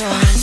yours. 0.00 0.39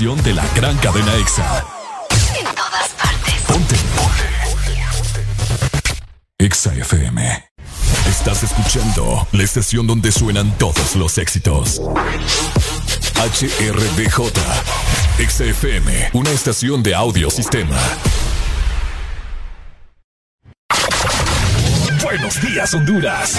De 0.00 0.32
la 0.32 0.46
gran 0.56 0.74
cadena 0.78 1.14
EXA. 1.16 1.62
En 2.34 2.46
todas 2.54 2.88
partes. 2.96 3.34
Ponte. 3.46 3.76
EXA 6.38 6.72
FM. 6.72 7.50
Estás 8.08 8.42
escuchando 8.42 9.28
la 9.32 9.42
estación 9.42 9.86
donde 9.86 10.10
suenan 10.10 10.56
todos 10.56 10.96
los 10.96 11.18
éxitos. 11.18 11.82
HRDJ. 13.16 14.32
EXA 15.18 15.44
FM, 15.44 16.10
una 16.14 16.30
estación 16.30 16.82
de 16.82 16.94
audio 16.94 17.28
sistema. 17.28 17.76
Buenos 22.02 22.40
días, 22.40 22.72
Honduras. 22.72 23.38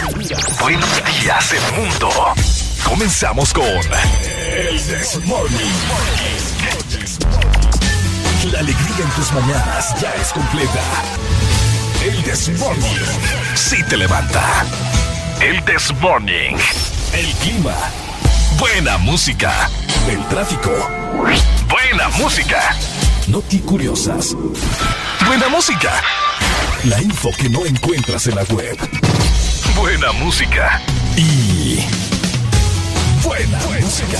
Buenos 0.61 0.89
días, 1.21 1.53
el 1.53 1.81
mundo. 1.81 2.09
Comenzamos 2.83 3.51
con 3.51 3.65
El 3.65 4.79
This 4.81 5.19
Morning. 5.25 6.40
La 8.51 8.59
alegría 8.59 8.95
en 8.99 9.09
tus 9.11 9.31
mañanas 9.31 9.99
ya 9.99 10.13
es 10.21 10.31
completa. 10.33 10.81
El 12.03 12.23
This 12.23 12.49
Morning 12.59 13.05
sí 13.55 13.77
te 13.89 13.97
levanta. 13.97 14.65
El 15.39 15.63
This 15.65 15.93
Morning. 15.99 16.55
El 17.13 17.25
clima. 17.35 17.75
Buena 18.59 18.97
música. 18.99 19.69
El 20.07 20.23
tráfico. 20.27 20.71
Buena 21.69 22.09
música. 22.17 22.75
Noti 23.27 23.59
curiosas. 23.59 24.35
Buena 25.25 25.49
música. 25.49 25.91
La 26.83 27.01
info 27.01 27.31
que 27.31 27.49
no 27.49 27.65
encuentras 27.65 28.27
en 28.27 28.35
la 28.35 28.43
web. 28.43 28.77
Buena 29.75 30.11
música. 30.11 30.79
Y 31.15 31.79
buena, 33.23 33.57
música. 33.81 34.19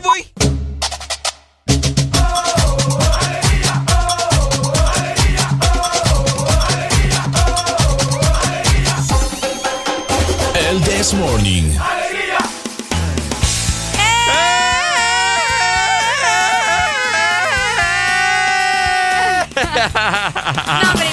This 11.01 11.13
Morning. 11.15 11.65
no, 11.71 11.81
pero 20.93 21.09
imagínate. 21.09 21.10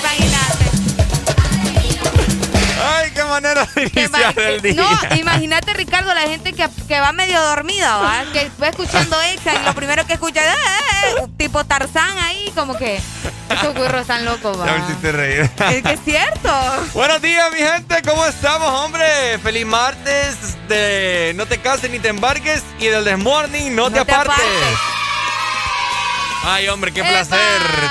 Manera 3.41 3.69
de 3.75 3.83
iniciar 3.83 4.39
el 4.39 4.61
día. 4.61 4.75
No, 4.75 5.17
imagínate, 5.17 5.73
Ricardo, 5.75 6.15
la 6.15 6.23
gente 6.23 6.53
que, 6.53 6.69
que 6.87 7.01
va 7.01 7.13
medio 7.13 7.41
dormida, 7.41 7.97
¿va? 7.97 8.25
Que 8.33 8.51
va 8.61 8.69
escuchando 8.69 9.21
Exa 9.23 9.55
y 9.55 9.65
lo 9.65 9.75
primero 9.75 10.07
que 10.07 10.15
escucha 10.15 10.41
es 10.41 10.55
eh, 10.55 11.17
eh, 11.19 11.27
tipo 11.37 11.65
Tarzán 11.65 12.19
ahí, 12.19 12.53
como 12.55 12.77
que 12.77 13.01
esos 13.51 13.75
burros 13.75 14.03
están 14.03 14.25
locos, 14.25 14.59
¿va? 14.61 14.67
Ya 14.67 14.73
me 14.73 14.85
hiciste 14.85 15.13
reír. 15.13 15.51
Es 15.71 15.83
que 15.83 15.93
es 15.93 16.01
cierto. 16.05 16.51
Buenos 16.95 17.23
días, 17.23 17.51
mi 17.53 17.59
gente, 17.59 18.03
¿cómo 18.03 18.27
estamos, 18.27 18.69
hombre? 18.69 19.39
Feliz 19.43 19.67
martes 19.67 20.37
de 20.69 21.33
No 21.37 21.47
te 21.47 21.59
cases 21.59 21.91
ni 21.91 21.99
te 21.99 22.09
embarques 22.09 22.63
y 22.79 22.87
del 22.87 23.05
Desmorning 23.05 23.75
No, 23.75 23.91
te, 23.91 24.01
apartes. 24.01 24.45
Ay, 26.45 26.69
hombre, 26.69 26.93
qué 26.93 27.03
placer. 27.03 27.39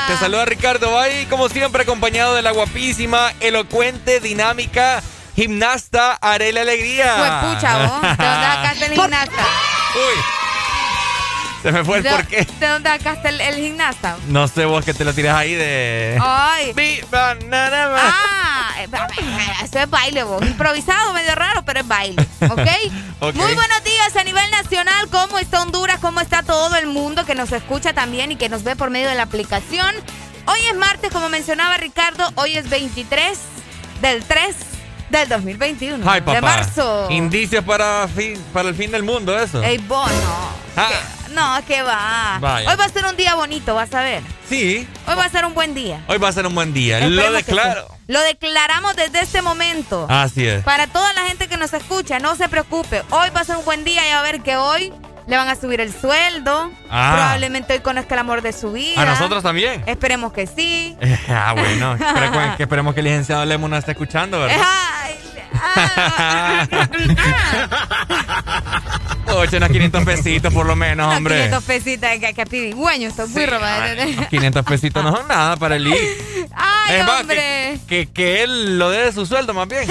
Te 0.07 0.18
saluda 0.18 0.46
Ricardo 0.46 0.91
Bay, 0.91 1.25
como 1.30 1.50
siempre, 1.50 1.84
acompañado 1.84 2.34
de 2.34 2.41
la 2.41 2.52
guapísima, 2.52 3.34
elocuente, 3.40 4.19
dinámica, 4.19 5.03
gimnasta 5.38 6.14
Arela 6.14 6.62
Alegría. 6.62 7.16
Pues 7.16 7.56
pucha, 7.56 7.78
vos. 7.86 8.02
¿De 8.02 8.08
dónde 8.08 8.18
sacaste 8.25 8.86
el 8.86 8.92
gimnasta? 8.94 9.44
Uy. 9.96 10.24
Se 11.62 11.72
me 11.72 11.84
fue 11.84 11.98
el 11.98 12.03
¿De, 12.03 12.25
qué. 12.28 12.48
¿De 12.59 12.68
dónde 12.68 12.90
sacaste 12.90 13.30
el, 13.30 13.42
el, 13.42 13.56
gimnasta? 13.56 14.18
No 14.30 14.48
sé 14.48 14.66
vos 14.66 14.84
que 14.84 14.96
te 14.96 15.06
lo 15.06 15.14
tiras 15.14 15.38
ahí 15.38 15.53
de. 15.53 16.18
Ay. 16.20 16.74
banana 17.12 17.88
Ah, 17.96 18.75
eso 19.64 19.80
es 19.80 19.90
baile, 19.90 20.24
vos. 20.24 20.42
Improvisado, 20.42 21.14
medio 21.14 21.36
raro, 21.36 21.64
pero 21.66 21.81
es 21.81 21.88
baile. 21.88 22.28
¿Okay? 22.42 22.92
¿ok? 23.19 23.36
Muy 23.36 23.54
buenos 23.54 23.84
días 23.84 24.16
a 24.16 24.24
nivel 24.24 24.50
nacional. 24.50 25.08
¿Cómo 25.09 25.38
está 25.38 25.62
Honduras? 25.62 26.00
¿Cómo 26.00 26.19
está 26.19 26.42
todo 26.42 26.75
el 26.78 26.88
mundo 26.88 27.25
que 27.25 27.36
nos 27.36 27.52
escucha 27.52 27.94
también 27.94 28.31
y 28.31 28.38
que 28.38 28.50
nos 28.50 28.64
ve 28.64 28.75
por 28.75 28.89
medio 28.89 29.10
de 29.10 29.16
la 29.16 29.24
aplicación? 29.24 29.94
Hoy 30.48 30.60
es 30.72 30.75
martes, 30.78 31.12
como 31.12 31.30
mencionaba 31.30 31.78
Ricardo. 31.78 32.31
Hoy 32.36 32.57
es 32.57 32.69
23 32.69 33.38
del 34.01 34.24
3 34.24 34.56
del 35.09 35.30
2021. 35.30 36.09
Ay, 36.09 36.21
papá. 36.21 36.36
De 36.36 36.42
marzo. 36.42 37.07
Indicios 37.09 37.63
para, 37.63 38.07
fin, 38.07 38.42
para 38.54 38.69
el 38.69 38.75
fin 38.75 38.92
del 38.92 39.04
mundo, 39.04 39.38
eso. 39.38 39.62
Ey, 39.63 39.77
bono. 39.77 40.12
Ah. 40.75 40.89
No, 41.31 41.65
que 41.65 41.81
va. 41.83 42.38
Vaya. 42.39 42.69
Hoy 42.69 42.75
va 42.77 42.86
a 42.86 42.89
ser 42.89 43.06
un 43.06 43.15
día 43.15 43.36
bonito, 43.36 43.75
vas 43.75 43.94
a 43.94 44.01
ver. 44.01 44.24
Sí. 44.50 44.88
Hoy 45.07 45.15
va 45.15 45.25
a 45.25 45.30
ser 45.30 45.45
un 45.45 45.54
buen 45.54 45.74
día. 45.74 46.04
Hoy 46.07 46.18
va 46.18 46.30
a 46.30 46.31
ser 46.31 46.48
un 46.48 46.56
buen 46.56 46.74
día. 46.74 47.00
Esperemos 47.00 47.25
Lo 47.25 47.31
declaro. 47.33 47.88
Lo 48.07 48.21
declaramos 48.21 48.95
desde 48.95 49.19
este 49.19 49.42
momento. 49.42 50.07
Así 50.09 50.48
es. 50.48 50.63
Para 50.63 50.88
toda 50.88 51.12
la 51.13 51.25
gente 51.25 51.48
que 51.48 51.57
nos 51.57 51.74
escucha, 51.74 52.19
no 52.19 52.36
se 52.36 52.48
preocupe. 52.48 53.03
Hoy 53.10 53.30
va 53.36 53.42
a 53.42 53.44
ser 53.44 53.57
un 53.57 53.65
buen 53.65 53.83
día 53.83 54.07
y 54.07 54.12
a 54.12 54.21
ver 54.21 54.42
que 54.42 54.56
hoy 54.56 54.94
le 55.27 55.35
van 55.35 55.47
a 55.50 55.56
subir 55.56 55.81
el 55.81 55.94
sueldo. 55.94 56.71
Ah. 56.89 57.12
Probablemente 57.15 57.74
hoy 57.74 57.79
conozca 57.79 58.15
el 58.15 58.19
amor 58.19 58.41
de 58.41 58.53
su 58.53 58.71
vida. 58.71 59.01
A 59.01 59.06
nosotros 59.06 59.44
también. 59.44 59.83
Esperemos 59.85 60.31
que 60.33 60.47
sí. 60.47 60.97
ah, 61.29 61.53
bueno. 61.53 61.94
Espero 61.94 62.31
que, 62.57 62.63
esperemos 62.63 62.94
que 62.94 63.01
el 63.01 63.06
licenciado 63.06 63.45
Lemo 63.45 63.68
nos 63.68 63.79
esté 63.79 63.91
escuchando, 63.91 64.39
¿verdad? 64.39 64.57
Ay, 64.65 65.15
ah. 65.53 66.68
Oye, 69.35 69.57
unos 69.57 69.69
500 69.69 70.06
pesitos 70.06 70.53
por 70.53 70.65
lo 70.65 70.75
menos, 70.75 71.13
hombre. 71.15 71.35
500 71.35 71.63
pesitos 71.63 72.09
que, 72.09 72.33
que 72.33 72.45
pidigüeño, 72.45 73.09
esto 73.09 73.24
es 73.24 73.29
muy 73.29 73.45
robado. 73.45 73.85
500 74.29 74.65
pesitos 74.65 75.03
no 75.03 75.15
son 75.15 75.27
nada 75.27 75.57
para 75.57 75.75
el 75.75 75.88
I. 75.88 75.95
Ay, 76.56 77.01
hombre. 77.01 77.77
que, 77.88 78.07
que, 78.07 78.44
él 78.44 78.79
lo 78.79 78.89
dé 78.89 79.06
de 79.06 79.12
su 79.12 79.25
sueldo 79.25 79.53
más 79.53 79.68
bien. 79.68 79.83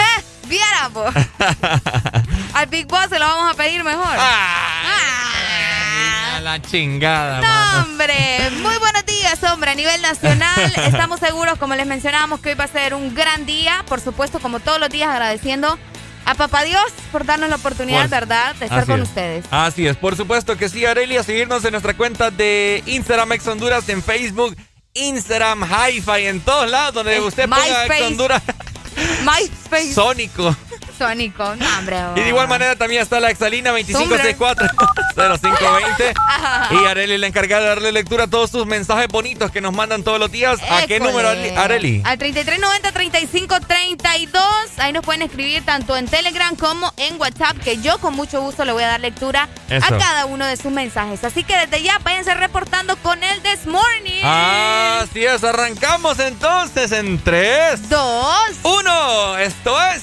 Viera, 0.48 0.90
pues. 0.92 1.14
Al 2.54 2.66
Big 2.66 2.86
Boss 2.86 3.06
se 3.10 3.18
lo 3.18 3.26
vamos 3.26 3.52
a 3.52 3.56
pedir 3.56 3.82
mejor. 3.84 4.16
Ah, 4.18 6.40
la 6.42 6.60
chingada. 6.62 7.40
No, 7.40 7.82
hombre. 7.84 8.50
Muy 8.62 8.76
buenos 8.78 9.04
días, 9.06 9.42
hombre. 9.44 9.72
A 9.72 9.74
nivel 9.74 10.00
nacional, 10.02 10.72
estamos 10.76 11.20
seguros, 11.20 11.58
como 11.58 11.74
les 11.74 11.86
mencionábamos, 11.86 12.40
que 12.40 12.50
hoy 12.50 12.54
va 12.54 12.64
a 12.64 12.68
ser 12.68 12.94
un 12.94 13.14
gran 13.14 13.46
día. 13.46 13.84
Por 13.88 14.00
supuesto, 14.00 14.40
como 14.40 14.60
todos 14.60 14.80
los 14.80 14.88
días, 14.88 15.08
agradeciendo 15.08 15.78
a 16.24 16.34
papá 16.34 16.64
Dios 16.64 16.84
por 17.12 17.24
darnos 17.24 17.48
la 17.48 17.56
oportunidad, 17.56 18.08
¿verdad?, 18.08 18.54
de 18.56 18.66
estar 18.66 18.86
con 18.86 19.00
ustedes. 19.00 19.44
Así 19.50 19.86
es, 19.86 19.96
por 19.96 20.16
supuesto 20.16 20.56
que 20.56 20.68
sí, 20.68 20.84
Arelia, 20.84 21.22
seguirnos 21.22 21.64
en 21.64 21.72
nuestra 21.72 21.96
cuenta 21.96 22.30
de 22.30 22.82
Instagram 22.86 23.32
Ex 23.32 23.46
Honduras, 23.46 23.88
en 23.88 24.02
Facebook, 24.02 24.56
Instagram, 24.94 25.62
Hi-Fi, 25.62 26.26
en 26.26 26.40
todos 26.40 26.70
lados 26.70 26.94
donde 26.94 27.20
usted 27.20 27.48
ponga 27.48 27.86
Ex 27.86 28.02
Honduras. 28.02 28.42
MySpace. 29.24 29.92
Sónico. 29.94 30.56
Sónico, 30.96 31.54
no, 31.56 31.78
hombre. 31.78 31.96
Y 32.16 32.20
de 32.20 32.28
igual 32.28 32.48
manera 32.48 32.76
también 32.76 33.02
está 33.02 33.20
la 33.20 33.30
Exalina 33.30 33.72
2564-0520. 33.72 36.14
y 36.70 36.86
Areli 36.86 37.18
la 37.18 37.26
encargada 37.26 37.62
de 37.62 37.68
darle 37.68 37.92
lectura 37.92 38.24
a 38.24 38.26
todos 38.26 38.50
sus 38.50 38.66
mensajes 38.66 39.08
bonitos 39.08 39.50
que 39.50 39.60
nos 39.60 39.72
mandan 39.72 40.02
todos 40.02 40.18
los 40.18 40.30
días. 40.30 40.58
¿A 40.68 40.86
qué 40.86 41.00
número, 41.00 41.28
Areli? 41.28 42.02
Al 42.04 42.18
3390-3532. 42.18 44.40
Ahí 44.78 44.92
nos 44.92 45.04
pueden 45.04 45.22
escribir 45.22 45.64
tanto 45.64 45.96
en 45.96 46.06
Telegram 46.06 46.54
como 46.56 46.92
en 46.96 47.20
WhatsApp, 47.20 47.56
que 47.58 47.80
yo 47.80 47.98
con 47.98 48.14
mucho 48.14 48.40
gusto 48.40 48.64
le 48.64 48.72
voy 48.72 48.82
a 48.82 48.88
dar 48.88 49.00
lectura 49.00 49.48
a 49.70 49.98
cada 49.98 50.26
uno 50.26 50.46
de 50.46 50.56
sus 50.56 50.72
mensajes. 50.72 51.22
Así 51.24 51.44
que 51.44 51.56
desde 51.56 51.82
ya 51.82 51.98
váyanse 51.98 52.34
reportando 52.34 52.96
con 52.96 53.22
el 53.22 53.40
This 53.42 53.66
Morning. 53.66 54.22
Así 54.22 55.24
es, 55.24 55.44
arrancamos 55.44 56.18
entonces 56.18 56.92
en 56.92 57.22
3, 57.22 57.88
2, 57.88 58.36
1. 58.62 59.38
Esto 59.38 59.80
es 59.82 60.02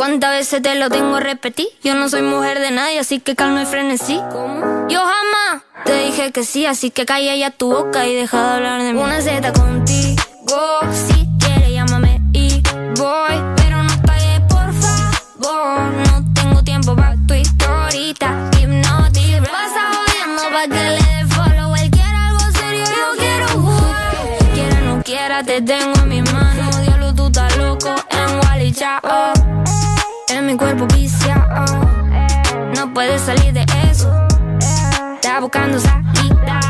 ¿Cuántas 0.00 0.30
veces 0.30 0.62
te 0.62 0.74
lo 0.76 0.88
tengo 0.88 1.16
a 1.16 1.20
repetir? 1.20 1.68
Yo 1.84 1.94
no 1.94 2.08
soy 2.08 2.22
mujer 2.22 2.58
de 2.58 2.70
nadie, 2.70 3.00
así 3.00 3.20
que 3.20 3.36
calma 3.36 3.64
y 3.64 3.66
frenesí. 3.66 4.18
¿Cómo? 4.32 4.88
Yo 4.88 4.98
jamás 4.98 5.62
te 5.84 5.92
dije 6.06 6.32
que 6.32 6.42
sí, 6.42 6.64
así 6.64 6.90
que 6.90 7.04
calla 7.04 7.36
ya 7.36 7.50
tu 7.50 7.70
boca 7.70 8.06
y 8.06 8.14
deja 8.14 8.42
de 8.42 8.54
hablar 8.54 8.82
de 8.82 8.94
mí. 8.94 8.98
Una 8.98 9.20
Z 9.20 9.52
contigo, 9.52 10.80
si 10.90 11.28
quieres 11.38 11.72
llámame 11.72 12.18
y 12.32 12.62
voy. 12.96 13.36
Pero 13.56 13.82
no 13.82 14.02
calles, 14.06 14.40
por 14.48 14.72
favor. 14.72 15.92
No 15.92 16.32
tengo 16.32 16.64
tiempo 16.64 16.96
para 16.96 17.16
tu 17.26 17.34
historita. 17.34 18.50
Hipnotic, 18.58 19.50
pasa 19.50 19.82
jodiendo 19.92 20.42
pa' 20.50 20.62
que 20.62 20.82
le 20.82 21.02
dé 21.12 21.26
follow. 21.28 21.76
Él 21.76 21.90
quiere 21.90 22.16
algo 22.16 22.58
serio, 22.58 22.84
yo 22.86 23.18
quiero 23.18 23.48
jugar. 23.48 24.54
Quiera 24.54 24.80
no 24.80 25.02
quiera, 25.02 25.42
te 25.44 25.60
tengo 25.60 25.99
mi 30.50 30.56
cuerpo 30.56 30.86
viciado. 30.88 31.64
No 32.74 32.92
puedes 32.92 33.20
salir 33.22 33.52
de 33.52 33.64
eso. 33.88 34.10
Está 35.14 35.38
buscando 35.38 35.78
salida. 35.78 36.60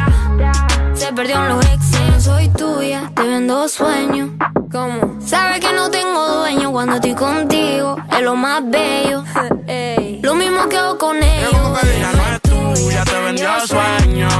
Se 0.93 1.11
perdió 1.15 1.37
en 1.37 1.49
los 1.49 1.65
exes. 1.65 2.25
Soy 2.25 2.49
tuya, 2.49 3.11
te 3.15 3.23
vendo 3.23 3.67
sueños. 3.69 4.31
¿Cómo? 4.71 5.17
Sabes 5.25 5.61
que 5.61 5.73
no 5.73 5.91
tengo 5.91 6.41
dueño 6.41 6.71
cuando 6.73 6.97
estoy 6.97 7.15
contigo. 7.15 7.97
Es 8.13 8.23
lo 8.23 8.37
más 8.37 8.63
bello. 8.69 9.25
Lo 10.23 10.35
mismo 10.35 10.69
que 10.69 10.77
hago 10.77 10.99
con 10.99 11.17
ellos. 11.17 11.53
Ella 11.83 12.13
no 12.13 12.23
es 12.35 12.41
tuya, 12.43 13.05
te 13.05 13.21
vendió 13.21 13.49
sueños. 13.67 14.35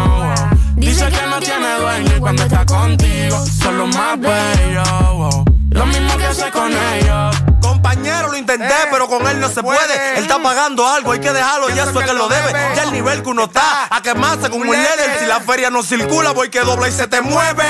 Dice 0.77 1.07
que 1.07 1.27
no 1.27 1.41
tiene 1.41 1.75
dueño 1.81 2.17
y 2.17 2.21
cuando 2.21 2.43
está 2.43 2.67
contigo 2.67 3.39
son 3.47 3.79
los 3.79 3.97
más 3.97 4.21
bellos. 4.21 5.50
Lo 5.71 5.87
mismo 5.87 6.17
que 6.17 6.27
hace 6.27 6.51
con 6.51 6.73
ellos. 6.73 7.37
Compañero, 7.63 8.29
lo 8.29 8.37
intenté, 8.37 8.67
eh, 8.67 8.89
pero 8.91 9.09
con 9.09 9.27
él 9.27 9.41
no 9.41 9.49
se 9.49 9.63
puede. 9.63 10.19
Él 10.19 10.25
está 10.25 10.43
pagando 10.43 10.87
algo, 10.87 11.13
hay 11.13 11.21
que 11.21 11.33
dejarlo, 11.33 11.71
y 11.71 11.79
eso 11.79 12.01
es 12.01 12.07
que 12.07 12.13
lo 12.13 12.29
debe. 12.29 12.53
Ya 12.75 12.83
el 12.83 12.93
nivel 12.93 13.23
que 13.23 13.29
uno 13.29 13.45
está, 13.45 13.87
a 13.89 14.03
quemarse 14.03 14.51
como 14.51 14.65
un 14.65 14.71
líder. 14.71 15.19
Si 15.21 15.27
la 15.27 15.41
feria 15.41 15.71
no 15.71 15.83
circula, 15.83 16.33
voy 16.33 16.51
que 16.51 16.61
dobla 16.61 16.89
y 16.89 16.93
se 16.93 17.07
te 17.07 17.21
mueve. 17.21 17.65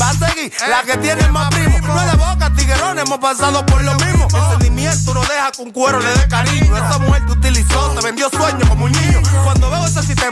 Va 0.00 0.10
a 0.10 0.14
seguir 0.14 0.52
eh, 0.52 0.68
la 0.68 0.82
que 0.82 0.96
tiene 0.98 1.28
más 1.28 1.48
primo. 1.50 1.78
No 1.86 2.00
es 2.00 2.10
de 2.10 2.16
boca, 2.16 2.52
tiguerón, 2.56 2.98
hemos 2.98 3.18
pasado 3.18 3.64
por 3.66 3.82
lo 3.82 3.94
mismo. 3.94 4.28
El 4.34 4.50
sentimiento 4.50 5.14
no 5.14 5.20
deja 5.20 5.52
con 5.56 5.70
cuero 5.70 6.00
le 6.00 6.10
dé 6.12 6.28
cariño. 6.28 6.76
Esa 6.76 6.98
mujer 6.98 7.26
te 7.26 7.32
utilizó, 7.32 7.90
te 7.90 8.00
vendió 8.00 8.30
sueños 8.30 8.68
como 8.68 8.86
un 8.86 8.92
niño. 8.92 9.20
Cuando 9.44 9.70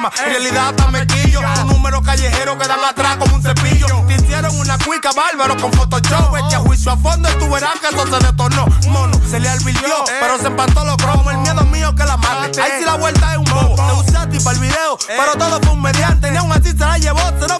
en 0.08 0.30
realidad 0.30 0.68
hasta 0.68 0.90
me 0.90 1.06
quillo. 1.06 1.40
Un 1.40 1.68
número 1.68 2.02
callejero 2.02 2.58
que 2.58 2.66
dan 2.66 2.84
atrás 2.84 3.16
como 3.16 3.36
un 3.36 3.42
cepillo. 3.42 3.86
Te 4.06 4.14
hicieron 4.14 4.58
una 4.58 4.78
cuica 4.78 5.10
bárbaro 5.12 5.56
con 5.56 5.72
Photoshop. 5.72 6.36
Este 6.36 6.56
a 6.56 6.58
juicio 6.60 6.92
a 6.92 6.96
fondo, 6.96 7.28
tú 7.38 7.48
verás 7.50 7.78
que 7.80 7.88
eso 7.88 8.06
se 8.06 8.26
detonó. 8.26 8.66
Mono, 8.88 9.20
se 9.28 9.40
le 9.40 9.48
alvirtió, 9.48 9.94
pero 10.20 10.38
se 10.38 10.46
empató 10.46 10.84
los 10.84 10.96
cromos. 10.96 11.32
El 11.32 11.38
miedo 11.38 11.64
mío 11.66 11.94
que 11.94 12.04
la 12.04 12.16
mate. 12.16 12.60
Ahí 12.60 12.72
sí 12.78 12.84
la 12.84 12.94
vuelta 12.96 13.32
es 13.32 13.38
un 13.38 13.44
bobo. 13.44 13.76
Te 13.76 14.08
usé 14.08 14.16
a 14.16 14.28
ti 14.28 14.38
para 14.40 14.56
el 14.56 14.62
video, 14.62 14.98
pero 15.06 15.32
todo 15.36 15.60
fue 15.60 15.72
un 15.72 15.82
mediante. 15.82 16.30
Ni 16.30 16.36
aún 16.36 16.52
así 16.52 16.70
se 16.70 16.78
la 16.78 16.98
llevó, 16.98 17.20
se 17.40 17.48
lo 17.48 17.59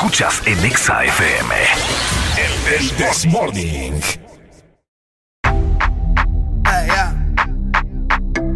Escuchas 0.00 0.40
en 0.46 0.64
Exa 0.64 1.04
FM, 1.04 1.54
el 2.38 2.96
This 2.96 3.26
Morning. 3.26 4.00
Hey, 6.64 6.86
yeah. 6.86 7.12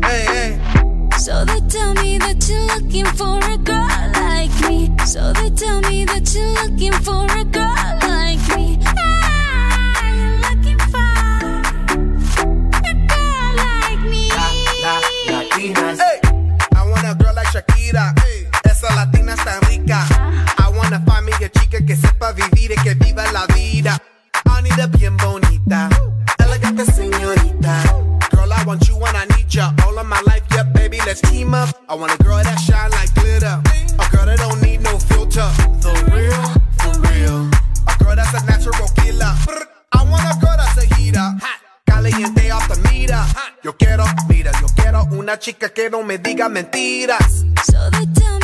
hey, 0.03 0.25
hey. 0.27 0.59
So 1.19 1.45
they 1.45 1.61
tell 1.69 1.93
me 2.03 2.17
that 2.17 2.49
you're 2.49 2.65
looking 2.75 3.05
for 3.05 3.39
a 3.45 3.59
girl 3.59 3.87
like 4.15 4.59
me. 4.67 4.91
So 5.05 5.35
they 5.35 5.51
tell 5.51 5.83
me 5.83 6.07
that 6.07 6.33
you're 6.35 6.51
looking 6.65 6.95
for 7.05 7.27
a 7.27 7.45
girl 7.45 7.75
like 8.01 8.41
me. 8.57 8.79
I 16.75 16.87
want 16.89 17.05
a 17.05 17.15
girl 17.23 17.35
like 17.35 17.49
Shakira. 17.49 18.15
Esa 18.65 18.95
latina 18.95 19.35
está 19.35 19.61
rica. 19.69 20.34
I 20.95 20.99
wanna 20.99 21.11
find 21.11 21.27
me 21.27 21.33
a 21.45 21.49
chica 21.49 21.85
que 21.85 21.97
sepa 21.97 22.31
vivir 22.33 22.71
y 22.71 22.77
que 22.85 22.95
viva 22.95 23.25
la 23.33 23.47
vida. 23.47 24.01
I 24.47 24.63
need 24.63 24.79
a 24.79 24.87
bien 24.87 25.17
bonita. 25.17 25.89
Elegante 26.39 26.85
señorita. 26.85 27.83
Girl, 28.31 28.53
I 28.53 28.65
want 28.65 28.87
you 28.87 29.05
and 29.05 29.17
I 29.17 29.25
need 29.37 29.49
ya. 29.49 29.73
All 29.85 29.99
of 29.99 30.07
my 30.07 30.21
life, 30.21 30.45
yeah, 30.53 30.63
baby, 30.63 30.99
let's 31.05 31.21
team 31.21 31.53
up. 31.53 31.69
I 31.89 31.97
want 31.97 32.13
a 32.13 32.23
girl 32.23 32.41
that 32.41 32.61
shine 32.61 32.93
like 32.93 33.13
glitter. 33.15 33.61
A 33.99 34.07
girl 34.13 34.27
that 34.27 34.39
don't 34.39 34.63
need 34.63 34.83
no 34.83 34.97
filter. 35.01 35.51
The 35.83 35.91
real, 36.15 36.45
for 36.79 36.95
real. 37.11 37.51
A 37.89 37.95
girl 37.99 38.15
that's 38.15 38.33
a 38.41 38.47
natural 38.47 38.89
killer. 38.95 39.35
I 39.91 40.05
want 40.05 40.23
a 40.23 40.39
girl 40.39 40.57
that's 40.57 40.79
a 40.79 40.95
heater. 40.95 41.35
Caliente 41.87 42.53
off 42.53 42.69
the 42.69 42.79
mira. 42.89 43.27
Yo 43.65 43.73
quiero, 43.73 44.05
mira, 44.29 44.53
yo 44.61 44.69
quiero 44.77 45.09
una 45.11 45.41
chica 45.41 45.71
que 45.71 45.91
no 45.91 46.05
me 46.05 46.19
diga 46.19 46.49
mentiras. 46.49 47.45
So 47.65 47.91
they 47.91 48.07
tell 48.15 48.39
me 48.39 48.44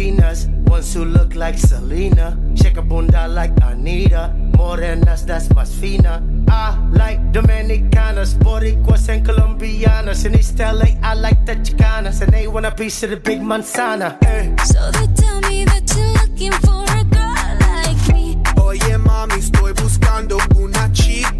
Latinas, 0.00 0.48
ones 0.66 0.94
who 0.94 1.04
look 1.04 1.34
like 1.34 1.58
Selena, 1.58 2.36
shake 2.54 2.78
a 2.78 2.82
bunda 2.82 3.28
like 3.28 3.52
Anita, 3.62 4.32
morenas 4.56 5.26
that's 5.26 5.48
más 5.48 5.72
fina. 5.78 6.22
I 6.48 6.76
like 6.90 7.20
Dominicanas, 7.32 8.34
Boricuas 8.38 9.08
and 9.10 9.26
Colombianas. 9.26 10.24
In 10.24 10.34
East 10.36 10.58
LA, 10.58 10.96
I 11.02 11.14
like 11.14 11.44
the 11.44 11.56
Chicanas, 11.56 12.22
and 12.22 12.32
they 12.32 12.48
want 12.48 12.66
a 12.66 12.70
piece 12.70 13.02
of 13.02 13.10
the 13.10 13.16
big 13.16 13.40
manzana. 13.40 14.16
Eh. 14.24 14.56
So 14.64 14.90
they 14.92 15.06
tell 15.14 15.40
me 15.42 15.64
that 15.66 15.84
you're 15.94 16.12
looking 16.14 16.52
for 16.64 16.84
a 16.96 17.04
girl 17.04 17.58
like 17.60 18.14
me. 18.14 18.38
Oye 18.56 18.96
mami, 18.96 19.34
estoy 19.38 19.74
buscando 19.74 20.38
una 20.56 20.90
chica 20.92 21.39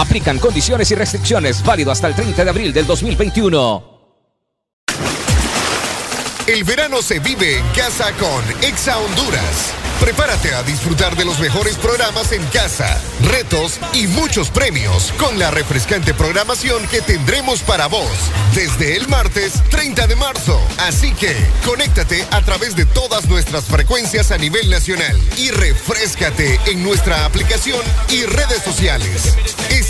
Aplican 0.00 0.38
condiciones 0.38 0.90
y 0.90 0.94
restricciones 0.94 1.62
válido 1.62 1.92
hasta 1.92 2.06
el 2.08 2.14
30 2.14 2.44
de 2.44 2.48
abril 2.48 2.72
del 2.72 2.86
2021. 2.86 3.84
El 6.46 6.64
verano 6.64 7.02
se 7.02 7.18
vive 7.18 7.58
en 7.58 7.66
casa 7.76 8.10
con 8.12 8.42
Exa 8.62 8.96
Honduras. 8.98 9.74
Prepárate 10.00 10.54
a 10.54 10.62
disfrutar 10.62 11.14
de 11.16 11.26
los 11.26 11.38
mejores 11.38 11.76
programas 11.76 12.32
en 12.32 12.42
casa, 12.46 12.98
retos 13.30 13.78
y 13.92 14.06
muchos 14.06 14.48
premios 14.48 15.12
con 15.18 15.38
la 15.38 15.50
refrescante 15.50 16.14
programación 16.14 16.86
que 16.86 17.02
tendremos 17.02 17.60
para 17.60 17.86
vos 17.86 18.10
desde 18.54 18.96
el 18.96 19.06
martes 19.06 19.62
30 19.68 20.06
de 20.06 20.16
marzo. 20.16 20.58
Así 20.78 21.12
que 21.12 21.36
conéctate 21.66 22.26
a 22.30 22.40
través 22.40 22.74
de 22.74 22.86
todas 22.86 23.28
nuestras 23.28 23.64
frecuencias 23.66 24.30
a 24.30 24.38
nivel 24.38 24.70
nacional 24.70 25.20
y 25.36 25.50
refrescate 25.50 26.58
en 26.64 26.82
nuestra 26.82 27.26
aplicación 27.26 27.82
y 28.08 28.24
redes 28.24 28.62
sociales. 28.62 29.36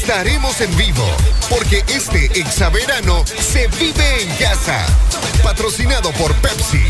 Estaremos 0.02 0.58
en 0.62 0.74
vivo 0.78 1.06
porque 1.50 1.84
este 1.86 2.24
exaverano 2.40 3.22
se 3.26 3.68
vive 3.78 4.22
en 4.22 4.34
casa. 4.38 4.86
Patrocinado 5.42 6.10
por 6.12 6.34
Pepsi. 6.36 6.82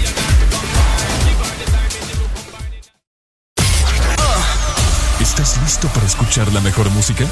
¿Estás 5.20 5.58
listo 5.60 5.88
para 5.88 6.06
escuchar 6.06 6.52
la 6.52 6.60
mejor 6.60 6.88
música? 6.90 7.24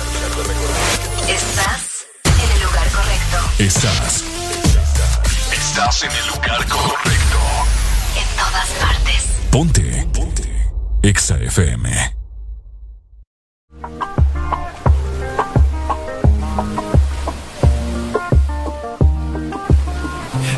Estás 1.28 2.06
en 2.24 2.50
el 2.56 2.62
lugar 2.64 2.88
correcto. 2.90 3.38
Estás. 3.60 4.24
Estás 5.52 6.02
en 6.02 6.10
el 6.10 6.26
lugar 6.26 6.66
correcto. 6.66 7.38
En 8.16 8.36
todas 8.36 8.68
partes. 8.80 9.22
Ponte. 9.52 10.08
Ponte. 10.12 10.70
Exa 11.04 11.38
FM. 11.38 12.17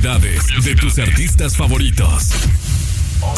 de 0.00 0.74
tus 0.74 0.98
artistas 0.98 1.56
favoritos. 1.56 2.28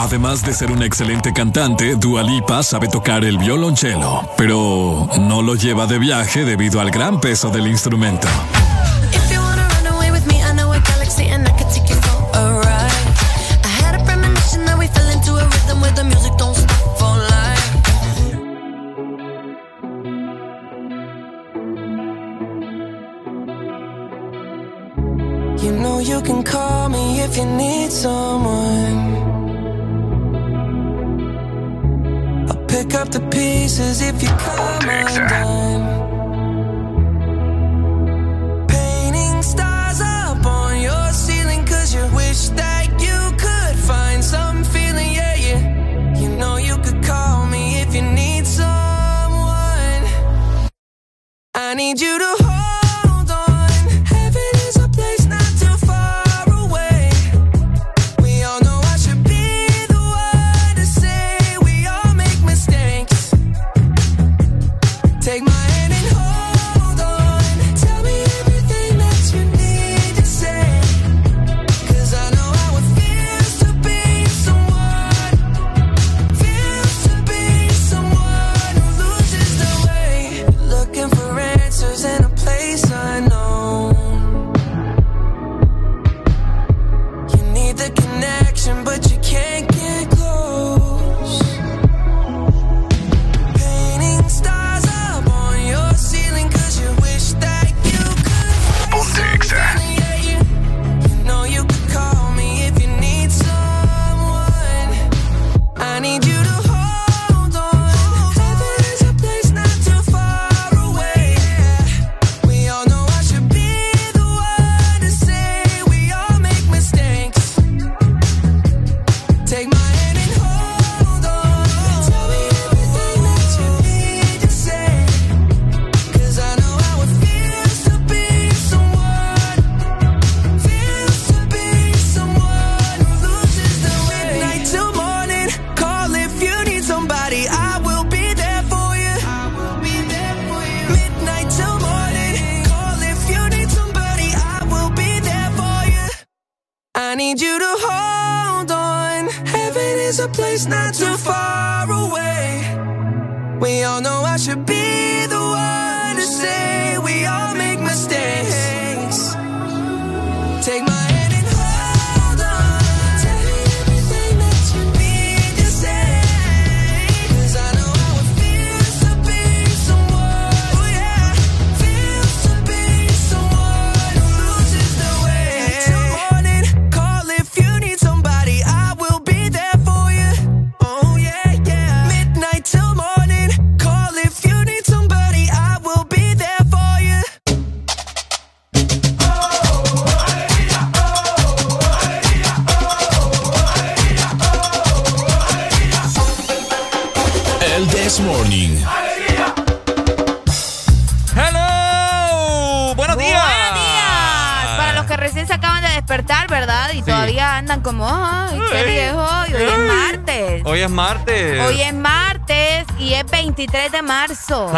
Además 0.00 0.44
de 0.44 0.52
ser 0.52 0.72
un 0.72 0.82
excelente 0.82 1.32
cantante, 1.32 1.94
Dua 1.94 2.24
Lipa 2.24 2.64
sabe 2.64 2.88
tocar 2.88 3.24
el 3.24 3.38
violonchelo, 3.38 4.28
pero 4.36 5.08
no 5.20 5.40
lo 5.40 5.54
lleva 5.54 5.86
de 5.86 6.00
viaje 6.00 6.44
debido 6.44 6.80
al 6.80 6.90
gran 6.90 7.20
peso 7.20 7.50
del 7.50 7.68
instrumento. 7.68 8.26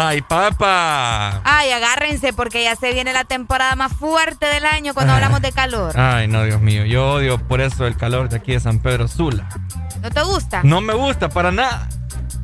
Ay, 0.03 0.21
papá. 0.21 1.41
Ay, 1.43 1.71
agárrense 1.71 2.33
porque 2.33 2.63
ya 2.63 2.75
se 2.75 2.91
viene 2.91 3.13
la 3.13 3.23
temporada 3.23 3.75
más 3.75 3.93
fuerte 3.93 4.47
del 4.47 4.65
año 4.65 4.95
cuando 4.95 5.13
hablamos 5.13 5.41
de 5.41 5.51
calor. 5.51 5.99
Ay, 5.99 6.27
no, 6.27 6.43
Dios 6.43 6.59
mío. 6.59 6.85
Yo 6.85 7.13
odio 7.13 7.37
por 7.37 7.61
eso 7.61 7.85
el 7.85 7.95
calor 7.95 8.27
de 8.27 8.37
aquí 8.37 8.53
de 8.53 8.59
San 8.59 8.79
Pedro 8.79 9.07
Sula. 9.07 9.47
¿No 10.01 10.09
te 10.09 10.21
gusta? 10.23 10.61
No 10.63 10.81
me 10.81 10.93
gusta, 10.93 11.29
para 11.29 11.51
nada. 11.51 11.87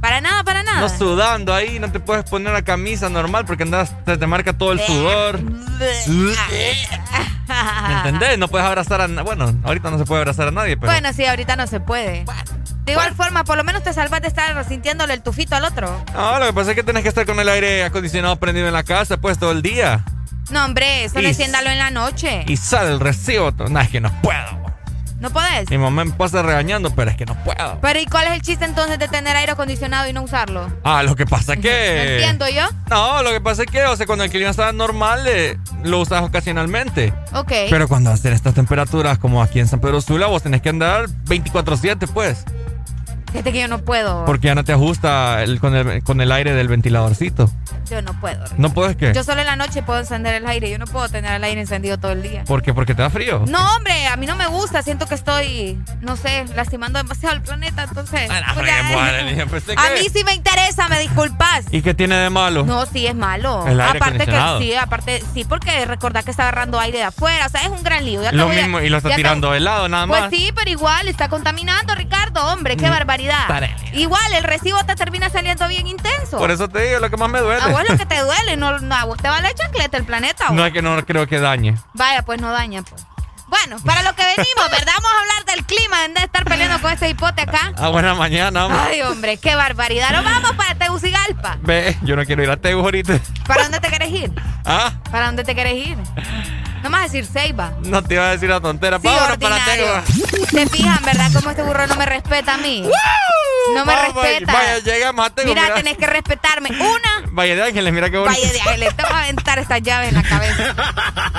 Para 0.02 0.22
nada, 0.22 0.44
para 0.44 0.62
nada. 0.62 0.82
No 0.82 0.90
sudando 0.90 1.54
ahí, 1.54 1.80
no 1.80 1.92
te 1.92 2.00
puedes 2.00 2.24
poner 2.30 2.54
la 2.54 2.62
camisa 2.62 3.10
normal 3.10 3.46
porque 3.46 3.64
andas, 3.64 3.92
te, 4.06 4.18
te 4.18 4.28
marca 4.28 4.56
todo 4.56 4.74
el 4.74 4.80
eh. 4.80 4.86
sudor. 4.86 5.40
¿Me 7.88 7.94
entendés? 7.98 8.38
No 8.38 8.48
puedes 8.48 8.68
abrazar 8.68 9.02
a... 9.02 9.08
Bueno, 9.08 9.56
ahorita 9.64 9.90
no 9.90 9.98
se 9.98 10.06
puede 10.06 10.22
abrazar 10.22 10.50
a 10.50 10.52
nadie, 10.52 10.78
pero... 10.78 10.92
Bueno, 10.92 11.12
sí, 11.14 11.26
ahorita 11.26 11.56
no 11.56 11.66
se 11.66 11.80
puede. 11.80 12.26
De 12.88 12.94
igual 12.94 13.14
forma, 13.16 13.44
por 13.44 13.58
lo 13.58 13.66
menos 13.66 13.84
te 13.84 13.92
salvas 13.92 14.22
de 14.22 14.30
estar 14.30 14.64
sintiéndole 14.66 15.14
el 15.14 15.22
tufito 15.22 15.58
al 15.58 15.66
otro. 15.66 16.04
No, 16.14 16.40
lo 16.40 16.46
que 16.46 16.54
pasa 16.54 16.70
es 16.72 16.76
que 16.78 16.84
tienes 16.84 17.04
que 17.04 17.10
estar 17.10 17.26
con 17.26 17.38
el 17.38 17.50
aire 17.50 17.84
acondicionado 17.84 18.38
prendido 18.38 18.66
en 18.66 18.74
la 18.74 18.84
casa, 18.84 19.18
pues, 19.18 19.38
todo 19.38 19.52
el 19.52 19.62
día. 19.62 20.06
No, 20.52 20.64
hombre, 20.64 21.10
solo 21.10 21.28
enciéndalo 21.28 21.70
en 21.70 21.80
la 21.80 21.92
noche. 21.92 22.46
Y 22.48 22.56
sale 22.56 22.92
el 22.94 23.02
recibo. 23.02 23.52
No, 23.52 23.80
es 23.82 23.90
que 23.90 24.00
no 24.00 24.10
puedo. 24.22 24.66
¿No 25.20 25.32
podés? 25.32 25.70
Mi 25.70 25.78
mamá 25.80 26.06
me 26.06 26.12
pasa 26.12 26.44
regañando, 26.44 26.92
pero 26.92 27.10
es 27.12 27.18
que 27.18 27.26
no 27.26 27.36
puedo. 27.44 27.80
Pero 27.82 28.00
¿y 28.00 28.06
cuál 28.06 28.28
es 28.28 28.34
el 28.34 28.42
chiste 28.42 28.66
entonces 28.66 29.00
de 29.00 29.08
tener 29.08 29.36
aire 29.36 29.52
acondicionado 29.52 30.08
y 30.08 30.14
no 30.14 30.22
usarlo? 30.22 30.72
Ah, 30.84 31.02
lo 31.04 31.16
que 31.16 31.26
pasa 31.26 31.54
es 31.54 31.58
¿No 31.58 31.64
que... 31.64 32.14
entiendo 32.14 32.48
yo? 32.48 32.68
No, 32.90 33.22
lo 33.24 33.32
que 33.32 33.42
pasa 33.42 33.64
es 33.64 33.70
que, 33.72 33.84
o 33.84 33.96
sea, 33.98 34.06
cuando 34.06 34.24
el 34.24 34.30
clima 34.30 34.52
está 34.52 34.72
normal, 34.72 35.26
eh, 35.28 35.58
lo 35.84 36.00
usas 36.00 36.22
ocasionalmente. 36.24 37.14
Ok. 37.34 37.52
Pero 37.70 37.90
cuando 37.90 38.12
hacen 38.12 38.32
estas 38.32 38.54
temperaturas 38.54 39.18
como 39.18 39.42
aquí 39.42 39.60
en 39.60 39.68
San 39.68 39.82
Pedro 39.82 40.00
Sula, 40.00 40.28
vos 40.28 40.44
tenés 40.44 40.62
que 40.62 40.70
andar 40.70 41.10
24-7, 41.26 42.08
pues. 42.14 42.46
Fíjate 43.38 43.54
que 43.54 43.60
yo 43.62 43.68
no 43.68 43.78
puedo. 43.80 44.26
Porque 44.26 44.48
ya 44.48 44.56
no 44.56 44.64
te 44.64 44.74
ajusta 44.74 45.44
el- 45.44 45.60
con, 45.60 45.76
el, 45.76 46.02
con 46.04 46.22
el 46.22 46.32
aire 46.32 46.54
del 46.56 46.68
ventiladorcito. 46.68 47.52
Yo 47.88 48.02
no 48.02 48.20
puedo. 48.20 48.44
¿No 48.58 48.74
puedes 48.74 48.96
qué? 48.98 49.14
Yo 49.14 49.24
solo 49.24 49.42
en 49.42 49.46
la 49.48 49.56
noche 49.56 49.84
puedo 49.84 50.00
encender 50.00 50.34
el 50.34 50.48
aire. 50.48 50.72
Yo 50.72 50.80
no 50.80 50.86
puedo 50.88 51.08
tener 51.08 51.32
el 51.34 51.44
aire 51.44 51.62
encendido 51.62 52.00
todo 52.00 52.14
el 52.14 52.24
día. 52.24 52.44
¿Por 52.46 52.64
qué? 52.64 52.74
Porque 52.74 52.96
te 52.96 53.04
da 53.04 53.12
frío. 53.12 53.44
No, 53.48 53.76
hombre, 53.76 54.08
a 54.08 54.16
mí 54.18 54.26
no 54.26 54.36
me 54.36 54.48
gusta. 54.48 54.82
Siento 54.82 55.06
que 55.06 55.14
estoy, 55.14 55.80
no 56.02 56.16
sé, 56.18 56.46
lastimando 56.56 56.98
demasiado 56.98 57.36
al 57.36 57.44
planeta. 57.44 57.84
Entonces. 57.84 58.28
pues 58.28 58.42
hombre, 58.58 58.72
ya- 58.72 58.96
madre 58.96 59.24
mía, 59.36 59.46
pensé 59.46 59.74
a 59.78 59.90
mí 59.94 60.10
sí 60.12 60.24
me 60.24 60.34
interesa, 60.34 60.90
me 60.90 60.98
¿Y 61.72 61.82
qué 61.82 61.94
tiene 61.94 62.16
de 62.16 62.30
malo? 62.30 62.66
No, 62.66 62.86
sí 62.86 63.08
es 63.08 63.16
malo. 63.16 63.66
El 63.68 63.80
aire 63.82 63.98
aparte 63.98 64.26
que 64.26 64.40
sí, 64.60 64.74
aparte 64.76 65.24
sí, 65.34 65.44
porque 65.46 65.86
recordar 65.86 66.24
que 66.24 66.32
está 66.32 66.44
agarrando 66.44 66.80
aire 66.80 67.00
de 67.00 67.04
afuera, 67.06 67.46
o 67.46 67.50
sea, 67.50 67.62
es 67.62 67.70
un 67.70 67.84
gran 67.84 68.06
lío. 68.06 68.22
Ya 68.24 68.32
Lo 68.32 68.44
a- 68.46 68.48
mismo, 68.48 68.80
y 68.80 68.90
lo 68.90 68.98
está 68.98 69.16
tirando 69.16 69.52
de 69.52 69.60
lado, 69.60 69.88
nada 69.90 70.08
Pues 70.08 70.22
más. 70.22 70.30
sí, 70.30 70.52
pero 70.56 70.70
igual 70.70 71.08
está 71.08 71.30
contaminando, 71.30 71.96
Ricardo, 71.96 72.46
hombre, 72.54 72.78
qué 72.78 72.88
Mm, 72.88 72.92
barbaridad. 72.92 73.68
Igual 73.94 74.34
el 74.34 74.44
recibo 74.44 74.84
te 74.86 74.96
termina 74.96 75.30
saliendo 75.30 75.68
bien 75.68 75.88
intenso. 75.88 76.38
Por 76.38 76.52
eso 76.52 76.68
te 76.70 76.82
digo, 76.88 77.00
lo 77.00 77.10
que 77.10 77.18
más 77.18 77.30
me 77.30 77.40
duele. 77.40 77.62
A 77.62 77.68
vos 77.68 77.82
lo 77.90 77.98
que 77.98 78.06
te 78.06 78.20
duele, 78.20 78.58
no, 78.58 78.78
no, 78.80 78.96
a 78.96 79.06
vos 79.06 79.18
te 79.18 79.28
va 79.28 79.42
la 79.42 79.54
chancleta 79.54 79.98
el 79.98 80.04
planeta. 80.06 80.50
No 80.52 80.66
es 80.66 80.74
que 80.74 80.82
no 80.82 81.04
creo 81.06 81.28
que 81.28 81.40
dañe. 81.40 81.76
Vaya, 81.94 82.24
pues 82.24 82.40
no 82.42 82.52
daña, 82.52 82.84
pues. 82.84 83.06
Bueno, 83.48 83.78
para 83.86 84.04
lo 84.04 84.14
que 84.16 84.24
venimos, 84.24 84.70
¿verdad? 84.72 84.94
Vamos 84.96 85.12
a 85.14 85.20
hablar 85.22 85.46
del 85.46 85.66
clima, 85.66 86.06
en 86.06 86.14
de 86.14 86.22
estar 86.22 86.44
peleando 86.44 86.82
con 86.82 86.92
este 86.92 87.10
hipote 87.10 87.42
acá. 87.42 87.72
Ah, 87.78 87.90
buena 87.90 88.14
mañana, 88.14 88.66
hombre. 88.66 88.82
Ay, 88.82 89.02
hombre, 89.02 89.38
qué 89.38 89.56
barbaridad. 89.56 90.12
Nos 90.12 90.24
vamos 90.26 90.52
para 90.54 90.76
Tegucigalpa. 90.76 91.58
Ve, 91.62 91.98
yo 92.04 92.16
no 92.16 92.26
quiero 92.26 92.44
ir 92.44 92.50
a 92.50 92.58
Tegu 92.58 92.82
ahorita. 92.82 93.20
¿Para 93.48 93.64
dónde 93.64 93.80
te 93.80 93.88
quieres 93.88 94.12
ir? 94.12 94.32
¿Ah? 94.66 94.92
¿Para 95.12 95.28
dónde 95.28 95.44
te 95.44 95.54
quieres 95.54 95.74
ir? 95.76 95.98
No 96.84 96.90
me 96.90 96.98
vas 96.98 97.00
a 97.00 97.04
decir 97.04 97.26
Ceiba. 97.26 97.72
No 97.84 98.04
te 98.04 98.16
iba 98.16 98.28
a 98.28 98.32
decir 98.32 98.50
la 98.50 98.60
tontera. 98.60 99.00
Sí, 99.00 99.08
Vámonos 99.08 99.38
para 99.38 99.56
ordinario. 99.56 100.04
Tegu. 100.04 100.46
Se 100.48 100.68
fijan, 100.68 101.04
¿verdad? 101.04 101.32
Cómo 101.34 101.50
este 101.50 101.64
burro 101.64 101.88
no 101.88 101.96
me 101.96 102.06
respeta 102.06 102.56
a 102.56 102.58
mí. 102.58 102.84
No 103.74 103.86
me 103.86 103.94
Vamos, 103.94 104.24
respeta. 104.24 104.54
Vaya, 104.54 104.80
llegamos 104.80 105.26
a 105.26 105.30
Tegu. 105.30 105.50
Mira, 105.50 105.62
mira. 105.64 105.76
tenés 105.76 105.98
que 105.98 106.08
respetarme. 106.08 106.70
Una, 106.70 107.28
Valle 107.32 107.56
de 107.56 107.64
Ángeles, 107.64 107.94
mira 107.94 108.10
qué 108.10 108.18
bonito. 108.18 108.40
vaya 108.40 108.52
de 108.54 108.62
ángeles. 108.62 108.96
Te 108.96 109.04
voy 109.04 109.12
a 109.14 109.20
aventar 109.24 109.60
estas 109.60 109.82
llaves 109.82 110.10
en 110.10 110.16
la 110.16 110.24
cabeza. 110.24 110.76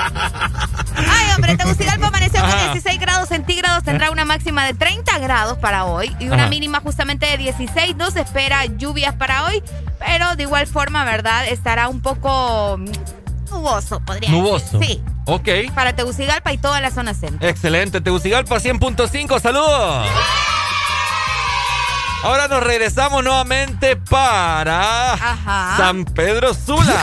Ay, 0.97 1.31
hombre, 1.35 1.57
Tegucigalpa 1.57 2.07
amaneció 2.07 2.39
con 2.41 2.49
Ajá. 2.49 2.71
16 2.73 2.99
grados 2.99 3.29
centígrados. 3.29 3.83
Tendrá 3.83 4.11
una 4.11 4.25
máxima 4.25 4.65
de 4.65 4.73
30 4.73 5.17
grados 5.19 5.57
para 5.57 5.85
hoy 5.85 6.15
y 6.19 6.27
una 6.27 6.43
Ajá. 6.43 6.49
mínima 6.49 6.79
justamente 6.81 7.25
de 7.25 7.37
16. 7.37 7.95
No 7.95 8.11
se 8.11 8.21
espera 8.21 8.65
lluvias 8.65 9.15
para 9.15 9.45
hoy, 9.45 9.63
pero 9.99 10.35
de 10.35 10.43
igual 10.43 10.67
forma, 10.67 11.03
¿verdad? 11.05 11.47
Estará 11.47 11.87
un 11.89 12.01
poco 12.01 12.79
nuboso, 13.51 13.99
podría 14.01 14.29
Nuboso. 14.29 14.77
decir. 14.79 14.97
Sí, 14.97 15.03
Ok. 15.25 15.73
para 15.73 15.93
Tegucigalpa 15.95 16.51
y 16.53 16.57
toda 16.57 16.79
la 16.81 16.91
zona 16.91 17.13
centro. 17.13 17.47
Excelente. 17.47 18.01
Tegucigalpa 18.01 18.57
100.5. 18.59 19.39
Saludos. 19.39 20.07
Ahora 22.23 22.47
nos 22.47 22.61
regresamos 22.63 23.23
nuevamente 23.23 23.95
para 23.95 25.13
Ajá. 25.13 25.75
San 25.77 26.03
Pedro 26.05 26.53
Sula. 26.53 27.01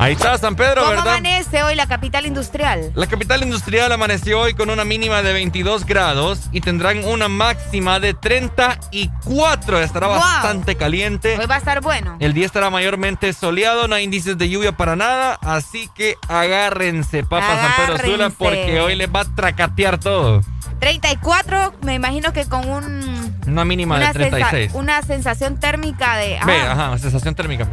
Ahí 0.00 0.12
está 0.12 0.36
San 0.38 0.54
Pedro, 0.54 0.82
¿Cómo 0.82 0.90
¿verdad? 0.90 1.08
amanece 1.14 1.62
hoy 1.62 1.74
la 1.74 1.86
capital 1.86 2.26
industrial? 2.26 2.92
La 2.94 3.06
capital 3.06 3.42
industrial 3.42 3.90
amaneció 3.90 4.40
hoy 4.40 4.54
con 4.54 4.70
una 4.70 4.84
mínima 4.84 5.22
de 5.22 5.32
22 5.32 5.86
grados 5.86 6.40
y 6.52 6.60
tendrán 6.60 7.04
una 7.04 7.28
máxima 7.28 7.98
de 7.98 8.14
34. 8.14 9.80
Estará 9.80 10.06
Wow. 10.08 10.18
bastante 10.18 10.76
caliente. 10.76 11.36
Hoy 11.38 11.46
va 11.46 11.56
a 11.56 11.58
estar 11.58 11.80
bueno. 11.80 12.16
El 12.20 12.32
día 12.34 12.46
estará 12.46 12.70
mayormente 12.70 13.32
soleado, 13.32 13.88
no 13.88 13.94
hay 13.94 14.04
índices 14.04 14.36
de 14.38 14.48
lluvia 14.48 14.72
para 14.76 14.94
nada, 14.94 15.38
así 15.42 15.88
que 15.94 16.16
agárrense, 16.28 17.24
papá 17.24 17.46
San 17.60 17.86
Pedro 17.96 18.10
Sula, 18.10 18.30
porque 18.30 18.80
hoy 18.80 18.94
les 18.96 19.08
va 19.08 19.20
a 19.20 19.24
tracatear 19.24 19.98
todo. 19.98 20.42
34, 20.80 21.74
me 21.82 21.94
imagino 21.94 22.32
que 22.32 22.46
con 22.46 22.68
un 22.68 23.17
Una 23.48 23.64
mínima 23.64 23.96
una, 23.96 24.08
de 24.08 24.12
36. 24.14 24.72
sensa- 24.72 24.78
una 24.78 25.02
sensación 25.02 25.58
térmica 25.58 26.16
de 26.16 26.38
Ve, 26.44 26.60
ah, 26.62 26.72
ajá, 26.72 26.98
sensación 26.98 27.34
térmica 27.34 27.64
de, 27.64 27.72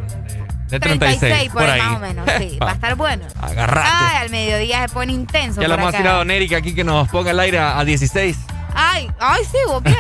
de 0.70 0.80
36, 0.80 1.20
36, 1.20 1.52
por, 1.52 1.64
ahí 1.64 1.82
más 1.82 1.96
o 1.96 2.00
menos. 2.00 2.30
Sí, 2.38 2.58
va 2.62 2.72
a 2.72 2.74
estar 2.74 2.96
bueno. 2.96 3.26
Agarrate. 3.42 3.90
Ay, 3.92 4.18
al 4.22 4.30
mediodía 4.30 4.88
se 4.88 4.94
pone 4.94 5.14
intenso. 5.14 5.62
ya 5.62 5.68
la 5.68 5.76
por 5.76 5.84
hemos 5.84 5.96
tirado 5.96 6.22
a 6.22 6.26
Nérica 6.26 6.58
aquí 6.58 6.74
que 6.74 6.84
nos 6.84 7.08
ponga 7.10 7.32
el 7.32 7.40
aire 7.40 7.60
a, 7.60 7.80
a 7.80 7.86
16. 7.86 8.38
Ay, 8.74 9.10
ay, 9.20 9.44
sí, 9.46 9.58
vos. 9.68 9.82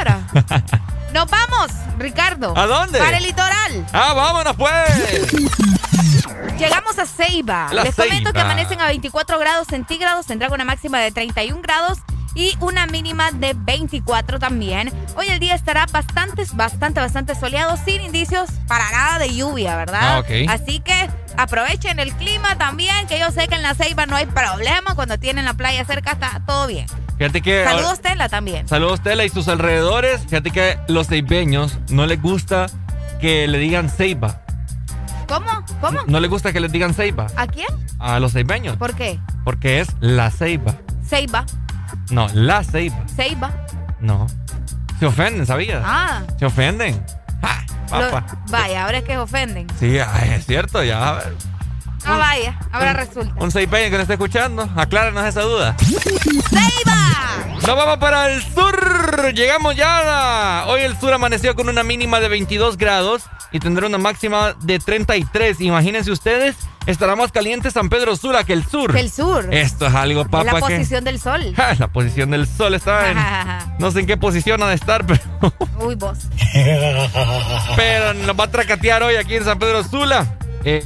Nos 1.13 1.31
vamos, 1.31 1.71
Ricardo. 1.97 2.53
¿A 2.57 2.65
dónde? 2.67 2.99
Para 2.99 3.17
el 3.17 3.23
litoral. 3.23 3.85
¡Ah, 3.93 4.11
vámonos 4.13 4.53
pues! 4.57 5.31
Llegamos 6.59 6.99
a 6.99 7.05
Ceiba. 7.05 7.69
La 7.71 7.83
Les 7.83 7.95
comento 7.95 8.33
que 8.33 8.39
amanecen 8.41 8.81
a 8.81 8.87
24 8.87 9.39
grados 9.39 9.67
centígrados, 9.67 10.25
tendrán 10.25 10.51
una 10.51 10.65
máxima 10.65 10.99
de 10.99 11.11
31 11.11 11.61
grados 11.61 11.99
y 12.35 12.55
una 12.59 12.85
mínima 12.85 13.31
de 13.31 13.55
24 13.55 14.39
también. 14.39 14.91
Hoy 15.15 15.27
el 15.29 15.39
día 15.39 15.55
estará 15.55 15.85
bastante, 15.91 16.43
bastante, 16.53 16.99
bastante 16.99 17.33
soleado, 17.33 17.77
sin 17.77 18.01
indicios 18.01 18.49
para 18.67 18.91
nada 18.91 19.19
de 19.19 19.33
lluvia, 19.33 19.75
¿verdad? 19.77 20.23
Ah. 20.27 20.53
Así 20.53 20.79
que 20.81 21.09
aprovechen 21.37 21.99
el 21.99 22.13
clima 22.13 22.57
también, 22.57 23.07
que 23.07 23.17
yo 23.17 23.31
sé 23.31 23.47
que 23.47 23.55
en 23.55 23.63
la 23.63 23.73
Ceiba 23.73 24.05
no 24.05 24.15
hay 24.15 24.25
problema, 24.25 24.95
cuando 24.95 25.17
tienen 25.17 25.45
la 25.45 25.53
playa 25.53 25.83
cerca 25.85 26.11
está 26.11 26.41
todo 26.45 26.67
bien. 26.67 26.85
Fíjate 27.17 27.41
que... 27.41 27.63
Saludos, 27.63 28.01
Tela, 28.01 28.27
también. 28.27 28.67
Saludos, 28.67 29.01
Tela 29.01 29.23
y 29.23 29.29
sus 29.29 29.47
alrededores. 29.47 30.21
Fíjate 30.23 30.51
que 30.51 30.77
los 30.89 31.07
ceibeños 31.07 31.79
no 31.89 32.05
les 32.05 32.21
gusta 32.21 32.67
que 33.21 33.47
le 33.47 33.57
digan 33.57 33.89
ceiba. 33.89 34.41
¿Cómo? 35.27 35.49
¿Cómo? 35.79 36.01
No 36.07 36.19
les 36.19 36.29
gusta 36.29 36.53
que 36.53 36.59
les 36.59 36.71
digan 36.71 36.93
ceiba 36.93 37.27
¿A 37.35 37.47
quién? 37.47 37.67
a 37.99 38.19
los 38.19 38.33
ceibeños. 38.33 38.75
¿Por 38.77 38.95
qué? 38.95 39.19
Porque 39.43 39.79
es 39.79 39.87
la 40.01 40.29
ceiba. 40.29 40.75
Ceiba, 41.07 41.45
No, 42.09 42.27
la 42.33 42.63
ceiba. 42.63 43.03
Ceiba. 43.15 43.51
No. 43.99 44.27
Se 44.99 45.05
ofenden, 45.05 45.45
¿sabías? 45.45 45.81
Ah, 45.85 46.21
Se 46.39 46.45
ofenden. 46.45 47.03
lo- 47.91 48.11
Papá. 48.11 48.25
vaya, 48.49 48.85
ahora 48.85 48.97
es 48.99 49.03
que 49.03 49.17
ofenden. 49.17 49.67
Sí, 49.79 49.97
ay, 49.99 50.29
es 50.31 50.45
cierto, 50.45 50.83
ya. 50.83 51.21
Ah, 52.07 52.17
vaya, 52.17 52.57
ahora 52.71 52.93
resulta. 52.93 53.33
Un 53.37 53.51
ceibeño 53.51 53.85
que 53.85 53.91
nos 53.97 54.01
esté 54.01 54.13
escuchando, 54.13 54.69
acláranos 54.75 55.25
esa 55.25 55.41
duda. 55.41 55.75
¡Ceiba! 56.49 57.55
Nos 57.55 57.65
vamos 57.75 57.97
para 57.97 58.31
el 58.31 58.43
sur. 58.43 59.33
Llegamos 59.33 59.75
ya. 59.75 60.65
Hoy 60.67 60.81
el 60.81 60.97
sur 60.99 61.11
amaneció 61.13 61.55
con 61.55 61.67
una 61.67 61.83
mínima 61.83 62.19
de 62.19 62.27
22 62.29 62.77
grados 62.77 63.23
y 63.51 63.59
tendrá 63.59 63.87
una 63.87 63.97
máxima 63.97 64.53
de 64.61 64.77
33. 64.79 65.61
Imagínense 65.61 66.11
ustedes, 66.11 66.55
estará 66.85 67.15
más 67.15 67.31
caliente 67.31 67.71
San 67.71 67.89
Pedro 67.89 68.15
Sula 68.15 68.43
que 68.43 68.53
el 68.53 68.65
sur. 68.65 68.93
Que 68.93 68.99
el 68.99 69.09
sur. 69.11 69.47
Esto 69.51 69.87
es 69.87 69.95
algo, 69.95 70.25
papá. 70.25 70.43
la 70.43 70.53
que- 70.53 70.59
posición 70.59 71.03
del 71.05 71.19
sol. 71.19 71.53
Ja, 71.55 71.73
la 71.79 71.87
posición 71.87 72.29
del 72.29 72.47
sol 72.47 72.75
está 72.75 73.09
en... 73.11 73.17
No 73.79 73.89
sé 73.89 74.01
en 74.01 74.05
qué 74.05 74.17
posición 74.17 74.61
ha 74.61 74.67
de 74.67 74.75
estar, 74.75 75.05
pero... 75.07 75.21
Uy, 75.79 75.95
vos. 75.95 76.19
Pero 77.75 78.13
nos 78.13 78.39
va 78.39 78.43
a 78.43 78.51
tracatear 78.51 79.01
hoy 79.01 79.15
aquí 79.15 79.35
en 79.35 79.43
San 79.45 79.57
Pedro 79.57 79.83
Sula. 79.83 80.37
Eh, 80.63 80.85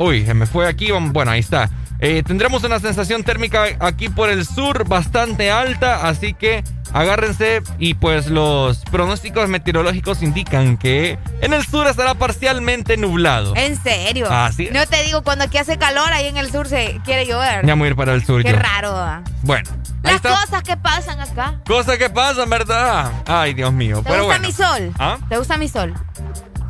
uy, 0.00 0.24
se 0.26 0.34
me 0.34 0.46
fue 0.46 0.66
aquí. 0.66 0.90
Bueno, 0.90 1.30
ahí 1.30 1.40
está. 1.40 1.70
Eh, 2.02 2.22
tendremos 2.26 2.64
una 2.64 2.80
sensación 2.80 3.22
térmica 3.24 3.64
aquí 3.78 4.08
por 4.08 4.30
el 4.30 4.46
sur 4.46 4.88
bastante 4.88 5.50
alta, 5.50 6.08
así 6.08 6.32
que 6.32 6.64
agárrense 6.94 7.60
y 7.78 7.92
pues 7.92 8.28
los 8.28 8.78
pronósticos 8.90 9.50
meteorológicos 9.50 10.22
indican 10.22 10.78
que 10.78 11.18
en 11.42 11.52
el 11.52 11.62
sur 11.66 11.86
estará 11.86 12.14
parcialmente 12.14 12.96
nublado. 12.96 13.54
En 13.54 13.80
serio. 13.82 14.28
Así 14.30 14.64
es. 14.68 14.72
No 14.72 14.86
te 14.86 15.02
digo, 15.04 15.22
cuando 15.22 15.44
aquí 15.44 15.58
hace 15.58 15.76
calor, 15.76 16.10
ahí 16.14 16.26
en 16.26 16.38
el 16.38 16.50
sur 16.50 16.66
se 16.66 16.98
quiere 17.04 17.26
llover. 17.26 17.66
Ya 17.66 17.74
voy 17.74 17.84
a 17.84 17.90
ir 17.90 17.96
para 17.96 18.14
el 18.14 18.24
sur 18.24 18.42
Qué 18.42 18.52
yo. 18.52 18.56
raro. 18.58 19.22
Bueno, 19.42 19.68
Las 20.02 20.14
está. 20.14 20.30
cosas 20.40 20.62
que 20.62 20.78
pasan 20.78 21.20
acá. 21.20 21.60
Cosas 21.66 21.98
que 21.98 22.08
pasan, 22.08 22.48
¿verdad? 22.48 23.12
Ay, 23.26 23.52
Dios 23.52 23.74
mío. 23.74 23.98
¿Te 23.98 24.08
Pero 24.10 24.24
gusta 24.24 24.38
bueno. 24.38 24.46
mi 24.48 24.52
sol? 24.54 24.94
¿Ah? 24.98 25.18
¿Te 25.28 25.36
gusta 25.36 25.58
mi 25.58 25.68
sol? 25.68 25.92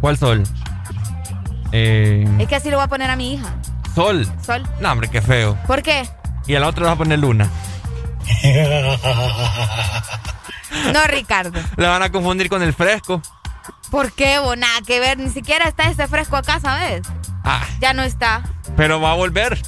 ¿Cuál 0.01 0.19
sol? 0.19 0.43
Eh, 1.73 2.27
Es 2.39 2.49
que 2.49 2.57
así 2.57 2.71
lo 2.71 2.77
voy 2.77 2.85
a 2.85 2.89
poner 2.89 3.11
a 3.11 3.17
mi 3.17 3.35
hija. 3.35 3.55
sol. 3.95 4.27
Sol. 4.45 4.63
No, 4.81 4.93
hombre, 4.93 5.09
qué 5.09 5.21
feo. 5.23 5.57
¿Por 5.67 5.83
qué? 5.83 6.09
Y 6.47 6.55
al 6.55 6.65
otro 6.65 6.83
le 6.83 6.87
vas 6.91 6.95
a 6.95 6.99
poner 6.99 7.19
luna. 7.19 7.49
No, 10.93 11.05
Ricardo. 11.07 11.59
Le 11.77 11.87
van 11.87 12.03
a 12.03 12.11
confundir 12.13 12.49
con 12.49 12.63
el 12.63 12.73
fresco. 12.73 13.21
¿Por 13.91 14.13
qué, 14.13 14.39
vos? 14.39 14.57
Nada 14.57 14.81
que 14.87 15.01
ver. 15.01 15.19
Ni 15.19 15.29
siquiera 15.31 15.67
está 15.67 15.91
ese 15.91 16.07
fresco 16.07 16.37
acá, 16.37 16.61
¿sabes? 16.61 17.03
Ah, 17.45 17.65
Ya 17.81 17.93
no 17.93 18.03
está. 18.03 18.43
pero 18.77 19.01
va 19.01 19.11
a 19.13 19.15
volver. 19.15 19.61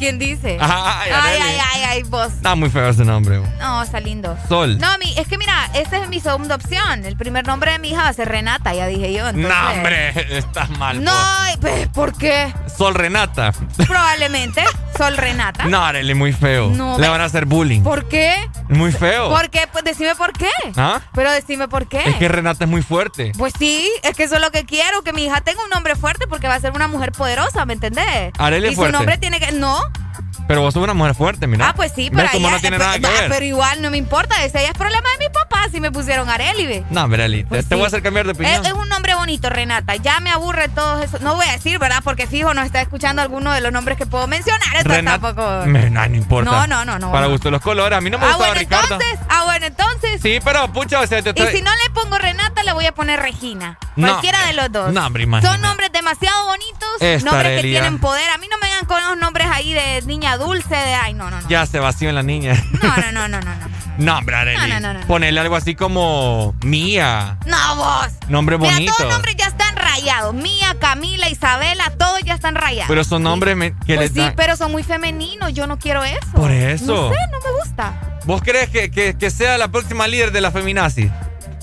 ¿Quién 0.00 0.18
dice? 0.18 0.56
Ay, 0.58 1.10
ay, 1.12 1.38
ay, 1.42 1.58
ay, 1.74 1.82
ay, 1.90 2.02
vos. 2.04 2.28
Está 2.32 2.54
muy 2.54 2.70
feo 2.70 2.88
ese 2.88 3.04
nombre. 3.04 3.38
No, 3.60 3.82
está 3.82 4.00
lindo. 4.00 4.34
Sol. 4.48 4.78
No, 4.78 4.88
mi, 4.98 5.12
es 5.18 5.28
que 5.28 5.36
mira, 5.36 5.70
esa 5.74 5.98
es 5.98 6.08
mi 6.08 6.20
segunda 6.20 6.54
opción. 6.54 7.04
El 7.04 7.18
primer 7.18 7.46
nombre 7.46 7.72
de 7.72 7.78
mi 7.78 7.90
hija 7.90 8.04
va 8.04 8.08
a 8.08 8.12
ser 8.14 8.26
Renata, 8.28 8.72
ya 8.72 8.86
dije 8.86 9.12
yo. 9.12 9.28
entonces- 9.28 9.52
No, 9.54 9.70
hombre, 9.72 10.38
estás 10.38 10.70
mal. 10.70 11.04
No, 11.04 11.12
pues, 11.60 11.86
¿por 11.88 12.16
qué? 12.16 12.50
Sol 12.78 12.94
Renata. 12.94 13.52
Probablemente. 13.86 14.64
Sol 14.96 15.16
Renata. 15.18 15.64
No, 15.66 15.84
Arely, 15.84 16.14
muy 16.14 16.32
feo. 16.32 16.70
No, 16.70 16.98
Le 16.98 17.08
van 17.08 17.20
a 17.20 17.24
hacer 17.24 17.44
bullying. 17.44 17.82
¿Por 17.82 18.08
qué? 18.08 18.34
Muy 18.70 18.92
feo. 18.92 19.28
¿Por 19.28 19.50
qué? 19.50 19.68
Pues 19.70 19.84
decime 19.84 20.14
por 20.14 20.32
qué. 20.32 20.48
¿Ah? 20.76 21.00
Pero 21.14 21.30
decime 21.30 21.68
por 21.68 21.88
qué. 21.88 22.02
Es 22.08 22.16
que 22.16 22.28
Renata 22.28 22.64
es 22.64 22.70
muy 22.70 22.82
fuerte. 22.82 23.32
Pues 23.36 23.52
sí, 23.58 23.90
es 24.02 24.14
que 24.16 24.24
eso 24.24 24.36
es 24.36 24.40
lo 24.40 24.50
que 24.50 24.64
quiero, 24.64 25.02
que 25.02 25.12
mi 25.12 25.24
hija 25.24 25.40
tenga 25.42 25.62
un 25.62 25.70
nombre 25.70 25.94
fuerte 25.96 26.26
porque 26.26 26.48
va 26.48 26.54
a 26.54 26.60
ser 26.60 26.72
una 26.72 26.88
mujer 26.88 27.12
poderosa, 27.12 27.66
¿me 27.66 27.74
entendés? 27.74 28.32
Arely 28.38 28.68
y 28.70 28.74
fuerte. 28.74 28.92
su 28.92 28.98
nombre 28.98 29.18
tiene 29.18 29.40
que... 29.40 29.52
No. 29.52 29.78
up. 29.98 30.29
Pero 30.50 30.62
vos 30.62 30.74
sos 30.74 30.82
una 30.82 30.94
mujer 30.94 31.14
fuerte, 31.14 31.46
mira. 31.46 31.68
Ah, 31.68 31.74
pues 31.76 31.92
sí, 31.94 32.10
pero... 32.10 32.24
¿Ves 32.24 32.32
cómo 32.32 32.48
ella- 32.48 32.56
no 32.56 32.60
tiene 32.60 32.76
pues, 32.76 32.88
nada 32.88 32.98
que 32.98 33.06
ah, 33.06 33.20
ver? 33.20 33.30
Pero 33.30 33.44
igual 33.44 33.82
no 33.82 33.90
me 33.92 33.98
importa, 33.98 34.44
ese 34.44 34.60
ya 34.60 34.70
es 34.70 34.74
problema 34.74 35.08
de 35.16 35.28
mi 35.28 35.32
papá 35.32 35.68
si 35.70 35.80
me 35.80 35.92
pusieron 35.92 36.28
Arely, 36.28 36.66
ve. 36.66 36.84
No, 36.90 37.04
hombre, 37.04 37.22
Arely, 37.22 37.44
te, 37.44 37.48
Pues 37.50 37.68
te 37.68 37.76
voy 37.76 37.84
a 37.84 37.86
sí. 37.86 37.94
hacer 37.94 38.02
cambiar 38.02 38.26
de 38.26 38.32
opinión. 38.32 38.60
Es, 38.60 38.66
es 38.66 38.72
un 38.72 38.88
nombre 38.88 39.14
bonito, 39.14 39.48
Renata. 39.48 39.94
Ya 39.94 40.18
me 40.18 40.30
aburre 40.32 40.68
todo 40.68 41.00
eso. 41.00 41.20
No 41.20 41.36
voy 41.36 41.46
a 41.48 41.52
decir, 41.52 41.78
¿verdad? 41.78 42.00
Porque 42.02 42.26
fijo 42.26 42.52
nos 42.52 42.64
está 42.66 42.80
escuchando 42.80 43.22
alguno 43.22 43.52
de 43.52 43.60
los 43.60 43.70
nombres 43.70 43.96
que 43.96 44.06
puedo 44.06 44.26
mencionar. 44.26 44.60
Entonces 44.74 44.96
Renata- 44.96 45.20
tampoco... 45.34 45.66
Me- 45.66 45.88
no, 45.88 46.08
no 46.08 46.16
importa. 46.16 46.50
No, 46.50 46.66
no, 46.66 46.84
no, 46.84 46.98
no, 46.98 47.12
Para 47.12 47.26
no. 47.26 47.30
gusto 47.32 47.48
los 47.52 47.62
colores. 47.62 47.96
A 47.96 48.00
mí 48.00 48.10
no 48.10 48.18
me 48.18 48.24
ah, 48.24 48.28
gustaba 48.30 48.48
bueno, 48.48 48.60
Ricardo. 48.60 48.94
entonces... 48.96 49.20
Ah, 49.28 49.44
bueno, 49.44 49.66
entonces... 49.66 50.20
Sí, 50.20 50.40
pero 50.44 50.72
pucha, 50.72 50.98
o 50.98 51.06
sea, 51.06 51.22
te 51.22 51.28
Y 51.30 51.32
estoy- 51.32 51.58
si 51.58 51.62
no 51.62 51.70
le 51.70 51.90
pongo 51.94 52.18
Renata, 52.18 52.64
le 52.64 52.72
voy 52.72 52.86
a 52.86 52.92
poner 52.92 53.20
Regina. 53.20 53.78
No, 53.94 54.08
Cualquiera 54.08 54.46
de 54.46 54.54
los 54.54 54.72
dos. 54.72 54.92
no, 54.92 55.06
hombre. 55.06 55.28
Son 55.42 55.60
nombres 55.60 55.92
demasiado 55.92 56.46
bonitos, 56.46 56.88
Esta 56.98 57.30
nombres 57.30 57.60
que 57.62 57.68
tienen 57.68 58.00
poder. 58.00 58.28
A 58.30 58.38
mí 58.38 58.48
no 58.50 58.58
me 58.58 58.66
vengan 58.68 58.86
con 58.86 59.00
los 59.04 59.16
nombres 59.18 59.46
ahí 59.52 59.74
de 59.74 60.02
niña 60.06 60.36
dulce, 60.40 60.74
de 60.74 60.94
ay, 60.94 61.14
no, 61.14 61.30
no, 61.30 61.40
no. 61.40 61.48
Ya 61.48 61.64
se 61.66 61.78
vació 61.78 62.08
en 62.08 62.16
la 62.16 62.22
niña. 62.24 62.54
No, 62.82 62.96
no, 62.96 63.12
no, 63.12 63.28
no, 63.28 63.40
no, 63.40 63.54
no. 63.56 63.66
no, 63.98 64.18
hombre, 64.18 64.34
Arely. 64.36 64.56
No, 64.70 64.80
no, 64.80 64.92
no, 64.94 65.00
no. 65.00 65.06
Ponele 65.06 65.38
algo 65.38 65.54
así 65.56 65.74
como 65.76 66.54
Mía. 66.64 67.38
No, 67.46 67.76
vos. 67.76 68.08
Nombre 68.28 68.58
Mira, 68.58 68.72
bonito. 68.72 68.92
todos 68.92 69.04
los 69.06 69.12
nombres 69.14 69.36
ya 69.36 69.46
están 69.46 69.76
rayados. 69.76 70.34
Mía, 70.34 70.74
Camila, 70.80 71.28
Isabela, 71.28 71.92
todos 71.98 72.20
ya 72.24 72.34
están 72.34 72.54
rayados. 72.56 72.88
Pero 72.88 73.04
son 73.04 73.22
nombres 73.22 73.56
que 73.86 73.94
pues 73.94 74.00
les 74.00 74.12
sí, 74.12 74.18
dan- 74.20 74.34
pero 74.36 74.56
son 74.56 74.72
muy 74.72 74.82
femeninos. 74.82 75.52
Yo 75.52 75.66
no 75.66 75.78
quiero 75.78 76.02
eso. 76.04 76.18
Por 76.34 76.50
eso. 76.50 76.86
No 76.86 77.10
sé, 77.14 77.18
no 77.30 77.38
me 77.38 77.58
gusta. 77.62 78.00
¿Vos 78.24 78.42
crees 78.42 78.68
que, 78.70 78.90
que- 78.90 79.16
que 79.16 79.30
sea 79.30 79.58
la 79.58 79.68
próxima 79.68 80.06
líder 80.08 80.32
de 80.32 80.40
la 80.40 80.50
feminazi? 80.50 81.10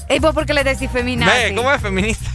Ey, 0.09 0.19
vos, 0.19 0.33
¿por 0.33 0.45
qué 0.45 0.53
le 0.53 0.63
decís 0.63 0.89
feminazi? 0.91 1.31
Ve, 1.49 1.53
¿cómo 1.55 1.71
es 1.71 1.81
feminista? 1.81 2.29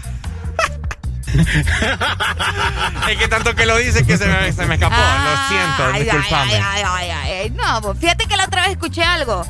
es 3.09 3.17
que 3.19 3.29
tanto 3.29 3.55
que 3.55 3.67
lo 3.67 3.77
dice 3.77 4.05
que 4.07 4.17
se 4.19 4.27
me, 4.27 4.53
se 4.53 4.67
me 4.67 4.75
escapó. 4.75 4.95
lo 4.97 5.49
siento, 5.49 5.85
Ay, 5.93 6.03
disculpame. 6.05 6.55
Ay, 6.55 6.63
ay, 6.63 6.83
ay, 6.87 7.11
ay, 7.11 7.31
ay. 7.43 7.51
No, 7.51 7.81
pues, 7.83 7.99
fíjate 7.99 8.27
que 8.27 8.37
la 8.37 8.45
otra 8.45 8.63
vez 8.63 8.73
escuché 8.73 9.03
algo. 9.03 9.47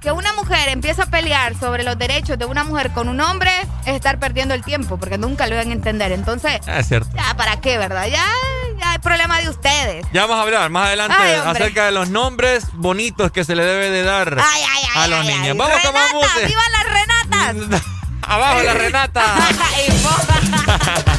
Que 0.00 0.12
una 0.12 0.32
mujer 0.34 0.68
empieza 0.68 1.04
a 1.04 1.06
pelear 1.06 1.58
sobre 1.58 1.82
los 1.82 1.98
derechos 1.98 2.38
de 2.38 2.44
una 2.44 2.62
mujer 2.62 2.92
con 2.92 3.08
un 3.08 3.20
hombre 3.20 3.50
es 3.86 3.94
estar 3.96 4.18
perdiendo 4.20 4.54
el 4.54 4.62
tiempo, 4.62 4.98
porque 4.98 5.18
nunca 5.18 5.46
lo 5.48 5.56
van 5.56 5.70
a 5.70 5.72
entender. 5.72 6.12
Entonces, 6.12 6.60
Ah, 6.68 6.78
Es 6.78 6.86
cierto. 6.88 7.08
ya, 7.16 7.34
¿para 7.36 7.56
qué, 7.60 7.76
verdad? 7.76 8.06
Ya, 8.06 8.24
ya 8.78 8.92
hay 8.92 8.98
problema 8.98 9.38
de 9.40 9.48
ustedes. 9.48 10.06
Ya 10.12 10.20
vamos 10.22 10.38
a 10.38 10.42
hablar 10.42 10.70
más 10.70 10.86
adelante 10.88 11.16
acerca 11.44 11.86
de 11.86 11.90
los 11.92 12.08
nombres 12.10 12.66
bonitos 12.74 13.32
que 13.32 13.42
se 13.44 13.56
le 13.56 13.64
debe 13.64 13.90
de 13.90 14.02
dar 14.04 14.38
a 14.94 15.06
los 15.08 15.24
niños. 15.24 15.56
Vamos 15.56 15.74
Renata, 15.82 16.14
música. 16.14 16.46
¡Viva 16.46 16.62
las 16.70 16.84
Renatas! 17.64 17.82
Abajo 18.28 18.62
la 18.62 18.74
Renata. 18.74 19.22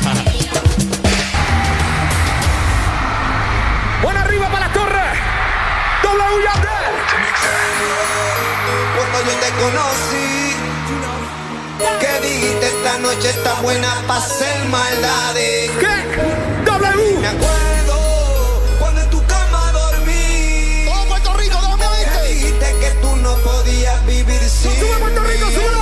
conocí, 9.59 10.55
que 11.99 12.27
dijiste 12.27 12.67
esta 12.67 12.97
noche 12.99 13.29
está 13.29 13.53
buena 13.61 13.89
para 14.07 14.19
hacer 14.19 14.65
maldades. 14.65 15.71
¿Qué? 15.79 15.95
W. 16.65 17.19
Me 17.19 17.27
acuerdo 17.27 18.61
cuando 18.79 19.01
en 19.01 19.09
tu 19.09 19.25
cama 19.25 19.71
dormí. 19.71 20.85
Todo 20.85 21.05
Puerto 21.07 21.33
Rico, 21.37 21.57
¿dónde 21.61 21.85
dijiste 22.29 22.75
que 22.79 22.91
tú 23.01 23.15
no 23.17 23.35
podías 23.37 24.05
vivir 24.05 24.41
sin 24.49 24.71
Sube 24.79 24.97
Puerto 24.99 25.23
Rico, 25.23 25.47
mí. 25.47 25.76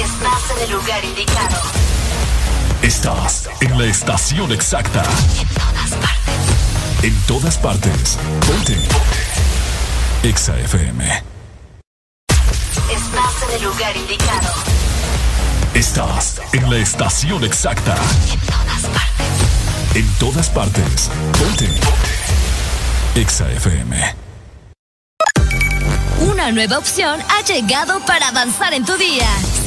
Estás 0.00 0.56
en 0.56 0.62
el 0.64 0.70
lugar 0.70 1.04
indicado. 1.04 1.56
Estás 2.82 3.48
en 3.60 3.78
la 3.78 3.86
estación 3.86 4.52
exacta. 4.52 5.02
En 7.02 7.14
todas 7.22 7.58
partes. 7.58 8.18
Ponte. 8.46 8.78
Exa 10.22 10.56
FM. 10.58 11.22
Estás 12.90 13.48
en 13.48 13.56
el 13.56 13.62
lugar 13.62 13.96
indicado. 13.96 14.54
Estás 15.74 16.40
en 16.52 16.70
la 16.70 16.78
estación 16.78 17.44
exacta. 17.44 17.96
En 19.94 20.08
todas 20.14 20.48
partes. 20.48 21.10
Ponte. 21.38 21.68
Exa 23.14 23.50
FM. 23.50 24.28
Una 26.20 26.50
nueva 26.50 26.78
opción 26.78 27.20
ha 27.30 27.42
llegado 27.42 28.00
para 28.06 28.28
avanzar 28.28 28.74
en 28.74 28.84
tu 28.84 28.96
día, 28.96 29.28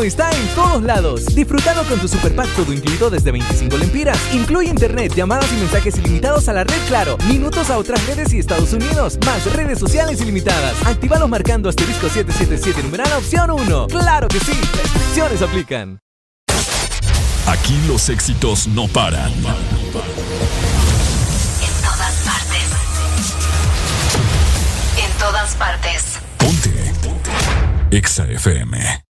Está 0.00 0.30
en 0.30 0.46
todos 0.54 0.82
lados. 0.82 1.26
Disfrutando 1.34 1.84
con 1.84 1.98
tu 2.00 2.08
super 2.08 2.34
pack 2.34 2.48
todo 2.56 2.72
incluido 2.72 3.10
desde 3.10 3.30
25 3.30 3.76
lempiras. 3.76 4.18
Incluye 4.32 4.70
internet, 4.70 5.12
llamadas 5.14 5.52
y 5.52 5.56
mensajes 5.56 5.98
ilimitados 5.98 6.48
a 6.48 6.54
la 6.54 6.64
red 6.64 6.78
Claro, 6.88 7.18
minutos 7.28 7.68
a 7.68 7.76
otras 7.76 8.04
redes 8.06 8.32
y 8.32 8.38
Estados 8.38 8.72
Unidos, 8.72 9.18
más 9.26 9.44
redes 9.52 9.78
sociales 9.78 10.20
ilimitadas. 10.22 10.74
Actívalos 10.86 11.28
marcando 11.28 11.68
asterisco 11.68 12.08
777 12.08 12.82
numeral 12.82 13.12
opción 13.18 13.50
1. 13.50 13.88
¡Claro 13.88 14.28
que 14.28 14.40
sí! 14.40 14.52
Restricciones 14.52 15.42
aplican. 15.42 15.98
Aquí 17.46 17.78
los 17.86 18.08
éxitos 18.08 18.66
no 18.68 18.88
paran. 18.88 19.30
En 19.32 19.44
todas 21.82 22.14
partes. 22.24 22.70
En 24.96 25.18
todas 25.18 25.54
partes. 25.56 26.18
Exa 27.90 28.24
FM. 28.24 29.11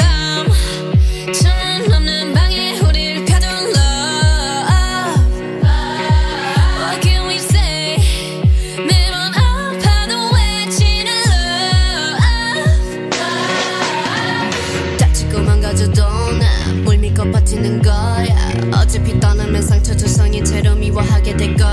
미워하게 20.91 21.37
될걸. 21.37 21.67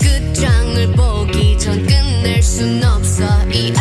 끝장을 0.00 0.92
보기 0.92 1.58
전 1.58 1.86
끝낼 1.86 2.42
순 2.42 2.82
없어. 2.82 3.24
이 3.50 3.72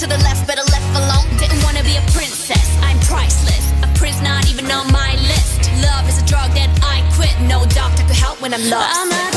To 0.00 0.06
the 0.06 0.16
left, 0.24 0.46
better 0.46 0.62
left 0.62 0.96
alone. 0.96 1.28
Didn't 1.38 1.62
wanna 1.62 1.82
be 1.84 1.96
a 1.96 2.00
princess, 2.16 2.74
I'm 2.80 2.98
priceless. 3.00 3.70
A 3.82 3.98
prince 3.98 4.18
not 4.22 4.48
even 4.48 4.64
on 4.70 4.90
my 4.90 5.12
list. 5.28 5.70
Love 5.82 6.08
is 6.08 6.22
a 6.22 6.24
drug 6.24 6.54
that 6.54 6.70
I 6.82 7.04
quit. 7.14 7.38
No 7.46 7.66
doctor 7.66 8.04
could 8.04 8.16
help 8.16 8.40
when 8.40 8.54
I'm 8.54 8.66
lost. 8.70 9.29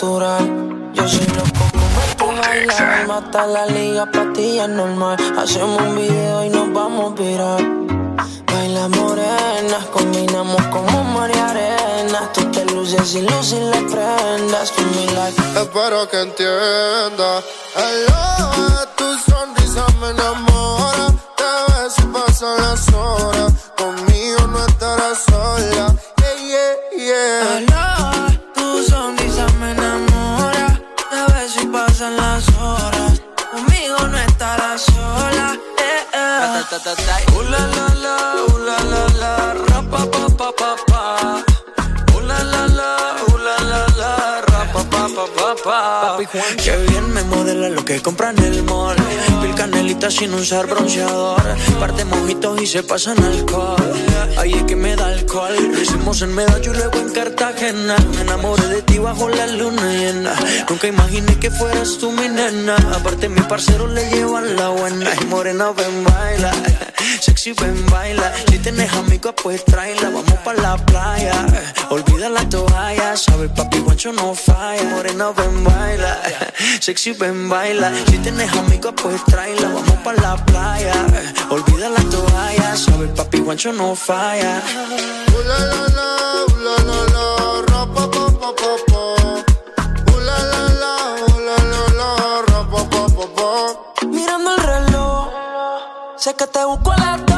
Natural. 0.00 0.92
Yo 0.94 1.06
soy 1.06 1.26
loco 1.26 1.64
como 1.72 2.00
tu 2.16 2.40
bailar. 2.40 3.06
Mata 3.06 3.46
la 3.46 3.66
liga, 3.66 4.06
patilla 4.10 4.66
normal. 4.66 5.18
Hacemos 5.36 5.82
un 5.82 5.94
video 5.94 6.44
y 6.44 6.48
nos 6.48 6.72
vamos 6.72 7.12
a 7.12 7.22
virar. 7.22 7.60
Baila 8.46 8.88
morenas, 8.88 9.84
combinamos 9.92 10.62
como 10.68 11.04
María 11.04 11.50
Arena. 11.50 12.30
Tú 12.32 12.50
te 12.50 12.64
luces 12.64 13.14
y 13.14 13.22
luces 13.22 13.60
las 13.60 13.82
prendas. 13.92 14.72
Tú 14.72 14.82
mi 14.96 15.06
life. 15.06 15.42
Espero 15.60 16.08
que 16.08 16.20
entienda. 16.20 17.42
Hello, 17.76 18.88
tu 18.96 19.30
sonrisa 19.30 19.84
me 20.00 20.08
enamora. 20.10 21.08
Te 21.36 21.72
ves 21.72 21.98
y 21.98 22.06
pasan 22.06 22.56
las 22.62 22.88
horas. 22.94 23.49
Modela 48.10 48.39
sin 50.10 50.34
usar 50.34 50.66
bronceador. 50.66 51.42
Par 51.78 51.94
de 51.94 52.04
mojitos 52.04 52.60
y 52.60 52.66
se 52.66 52.82
pasan 52.82 53.22
alcohol. 53.22 53.92
Ahí 54.36 54.52
es 54.52 54.64
que 54.64 54.76
me 54.76 54.96
da 54.96 55.06
alcohol. 55.06 55.54
Lo 55.72 55.80
hicimos 55.80 56.22
en 56.22 56.34
Medallo 56.34 56.72
y 56.72 56.76
luego 56.76 56.98
en 56.98 57.10
Cartagena. 57.10 57.96
Me 58.14 58.22
enamoré 58.22 58.66
de 58.68 58.82
ti 58.82 58.98
bajo 58.98 59.28
la 59.28 59.46
luna 59.46 59.82
llena. 59.92 60.34
Nunca 60.68 60.86
imaginé 60.86 61.38
que 61.38 61.50
fueras 61.50 61.98
tú 61.98 62.10
mi 62.10 62.28
nena. 62.28 62.76
Aparte, 62.94 63.28
mi 63.28 63.40
parcero 63.42 63.86
le 63.86 64.08
llevan 64.10 64.56
la 64.56 64.68
buena. 64.70 65.10
Y 65.20 65.24
morena, 65.26 65.70
ven, 65.72 66.04
baila. 66.04 66.52
Sexy, 67.20 67.52
ven, 67.52 67.86
baila. 67.86 68.32
Si 68.48 68.58
tienes 68.58 68.92
amigos, 68.94 69.34
pues 69.42 69.64
tráela. 69.64 70.10
Vamos 70.10 70.38
pa' 70.44 70.54
la 70.54 70.76
playa. 70.76 71.46
Olvida 71.90 72.28
la 72.28 72.48
toalla. 72.48 73.16
Sabes, 73.16 73.50
papi, 73.50 73.78
guacho 73.78 74.12
no 74.12 74.34
falla. 74.34 74.82
Morena, 74.84 75.30
ven, 75.30 75.64
baila. 75.64 76.18
Sexy, 76.80 77.12
ven, 77.12 77.48
baila. 77.48 77.92
Si 78.08 78.18
tienes 78.18 78.52
amigos, 78.54 78.94
pues 79.00 79.24
tráela. 79.26 79.68
Vamos 79.68 79.99
pa' 80.02 80.12
la 80.14 80.36
playa. 80.46 80.94
Olvida 81.50 81.88
la 81.88 82.02
toalla. 82.12 82.76
Sabes, 82.76 83.10
papi, 83.16 83.40
guacho 83.40 83.72
no 83.72 83.94
falla. 83.94 84.62
Uh, 85.34 85.40
la, 85.50 85.58
la, 85.70 85.82
la, 85.98 86.08
la, 86.64 86.74
la, 86.88 86.98
la, 87.14 87.24
ra, 87.70 87.82
pa, 87.94 88.04
pa, 88.14 88.24
pa, 88.40 88.50
pa, 88.60 88.72
pa. 88.90 89.02
Uh, 90.12 90.18
la, 90.26 90.38
la, 90.52 90.62
la, 90.82 90.94
la, 91.46 91.56
la, 91.72 91.82
la, 91.98 92.08
ra, 92.48 92.60
pa, 92.72 92.80
pa, 92.92 93.02
pa, 93.16 93.24
pa. 93.36 93.48
Mirando 94.06 94.50
el 94.56 94.62
reloj, 94.72 95.28
sé 96.16 96.34
que 96.34 96.46
te 96.46 96.64
busco 96.64 96.92
a 96.92 96.96
las 96.98 97.29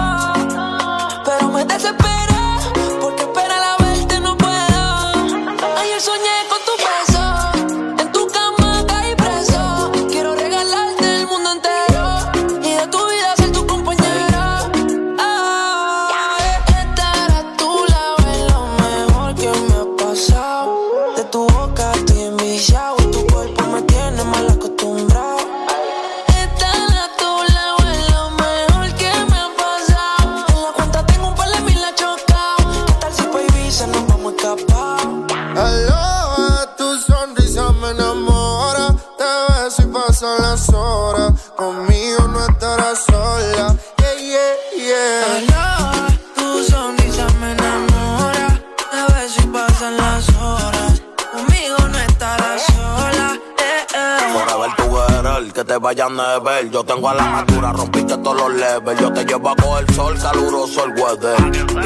Yo 56.72 56.82
tengo 56.82 57.10
a 57.10 57.14
la 57.14 57.22
madura, 57.26 57.70
rompiste 57.70 58.16
todos 58.18 58.36
los 58.36 58.54
levels. 58.54 59.00
Yo 59.00 59.12
te 59.12 59.24
llevo 59.24 59.50
a 59.50 59.54
coger 59.54 59.94
sol, 59.94 60.18
caluroso 60.20 60.84
el 60.84 61.00
weather. 61.00 61.36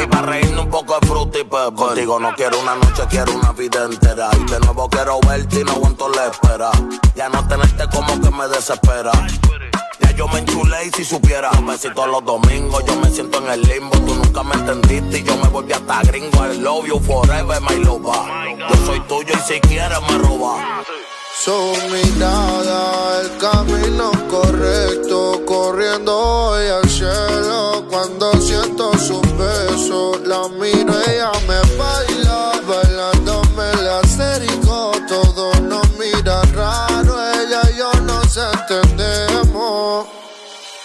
Y 0.03 0.07
para 0.07 0.23
reírnos 0.23 0.64
un 0.64 0.71
poco 0.71 0.99
de 0.99 1.07
fruta 1.07 1.39
y 1.39 1.45
pepper. 1.45 1.75
Contigo 1.75 2.19
no 2.19 2.35
quiero 2.35 2.59
una 2.61 2.77
noche, 2.77 3.03
quiero 3.11 3.35
una 3.35 3.53
vida 3.53 3.85
entera. 3.85 4.31
Y 4.41 4.51
de 4.51 4.59
nuevo 4.61 4.89
quiero 4.89 5.21
verte 5.21 5.61
y 5.61 5.64
no 5.64 5.73
aguanto 5.73 6.09
la 6.09 6.29
espera. 6.29 6.71
Ya 7.14 7.29
no 7.29 7.47
tenerte 7.47 7.85
como 7.93 8.19
que 8.19 8.31
me 8.31 8.49
desespera. 8.49 9.12
Yo 10.17 10.27
me 10.29 10.39
enchulé 10.39 10.87
y 10.87 10.91
si 10.93 11.05
supiera 11.05 11.51
Un 11.59 11.67
besito 11.67 12.07
los 12.07 12.25
domingos, 12.25 12.83
yo 12.87 12.97
me 12.97 13.11
siento 13.11 13.37
en 13.37 13.51
el 13.51 13.61
limbo 13.61 13.99
Tú 13.99 14.14
nunca 14.14 14.43
me 14.43 14.55
entendiste 14.55 15.19
y 15.19 15.23
yo 15.23 15.37
me 15.37 15.49
volví 15.49 15.75
hasta 15.75 16.01
gringo 16.05 16.47
I 16.47 16.57
love 16.57 16.87
you 16.87 16.99
forever, 17.01 17.61
my 17.61 17.85
lover 17.85 18.57
Yo 18.57 18.87
soy 18.87 19.01
tuyo 19.01 19.35
y 19.35 19.41
si 19.47 19.61
quieres 19.61 20.01
me 20.09 20.17
roba 20.17 20.83
Su 21.47 21.72
mirada, 21.92 23.20
el 23.20 23.38
camino 23.38 24.11
correcto, 24.28 25.42
corriendo 25.47 26.18
hoy 26.18 26.66
al 26.66 26.90
cielo. 26.90 27.86
Cuando 27.88 28.32
siento 28.40 28.90
sus 28.99 29.22
besos, 29.38 30.22
la 30.26 30.49
miro, 30.49 30.92
ella 31.07 31.30
me 31.47 31.61
baila, 31.76 32.51
bailándome 32.66 33.80
la 33.80 34.01
acerico. 34.01 34.90
Todo 35.07 35.53
nos 35.61 35.88
mira 35.97 36.42
raro, 36.53 37.16
ella 37.34 37.61
y 37.72 37.78
yo 37.78 37.92
nos 38.01 38.36
entendemos. 38.36 40.09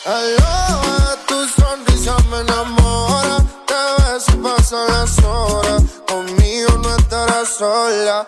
Aloha, 0.05 1.15
tu 1.27 1.43
sonrisa 1.59 2.15
me 2.29 2.41
enamora. 2.41 3.43
Te 3.65 3.73
ves 3.97 4.25
y 4.31 4.37
pasan 4.37 4.87
las 4.89 5.23
horas. 5.23 5.81
Conmigo 6.07 6.77
no 6.83 6.95
estarás 6.97 7.49
sola. 7.49 8.27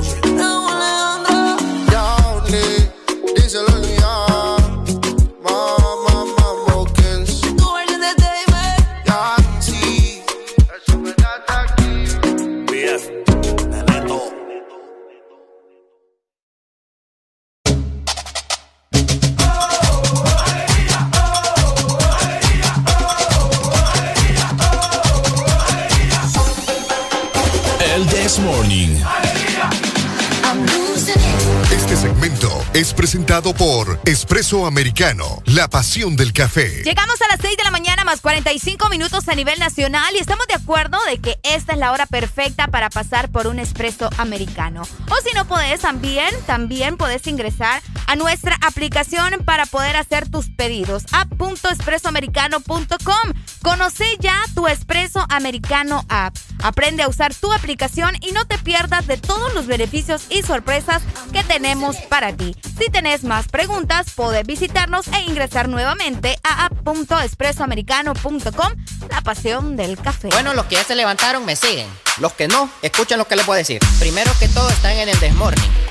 es 32.73 32.93
presentado 32.93 33.53
por 33.53 33.99
Espresso 34.05 34.65
Americano, 34.65 35.43
la 35.45 35.67
pasión 35.67 36.15
del 36.15 36.31
café. 36.31 36.83
Llegamos 36.83 37.21
a 37.21 37.27
las 37.27 37.41
6 37.41 37.57
de 37.57 37.63
la 37.65 37.71
mañana 37.71 38.05
más 38.05 38.21
45 38.21 38.87
minutos 38.87 39.27
a 39.27 39.35
nivel 39.35 39.59
nacional 39.59 40.15
y 40.15 40.19
estamos 40.19 40.47
de 40.47 40.53
acuerdo 40.53 40.97
de 41.09 41.17
que 41.17 41.37
esta 41.43 41.73
es 41.73 41.79
la 41.79 41.91
hora 41.91 42.05
perfecta 42.05 42.67
para 42.67 42.89
pasar 42.89 43.29
por 43.29 43.47
un 43.47 43.59
espresso 43.59 44.09
americano. 44.17 44.83
O 45.09 45.15
si 45.21 45.35
no 45.35 45.45
podés 45.45 45.81
también, 45.81 46.33
también 46.45 46.95
podés 46.95 47.27
ingresar 47.27 47.81
a 48.11 48.15
nuestra 48.17 48.57
aplicación 48.61 49.41
para 49.45 49.65
poder 49.65 49.95
hacer 49.95 50.29
tus 50.29 50.49
pedidos. 50.49 51.05
app.espressoamericano.com. 51.13 53.33
Conoce 53.61 54.17
ya 54.19 54.35
tu 54.53 54.67
Espresso 54.67 55.25
Americano 55.29 56.03
app. 56.09 56.35
Aprende 56.61 57.03
a 57.03 57.07
usar 57.07 57.33
tu 57.33 57.53
aplicación 57.53 58.17
y 58.19 58.33
no 58.33 58.43
te 58.45 58.57
pierdas 58.57 59.07
de 59.07 59.15
todos 59.15 59.53
los 59.53 59.65
beneficios 59.65 60.23
y 60.29 60.41
sorpresas 60.41 61.01
que 61.31 61.41
tenemos 61.45 61.95
para 62.09 62.35
ti. 62.35 62.53
Si 62.77 62.91
tenés 62.91 63.23
más 63.23 63.47
preguntas, 63.47 64.07
podés 64.13 64.45
visitarnos 64.45 65.07
e 65.07 65.21
ingresar 65.21 65.69
nuevamente 65.69 66.37
a 66.43 66.65
app.espressoamericano.com, 66.65 68.73
la 69.09 69.21
pasión 69.21 69.77
del 69.77 69.97
café. 69.97 70.27
Bueno, 70.31 70.53
los 70.53 70.65
que 70.65 70.75
ya 70.75 70.83
se 70.83 70.95
levantaron 70.95 71.45
me 71.45 71.55
siguen. 71.55 71.87
Los 72.19 72.33
que 72.33 72.49
no, 72.49 72.69
escuchen 72.81 73.17
lo 73.17 73.25
que 73.25 73.37
les 73.37 73.45
voy 73.45 73.55
a 73.55 73.59
decir. 73.59 73.79
Primero 73.99 74.29
que 74.37 74.49
todo 74.49 74.69
están 74.69 74.97
en 74.97 75.07
el 75.07 75.17
Desmorning 75.21 75.90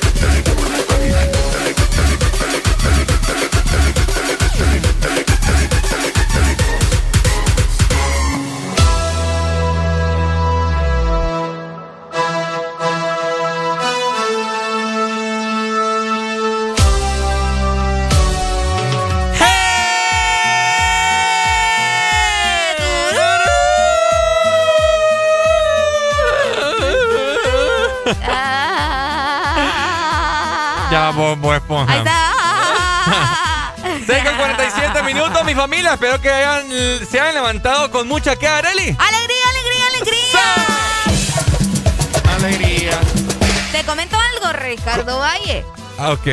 Ya, 30.91 31.11
Bobo 31.11 31.53
Esponja. 31.53 31.93
Ahí 31.93 31.99
está. 31.99 33.73
6 34.05 34.23
con 34.25 34.35
47 34.37 35.03
minutos, 35.03 35.43
mi 35.45 35.55
familia. 35.55 35.93
Espero 35.93 36.19
que 36.21 36.29
hayan, 36.29 36.67
se 37.09 37.19
hayan 37.19 37.35
levantado 37.35 37.89
con 37.91 38.07
mucha 38.07 38.35
que, 38.35 38.47
Areli. 38.47 38.95
¡Alegría, 38.99 39.45
alegría, 39.49 39.87
alegría! 39.95 40.41
Alegría. 42.35 42.99
Te 43.71 43.83
comento 43.85 44.17
algo, 44.17 44.53
Ricardo 44.59 45.19
Valle. 45.19 45.65
Ah, 45.97 46.11
ok. 46.11 46.27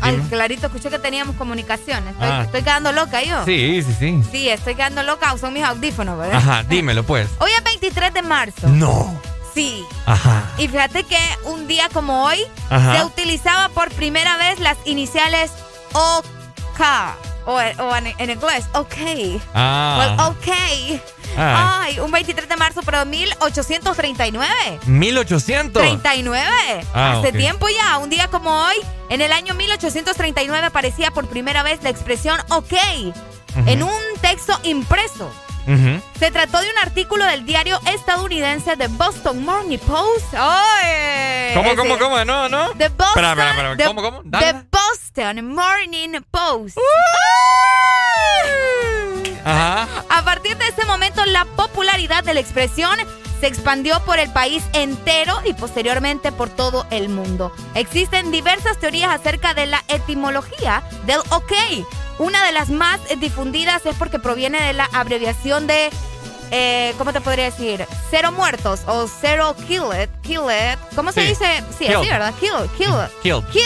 Ay, 0.00 0.18
clarito, 0.28 0.66
escuché 0.66 0.90
que 0.90 0.98
teníamos 0.98 1.34
comunicación. 1.36 2.06
Estoy, 2.08 2.28
Ah. 2.28 2.42
estoy 2.44 2.62
quedando 2.62 2.92
loca 2.92 3.22
yo. 3.22 3.42
Sí, 3.46 3.82
sí, 3.82 3.96
sí. 3.98 4.22
Sí, 4.30 4.48
estoy 4.50 4.74
quedando 4.74 5.02
loca. 5.02 5.34
Son 5.38 5.52
mis 5.54 5.64
audífonos, 5.64 6.18
¿verdad? 6.18 6.36
Ajá, 6.36 6.62
dímelo 6.64 7.04
pues. 7.04 7.28
Hoy 7.38 7.50
es 7.56 7.64
23 7.64 8.12
de 8.12 8.20
marzo. 8.22 8.68
No. 8.68 9.18
Sí. 9.54 9.84
Ajá. 10.06 10.50
Y 10.58 10.68
fíjate 10.68 11.04
que 11.04 11.18
un 11.44 11.66
día 11.68 11.88
como 11.92 12.24
hoy 12.24 12.40
Ajá. 12.70 12.96
se 12.98 13.04
utilizaba 13.04 13.68
por 13.70 13.90
primera 13.92 14.36
vez 14.36 14.58
las 14.60 14.76
iniciales 14.84 15.52
OK. 15.92 16.80
O, 17.46 17.52
o 17.56 17.96
en, 17.96 18.06
en 18.18 18.30
inglés, 18.30 18.64
OK. 18.72 18.96
Ah. 19.54 19.96
Well, 20.16 20.28
OK. 20.30 21.00
Ah. 21.36 21.80
Ay, 21.82 21.98
un 22.00 22.10
23 22.10 22.48
de 22.48 22.56
marzo, 22.56 22.80
pero 22.84 23.00
de 23.00 23.04
1839. 23.04 24.80
1800. 24.86 25.82
39. 25.82 26.86
Ah, 26.94 27.18
Hace 27.18 27.32
tiempo 27.32 27.66
ya, 27.68 27.98
un 27.98 28.08
día 28.08 28.28
como 28.28 28.50
hoy, 28.64 28.76
en 29.10 29.20
el 29.20 29.32
año 29.32 29.54
1839 29.54 30.66
aparecía 30.66 31.10
por 31.10 31.28
primera 31.28 31.62
vez 31.62 31.82
la 31.82 31.90
expresión 31.90 32.40
OK 32.48 32.72
en 33.66 33.82
un 33.82 34.00
texto 34.20 34.58
impreso. 34.62 35.30
Se 36.18 36.30
trató 36.30 36.60
de 36.60 36.68
un 36.70 36.78
artículo 36.82 37.24
del 37.24 37.46
diario 37.46 37.80
estadounidense 37.86 38.76
The 38.76 38.88
Boston 38.88 39.44
Morning 39.44 39.78
Post. 39.78 40.30
¿Cómo, 40.32 41.68
Ese- 41.70 41.76
cómo, 41.76 41.98
cómo? 41.98 42.24
No, 42.24 42.48
no. 42.48 42.70
The 42.76 42.88
Boston, 42.90 43.06
Espera, 43.24 43.30
espera, 43.30 43.50
espera. 43.50 43.76
The- 43.76 43.84
¿Cómo, 43.86 44.02
cómo? 44.02 44.20
Dale. 44.24 44.52
The 44.52 44.66
Boston 44.70 45.46
Morning 45.54 46.20
Post. 46.30 46.78
Ajá. 49.44 49.86
A 50.08 50.22
partir 50.24 50.56
de 50.56 50.68
ese 50.68 50.84
momento, 50.86 51.24
la 51.26 51.44
popularidad 51.44 52.24
de 52.24 52.34
la 52.34 52.40
expresión 52.40 52.98
se 53.40 53.46
expandió 53.46 54.00
por 54.04 54.18
el 54.18 54.30
país 54.32 54.62
entero 54.72 55.38
y 55.44 55.52
posteriormente 55.52 56.32
por 56.32 56.48
todo 56.48 56.86
el 56.90 57.08
mundo. 57.10 57.52
Existen 57.74 58.30
diversas 58.30 58.78
teorías 58.78 59.10
acerca 59.10 59.52
de 59.52 59.66
la 59.66 59.82
etimología 59.88 60.82
del 61.04 61.18
OK. 61.30 61.52
Una 62.18 62.44
de 62.44 62.52
las 62.52 62.70
más 62.70 63.00
difundidas 63.18 63.84
es 63.86 63.96
porque 63.96 64.18
proviene 64.18 64.60
de 64.62 64.72
la 64.72 64.84
abreviación 64.92 65.66
de, 65.66 65.90
eh, 66.50 66.94
¿cómo 66.98 67.12
te 67.12 67.20
podría 67.20 67.46
decir? 67.46 67.86
Cero 68.10 68.30
muertos 68.32 68.80
o 68.86 69.08
cero 69.08 69.56
killed. 69.66 70.08
Killed. 70.22 70.78
¿Cómo 70.94 71.10
se 71.12 71.22
dice? 71.22 71.64
Sí, 71.76 71.86
así, 71.86 72.08
¿verdad? 72.08 72.32
Kill, 72.38 72.52
kill. 72.76 72.94
Kill. 73.22 73.64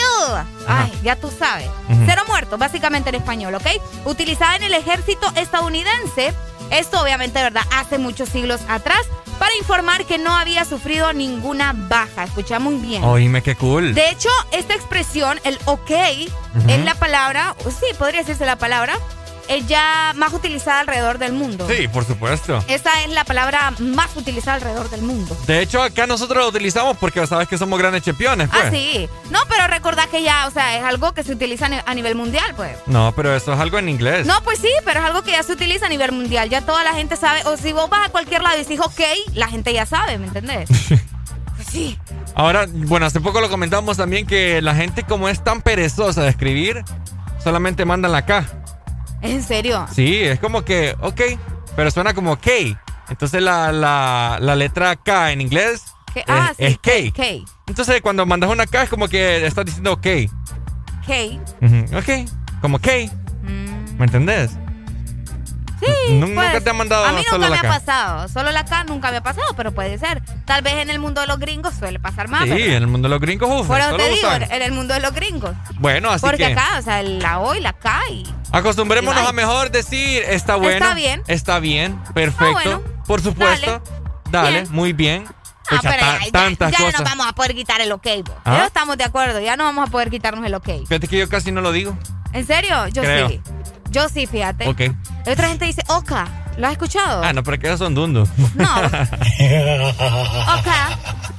Ajá. 0.67 0.83
Ay, 0.85 0.93
ya 1.03 1.15
tú 1.15 1.31
sabes. 1.37 1.67
Ujú. 1.89 2.03
Cero 2.05 2.23
muertos, 2.27 2.57
básicamente 2.57 3.09
en 3.09 3.15
español, 3.15 3.53
¿ok? 3.55 3.67
Utilizada 4.05 4.55
en 4.55 4.63
el 4.63 4.73
ejército 4.73 5.31
estadounidense. 5.35 6.33
Esto 6.71 7.01
obviamente, 7.01 7.41
¿verdad? 7.41 7.63
Hace 7.71 7.97
muchos 7.97 8.29
siglos 8.29 8.61
atrás 8.67 9.01
para 9.39 9.55
informar 9.55 10.05
que 10.05 10.17
no 10.17 10.35
había 10.35 10.65
sufrido 10.65 11.11
ninguna 11.13 11.73
baja. 11.73 12.25
Escucha 12.25 12.59
muy 12.59 12.75
bien. 12.75 13.03
Oíme, 13.03 13.41
qué 13.41 13.55
cool. 13.55 13.95
De 13.95 14.09
hecho, 14.09 14.29
esta 14.51 14.75
expresión, 14.75 15.39
el 15.43 15.57
ok, 15.65 15.91
es 16.67 16.85
la 16.85 16.95
palabra, 16.95 17.55
sí, 17.69 17.85
podría 17.97 18.19
decirse 18.19 18.45
la 18.45 18.57
palabra, 18.57 18.97
es 19.49 19.67
ya 19.67 20.13
más 20.15 20.31
utilizada 20.31 20.79
alrededor 20.79 21.17
del 21.17 21.33
mundo. 21.33 21.67
Sí, 21.69 21.87
por 21.89 22.05
supuesto. 22.05 22.63
Esa 22.67 23.01
es 23.03 23.09
la 23.09 23.25
palabra 23.25 23.73
más 23.79 24.15
utilizada 24.15 24.55
alrededor 24.55 24.89
del 24.89 25.01
mundo. 25.01 25.35
De 25.47 25.61
hecho, 25.61 25.81
acá 25.81 26.07
nosotros 26.07 26.43
lo 26.43 26.49
utilizamos 26.49 26.95
porque 26.97 27.25
sabes 27.27 27.47
que 27.47 27.57
somos 27.57 27.77
grandes 27.79 28.03
champions, 28.03 28.47
pues. 28.49 28.63
Ah, 28.65 28.69
sí. 28.71 29.09
No, 29.31 29.39
pero 29.49 29.67
recordad 29.67 30.07
que 30.07 30.23
ya, 30.23 30.47
o 30.47 30.51
sea, 30.51 30.77
es 30.77 30.83
algo 30.83 31.13
que 31.13 31.23
se 31.23 31.33
utiliza 31.33 31.65
a 31.65 31.69
ni- 31.69 31.79
a 31.85 31.93
nivel 31.95 32.15
mundial, 32.15 32.53
pues. 32.55 32.77
No, 32.85 33.11
pero 33.15 33.35
eso 33.35 33.51
es 33.53 33.59
algo 33.59 33.77
en 33.79 33.89
inglés. 33.89 34.25
No, 34.25 34.41
pues 34.43 34.59
sí, 34.59 34.69
pero 34.85 34.99
es 34.99 35.05
algo 35.07 35.23
que 35.23 35.31
ya 35.31 35.43
se 35.43 35.51
utiliza 35.53 35.87
a 35.87 35.89
nivel 35.89 36.11
mundial. 36.11 36.49
Ya 36.49 36.61
toda 36.61 36.83
la 36.83 36.93
gente 36.93 37.15
sabe. 37.17 37.41
O 37.45 37.57
si 37.57 37.73
vos 37.73 37.89
vas 37.89 38.07
a 38.07 38.09
cualquier 38.11 38.41
lado 38.43 38.55
y 38.55 38.59
dices 38.59 38.79
ok, 38.79 39.01
la 39.33 39.47
gente 39.47 39.73
ya 39.73 39.85
sabe, 39.85 40.17
¿me 40.19 40.27
entendés? 40.27 40.69
pues 41.55 41.67
sí. 41.71 41.97
Ahora, 42.35 42.67
bueno, 42.71 43.07
hace 43.07 43.19
poco 43.19 43.41
lo 43.41 43.49
comentamos 43.49 43.97
también 43.97 44.25
que 44.27 44.61
la 44.61 44.75
gente 44.75 45.03
como 45.03 45.27
es 45.27 45.43
tan 45.43 45.61
perezosa 45.61 46.21
de 46.21 46.29
escribir, 46.29 46.83
solamente 47.43 47.83
mandan 47.83 48.11
la 48.11 48.25
K. 48.25 48.45
¿En 49.21 49.43
serio? 49.43 49.85
Sí, 49.93 50.17
es 50.19 50.39
como 50.39 50.63
que, 50.63 50.95
ok, 51.01 51.21
pero 51.75 51.91
suena 51.91 52.13
como 52.13 52.37
K. 52.37 52.49
Entonces 53.09 53.41
la, 53.41 53.71
la, 53.71 54.37
la 54.39 54.55
letra 54.55 54.95
K 54.95 55.31
en 55.31 55.41
inglés 55.41 55.83
Ah, 56.27 56.51
sí. 56.57 56.65
es 56.65 56.77
K. 56.79 56.91
K. 57.15 57.23
Entonces 57.67 58.01
cuando 58.01 58.25
mandas 58.25 58.49
una 58.49 58.65
K 58.65 58.83
es 58.83 58.89
como 58.89 59.07
que 59.07 59.45
estás 59.45 59.65
diciendo 59.65 59.93
ok. 59.93 60.07
K. 61.05 61.13
Ujú, 61.61 61.97
Ok, 61.97 62.29
como 62.61 62.79
K. 62.79 62.91
¿Me 63.97 64.05
entendés? 64.05 64.51
Sí. 65.79 66.13
Nu- 66.13 66.27
pues, 66.33 66.47
Nunca 66.47 66.61
te 66.61 66.69
han 66.69 66.77
mandado 66.77 67.05
A 67.05 67.11
mí 67.13 67.23
solo 67.29 67.45
nunca 67.47 67.55
la 67.55 67.61
me 67.61 67.67
ha 67.67 67.79
pasado. 67.79 68.27
Solo 68.27 68.51
la 68.51 68.65
K 68.65 68.83
nunca 68.83 69.11
me 69.11 69.17
ha 69.17 69.23
pasado, 69.23 69.53
pero 69.55 69.71
puede 69.73 69.97
ser. 69.97 70.21
Tal 70.45 70.61
vez 70.61 70.73
en 70.75 70.89
el 70.89 70.99
mundo 70.99 71.21
de 71.21 71.27
los 71.27 71.39
gringos 71.39 71.73
suele 71.73 71.99
pasar 71.99 72.27
más. 72.27 72.43
Sí, 72.43 72.49
¿verdad? 72.49 72.67
en 72.67 72.73
el 72.73 72.87
mundo 72.87 73.07
de 73.07 73.11
los 73.15 73.21
gringos, 73.21 73.49
uf, 73.61 73.67
Por 73.67 73.79
eso 73.79 73.95
te 73.95 74.09
digo, 74.09 74.27
usan. 74.27 74.43
en 74.51 74.61
el 74.61 74.71
mundo 74.71 74.93
de 74.93 74.99
los 74.99 75.13
gringos. 75.13 75.51
Bueno, 75.79 76.09
así 76.09 76.21
Porque 76.25 76.37
que 76.47 76.53
acá, 76.53 76.77
o 76.79 76.81
sea, 76.81 77.01
la 77.03 77.39
O 77.39 77.55
y 77.55 77.61
la 77.61 77.73
K 77.73 78.01
y... 78.11 78.23
acostumbrémonos 78.51 79.23
y 79.23 79.27
a 79.27 79.31
mejor 79.31 79.71
decir 79.71 80.23
está 80.27 80.55
bueno. 80.55 80.77
Está 80.85 80.93
bien. 80.95 81.23
Está 81.27 81.59
bien, 81.59 81.97
perfecto. 82.13 82.51
bueno. 82.51 82.81
Por 83.07 83.21
supuesto. 83.21 83.81
Dale, 84.31 84.51
Bien. 84.61 84.67
muy 84.71 84.93
bien. 84.93 85.25
Ah, 85.71 85.77
pero 85.81 85.97
ya, 85.97 86.19
ya- 86.25 86.31
tantas 86.31 86.71
ya 86.71 86.79
no 86.79 86.91
nos 86.91 87.03
vamos 87.03 87.27
a 87.27 87.33
poder 87.33 87.53
quitar 87.55 87.79
el 87.81 87.91
ok. 87.91 88.07
¿Ah? 88.43 88.57
Ya 88.57 88.65
estamos 88.65 88.97
de 88.97 89.03
acuerdo, 89.03 89.39
ya 89.39 89.55
no 89.55 89.63
vamos 89.63 89.87
a 89.87 89.91
poder 89.91 90.09
quitarnos 90.09 90.43
el 90.45 90.53
ok. 90.55 90.67
Fíjate 90.87 91.07
que 91.07 91.17
yo 91.19 91.29
casi 91.29 91.51
no 91.51 91.61
lo 91.61 91.71
digo. 91.71 91.97
¿En 92.33 92.45
serio? 92.45 92.87
Yo 92.89 93.01
Creo. 93.01 93.29
sí. 93.29 93.41
Yo 93.89 94.07
sí, 94.09 94.25
fíjate. 94.27 94.67
Ok. 94.67 94.81
Y 95.25 95.29
otra 95.29 95.47
gente 95.49 95.65
dice 95.65 95.83
Oka. 95.87 96.27
¿Lo 96.57 96.67
has 96.67 96.73
escuchado? 96.73 97.23
Ah, 97.23 97.31
no, 97.33 97.41
pero 97.43 97.57
que 97.57 97.67
esos 97.67 97.79
son 97.79 97.95
dundos. 97.95 98.27
No. 98.55 98.75
Oka. 98.77 99.07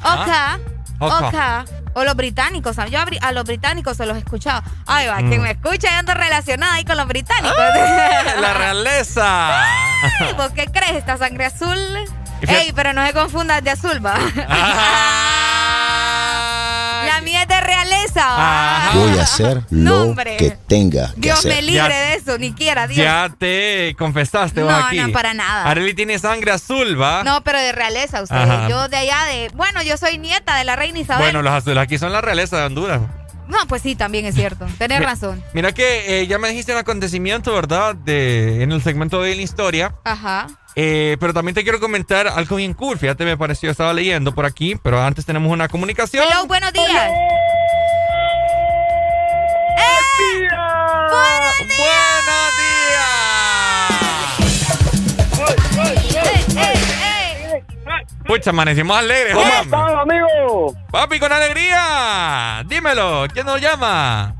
Oka. 0.02 0.58
Oka. 0.98 1.26
Oka. 1.28 1.64
O 1.94 2.04
los 2.04 2.14
británicos. 2.16 2.76
¿sabes? 2.76 2.92
Yo 2.92 2.98
a, 3.20 3.32
los 3.32 3.44
británicos 3.44 3.96
se 3.96 4.06
los 4.06 4.16
he 4.16 4.20
escuchado. 4.20 4.62
Ay, 4.86 5.06
va, 5.08 5.20
Mm. 5.20 5.28
quien 5.28 5.42
me 5.42 5.50
escucha 5.50 5.88
y 5.92 5.94
ando 5.94 6.14
relacionada 6.14 6.74
ahí 6.74 6.84
con 6.84 6.96
los 6.96 7.06
británicos. 7.06 7.52
La 8.40 8.54
realeza. 8.54 9.62
Ay, 9.62 10.32
¿Vos 10.36 10.50
qué 10.54 10.66
crees? 10.66 10.92
¿Esta 10.92 11.16
sangre 11.18 11.46
azul? 11.46 11.78
Ey, 12.42 12.72
pero 12.74 12.92
no 12.94 13.06
se 13.06 13.12
confundas 13.12 13.62
de 13.62 13.70
azul, 13.70 14.04
va. 14.04 14.14
Mía 14.16 14.46
es 17.42 17.48
de 17.48 17.60
realeza. 17.60 18.90
Voy 18.94 19.18
a 19.18 19.22
hacer 19.22 19.62
No, 19.70 20.04
lo 20.06 20.14
que 20.14 20.56
tenga 20.66 21.12
que 21.14 21.20
Dios 21.20 21.38
hacer. 21.40 21.54
me 21.54 21.62
libre 21.62 21.88
Ya- 21.88 21.88
de 21.88 22.14
eso, 22.14 22.38
ni 22.38 22.52
quiera, 22.52 22.86
Dios. 22.86 22.98
Ya 22.98 23.30
te 23.38 23.94
confesaste 23.98 24.62
vos 24.62 24.72
No, 24.72 24.86
aquí. 24.86 24.98
no, 24.98 25.10
para 25.12 25.34
nada. 25.34 25.64
Arely 25.70 25.94
tiene 25.94 26.18
sangre 26.18 26.52
azul, 26.52 27.00
¿va? 27.00 27.22
No, 27.24 27.42
pero 27.42 27.58
de 27.58 27.72
realeza 27.72 28.22
usted. 28.22 28.36
Ajá. 28.36 28.68
Yo 28.68 28.88
de 28.88 28.96
allá 28.96 29.24
de. 29.26 29.50
Bueno, 29.54 29.82
yo 29.82 29.96
soy 29.96 30.18
nieta 30.18 30.56
de 30.56 30.64
la 30.64 30.76
reina 30.76 30.98
Isabel. 30.98 31.24
Bueno, 31.24 31.42
los 31.42 31.52
azules 31.52 31.78
aquí 31.78 31.98
son 31.98 32.12
la 32.12 32.20
realeza 32.20 32.58
de 32.58 32.64
Honduras. 32.66 33.00
No, 33.48 33.58
pues 33.66 33.82
sí, 33.82 33.96
también 33.96 34.26
es 34.26 34.34
cierto. 34.36 34.66
Tenés 34.78 35.00
razón. 35.02 35.42
Mira 35.54 35.72
que 35.72 36.20
eh, 36.20 36.26
ya 36.28 36.38
me 36.38 36.48
dijiste 36.48 36.72
un 36.72 36.78
acontecimiento, 36.78 37.52
¿verdad? 37.52 37.96
De, 37.96 38.62
en 38.62 38.70
el 38.70 38.80
segmento 38.82 39.20
de 39.22 39.34
la 39.34 39.42
historia. 39.42 39.94
Ajá. 40.04 40.46
Eh, 40.76 41.16
pero 41.20 41.34
también 41.34 41.54
te 41.54 41.62
quiero 41.62 41.80
comentar 41.80 42.28
algo 42.28 42.56
bien 42.56 42.74
cool. 42.74 42.98
Fíjate, 42.98 43.24
me 43.24 43.36
pareció, 43.36 43.70
estaba 43.70 43.92
leyendo 43.92 44.34
por 44.34 44.44
aquí, 44.44 44.76
pero 44.82 45.02
antes 45.02 45.26
tenemos 45.26 45.50
una 45.52 45.68
comunicación. 45.68 46.24
Hello, 46.28 46.46
buenos 46.46 46.72
días. 46.72 47.10
¡Eh! 47.10 47.40
¡Buenos 51.10 52.00
Pucha, 58.26 58.50
amanecimos 58.50 58.96
alegres. 58.96 59.34
¿Cómo 59.34 59.46
amigos? 59.46 60.00
amigo. 60.02 60.74
Papi, 60.92 61.18
con 61.18 61.32
alegría. 61.32 62.62
Dímelo, 62.68 63.26
¿quién 63.32 63.44
nos 63.44 63.60
llama? 63.60 64.39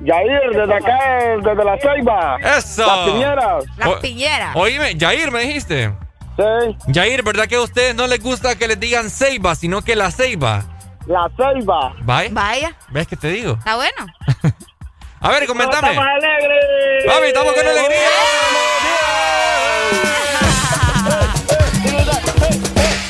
Yair, 0.00 0.50
desde 0.52 0.74
acá, 0.74 0.98
desde 1.42 1.64
la 1.64 1.78
Ceiba. 1.78 2.36
Eso. 2.58 2.86
Las 2.86 2.98
piñeras. 3.08 3.64
Las 3.76 3.88
O- 3.88 4.00
piñeras. 4.00 4.56
Oíme, 4.56 4.96
Jair, 4.98 5.30
me 5.30 5.40
dijiste. 5.40 5.92
Sí. 6.36 6.92
Jair, 6.92 7.22
¿verdad 7.22 7.46
que 7.46 7.54
a 7.56 7.60
ustedes 7.62 7.94
no 7.94 8.06
les 8.06 8.20
gusta 8.20 8.56
que 8.56 8.66
les 8.66 8.78
digan 8.80 9.08
ceiba, 9.08 9.54
sino 9.54 9.82
que 9.82 9.94
la 9.96 10.10
ceiba? 10.10 10.64
La 11.06 11.28
Ceiba. 11.36 11.94
¿Vaya? 12.00 12.30
Vaya, 12.32 12.74
¿Ves 12.88 13.06
que 13.06 13.16
te 13.16 13.28
digo? 13.28 13.52
está 13.58 13.76
bueno. 13.76 14.06
A 15.20 15.28
ver, 15.30 15.46
comentame. 15.46 15.88
¡Estamos 15.90 16.06
alegres! 16.16 17.04
Papi, 17.06 17.26
estamos 17.26 17.52
con 17.54 17.66
alegría. 17.66 18.08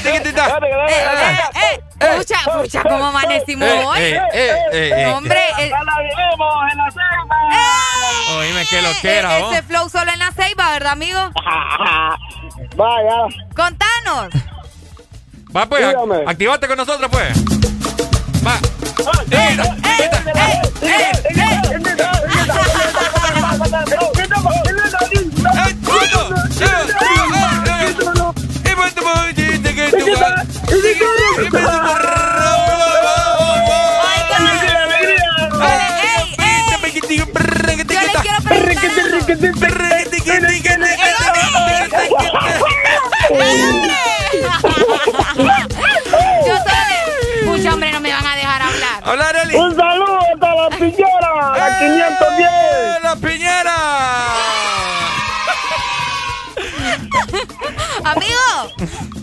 Tiquitita. 0.02 0.58
Eh, 0.88 1.38
eh, 1.54 1.63
Pucha, 1.98 2.36
pucha, 2.60 2.82
¿cómo 2.82 3.06
amanecimos 3.06 3.68
Eh, 3.68 3.84
hoy? 3.86 3.98
eh, 4.00 4.22
eh, 4.32 4.58
eh, 4.72 4.92
eh. 4.96 5.06
Hombre, 5.12 5.38
eh, 5.58 5.70
¡Ya 5.70 5.84
la 5.84 5.98
vivimos 6.00 6.72
en 6.72 6.78
la 6.78 6.90
Ceiba! 6.90 8.38
Oíme, 8.38 8.66
que 8.66 8.82
lo 8.82 8.88
que 9.00 9.18
era, 9.18 9.38
eh, 9.38 9.42
¿oh? 9.42 9.52
ese 9.52 9.62
flow 9.62 9.88
solo 9.88 10.10
en 10.12 10.18
la 10.18 10.32
ceiba, 10.32 10.70
¿verdad, 10.72 10.92
amigo? 10.92 11.20
Vaya. 12.76 13.16
Contanos. 13.54 14.28
Va, 15.56 15.66
pues, 15.66 15.94
activate 16.26 16.66
con 16.66 16.76
nosotros, 16.78 17.08
pues. 17.10 17.32
Va. 18.44 18.58
Eh, 19.30 19.56
Ey, 35.62 36.34
ey, 36.38 36.62
yo 36.70 36.78
le 36.78 38.74
quiero 38.74 39.20
preguntar. 39.26 39.93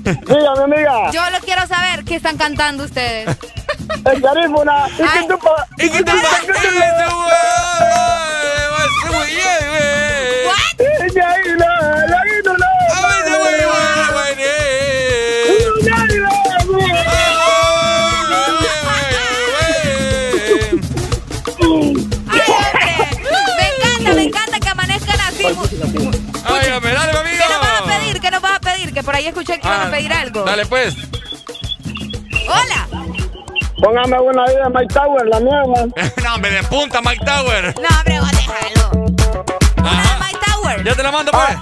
Dígame, 0.04 0.64
amiga. 0.64 1.12
yo 1.12 1.30
lo 1.30 1.40
quiero 1.40 1.66
saber 1.68 2.04
qué 2.04 2.16
están 2.16 2.38
cantando 2.38 2.84
ustedes. 2.86 3.36
El 4.06 4.22
garífuna. 4.22 4.88
¿Y 4.98 5.02
Ay. 5.02 5.10
qué 5.14 5.28
tú 5.28 5.40
pa- 5.40 5.68
¡Y 5.78 5.90
ahí 29.22 29.28
escuché 29.28 29.60
que 29.60 29.68
iban 29.68 29.82
Ah, 29.82 29.88
a 29.88 29.92
pedir 29.92 30.14
algo. 30.14 30.44
Dale, 30.44 30.66
pues. 30.66 30.96
Hola. 32.48 32.88
Póngame 33.82 34.20
una 34.20 34.46
vida 34.46 34.64
de 34.66 34.70
Mike 34.74 34.94
Tower, 34.94 35.26
la 35.28 35.40
nueva. 35.40 35.86
no, 36.24 36.36
hombre, 36.36 36.52
de 36.52 36.64
punta, 36.64 37.02
Mike 37.02 37.26
Tower. 37.26 37.76
No, 37.82 37.98
hombre, 37.98 38.20
vos 38.20 38.32
déjalo. 38.32 38.92
Hola, 39.78 40.18
Mike 40.20 40.40
Tower. 40.46 40.84
Ya 40.84 40.96
te 40.96 41.04
la 41.04 41.12
mando, 41.12 41.32
pues. 41.32 41.58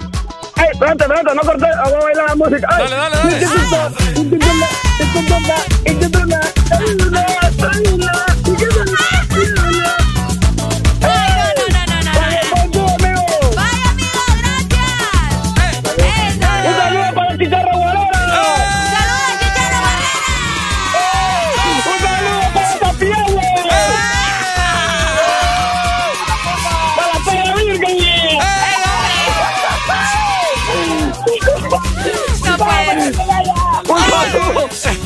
Ey, 0.58 0.66
espérate, 0.74 1.04
espérate, 1.04 1.36
no 1.36 1.42
corté. 1.42 1.68
Voy 1.86 1.94
a 1.94 2.04
bailar 2.04 2.28
la 2.30 2.36
música. 2.36 2.68
Ay. 2.72 2.84
Dale, 2.84 2.96
dale, 2.96 3.16
dale. 3.16 4.50
Ay, 7.72 8.29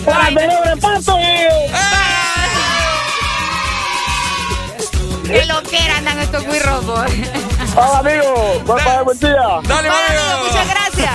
para 0.05 0.27
el 0.29 0.37
Cerebro 0.37 0.77
Pato. 0.79 1.17
Qué 5.25 5.45
loquera 5.45 5.97
andan 5.97 6.19
estos 6.19 6.45
muy 6.45 6.59
rojos. 6.59 7.05
Vamos, 7.75 7.95
amigo. 7.97 8.61
Buen 8.65 9.19
día. 9.19 9.33
Dale, 9.63 9.89
amigo, 9.89 9.95
amigo. 10.09 10.47
muchas 10.47 10.67
gracias. 10.67 11.11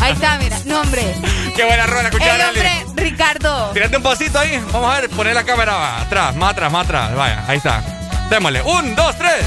Ahí 0.00 0.12
está, 0.12 0.38
mira. 0.38 0.58
No, 0.64 0.80
hombre. 0.80 1.14
Qué 1.54 1.64
buena 1.64 1.86
rueda, 1.86 2.00
El 2.00 2.06
escuchar, 2.06 2.40
Eli. 2.40 2.48
hombre, 2.48 2.86
Ricardo. 2.96 3.70
Tírate 3.72 3.96
un 3.96 4.02
pasito 4.02 4.38
ahí. 4.38 4.62
Vamos 4.72 4.90
a 4.94 5.00
ver, 5.00 5.10
poner 5.10 5.34
la 5.34 5.44
cámara 5.44 6.00
atrás, 6.00 6.34
más 6.36 6.52
atrás, 6.52 6.72
más 6.72 6.84
atrás. 6.86 7.14
Vaya, 7.14 7.44
ahí 7.46 7.58
está. 7.58 7.82
Démosle. 8.30 8.62
Un, 8.62 8.94
dos, 8.94 9.16
tres. 9.18 9.44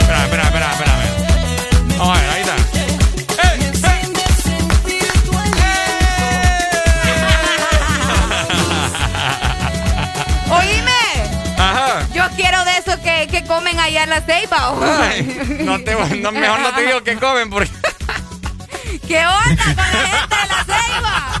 Espera, 0.00 0.24
espera, 0.24 0.42
espera, 0.44 0.72
espérame. 0.72 1.98
Vamos 1.98 2.16
a 2.16 2.20
ver, 2.20 2.30
ahí 2.30 2.40
está. 2.42 2.55
Comen 13.56 13.80
allá 13.80 14.04
en 14.04 14.10
la 14.10 14.20
ceiba. 14.20 14.70
¿o? 14.70 14.84
Ay, 14.84 15.58
no 15.60 15.80
te, 15.80 15.94
no, 16.20 16.32
mejor 16.32 16.60
no 16.60 16.74
te 16.74 16.82
digo 16.82 17.02
que 17.02 17.16
comen 17.16 17.48
porque. 17.50 17.72
¿Qué 19.08 19.24
onda 19.24 19.64
con 19.64 19.76
la 19.76 20.08
gente 20.08 20.36
de 20.36 20.46
la 20.48 20.64
ceiba? 20.64 21.40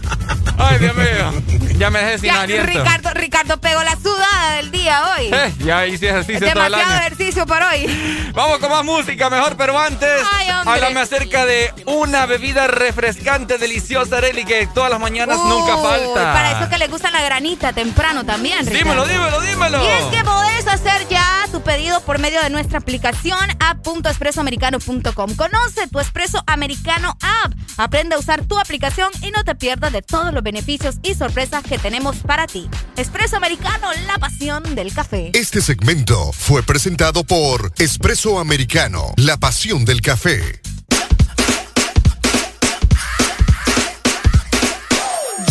Ay, 0.58 0.78
Dios 0.78 0.96
mío. 0.96 1.65
Ya 1.78 1.90
me 1.90 1.98
dejé 1.98 2.18
sin 2.18 2.30
Ya, 2.30 2.40
aliento. 2.42 2.66
Ricardo, 2.66 3.10
Ricardo 3.14 3.60
pegó 3.60 3.82
la 3.82 3.96
sudada 3.96 4.52
del 4.56 4.70
día 4.70 5.02
hoy. 5.14 5.26
Eh, 5.32 5.52
ya 5.58 5.86
hice 5.86 6.08
ejercicio 6.08 6.40
todo 6.40 6.48
el 6.48 6.54
Demasiado 6.72 6.92
año. 6.94 7.00
ejercicio 7.06 7.46
por 7.46 7.62
hoy. 7.62 8.30
Vamos 8.34 8.58
con 8.60 8.70
más 8.70 8.84
música, 8.84 9.28
mejor, 9.28 9.56
pero 9.56 9.78
antes, 9.78 10.08
Ay, 10.32 10.48
háblame 10.64 11.00
acerca 11.00 11.44
de 11.44 11.72
una 11.86 12.24
bebida 12.26 12.66
refrescante, 12.66 13.58
deliciosa, 13.58 14.16
Arely, 14.18 14.44
que 14.46 14.66
todas 14.68 14.90
las 14.90 15.00
mañanas 15.00 15.38
nunca 15.38 15.76
falta. 15.76 16.32
Para 16.32 16.52
eso 16.58 16.70
que 16.70 16.78
le 16.78 16.86
gusta 16.88 17.10
la 17.10 17.22
granita 17.22 17.72
temprano 17.72 18.24
también, 18.24 18.64
Ricardo. 18.66 19.04
Dímelo, 19.04 19.06
dímelo, 19.06 19.40
dímelo. 19.42 19.84
Y 19.84 19.86
es 19.86 20.04
que 20.16 20.24
podés 20.24 20.66
hacer 20.66 21.06
ya 21.08 21.44
tu 21.52 21.60
pedido 21.62 22.00
por 22.00 22.18
medio 22.18 22.42
de 22.42 22.48
nuestra 22.50 22.78
aplicación 22.78 23.38
app.expresoamericano.com. 23.60 25.34
Conoce 25.36 25.88
tu 25.88 26.00
Expreso 26.00 26.42
Americano 26.46 27.16
App. 27.44 27.52
Aprende 27.76 28.14
a 28.14 28.18
usar 28.18 28.42
tu 28.44 28.58
aplicación 28.58 29.10
y 29.22 29.30
no 29.30 29.44
te 29.44 29.54
pierdas 29.54 29.92
de 29.92 30.00
todos 30.02 30.32
los 30.32 30.42
beneficios 30.42 30.96
y 31.02 31.14
sorpresas 31.14 31.62
que 31.66 31.78
tenemos 31.78 32.16
para 32.18 32.46
ti. 32.46 32.68
Expreso 32.96 33.36
Americano, 33.36 33.88
la 34.06 34.18
pasión 34.18 34.74
del 34.74 34.92
café. 34.92 35.30
Este 35.34 35.60
segmento 35.60 36.32
fue 36.32 36.62
presentado 36.62 37.24
por 37.24 37.72
Espresso 37.78 38.38
Americano, 38.38 39.12
la 39.16 39.36
pasión 39.36 39.84
del 39.84 40.00
café. 40.00 40.60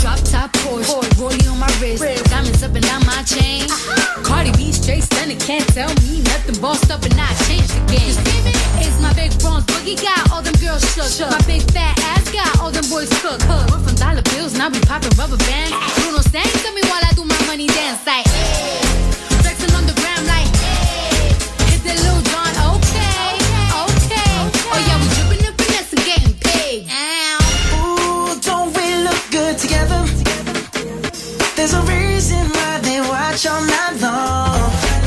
Drop 0.02 0.20
top 0.32 0.52
Porsche, 0.64 1.18
rollie 1.18 1.48
on 1.48 1.60
my 1.60 1.68
wrist, 1.80 2.04
diamonds 2.30 2.64
up 2.64 2.76
and 2.76 2.86
down 2.86 3.06
my 3.06 3.24
chain. 3.24 3.68
Cardi 4.24 4.52
B 4.52 4.72
straight 4.72 5.04
stunning, 5.04 5.40
can't 5.40 5.68
tell 5.74 5.94
me 6.02 6.22
nothing. 6.22 6.60
Bossed 6.62 6.92
up 6.92 7.04
and 7.04 7.20
I 7.20 7.34
changed 7.46 7.74
the 7.74 7.94
game. 7.94 8.55
My 9.06 9.14
big 9.14 9.38
bronze 9.40 9.66
boogie 9.66 10.02
got 10.02 10.32
all 10.32 10.42
them 10.42 10.56
girls 10.58 10.82
shook. 10.94 11.30
My 11.30 11.38
big 11.46 11.62
fat 11.72 11.94
ass 12.10 12.26
got 12.34 12.60
all 12.60 12.72
them 12.72 12.86
boys 12.90 13.10
cook. 13.22 13.40
We're 13.46 13.82
from 13.86 13.96
dollar 14.02 14.26
bills, 14.34 14.58
now 14.58 14.70
we 14.70 14.80
popping 14.82 15.14
rubber 15.14 15.38
bands. 15.38 15.78
Bruno 16.02 16.22
sang 16.34 16.50
to 16.66 16.70
me 16.74 16.82
while 16.90 17.06
I 17.06 17.12
do 17.14 17.24
my 17.24 17.38
money 17.46 17.68
dance 17.68 18.02
like. 18.06 18.26
Hey. 18.26 18.82
Flexing 19.46 19.74
on 19.78 19.86
the 19.86 19.94
gram 20.02 20.26
like. 20.26 20.50
Hey. 20.58 21.38
Hit 21.70 21.82
that 21.86 21.98
Lil 22.02 22.20
Jon, 22.34 22.54
okay, 22.74 23.38
okay. 23.86 24.34
Oh 24.74 24.80
yeah, 24.90 24.98
we 24.98 25.08
dripping 25.14 25.46
and 25.46 25.54
finesse 25.54 25.94
and 25.94 26.04
getting 26.10 26.34
paid. 26.42 26.90
Ooh, 27.78 28.34
don't 28.42 28.74
we 28.74 28.88
look 29.06 29.22
good 29.30 29.56
together? 29.62 30.02
There's 31.56 31.74
a 31.78 31.82
reason 31.86 32.42
why 32.58 32.80
they 32.82 33.00
watch 33.02 33.46
all 33.46 33.62
night 33.62 34.02
long. 34.02 35.05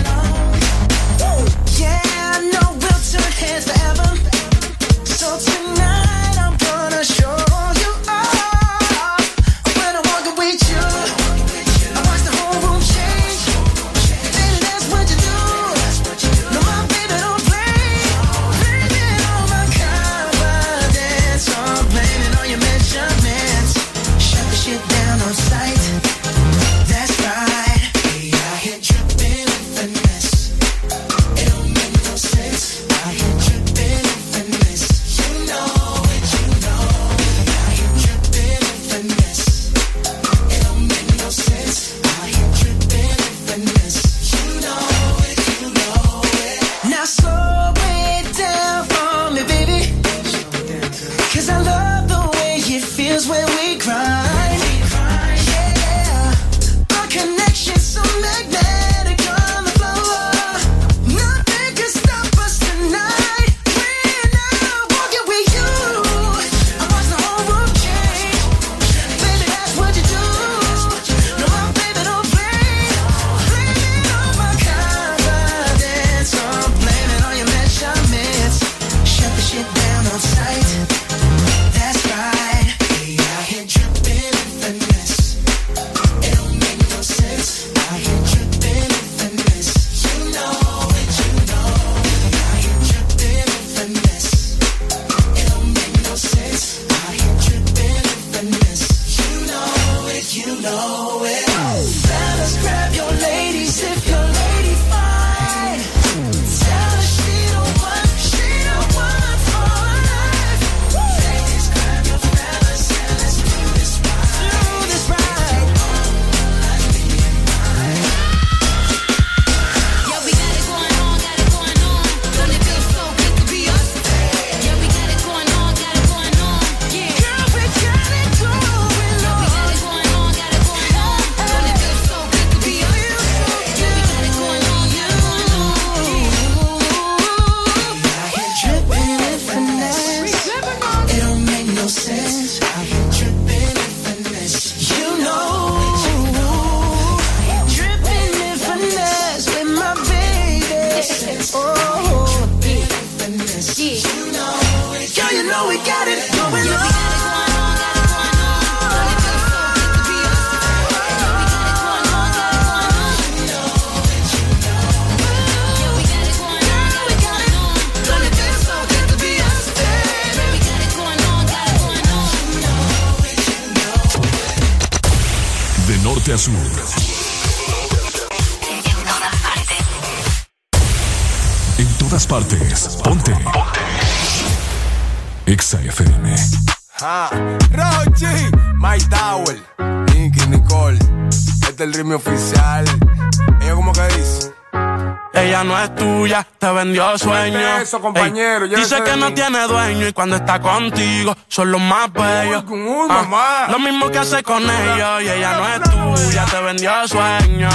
Eso, 197.88 198.00
compañero, 198.02 198.66
Ey, 198.66 198.70
llévese 198.70 198.96
dice 198.96 199.10
que 199.10 199.16
no 199.16 199.32
tiene 199.32 199.66
dueño 199.66 200.08
y 200.08 200.12
cuando 200.12 200.36
está 200.36 200.60
contigo 200.60 201.34
son 201.48 201.72
los 201.72 201.80
más 201.80 202.12
bellos. 202.12 202.64
Ah, 203.08 203.68
lo 203.70 203.78
mismo 203.78 204.10
que 204.10 204.18
hace 204.18 204.42
con 204.42 204.62
ellos 204.62 205.22
y 205.22 205.28
ella 205.30 205.56
no 205.56 205.68
es 205.68 205.82
tuya, 205.90 206.44
te 206.44 206.60
vendió 206.60 207.08
sueño. 207.08 207.70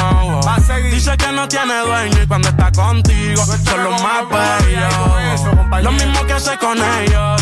Dice 0.91 1.18
que 1.18 1.32
no 1.32 1.47
tiene 1.47 1.80
dueño 1.80 2.24
y 2.24 2.28
cuando 2.28 2.49
está 2.49 2.72
contigo 2.72 3.43
son 3.43 3.84
los 3.84 4.01
más 4.03 4.30
bellos. 4.30 5.84
Lo 5.84 5.91
mismo 5.91 6.26
que 6.28 6.34
hace 6.34 6.57
con 6.57 6.78
ellos. 6.78 7.41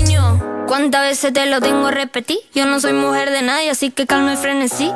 ¿Cuántas 0.71 1.01
veces 1.01 1.33
te 1.33 1.45
lo 1.47 1.59
tengo 1.59 1.87
a 1.87 1.91
repetir? 1.91 2.37
Yo 2.55 2.65
no 2.65 2.79
soy 2.79 2.93
mujer 2.93 3.29
de 3.29 3.41
nadie, 3.41 3.69
así 3.71 3.91
que 3.91 4.07
calma 4.07 4.35
y 4.35 4.37
frenesí. 4.37 4.87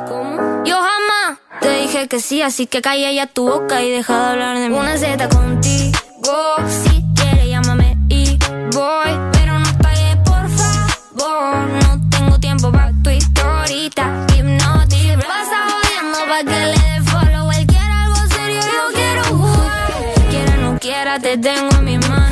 Yo 0.64 0.74
jamás 0.74 1.38
te 1.60 1.68
dije 1.68 2.08
que 2.08 2.18
sí, 2.18 2.40
así 2.40 2.66
que 2.66 2.80
calla 2.80 3.12
ya 3.12 3.26
tu 3.26 3.46
boca 3.46 3.82
y 3.82 3.90
deja 3.90 4.18
de 4.18 4.26
hablar 4.30 4.58
de 4.58 4.70
mí. 4.70 4.74
Una 4.74 4.96
Z 4.96 5.28
contigo, 5.28 6.56
si 6.66 7.04
quieres 7.14 7.48
llámame 7.48 7.94
y 8.08 8.38
voy. 8.72 9.12
Pero 9.32 9.58
no 9.58 9.78
pagues, 9.82 10.16
por 10.24 10.48
favor. 10.48 11.68
No 11.68 12.08
tengo 12.08 12.40
tiempo 12.40 12.72
para 12.72 12.92
tu 13.04 13.10
historita. 13.10 14.26
Hipnotic, 14.34 15.26
pasa 15.26 15.58
jodiendo 15.68 16.18
pa' 16.26 16.38
que 16.38 16.58
le 16.72 16.78
dé 16.88 17.02
follow. 17.04 17.52
Él 17.52 17.66
quiere 17.66 17.92
algo 17.92 18.16
serio, 18.34 18.60
yo 18.62 18.94
quiero 18.94 19.24
jugar. 19.24 20.30
Quiera 20.30 20.56
no 20.56 20.78
quiera, 20.78 21.18
te 21.18 21.36
tengo 21.36 21.68
en 21.76 21.84
mis 21.84 22.08
manos. 22.08 22.25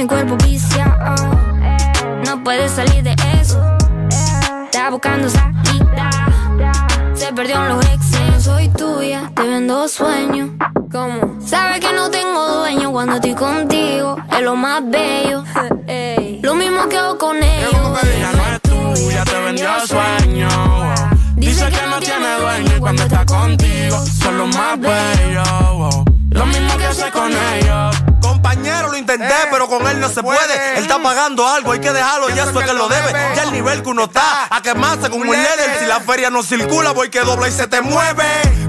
Mi 0.00 0.06
cuerpo 0.06 0.34
viciado. 0.38 1.14
No 2.24 2.42
puedes 2.42 2.72
salir 2.72 3.02
de 3.02 3.14
eso. 3.38 3.60
Está 4.64 4.88
buscando 4.88 5.28
salida. 5.28 6.10
Se 7.14 7.30
perdió 7.34 7.56
en 7.56 7.68
los 7.68 7.84
exes. 7.84 8.20
No 8.32 8.40
soy 8.40 8.68
tuya, 8.68 9.30
te 9.34 9.42
vendo 9.42 9.86
sueños. 9.88 10.50
¿Cómo? 10.90 11.36
Sabes 11.44 11.80
que 11.80 11.92
no 11.92 12.10
tengo 12.10 12.48
dueño 12.60 12.90
cuando 12.92 13.16
estoy 13.16 13.34
contigo. 13.34 14.16
Es 14.32 14.40
lo 14.40 14.56
más 14.56 14.82
bello. 14.88 15.44
Lo 16.42 16.54
mismo 16.54 16.88
que 16.88 16.96
hago 16.96 17.18
con 17.18 17.36
ellos. 17.36 17.74
Ella 18.02 18.32
no 18.32 18.46
es 18.54 18.60
tuya, 18.62 19.24
te 19.24 19.40
vendió 19.40 19.68
sueño. 19.86 20.48
Dice 21.36 21.66
que 21.68 21.86
no 21.90 22.00
tiene 22.00 22.36
dueño 22.40 22.76
y 22.76 22.80
cuando 22.80 23.02
está 23.02 23.26
contigo 23.26 23.98
son 24.22 24.38
los 24.38 24.56
más 24.56 24.80
bellos. 24.80 25.50
wow. 25.74 26.04
Lo 26.30 26.46
mismo 26.46 26.76
que 26.78 26.86
hace 26.86 27.10
con 27.10 27.30
ellos. 27.30 28.09
Compañero, 28.42 28.88
lo 28.88 28.96
intenté, 28.96 29.34
pero 29.50 29.68
con 29.68 29.86
él 29.86 30.00
no 30.00 30.08
se 30.08 30.22
puede. 30.22 30.78
Él 30.78 30.84
está 30.84 30.98
pagando 31.02 31.46
algo, 31.46 31.72
hay 31.72 31.80
que 31.80 31.92
dejarlo, 31.92 32.30
y 32.30 32.38
eso 32.38 32.58
es 32.58 32.66
que 32.66 32.72
lo 32.72 32.88
debe. 32.88 33.12
Ya 33.36 33.42
el 33.42 33.52
nivel 33.52 33.82
que 33.82 33.90
uno 33.90 34.04
está, 34.04 34.48
a 34.48 34.62
quemarse 34.62 35.10
como 35.10 35.24
un 35.24 35.36
líder. 35.36 35.78
Si 35.78 35.84
la 35.84 36.00
feria 36.00 36.30
no 36.30 36.42
circula, 36.42 36.92
voy 36.92 37.10
que 37.10 37.20
dobla 37.20 37.48
y 37.48 37.52
se 37.52 37.66
te 37.66 37.82
mueve. 37.82 38.24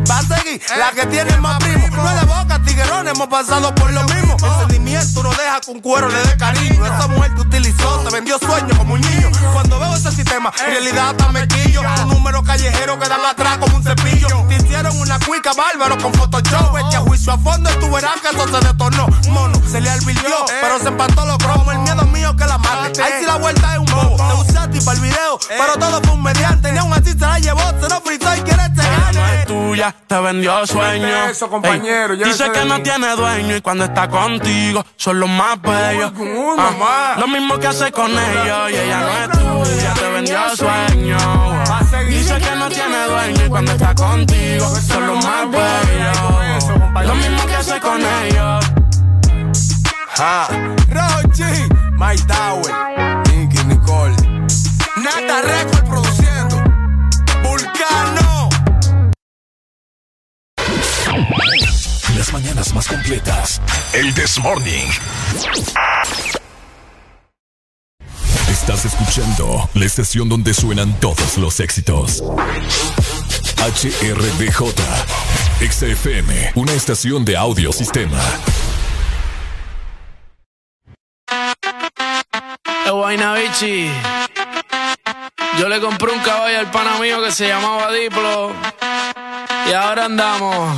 Va 0.10 0.20
a 0.20 0.24
seguir 0.24 0.62
la 0.78 0.92
que 0.92 1.06
tiene 1.06 1.38
más 1.38 1.58
primo. 1.60 1.88
No 1.88 2.10
es 2.10 2.20
de 2.20 2.26
boca, 2.26 2.62
tiguerón, 2.66 3.08
hemos 3.08 3.28
pasado 3.30 3.74
por 3.74 3.90
lo 3.94 4.04
mismo. 4.04 4.36
El 4.44 4.60
sentimiento 4.60 5.24
no 5.24 5.30
deja 5.30 5.62
con 5.66 5.80
cuero 5.80 6.10
le 6.10 6.22
dé 6.22 6.36
cariño. 6.36 6.86
Esa 6.86 7.08
mujer 7.08 7.34
te 7.36 7.42
utilizó, 7.42 8.00
te 8.00 8.10
vendió 8.10 8.38
sueños 8.40 8.78
como 8.78 8.96
un 8.96 9.02
niño. 9.02 9.32
Cuando 9.54 9.80
veo 9.80 9.96
ese 9.96 10.12
sistema, 10.12 10.52
en 10.66 10.72
realidad 10.72 11.12
hasta 11.12 11.30
me 11.30 11.48
quillo. 11.48 11.82
Un 12.04 12.10
número 12.10 12.44
callejero 12.44 13.00
que 13.00 13.08
dan 13.08 13.26
atrás 13.26 13.58
como 13.60 13.78
un 13.78 13.84
cepillo. 13.84 14.28
Te 14.50 14.56
hicieron 14.56 15.00
una 15.00 15.18
cuica 15.20 15.54
bárbaro 15.54 15.98
con 15.98 16.14
Photoshop. 16.14 16.78
Este 16.78 16.98
a 16.98 17.00
juicio 17.00 17.32
a 17.32 17.38
fondo, 17.38 17.70
tú 17.80 17.90
verás 17.90 18.20
que 18.22 18.36
eso 18.36 18.48
se 18.48 18.68
detornó. 18.68 19.08
Mono, 19.30 19.61
se 19.70 19.82
le 19.82 19.90
advirtió, 19.90 20.46
pero 20.62 20.80
se 20.80 20.88
empató 20.90 21.26
los 21.26 21.38
cromos. 21.38 21.74
El 21.74 21.80
miedo 21.80 22.04
mío 22.08 22.36
que 22.36 22.46
la 22.46 22.58
mate. 22.58 23.02
Ahí 23.02 23.14
sí 23.20 23.26
la 23.26 23.38
vuelta 23.38 23.74
es 23.74 23.80
un 23.80 23.86
bobo. 23.86 24.18
Te 24.18 24.50
usé 24.50 24.58
a 24.58 24.70
ti 24.70 24.80
para 24.82 24.98
el 24.98 25.04
video, 25.04 25.40
pero 25.48 25.74
todo 25.78 26.02
fue 26.02 26.14
un 26.14 26.24
mediante. 26.24 26.72
Ni 26.72 26.78
aún 26.78 26.94
así 26.94 27.12
se 27.12 27.20
la 27.20 27.40
llevó, 27.40 27.62
se 27.82 27.90
lo 27.90 28.02
fritó 28.02 28.36
y 28.36 28.42
quiere 28.42 28.64
este 28.64 28.84
no 28.84 28.90
gane. 28.90 29.40
es 29.42 29.46
tuya, 29.48 29.96
te 30.08 30.20
vendió 30.20 30.68
sueño. 30.68 31.26
eso, 31.30 31.50
compañero, 31.50 32.14
Ey, 32.14 32.24
dice 32.24 32.52
que 32.52 32.66
no 32.66 32.82
tiene 32.82 33.16
dueño 33.16 33.56
y 33.56 33.62
cuando 33.62 33.86
está 33.86 34.10
contigo 34.10 34.86
son 34.96 35.20
los 35.20 35.30
más 35.30 35.62
bellos. 35.62 36.12
Ah, 36.58 36.72
mamá. 36.72 37.16
lo 37.18 37.28
mismo 37.28 37.58
que 37.60 37.68
hace 37.68 37.92
con 37.92 38.12
ellos 38.12 38.72
y 38.72 38.76
ella 38.76 39.00
no 39.00 39.64
es 39.64 39.70
tuya, 39.70 39.94
te 39.94 40.10
vendió 40.10 40.56
sueño. 40.56 41.18
Dice 42.08 42.38
que 42.38 42.56
no 42.56 42.70
tiene 42.70 43.06
dueño 43.06 43.46
y 43.46 43.50
cuando 43.50 43.72
está 43.72 43.96
contigo 43.96 44.68
son 44.88 45.08
los 45.08 45.26
más 45.26 45.50
bellos. 45.50 47.08
Lo 47.08 47.16
mismo 47.16 47.46
que 47.46 47.56
hace 47.56 47.80
con 47.80 48.02
ellos. 48.02 48.81
Ah, 50.24 50.48
Rochi, 50.88 51.44
My 51.98 52.16
Tower, 52.28 52.72
Nicky, 53.32 53.64
Nicole. 53.64 54.16
Nata 54.98 55.42
Record 55.42 55.90
produciendo. 55.90 56.58
Vulcano. 57.42 58.50
Las 62.16 62.32
mañanas 62.34 62.72
más 62.76 62.88
completas. 62.88 63.60
El 63.94 64.14
This 64.14 64.38
Morning. 64.38 64.86
Estás 68.48 68.86
escuchando 68.86 69.68
la 69.74 69.86
estación 69.86 70.30
donde 70.30 70.54
suenan 70.54 70.94
todos 71.00 71.40
los 71.40 71.60
éxitos. 71.60 72.24
HRDJ. 73.58 74.72
XFM. 75.68 76.52
Una 76.54 76.74
estación 76.74 77.26
de 77.26 77.38
audio 77.38 77.74
Yo 85.58 85.70
le 85.70 85.80
compré 85.80 86.12
un 86.12 86.20
caballo 86.20 86.60
al 86.60 86.72
pana 86.72 86.98
mío 87.00 87.22
que 87.24 87.32
se 87.32 87.48
llamaba 87.48 87.92
Diplo. 87.92 88.52
Y 89.70 89.74
ahora 89.74 90.06
andamos. 90.06 90.78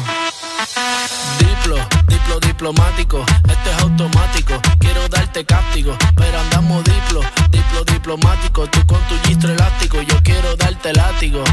Diplo, 1.40 1.76
diplo 2.08 2.40
diplomático. 2.40 3.26
Este 3.50 3.72
es 3.72 3.82
automático. 3.82 4.54
Quiero 4.80 5.08
darte 5.08 5.44
cáptico. 5.46 5.98
Pero 6.16 6.40
andamos 6.40 6.84
diplo, 6.84 7.22
diplo 7.50 7.84
diplomático. 7.86 8.68
Tú 8.68 8.86
con 8.86 9.00
tu 9.08 9.18
gistro 9.28 9.52
elástico, 9.52 10.02
yo 10.02 10.22
quiero 10.24 10.56
darte 10.56 10.94
látigo. 10.94 11.44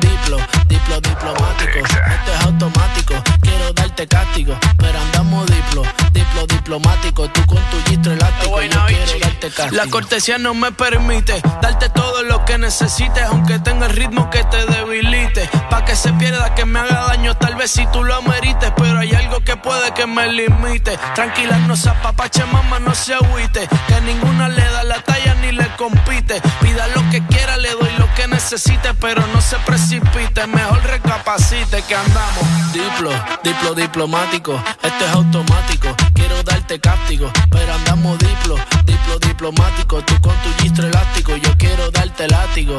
Diplo, 0.00 0.38
diplo 0.66 1.00
diplomático. 1.00 1.78
Esto 1.78 2.32
es 2.32 2.40
automático, 2.46 3.14
quiero 3.42 3.72
darte 3.72 4.06
castigo. 4.06 4.56
Pero 4.78 4.98
andamos 4.98 5.46
diplo, 5.46 5.82
diplo 6.14 6.46
diplomático. 6.46 7.28
Tú 7.28 7.44
con 7.46 7.58
tu 7.70 7.90
gistro 7.90 8.12
elástico, 8.12 8.62
yo 8.62 8.86
quiero 8.86 9.18
darte 9.20 9.50
castigo. 9.50 9.76
La 9.84 9.90
cortesía 9.90 10.38
no 10.38 10.54
me 10.54 10.72
permite 10.72 11.42
darte 11.60 11.90
todo 11.90 12.22
lo 12.22 12.44
que 12.46 12.56
necesites, 12.56 13.24
aunque 13.24 13.58
tenga 13.58 13.86
el 13.86 13.92
ritmo 13.92 14.30
que 14.30 14.42
te 14.44 14.64
debilite. 14.64 15.50
Pa' 15.68 15.84
que 15.84 15.94
se 15.94 16.12
pierda, 16.14 16.54
que 16.54 16.64
me 16.64 16.78
haga 16.78 17.08
daño, 17.08 17.36
tal 17.36 17.56
vez 17.56 17.70
si 17.70 17.86
tú 17.88 18.02
lo 18.04 18.14
amerites. 18.14 18.72
Pero 18.76 18.98
hay 19.00 19.12
algo 19.14 19.40
que 19.40 19.56
puede 19.56 19.92
que 19.92 20.06
me 20.06 20.26
limite. 20.32 20.96
Tranquila, 21.14 21.58
no 21.58 21.76
se 21.76 21.90
apapache, 21.90 22.44
mamá, 22.46 22.78
no 22.78 22.94
se 22.94 23.14
agüite. 23.14 23.68
Que 23.88 24.00
ninguna 24.00 24.48
le 24.48 24.64
da 24.64 24.84
la 24.84 25.02
talla 25.02 25.34
ni 25.42 25.52
le 25.52 25.66
compite. 25.76 26.40
Pida 26.60 26.86
lo 26.88 27.10
que 27.10 27.22
quiera, 27.26 27.56
le 27.56 27.70
doy 27.72 27.90
lo 27.98 28.12
que 28.14 28.28
necesite, 28.28 28.94
pero 28.94 29.26
no 29.26 29.40
se 29.40 29.56
precipite. 29.58 30.46
Mejor 30.46 30.82
recapacite 30.84 31.82
que 31.82 31.94
andamos. 31.96 32.72
Diplo, 32.72 33.10
diplo 33.42 33.74
diplomático. 33.74 34.62
Esto 34.82 35.04
es 35.04 35.10
automático. 35.12 36.03
Quiero 36.12 36.42
darte 36.42 36.78
castigo, 36.80 37.30
pero 37.50 37.72
andamos 37.74 38.18
diplo, 38.18 38.56
diplo 38.84 39.18
diplomático. 39.18 40.02
Tú 40.04 40.14
con 40.20 40.34
tu 40.42 40.62
gistro 40.62 40.86
elástico, 40.86 41.36
yo 41.36 41.56
quiero 41.56 41.90
darte 41.90 42.28
látigo. 42.28 42.78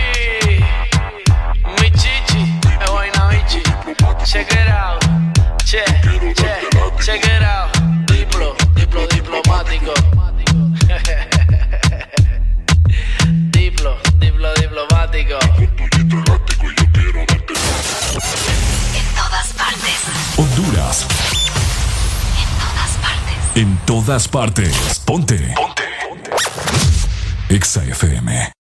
Check 4.25 4.51
it 4.51 4.69
out. 4.69 5.03
Che, 5.65 5.83
che, 6.33 6.69
check 6.99 7.25
it 7.25 7.41
out. 7.41 7.77
Diplo, 8.05 8.55
diplo 8.75 9.05
diplomático. 9.07 9.93
diplo, 13.49 13.97
diplo 14.17 14.53
diplomático. 14.53 15.39
En 18.93 19.05
todas 19.15 19.47
partes. 19.57 19.99
Honduras. 20.37 21.05
En 22.37 22.49
todas 22.59 22.97
partes. 23.01 23.55
En 23.55 23.77
todas 23.85 24.27
partes. 24.27 24.99
Ponte. 25.05 25.53
Ponte. 25.55 25.83
Exa 27.49 27.83
FM. 27.83 28.60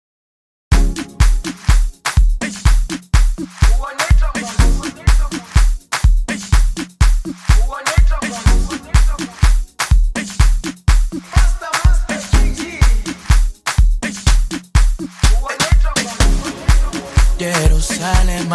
Jerusalén, 18.03 18.49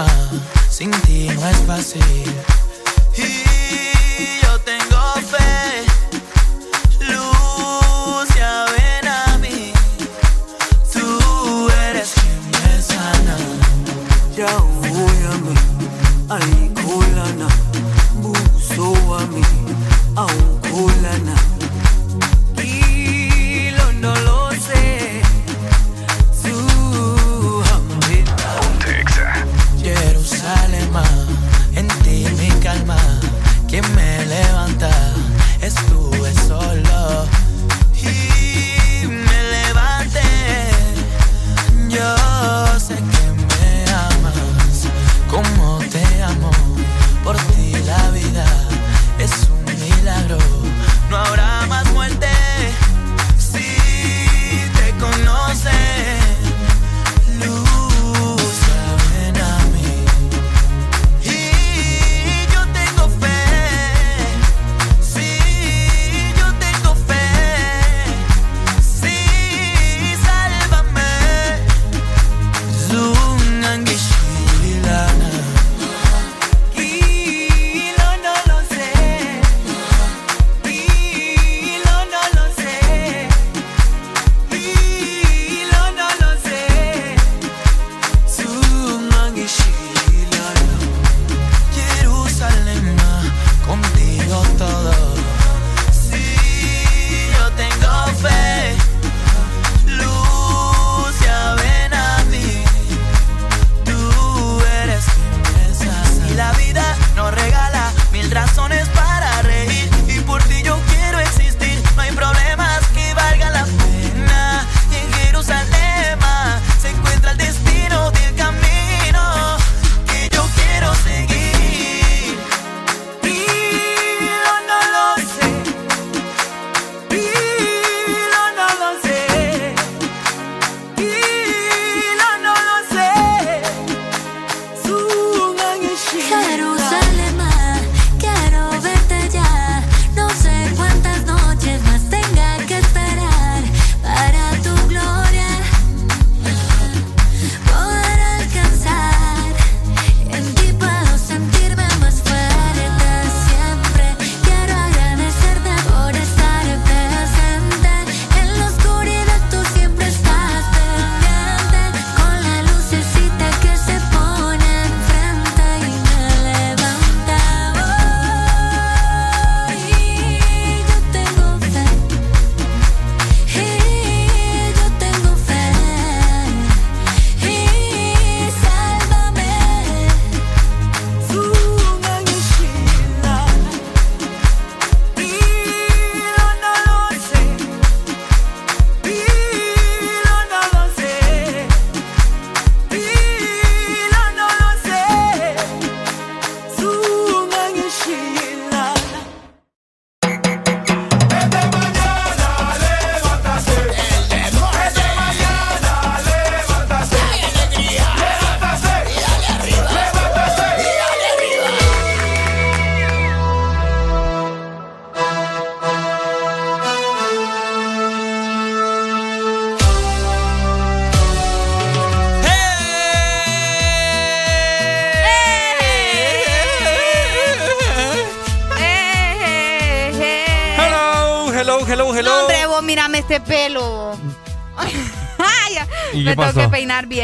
sin 0.68 0.90
ti 1.02 1.28
no 1.28 1.48
es 1.48 1.56
fácil. 1.66 2.67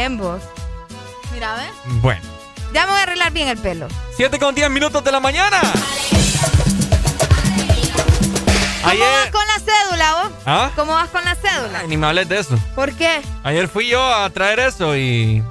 Bien 0.05 0.17
vos. 0.17 0.41
Mira, 1.33 1.55
¿ves? 1.55 1.71
Bueno. 2.01 2.21
Ya 2.73 2.85
me 2.85 2.91
voy 2.91 2.99
a 2.99 3.03
arreglar 3.03 3.31
bien 3.31 3.47
el 3.47 3.57
pelo. 3.57 3.87
7 4.15 4.37
con 4.37 4.53
10 4.53 4.69
minutos 4.69 5.03
de 5.03 5.11
la 5.11 5.19
mañana. 5.19 5.59
¿Cómo 8.81 8.91
Ayer. 8.91 9.01
vas 9.01 9.31
con 9.31 9.47
la 9.47 9.59
cédula 9.59 10.13
vos? 10.13 10.31
¿Ah? 10.45 10.71
¿Cómo 10.75 10.93
vas 10.93 11.09
con 11.09 11.25
la 11.25 11.33
cédula? 11.33 11.79
Ay, 11.79 11.87
ni 11.87 11.97
me 11.97 12.05
hables 12.05 12.29
de 12.29 12.37
eso. 12.37 12.55
¿Por 12.75 12.93
qué? 12.93 13.21
Ayer 13.43 13.67
fui 13.67 13.87
yo 13.87 14.03
a 14.03 14.29
traer 14.29 14.59
eso 14.59 14.95
y. 14.95 15.43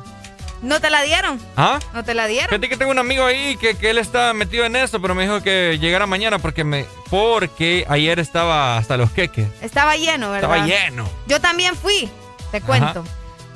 ¿No 0.62 0.80
te 0.80 0.88
la 0.88 1.02
dieron? 1.02 1.40
¿Ah? 1.56 1.80
¿No 1.92 2.04
te 2.04 2.14
la 2.14 2.26
dieron? 2.28 2.48
Fíjate 2.48 2.68
que 2.68 2.76
tengo 2.76 2.92
un 2.92 2.98
amigo 3.00 3.26
ahí 3.26 3.56
que, 3.56 3.76
que 3.76 3.90
él 3.90 3.98
está 3.98 4.32
metido 4.34 4.64
en 4.64 4.76
eso, 4.76 5.02
pero 5.02 5.16
me 5.16 5.24
dijo 5.24 5.42
que 5.42 5.78
llegara 5.80 6.06
mañana 6.06 6.38
porque 6.38 6.62
me 6.62 6.86
porque 7.10 7.84
ayer 7.88 8.20
estaba 8.20 8.76
hasta 8.76 8.96
los 8.96 9.10
queques. 9.10 9.48
Estaba 9.60 9.96
lleno, 9.96 10.30
¿verdad? 10.30 10.56
Estaba 10.56 10.66
lleno. 10.66 11.08
Yo 11.26 11.40
también 11.40 11.74
fui, 11.74 12.08
te 12.52 12.60
cuento. 12.60 13.04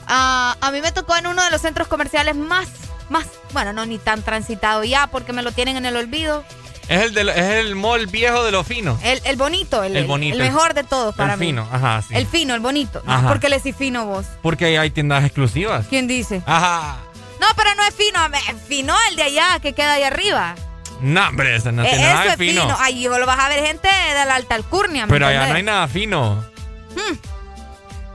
Ah, 0.09 0.57
a 0.61 0.71
mí 0.71 0.81
me 0.81 0.91
tocó 0.93 1.17
en 1.17 1.27
uno 1.27 1.43
de 1.45 1.51
los 1.51 1.61
centros 1.61 1.87
comerciales 1.87 2.35
más, 2.35 2.69
más, 3.11 3.27
bueno, 3.53 3.73
no 3.73 3.85
ni 3.87 3.99
tan 3.99 4.23
transitado 4.23 4.83
ya 4.85 5.07
porque 5.09 5.33
me 5.33 5.43
lo 5.43 5.53
tienen 5.53 5.77
en 5.77 5.87
el 5.87 5.97
olvido. 5.97 6.45
Es 6.89 7.03
el, 7.03 7.13
de, 7.13 7.21
es 7.31 7.37
el 7.67 7.75
mall 7.77 8.07
viejo 8.07 8.43
de 8.45 8.51
lo 8.51 8.65
fino. 8.65 8.99
El, 9.03 9.21
el 9.25 9.37
bonito, 9.37 9.83
el, 9.85 9.95
El 9.95 10.07
bonito, 10.07 10.35
el 10.37 10.41
el- 10.41 10.47
mejor 10.49 10.73
de 10.73 10.85
todos 10.85 11.15
para 11.15 11.35
el 11.35 11.39
mí. 11.41 11.47
fino, 11.49 11.69
ajá, 11.71 12.01
sí. 12.01 12.15
El 12.17 12.27
fino, 12.27 12.55
el 12.55 12.61
bonito. 12.61 13.03
No, 13.05 13.13
Ajá. 13.13 13.29
porque 13.29 13.51
le 13.51 13.57
decís 13.57 13.77
fino 13.77 14.07
vos. 14.07 14.25
Porque 14.41 14.65
ahí 14.65 14.77
hay 14.77 14.91
tiendas 14.91 15.23
exclusivas. 15.25 15.85
¿Quién 15.91 16.07
dice? 16.09 16.43
Ajá. 16.47 16.97
No, 17.41 17.47
pero 17.57 17.75
no 17.75 17.83
es 17.85 17.95
fino, 17.95 18.19
es 18.51 18.63
fino 18.67 18.95
el 19.11 19.17
de 19.17 19.23
allá 19.25 19.59
que 19.61 19.75
queda 19.75 19.93
ahí 19.93 20.03
arriba. 20.03 20.55
No, 21.03 21.29
hombre, 21.29 21.55
eso 21.57 21.71
no 21.73 21.85
Eh, 21.85 21.89
tiene 21.91 22.05
nada 22.05 22.15
eso 22.25 22.37
de 22.39 22.45
es 22.47 22.51
fino. 22.51 22.63
fino. 22.63 22.77
Ahí 22.81 23.05
lo 23.07 23.27
vas 23.27 23.39
a 23.39 23.49
ver 23.51 23.65
gente 23.67 23.89
de 23.89 24.25
la 24.25 24.35
alta 24.37 24.55
alcurnia. 24.55 25.05
¿me 25.07 25.13
Pero 25.13 25.27
allá 25.27 25.47
no 25.47 25.55
hay 25.55 25.63
nada 25.63 25.87
fino. 25.89 26.43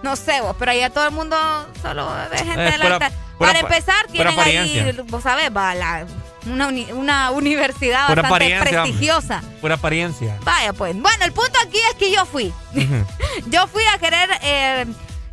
No 0.03 0.15
sé 0.15 0.41
vos, 0.41 0.55
pero 0.59 0.71
allá 0.71 0.89
todo 0.91 1.05
el 1.07 1.13
mundo 1.13 1.35
solo 1.81 2.07
ve 2.29 2.37
gente 2.37 2.65
Es 2.67 2.71
de 2.73 2.77
la 2.77 2.83
pura- 2.85 2.95
alta. 2.95 3.09
pura 3.09 3.53
Para 3.53 3.55
pa- 3.59 3.59
empezar, 3.75 4.05
tienen 4.11 4.39
ahí, 4.39 4.95
vos 5.07 5.23
sabés, 5.23 5.49
va, 5.55 5.73
la- 5.73 6.05
una, 6.45 6.67
uni- 6.67 6.91
una 6.91 7.31
universidad 7.31 8.07
Pura 8.07 8.21
bastante 8.23 8.59
prestigiosa. 8.59 9.41
Pura 9.61 9.75
apariencia. 9.75 10.37
Vaya, 10.43 10.73
pues. 10.73 10.93
Bueno, 10.93 11.23
el 11.23 11.31
punto 11.31 11.57
aquí 11.65 11.77
es 11.89 11.95
que 11.95 12.11
yo 12.11 12.25
fui. 12.25 12.53
Yo 13.47 13.65
fui 13.67 13.83
a 13.93 13.97
querer 13.97 14.29
eh, 14.41 14.85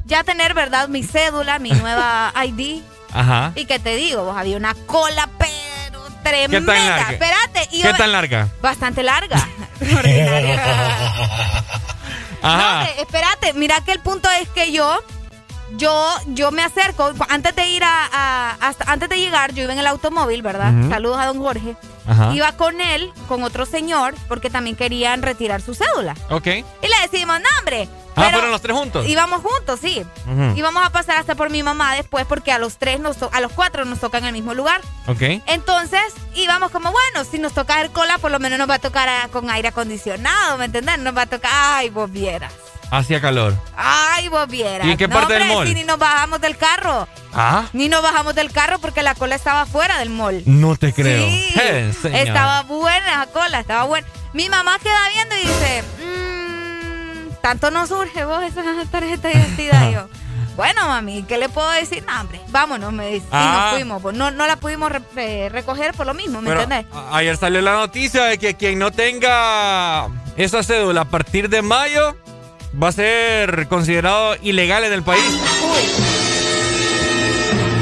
ya 0.07 0.23
tener, 0.25 0.55
¿verdad? 0.55 0.89
Mi 0.89 1.03
cédula, 1.03 1.59
mi 1.59 1.71
nueva 1.73 2.33
ID. 2.47 2.83
Ajá. 3.13 3.51
Y 3.57 3.65
que 3.67 3.79
te 3.81 3.97
digo, 3.97 4.23
vos 4.25 4.37
había 4.37 4.57
una 4.57 4.75
cola, 4.87 5.29
pero 5.37 6.01
tremenda. 6.23 6.73
larga? 6.73 7.11
Espérate. 7.13 7.69
Y 7.73 7.83
¿Qué 7.83 7.89
yo- 7.89 7.97
tan 7.97 8.13
larga? 8.13 8.47
Bastante 8.63 9.03
larga. 9.03 9.49
No, 12.43 12.49
Ajá. 12.49 12.85
espérate, 12.99 13.53
mira 13.55 13.81
que 13.83 13.93
el 13.93 14.01
punto 14.01 14.29
es 14.41 14.49
que 14.51 14.73
yo, 14.73 14.99
yo, 15.77 16.09
yo 16.29 16.51
me 16.51 16.63
acerco, 16.63 17.13
antes 17.29 17.55
de 17.55 17.67
ir 17.69 17.85
a, 17.85 18.07
a- 18.13 18.57
hasta, 18.61 18.91
antes 18.91 19.09
de 19.09 19.19
llegar, 19.19 19.53
yo 19.55 19.65
iba 19.65 19.73
en 19.73 19.79
el 19.79 19.87
automóvil, 19.87 20.43
¿verdad? 20.43 20.73
Saludos 20.89 21.19
a 21.19 21.27
don 21.27 21.39
Jorge. 21.41 21.77
Ajá. 22.11 22.35
Iba 22.35 22.53
con 22.53 22.81
él, 22.81 23.13
con 23.29 23.45
otro 23.45 23.65
señor, 23.67 24.15
porque 24.27 24.51
también 24.51 24.75
querían 24.75 25.23
retirar 25.23 25.63
su 25.63 25.75
cédula. 25.75 26.17
Ok. 26.29 26.47
Y 26.47 26.63
le 26.83 27.09
decimos, 27.09 27.39
no, 27.41 27.47
hombre. 27.61 27.89
Ah, 28.17 28.25
pero 28.25 28.31
fueron 28.33 28.51
los 28.51 28.61
tres 28.61 28.77
juntos. 28.77 29.07
Íbamos 29.07 29.43
juntos, 29.43 29.79
sí. 29.81 30.05
Ujú. 30.27 30.57
Íbamos 30.57 30.85
a 30.85 30.91
pasar 30.91 31.19
hasta 31.19 31.37
por 31.37 31.51
mi 31.51 31.63
mamá 31.63 31.95
después, 31.95 32.27
porque 32.27 32.51
a 32.51 32.59
los 32.59 32.77
tres, 32.77 32.99
nos 32.99 33.17
a 33.23 33.41
los 33.41 33.53
cuatro 33.53 33.85
nos 33.85 34.01
toca 34.01 34.19
en 34.19 34.25
el 34.25 34.33
mismo 34.33 34.53
lugar. 34.55 34.81
Ok. 35.07 35.23
Entonces 35.47 36.03
íbamos 36.35 36.73
como, 36.73 36.91
bueno, 36.91 37.25
si 37.31 37.39
nos 37.39 37.53
toca 37.53 37.81
el 37.81 37.91
cola, 37.91 38.19
por 38.19 38.33
lo 38.33 38.41
menos 38.41 38.59
nos 38.59 38.69
va 38.69 38.75
a 38.75 38.79
tocar 38.81 39.09
ah, 39.09 39.29
con 39.31 39.49
aire 39.49 39.69
acondicionado, 39.69 40.59
¿me 40.59 40.65
entendés? 40.65 40.99
Nos 40.99 41.17
va 41.17 41.23
a 41.23 41.27
tocar, 41.27 41.51
ay, 41.53 41.91
vos 41.91 42.11
vieras. 42.11 42.53
Hacía 42.91 43.21
calor. 43.21 43.55
Ay, 43.77 44.29
vos 44.29 44.49
vieras. 44.49 44.87
¿Y 44.87 44.91
en 44.93 44.97
qué 44.97 45.07
No, 45.09 45.15
parte 45.15 45.35
del 45.35 45.43
hombre, 45.43 45.57
mall? 45.57 45.69
Si 45.69 45.75
ni 45.75 45.85
nos 45.85 45.99
bajamos 45.99 46.41
del 46.41 46.57
carro. 46.57 47.07
Ah. 47.33 47.65
Ni 47.73 47.89
nos 47.89 48.03
bajamos 48.03 48.35
del 48.35 48.51
carro 48.51 48.79
porque 48.81 49.03
la 49.05 49.15
cola 49.15 49.37
estaba 49.37 49.65
fuera 49.67 49.99
del 49.99 50.11
mall. 50.11 50.43
No 50.47 50.75
te 50.77 50.93
creo. 50.93 51.29
Sí, 51.29 51.55
Eh, 51.61 51.93
estaba 52.15 52.63
buena 52.63 53.19
la 53.21 53.27
cola, 53.27 53.61
estaba 53.61 53.85
buena. 53.85 54.07
Mi 54.33 54.49
mamá 54.49 54.79
queda 54.81 55.09
viendo 55.15 55.35
y 55.37 55.41
dice, 55.41 55.85
"Mm, 56.03 57.35
tanto 57.43 57.71
nos 57.71 57.89
surge 57.89 58.25
vos 58.25 58.43
esa 58.43 58.63
tarjeta 58.91 59.29
de 59.29 59.35
identidad. 59.35 59.89
Y 59.91 59.95
yo, 59.95 60.09
bueno, 60.57 60.89
mami, 60.89 61.23
¿qué 61.23 61.39
le 61.39 61.49
puedo 61.49 61.71
decir? 61.71 62.05
No, 62.07 62.21
hombre, 62.21 62.41
vámonos, 62.49 62.93
me 62.93 63.07
dice. 63.09 63.27
Y 63.27 63.29
Ah. 63.33 63.61
nos 63.67 63.75
fuimos. 63.75 64.03
pues, 64.03 64.17
no, 64.17 64.31
no 64.33 64.47
la 64.49 64.57
pudimos 64.57 64.91
re- 64.91 65.01
eh, 65.17 65.49
recoger 65.49 65.95
por 65.95 66.07
lo 66.07 66.15
mismo, 66.15 66.41
¿me 66.43 66.49
Pero 66.51 66.63
entendés? 66.63 66.87
ayer 67.13 67.37
salió 67.37 67.61
la 67.63 67.75
noticia 67.75 68.25
de 68.25 68.39
que 68.39 68.55
quien 68.55 68.79
no 68.81 68.91
tenga 68.91 70.09
esa 70.37 70.63
cédula 70.65 71.03
a 71.03 71.05
partir 71.05 71.49
de 71.49 71.63
mayo 71.63 72.17
va 72.81 72.89
a 72.89 72.93
ser 72.93 73.67
considerado 73.69 74.37
ilegal 74.43 74.85
en 74.85 74.93
el 74.93 75.03
país. 75.03 75.25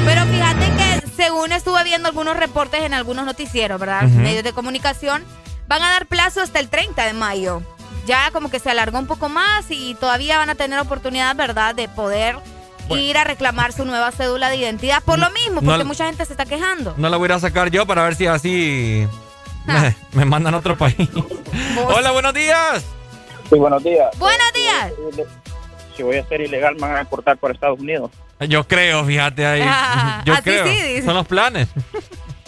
Pero 0.05 0.25
fíjate 0.25 0.65
que 0.77 1.07
según 1.15 1.51
estuve 1.51 1.83
viendo 1.83 2.09
algunos 2.09 2.37
reportes 2.37 2.81
en 2.83 2.93
algunos 2.93 3.25
noticieros, 3.25 3.79
¿verdad? 3.79 4.05
Ujú. 4.05 4.15
Medios 4.19 4.43
de 4.43 4.53
comunicación, 4.53 5.23
van 5.67 5.81
a 5.83 5.91
dar 5.91 6.07
plazo 6.07 6.41
hasta 6.41 6.59
el 6.59 6.69
30 6.69 7.05
de 7.05 7.13
mayo. 7.13 7.61
Ya 8.07 8.31
como 8.31 8.49
que 8.49 8.59
se 8.59 8.71
alargó 8.71 8.97
un 8.97 9.05
poco 9.05 9.29
más 9.29 9.65
y 9.69 9.93
todavía 9.95 10.37
van 10.39 10.49
a 10.49 10.55
tener 10.55 10.79
oportunidad, 10.79 11.35
¿verdad?, 11.35 11.75
de 11.75 11.87
poder 11.87 12.37
Bueno. 12.87 13.03
ir 13.03 13.17
a 13.19 13.23
reclamar 13.23 13.71
su 13.71 13.85
nueva 13.85 14.11
cédula 14.11 14.49
de 14.49 14.55
identidad 14.57 15.03
por 15.03 15.19
lo 15.19 15.29
mismo, 15.29 15.61
porque 15.61 15.83
mucha 15.83 16.05
gente 16.07 16.25
se 16.25 16.33
está 16.33 16.45
quejando. 16.45 16.95
No 16.97 17.09
la 17.09 17.17
voy 17.17 17.25
a 17.25 17.27
ir 17.27 17.33
a 17.33 17.39
sacar 17.39 17.69
yo 17.69 17.85
para 17.85 18.03
ver 18.03 18.15
si 18.15 18.25
así 18.25 19.05
me, 19.65 19.95
me 20.13 20.25
mandan 20.25 20.55
a 20.55 20.57
otro 20.57 20.75
país. 20.75 20.95
Hola, 21.87 22.09
buenos 22.11 22.33
días. 22.33 22.83
Sí, 23.49 23.55
buenos 23.57 23.83
días. 23.83 24.09
Buenos 24.17 24.53
días. 24.53 24.93
Si 25.95 26.03
voy 26.03 26.17
a 26.17 26.25
ser 26.27 26.41
ilegal, 26.41 26.75
me 26.75 26.81
van 26.81 26.95
a 26.95 26.99
deportar 26.99 27.37
por 27.37 27.51
Estados 27.51 27.79
Unidos. 27.79 28.11
Yo 28.47 28.65
creo, 28.67 29.03
fíjate 29.05 29.45
ahí. 29.45 29.61
Ah, 29.65 30.21
Yo 30.25 30.33
así 30.33 30.43
creo. 30.43 30.65
sí, 30.65 30.71
dice. 30.81 31.03
Son 31.03 31.15
los 31.15 31.27
planes. 31.27 31.67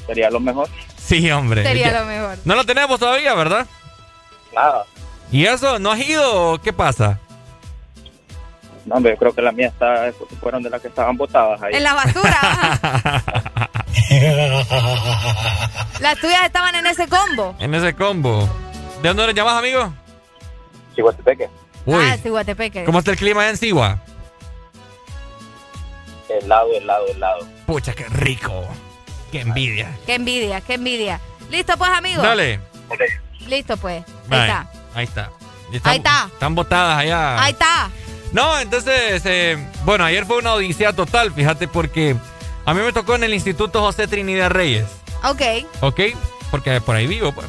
Sería 0.06 0.30
lo 0.30 0.40
mejor. 0.40 0.70
Sí, 0.98 1.30
hombre. 1.32 1.64
Sería 1.64 2.00
lo 2.00 2.06
mejor. 2.06 2.38
No 2.46 2.56
lo 2.56 2.64
tenemos 2.66 3.00
todavía, 3.00 3.34
¿verdad? 3.34 3.66
Nada. 4.56 4.86
¿Y 5.32 5.46
eso? 5.46 5.80
¿No 5.80 5.92
has 5.92 6.00
ido 6.00 6.54
o 6.54 6.62
qué 6.62 6.72
pasa? 6.72 7.20
No, 8.86 8.96
hombre, 8.96 9.14
yo 9.14 9.18
creo 9.18 9.34
que 9.34 9.42
la 9.42 9.52
mía 9.52 9.68
está, 9.68 10.12
fueron 10.40 10.64
de 10.64 10.70
las 10.70 10.82
que 10.82 10.88
estaban 10.88 11.16
botadas 11.18 11.62
ahí. 11.62 11.74
En 11.76 11.84
la 11.84 11.94
basura. 11.94 12.80
Las 16.00 16.18
tuyas 16.20 16.44
estaban 16.46 16.74
en 16.76 16.86
ese 16.88 17.08
combo. 17.08 17.56
En 17.60 17.74
ese 17.76 17.94
combo. 17.94 18.50
¿De 19.02 19.10
dónde 19.10 19.28
nos 19.28 19.36
llamas, 19.36 19.56
amigo? 19.56 19.94
Chihuatepeque. 20.96 21.50
Uy. 21.86 21.96
Ah, 22.00 22.18
sí, 22.22 22.30
Guatepeque. 22.30 22.84
¿Cómo 22.84 23.00
está 23.00 23.12
el 23.12 23.18
clima 23.18 23.42
allá 23.42 23.50
en 23.52 23.58
Sigua? 23.58 24.00
Helado, 26.30 26.72
helado, 26.74 27.08
helado. 27.08 27.48
Pucha, 27.66 27.94
qué 27.94 28.06
rico. 28.10 28.66
Qué 29.32 29.42
envidia. 29.42 29.98
Qué 30.06 30.16
envidia, 30.16 30.62
qué 30.62 30.76
envidia. 30.76 31.20
Listo, 31.50 31.78
pues, 31.78 31.90
amigo. 31.92 32.22
Dale. 32.22 32.60
Listo, 33.48 33.76
pues. 33.78 34.04
Ahí 34.06 34.30
Bye. 34.30 34.40
está. 34.42 34.72
Ahí 34.94 35.04
está. 35.06 35.32
Ahí 35.84 35.98
está. 35.98 36.30
Están 36.32 36.56
botadas 36.56 36.98
allá. 37.00 37.42
Ahí 37.44 37.52
está. 37.52 37.90
No, 38.32 38.60
entonces, 38.60 39.22
eh, 39.26 39.58
bueno, 39.84 40.06
ayer 40.06 40.26
fue 40.26 40.38
una 40.38 40.54
odisea 40.54 40.94
total, 40.94 41.34
fíjate, 41.34 41.68
porque 41.68 42.16
a 42.66 42.74
mí 42.74 42.82
me 42.82 42.94
tocó 42.94 43.16
en 43.16 43.24
el 43.26 43.34
Instituto 43.34 43.82
José 43.82 44.08
Trinidad 44.08 44.52
Reyes, 44.52 44.86
Ok. 45.24 45.42
¿ok? 45.82 46.00
Porque 46.50 46.80
por 46.80 46.96
ahí 46.96 47.08
vivo, 47.08 47.34
pues, 47.34 47.48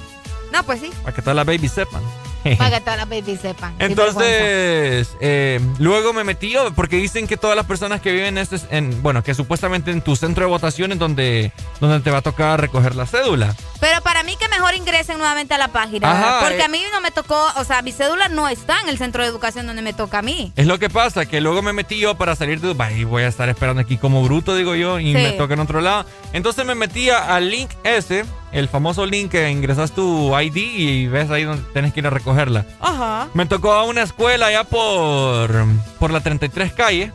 No, 0.53 0.65
pues 0.65 0.81
sí. 0.81 0.91
para 1.03 1.15
que 1.15 1.23
todas 1.23 1.37
las 1.37 1.47
babies 1.47 1.71
sepan. 1.73 2.03
Para 2.59 2.71
que 2.71 2.81
todas 2.81 2.97
las 2.99 3.09
babies 3.09 3.41
sepan. 3.41 3.75
Entonces, 3.79 5.17
eh, 5.21 5.61
luego 5.79 6.13
me 6.13 6.25
metí 6.25 6.51
yo, 6.51 6.73
porque 6.75 6.97
dicen 6.97 7.27
que 7.27 7.37
todas 7.37 7.57
las 7.57 7.67
personas 7.67 8.01
que 8.01 8.13
viven 8.13 8.37
en, 8.37 8.39
este, 8.39 8.57
en, 8.71 9.03
bueno, 9.03 9.23
que 9.23 9.35
supuestamente 9.35 9.91
en 9.91 10.03
tu 10.03 10.17
centro 10.17 10.45
de 10.45 10.51
votación 10.51 10.93
es 10.93 10.99
donde, 10.99 11.53
donde 11.81 12.01
te 12.01 12.11
va 12.11 12.19
a 12.19 12.23
tocar 12.23 12.61
recoger 12.61 12.95
la 12.95 13.07
cédula. 13.07 13.55
Pero 13.81 14.01
para 14.03 14.23
mí 14.23 14.37
que 14.37 14.49
mejor 14.49 14.75
ingresen 14.75 15.19
nuevamente 15.19 15.55
a 15.55 15.59
la 15.59 15.69
página. 15.69 16.11
Ajá, 16.11 16.41
porque 16.41 16.59
eh. 16.61 16.65
a 16.65 16.69
mí 16.69 16.83
no 16.93 17.01
me 17.01 17.11
tocó, 17.11 17.41
o 17.57 17.65
sea, 17.65 17.83
mi 17.83 17.93
cédula 17.93 18.29
no 18.29 18.49
está 18.49 18.81
en 18.81 18.89
el 18.89 18.99
centro 18.99 19.23
de 19.23 19.29
educación 19.29 19.67
donde 19.67 19.83
me 19.83 19.93
toca 19.93 20.19
a 20.19 20.23
mí. 20.23 20.53
Es 20.57 20.67
lo 20.67 20.79
que 20.79 20.89
pasa, 20.91 21.27
que 21.27 21.41
luego 21.41 21.63
me 21.63 21.73
metí 21.73 21.99
yo 21.99 22.17
para 22.17 22.37
salir 22.37 22.61
de 22.61 22.69
Dubai 22.69 23.01
y 23.01 23.05
voy 23.05 23.23
a 23.25 23.29
estar 23.29 23.49
esperando 23.49 23.83
aquí 23.83 23.97
como 23.99 24.23
bruto, 24.23 24.55
digo 24.57 24.75
yo, 24.75 24.99
y 25.01 25.13
Sí. 25.13 25.15
me 25.15 25.33
toca 25.33 25.55
en 25.55 25.61
otro 25.61 25.81
lado. 25.81 26.07
Entonces 26.33 26.65
me 26.65 26.75
metí 26.75 27.11
al 27.11 27.51
link 27.51 27.71
ese, 27.85 28.25
el 28.53 28.69
famoso 28.69 29.07
link 29.07 29.31
que 29.33 29.51
ingresas 29.51 29.93
tu 29.93 30.39
ID 30.39 30.57
y 30.57 31.07
ves 31.09 31.31
ahí 31.31 31.45
donde 31.45 31.63
tienes 31.73 31.93
que 31.93 32.01
ir 32.01 32.07
a 32.07 32.11
recogerla. 32.11 32.67
Ajá. 32.81 33.29
Me 33.35 33.47
tocó 33.47 33.73
a 33.73 33.85
una 33.85 34.03
escuela 34.03 34.47
allá 34.47 34.65
por, 34.65 35.51
por 35.99 36.11
la 36.11 36.21
33 36.21 36.73
calle. 36.73 37.13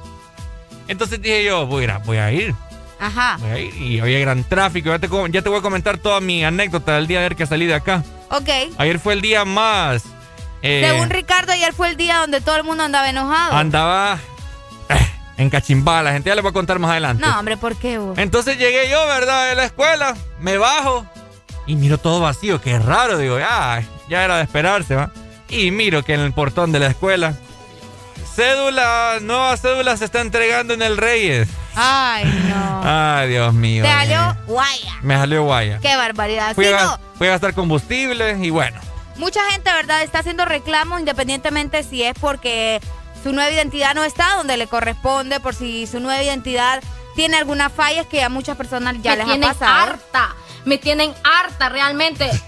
Entonces 0.88 1.22
dije 1.22 1.44
yo, 1.44 1.66
voy 1.68 1.84
a 1.84 1.86
ir, 1.86 1.94
voy 2.06 2.18
a 2.18 2.32
ir. 2.32 2.56
Ajá. 3.00 3.38
voy 3.40 3.50
a 3.52 3.60
ir. 3.60 3.76
Y 3.82 4.00
había 4.00 4.20
gran 4.20 4.44
tráfico. 4.44 4.90
Ya 4.90 5.00
te, 5.00 5.10
co- 5.10 5.28
ya 5.28 5.42
te 5.42 5.50
voy 5.50 5.60
a 5.60 5.62
comentar 5.62 5.98
toda 5.98 6.20
mi 6.22 6.44
anécdota 6.44 6.96
del 6.96 7.08
día 7.08 7.20
de 7.20 7.26
ayer 7.26 7.36
que 7.38 7.46
salí 7.46 7.66
de 7.66 7.76
acá. 7.76 8.04
Ok. 8.30 8.50
Ayer 8.78 8.98
fue 9.00 9.14
el 9.14 9.22
día 9.22 9.46
más... 9.46 10.04
eh, 10.62 10.86
Según 10.90 11.10
Ricardo, 11.10 11.52
ayer 11.52 11.74
fue 11.74 11.90
el 11.90 11.98
día 11.98 12.18
donde 12.18 12.42
todo 12.42 12.56
el 12.56 12.64
mundo 12.64 12.84
andaba 12.84 13.10
enojado. 13.10 13.56
andaba 13.56 14.18
eh, 14.90 15.12
en 15.38 15.50
cachimbada. 15.50 16.02
La 16.04 16.14
gente 16.14 16.30
ya 16.30 16.36
le 16.36 16.42
voy 16.42 16.50
a 16.50 16.54
contar 16.54 16.80
más 16.80 16.90
adelante. 16.92 17.24
no, 17.24 17.38
hombre, 17.38 17.58
¿por 17.58 17.76
qué 17.76 17.98
vos? 18.00 18.18
Entonces 18.18 18.58
llegué 18.58 18.90
yo, 18.90 19.06
¿verdad? 19.08 19.50
De 19.50 19.56
la 19.56 19.66
escuela, 19.66 20.16
me 20.40 20.58
bajo 20.58 21.06
y 21.68 21.76
miro 21.76 21.98
todo 21.98 22.20
vacío. 22.22 22.60
Qué 22.62 22.80
raro, 22.80 23.18
digo, 23.18 23.38
ya, 23.38 23.84
ya 24.10 24.24
era 24.24 24.38
de 24.38 24.44
esperarse, 24.44 24.96
¿va? 24.96 25.12
Y 25.50 25.70
miro 25.72 26.04
que 26.04 26.14
en 26.16 26.22
el 26.22 26.34
portón 26.34 26.72
de 26.72 26.80
la 26.80 26.88
escuela, 26.88 27.36
cédula, 28.36 29.20
nueva 29.22 29.56
cédula 29.58 29.96
se 29.98 30.06
está 30.06 30.22
entregando 30.22 30.74
en 30.74 30.82
el 30.82 30.98
Reyes. 30.98 31.48
Ay, 31.76 32.26
no. 32.50 32.82
Ay, 33.18 33.30
Dios 33.30 33.54
mío. 33.54 33.84
Te 33.84 33.90
salió 33.92 34.38
guaya. 34.48 34.94
Me 35.02 35.16
salió 35.16 35.44
guaya. 35.44 35.80
Qué 35.82 35.96
barbaridad. 35.96 36.56
Fui, 36.56 36.66
Sí, 36.66 36.74
a, 36.74 36.84
no, 36.84 37.00
fui 37.18 37.28
a 37.28 37.32
gastar 37.32 37.54
combustible 37.54 38.38
y 38.42 38.50
bueno. 38.50 38.80
Mucha 39.18 39.42
gente, 39.52 39.72
¿verdad?, 39.72 40.04
está 40.04 40.20
haciendo 40.20 40.46
reclamos 40.46 41.00
independientemente 41.00 41.84
si 41.84 42.04
es 42.04 42.14
porque 42.20 42.80
su 43.24 43.32
nueva 43.34 43.50
identidad 43.52 43.96
no 43.96 44.04
está 44.04 44.36
donde 44.36 44.58
le 44.58 44.68
corresponde, 44.68 45.40
por 45.40 45.56
si 45.56 45.88
su 45.88 46.00
nueva 46.00 46.22
identidad 46.22 46.84
tiene 47.16 47.38
algunas 47.38 47.72
fallas 47.74 48.06
que 48.06 48.22
a 48.24 48.30
muchas 48.30 48.58
personas 48.58 48.96
ya 49.02 49.16
Me 49.16 49.26
les 49.38 49.48
ha 49.48 49.54
pasado. 49.54 49.92
harta. 49.92 50.36
Me 50.68 50.78
tienen 50.78 51.14
harta 51.24 51.70
realmente. 51.70 52.30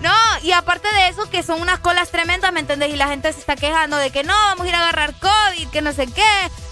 No, 0.00 0.12
y 0.42 0.52
aparte 0.52 0.88
de 0.92 1.08
eso, 1.08 1.30
que 1.30 1.42
son 1.42 1.60
unas 1.60 1.78
colas 1.78 2.10
tremendas, 2.10 2.52
¿me 2.52 2.60
entendés? 2.60 2.92
Y 2.92 2.96
la 2.96 3.08
gente 3.08 3.32
se 3.32 3.38
está 3.40 3.56
quejando 3.56 3.96
de 3.96 4.10
que 4.10 4.22
no, 4.24 4.34
vamos 4.34 4.66
a 4.66 4.68
ir 4.68 4.74
a 4.74 4.80
agarrar 4.80 5.14
COVID, 5.14 5.68
que 5.68 5.80
no 5.82 5.92
sé 5.92 6.06
qué. 6.08 6.22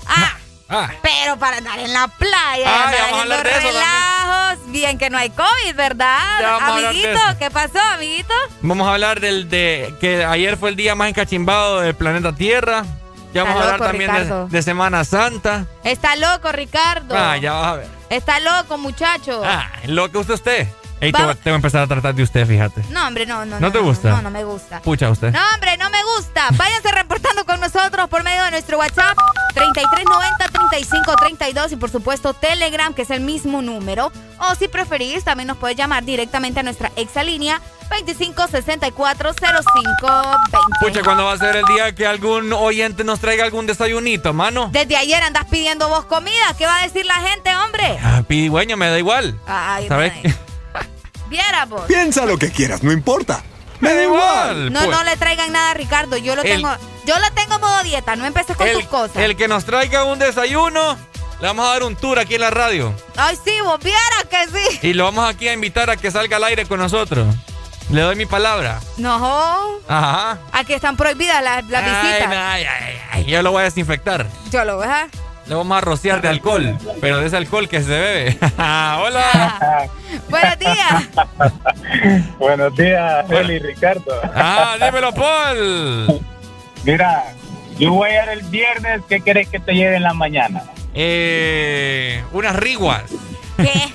Ah, 0.07 0.37
Ah, 0.73 0.89
pero 1.03 1.37
para 1.37 1.57
andar 1.59 1.79
en 1.81 1.93
la 1.93 2.07
playa, 2.09 2.65
Ah, 2.67 2.93
ya 2.93 3.03
vamos 3.05 3.19
a 3.19 3.23
hablar 3.23 3.43
de 3.43 3.51
eso 3.51 3.59
también. 3.61 3.75
relajos, 3.75 4.59
bien 4.73 4.99
que 4.99 5.11
no 5.11 5.19
hay 5.19 5.31
COVID, 5.31 5.75
¿verdad? 5.75 6.61
Amiguito. 6.61 7.19
¿qué 7.41 7.51
pasó, 7.51 7.79
amiguito? 7.93 8.35
vamos 8.63 8.87
a 8.87 8.93
hablar 8.93 9.19
del 9.21 9.49
de 9.49 9.93
que 10.01 10.25
ayer 10.25 10.57
fue 10.57 10.71
el 10.71 10.77
día 10.77 10.95
más 10.95 11.09
encachimbado 11.09 11.81
del 11.81 11.95
planeta 11.97 12.33
Tierra. 12.33 12.85
Ya 13.33 13.45
vamos 13.45 13.61
Está 13.61 13.71
a 13.71 13.75
hablar 13.75 13.81
loco, 13.81 13.91
también 13.91 14.49
de, 14.51 14.63
Semana 14.63 15.05
Santa. 15.05 15.67
Está 15.85 16.17
loco, 16.17 16.51
Ricardo. 16.53 17.15
Ah, 17.17 17.37
ya 17.37 17.53
vas 17.53 17.67
a 17.67 17.77
ver. 17.77 17.87
Está 18.11 18.41
loco, 18.41 18.77
muchacho. 18.77 19.43
Ah, 19.45 19.71
lo 19.87 20.11
que 20.11 20.19
usted 20.19 20.35
usted. 20.35 20.67
Ey, 21.01 21.13
te, 21.13 21.23
voy- 21.23 21.35
a 21.45 21.49
empezar 21.55 21.83
a 21.83 21.87
tratar 21.87 22.15
de 22.15 22.23
usted, 22.23 22.47
fíjate. 22.47 22.83
No, 22.91 23.07
hombre, 23.07 23.25
no, 23.27 23.45
no. 23.47 23.59
¿No 23.59 23.73
te 23.73 23.79
gusta? 23.79 24.11
No, 24.11 24.23
no 24.23 24.31
me 24.31 24.45
gusta. 24.45 24.81
Pucha 24.83 25.09
usted. 25.11 25.33
No, 25.33 25.39
hombre, 25.55 25.77
no 25.79 25.89
me 25.91 25.99
gusta. 26.17 26.49
Váyanse 26.53 26.93
reportando 26.93 27.45
con 27.47 27.61
nosotros 27.61 28.09
por 28.09 28.23
medio 28.23 28.45
de 28.45 28.51
nuestro 28.51 28.79
WhatsApp 28.79 29.17
3390-3532 29.55 31.73
y 31.73 31.77
por 31.77 31.91
supuesto 31.91 32.35
Telegram, 32.35 32.93
que 32.95 33.03
es 33.03 33.11
el 33.11 33.21
mismo 33.21 33.63
número. 33.63 34.13
O 34.39 34.55
si 34.55 34.69
preferís, 34.69 35.25
también 35.25 35.49
nos 35.49 35.57
puedes 35.57 35.77
llamar 35.77 36.05
directamente 36.05 36.61
a 36.61 36.63
nuestra 36.63 36.93
exalínea 36.97 37.61
25640520. 37.91 40.81
Pucha, 40.81 41.03
¿cuándo 41.03 41.25
va 41.25 41.33
a 41.33 41.39
ser 41.39 41.57
el 41.57 41.65
día 41.67 41.95
que 41.95 42.07
algún 42.07 42.53
oyente 42.53 43.05
nos 43.05 43.21
traiga 43.21 43.45
algún 43.45 43.67
desayunito, 43.67 44.33
mano? 44.33 44.69
Desde 44.73 44.97
ayer 44.97 45.23
andas 45.23 45.45
pidiendo 45.51 45.89
vos 45.89 46.05
comida. 46.05 46.55
¿Qué 46.57 46.67
va 46.67 46.79
a 46.79 46.83
decir 46.83 47.05
la 47.07 47.15
gente, 47.17 47.55
hombre? 47.57 47.99
Ah, 48.03 48.23
pidigüeño, 48.27 48.77
me 48.77 48.89
da 48.89 48.99
igual. 48.99 49.39
Ay, 49.47 49.89
¿Sabes? 49.89 50.13
Madre. 51.31 51.43
Viera 51.43 51.65
vos. 51.67 51.83
Piensa 51.87 52.27
lo 52.27 52.37
que 52.39 52.51
quieras, 52.51 52.83
no 52.83 52.93
importa. 52.93 53.43
Me 53.81 53.95
da 53.95 54.03
igual. 54.03 54.73
No, 54.73 54.81
pues. 54.81 54.91
no 54.91 55.05
le 55.05 55.17
traigan 55.17 55.53
nada 55.53 55.71
a 55.71 55.75
Ricardo. 55.75 56.17
Yo 56.19 56.37
lo 56.37 56.43
El- 56.43 56.57
tengo. 56.57 56.71
Yo 57.07 57.19
lo 57.19 57.31
tengo 57.33 57.59
modo 57.59 57.83
dieta. 57.83 58.15
No 58.17 58.27
empieces 58.27 58.57
con 58.57 58.71
tus 58.73 58.85
cosas. 58.85 59.17
El 59.17 59.37
que 59.37 59.49
nos 59.49 59.65
traiga 59.65 60.05
un 60.05 60.19
desayuno, 60.19 60.97
le 61.41 61.47
vamos 61.47 61.67
a 61.67 61.71
dar 61.71 61.83
un 61.85 61.97
tour 61.97 62.19
aquí 62.19 62.35
en 62.35 62.43
la 62.43 62.51
radio. 62.51 62.95
Ay, 63.17 63.39
sí, 63.43 63.53
vos 63.65 63.81
vieras 63.83 64.25
que 64.29 64.47
sí. 64.49 64.79
Y 64.89 64.93
lo 64.93 65.05
vamos 65.05 65.27
aquí 65.29 65.49
a 65.49 65.55
invitar 65.55 65.89
a 65.89 65.97
que 65.97 66.11
salga 66.11 66.37
al 66.37 66.45
aire 66.45 66.67
con 66.67 66.79
nosotros. 66.79 67.35
Le 67.89 68.03
doy 68.03 68.15
mi 68.17 68.27
palabra. 68.27 68.79
No. 68.99 69.79
Ajá. 69.89 70.39
Aquí 70.53 70.75
están 70.75 70.97
prohibidas 70.97 71.43
las, 71.43 71.67
las 71.69 71.83
Ay, 71.83 72.07
visitas. 72.13 72.33
ay, 72.37 72.65
ay, 72.65 72.99
ay, 73.13 73.25
Yo 73.25 73.43
lo 73.43 73.51
voy 73.51 73.63
a 73.63 73.65
desinfectar. 73.65 74.27
Yo 74.53 74.65
lo 74.65 74.77
voy 74.77 74.87
a. 74.87 75.09
Le 75.47 75.55
vamos 75.55 75.77
a 75.77 75.81
rociar 75.81 76.23
de 76.23 76.29
alcohol, 76.29 76.77
pero 77.01 77.19
de 77.19 77.27
ese 77.27 77.37
alcohol 77.37 77.69
que 77.69 77.81
se 77.81 77.91
bebe. 77.91 78.39
Hola. 78.59 79.89
Buenos 80.31 80.59
días. 80.59 81.09
Buenos 82.39 82.77
días, 82.77 83.31
Eli 83.31 83.55
y 83.55 83.59
Ricardo. 83.59 84.21
Ah, 84.35 84.77
dímelo, 84.81 85.13
Paul. 85.13 86.21
Mira, 86.85 87.25
yo 87.79 87.93
voy 87.93 88.11
a 88.11 88.25
ir 88.25 88.29
el 88.31 88.43
viernes. 88.45 89.03
¿Qué 89.09 89.21
querés 89.21 89.49
que 89.49 89.59
te 89.59 89.73
lleve 89.75 89.97
en 89.97 90.03
la 90.05 90.15
mañana? 90.15 90.63
Eh, 90.95 92.23
unas 92.33 92.55
riguas. 92.57 93.05
¿Qué? 93.57 93.93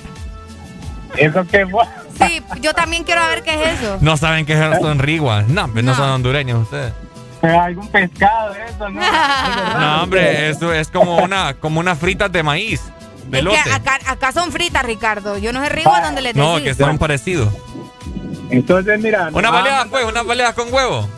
¿Eso 1.16 1.46
qué 1.46 1.66
fue? 1.66 1.84
Sí, 2.20 2.42
yo 2.60 2.74
también 2.74 3.04
quiero 3.04 3.26
ver 3.28 3.42
qué 3.42 3.54
es 3.54 3.80
eso. 3.80 3.98
No 4.00 4.16
saben 4.16 4.46
qué 4.46 4.56
son 4.80 4.98
riguas. 4.98 5.48
No, 5.48 5.68
pues 5.68 5.84
no, 5.84 5.94
son 5.94 6.10
hondureños 6.10 6.62
ustedes. 6.62 6.92
Algún 7.42 7.88
pescado, 7.88 8.54
eso, 8.54 8.88
¿no? 8.88 9.00
No, 9.78 10.02
hombre, 10.02 10.48
eso 10.50 10.72
es 10.72 10.88
como 10.88 11.16
una, 11.18 11.54
como 11.54 11.80
unas 11.80 11.98
fritas 11.98 12.30
de 12.32 12.42
maíz. 12.42 12.82
De 13.26 13.38
Es 13.38 13.44
lote. 13.44 13.58
que 13.64 13.72
acá, 13.72 13.98
acá 14.06 14.32
son 14.32 14.52
fritas, 14.52 14.84
Ricardo. 14.84 15.36
Yo 15.38 15.52
no 15.52 15.62
sé 15.62 15.68
rigo 15.68 15.92
donde 16.02 16.22
les 16.22 16.34
No, 16.34 16.56
decís. 16.56 16.76
que 16.76 16.84
son 16.84 16.98
parecidos. 16.98 17.52
Entonces, 18.50 19.00
mira. 19.00 19.28
Una 19.32 19.50
baleada, 19.50 19.86
pues, 19.86 20.04
una 20.04 20.22
baleada 20.22 20.54
con 20.54 20.72
huevo. 20.72 21.08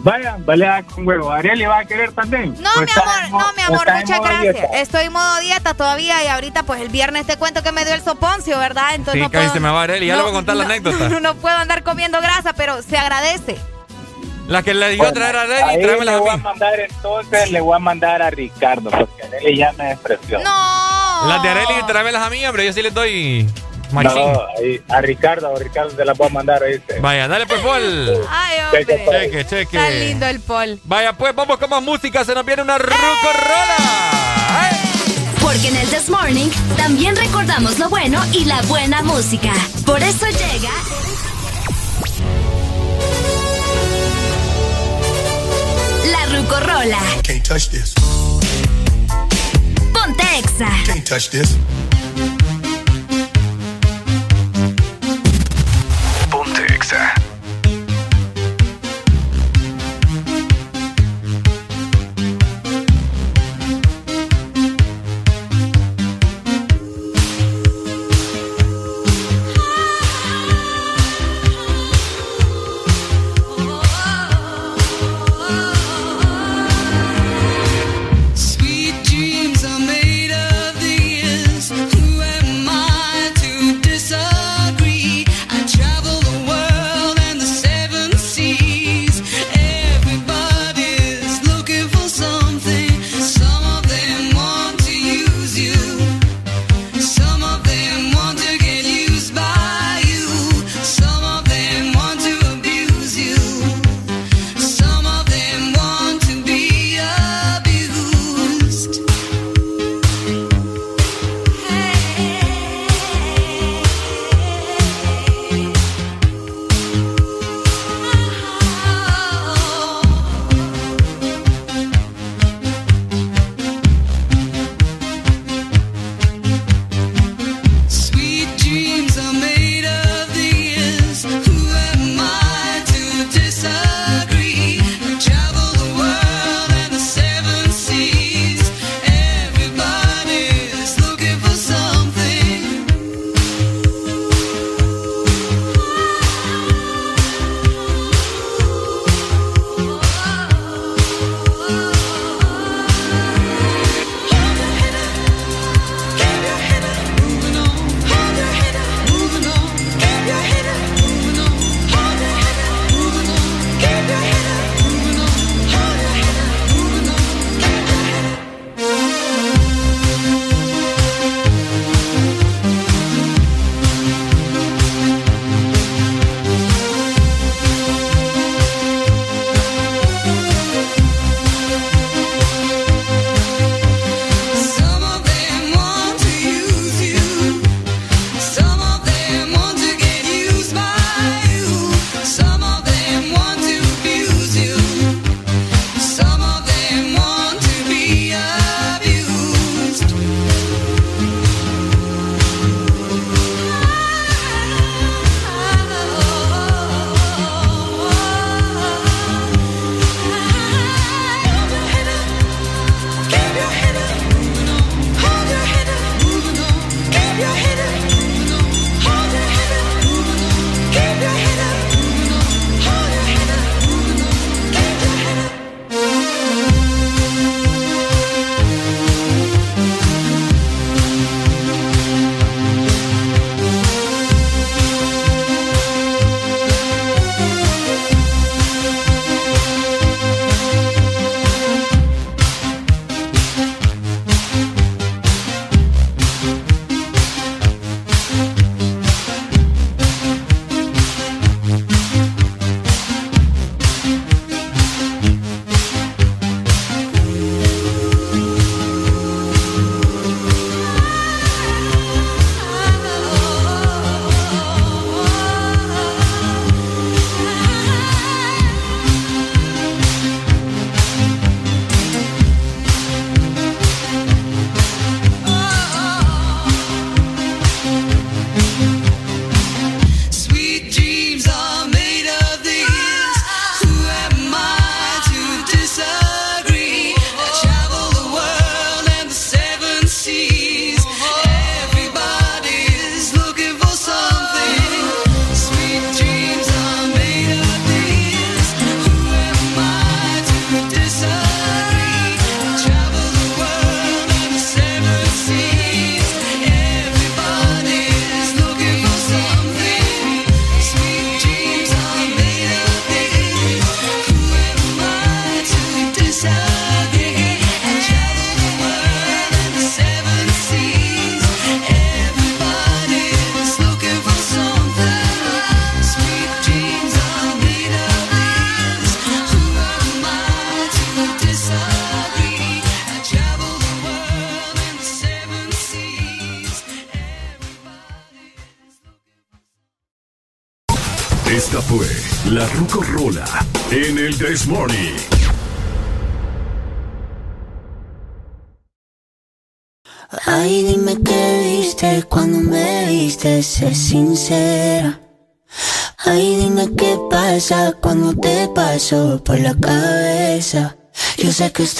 Vaya, 0.00 0.36
baleada 0.38 0.82
con 0.84 1.06
huevo. 1.08 1.30
Ariel 1.32 1.68
va 1.68 1.78
a 1.80 1.84
querer 1.84 2.12
también. 2.12 2.54
No, 2.60 2.70
¿O 2.76 2.80
mi 2.82 2.90
amor, 2.92 3.30
no, 3.30 3.52
mi 3.56 3.62
amor, 3.62 3.86
muchas 3.94 4.20
gracias. 4.20 4.54
dieta? 4.54 4.78
Estoy 4.78 5.06
en 5.06 5.12
modo 5.12 5.40
dieta 5.40 5.74
todavía 5.74 6.22
y 6.22 6.28
ahorita, 6.28 6.62
pues 6.62 6.80
el 6.80 6.88
viernes 6.88 7.26
te 7.26 7.36
cuento 7.36 7.62
que 7.64 7.72
me 7.72 7.84
dio 7.84 7.94
el 7.94 8.02
soponcio, 8.02 8.58
¿verdad? 8.58 8.94
Entonces 8.94 9.14
Sí, 9.14 9.20
no 9.22 9.30
puedo, 9.30 9.52
se 9.52 9.58
me 9.60 9.70
va 9.70 9.82
a 9.82 9.96
ir. 9.96 10.04
Ya 10.04 10.14
le 10.16 10.22
voy 10.22 10.30
a 10.30 10.34
contar 10.34 10.54
la 10.56 10.64
anécdota. 10.66 11.08
No, 11.08 11.18
no 11.20 11.34
puedo 11.34 11.56
andar 11.56 11.82
comiendo 11.82 12.20
grasa, 12.20 12.52
pero 12.52 12.80
se 12.82 12.96
agradece. 12.96 13.58
La 14.48 14.62
que 14.62 14.72
le 14.74 14.88
dio 14.90 15.04
a 15.06 15.12
traer 15.12 15.36
a 15.36 15.42
Arely, 15.42 15.62
Ahí 15.62 15.82
tráemela 15.82 16.10
le 16.12 16.16
a 16.16 16.20
voy 16.20 16.30
a 16.30 16.36
mí. 16.38 16.42
mandar 16.42 16.80
entonces, 16.80 17.50
le 17.52 17.60
voy 17.60 17.76
a 17.76 17.78
mandar 17.78 18.22
a 18.22 18.30
Ricardo, 18.30 18.90
porque 18.90 19.22
Arely 19.24 19.56
ya 19.58 19.72
me 19.72 19.84
despreció. 19.84 20.38
No. 20.40 21.28
Las 21.28 21.42
de 21.42 21.48
Arely, 21.50 21.86
tráemelas 21.86 22.22
a 22.22 22.30
mí, 22.30 22.44
hombre. 22.46 22.64
Yo 22.64 22.72
sí 22.72 22.80
les 22.82 22.94
doy 22.94 23.46
machín. 23.92 24.32
No, 24.32 24.40
ahí, 24.58 24.80
a 24.88 25.00
Ricardo, 25.02 25.54
a 25.54 25.58
Ricardo 25.58 25.90
se 25.90 26.02
la 26.04 26.14
voy 26.14 26.26
a 26.28 26.30
mandar, 26.30 26.62
¿oíste? 26.62 26.98
Vaya, 27.00 27.28
dale 27.28 27.46
pues, 27.46 27.60
Paul. 27.60 28.26
Ay, 28.30 28.56
Cheque, 28.72 28.92
hombre. 28.94 29.04
pues. 29.04 29.20
Cheque, 29.30 29.44
cheque. 29.44 29.76
Está 29.76 29.90
lindo 29.90 30.26
el 30.26 30.40
Paul. 30.40 30.80
Vaya, 30.84 31.12
pues, 31.12 31.34
vamos 31.34 31.58
con 31.58 31.68
más 31.70 31.82
música. 31.82 32.24
Se 32.24 32.34
nos 32.34 32.44
viene 32.46 32.62
una 32.62 32.78
rucorola. 32.78 33.76
Porque 35.42 35.68
en 35.68 35.76
el 35.76 35.88
This 35.88 36.08
Morning 36.08 36.48
también 36.76 37.16
recordamos 37.16 37.78
lo 37.78 37.88
bueno 37.90 38.20
y 38.32 38.44
la 38.46 38.60
buena 38.62 39.02
música. 39.02 39.52
Por 39.86 40.02
eso 40.02 40.26
llega. 40.26 40.70
La 46.50 46.60
Rucorola. 46.60 47.22
Can't 47.22 47.44
touch 47.44 47.68
this. 47.68 47.94
Ponte 49.92 50.22
Exa. 50.22 50.68
Can't 50.86 51.06
touch 51.06 51.30
this. 51.30 51.56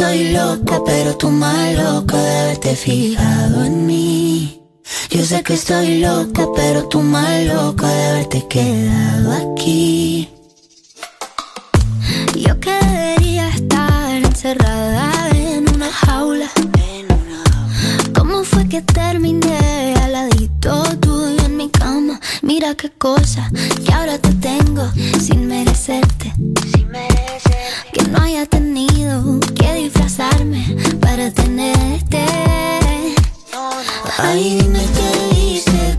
Estoy 0.00 0.30
loca, 0.30 0.80
pero 0.86 1.16
tú 1.16 1.28
más 1.28 1.74
loca 1.74 2.16
de 2.16 2.40
haberte 2.40 2.76
fijado 2.76 3.64
en 3.64 3.84
mí. 3.84 4.62
Yo 5.10 5.24
sé 5.24 5.42
que 5.42 5.54
estoy 5.54 5.98
loca, 5.98 6.46
pero 6.54 6.86
tú 6.86 7.00
más 7.00 7.42
loca 7.42 7.88
de 7.88 8.06
haberte 8.06 8.46
quedado 8.46 9.32
aquí. 9.32 10.28
Yo 12.36 12.60
quería 12.60 13.48
estar 13.48 14.24
encerrada 14.24 15.30
en 15.30 15.68
una 15.68 15.90
jaula. 15.90 16.48
¿Cómo 18.14 18.44
fue 18.44 18.68
que 18.68 18.82
terminé 18.82 19.67
Mira 22.68 22.76
qué 22.76 22.90
cosa 22.98 23.50
que 23.82 23.94
ahora 23.94 24.18
te 24.18 24.30
tengo 24.34 24.86
sin 25.18 25.46
merecerte. 25.46 26.34
Sin 26.70 26.90
Que 27.94 28.02
no 28.10 28.18
haya 28.18 28.44
tenido 28.44 29.40
que 29.54 29.72
disfrazarme 29.72 30.76
para 31.00 31.30
tenerte. 31.30 32.26
Ay, 34.18 34.58
dime 34.60 34.80
qué 34.94 35.34
viste 35.34 35.98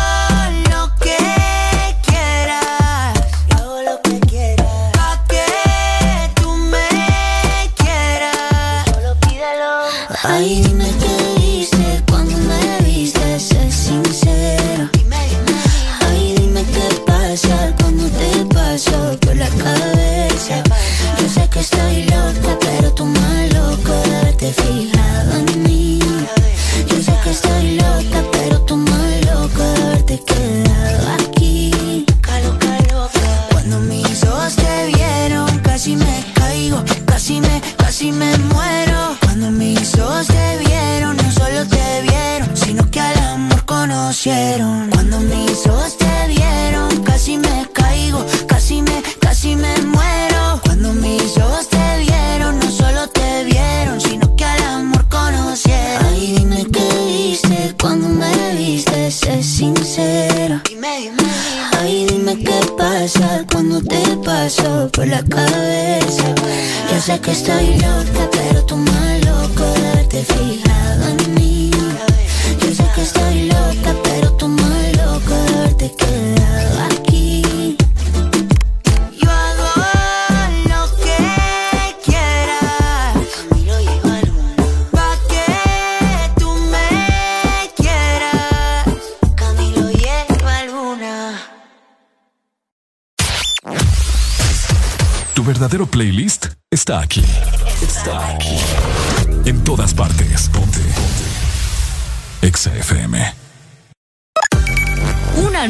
que 67.31 67.37
estoy 67.37 67.67
loca, 67.77 68.20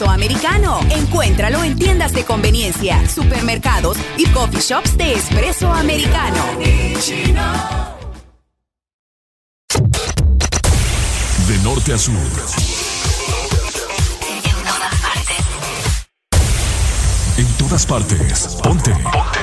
Espresso 0.00 0.10
americano. 0.10 0.80
Encuéntralo 0.90 1.62
en 1.62 1.76
tiendas 1.76 2.12
de 2.12 2.24
conveniencia, 2.24 3.06
supermercados 3.08 3.96
y 4.16 4.26
coffee 4.28 4.60
shops 4.60 4.96
de 4.96 5.14
espresso 5.14 5.70
americano. 5.72 6.42
De 11.46 11.58
norte 11.62 11.92
a 11.92 11.98
sur. 11.98 12.14
En 17.36 17.46
todas 17.58 17.86
partes. 17.86 18.58
Ponte. 18.62 18.92
Ponte. 18.92 19.40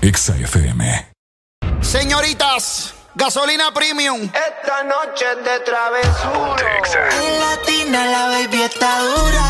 Exa 0.00 0.36
FM. 0.36 1.12
Señoritas, 1.80 2.94
gasolina 3.16 3.72
premium. 3.72 4.20
Esta 4.22 4.82
noche 4.84 5.24
es 5.32 5.44
de 5.44 5.58
travesura. 5.60 6.66
En 7.18 7.40
latina 7.40 8.04
la 8.04 8.28
baby 8.28 8.62
está 8.62 9.00
dura. 9.00 9.44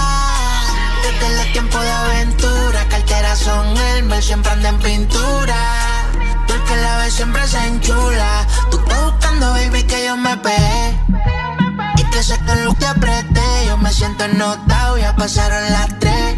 Desde 1.02 1.42
el 1.42 1.52
tiempo 1.52 1.78
de 1.78 1.90
aventura. 1.90 2.86
Carteras 2.88 3.38
son 3.40 3.76
Elmer, 3.76 4.22
siempre 4.22 4.52
anda 4.52 4.68
en 4.68 4.78
pintura. 4.78 5.56
Tú 6.46 6.54
el 6.54 6.62
que 6.62 6.76
la 6.76 6.98
ves 6.98 7.14
siempre 7.14 7.46
se 7.48 7.58
enchula. 7.66 8.46
Tú 8.70 8.78
estás 8.78 9.04
buscando, 9.04 9.50
baby, 9.50 9.82
que 9.82 10.04
yo 10.06 10.16
me 10.16 10.36
pegué. 10.36 10.96
Y 11.96 12.04
que 12.04 12.22
sé 12.22 12.38
que 12.46 12.54
lo 12.62 12.72
te 12.74 12.86
apreté. 12.86 13.66
Yo 13.66 13.76
me 13.78 13.92
siento 13.92 14.28
notado, 14.28 14.96
ya 14.96 15.14
pasaron 15.16 15.62
las 15.72 15.98
tres. 15.98 16.36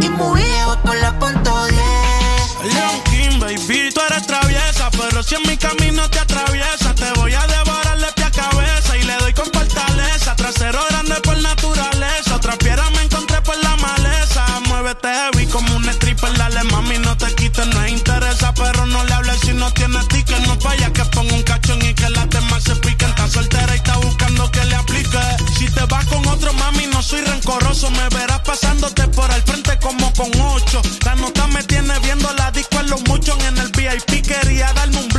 Y 0.00 0.04
estamos 0.04 0.36
viejos 0.36 0.76
con 0.84 1.00
la 1.00 1.18
punto 1.18 1.66
10. 1.66 2.09
Leon 2.62 3.02
King, 3.04 3.40
baby, 3.40 3.90
tú 3.94 4.00
eres 4.08 4.26
traviesa, 4.26 4.90
pero 4.90 5.22
si 5.22 5.34
en 5.34 5.42
mi 5.48 5.56
camino 5.56 6.08
te 6.10 6.18
atraviesa, 6.18 6.94
te 6.94 7.10
voy 7.18 7.32
a 7.32 7.46
devorar 7.46 7.98
de 7.98 8.12
pie 8.12 8.24
a 8.24 8.30
cabeza 8.30 8.96
y 8.98 9.02
le 9.02 9.14
doy 9.16 9.32
con 9.32 9.46
fortaleza. 9.46 10.36
Trasero 10.36 10.80
grande 10.90 11.14
por 11.22 11.38
naturaleza, 11.38 12.36
otra 12.36 12.56
piedra 12.58 12.88
me 12.90 13.02
encontré 13.02 13.40
por 13.40 13.56
la 13.62 13.76
maleza. 13.76 14.44
Muévete 14.68 15.08
heavy 15.08 15.46
como 15.46 15.74
un 15.74 15.88
stripper, 15.88 16.36
dale 16.36 16.62
mami, 16.64 16.98
no 16.98 17.16
te 17.16 17.34
quites, 17.34 17.66
no 17.66 17.86
interesa, 17.88 18.52
pero 18.52 18.84
no 18.86 19.04
le 19.04 19.14
hables 19.14 19.40
si 19.40 19.54
no 19.54 19.72
tienes 19.72 20.06
ticket, 20.08 20.40
no 20.46 20.56
vaya 20.56 20.92
que 20.92 21.04
ponga 21.06 21.34
un 21.34 21.42
cachón 21.42 21.80
y 21.82 21.94
que 21.94 22.10
las 22.10 22.28
demás 22.28 22.62
se 22.62 22.76
piquen. 22.76 23.08
Está 23.08 23.26
soltera 23.28 23.72
y 23.72 23.78
está 23.78 23.96
buscando 23.96 24.50
que 24.50 24.64
le 24.64 24.74
aplique. 24.74 25.18
Si 25.58 25.66
te 25.70 25.84
vas 25.86 26.04
con 26.06 26.26
otro 26.28 26.52
mami, 26.52 26.86
no 26.88 27.02
soy 27.02 27.22
rencoroso, 27.22 27.90
me 27.90 28.06
verás 28.10 28.40
pasándote 28.40 29.08
por 29.08 29.30
el 29.30 29.42
frente 29.42 29.78
como 29.78 30.12
con 30.12 30.30
ocho. 30.40 30.82
Disco 32.60 32.80
en 32.80 32.90
los 32.90 33.02
muchos 33.08 33.42
en 33.44 33.56
el 33.56 33.68
VIP, 33.68 34.26
quería 34.26 34.70
darme 34.74 34.98
un 34.98 35.09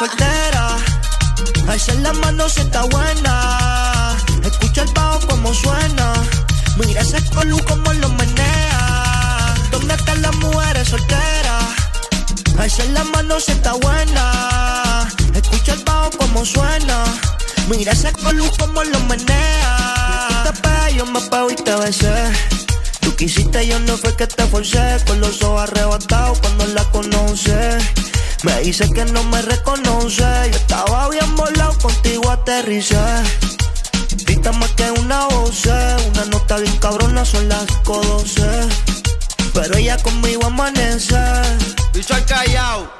soltera? 0.00 0.78
Alza 1.68 1.92
la 1.94 2.12
mano 2.14 2.48
si 2.48 2.60
está 2.60 2.82
buena. 2.84 4.16
Escucha 4.42 4.82
el 4.82 4.92
bajo 4.94 5.20
como 5.28 5.52
suena. 5.52 6.06
Mira 6.78 7.02
ese 7.02 7.22
colu 7.34 7.58
como 7.64 7.92
lo 7.92 8.08
menea. 8.08 9.54
¿Dónde 9.70 9.94
están 9.94 10.22
las 10.22 10.34
mujeres 10.36 10.88
solteras? 10.88 11.64
Alza 12.58 12.84
la 12.96 13.04
mano 13.04 13.38
si 13.40 13.52
está 13.52 13.74
buena. 13.74 15.06
Escucha 15.34 15.74
el 15.74 15.84
bajo 15.84 16.10
como 16.16 16.46
suena. 16.46 16.98
Mira 17.68 17.92
ese 17.92 18.10
colu 18.12 18.50
como 18.58 18.82
lo 18.82 19.00
menea. 19.00 20.28
Tú 20.28 20.34
te 20.50 20.62
pegas, 20.62 20.94
yo 20.94 21.04
me 21.04 21.20
pego 21.20 21.50
y 21.50 21.56
te 21.56 21.74
besé. 21.76 22.16
Tú 23.00 23.14
quisiste, 23.16 23.66
yo 23.66 23.78
no 23.80 23.98
fue 23.98 24.16
que 24.16 24.26
te 24.26 24.46
forcé. 24.46 24.96
Con 25.06 25.20
los 25.20 25.42
ojos 25.42 25.60
arrebatados 25.68 26.38
cuando 26.40 26.66
la 26.68 26.84
conoce. 26.84 27.78
Me 28.42 28.60
dice 28.60 28.90
que 28.92 29.04
no 29.06 29.22
me 29.24 29.42
reconoce. 29.42 30.22
Yo 30.50 30.56
estaba 30.56 31.08
bien 31.10 31.36
volado, 31.36 31.76
contigo 31.78 32.30
aterricé. 32.30 32.96
Grita 34.24 34.52
más 34.52 34.70
que 34.70 34.90
una 34.92 35.26
voz, 35.26 35.66
una 35.66 36.24
nota 36.26 36.56
bien 36.56 36.76
cabrona, 36.78 37.24
son 37.24 37.48
las 37.48 37.66
5.12. 37.84 38.68
Pero 39.52 39.76
ella 39.76 39.96
conmigo 39.98 40.46
amanece. 40.46 41.20
Y 41.94 42.02
soy 42.02 42.22
callao. 42.22 42.90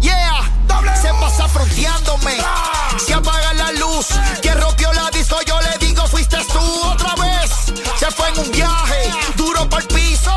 Yeah, 0.00 0.42
se 1.00 1.08
pasa 1.20 1.48
fronteándome. 1.48 2.38
Se 3.06 3.14
apaga 3.14 3.54
la 3.54 3.72
luz. 3.72 4.08
Que 4.42 4.52
rompió 4.54 4.92
la 4.94 5.10
disco, 5.10 5.36
yo 5.46 5.60
le 5.60 5.86
digo, 5.86 6.06
fuiste 6.08 6.38
tú 6.52 6.82
otra 6.84 7.14
vez. 7.14 7.50
Se 8.00 8.10
fue 8.10 8.28
en 8.30 8.38
un 8.38 8.50
viaje, 8.50 9.10
duro 9.36 9.68
por 9.68 9.80
el 9.80 9.88
piso, 9.88 10.36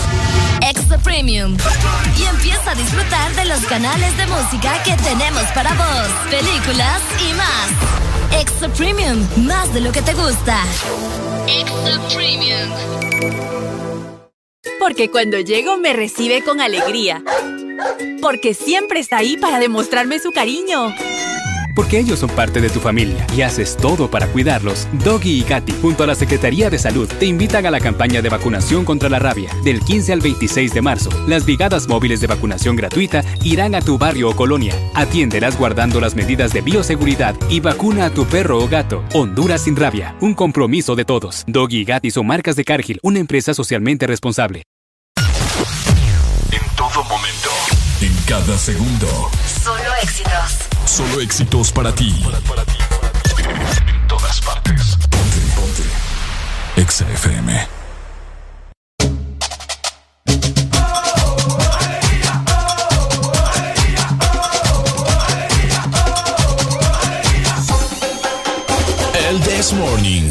Extra 0.61 0.97
Premium. 0.97 1.57
Y 2.17 2.23
empieza 2.23 2.71
a 2.71 2.75
disfrutar 2.75 3.33
de 3.35 3.45
los 3.45 3.59
canales 3.65 4.15
de 4.17 4.27
música 4.27 4.81
que 4.83 4.95
tenemos 4.97 5.43
para 5.53 5.73
vos, 5.73 6.07
películas 6.29 7.01
y 7.19 7.33
más. 7.33 8.41
Extra 8.41 8.69
Premium, 8.69 9.27
más 9.37 9.73
de 9.73 9.81
lo 9.81 9.91
que 9.91 10.01
te 10.01 10.13
gusta. 10.13 10.63
Extra 11.47 11.99
Premium. 12.13 12.69
Porque 14.79 15.11
cuando 15.11 15.39
llego 15.39 15.77
me 15.77 15.93
recibe 15.93 16.43
con 16.43 16.61
alegría. 16.61 17.23
Porque 18.21 18.53
siempre 18.53 18.99
está 18.99 19.17
ahí 19.17 19.37
para 19.37 19.59
demostrarme 19.59 20.19
su 20.19 20.31
cariño. 20.31 20.93
Porque 21.75 21.99
ellos 21.99 22.19
son 22.19 22.29
parte 22.29 22.61
de 22.61 22.69
tu 22.69 22.79
familia 22.79 23.25
y 23.35 23.41
haces 23.41 23.77
todo 23.77 24.09
para 24.09 24.27
cuidarlos. 24.27 24.87
Doggy 25.03 25.39
y 25.39 25.43
Katy, 25.43 25.73
junto 25.81 26.03
a 26.03 26.07
la 26.07 26.15
Secretaría 26.15 26.69
de 26.69 26.77
Salud, 26.77 27.07
te 27.19 27.25
invitan 27.25 27.65
a 27.65 27.71
la 27.71 27.79
campaña 27.79 28.21
de 28.21 28.29
vacunación 28.29 28.85
contra 28.85 29.09
la 29.09 29.19
rabia. 29.19 29.51
Del 29.63 29.79
15 29.81 30.13
al 30.13 30.21
26 30.21 30.73
de 30.73 30.81
marzo, 30.81 31.09
las 31.27 31.45
brigadas 31.45 31.87
móviles 31.87 32.21
de 32.21 32.27
vacunación 32.27 32.75
gratuita 32.75 33.23
irán 33.43 33.75
a 33.75 33.81
tu 33.81 33.97
barrio 33.97 34.29
o 34.29 34.35
colonia. 34.35 34.73
Atiéndelas 34.95 35.57
guardando 35.57 35.99
las 35.99 36.15
medidas 36.15 36.53
de 36.53 36.61
bioseguridad 36.61 37.35
y 37.49 37.59
vacuna 37.59 38.05
a 38.05 38.09
tu 38.09 38.25
perro 38.25 38.59
o 38.59 38.67
gato. 38.67 39.03
Honduras 39.13 39.63
sin 39.63 39.75
rabia, 39.75 40.15
un 40.21 40.33
compromiso 40.33 40.95
de 40.95 41.05
todos. 41.05 41.43
Doggy 41.47 41.81
y 41.81 41.85
Katy 41.85 42.11
son 42.11 42.27
marcas 42.27 42.55
de 42.55 42.63
Cargill, 42.63 42.99
una 43.03 43.19
empresa 43.19 43.53
socialmente 43.53 44.07
responsable. 44.07 44.63
En 46.51 46.75
todo 46.75 47.03
momento. 47.03 47.49
En 48.01 48.13
cada 48.25 48.57
segundo. 48.57 49.29
Solo 49.63 49.95
éxitos. 50.01 50.70
Solo 50.91 51.21
éxitos 51.21 51.71
para 51.71 51.95
ti. 51.95 52.13
En 53.87 54.07
todas 54.09 54.41
partes. 54.41 54.97
Ponte, 55.09 55.39
ponte. 55.55 55.83
Exa 56.75 57.09
FM. 57.09 57.67
El 69.29 69.39
This 69.43 69.71
Morning. 69.71 70.29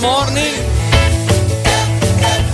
Morning. 0.00 0.56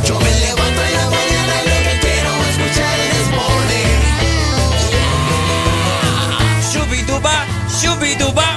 Yo 0.05 0.18
me 0.18 0.31
levanto 0.40 0.82
en 0.82 0.93
la 0.94 1.10
mañana 1.10 1.55
y 1.62 1.68
lo 1.68 1.78
que 1.86 1.94
quiero 2.01 2.31
es 2.43 2.48
escuchar 2.51 2.97
Desmorning. 3.14 4.02
Shubiduba, 6.73 7.36
shubiduba, 7.81 8.47
shubiduba, 8.48 8.56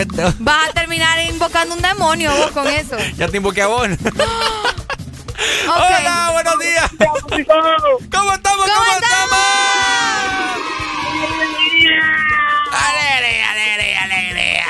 es? 0.00 0.38
Vas 0.38 0.68
a 0.68 0.72
terminar 0.72 1.18
invocando 1.20 1.74
un 1.74 1.82
demonio 1.82 2.30
vos 2.36 2.50
con 2.50 2.66
eso. 2.66 2.96
Ya 3.16 3.28
te 3.28 3.38
invoqué 3.38 3.62
a 3.62 3.68
vos. 3.68 3.88
Hola, 5.68 6.30
buenos 6.32 6.58
días. 6.58 6.90
¿Cómo 6.98 7.38
estamos? 7.38 7.72
¿Cómo, 8.10 8.32
estamos? 8.32 8.66
Alegría, 12.72 13.52
alegría, 13.52 14.02
alegría. 14.02 14.64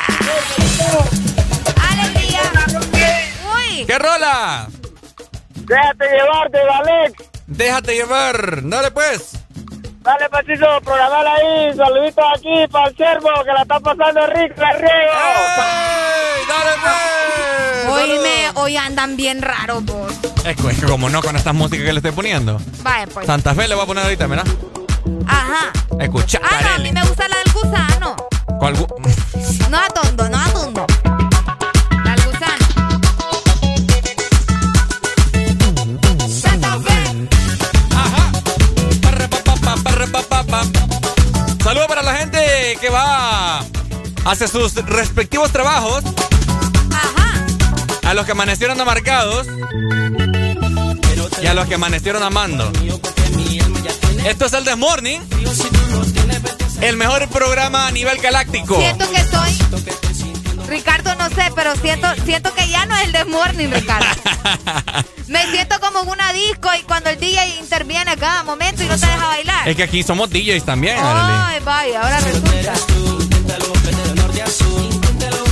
¡Alegría! 1.90 2.40
¡Uy! 3.54 3.84
¿Qué 3.86 3.98
rola? 3.98 4.68
Déjate 5.54 6.04
llevar 6.08 6.50
de 6.50 6.60
Alex. 6.60 7.24
Déjate 7.46 7.94
llevar. 7.94 8.68
Dale 8.68 8.90
pues. 8.90 9.45
Dale, 10.06 10.28
Pachizo, 10.30 10.80
programar 10.84 11.26
ahí. 11.26 11.74
Saluditos 11.76 12.24
aquí 12.36 12.66
para 12.70 12.88
el 12.88 12.96
cervo 12.96 13.28
que 13.44 13.52
la 13.52 13.62
está 13.62 13.80
pasando 13.80 14.26
rico, 14.28 14.54
la 14.56 14.72
riego. 14.72 15.12
¡Dale 16.48 16.70
pues! 16.80 17.88
Oíme, 17.88 18.50
hoy 18.54 18.76
andan 18.76 19.16
bien 19.16 19.42
raros 19.42 19.84
vos. 19.84 20.12
Es 20.44 20.56
que, 20.56 20.68
es 20.70 20.78
que 20.80 20.86
como 20.86 21.08
no 21.08 21.20
con 21.22 21.34
estas 21.36 21.54
músicas 21.54 21.86
que 21.86 21.92
le 21.92 21.98
estoy 21.98 22.12
poniendo. 22.12 22.60
Vaya, 22.82 23.06
pues. 23.12 23.26
Santa 23.26 23.54
Fe 23.54 23.66
le 23.68 23.74
voy 23.74 23.84
a 23.84 23.86
poner 23.86 24.04
ahorita, 24.04 24.26
¿verdad? 24.28 24.46
Ajá. 25.26 25.72
Escucha, 26.00 26.38
Ah, 26.42 26.60
no, 26.62 26.74
a 26.74 26.78
mí 26.78 26.92
me 26.92 27.02
gusta 27.04 27.26
la 27.28 27.36
del 27.38 27.52
gusano. 27.52 28.16
¿Cuál 28.58 28.76
gu- 28.76 29.68
No 29.70 29.76
a 29.78 29.88
tondo, 29.88 30.28
no 30.28 30.38
a 30.38 30.48
la 42.06 42.16
gente 42.18 42.78
que 42.80 42.88
va 42.88 43.64
hacia 44.26 44.46
sus 44.46 44.74
respectivos 44.74 45.50
trabajos. 45.50 46.04
A 48.04 48.14
los 48.14 48.24
que 48.24 48.32
amanecieron 48.32 48.80
amargados. 48.80 49.48
Y 51.42 51.46
a 51.46 51.54
los 51.54 51.66
que 51.66 51.74
amanecieron 51.74 52.22
amando. 52.22 52.70
Esto 54.24 54.46
es 54.46 54.52
el 54.52 54.64
The 54.64 54.76
Morning. 54.76 55.18
El 56.80 56.96
mejor 56.96 57.28
programa 57.28 57.88
a 57.88 57.90
nivel 57.90 58.18
galáctico. 58.18 58.76
Siento 58.78 59.10
que 59.10 59.24
soy. 59.24 60.05
Ricardo, 60.68 61.14
no 61.16 61.28
sé, 61.28 61.50
pero 61.54 61.74
siento, 61.76 62.08
siento 62.24 62.52
que 62.54 62.68
ya 62.68 62.86
no 62.86 62.96
es 62.96 63.04
el 63.04 63.12
de 63.12 63.24
Morning, 63.24 63.68
Ricardo. 63.70 64.06
Me 65.28 65.44
siento 65.46 65.80
como 65.80 66.02
en 66.02 66.08
una 66.08 66.32
disco 66.32 66.68
y 66.78 66.82
cuando 66.82 67.10
el 67.10 67.18
DJ 67.18 67.58
interviene 67.60 68.12
a 68.12 68.16
cada 68.16 68.42
momento 68.44 68.82
y 68.82 68.86
no 68.86 68.98
te 68.98 69.06
deja 69.06 69.26
bailar. 69.26 69.68
Es 69.68 69.76
que 69.76 69.82
aquí 69.82 70.02
somos 70.02 70.30
DJs 70.30 70.64
también. 70.64 70.96
Ay, 71.00 71.60
vaya, 71.64 72.02
ahora 72.02 72.20
resulta. 72.20 72.72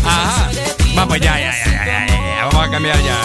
Ajá. 0.07 0.51
Va, 0.97 1.09
pues 1.09 1.21
ya, 1.21 1.39
ya, 1.39 1.53
ya, 1.53 1.65
ya, 1.65 1.87
ya, 1.87 2.07
ya. 2.07 2.14
Vamos 2.65 2.77
a 2.77 2.81
cambiar 2.81 3.03
ya. 3.03 3.21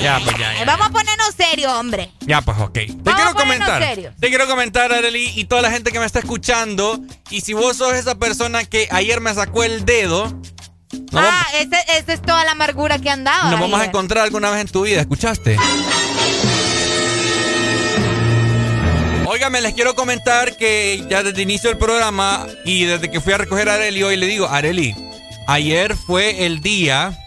Ya, 0.00 0.20
pues 0.22 0.38
ya, 0.38 0.54
ya. 0.54 0.64
Vamos 0.64 0.86
a 0.86 0.90
ponernos 0.90 1.34
serio, 1.36 1.78
hombre. 1.80 2.12
Ya, 2.20 2.40
pues 2.40 2.56
ok. 2.58 2.72
Te 2.72 2.86
Vamos 3.02 3.20
quiero 3.20 3.34
comentar. 3.34 3.82
Te 4.20 4.28
quiero 4.28 4.46
comentar, 4.46 4.92
Arely, 4.92 5.32
y 5.34 5.46
toda 5.46 5.62
la 5.62 5.70
gente 5.72 5.90
que 5.90 5.98
me 5.98 6.06
está 6.06 6.20
escuchando. 6.20 7.00
Y 7.30 7.40
si 7.40 7.54
vos 7.54 7.76
sos 7.76 7.94
esa 7.94 8.14
persona 8.14 8.64
que 8.64 8.86
ayer 8.92 9.20
me 9.20 9.34
sacó 9.34 9.64
el 9.64 9.84
dedo, 9.84 10.32
ah, 11.12 11.44
esa 11.58 12.12
es 12.12 12.22
toda 12.22 12.44
la 12.44 12.52
amargura 12.52 13.00
que 13.00 13.10
han 13.10 13.24
dado. 13.24 13.44
vamos, 13.44 13.52
nos 13.52 13.60
vamos 13.60 13.80
a 13.80 13.84
encontrar 13.86 14.24
alguna 14.24 14.50
vez 14.50 14.60
en 14.60 14.68
tu 14.68 14.82
vida. 14.82 15.00
¿Escuchaste? 15.00 15.56
Óigame, 19.26 19.60
les 19.60 19.74
quiero 19.74 19.96
comentar 19.96 20.56
que 20.56 21.04
ya 21.08 21.24
desde 21.24 21.42
el 21.42 21.50
inicio 21.50 21.70
del 21.70 21.78
programa 21.78 22.46
y 22.64 22.84
desde 22.84 23.10
que 23.10 23.20
fui 23.20 23.32
a 23.32 23.38
recoger 23.38 23.68
a 23.68 23.74
Areli 23.74 24.04
hoy 24.04 24.16
le 24.16 24.26
digo, 24.26 24.46
Areli, 24.48 24.94
ayer 25.48 25.96
fue 25.96 26.46
el 26.46 26.60
día 26.60 27.18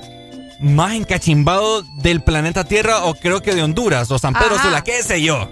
más 0.60 0.94
encachimbado 0.94 1.84
del 1.98 2.22
planeta 2.22 2.64
Tierra 2.64 3.06
o 3.06 3.15
creo 3.15 3.41
que 3.41 3.53
de 3.56 3.64
Honduras 3.64 4.10
o 4.11 4.19
San 4.19 4.34
Pedro. 4.34 4.57
Sula, 4.61 4.84
qué 4.84 5.03
sé 5.03 5.22
yo. 5.22 5.49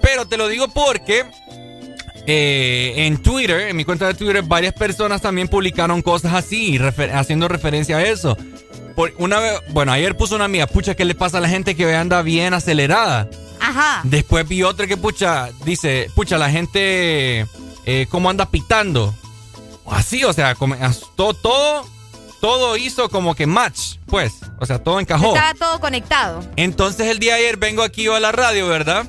Pero 0.00 0.26
te 0.26 0.36
lo 0.36 0.48
digo 0.48 0.68
porque 0.68 1.24
eh, 2.26 2.94
en 2.96 3.18
Twitter, 3.22 3.68
en 3.68 3.76
mi 3.76 3.84
cuenta 3.84 4.06
de 4.06 4.14
Twitter, 4.14 4.42
varias 4.42 4.74
personas 4.74 5.20
también 5.20 5.48
publicaron 5.48 6.02
cosas 6.02 6.34
así, 6.34 6.78
refer- 6.78 7.12
haciendo 7.14 7.48
referencia 7.48 7.96
a 7.98 8.02
eso. 8.02 8.36
Por 8.94 9.12
una 9.18 9.40
vez, 9.40 9.60
bueno, 9.70 9.92
ayer 9.92 10.16
puso 10.16 10.36
una 10.36 10.44
amiga, 10.44 10.66
pucha, 10.66 10.94
¿qué 10.94 11.04
le 11.04 11.14
pasa 11.14 11.38
a 11.38 11.40
la 11.40 11.48
gente 11.48 11.74
que 11.74 11.94
anda 11.94 12.22
bien 12.22 12.54
acelerada? 12.54 13.28
Ajá. 13.60 14.00
Después 14.04 14.46
vi 14.46 14.62
otra 14.62 14.86
que, 14.86 14.96
pucha, 14.96 15.50
dice, 15.64 16.08
pucha, 16.14 16.38
la 16.38 16.50
gente, 16.50 17.46
eh, 17.86 18.06
¿cómo 18.10 18.30
anda 18.30 18.46
pitando? 18.50 19.14
Así, 19.90 20.22
o 20.24 20.32
sea, 20.32 20.54
todo, 21.16 21.34
todo, 21.34 21.86
todo 22.44 22.76
hizo 22.76 23.08
como 23.08 23.34
que 23.34 23.46
match, 23.46 23.96
pues. 24.04 24.34
O 24.60 24.66
sea, 24.66 24.78
todo 24.78 25.00
encajó. 25.00 25.34
Estaba 25.34 25.54
todo 25.54 25.80
conectado. 25.80 26.44
Entonces 26.56 27.08
el 27.08 27.18
día 27.18 27.36
de 27.36 27.40
ayer 27.40 27.56
vengo 27.56 27.82
aquí 27.82 28.02
yo 28.02 28.14
a 28.14 28.20
la 28.20 28.32
radio, 28.32 28.68
¿verdad? 28.68 29.06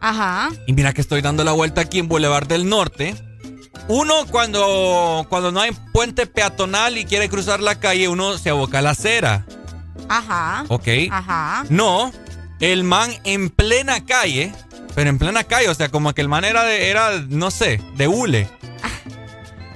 Ajá. 0.00 0.48
Y 0.66 0.72
mira 0.72 0.94
que 0.94 1.02
estoy 1.02 1.20
dando 1.20 1.44
la 1.44 1.52
vuelta 1.52 1.82
aquí 1.82 1.98
en 1.98 2.08
Boulevard 2.08 2.46
del 2.46 2.66
Norte. 2.66 3.16
uno 3.88 4.24
cuando, 4.30 5.26
cuando 5.28 5.52
no 5.52 5.60
hay 5.60 5.72
puente 5.92 6.26
peatonal 6.26 6.96
y 6.96 7.04
quiere 7.04 7.28
cruzar 7.28 7.60
la 7.60 7.78
calle, 7.78 8.08
uno 8.08 8.38
se 8.38 8.48
aboca 8.48 8.78
a 8.78 8.82
la 8.82 8.90
acera. 8.92 9.44
Ajá. 10.08 10.64
Ok. 10.68 10.88
Ajá. 11.10 11.66
No, 11.68 12.12
el 12.60 12.82
man 12.82 13.10
en 13.24 13.50
plena 13.50 14.06
calle, 14.06 14.54
pero 14.94 15.10
en 15.10 15.18
plena 15.18 15.44
calle, 15.44 15.68
o 15.68 15.74
sea, 15.74 15.90
como 15.90 16.14
que 16.14 16.22
el 16.22 16.30
man 16.30 16.46
era, 16.46 16.64
de, 16.64 16.88
era 16.88 17.10
no 17.28 17.50
sé, 17.50 17.82
de 17.96 18.08
hule. 18.08 18.48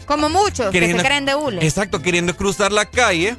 Como 0.08 0.30
muchos 0.30 0.70
que 0.70 0.80
se 0.80 0.96
creen 0.96 1.26
de 1.26 1.34
hule. 1.34 1.64
Exacto, 1.64 2.00
queriendo 2.00 2.34
cruzar 2.34 2.72
la 2.72 2.86
calle. 2.86 3.36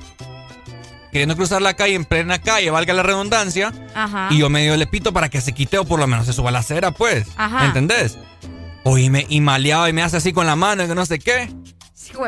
Queriendo 1.11 1.35
cruzar 1.35 1.63
la 1.63 1.73
calle 1.73 1.95
en 1.95 2.05
plena 2.05 2.39
calle, 2.39 2.69
valga 2.69 2.93
la 2.93 3.01
redundancia. 3.01 3.73
Ajá. 3.95 4.27
Y 4.29 4.37
yo 4.37 4.49
medio 4.51 4.77
le 4.77 4.85
pito 4.85 5.11
para 5.11 5.29
que 5.29 5.41
se 5.41 5.53
quite 5.53 5.79
o 5.79 5.85
por 5.85 5.99
lo 5.99 6.05
menos 6.05 6.27
se 6.27 6.33
suba 6.33 6.49
a 6.49 6.51
la 6.51 6.59
acera, 6.59 6.91
pues. 6.91 7.27
Ajá. 7.35 7.61
¿Me 7.61 7.65
entendés? 7.65 8.19
Oíme, 8.83 9.25
y 9.27 9.41
maleado 9.41 9.87
y 9.87 9.93
me 9.93 10.03
hace 10.03 10.17
así 10.17 10.31
con 10.31 10.45
la 10.45 10.55
mano 10.55 10.83
y 10.83 10.87
que 10.87 10.93
no 10.93 11.05
sé 11.07 11.17
qué. 11.17 11.49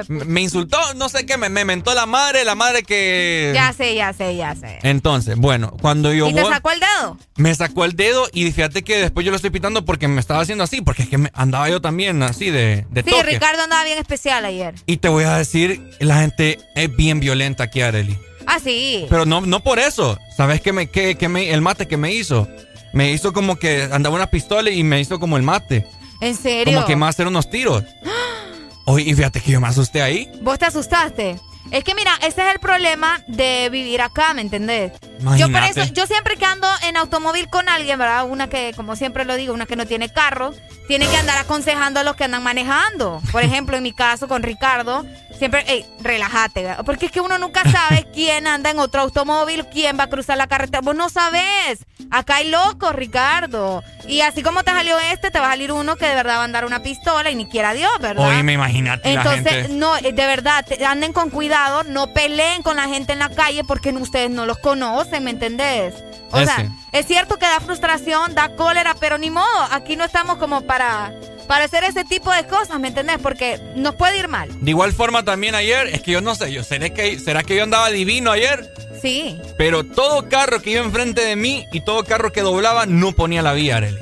Me, 0.08 0.42
insultó, 0.42 0.78
no 0.96 1.10
sé 1.10 1.26
qué, 1.26 1.38
me, 1.38 1.50
me 1.50 1.66
mentó 1.66 1.94
la 1.94 2.06
madre, 2.06 2.44
la 2.46 2.56
madre 2.56 2.84
que... 2.84 3.52
Ya 3.54 3.74
sé, 3.74 3.96
ya 3.96 4.14
sé, 4.14 4.36
ya 4.36 4.56
sé. 4.56 4.80
Entonces, 4.84 5.36
bueno, 5.38 5.76
cuando 5.82 6.14
yo 6.14 6.28
¿Y 6.30 6.34
te 6.34 6.42
voy- 6.42 6.52
sacó 6.52 6.72
el 6.72 6.80
dedo? 6.80 7.18
me 7.36 7.54
sacó 7.56 7.86
el 7.86 7.96
dedo 7.96 8.28
y 8.34 8.52
fíjate 8.52 8.84
que 8.84 8.98
después 8.98 9.26
yo 9.26 9.32
lo 9.32 9.36
estoy 9.36 9.50
pitando 9.52 9.84
porque 9.86 10.08
me 10.08 10.20
estaba 10.20 10.42
haciendo 10.42 10.64
así, 10.64 10.82
porque 10.82 11.04
es 11.04 11.10
que 11.10 11.18
me- 11.18 11.32
andaba 11.34 11.70
yo 11.70 11.82
también 11.82 12.22
así 12.24 12.50
de, 12.52 12.86
de 12.90 13.04
Sí, 13.04 13.10
toque. 13.10 13.24
Ricardo 13.24 13.62
andaba 13.64 13.84
bien 13.84 13.98
especial 13.98 14.46
ayer. 14.46 14.76
Y 14.86 14.98
te 14.98 15.10
voy 15.10 15.24
a 15.24 15.38
decir, 15.38 15.82
la 16.00 16.20
gente 16.22 16.60
es 16.76 16.96
bien 16.96 17.20
violenta 17.20 17.64
aquí, 17.66 17.82
Arely. 17.82 18.18
Ah, 18.48 18.60
sí. 18.60 19.06
Pero 19.10 19.26
no, 19.26 19.42
no 19.42 19.62
por 19.62 19.80
eso. 19.80 20.18
¿Sabes 20.36 20.62
qué 20.62 20.74
me, 20.74 20.88
qué, 20.90 21.16
qué 21.16 21.30
me, 21.30 21.52
el 21.52 21.62
mate 21.62 21.88
que 21.88 21.98
me 21.98 22.14
hizo? 22.14 22.48
Me 22.94 23.12
hizo 23.12 23.32
como 23.34 23.56
que 23.56 23.84
andaba 23.92 24.16
una 24.16 24.28
pistola 24.28 24.70
y 24.72 24.84
me 24.84 25.00
hizo 25.00 25.20
como 25.20 25.38
el 25.38 25.44
mate. 25.44 25.86
¿En 26.20 26.36
serio? 26.36 26.74
Como 26.74 26.86
que 26.86 26.96
me 26.96 27.02
va 27.02 27.08
a 27.08 27.10
hacer 27.12 27.28
unos 27.28 27.50
tiros. 27.50 27.84
Oye, 28.86 29.10
y 29.10 29.14
fíjate 29.14 29.40
que 29.42 29.52
yo 29.52 29.62
me 29.62 29.68
asusté 29.68 30.02
ahí. 30.02 30.32
¿Vos 30.42 30.58
te 30.60 30.66
asustaste? 30.66 31.40
Es 31.72 31.84
que 31.84 31.96
mira, 31.96 32.12
ese 32.22 32.46
es 32.48 32.54
el 32.54 32.60
problema 32.60 33.22
de 33.28 33.70
vivir 33.72 34.02
acá, 34.02 34.34
¿me 34.34 34.42
entendés? 34.42 34.92
Yo 35.38 35.50
por 35.52 35.64
eso, 35.64 35.84
yo 35.94 36.06
siempre 36.06 36.36
que 36.36 36.46
ando 36.46 36.68
en 36.84 36.98
automóvil 36.98 37.48
con 37.50 37.70
alguien, 37.70 37.98
¿verdad? 37.98 38.26
Una 38.26 38.50
que, 38.50 38.74
como 38.76 38.96
siempre 38.96 39.24
lo 39.24 39.36
digo, 39.36 39.54
una 39.54 39.66
que 39.66 39.76
no 39.76 39.86
tiene 39.86 40.10
carro, 40.10 40.54
tiene 40.88 41.08
que 41.08 41.16
andar 41.16 41.38
aconsejando 41.38 42.00
a 42.00 42.04
los 42.04 42.16
que 42.16 42.26
andan 42.26 42.44
manejando. 42.44 43.22
Por 43.32 43.44
ejemplo, 43.44 43.78
en 43.78 43.84
mi 43.84 43.94
caso 43.94 44.28
con 44.28 44.44
Ricardo, 44.44 45.06
siempre, 45.38 45.64
ey, 45.68 45.86
relájate, 46.02 46.64
¿verdad? 46.64 46.84
porque 46.86 47.06
es 47.06 47.12
que 47.12 47.22
uno 47.22 47.38
nunca 47.38 47.64
sabe 47.72 48.06
quién 48.14 48.48
anda 48.48 48.72
en 48.72 48.80
otro 48.80 49.02
automóvil, 49.02 49.66
quién 49.72 49.98
va 49.98 50.04
a 50.04 50.08
cruzar 50.10 50.38
la 50.38 50.48
carretera. 50.48 50.82
Vos 50.82 50.96
no 50.96 51.10
sabés. 51.10 51.86
Acá 52.10 52.38
hay 52.38 52.50
locos, 52.50 52.94
Ricardo. 52.94 53.84
Y 54.08 54.22
así 54.22 54.44
como 54.44 54.64
te 54.64 54.72
salió 54.72 55.00
este, 55.00 55.32
te 55.32 55.40
va 55.40 55.48
a 55.48 55.52
salir 55.52 55.72
uno 55.72 55.96
que 55.96 56.08
de 56.08 56.16
verdad 56.16 56.38
va 56.38 56.42
a 56.42 56.46
andar 56.46 56.66
una 56.66 56.82
pistola 56.82 57.30
y 57.30 57.36
ni 57.36 57.46
quiera 57.48 57.74
Dios, 57.74 57.92
¿verdad? 58.02 58.28
Oye, 58.28 58.44
me 58.44 58.54
imagínate 58.54 59.14
la 59.14 59.22
Entonces, 59.22 59.54
gente. 59.54 59.70
no, 59.70 59.96
eh, 59.98 60.12
de 60.12 60.26
verdad, 60.26 60.66
anden 60.86 61.14
con 61.14 61.30
cuidado, 61.30 61.61
no 61.88 62.08
peleen 62.14 62.62
con 62.64 62.78
la 62.78 62.88
gente 62.88 63.14
en 63.14 63.20
la 63.20 63.30
calle 63.30 63.64
porque 63.64 63.90
ustedes 63.92 64.30
no 64.30 64.46
los 64.46 64.58
conocen, 64.60 65.24
¿me 65.24 65.32
entendés? 65.32 65.94
O 66.32 66.38
Ese. 66.38 66.46
sea, 66.54 66.70
es 66.92 67.06
cierto 67.08 67.38
que 67.38 67.46
da 67.46 67.60
frustración, 67.60 68.34
da 68.36 68.56
cólera, 68.56 68.96
pero 69.00 69.18
ni 69.18 69.30
modo, 69.30 69.46
aquí 69.72 69.96
no 69.96 70.04
estamos 70.06 70.38
como 70.38 70.62
para, 70.62 71.14
para 71.48 71.66
hacer 71.66 71.84
ese 71.84 72.04
tipo 72.06 72.32
de 72.32 72.48
cosas, 72.48 72.80
¿me 72.80 72.88
entendés? 72.90 73.18
Porque 73.22 73.60
nos 73.76 73.96
puede 73.96 74.18
ir 74.20 74.28
mal. 74.30 74.50
De 74.62 74.72
igual 74.72 74.94
forma 74.94 75.24
también 75.24 75.56
ayer, 75.56 75.88
es 75.88 76.02
que 76.02 76.12
yo 76.12 76.22
no 76.22 76.34
sé, 76.36 76.52
yo 76.54 76.64
seré 76.64 76.94
que, 76.94 77.20
¿será 77.20 77.44
que 77.44 77.56
yo 77.58 77.64
andaba 77.64 77.90
divino 77.90 78.32
ayer? 78.32 78.74
Sí. 79.02 79.40
Pero 79.58 79.84
todo 79.84 80.30
carro 80.30 80.62
que 80.62 80.72
iba 80.72 80.82
enfrente 80.82 81.22
de 81.26 81.36
mí 81.36 81.66
y 81.74 81.82
todo 81.82 82.04
carro 82.06 82.32
que 82.32 82.42
doblaba 82.42 82.86
no 82.86 83.12
ponía 83.14 83.42
la 83.42 83.54
vía, 83.54 83.78
Arely. 83.78 83.98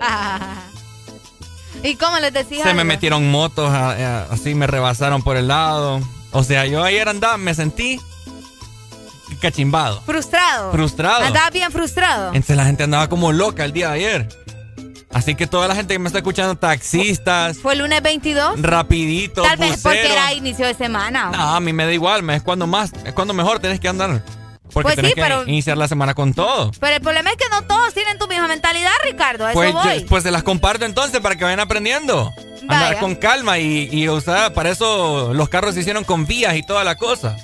¿Y 1.84 1.96
cómo 1.96 2.18
les 2.18 2.32
decía? 2.32 2.64
Se 2.64 2.74
me 2.74 2.84
metieron 2.84 3.30
motos, 3.30 3.70
a- 3.72 3.90
a- 3.92 4.22
así 4.32 4.54
me 4.54 4.66
rebasaron 4.66 5.22
por 5.22 5.36
el 5.36 5.48
lado. 5.48 6.00
O 6.32 6.42
sea, 6.42 6.66
yo 6.66 6.82
ayer 6.82 7.08
andaba, 7.08 7.36
me 7.36 7.54
sentí 7.54 8.00
cachimbado. 9.40 10.00
Frustrado. 10.02 10.72
Frustrado. 10.72 11.24
Andaba 11.24 11.50
bien 11.50 11.70
frustrado. 11.70 12.28
Entonces 12.28 12.56
la 12.56 12.64
gente 12.64 12.84
andaba 12.84 13.08
como 13.08 13.32
loca 13.32 13.64
el 13.64 13.72
día 13.72 13.88
de 13.88 13.94
ayer. 13.94 14.28
Así 15.12 15.34
que 15.34 15.46
toda 15.46 15.68
la 15.68 15.74
gente 15.74 15.94
que 15.94 15.98
me 15.98 16.06
está 16.06 16.20
escuchando, 16.20 16.54
taxistas, 16.56 17.58
¿Fue 17.58 17.74
el 17.74 17.80
lunes 17.80 18.02
22? 18.02 18.62
rapidito, 18.62 19.42
Tal 19.42 19.58
vez 19.58 19.82
porque 19.82 20.10
era 20.10 20.32
inicio 20.32 20.66
de 20.66 20.72
semana. 20.72 21.30
No, 21.30 21.54
a 21.54 21.60
mí 21.60 21.72
me 21.74 21.84
da 21.84 21.92
igual, 21.92 22.28
es 22.30 22.42
cuando 22.42 22.66
más, 22.66 22.92
es 23.04 23.12
cuando 23.12 23.34
mejor 23.34 23.58
tenés 23.58 23.78
que 23.78 23.88
andar. 23.88 24.24
Porque 24.72 24.84
Pues 24.86 24.96
tenés 24.96 25.10
sí, 25.10 25.14
que 25.16 25.22
pero- 25.22 25.42
iniciar 25.46 25.76
la 25.76 25.86
semana 25.88 26.14
con 26.14 26.32
todo. 26.34 26.70
Pero 26.80 26.96
el 26.96 27.02
problema 27.02 27.30
es 27.30 27.36
que 27.36 27.48
no 27.50 27.62
todos 27.64 27.92
tienen 27.94 28.18
tu 28.18 28.26
misma 28.28 28.48
mentalidad, 28.48 28.90
Ricardo. 29.04 29.46
Eso 29.48 29.54
Pues, 29.54 29.72
voy. 29.72 30.00
yo- 30.00 30.06
pues 30.06 30.22
se 30.22 30.30
las 30.30 30.42
comparto 30.42 30.84
entonces 30.84 31.20
para 31.20 31.36
que 31.36 31.44
vayan 31.44 31.60
aprendiendo. 31.60 32.32
Andar 32.62 32.98
con 33.00 33.16
calma 33.16 33.58
y, 33.58 33.88
y 33.92 34.08
usar, 34.08 34.54
para 34.54 34.70
eso 34.70 35.34
los 35.34 35.48
carros 35.48 35.74
se 35.74 35.80
hicieron 35.80 36.04
con 36.04 36.26
vías 36.26 36.54
y 36.56 36.62
toda 36.62 36.84
la 36.84 36.94
cosa. 36.96 37.36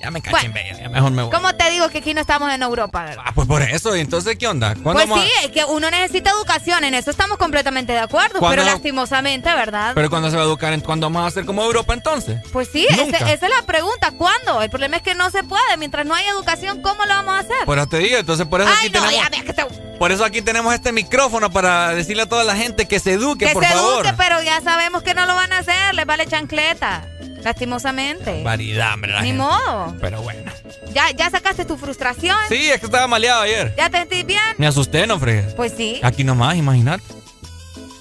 Ya 0.00 0.10
me 0.10 0.22
cachen, 0.22 0.50
Bueno. 0.52 0.78
ya 0.78 0.88
mejor 0.88 1.10
me 1.12 1.22
voy. 1.24 1.30
¿Cómo 1.30 1.54
te 1.54 1.70
digo 1.70 1.88
que 1.90 1.98
aquí 1.98 2.14
no 2.14 2.22
estamos 2.22 2.50
en 2.52 2.62
Europa, 2.62 3.04
verdad? 3.04 3.22
Ah, 3.26 3.32
pues 3.34 3.46
por 3.46 3.60
eso, 3.60 3.94
y 3.94 4.00
entonces, 4.00 4.36
¿qué 4.38 4.46
onda? 4.48 4.74
¿Cuándo 4.82 5.06
Pues 5.06 5.20
a- 5.20 5.22
sí, 5.22 5.30
es 5.44 5.50
que 5.50 5.64
uno 5.66 5.90
necesita 5.90 6.30
educación, 6.30 6.84
en 6.84 6.94
eso 6.94 7.10
estamos 7.10 7.36
completamente 7.36 7.92
de 7.92 7.98
acuerdo, 7.98 8.38
¿Cuándo? 8.38 8.56
pero 8.62 8.64
lastimosamente, 8.64 9.52
¿verdad? 9.52 9.92
Pero 9.94 10.08
cuando 10.08 10.30
se 10.30 10.36
va 10.36 10.42
a 10.42 10.46
educar, 10.46 10.72
en- 10.72 10.80
¿cuándo 10.80 11.06
vamos 11.06 11.22
a 11.24 11.26
hacer 11.26 11.44
como 11.44 11.62
Europa 11.62 11.92
entonces? 11.92 12.40
pues 12.50 12.68
sí, 12.72 12.86
ese- 12.88 13.10
esa 13.10 13.46
es 13.46 13.52
la 13.54 13.62
pregunta, 13.66 14.12
¿cuándo? 14.12 14.62
El 14.62 14.70
problema 14.70 14.96
es 14.96 15.02
que 15.02 15.14
no 15.14 15.30
se 15.30 15.44
puede, 15.44 15.76
mientras 15.76 16.06
no 16.06 16.14
hay 16.14 16.24
educación, 16.28 16.80
¿cómo 16.80 17.04
lo 17.04 17.10
vamos 17.14 17.34
a 17.34 17.38
hacer? 17.40 17.64
Por 17.66 17.76
eso 17.78 17.86
te 17.88 17.98
digo, 17.98 18.16
entonces 18.16 18.46
por 18.46 18.62
eso 18.62 18.70
Ay, 18.70 18.88
aquí 18.88 18.98
no, 18.98 19.06
tenemos. 19.06 19.30
ya 19.36 19.44
que 19.44 19.52
te... 19.52 19.64
Por 19.98 20.12
eso 20.12 20.24
aquí 20.24 20.40
tenemos 20.40 20.72
este 20.72 20.92
micrófono 20.92 21.50
para 21.50 21.90
decirle 21.94 22.22
a 22.22 22.26
toda 22.26 22.42
la 22.44 22.56
gente 22.56 22.88
que 22.88 22.98
se 23.00 23.12
eduque, 23.12 23.46
que 23.48 23.52
por 23.52 23.62
se 23.62 23.70
favor. 23.70 24.06
eduque, 24.06 24.14
pero 24.16 24.42
ya 24.42 24.62
sabemos 24.62 25.02
que 25.02 25.12
no 25.12 25.26
lo 25.26 25.34
van 25.34 25.52
a 25.52 25.58
hacer, 25.58 25.94
les 25.94 26.06
vale 26.06 26.26
chancleta, 26.26 27.06
lastimosamente. 27.42 28.42
Variedad, 28.42 28.94
hombre, 28.94 29.12
la 29.12 29.20
Ni 29.22 29.28
gente. 29.28 29.42
modo. 29.42 29.96
Pero 30.00 30.22
bueno. 30.22 30.50
Ya, 30.92 31.10
ya 31.10 31.30
sacaste 31.30 31.64
tu 31.64 31.76
frustración. 31.76 32.36
Sí, 32.48 32.70
es 32.70 32.80
que 32.80 32.86
estaba 32.86 33.06
maleado 33.06 33.42
ayer. 33.42 33.74
¿Ya 33.76 33.90
te 33.90 33.98
sentís 33.98 34.26
bien? 34.26 34.40
Me 34.58 34.66
asusté, 34.66 35.06
no 35.06 35.18
fregues. 35.18 35.54
Pues 35.54 35.72
sí. 35.76 36.00
Aquí 36.02 36.24
nomás, 36.24 36.56
imagínate. 36.56 37.04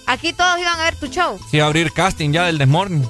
Aquí 0.08 0.34
todos 0.34 0.60
iban 0.60 0.80
a 0.80 0.84
ver 0.86 0.96
tu 0.96 1.08
show. 1.08 1.40
Si 1.52 1.58
iba 1.58 1.66
a 1.66 1.68
abrir 1.68 1.92
casting 1.94 2.32
ya 2.32 2.46
del 2.46 2.58
Desmorning. 2.58 3.08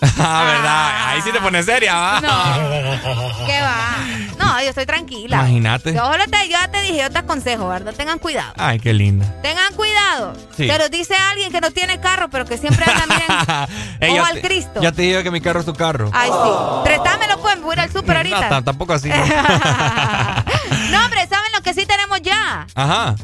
ah, 0.18 0.44
verdad. 0.46 1.08
Ahí 1.08 1.22
sí 1.22 1.32
te 1.32 1.40
pones 1.40 1.66
seria, 1.66 1.94
¿va? 1.94 2.20
No. 2.20 3.46
¿Qué 3.46 3.60
va? 3.60 3.96
No, 4.38 4.62
yo 4.62 4.68
estoy 4.68 4.86
tranquila. 4.86 5.36
Imagínate. 5.38 5.92
Yo, 5.94 6.10
te, 6.30 6.44
yo 6.46 6.50
ya 6.52 6.68
te 6.68 6.80
dije, 6.82 6.98
yo 6.98 7.10
te 7.10 7.18
aconsejo, 7.18 7.68
¿verdad? 7.68 7.92
Tengan 7.94 8.18
cuidado. 8.18 8.52
Ay, 8.56 8.78
qué 8.78 8.92
linda. 8.92 9.26
Tengan 9.42 9.72
cuidado. 9.74 10.34
Sí. 10.56 10.66
Pero 10.68 10.88
dice 10.88 11.14
alguien 11.30 11.50
que 11.50 11.60
no 11.60 11.70
tiene 11.72 11.98
carro, 12.00 12.28
pero 12.30 12.44
que 12.44 12.56
siempre 12.56 12.84
anda, 12.90 13.68
Ey, 14.00 14.18
o 14.18 14.24
al 14.24 14.40
Cristo. 14.40 14.80
Ya 14.80 14.92
te 14.92 15.02
digo 15.02 15.22
que 15.22 15.30
mi 15.30 15.40
carro 15.40 15.60
es 15.60 15.66
tu 15.66 15.74
carro. 15.74 16.10
Ay, 16.14 16.30
sí. 16.30 16.48
Préstamelo, 16.84 17.38
pues, 17.40 17.60
voy 17.60 17.70
a 17.70 17.74
ir 17.74 17.80
al 17.80 17.92
súper 17.92 18.10
No, 18.28 18.36
ahorita. 18.36 18.48
t- 18.58 18.62
tampoco 18.64 18.92
así. 18.92 19.08
No, 19.08 21.04
hombre, 21.04 21.26
¿saben 21.28 21.52
lo 21.54 21.60
que 21.62 21.74
sí 21.74 21.84
tenemos 21.86 22.20
ya? 22.22 22.66
Ajá. 22.74 23.14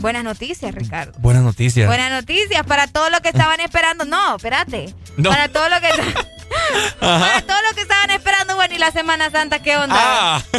Buenas 0.00 0.24
noticias, 0.24 0.74
Ricardo. 0.74 1.12
Buenas 1.18 1.42
noticias. 1.42 1.86
Buenas 1.86 2.10
noticias 2.10 2.64
para 2.66 2.86
todos 2.86 3.10
los 3.10 3.20
que 3.20 3.28
estaban 3.28 3.60
esperando. 3.60 4.04
No, 4.04 4.36
espérate. 4.36 4.94
No. 5.16 5.30
Para 5.30 5.48
todos 5.48 5.68
los 5.70 5.80
que 5.80 5.88
para 7.00 7.42
todos 7.42 7.60
los 7.66 7.74
que 7.74 7.82
estaban 7.82 8.10
esperando, 8.10 8.56
bueno, 8.56 8.74
y 8.74 8.78
la 8.78 8.90
Semana 8.90 9.30
Santa, 9.30 9.60
¿qué 9.60 9.76
onda? 9.76 9.94
Ah. 9.96 10.42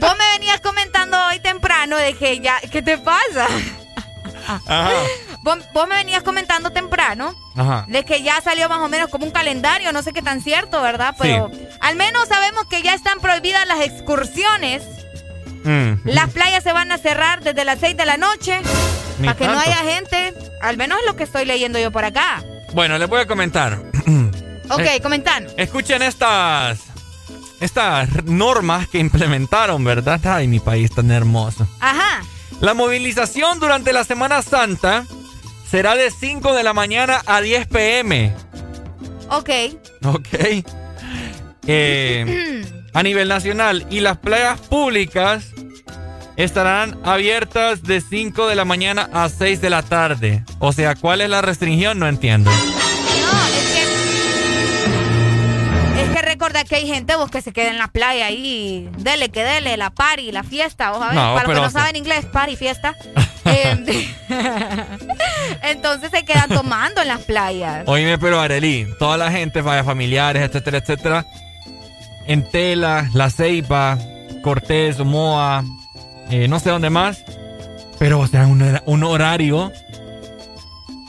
Vos 0.00 0.16
me 0.18 0.38
venías 0.38 0.60
comentando 0.60 1.16
hoy 1.26 1.40
temprano 1.40 1.96
de 1.96 2.14
que 2.14 2.40
ya, 2.40 2.60
¿qué 2.70 2.82
te 2.82 2.98
pasa? 2.98 3.46
Ajá. 4.46 4.90
Vos, 5.42 5.58
vos 5.72 5.88
me 5.88 5.96
venías 5.96 6.22
comentando 6.22 6.70
temprano 6.70 7.34
Ajá. 7.56 7.84
de 7.88 8.04
que 8.04 8.22
ya 8.22 8.40
salió 8.40 8.68
más 8.68 8.80
o 8.80 8.88
menos 8.88 9.08
como 9.10 9.24
un 9.26 9.30
calendario, 9.30 9.92
no 9.92 10.02
sé 10.02 10.12
qué 10.12 10.22
tan 10.22 10.42
cierto, 10.42 10.80
¿verdad? 10.82 11.14
Pero 11.18 11.50
al 11.80 11.96
menos 11.96 12.28
sabemos 12.28 12.66
que 12.66 12.82
ya 12.82 12.94
están 12.94 13.20
prohibidas 13.20 13.66
las 13.66 13.80
excursiones. 13.80 14.82
Mm. 15.64 16.00
Las 16.04 16.30
playas 16.30 16.62
se 16.62 16.72
van 16.72 16.92
a 16.92 16.98
cerrar 16.98 17.42
desde 17.42 17.64
las 17.64 17.78
6 17.80 17.96
de 17.96 18.04
la 18.06 18.16
noche 18.18 18.60
Ni 19.18 19.26
para 19.26 19.38
que 19.38 19.46
no 19.48 19.58
haya 19.58 19.76
gente. 19.78 20.34
Al 20.60 20.76
menos 20.76 20.98
es 21.00 21.06
lo 21.06 21.16
que 21.16 21.24
estoy 21.24 21.44
leyendo 21.46 21.78
yo 21.78 21.90
por 21.90 22.04
acá. 22.04 22.42
Bueno, 22.74 22.98
les 22.98 23.08
voy 23.08 23.20
a 23.20 23.26
comentar. 23.26 23.80
Ok, 24.70 24.80
Eh, 24.80 25.00
comentanos. 25.02 25.52
Escuchen 25.58 26.00
estas. 26.00 26.78
Estas 27.60 28.24
normas 28.24 28.88
que 28.88 28.98
implementaron, 28.98 29.84
¿verdad? 29.84 30.18
Ay, 30.26 30.48
mi 30.48 30.58
país 30.58 30.90
tan 30.90 31.10
hermoso. 31.10 31.68
Ajá. 31.80 32.22
La 32.60 32.72
movilización 32.72 33.60
durante 33.60 33.92
la 33.92 34.04
Semana 34.04 34.40
Santa 34.40 35.04
será 35.70 35.96
de 35.96 36.10
5 36.10 36.54
de 36.54 36.62
la 36.62 36.72
mañana 36.72 37.20
a 37.26 37.42
10 37.42 37.66
pm. 37.68 38.32
Ok. 39.28 39.50
Ok. 40.06 40.64
Eh, 41.66 42.64
a 42.94 43.02
nivel 43.02 43.28
nacional. 43.28 43.86
Y 43.90 44.00
las 44.00 44.16
playas 44.18 44.60
públicas 44.60 45.46
estarán 46.36 46.98
abiertas 47.04 47.82
de 47.82 48.00
5 48.00 48.48
de 48.48 48.54
la 48.54 48.64
mañana 48.64 49.08
a 49.12 49.28
6 49.28 49.60
de 49.60 49.70
la 49.70 49.82
tarde. 49.82 50.44
O 50.58 50.72
sea, 50.72 50.94
¿cuál 50.94 51.20
es 51.20 51.30
la 51.30 51.42
restricción? 51.42 51.98
No 51.98 52.08
entiendo. 52.08 52.50
Es 55.96 56.08
que 56.10 56.22
recordar 56.22 56.66
que 56.66 56.76
hay 56.76 56.86
gente 56.86 57.14
vos 57.16 57.30
que 57.30 57.40
se 57.40 57.52
queda 57.52 57.70
en 57.70 57.78
la 57.78 57.88
playa 57.88 58.26
ahí, 58.26 58.88
dele 58.98 59.28
que 59.28 59.44
dele, 59.44 59.76
la 59.76 59.90
party, 59.90 60.32
la 60.32 60.42
fiesta, 60.42 60.90
vos 60.90 61.00
ver, 61.00 61.14
No, 61.14 61.34
para 61.34 61.46
los 61.46 61.54
que 61.54 61.60
no 61.62 61.70
saben 61.70 61.96
inglés, 61.96 62.26
party, 62.26 62.56
fiesta. 62.56 62.96
Eh, 63.46 64.08
entonces 65.64 66.10
se 66.10 66.24
quedan 66.24 66.48
tomando 66.48 67.02
en 67.02 67.08
las 67.08 67.20
playas. 67.20 67.84
Oíme, 67.86 68.16
pero 68.16 68.40
Arely, 68.40 68.88
toda 68.98 69.18
la 69.18 69.30
gente, 69.30 69.62
familiares, 69.62 70.42
etcétera, 70.44 70.78
etcétera, 70.78 71.26
en 72.26 72.48
Tela, 72.48 73.10
La 73.12 73.28
Ceiba, 73.28 73.98
Cortés, 74.42 74.98
Moa, 75.00 75.62
eh, 76.30 76.48
no 76.48 76.60
sé 76.60 76.70
dónde 76.70 76.90
más, 76.90 77.24
pero 77.98 78.20
o 78.20 78.26
sea, 78.26 78.46
un, 78.46 78.80
un 78.86 79.02
horario 79.04 79.72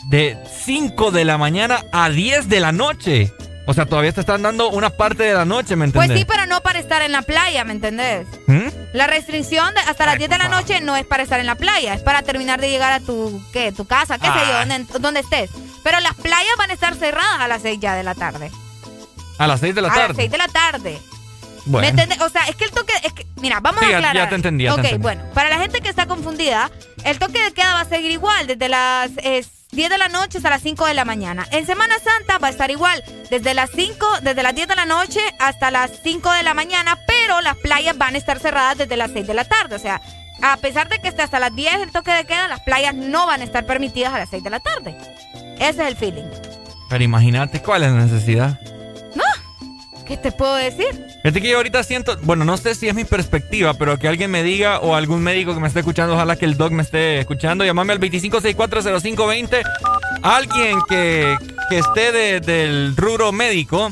de 0.08 0.38
5 0.66 1.12
de 1.12 1.26
la 1.26 1.38
mañana 1.38 1.84
a 1.92 2.10
10 2.10 2.48
de 2.50 2.60
la 2.60 2.72
noche. 2.72 3.34
O 3.68 3.74
sea, 3.74 3.88
todavía 3.88 4.12
te 4.12 4.20
están 4.20 4.44
dando 4.44 4.70
una 4.70 4.92
parte 4.92 5.24
de 5.24 5.34
la 5.34 5.44
noche, 5.44 5.76
¿me 5.76 5.88
Pues 5.88 5.96
entiendes? 6.06 6.20
sí, 6.20 6.26
pero 6.30 6.46
no 6.46 6.62
para 6.62 6.78
estar 6.78 7.02
en 7.02 7.12
la 7.12 7.24
playa, 7.24 7.64
¿me 7.64 7.72
entendés? 7.74 8.28
¿Mm? 8.46 8.68
La 8.94 9.08
restricción 9.08 9.74
de 9.74 9.80
hasta 9.82 10.06
las 10.06 10.20
10 10.20 10.30
de 10.30 10.38
la 10.38 10.50
noche 10.50 10.82
no 10.82 10.96
es 10.96 11.04
para 11.04 11.24
estar 11.24 11.40
en 11.40 11.48
la 11.48 11.56
playa, 11.56 11.96
es 11.96 12.02
para 12.04 12.22
terminar 12.22 12.62
de 12.62 12.70
llegar 12.70 12.94
a 12.94 13.00
tu, 13.00 13.42
¿qué? 13.52 13.72
Tu 13.72 13.86
casa, 13.86 14.20
qué 14.20 14.28
sé 14.28 14.34
yo, 14.48 14.54
Ah. 14.58 14.66
donde, 14.68 15.00
donde 15.00 15.20
estés. 15.22 15.50
Pero 15.84 16.00
las 16.02 16.14
playas 16.14 16.54
van 16.60 16.70
a 16.70 16.74
estar 16.74 16.94
cerradas 16.94 17.40
a 17.40 17.48
las 17.48 17.64
6 17.64 17.80
ya 17.80 17.96
de 17.96 18.04
la 18.04 18.14
tarde. 18.14 18.52
A 19.40 19.48
las 19.48 19.60
6 19.62 19.74
de 19.74 19.82
la 19.82 19.88
a 19.88 19.92
las 19.92 20.00
tarde. 20.00 20.14
6 20.16 20.32
de 20.32 20.38
la 20.38 20.48
tarde. 20.48 21.00
Bueno. 21.66 21.96
¿Me? 22.08 22.24
O 22.24 22.30
sea, 22.30 22.44
es 22.48 22.56
que 22.56 22.66
el 22.66 22.72
toque. 22.72 22.94
Es 23.04 23.14
que, 23.14 23.26
mira, 23.38 23.60
vamos 23.60 23.80
Sí, 23.82 23.92
a 23.92 23.98
aclarar. 23.98 24.16
ya 24.16 24.30
te 24.30 24.36
entendí, 24.36 24.64
ya 24.66 24.70
te 24.76 24.80
Ok, 24.82 24.86
entendí. 24.86 25.02
bueno, 25.04 25.24
para 25.34 25.50
la 25.50 25.58
gente 25.60 25.82
que 25.82 25.90
está 25.90 26.06
confundida, 26.06 26.70
el 27.04 27.18
toque 27.20 27.42
de 27.42 27.52
queda 27.54 27.74
va 27.74 27.82
a 27.82 27.86
seguir 27.86 28.12
igual, 28.12 28.48
desde 28.48 28.70
las 28.70 29.12
eh, 29.18 29.44
10 29.72 29.90
de 29.90 29.98
la 29.98 30.08
noche 30.08 30.38
hasta 30.38 30.50
las 30.52 30.62
5 30.62 30.86
de 30.86 30.94
la 30.94 31.06
mañana. 31.06 31.46
En 31.52 31.66
Semana 31.66 31.96
Santa 32.00 32.38
va 32.38 32.48
a 32.48 32.52
estar 32.52 32.70
igual, 32.72 33.04
desde 33.30 33.54
las 33.54 33.72
5, 33.72 34.06
desde 34.22 34.44
las 34.44 34.54
10 34.56 34.68
de 34.68 34.76
la 34.76 34.86
noche 34.86 35.20
hasta 35.40 35.72
las 35.72 35.92
5 36.04 36.32
de 36.32 36.44
la 36.44 36.54
mañana, 36.54 36.98
pero 37.08 37.42
las 37.42 37.58
playas 37.58 37.98
van 37.98 38.16
a 38.16 38.18
estar 38.18 38.40
cerradas 38.40 38.78
desde 38.78 38.96
las 38.96 39.12
6 39.12 39.26
de 39.28 39.34
la 39.34 39.44
tarde. 39.46 39.76
O 39.76 39.80
sea, 39.80 40.02
a 40.44 40.58
pesar 40.58 40.88
de 40.88 41.00
que 41.00 41.08
esté 41.10 41.24
hasta 41.24 41.40
las 41.40 41.54
10 41.56 41.74
el 41.82 41.92
toque 41.92 42.12
de 42.12 42.26
queda, 42.26 42.48
las 42.48 42.62
playas 42.62 42.94
no 42.94 43.26
van 43.26 43.42
a 43.42 43.44
estar 43.44 43.66
permitidas 43.66 44.14
a 44.14 44.20
las 44.20 44.30
6 44.30 44.44
de 44.44 44.50
la 44.52 44.60
tarde. 44.60 44.96
Ese 45.60 45.70
es 45.82 45.88
el 45.88 45.96
feeling. 45.98 46.24
Pero 46.90 47.04
imagínate 47.04 47.62
cuál 47.62 47.84
es 47.84 47.92
la 47.92 48.06
necesidad. 48.06 48.60
¿Qué 50.06 50.18
te 50.18 50.32
puedo 50.32 50.53
decir? 50.56 50.86
Fíjate 51.23 51.41
que 51.41 51.49
yo 51.49 51.57
ahorita 51.57 51.84
siento, 51.84 52.18
bueno, 52.22 52.45
no 52.45 52.57
sé 52.57 52.76
si 52.76 52.88
es 52.88 52.94
mi 52.94 53.06
perspectiva, 53.06 53.73
pero 53.73 53.98
que 53.98 54.07
alguien 54.07 54.30
me 54.32 54.44
diga 54.44 54.80
o 54.80 54.95
algún 54.95 55.22
médico 55.22 55.53
que 55.53 55.60
me 55.60 55.68
esté 55.68 55.80
escuchando, 55.80 56.14
ojalá 56.14 56.36
que 56.36 56.45
el 56.45 56.57
doc 56.57 56.72
me 56.72 56.84
esté 56.84 57.19
escuchando, 57.19 57.65
llamame 57.65 57.94
al 57.94 57.99
25640520. 57.99 59.64
Alguien 60.22 60.77
que, 60.88 61.38
que 61.69 61.77
esté 61.80 62.11
de- 62.11 62.40
del 62.40 62.95
rubro 62.95 63.32
médico, 63.32 63.91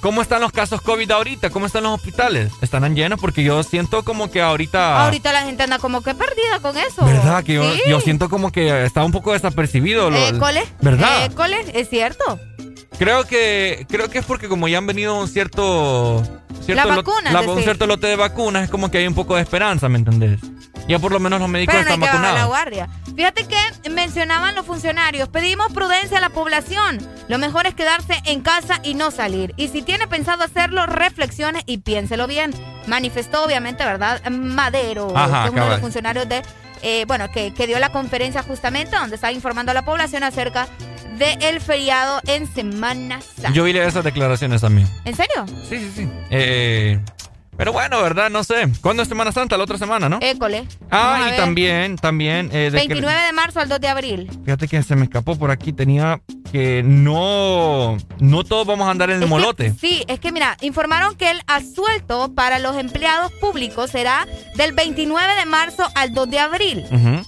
¿cómo 0.00 0.22
están 0.22 0.40
los 0.40 0.52
casos 0.52 0.80
COVID 0.80 1.10
ahorita? 1.10 1.50
¿Cómo 1.50 1.66
están 1.66 1.84
los 1.84 1.94
hospitales? 1.94 2.52
¿Estarán 2.60 2.94
llenos? 2.96 3.20
Porque 3.20 3.42
yo 3.44 3.62
siento 3.62 4.04
como 4.04 4.30
que 4.30 4.40
ahorita... 4.42 5.04
Ahorita 5.04 5.32
la 5.32 5.42
gente 5.42 5.62
anda 5.62 5.78
como 5.78 6.02
que 6.02 6.14
perdida 6.14 6.60
con 6.60 6.76
eso. 6.76 7.04
¿Verdad? 7.04 7.42
Que 7.44 7.54
yo, 7.54 7.72
Sí. 7.74 7.80
yo 7.88 8.00
siento 8.00 8.28
como 8.28 8.50
que 8.52 8.84
está 8.84 9.04
un 9.04 9.12
poco 9.12 9.32
desapercibido. 9.32 10.10
École. 10.14 10.64
¿Verdad? 10.80 11.24
École, 11.26 11.58
es 11.74 11.88
cierto. 11.88 12.38
Creo 12.98 13.24
que 13.24 13.86
creo 13.88 14.08
que 14.08 14.18
es 14.18 14.24
porque 14.24 14.48
como 14.48 14.68
ya 14.68 14.78
han 14.78 14.86
venido 14.86 15.18
un 15.18 15.28
cierto, 15.28 16.22
cierto 16.64 16.74
Las 16.88 16.96
lot- 16.96 17.04
vacunas, 17.04 17.32
la- 17.32 17.40
decís. 17.40 17.56
un 17.56 17.62
cierto 17.62 17.86
lote 17.86 18.06
de 18.06 18.16
vacunas, 18.16 18.64
es 18.64 18.70
como 18.70 18.90
que 18.90 18.98
hay 18.98 19.06
un 19.06 19.14
poco 19.14 19.34
de 19.36 19.42
esperanza, 19.42 19.88
¿me 19.88 19.98
entendés? 19.98 20.40
Ya 20.86 20.98
por 20.98 21.12
lo 21.12 21.18
menos 21.18 21.40
los 21.40 21.48
médicos 21.48 21.74
Pero 21.74 21.84
no 21.84 21.88
hay 21.90 21.94
están 21.94 22.00
que 22.00 22.16
bajar 22.16 22.34
la 22.34 22.46
vacunados. 22.46 22.48
guardia. 22.48 22.88
Fíjate 23.16 23.46
que 23.48 23.90
mencionaban 23.90 24.54
los 24.54 24.66
funcionarios, 24.66 25.28
pedimos 25.28 25.72
prudencia 25.72 26.18
a 26.18 26.20
la 26.20 26.28
población. 26.28 26.98
Lo 27.28 27.38
mejor 27.38 27.66
es 27.66 27.74
quedarse 27.74 28.20
en 28.26 28.42
casa 28.42 28.80
y 28.82 28.94
no 28.94 29.10
salir. 29.10 29.54
Y 29.56 29.68
si 29.68 29.80
tiene 29.82 30.06
pensado 30.06 30.44
hacerlo, 30.44 30.84
reflexione 30.86 31.62
y 31.66 31.78
piénselo 31.78 32.26
bien. 32.26 32.52
Manifestó 32.86 33.44
obviamente, 33.44 33.82
¿verdad? 33.84 34.20
Madero, 34.30 35.10
Ajá, 35.16 35.42
que 35.42 35.48
es 35.48 35.52
uno 35.54 35.64
de 35.64 35.70
los 35.70 35.80
funcionarios 35.80 36.28
de, 36.28 36.42
eh, 36.84 37.04
bueno, 37.06 37.30
que, 37.32 37.52
que 37.52 37.66
dio 37.66 37.78
la 37.78 37.90
conferencia 37.90 38.42
justamente 38.42 38.94
donde 38.94 39.16
estaba 39.16 39.32
informando 39.32 39.72
a 39.72 39.74
la 39.74 39.84
población 39.84 40.22
acerca 40.22 40.68
del 41.18 41.60
feriado 41.60 42.20
en 42.26 42.46
Semana 42.52 43.20
Santa. 43.20 43.52
Yo 43.52 43.64
vi 43.64 43.76
esas 43.76 44.04
declaraciones 44.04 44.60
también. 44.60 44.88
¿En 45.04 45.14
serio? 45.14 45.46
Sí, 45.68 45.78
sí, 45.78 45.90
sí. 45.96 46.10
Eh, 46.30 47.00
pero 47.56 47.72
bueno, 47.72 48.02
¿verdad? 48.02 48.30
No 48.30 48.42
sé. 48.44 48.68
¿Cuándo 48.80 49.02
es 49.02 49.08
Semana 49.08 49.32
Santa? 49.32 49.56
La 49.56 49.64
otra 49.64 49.78
semana, 49.78 50.08
¿no? 50.08 50.18
École. 50.20 50.66
ah, 50.90 51.30
y 51.32 51.36
también, 51.36 51.96
también. 51.96 52.50
eh, 52.52 52.70
de 52.70 52.80
que- 52.80 52.88
29 52.88 53.22
de 53.26 53.32
marzo 53.32 53.60
al 53.60 53.68
2 53.68 53.80
de 53.80 53.88
abril. 53.88 54.30
fíjate 54.44 54.68
que 54.68 54.82
se 54.82 54.96
me 54.96 55.04
escapó 55.04 55.36
por 55.38 55.50
aquí. 55.50 55.72
Tenía 55.72 56.20
que 56.52 56.82
no. 56.84 57.96
No 58.20 58.44
todos 58.44 58.66
vamos 58.66 58.86
a 58.86 58.90
andar 58.90 59.10
en 59.10 59.16
el 59.16 59.22
Es 59.22 59.26
que- 59.26 59.30
molote. 59.30 59.74
sí, 59.80 60.04
es 60.08 60.20
que 60.20 60.32
mira, 60.32 60.56
informaron 60.60 61.16
que 61.16 61.30
el 61.30 61.40
asuelto 61.46 62.32
para 62.34 62.58
los 62.58 62.76
empleados 62.76 63.32
públicos 63.40 63.90
será 63.90 64.26
del 64.56 64.72
29 64.72 65.34
de 65.34 65.46
marzo 65.46 65.84
al 65.94 66.12
2 66.14 66.30
de 66.30 66.38
abril. 66.38 66.84
Ujú. 66.90 67.22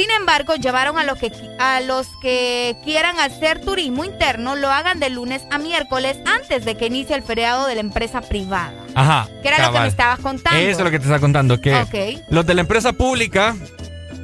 Sin 0.00 0.10
embargo, 0.12 0.54
llevaron 0.54 0.96
a 0.96 1.04
los 1.04 1.18
que 1.18 1.30
a 1.58 1.82
los 1.82 2.06
que 2.22 2.74
quieran 2.82 3.20
hacer 3.20 3.60
turismo 3.60 4.06
interno 4.06 4.56
lo 4.56 4.70
hagan 4.70 4.98
de 4.98 5.10
lunes 5.10 5.42
a 5.50 5.58
miércoles 5.58 6.16
antes 6.24 6.64
de 6.64 6.74
que 6.78 6.86
inicie 6.86 7.14
el 7.14 7.22
feriado 7.22 7.66
de 7.66 7.74
la 7.74 7.82
empresa 7.82 8.22
privada. 8.22 8.72
Ajá. 8.94 9.28
Que 9.42 9.48
era 9.48 9.66
lo 9.66 9.74
que 9.74 9.80
me 9.80 9.88
estabas 9.88 10.20
contando. 10.20 10.58
Eso 10.58 10.78
es 10.78 10.84
lo 10.84 10.90
que 10.90 10.98
te 10.98 11.04
estaba 11.04 11.20
contando. 11.20 11.60
Que 11.60 12.18
los 12.30 12.46
de 12.46 12.54
la 12.54 12.62
empresa 12.62 12.94
pública 12.94 13.54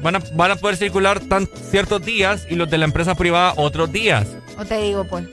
van 0.01 0.16
a, 0.16 0.23
van 0.32 0.53
a 0.53 0.57
poder 0.57 0.78
circular 0.78 1.20
tan 1.20 1.47
ciertos 1.70 2.03
días 2.03 2.47
y 2.48 2.55
los 2.55 2.70
de 2.70 2.78
la 2.78 2.86
empresa 2.86 3.15
privada 3.15 3.53
otros 3.57 3.93
días. 3.93 4.27
No 4.57 4.65
te 4.65 4.81
digo, 4.81 5.05
pues. 5.05 5.27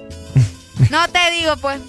no 0.90 1.08
te 1.08 1.30
digo, 1.30 1.56
pues. 1.56 1.80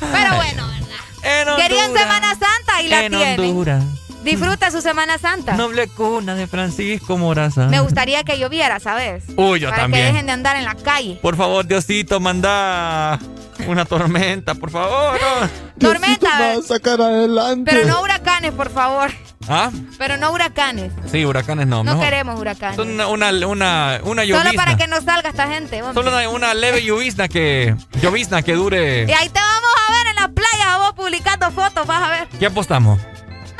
Pero 0.00 0.34
bueno, 0.36 0.66
¿verdad? 0.68 1.56
Querían 1.56 1.94
Semana 1.94 2.32
Santa 2.32 2.82
y 2.82 2.88
la 2.88 3.06
en 3.06 3.12
tienen. 3.12 3.40
Honduras. 3.40 3.84
Disfruta 4.24 4.70
su 4.70 4.80
Semana 4.80 5.18
Santa. 5.18 5.54
Noble 5.56 5.86
cuna 5.88 6.34
de 6.34 6.46
Francisco 6.46 7.18
Morazán. 7.18 7.70
Me 7.70 7.80
gustaría 7.80 8.24
que 8.24 8.38
lloviera, 8.38 8.80
¿sabes? 8.80 9.24
Uy, 9.36 9.60
yo 9.60 9.68
Para 9.70 9.82
también. 9.82 10.02
que 10.06 10.12
dejen 10.12 10.26
de 10.26 10.32
andar 10.32 10.56
en 10.56 10.64
la 10.64 10.74
calle. 10.74 11.18
Por 11.20 11.36
favor, 11.36 11.66
Diosito, 11.66 12.20
manda 12.20 13.18
una 13.66 13.84
tormenta, 13.84 14.54
por 14.54 14.70
favor. 14.70 15.18
Tormenta, 15.78 16.28
va 16.40 16.52
a 16.58 16.62
sacar 16.62 17.00
adelante. 17.00 17.70
pero 17.72 17.86
no 17.86 18.00
huracanes, 18.02 18.52
por 18.52 18.70
favor. 18.70 19.10
¿Ah? 19.46 19.70
Pero 19.98 20.16
no 20.16 20.32
huracanes. 20.32 20.90
Sí, 21.12 21.24
huracanes 21.26 21.66
no. 21.66 21.84
No 21.84 21.92
mejor. 21.92 22.04
queremos 22.04 22.40
huracanes. 22.40 22.76
Son 22.76 22.88
una, 22.88 23.08
una, 23.08 23.30
una, 23.46 24.00
una 24.04 24.24
llovizna. 24.24 24.50
Solo 24.52 24.56
para 24.56 24.76
que 24.78 24.86
no 24.86 25.02
salga 25.02 25.28
esta 25.28 25.46
gente. 25.48 25.82
hombre. 25.82 26.02
Solo 26.02 26.16
una, 26.16 26.28
una 26.30 26.54
leve 26.54 26.82
llovizna 26.82 27.28
que, 27.28 27.76
llovizna 28.00 28.40
que 28.42 28.54
dure. 28.54 29.04
Y 29.06 29.12
ahí 29.12 29.28
te 29.28 29.40
vamos 29.40 29.70
a 29.86 29.92
ver 29.92 30.06
en 30.08 30.14
las 30.16 30.28
playas 30.28 30.66
a 30.66 30.78
vos 30.78 30.92
publicando 30.94 31.50
fotos, 31.50 31.86
vas 31.86 32.02
a 32.02 32.08
ver. 32.10 32.28
¿Qué 32.38 32.46
apostamos? 32.46 32.98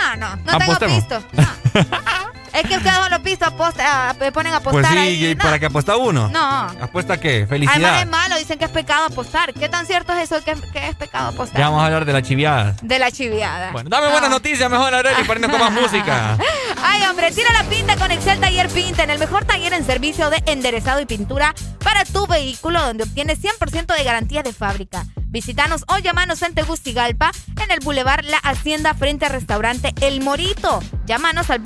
No, 0.05 0.17
no, 0.17 0.37
no 0.37 0.59
tengo 0.59 0.79
pisto. 0.79 1.25
No. 1.33 1.45
es 2.55 2.63
que 2.69 2.77
ustedes 2.77 2.95
solo 2.97 3.23
pisto 3.23 3.45
aposta, 3.45 4.11
a- 4.11 4.15
ponen 4.15 4.53
a 4.55 4.57
apostar 4.57 4.83
Pues 4.83 4.93
sí, 4.93 4.99
ahí. 4.99 5.27
¿y 5.27 5.35
no. 5.35 5.43
¿para 5.43 5.59
qué 5.59 5.67
apuesta 5.67 5.97
uno? 5.97 6.29
No. 6.29 6.41
¿Apuesta 6.81 7.19
qué? 7.21 7.47
Además 7.49 7.49
Felicidad. 7.51 8.01
es 8.03 8.09
malo, 8.09 8.39
dicen 8.39 8.59
que 8.59 8.65
es 8.67 8.71
pecado 8.71 9.07
apostar. 9.07 9.53
¿Qué 9.53 9.69
tan 9.69 9.87
cierto 9.87 10.13
es 10.15 10.31
eso 10.31 10.43
que, 10.45 10.55
que 10.73 10.89
es 10.89 10.97
pecado 10.97 11.29
apostar? 11.29 11.59
Ya 11.59 11.67
vamos 11.69 11.83
a 11.83 11.87
hablar 11.87 12.05
de 12.05 12.13
la 12.13 12.23
chiviada. 12.23 12.77
De 12.83 12.99
la 12.99 13.11
chiviada. 13.11 13.73
Bueno, 13.73 13.91
dame 13.91 14.09
buenas 14.11 14.31
noticias, 14.31 14.71
mejor 14.71 14.95
Arely, 14.95 15.25
para 15.25 15.41
irnos 15.41 15.51
con 15.57 15.61
más 15.61 15.73
música. 15.83 16.39
Ay, 16.83 17.03
hombre, 17.09 17.31
tira 17.33 17.53
la 17.53 17.65
pinta 17.65 17.97
con 17.97 18.11
Excel 18.11 18.39
Taller 18.41 18.69
Pinta, 18.69 19.03
en 19.05 19.11
el 19.11 19.19
mejor 19.19 19.45
taller 19.45 19.73
en 19.73 19.85
servicio 19.85 20.31
de 20.31 20.43
enderezado 20.47 21.01
y 21.01 21.07
pintura 21.07 21.55
para 21.83 22.05
tu 22.05 22.27
vehículo, 22.27 22.81
donde 22.81 23.05
obtienes 23.05 23.39
100% 23.43 23.97
de 23.97 24.05
garantía 24.05 24.43
de 24.43 24.53
fábrica. 24.53 25.05
Visítanos 25.27 25.85
o 25.89 25.99
llamanos 25.99 26.43
en 26.43 26.55
Tegucigalpa, 26.55 27.33
en 27.61 27.71
el 27.73 27.81
Boulevard 27.81 28.25
La 28.25 28.39
Hacienda, 28.39 28.95
frente 28.95 29.27
al 29.27 29.33
restaurante 29.33 29.93
El 30.01 30.21
Morito. 30.21 30.81
Llámanos 31.07 31.51
al 31.51 31.59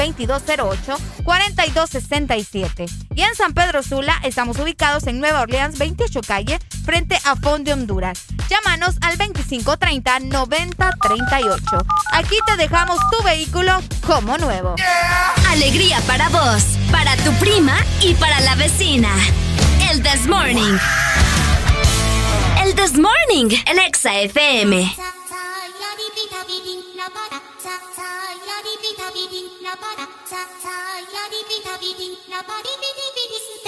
2208-4267. 0.86 2.88
Y 3.14 3.22
en 3.22 3.34
San 3.34 3.54
Pedro 3.54 3.82
Sula, 3.82 4.20
estamos 4.22 4.58
ubicados 4.58 5.06
en 5.06 5.20
Nueva 5.20 5.40
Orleans, 5.42 5.78
28 5.78 6.20
calle, 6.22 6.58
frente 6.84 7.18
a 7.24 7.36
Fondo 7.36 7.72
Honduras. 7.72 8.24
Llámanos 8.48 8.96
al 9.00 9.16
2530-9038. 9.18 11.84
Aquí 12.12 12.36
te 12.46 12.56
dejamos 12.56 12.98
tu 13.10 13.20
vehículo 13.24 13.80
como 14.06 14.38
nuevo. 14.38 14.76
Alegría 15.50 16.00
para 16.02 16.28
vos, 16.28 16.62
para 16.90 17.16
tu 17.16 17.32
prima 17.34 17.76
y 18.00 18.14
para 18.14 18.40
la 18.40 18.54
vecina. 18.54 19.10
El 19.90 20.02
This 20.02 20.26
Morning. 20.26 20.78
El 22.64 22.74
This 22.74 22.94
Morning, 22.94 23.50
el 23.66 23.78
Exa 23.78 24.18
FM. 24.20 24.94
Sa 27.68 27.76
sa 27.92 28.08
ya 28.32 28.56
di 28.64 28.74
bi 28.80 28.90
ta 28.96 29.12
bi 29.12 29.28
di 29.28 29.44
na-ba-da, 29.60 30.08
sa 30.24 30.40
sa 30.56 30.76
ya 31.04 31.24
di 31.28 31.40
bi 31.44 31.60
ta 31.60 31.76
bi 31.76 31.92
di 32.00 32.08
na-ba-di-bi-di-bi-di, 32.32 33.67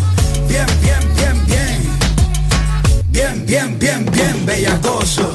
Bien, 3.51 3.77
bien, 3.77 4.05
bien, 4.05 4.45
bellacoso. 4.45 5.29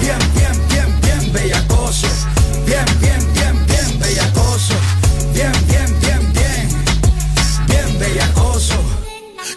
Bien, 0.00 0.18
bien, 0.34 0.50
bien, 0.70 1.00
bien 1.02 1.32
bellacoso. 1.32 2.08
Bien, 2.66 2.84
bien, 2.98 3.32
bien, 3.32 3.64
bien 3.64 4.00
bellacoso. 4.00 4.74
Bien, 5.32 5.52
bien, 5.68 6.00
bien, 6.00 6.32
bien. 6.32 6.68
Bien 7.68 7.98
bellacoso. 8.00 8.74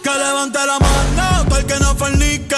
Que 0.00 0.10
levante 0.10 0.60
la 0.64 0.78
mano 0.78 1.56
el 1.56 1.66
que 1.66 1.74
no 1.80 1.96
fornique. 1.96 2.54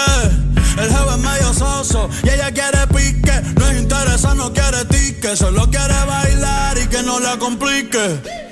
El 0.77 0.91
jefe 0.91 1.09
es 1.09 1.17
medio 1.17 1.51
soso 1.55 2.07
y 2.21 2.29
ella 2.29 2.51
quiere 2.51 2.85
pique. 2.93 3.41
No 3.59 3.67
es 3.67 3.81
interesa, 3.81 4.35
no 4.35 4.53
quiere 4.53 4.85
tique. 4.85 5.35
Solo 5.35 5.67
quiere 5.71 6.05
bailar 6.05 6.77
y 6.77 6.85
que 6.85 7.01
no 7.01 7.19
la 7.19 7.35
complique. 7.39 8.46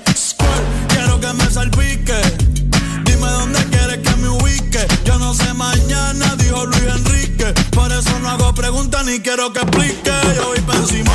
11 5.38 5.54
mañana, 5.54 6.34
dijo 6.36 6.64
Luis 6.64 6.82
Enrique. 6.82 7.52
Por 7.72 7.92
eso 7.92 8.18
no 8.20 8.30
hago 8.30 8.54
preguntas 8.54 9.04
ni 9.04 9.20
quiero 9.20 9.52
que 9.52 9.60
explique. 9.60 10.10
Yo 10.34 10.46
voy 10.46 10.60
pensimo 10.60 11.12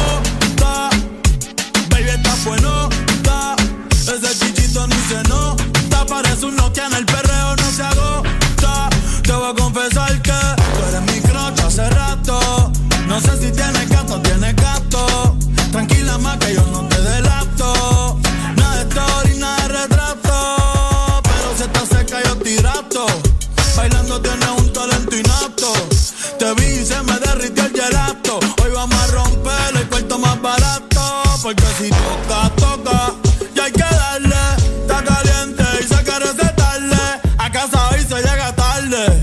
Porque 31.54 31.84
si 31.84 31.90
toca, 31.90 32.50
toca. 32.56 33.14
Y 33.54 33.60
hay 33.60 33.72
que 33.74 33.82
darle. 33.82 34.36
Está 34.82 35.04
caliente 35.04 35.64
y 35.82 35.84
se 35.84 36.02
quiere 36.02 36.26
recetarle. 36.32 36.96
A 37.38 37.52
casa 37.52 37.90
hoy 37.90 38.00
se 38.08 38.16
llega 38.16 38.56
tarde. 38.56 39.22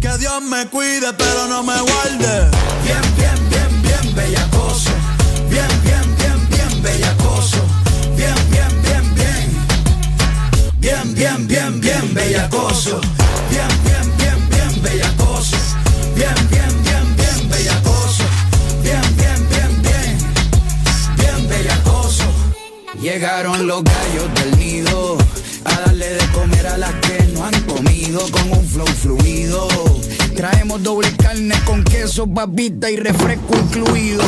Que 0.00 0.18
Dios 0.18 0.42
me 0.42 0.66
cuide, 0.66 1.12
pero 1.12 1.46
no 1.46 1.62
me 1.62 1.80
guarde. 1.80 2.50
Bien, 2.82 3.00
bien, 3.16 3.48
bien, 3.48 3.82
bien 3.82 4.14
bellacoso. 4.16 4.90
Bien, 5.48 5.68
bien, 5.84 6.16
bien, 6.16 6.48
bien 6.48 6.82
bellacoso. 6.82 7.58
Bien, 8.16 8.34
bien, 8.50 8.82
bien, 8.82 9.14
bien. 9.14 9.46
Bien, 10.80 11.14
bien, 11.14 11.46
bien, 11.46 11.80
bien 11.80 12.12
bellacoso. 12.12 13.00
Bien, 13.50 13.68
bien, 13.84 14.16
bien, 14.18 14.48
bien 14.48 14.80
bien, 14.80 15.54
bien, 16.16 16.48
bien 16.50 16.75
Llegaron 23.06 23.68
los 23.68 23.84
gallos 23.84 24.34
del 24.34 24.58
nido 24.58 25.16
a 25.64 25.80
darle 25.82 26.08
de 26.08 26.26
comer 26.32 26.66
a 26.66 26.76
las 26.76 26.92
que 26.94 27.22
no 27.34 27.44
han 27.44 27.60
comido 27.62 28.20
con 28.32 28.50
un 28.50 28.66
flow 28.66 28.86
fluido. 28.88 29.68
Traemos 30.34 30.82
doble 30.82 31.14
carne 31.16 31.54
con 31.64 31.84
queso, 31.84 32.26
papita 32.26 32.90
y 32.90 32.96
refresco 32.96 33.56
incluido. 33.58 34.24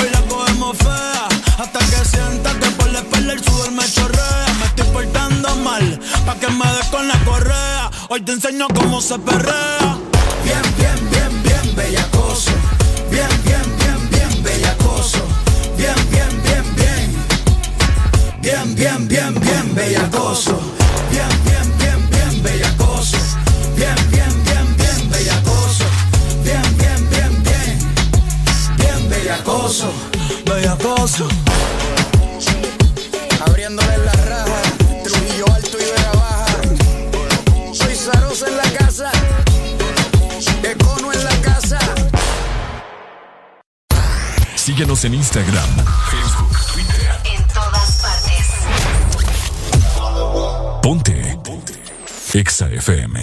Hoy 0.00 0.08
la 0.14 0.22
cogemos 0.22 0.78
fea 0.78 1.28
hasta 1.58 1.78
que 1.78 2.04
sienta 2.06 2.58
que 2.58 2.70
por 2.70 2.90
la 2.90 3.00
espalda 3.00 3.34
el 3.34 3.44
sudor 3.44 3.70
me 3.72 3.84
chorrea. 3.84 4.46
Me 4.60 4.64
estoy 4.64 4.86
portando 4.94 5.56
mal 5.56 6.00
pa' 6.24 6.36
que 6.36 6.48
me 6.48 6.72
des 6.72 6.86
con 6.86 7.06
la 7.06 7.18
correa. 7.26 7.90
Hoy 8.08 8.22
te 8.22 8.32
enseño 8.32 8.66
cómo 8.68 9.02
se 9.02 9.18
perrea. 9.18 9.98
Bien, 10.42 10.62
bien, 10.78 11.10
bien, 11.10 11.42
bien 11.42 11.76
bellacoso. 11.76 12.50
Bien, 13.10 13.28
bien, 13.44 13.62
bien 13.76 13.79
Bien, 18.50 18.74
bien, 18.74 19.06
bien, 19.06 19.34
bien 19.40 19.74
bellacoso. 19.76 20.58
Bien, 21.12 21.28
bien, 21.44 21.78
bien, 21.78 22.10
bien 22.10 22.42
bellacoso. 22.42 23.16
Bien, 23.76 23.94
bien, 24.10 24.42
bien, 24.44 24.76
bien 24.76 25.08
bellacoso. 25.08 25.84
Bien, 26.42 26.60
bien, 26.76 27.10
bien, 27.10 27.42
bien. 27.44 27.78
Bien 28.76 29.08
bellacoso. 29.08 29.92
Bellacoso. 30.44 31.28
Abriéndole 33.46 33.98
la 33.98 34.12
raja. 34.12 34.62
Trujillo 35.04 35.44
alto 35.54 35.78
y 35.78 35.84
Vega 35.84 36.12
baja. 36.14 36.46
Soy 37.72 37.94
Zarosa 37.94 38.48
en 38.48 38.56
la 38.56 38.70
casa. 38.72 39.12
Econo 40.64 41.12
en 41.12 41.22
la 41.22 41.36
casa. 41.40 41.78
Síguenos 44.56 45.04
en 45.04 45.14
Instagram, 45.14 45.68
partes. 50.82 51.36
Ponte. 51.42 51.72
Exa 52.34 52.68
FM. 52.68 53.20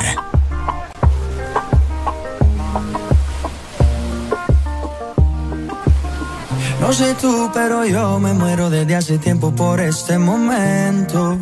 No 6.79 6.93
sé 6.93 7.15
tú, 7.19 7.49
pero 7.53 7.85
yo 7.85 8.19
me 8.19 8.33
muero 8.33 8.69
desde 8.69 8.95
hace 8.95 9.17
tiempo 9.17 9.53
por 9.53 9.79
este 9.79 10.17
momento. 10.17 11.37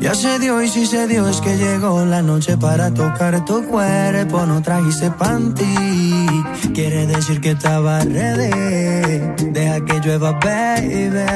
Ya 0.00 0.14
se 0.14 0.38
dio 0.38 0.62
y 0.62 0.68
si 0.68 0.86
se 0.86 1.06
dio 1.06 1.28
es 1.28 1.40
que 1.40 1.56
llegó 1.56 2.04
la 2.04 2.22
noche 2.22 2.56
para 2.56 2.92
tocar 2.92 3.44
tu 3.44 3.64
cuerpo. 3.66 4.46
No 4.46 4.62
trajiste 4.62 5.10
panty, 5.10 6.26
quiere 6.74 7.06
decir 7.06 7.40
que 7.40 7.50
estaba 7.50 8.00
ready. 8.00 9.20
Deja 9.52 9.84
que 9.84 10.00
llueva, 10.00 10.32
baby. 10.32 11.26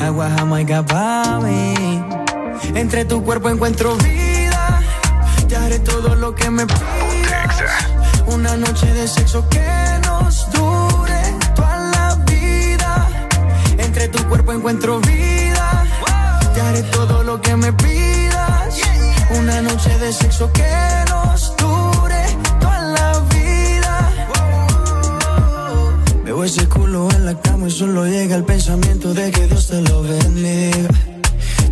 Agua 0.00 0.30
jamaica 0.36 0.84
pa' 0.84 1.40
mí. 1.40 2.19
Entre 2.74 3.04
tu 3.04 3.22
cuerpo 3.22 3.48
encuentro 3.48 3.96
vida. 3.96 4.82
Te 5.48 5.56
haré 5.56 5.78
todo 5.80 6.14
lo 6.14 6.34
que 6.34 6.50
me 6.50 6.66
pidas. 6.66 7.62
Una 8.26 8.56
noche 8.56 8.86
de 8.94 9.08
sexo 9.08 9.48
que 9.48 9.66
nos 10.04 10.50
dure 10.52 11.20
toda 11.54 11.76
la 11.76 12.14
vida. 12.26 13.08
Entre 13.78 14.08
tu 14.08 14.22
cuerpo 14.28 14.52
encuentro 14.52 15.00
vida. 15.00 15.84
Te 16.54 16.60
haré 16.60 16.82
todo 16.84 17.22
lo 17.22 17.40
que 17.40 17.56
me 17.56 17.72
pidas. 17.72 18.76
Una 19.38 19.60
noche 19.62 19.98
de 19.98 20.12
sexo 20.12 20.52
que 20.52 20.72
nos 21.08 21.56
dure 21.56 22.24
toda 22.60 22.82
la 22.82 23.20
vida. 23.34 24.10
Veo 26.24 26.44
ese 26.44 26.68
culo 26.68 27.08
en 27.12 27.26
la 27.26 27.34
cama 27.40 27.66
y 27.68 27.70
solo 27.70 28.06
llega 28.06 28.36
el 28.36 28.44
pensamiento 28.44 29.12
de 29.12 29.30
que 29.30 29.46
Dios 29.48 29.66
te 29.66 29.82
lo 29.82 30.02
bendiga. 30.02 31.09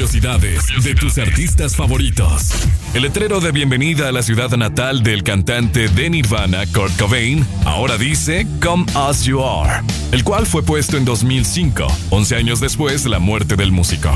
curiosidades 0.00 0.64
de 0.82 0.94
tus 0.94 1.18
artistas 1.18 1.76
favoritos. 1.76 2.52
El 2.94 3.02
letrero 3.02 3.38
de 3.38 3.52
bienvenida 3.52 4.08
a 4.08 4.12
la 4.12 4.22
ciudad 4.22 4.48
natal 4.56 5.02
del 5.02 5.22
cantante 5.22 5.88
de 5.88 6.08
Nirvana, 6.08 6.64
Kurt 6.72 6.98
Cobain, 6.98 7.46
ahora 7.66 7.98
dice 7.98 8.46
Come 8.62 8.86
As 8.94 9.24
You 9.24 9.44
Are, 9.44 9.84
el 10.12 10.24
cual 10.24 10.46
fue 10.46 10.62
puesto 10.62 10.96
en 10.96 11.04
2005, 11.04 11.86
11 12.08 12.34
años 12.34 12.60
después 12.60 13.04
de 13.04 13.10
la 13.10 13.18
muerte 13.18 13.56
del 13.56 13.72
músico. 13.72 14.10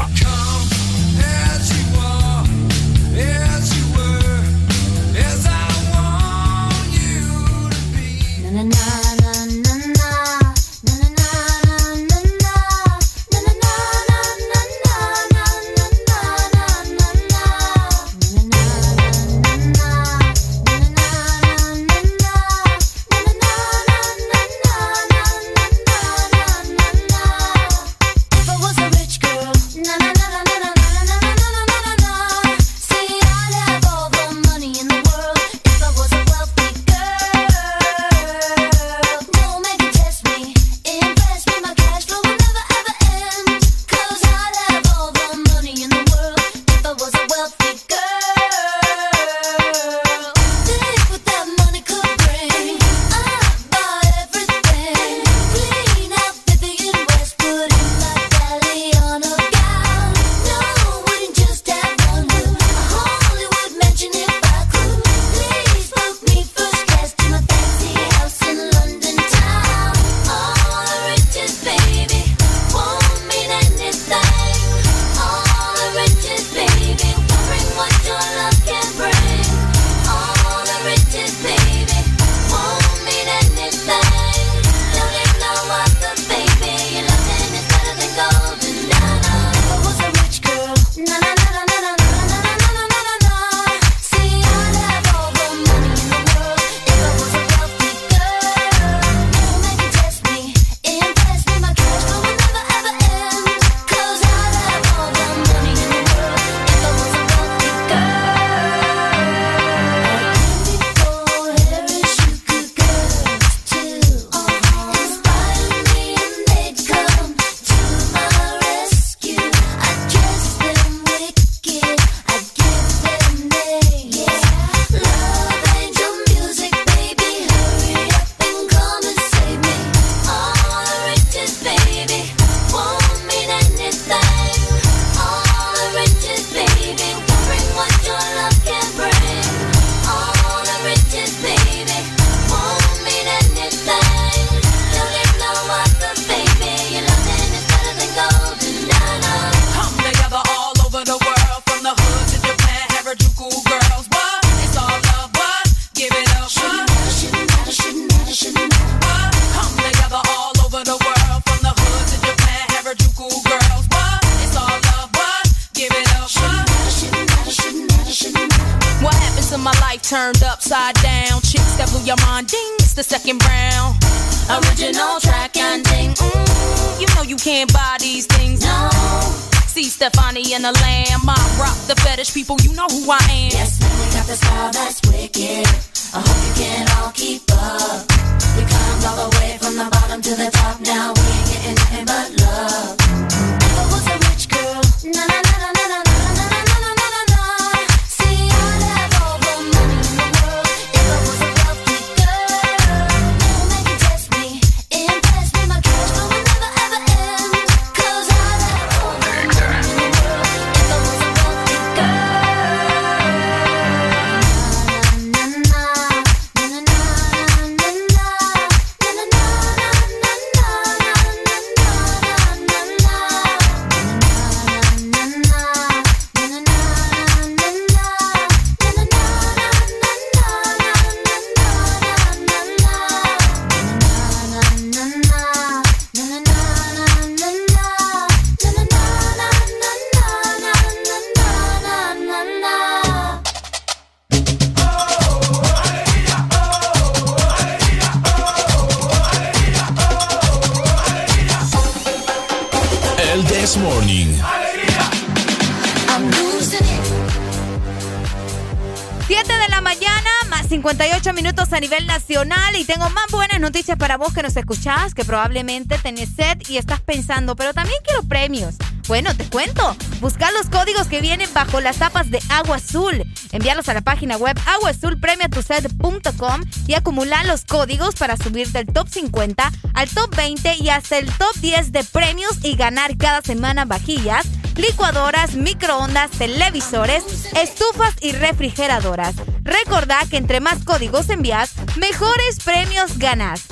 Nos 264.44 264.56
escuchás, 264.58 265.14
que 265.14 265.24
probablemente 265.24 265.96
tenés 265.96 266.28
sed 266.36 266.58
y 266.68 266.76
estás 266.76 267.00
pensando, 267.00 267.56
pero 267.56 267.72
también 267.72 267.96
quiero 268.04 268.22
premios. 268.24 268.74
Bueno, 269.08 269.34
te 269.34 269.48
cuento. 269.48 269.96
Busca 270.20 270.50
los 270.52 270.66
códigos 270.66 271.06
que 271.06 271.22
vienen 271.22 271.48
bajo 271.54 271.80
las 271.80 271.96
tapas 271.96 272.30
de 272.30 272.42
Agua 272.50 272.76
Azul. 272.76 273.24
Envíalos 273.52 273.88
a 273.88 273.94
la 273.94 274.02
página 274.02 274.36
web 274.36 274.54
aguazulpremiatused.com 274.66 276.60
y 276.86 276.92
acumula 276.92 277.42
los 277.44 277.64
códigos 277.64 278.16
para 278.16 278.36
subir 278.36 278.68
del 278.68 278.86
top 278.86 279.08
50 279.08 279.72
al 279.94 280.10
top 280.10 280.36
20 280.36 280.76
y 280.76 280.90
hasta 280.90 281.16
el 281.16 281.26
top 281.32 281.54
10 281.62 281.92
de 281.92 282.04
premios 282.04 282.62
y 282.62 282.76
ganar 282.76 283.16
cada 283.16 283.40
semana 283.40 283.86
vajillas, 283.86 284.46
licuadoras, 284.76 285.54
microondas, 285.54 286.30
televisores, 286.32 287.24
estufas 287.56 288.14
y 288.20 288.32
refrigeradoras. 288.32 289.36
Recordá 289.62 290.18
que 290.28 290.36
entre 290.36 290.60
más 290.60 290.84
códigos 290.84 291.30
envías, 291.30 291.72
mejores 291.96 292.60
premios 292.62 293.16
ganas. 293.16 293.64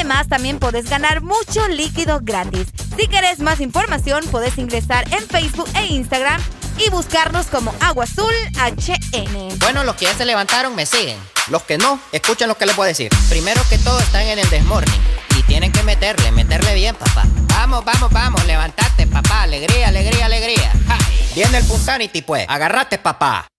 Además, 0.00 0.28
también 0.28 0.58
puedes 0.58 0.88
ganar 0.88 1.20
mucho 1.20 1.68
líquido 1.68 2.20
gratis. 2.22 2.68
Si 2.96 3.06
querés 3.06 3.40
más 3.40 3.60
información, 3.60 4.24
puedes 4.30 4.56
ingresar 4.56 5.04
en 5.12 5.28
Facebook 5.28 5.68
e 5.74 5.88
Instagram 5.88 6.40
y 6.78 6.88
buscarnos 6.88 7.48
como 7.48 7.74
Agua 7.80 8.04
Azul 8.04 8.32
HN. 8.54 9.58
Bueno, 9.58 9.84
los 9.84 9.96
que 9.96 10.06
ya 10.06 10.14
se 10.14 10.24
levantaron 10.24 10.74
me 10.74 10.86
siguen. 10.86 11.18
Los 11.48 11.64
que 11.64 11.76
no, 11.76 12.00
escuchen 12.12 12.48
lo 12.48 12.56
que 12.56 12.64
les 12.64 12.76
voy 12.76 12.84
a 12.84 12.88
decir. 12.88 13.10
Primero 13.28 13.60
que 13.68 13.76
todo 13.76 13.98
están 13.98 14.22
en 14.22 14.38
el 14.38 14.48
desmorning. 14.48 15.02
Y 15.38 15.42
tienen 15.42 15.70
que 15.70 15.82
meterle, 15.82 16.32
meterle 16.32 16.74
bien, 16.74 16.94
papá. 16.94 17.24
Vamos, 17.48 17.84
vamos, 17.84 18.10
vamos, 18.10 18.42
levantate, 18.46 19.06
papá. 19.06 19.42
Alegría, 19.42 19.88
alegría, 19.88 20.24
alegría. 20.24 20.72
Viene 21.34 21.58
el 21.58 21.64
Punsanity, 21.66 22.22
pues. 22.22 22.46
Agarrate, 22.48 22.96
papá. 22.96 23.49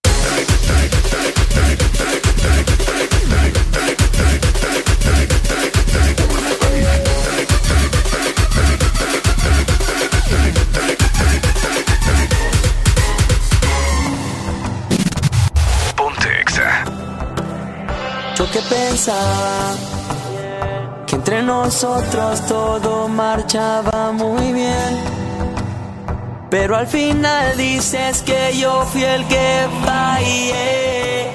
Que 21.06 21.16
entre 21.16 21.42
nosotros 21.42 22.46
todo 22.46 23.08
marchaba 23.08 24.12
muy 24.12 24.52
bien. 24.52 25.22
Pero 26.50 26.76
al 26.76 26.86
final 26.86 27.56
dices 27.56 28.22
que 28.22 28.56
yo 28.56 28.84
fui 28.84 29.02
el 29.02 29.26
que 29.26 29.66
fallé. 29.84 31.32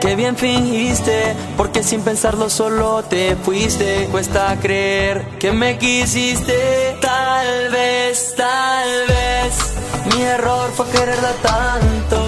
Que 0.00 0.14
bien 0.14 0.36
fingiste, 0.36 1.34
porque 1.56 1.82
sin 1.82 2.02
pensarlo 2.02 2.48
solo 2.48 3.02
te 3.02 3.34
fuiste. 3.36 4.08
Cuesta 4.12 4.56
creer 4.60 5.24
que 5.40 5.50
me 5.52 5.78
quisiste. 5.78 6.98
Tal 7.00 7.70
vez, 7.70 8.34
tal 8.36 8.88
vez, 9.08 10.14
mi 10.14 10.22
error 10.22 10.70
fue 10.76 10.86
quererla 10.90 11.32
tanto. 11.42 12.21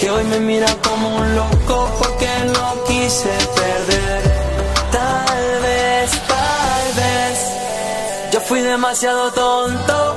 Que 0.00 0.10
hoy 0.10 0.24
me 0.24 0.40
mira 0.40 0.66
como 0.82 1.14
un 1.14 1.36
loco 1.36 1.90
porque 1.98 2.26
no 2.54 2.84
quise 2.84 3.28
perder. 3.54 4.22
Tal 4.90 5.60
vez, 5.60 6.10
tal 6.26 6.92
vez, 6.96 8.32
yo 8.32 8.40
fui 8.40 8.60
demasiado 8.62 9.30
tonto. 9.32 10.16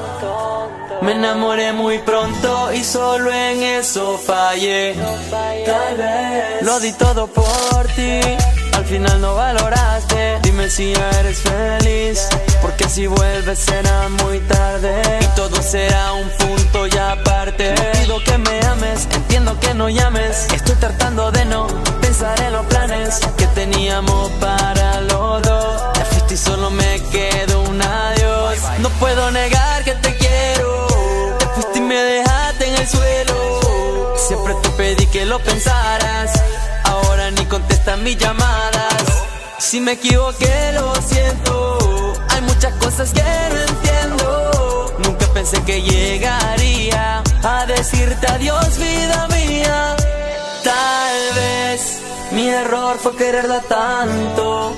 Me 1.01 1.11
enamoré 1.11 1.73
muy 1.73 1.99
pronto 1.99 2.71
y 2.71 2.81
solo 2.81 3.29
en 3.29 3.61
eso 3.61 4.17
fallé. 4.17 4.95
Tal 5.65 5.97
vez 5.97 6.61
lo 6.61 6.79
di 6.79 6.93
todo 6.93 7.27
por 7.27 7.85
ti. 7.97 8.21
Al 8.77 8.85
final 8.85 9.19
no 9.19 9.35
valoraste. 9.35 10.39
Dime 10.43 10.69
si 10.69 10.93
eres 10.93 11.39
feliz. 11.41 12.29
Porque 12.75 12.89
si 12.89 13.05
vuelves 13.05 13.59
será 13.59 14.09
muy 14.09 14.39
tarde. 14.39 14.99
Y 15.21 15.25
todo 15.35 15.61
será 15.61 16.13
un 16.13 16.27
punto 16.39 16.87
y 16.87 16.97
aparte. 16.97 17.75
Pido 18.01 18.23
que 18.23 18.35
me 18.39 18.59
ames. 18.65 19.07
Entiendo 19.11 19.59
que 19.59 19.75
no 19.75 19.89
llames. 19.89 20.47
Estoy 20.51 20.73
tratando 20.77 21.31
de 21.31 21.45
no 21.45 21.67
pensar 22.01 22.39
en 22.41 22.51
los 22.51 22.65
planes 22.65 23.19
que 23.37 23.45
teníamos 23.47 24.31
para 24.39 25.01
los 25.01 25.43
dos. 25.43 25.93
Te 25.93 26.05
fuiste 26.05 26.33
y 26.33 26.37
solo 26.37 26.71
me 26.71 26.99
quedó 27.11 27.61
un 27.61 27.79
adiós. 27.79 28.57
No 28.79 28.89
puedo 28.99 29.29
negar 29.29 29.83
que 29.83 29.93
te 29.93 30.15
quiero. 30.15 30.87
Te 31.37 31.45
fuiste 31.49 31.77
y 31.77 31.81
me 31.81 32.01
dejaste 32.01 32.69
en 32.69 32.75
el 32.75 32.87
suelo. 32.87 34.15
Siempre 34.17 34.55
te 34.63 34.69
pedí 34.69 35.05
que 35.05 35.25
lo 35.25 35.37
pensaras. 35.37 36.31
Ahora 36.85 37.29
ni 37.29 37.45
contestas 37.45 37.99
mis 37.99 38.17
llamadas. 38.17 39.03
Si 39.59 39.79
me 39.79 39.91
equivoqué, 39.91 40.71
lo 40.73 40.95
siento. 40.95 41.82
Muchas 42.63 42.79
cosas 42.79 43.11
que 43.11 43.21
no 43.21 43.59
entiendo. 43.59 44.93
Nunca 45.03 45.25
pensé 45.33 45.61
que 45.63 45.81
llegaría 45.81 47.21
a 47.43 47.65
decirte 47.65 48.25
adiós, 48.25 48.77
vida 48.77 49.27
mía. 49.35 49.95
Tal 50.63 51.35
vez 51.35 51.99
mi 52.31 52.47
error 52.47 52.97
fue 52.99 53.17
quererla 53.17 53.59
tanto. 53.67 54.71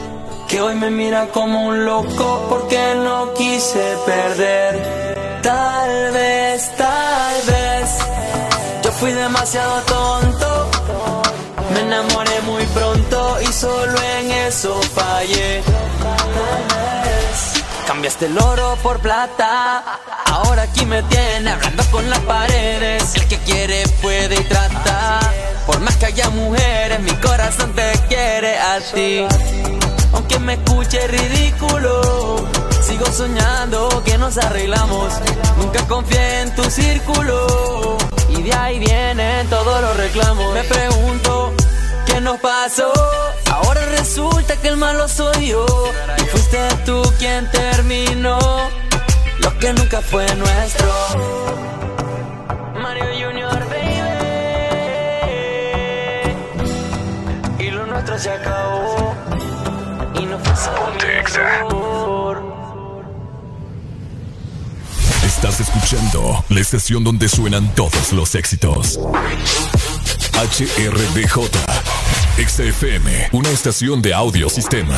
Que 0.48 0.62
hoy 0.62 0.74
me 0.74 0.90
mira 0.90 1.28
como 1.28 1.68
un 1.68 1.86
loco 1.86 2.48
porque 2.50 2.96
no 2.96 3.36
quise 3.36 3.98
perder. 4.04 5.42
Tal 5.44 6.12
vez, 6.12 6.72
tal 6.78 7.36
vez, 7.46 8.00
yo 8.84 8.92
fui 8.94 9.12
demasiado 9.12 9.82
tonto. 9.82 10.72
Me 11.72 11.82
enamoré 11.82 12.42
muy 12.48 12.64
pronto 12.66 13.38
y 13.48 13.54
solo 13.54 13.96
en 14.18 14.32
eso 14.32 14.74
fallé. 14.96 15.62
Cambiaste 17.88 18.26
el 18.26 18.38
oro 18.40 18.78
por 18.82 19.00
plata. 19.00 19.84
Ahora 20.26 20.64
aquí 20.64 20.86
me 20.86 21.04
tiene 21.04 21.52
hablando 21.52 21.84
con 21.92 22.10
las 22.10 22.20
paredes. 22.20 23.16
El 23.16 23.28
que 23.28 23.38
quiere 23.40 23.84
puede 24.02 24.36
y 24.36 24.44
trata. 24.46 25.20
Por 25.68 25.80
más 25.82 25.96
que 25.98 26.08
haya 26.08 26.30
mujeres, 26.32 27.00
mi 27.02 27.14
corazón 27.18 27.74
te 27.74 27.92
quiere 28.08 28.58
a 28.58 28.80
ti. 28.80 29.26
Aunque 30.14 30.40
me 30.40 30.54
escuche 30.54 31.08
ridículo, 31.08 32.48
sigo 32.82 33.06
soñando 33.06 34.02
que 34.04 34.18
nos 34.18 34.38
arreglamos. 34.38 35.14
Nunca 35.58 35.86
confié 35.88 36.42
en 36.42 36.56
tu 36.56 36.64
círculo. 36.64 37.98
Y 38.30 38.42
de 38.42 38.54
ahí 38.54 38.80
vienen 38.80 39.48
todos 39.48 39.82
los 39.82 39.98
reclamos. 39.98 40.54
Me 40.54 40.64
pregunto, 40.64 41.54
¿qué 42.08 42.20
nos 42.20 42.40
pasó? 42.40 42.92
Ahora 43.56 43.86
resulta 43.98 44.58
que 44.58 44.68
el 44.68 44.78
malo 44.78 45.08
soy 45.08 45.48
yo. 45.48 45.66
Y 46.18 46.24
fuiste 46.26 46.60
tú 46.86 47.02
quien 47.18 47.50
terminó 47.52 48.38
lo 49.40 49.58
que 49.60 49.72
nunca 49.74 50.02
fue 50.02 50.26
nuestro. 50.36 50.88
Mario 52.82 53.06
Junior, 53.14 53.60
baby. 53.70 53.96
Y 57.60 57.72
lo 57.72 57.86
nuestro 57.86 58.20
se 58.20 58.30
acabó. 58.30 59.16
Y 60.16 60.26
no 60.26 60.38
fue 60.40 60.56
solo 60.56 60.86
Estás 65.26 65.60
escuchando 65.60 66.44
la 66.50 66.60
estación 66.60 67.04
donde 67.04 67.30
suenan 67.30 67.74
todos 67.76 68.12
los 68.14 68.36
éxitos. 68.36 69.00
HRDJ, 70.34 71.40
XFM, 72.38 73.30
una 73.32 73.50
estación 73.50 74.02
de 74.02 74.14
audio 74.14 74.50
sistema. 74.50 74.96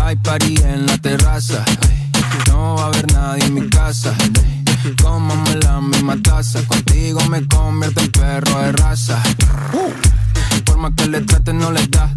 Hay 0.00 0.16
party 0.16 0.56
en 0.64 0.86
la 0.86 0.98
terraza. 0.98 1.64
No 2.48 2.76
va 2.76 2.84
a 2.84 2.86
haber 2.86 3.12
nadie 3.12 3.44
en 3.44 3.54
mi 3.54 3.68
casa. 3.68 4.14
Cómame 5.02 5.56
la 5.56 5.80
misma 5.80 6.16
taza. 6.22 6.62
Contigo 6.66 7.20
me 7.28 7.46
convierto 7.48 8.00
en 8.00 8.12
perro 8.12 8.60
de 8.60 8.72
raza. 8.72 9.22
Por 10.64 10.78
más 10.78 10.92
que 10.96 11.06
le 11.08 11.20
trate, 11.22 11.52
no 11.52 11.72
le 11.72 11.86
da. 11.88 12.16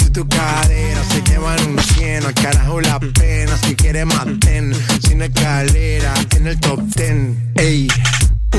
Tu, 0.13 0.27
cadera 0.27 1.03
se 1.09 1.21
lleva 1.21 1.55
en 1.55 1.69
un 1.69 1.79
cien, 1.79 2.25
al 2.25 2.33
carajo 2.33 2.81
la 2.81 2.99
pena. 2.99 3.57
Si 3.63 3.75
quieres 3.75 4.05
maten, 4.05 4.73
sin 5.01 5.21
escalera, 5.21 6.13
en 6.35 6.47
el 6.47 6.59
top 6.59 6.81
ten. 6.93 7.53
Ey, 7.55 7.87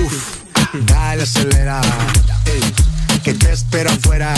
uff, 0.03 0.39
dale 0.87 1.25
acelera. 1.25 1.81
Ey, 2.47 3.21
que 3.23 3.35
te 3.35 3.53
espero 3.53 3.91
afuera. 3.91 4.33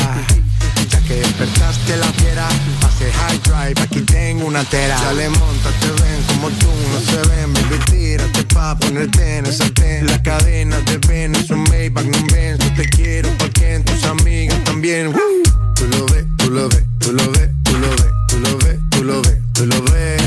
Ya 0.90 1.00
que 1.02 1.14
despertaste 1.14 1.96
la 1.98 2.12
fiera, 2.14 2.48
hace 2.82 3.12
high 3.12 3.38
drive, 3.44 3.80
aquí 3.80 4.00
tengo 4.00 4.46
una 4.46 4.64
tera. 4.64 5.00
Dale, 5.00 5.28
monta, 5.28 5.70
te 5.80 5.86
ven 6.02 6.22
como 6.26 6.50
tú, 6.50 6.68
no 6.92 7.00
se 7.00 7.28
ven, 7.28 7.54
baby, 7.54 7.78
tírate 7.90 8.42
pa' 8.54 8.76
ponerte 8.76 9.38
en 9.38 9.46
esa 9.46 9.70
ten. 9.70 10.06
La 10.08 10.20
cadena 10.20 10.80
de 10.80 10.98
ven, 11.06 11.34
es 11.36 11.48
un 11.50 11.62
Maybach, 11.64 12.06
no 12.06 12.18
ven, 12.32 12.58
te 12.58 12.88
quiero 12.88 13.28
porque 13.38 13.80
tus 13.84 14.02
amigas 14.04 14.64
también. 14.64 15.08
Woo. 15.08 15.43
Tú 15.84 15.90
lo 15.90 16.06
ves, 16.06 16.24
tú 16.38 16.50
lo 16.50 16.68
ves, 16.68 16.84
tú 16.98 17.12
lo 17.12 17.30
ves, 17.32 17.50
tú 17.62 17.78
lo 17.78 17.90
ves, 17.96 18.08
tú 18.28 18.38
lo 18.40 18.56
ves, 18.56 18.78
tú 18.90 19.04
lo 19.04 19.22
ves, 19.22 19.38
tú 19.52 19.66
lo 19.66 19.82
ves. 19.82 20.22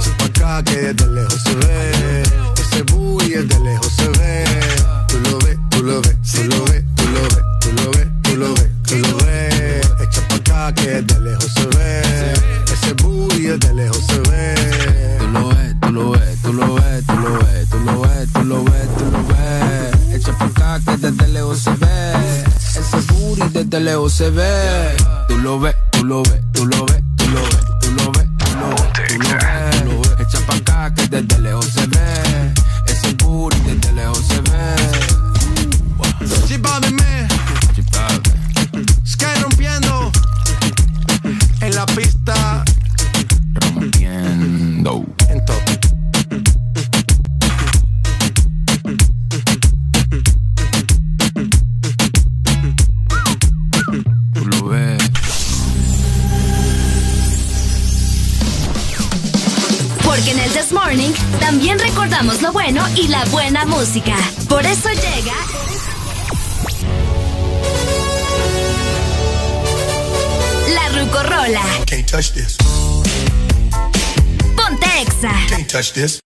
Echa 0.00 0.16
pa' 0.18 0.24
acá 0.24 0.62
que 0.64 0.92
desde 0.92 1.06
lejos 1.12 1.42
se 1.44 1.54
ve, 1.54 2.22
ese 2.60 2.82
booty 2.82 3.28
desde 3.30 3.60
lejos 3.60 3.92
se 3.92 4.08
ve. 4.08 4.44
Tú 5.06 5.20
lo 5.20 5.38
ves, 5.38 5.58
tú 5.70 5.82
lo 5.84 6.00
ves, 6.02 6.16
tú 6.32 6.42
lo 6.42 6.64
ves, 6.64 6.84
tú 6.96 7.04
lo 7.06 7.22
ves, 7.22 7.44
tú 7.60 7.72
lo 7.72 7.90
ves, 7.92 8.08
tú 8.22 8.36
lo 8.36 8.54
ves, 8.54 8.70
tú 8.82 8.96
lo 8.96 9.16
ves. 9.18 9.90
Echa 10.00 10.28
pa' 10.28 10.34
acá 10.34 10.74
que 10.74 11.02
desde 11.02 11.20
lejos 11.20 11.52
se 11.54 11.66
ve, 11.66 12.02
ese 12.72 12.92
booty 12.94 13.42
desde 13.42 13.74
lejos 13.74 14.04
se 14.08 14.18
ve. 14.28 14.54
Tú 15.20 15.28
lo 15.28 15.48
ves, 15.50 15.76
tú 15.80 15.92
lo 15.92 16.10
ves, 16.10 16.42
tú 16.42 16.52
lo 16.52 16.74
ves, 16.74 17.06
tú 17.06 17.14
lo 17.16 17.38
ves, 17.38 17.68
tú 17.70 17.78
lo 17.78 18.00
ves, 18.02 18.32
tú 18.32 18.44
lo 18.44 18.64
ves, 18.64 18.88
tú 18.98 19.04
lo 19.12 19.24
ves. 19.28 20.14
Echa 20.16 20.36
pa' 20.36 20.46
acá 20.46 20.80
que 20.84 20.96
desde 20.96 21.28
lejos 21.28 21.60
se 21.60 21.70
ve. 21.70 22.45
Booty 23.36 23.52
desde 23.52 23.80
lejos 23.80 24.12
se 24.14 24.30
ve. 24.30 24.96
Tú 25.28 25.38
lo 25.38 25.60
ves, 25.60 25.76
tú 25.92 26.04
lo 26.04 26.22
ves, 26.22 26.40
tú 26.52 26.64
lo 26.66 26.86
ves, 26.86 27.02
tú 27.16 27.28
lo 27.28 27.44
ves, 27.44 27.58
tú 27.80 27.92
lo 27.92 28.12
ves, 28.12 28.28
tú 28.38 28.46
lo 28.56 28.70
ves, 28.72 28.88
tú 29.08 29.18
lo 29.18 29.20
ves, 29.20 29.78
tú 29.78 29.84
lo 29.84 30.00
ves. 30.00 30.20
Echa 30.20 30.40
pa' 30.46 30.56
acá 30.56 30.94
que 30.94 31.06
desde 31.06 31.38
lejos 31.40 31.66
se 31.66 31.86
ve. 31.86 32.54
Ese 32.86 33.12
booty 33.14 33.58
desde 33.60 33.92
lejos 33.92 34.24
se 34.26 34.40
ve. 34.40 34.76
Sí, 36.46 36.58
papi, 36.58 36.92
me. 36.92 37.28
Sky 39.04 39.26
rompiendo 39.42 40.10
en 41.60 41.74
la 41.74 41.86
pista. 41.86 42.64
This 60.66 60.72
Morning 60.72 61.12
también 61.38 61.78
recordamos 61.78 62.42
lo 62.42 62.50
bueno 62.50 62.84
y 62.96 63.06
la 63.06 63.24
buena 63.26 63.64
música. 63.66 64.16
Por 64.48 64.66
eso 64.66 64.88
llega. 64.88 65.32
La 70.74 70.88
Rucorola. 70.88 71.62
Can't 71.86 72.10
touch 72.10 72.32
this. 72.32 72.56
Ponte 74.56 74.86
Exa. 75.02 75.30
Can't 75.48 75.70
touch 75.70 75.92
this. 75.92 76.25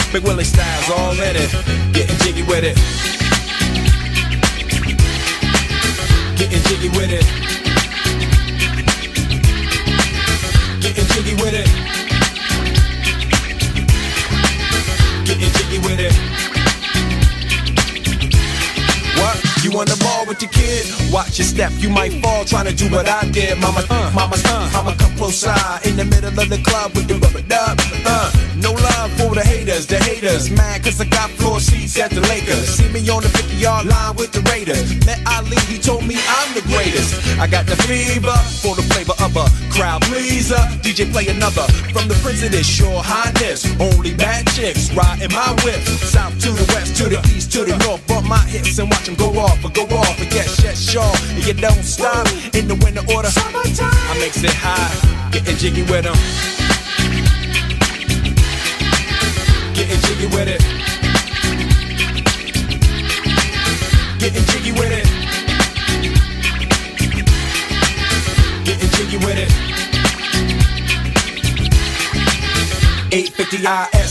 Big 0.11 0.23
Willie 0.23 0.43
styles 0.43 0.89
all 0.89 1.13
in 1.13 1.35
it. 1.37 1.49
Getting 1.93 2.17
jiggy 2.17 2.43
with 2.43 2.65
it. 2.65 2.75
Getting 6.37 6.61
jiggy 6.63 6.89
with 6.89 7.11
it. 7.11 7.23
Getting 10.81 11.05
jiggy 11.15 11.35
with 11.41 11.53
it. 11.53 11.67
Getting 15.25 15.51
jiggy 15.55 15.79
with 15.79 15.99
it. 16.01 16.13
What? 19.15 19.63
You 19.63 19.71
on 19.79 19.85
the 19.85 19.97
ball 20.03 20.25
with 20.25 20.41
your 20.41 20.51
kid? 20.51 20.91
Watch 21.13 21.39
your 21.39 21.47
step, 21.47 21.71
you 21.77 21.89
might 21.89 22.21
fall 22.21 22.43
trying 22.43 22.65
to 22.65 22.75
do 22.75 22.91
what 22.91 23.07
I 23.07 23.29
did. 23.29 23.57
Mama, 23.59 23.85
uh, 23.89 24.11
mama, 24.13 24.35
uh, 24.45 24.69
mama, 24.73 24.93
come 24.97 25.15
close 25.15 25.37
side 25.37 25.85
in 25.85 25.95
the 25.95 26.03
middle 26.03 26.37
of 26.37 26.49
the 26.49 26.61
club 26.65 26.93
with 26.95 27.07
the 27.07 27.15
rubber 27.15 27.47
dub. 27.47 27.79
Uh, 28.05 28.50
no 28.61 28.71
love 28.73 29.11
for 29.17 29.33
the 29.33 29.41
haters, 29.41 29.85
the 29.85 29.97
haters. 29.97 30.49
Mad 30.49 30.83
cause 30.83 31.01
I 31.01 31.05
got 31.05 31.29
floor 31.31 31.59
seats 31.59 31.99
at 31.99 32.11
the 32.11 32.21
Lakers. 32.21 32.67
See 32.77 32.87
me 32.89 33.01
on 33.09 33.23
the 33.23 33.29
50 33.29 33.55
yard 33.55 33.85
line 33.85 34.15
with 34.15 34.31
the 34.31 34.41
Raiders. 34.51 34.93
Met 35.05 35.19
Ali, 35.27 35.57
he 35.67 35.77
told 35.77 36.05
me 36.05 36.15
I'm 36.27 36.53
the 36.53 36.61
greatest. 36.69 37.15
I 37.39 37.47
got 37.47 37.65
the 37.65 37.75
fever 37.83 38.35
for 38.61 38.75
the 38.75 38.85
flavor 38.93 39.17
of 39.19 39.35
a 39.35 39.45
crowd 39.73 40.01
pleaser. 40.03 40.61
DJ 40.85 41.11
play 41.11 41.27
another 41.27 41.65
from 41.91 42.07
the 42.07 42.17
prince 42.23 42.43
of 42.43 42.51
this 42.51 42.67
sure 42.67 43.01
highness. 43.03 43.65
Only 43.79 44.13
bad 44.13 44.47
chicks 44.53 44.93
riding 44.93 45.33
my 45.33 45.51
whip. 45.65 45.81
South 46.05 46.37
to 46.39 46.51
the 46.51 46.65
west, 46.73 46.95
to 46.97 47.09
the 47.09 47.19
east, 47.33 47.51
to 47.53 47.65
the 47.65 47.75
north. 47.85 48.05
Bump 48.07 48.27
my 48.27 48.43
hips 48.45 48.77
and 48.79 48.89
watch 48.89 49.05
them 49.05 49.15
go 49.15 49.29
off, 49.39 49.63
or 49.65 49.71
go 49.71 49.83
off, 49.97 50.19
and 50.21 50.31
yes, 50.33 50.61
yes, 50.63 50.77
sure. 50.77 51.15
And 51.35 51.45
you 51.45 51.53
don't 51.53 51.83
stop 51.83 52.27
in 52.53 52.67
the 52.67 52.75
winter 52.83 53.03
order. 53.13 53.29
Summertime. 53.29 53.89
I 54.11 54.17
makes 54.19 54.43
it 54.43 54.53
high, 54.53 55.31
getting 55.31 55.57
jiggy 55.57 55.83
with 55.83 56.05
them. 56.05 56.80
Getting 59.81 60.01
jiggy 60.01 60.27
with 60.27 60.47
it. 60.47 60.61
Getting 64.19 64.45
jiggy 64.45 64.71
with 64.73 64.91
it. 64.91 65.05
Getting 68.63 68.89
jiggy 68.91 69.17
with 69.17 69.37
it. 69.39 69.51
850 73.11 73.97
IS 73.97 74.10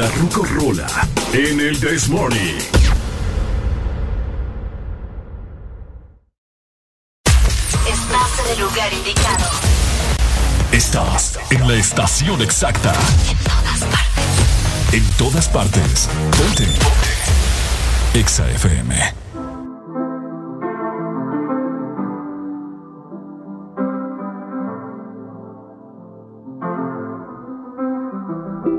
La 0.00 0.08
Rucorola 0.12 0.86
en 1.34 1.60
el 1.60 1.78
This 1.78 2.08
Morning. 2.08 2.58
Estás 7.86 8.30
en 8.46 8.52
el 8.52 8.60
lugar 8.60 8.90
indicado. 8.94 9.50
Estás 10.72 11.38
en 11.50 11.68
la 11.68 11.74
estación 11.74 12.40
exacta. 12.40 12.94
En 13.28 13.36
todas 13.44 13.80
partes. 13.84 14.94
En 14.94 15.04
todas 15.18 15.48
partes. 15.48 16.08
Ponte. 16.38 16.66
Exa 18.18 18.50
FM. 18.52 19.29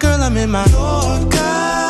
girl, 0.00 0.22
I'm 0.22 0.36
in 0.36 0.50
my 0.50 0.64
Yorker. 0.66 1.89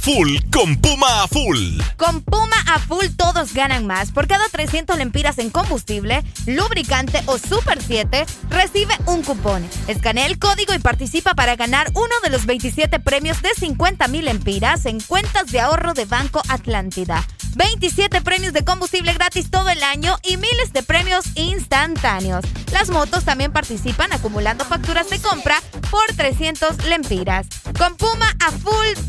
Full. 0.00 0.38
Con 0.50 0.76
Puma 0.76 1.24
a 1.24 1.28
Full. 1.28 1.78
Con 1.98 2.22
Puma 2.22 2.56
a 2.66 2.78
full 2.78 3.04
todos 3.18 3.52
ganan 3.52 3.86
más. 3.86 4.10
Por 4.12 4.26
cada 4.26 4.48
300 4.48 4.96
lempiras 4.96 5.38
en 5.38 5.50
combustible, 5.50 6.24
lubricante 6.46 7.22
o 7.26 7.36
Super 7.36 7.82
7, 7.82 8.24
recibe 8.48 8.94
un 9.04 9.22
cupón. 9.22 9.68
Escanea 9.88 10.24
el 10.24 10.38
código 10.38 10.72
y 10.72 10.78
participa 10.78 11.34
para 11.34 11.54
ganar 11.54 11.90
uno 11.94 12.14
de 12.22 12.30
los 12.30 12.46
27 12.46 12.98
premios 13.00 13.42
de 13.42 13.50
50 13.50 14.08
mil 14.08 14.24
lempiras 14.24 14.86
en 14.86 15.00
cuentas 15.00 15.52
de 15.52 15.60
ahorro 15.60 15.92
de 15.92 16.06
Banco 16.06 16.40
Atlántida. 16.48 17.26
27 17.56 18.20
premios 18.22 18.52
de 18.52 18.64
combustible 18.64 19.12
gratis 19.12 19.50
todo 19.50 19.68
el 19.70 19.82
año 19.82 20.16
y 20.22 20.36
miles 20.36 20.72
de 20.72 20.82
premios 20.82 21.24
instantáneos. 21.34 22.44
Las 22.72 22.90
motos 22.90 23.24
también 23.24 23.52
participan 23.52 24.12
acumulando 24.12 24.64
facturas 24.64 25.10
de 25.10 25.20
compra 25.20 25.60
por 25.90 26.06
300 26.16 26.84
lempiras. 26.86 27.46
Con 27.76 27.96
Puma 27.96 28.34
a 28.40 28.50
full 28.52 29.06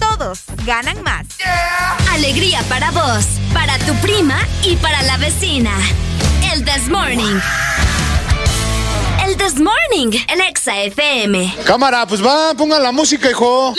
ganan 0.66 1.02
más. 1.04 1.26
Alegría 2.12 2.62
para 2.70 2.92
vos, 2.92 3.26
para 3.54 3.78
tu 3.80 3.94
prima 3.96 4.40
y 4.64 4.76
para 4.78 5.02
la 5.04 5.18
vecina. 5.18 5.72
El 6.54 6.64
This 6.66 6.88
Morning. 6.88 7.40
El 9.26 9.38
This 9.38 9.56
Morning 9.56 10.18
en 10.28 10.42
Exa 10.42 10.78
FM. 10.78 11.56
Cámara, 11.66 12.06
pues 12.06 12.26
va, 12.26 12.54
pongan 12.54 12.84
la 12.84 12.92
música, 12.92 13.30
hijo. 13.30 13.74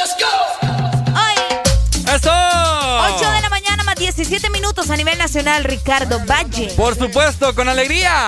¡Eso! 2.14 2.30
8 2.30 3.30
de 3.30 3.40
la 3.40 3.48
mañana 3.48 3.84
más 3.84 3.94
17 3.94 4.50
minutos 4.50 4.90
a 4.90 4.96
nivel 4.96 5.16
nacional, 5.18 5.64
Ricardo 5.64 6.20
Valle. 6.26 6.72
Por 6.76 6.96
supuesto, 6.96 7.54
con 7.54 7.68
alegría. 7.68 8.26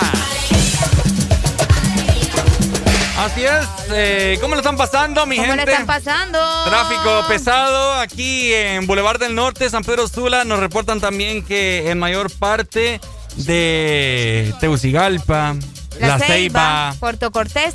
Así 3.18 3.44
es. 3.44 3.73
Eh, 3.92 4.38
¿Cómo 4.40 4.54
lo 4.54 4.60
están 4.60 4.76
pasando, 4.76 5.26
mi 5.26 5.36
¿Cómo 5.36 5.48
gente? 5.48 5.66
le 5.66 5.72
están 5.72 5.86
pasando? 5.86 6.38
Tráfico 6.64 7.24
pesado 7.28 7.94
aquí 7.94 8.52
en 8.52 8.86
Boulevard 8.86 9.18
del 9.18 9.34
Norte, 9.34 9.68
San 9.70 9.84
Pedro 9.84 10.08
Sula. 10.08 10.44
Nos 10.44 10.60
reportan 10.60 11.00
también 11.00 11.44
que 11.44 11.90
en 11.90 11.98
mayor 11.98 12.30
parte 12.30 13.00
de 13.36 14.54
Tegucigalpa, 14.60 15.56
La, 16.00 16.18
Ceiba, 16.18 16.94
Puerto 17.00 17.30
Cortés. 17.30 17.74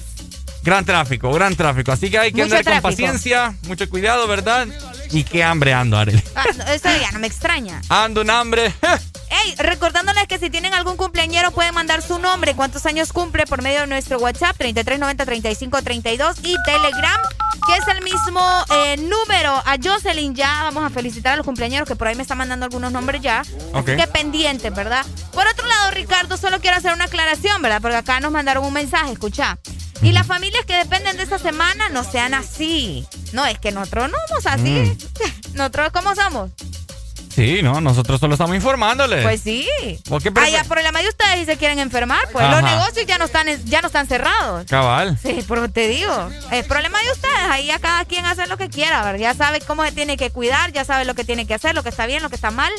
gran 0.63 0.85
tráfico, 0.85 1.31
gran 1.33 1.55
tráfico. 1.55 1.91
Así 1.91 2.09
que 2.09 2.19
hay 2.19 2.31
que 2.31 2.43
Mucho 2.43 2.57
andar 2.57 2.81
con 2.81 2.91
paciencia, 2.91 3.55
mucho 3.63 3.89
cuidado, 3.89 4.27
¿verdad? 4.27 4.67
Y 5.11 5.23
qué 5.23 5.43
hambre 5.43 5.73
ando, 5.73 5.97
Arely. 5.97 6.21
Ah, 6.35 6.45
eso 6.73 6.89
ya 7.01 7.11
no 7.11 7.19
me 7.19 7.27
extraña. 7.27 7.81
Ando 7.89 8.21
un 8.21 8.29
hambre. 8.29 8.73
Ey, 9.45 9.55
recordándoles 9.57 10.27
que 10.27 10.39
si 10.39 10.49
tienen 10.49 10.73
algún 10.73 10.97
cumpleañero 10.97 11.51
pueden 11.51 11.73
mandar 11.73 12.01
su 12.01 12.19
nombre, 12.19 12.55
cuántos 12.55 12.85
años 12.85 13.13
cumple 13.13 13.45
por 13.45 13.61
medio 13.61 13.81
de 13.81 13.87
nuestro 13.87 14.17
WhatsApp 14.17 14.57
3390-3532 14.59 16.39
y 16.43 16.55
Telegram, 16.65 17.19
que 17.67 17.77
es 17.77 17.87
el 17.95 18.03
mismo 18.03 18.41
eh, 18.71 18.97
número. 18.97 19.51
A 19.65 19.77
Jocelyn 19.81 20.35
ya 20.35 20.63
vamos 20.63 20.83
a 20.83 20.89
felicitar 20.89 21.33
a 21.33 21.35
los 21.37 21.45
cumpleañeros 21.45 21.87
que 21.87 21.95
por 21.95 22.07
ahí 22.07 22.15
me 22.15 22.23
están 22.23 22.37
mandando 22.37 22.65
algunos 22.65 22.91
nombres 22.91 23.21
ya. 23.21 23.43
Ok. 23.73 23.89
Así 23.89 23.97
que 23.97 24.07
pendientes, 24.07 24.73
¿verdad? 24.73 25.05
Por 25.31 25.45
otro 25.47 25.67
lado, 25.67 25.91
Ricardo, 25.91 26.37
solo 26.37 26.59
quiero 26.59 26.77
hacer 26.77 26.93
una 26.93 27.05
aclaración, 27.05 27.61
¿verdad? 27.61 27.81
Porque 27.81 27.97
acá 27.97 28.19
nos 28.19 28.31
mandaron 28.31 28.65
un 28.65 28.73
mensaje, 28.73 29.11
escucha. 29.11 29.59
Y 30.01 30.11
las 30.11 30.25
familias 30.25 30.65
que 30.65 30.75
dependen 30.75 31.17
de 31.17 31.23
esta 31.23 31.39
semana 31.39 31.89
no 31.89 32.03
sean 32.03 32.33
así. 32.33 33.05
No, 33.33 33.45
es 33.45 33.59
que 33.59 33.71
nosotros 33.71 34.09
no 34.09 34.17
somos 34.27 34.45
así. 34.45 34.97
Nosotros, 35.53 35.89
¿cómo 35.91 36.15
somos? 36.15 36.51
Sí, 37.39 37.61
no, 37.63 37.79
nosotros 37.79 38.19
solo 38.19 38.33
estamos 38.33 38.53
informándoles. 38.53 39.23
Pues 39.23 39.39
sí. 39.39 39.65
¿Por 40.09 40.21
qué 40.21 40.29
Ah, 40.35 40.49
ya, 40.49 40.63
problema 40.65 41.01
de 41.01 41.07
ustedes 41.07 41.39
y 41.43 41.45
se 41.45 41.55
quieren 41.55 41.79
enfermar, 41.79 42.19
pues 42.33 42.45
los 42.49 42.61
negocios 42.61 43.05
ya 43.05 43.17
no 43.17 43.23
están 43.23 43.47
ya 43.63 43.79
no 43.79 43.87
están 43.87 44.07
cerrados. 44.07 44.65
Cabal. 44.69 45.17
Sí, 45.23 45.45
pero 45.47 45.69
te 45.71 45.87
digo, 45.87 46.29
es 46.51 46.65
problema 46.65 46.99
de 47.01 47.11
ustedes, 47.13 47.49
ahí 47.49 47.67
ya 47.67 47.79
cada 47.79 48.03
quien 48.03 48.25
hace 48.25 48.45
lo 48.47 48.57
que 48.57 48.67
quiera, 48.67 49.15
ya 49.15 49.33
sabe 49.35 49.61
cómo 49.61 49.85
se 49.85 49.93
tiene 49.93 50.17
que 50.17 50.31
cuidar, 50.31 50.73
ya 50.73 50.83
sabe 50.83 51.05
lo 51.05 51.13
que 51.15 51.23
tiene 51.23 51.47
que 51.47 51.53
hacer, 51.53 51.75
lo 51.75 51.81
que 51.83 51.87
está 51.89 52.05
bien, 52.07 52.21
lo 52.21 52.29
que 52.29 52.35
está 52.35 52.51
mal, 52.51 52.73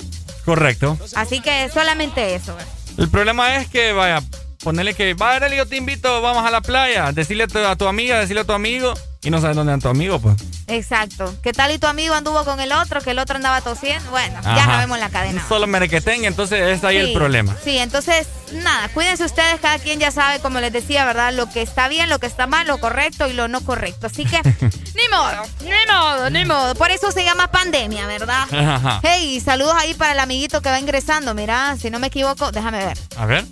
Correcto. 0.44 0.98
así 1.16 1.40
que 1.40 1.70
solamente 1.70 2.34
eso. 2.34 2.54
El 2.98 3.08
problema 3.08 3.56
es 3.56 3.66
que, 3.68 3.94
vaya, 3.94 4.22
ponerle 4.62 4.94
que, 4.94 5.14
va, 5.14 5.34
Arely, 5.34 5.56
yo 5.56 5.66
te 5.66 5.76
invito, 5.76 6.20
vamos 6.20 6.44
a 6.44 6.50
la 6.50 6.60
playa. 6.60 7.12
Decirle 7.12 7.44
a 7.44 7.76
tu, 7.76 7.86
amiga, 7.86 8.18
decirle 8.18 8.42
a 8.42 8.44
tu 8.44 8.52
amigo, 8.52 8.94
y 9.22 9.30
no 9.30 9.40
sabes 9.40 9.56
dónde 9.56 9.72
anda 9.72 9.82
tu 9.82 9.88
amigo, 9.88 10.18
pues. 10.18 10.36
Exacto. 10.66 11.34
¿Qué 11.42 11.52
tal 11.52 11.72
y 11.72 11.78
tu 11.78 11.86
amigo 11.86 12.14
anduvo 12.14 12.44
con 12.44 12.60
el 12.60 12.72
otro, 12.72 13.00
que 13.00 13.10
el 13.10 13.18
otro 13.18 13.36
andaba 13.36 13.60
tosiendo? 13.60 14.10
Bueno, 14.10 14.40
ya 14.42 14.64
sabemos 14.64 14.98
la 14.98 15.10
cadena. 15.10 15.44
Solo 15.48 15.66
merequeten, 15.66 16.24
entonces 16.24 16.78
es 16.78 16.84
ahí 16.84 16.98
el 16.98 17.12
problema. 17.12 17.56
Sí, 17.64 17.78
entonces, 17.78 18.28
nada, 18.52 18.88
cuídense 18.88 19.24
ustedes, 19.24 19.60
cada 19.60 19.78
quien 19.78 19.98
ya 19.98 20.10
sabe, 20.10 20.40
como 20.40 20.60
les 20.60 20.72
decía, 20.72 21.04
¿verdad? 21.04 21.32
Lo 21.32 21.50
que 21.50 21.62
está 21.62 21.88
bien, 21.88 22.08
lo 22.08 22.18
que 22.18 22.26
está 22.26 22.46
mal, 22.46 22.66
lo 22.66 22.78
correcto 22.78 23.26
y 23.28 23.32
lo 23.32 23.48
no 23.48 23.62
correcto. 23.62 24.06
Así 24.06 24.24
que, 24.24 24.40
ni 24.42 25.08
modo, 25.10 25.42
ni 25.62 25.92
modo, 25.92 26.30
ni 26.30 26.44
modo. 26.44 26.74
Por 26.74 26.90
eso 26.90 27.10
se 27.10 27.24
llama 27.24 27.50
pandemia, 27.50 28.06
¿verdad? 28.06 28.46
Ajá. 28.52 29.00
Hey, 29.02 29.40
saludos 29.40 29.74
ahí 29.76 29.94
para 29.94 30.12
el 30.12 30.20
amiguito 30.20 30.60
que 30.60 30.70
va 30.70 30.78
ingresando. 30.78 31.34
Mira, 31.34 31.76
si 31.78 31.90
no 31.90 31.98
me 31.98 32.06
equivoco, 32.08 32.52
déjame 32.52 32.84
ver. 32.84 32.98
A 33.16 33.26
ver, 33.26 33.44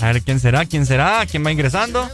a 0.00 0.06
ver 0.06 0.22
quién 0.22 0.40
será, 0.40 0.64
quién 0.64 0.86
será, 0.86 1.24
quién 1.26 1.44
va 1.44 1.52
ingresando. 1.52 2.08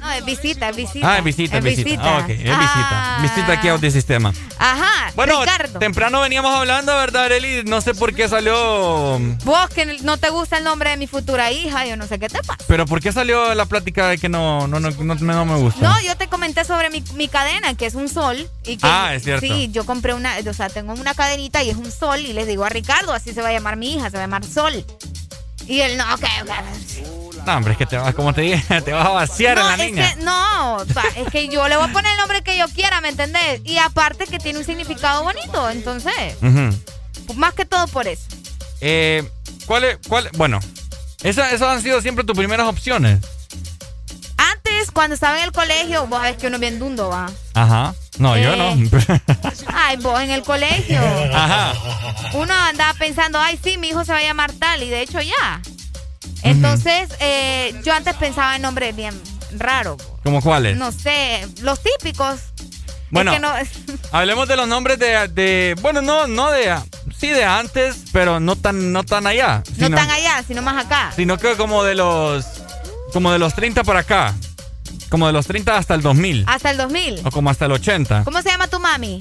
No, 0.00 0.10
es 0.12 0.24
visita, 0.24 0.68
es 0.70 0.76
visita. 0.76 1.12
Ah, 1.14 1.18
es 1.18 1.24
visita, 1.24 1.58
es 1.58 1.64
visita. 1.64 2.00
Ah, 2.04 2.18
ok, 2.20 2.30
es 2.30 2.38
visita. 2.38 3.18
Visita 3.22 3.52
aquí 3.52 3.68
a 3.68 3.74
este 3.74 3.90
sistema. 3.90 4.32
Ajá, 4.58 5.10
Bueno, 5.16 5.40
Ricardo. 5.40 5.78
temprano 5.80 6.20
veníamos 6.20 6.54
hablando, 6.54 6.94
¿verdad, 6.94 7.24
Arely? 7.24 7.64
No 7.64 7.80
sé 7.80 7.94
por 7.94 8.14
qué 8.14 8.28
salió... 8.28 9.18
Vos 9.44 9.68
que 9.74 9.98
no 10.02 10.16
te 10.16 10.30
gusta 10.30 10.58
el 10.58 10.64
nombre 10.64 10.90
de 10.90 10.96
mi 10.96 11.06
futura 11.08 11.50
hija, 11.50 11.86
yo 11.86 11.96
no 11.96 12.06
sé 12.06 12.18
qué 12.20 12.28
te 12.28 12.38
pasa. 12.42 12.64
Pero 12.68 12.86
¿por 12.86 13.00
qué 13.00 13.12
salió 13.12 13.52
la 13.54 13.66
plática 13.66 14.08
de 14.08 14.18
que 14.18 14.28
no, 14.28 14.68
no, 14.68 14.78
no, 14.80 14.90
no, 14.90 15.14
no 15.16 15.44
me 15.44 15.56
gusta? 15.56 15.80
No, 15.82 16.00
yo 16.02 16.16
te 16.16 16.28
comenté 16.28 16.64
sobre 16.64 16.88
mi, 16.88 17.02
mi 17.16 17.26
cadena, 17.28 17.74
que 17.74 17.86
es 17.86 17.94
un 17.94 18.08
sol. 18.08 18.48
Y 18.64 18.76
que, 18.76 18.86
Ah, 18.86 19.12
es 19.14 19.24
cierto. 19.24 19.44
Sí, 19.44 19.70
yo 19.72 19.84
compré 19.84 20.14
una, 20.14 20.34
o 20.48 20.54
sea, 20.54 20.68
tengo 20.70 20.92
una 20.94 21.14
cadenita 21.14 21.62
y 21.64 21.70
es 21.70 21.76
un 21.76 21.90
sol. 21.90 22.20
Y 22.20 22.32
les 22.32 22.46
digo 22.46 22.64
a 22.64 22.68
Ricardo, 22.68 23.12
así 23.12 23.32
se 23.34 23.42
va 23.42 23.48
a 23.48 23.52
llamar 23.52 23.76
mi 23.76 23.94
hija, 23.96 24.08
se 24.08 24.16
va 24.16 24.22
a 24.22 24.26
llamar 24.26 24.44
Sol. 24.44 24.84
Y 25.70 25.80
él, 25.82 25.96
no, 25.96 26.04
ok. 26.14 26.24
No, 27.46 27.56
hombre, 27.56 27.72
es 27.72 27.78
que 27.78 27.86
te 27.86 27.96
vas, 27.96 28.14
como 28.14 28.32
te 28.34 28.40
dije, 28.42 28.80
te 28.84 28.92
vas 28.92 29.06
a 29.06 29.10
vaciar 29.10 29.56
No, 29.56 29.62
en 29.70 29.78
la 29.78 29.84
es 29.84 29.90
niña. 29.92 30.14
que, 30.14 30.22
no, 30.24 30.78
pa, 30.92 31.04
es 31.16 31.28
que 31.30 31.48
yo 31.48 31.66
le 31.68 31.76
voy 31.76 31.88
a 31.88 31.92
poner 31.92 32.10
el 32.10 32.16
nombre 32.18 32.42
que 32.42 32.58
yo 32.58 32.66
quiera, 32.68 33.00
¿me 33.00 33.08
entendés? 33.08 33.60
Y 33.64 33.78
aparte 33.78 34.26
que 34.26 34.38
tiene 34.38 34.58
un 34.58 34.64
significado 34.64 35.22
bonito, 35.22 35.70
entonces, 35.70 36.12
más 37.36 37.54
que 37.54 37.64
todo 37.64 37.86
por 37.88 38.06
eso. 38.08 38.24
Eh, 38.80 39.22
¿Cuál 39.66 39.84
es, 39.84 39.98
cuál, 40.08 40.28
bueno, 40.36 40.58
esa- 41.22 41.50
esas 41.52 41.68
han 41.68 41.82
sido 41.82 42.00
siempre 42.02 42.24
tus 42.24 42.36
primeras 42.36 42.66
opciones. 42.66 43.20
Cuando 44.92 45.14
estaba 45.14 45.38
en 45.38 45.44
el 45.44 45.52
colegio, 45.52 46.06
vos 46.06 46.18
sabés 46.20 46.36
que 46.36 46.46
uno 46.46 46.56
es 46.56 46.60
bien 46.60 46.78
dundo, 46.78 47.08
va. 47.08 47.30
Ajá. 47.54 47.94
No, 48.18 48.36
yo 48.36 48.54
no. 48.56 48.74
Ay, 49.72 49.96
vos 49.98 50.20
en 50.20 50.30
el 50.30 50.42
colegio. 50.42 51.00
Ajá. 51.32 51.74
Uno 52.34 52.52
andaba 52.54 52.94
pensando, 52.94 53.38
ay, 53.40 53.58
sí, 53.62 53.78
mi 53.78 53.88
hijo 53.88 54.04
se 54.04 54.12
va 54.12 54.18
a 54.18 54.22
llamar 54.22 54.52
tal, 54.52 54.82
y 54.82 54.88
de 54.88 55.02
hecho 55.02 55.20
ya. 55.20 55.60
Entonces, 56.42 57.10
eh, 57.20 57.74
yo 57.84 57.92
antes 57.92 58.14
pensaba 58.16 58.56
en 58.56 58.62
nombres 58.62 58.94
bien 58.96 59.20
raros. 59.52 60.02
¿Cómo 60.24 60.40
cuáles? 60.42 60.76
No 60.76 60.92
sé, 60.92 61.46
los 61.62 61.80
típicos. 61.82 62.40
Bueno, 63.10 63.32
Es 63.32 63.38
que 63.38 63.42
no- 63.42 63.98
Hablemos 64.12 64.48
de 64.48 64.56
los 64.56 64.68
nombres 64.68 64.98
de, 64.98 65.28
de 65.28 65.76
bueno, 65.80 66.00
no, 66.02 66.26
no 66.26 66.50
de, 66.50 66.74
sí 67.18 67.28
de 67.28 67.44
antes, 67.44 68.04
pero 68.12 68.38
no 68.40 68.56
tan, 68.56 68.92
no 68.92 69.02
tan 69.02 69.26
allá. 69.26 69.62
no 69.78 69.90
tan 69.90 70.10
allá, 70.10 70.42
sino 70.46 70.62
más 70.62 70.84
acá. 70.84 71.12
Sino 71.16 71.36
que 71.38 71.56
como 71.56 71.82
de 71.84 71.94
los, 71.96 72.44
como 73.12 73.32
de 73.32 73.38
los 73.38 73.54
30 73.54 73.82
para 73.84 74.00
acá. 74.00 74.34
Como 75.10 75.26
de 75.26 75.32
los 75.32 75.46
30 75.46 75.76
hasta 75.76 75.94
el 75.94 76.02
2000. 76.02 76.44
Hasta 76.46 76.70
el 76.70 76.76
2000. 76.78 77.20
O 77.24 77.30
como 77.30 77.50
hasta 77.50 77.66
el 77.66 77.72
80. 77.72 78.24
¿Cómo 78.24 78.40
se 78.42 78.48
llama 78.50 78.68
tu 78.68 78.78
mami? 78.78 79.18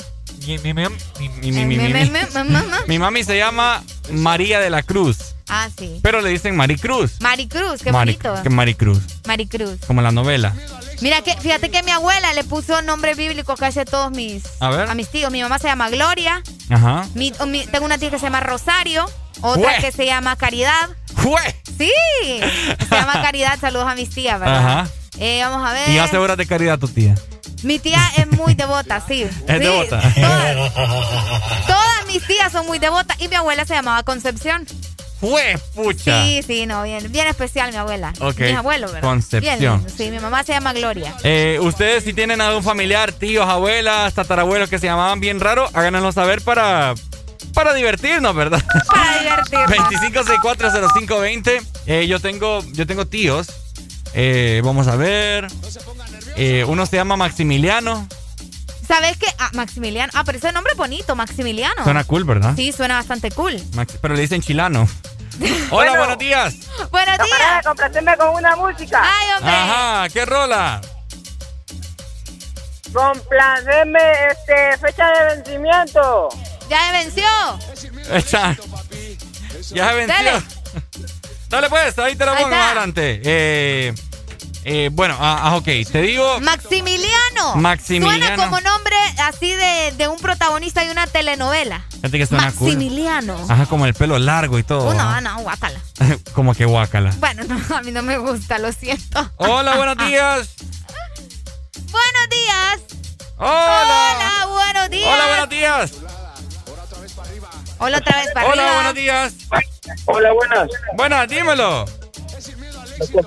Mi, 2.87 2.99
mami 2.99 3.23
se 3.23 3.37
llama 3.37 3.83
María 4.11 4.59
de 4.59 4.69
la 4.69 4.83
Cruz, 4.83 5.35
Ah, 5.47 5.67
sí. 5.77 5.99
pero 6.01 6.21
le 6.21 6.29
dicen 6.29 6.55
Maricruz. 6.55 7.19
Maricruz, 7.21 7.81
qué 7.81 7.91
Mari- 7.91 8.17
bonito. 8.21 8.41
que 8.43 8.49
Maricruz, 8.49 8.99
Maricruz. 9.27 9.79
como 9.85 10.01
la 10.01 10.11
novela. 10.11 10.53
Mira, 11.01 11.21
que, 11.21 11.35
fíjate 11.37 11.69
que 11.69 11.81
mi 11.83 11.91
abuela 11.91 12.33
le 12.33 12.43
puso 12.43 12.81
nombre 12.81 13.15
bíblico 13.15 13.55
casi 13.55 13.79
a 13.79 13.85
todos 13.85 14.11
mis, 14.11 14.43
A 14.59 14.69
ver. 14.69 14.93
mis 14.95 15.09
tíos. 15.09 15.31
Mi 15.31 15.41
mamá 15.41 15.57
se 15.59 15.67
llama 15.67 15.89
Gloria. 15.89 16.41
Ajá. 16.69 17.05
Mi- 17.15 17.33
o 17.39 17.45
mi- 17.45 17.65
tengo 17.67 17.85
una 17.85 17.97
tía 17.97 18.09
que 18.09 18.19
se 18.19 18.25
llama 18.25 18.39
Rosario. 18.41 19.05
Otra 19.41 19.71
¡Jue! 19.75 19.81
que 19.81 19.91
se 19.93 20.05
llama 20.05 20.35
Caridad. 20.35 20.89
¡Jue! 21.23 21.39
Sí, 21.77 21.91
se 22.89 22.95
llama 22.95 23.21
Caridad. 23.21 23.57
Saludos 23.59 23.87
a 23.87 23.95
mis 23.95 24.09
tías, 24.09 24.39
¿verdad? 24.39 24.57
Ajá. 24.81 24.89
Eh, 25.19 25.41
vamos 25.43 25.67
a 25.67 25.73
ver. 25.73 25.89
Y 25.89 25.97
aseguras 25.97 26.37
de 26.37 26.47
caridad 26.47 26.79
tu 26.79 26.87
tía. 26.87 27.15
Mi 27.63 27.77
tía 27.77 28.01
es 28.15 28.27
muy 28.31 28.53
devota, 28.55 29.03
sí. 29.05 29.23
Es 29.47 29.57
Sí, 29.57 29.59
devota. 29.59 29.99
Todas, 30.01 30.71
todas 31.67 32.05
mis 32.07 32.25
tías 32.25 32.51
son 32.51 32.65
muy 32.65 32.79
devotas 32.79 33.19
y 33.19 33.27
mi 33.27 33.35
abuela 33.35 33.65
se 33.65 33.73
llamaba 33.73 34.03
Concepción. 34.03 34.65
¡Jue, 35.19 35.57
pucha! 35.75 36.23
Sí, 36.23 36.41
sí, 36.47 36.65
no, 36.65 36.83
bien, 36.83 37.11
bien 37.11 37.27
especial 37.27 37.71
mi 37.71 37.77
abuela. 37.77 38.13
Ok. 38.21 38.39
Mis 38.39 38.55
abuelos, 38.55 38.93
¿verdad? 38.93 39.09
Concepción. 39.09 39.59
Bien 39.59 39.85
Sí, 39.89 40.09
mi 40.11 40.19
mamá 40.19 40.45
se 40.45 40.53
llama 40.53 40.71
Gloria. 40.71 41.13
Eh, 41.23 41.59
ustedes 41.61 42.05
si 42.05 42.13
tienen 42.13 42.39
algún 42.39 42.63
familiar, 42.63 43.11
tíos, 43.11 43.45
abuelas, 43.45 44.13
tatarabuelos 44.13 44.69
que 44.69 44.79
se 44.79 44.85
llamaban 44.87 45.19
bien 45.19 45.41
raro, 45.41 45.69
háganoslo 45.73 46.13
saber 46.13 46.41
para, 46.41 46.93
para 47.53 47.73
divertirnos, 47.73 48.33
¿verdad? 48.33 48.63
Para 48.87 49.19
divertirnos. 49.19 49.69
25640520. 49.91 51.61
Eh, 51.87 52.07
yo 52.07 52.21
tengo 52.21 52.63
yo 52.71 52.87
tengo 52.87 53.05
tíos. 53.05 53.47
Eh, 54.13 54.61
vamos 54.63 54.87
a 54.87 54.95
ver. 54.95 55.47
Eh, 56.35 56.63
uno 56.67 56.85
se 56.85 56.95
llama 56.95 57.15
Maximiliano. 57.17 58.07
¿Sabes 58.87 59.17
qué? 59.17 59.27
Ah, 59.37 59.49
Maximiliano. 59.53 60.11
Ah, 60.15 60.23
pero 60.23 60.37
ese 60.39 60.51
nombre 60.51 60.71
es 60.73 60.77
bonito, 60.77 61.15
Maximiliano. 61.15 61.83
Suena 61.83 62.03
cool, 62.05 62.23
¿verdad? 62.23 62.53
Sí, 62.55 62.71
suena 62.71 62.95
bastante 62.95 63.29
cool. 63.31 63.61
Max- 63.73 63.97
pero 64.01 64.15
le 64.15 64.21
dicen 64.21 64.41
chilano. 64.41 64.87
Hola, 65.71 65.95
buenos 65.97 66.17
días. 66.17 66.55
Buenos 66.91 67.17
días. 67.17 67.65
Complacerme 67.65 68.17
con 68.17 68.29
una 68.35 68.55
música. 68.55 69.01
Ay, 69.03 69.27
hombre. 69.37 69.53
Ajá, 69.53 70.09
¿qué 70.09 70.25
rola? 70.25 70.81
Complacerme, 72.91 73.99
este, 74.31 74.77
fecha 74.79 75.07
de 75.11 75.35
vencimiento. 75.35 76.29
Ya 76.69 76.79
se 76.87 76.91
venció. 76.91 78.15
Echa. 78.15 78.57
Ya 79.69 79.89
se 79.89 79.95
venció. 79.95 80.07
Dale. 80.07 80.43
Dale 81.49 81.67
pues, 81.69 81.97
ahí 81.97 82.15
te 82.15 82.25
la 82.25 82.37
pongo 82.37 82.55
adelante. 82.55 83.21
Eh, 83.23 83.93
eh, 84.65 84.89
bueno, 84.91 85.17
ah, 85.19 85.55
ok, 85.55 85.65
te 85.91 86.01
digo. 86.01 86.39
Maximiliano. 86.41 87.55
Maximiliano. 87.55 88.25
Suena 88.27 88.45
como 88.45 88.61
nombre 88.61 88.95
así 89.23 89.51
de, 89.51 89.93
de 89.97 90.07
un 90.07 90.19
protagonista 90.19 90.83
de 90.85 90.91
una 90.91 91.07
telenovela. 91.07 91.83
Fíjate 91.89 92.17
que 92.19 92.25
suena 92.27 92.51
cool. 92.51 92.73
Maximiliano. 92.73 93.45
Ajá, 93.49 93.65
como 93.65 93.87
el 93.87 93.95
pelo 93.95 94.19
largo 94.19 94.59
y 94.59 94.63
todo. 94.63 94.89
Uh, 94.89 94.93
no, 94.93 95.01
¿ah? 95.01 95.21
no, 95.21 95.39
guácala. 95.39 95.79
como 96.33 96.53
que 96.53 96.65
guácala. 96.65 97.15
Bueno, 97.17 97.43
no, 97.45 97.59
a 97.75 97.81
mí 97.81 97.91
no 97.91 98.03
me 98.03 98.19
gusta, 98.19 98.59
lo 98.59 98.71
siento. 98.71 99.31
Hola, 99.37 99.75
buenos 99.77 99.97
días. 100.07 100.49
Buenos 101.89 102.29
días. 102.29 102.79
Hola. 103.37 103.81
Hola, 103.81 104.45
buenos 104.49 104.89
días. 104.91 105.09
Hola, 105.11 105.27
buenos 105.27 105.49
días. 105.49 105.91
Hola 107.79 107.97
otra 107.97 108.17
vez 108.17 108.27
para 108.33 108.47
Hola, 108.49 108.61
arriba. 108.61 108.75
buenos 108.75 108.95
días. 108.95 109.33
Hola, 110.05 110.31
buenas. 110.33 110.69
Buenas, 110.95 111.27
dímelo. 111.27 111.85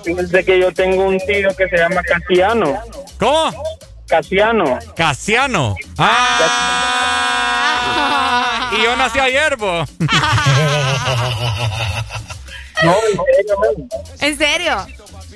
Fíjense 0.03 0.43
que 0.45 0.59
yo 0.59 0.71
tengo 0.73 1.03
un 1.05 1.17
tío 1.19 1.55
que 1.55 1.67
se 1.69 1.77
llama 1.77 2.01
Casiano. 2.03 2.79
¿Cómo? 3.19 3.63
Casiano. 4.07 4.77
Casiano. 4.95 5.75
Ah. 5.97 6.39
Y 8.77 8.83
yo 8.83 8.95
nací 8.95 9.19
ayer, 9.19 9.55
bo. 9.57 9.83
No, 12.83 12.91
en 12.91 13.15
serio, 13.15 13.55
man. 13.59 13.87
¿En 14.19 14.37
serio? 14.37 14.85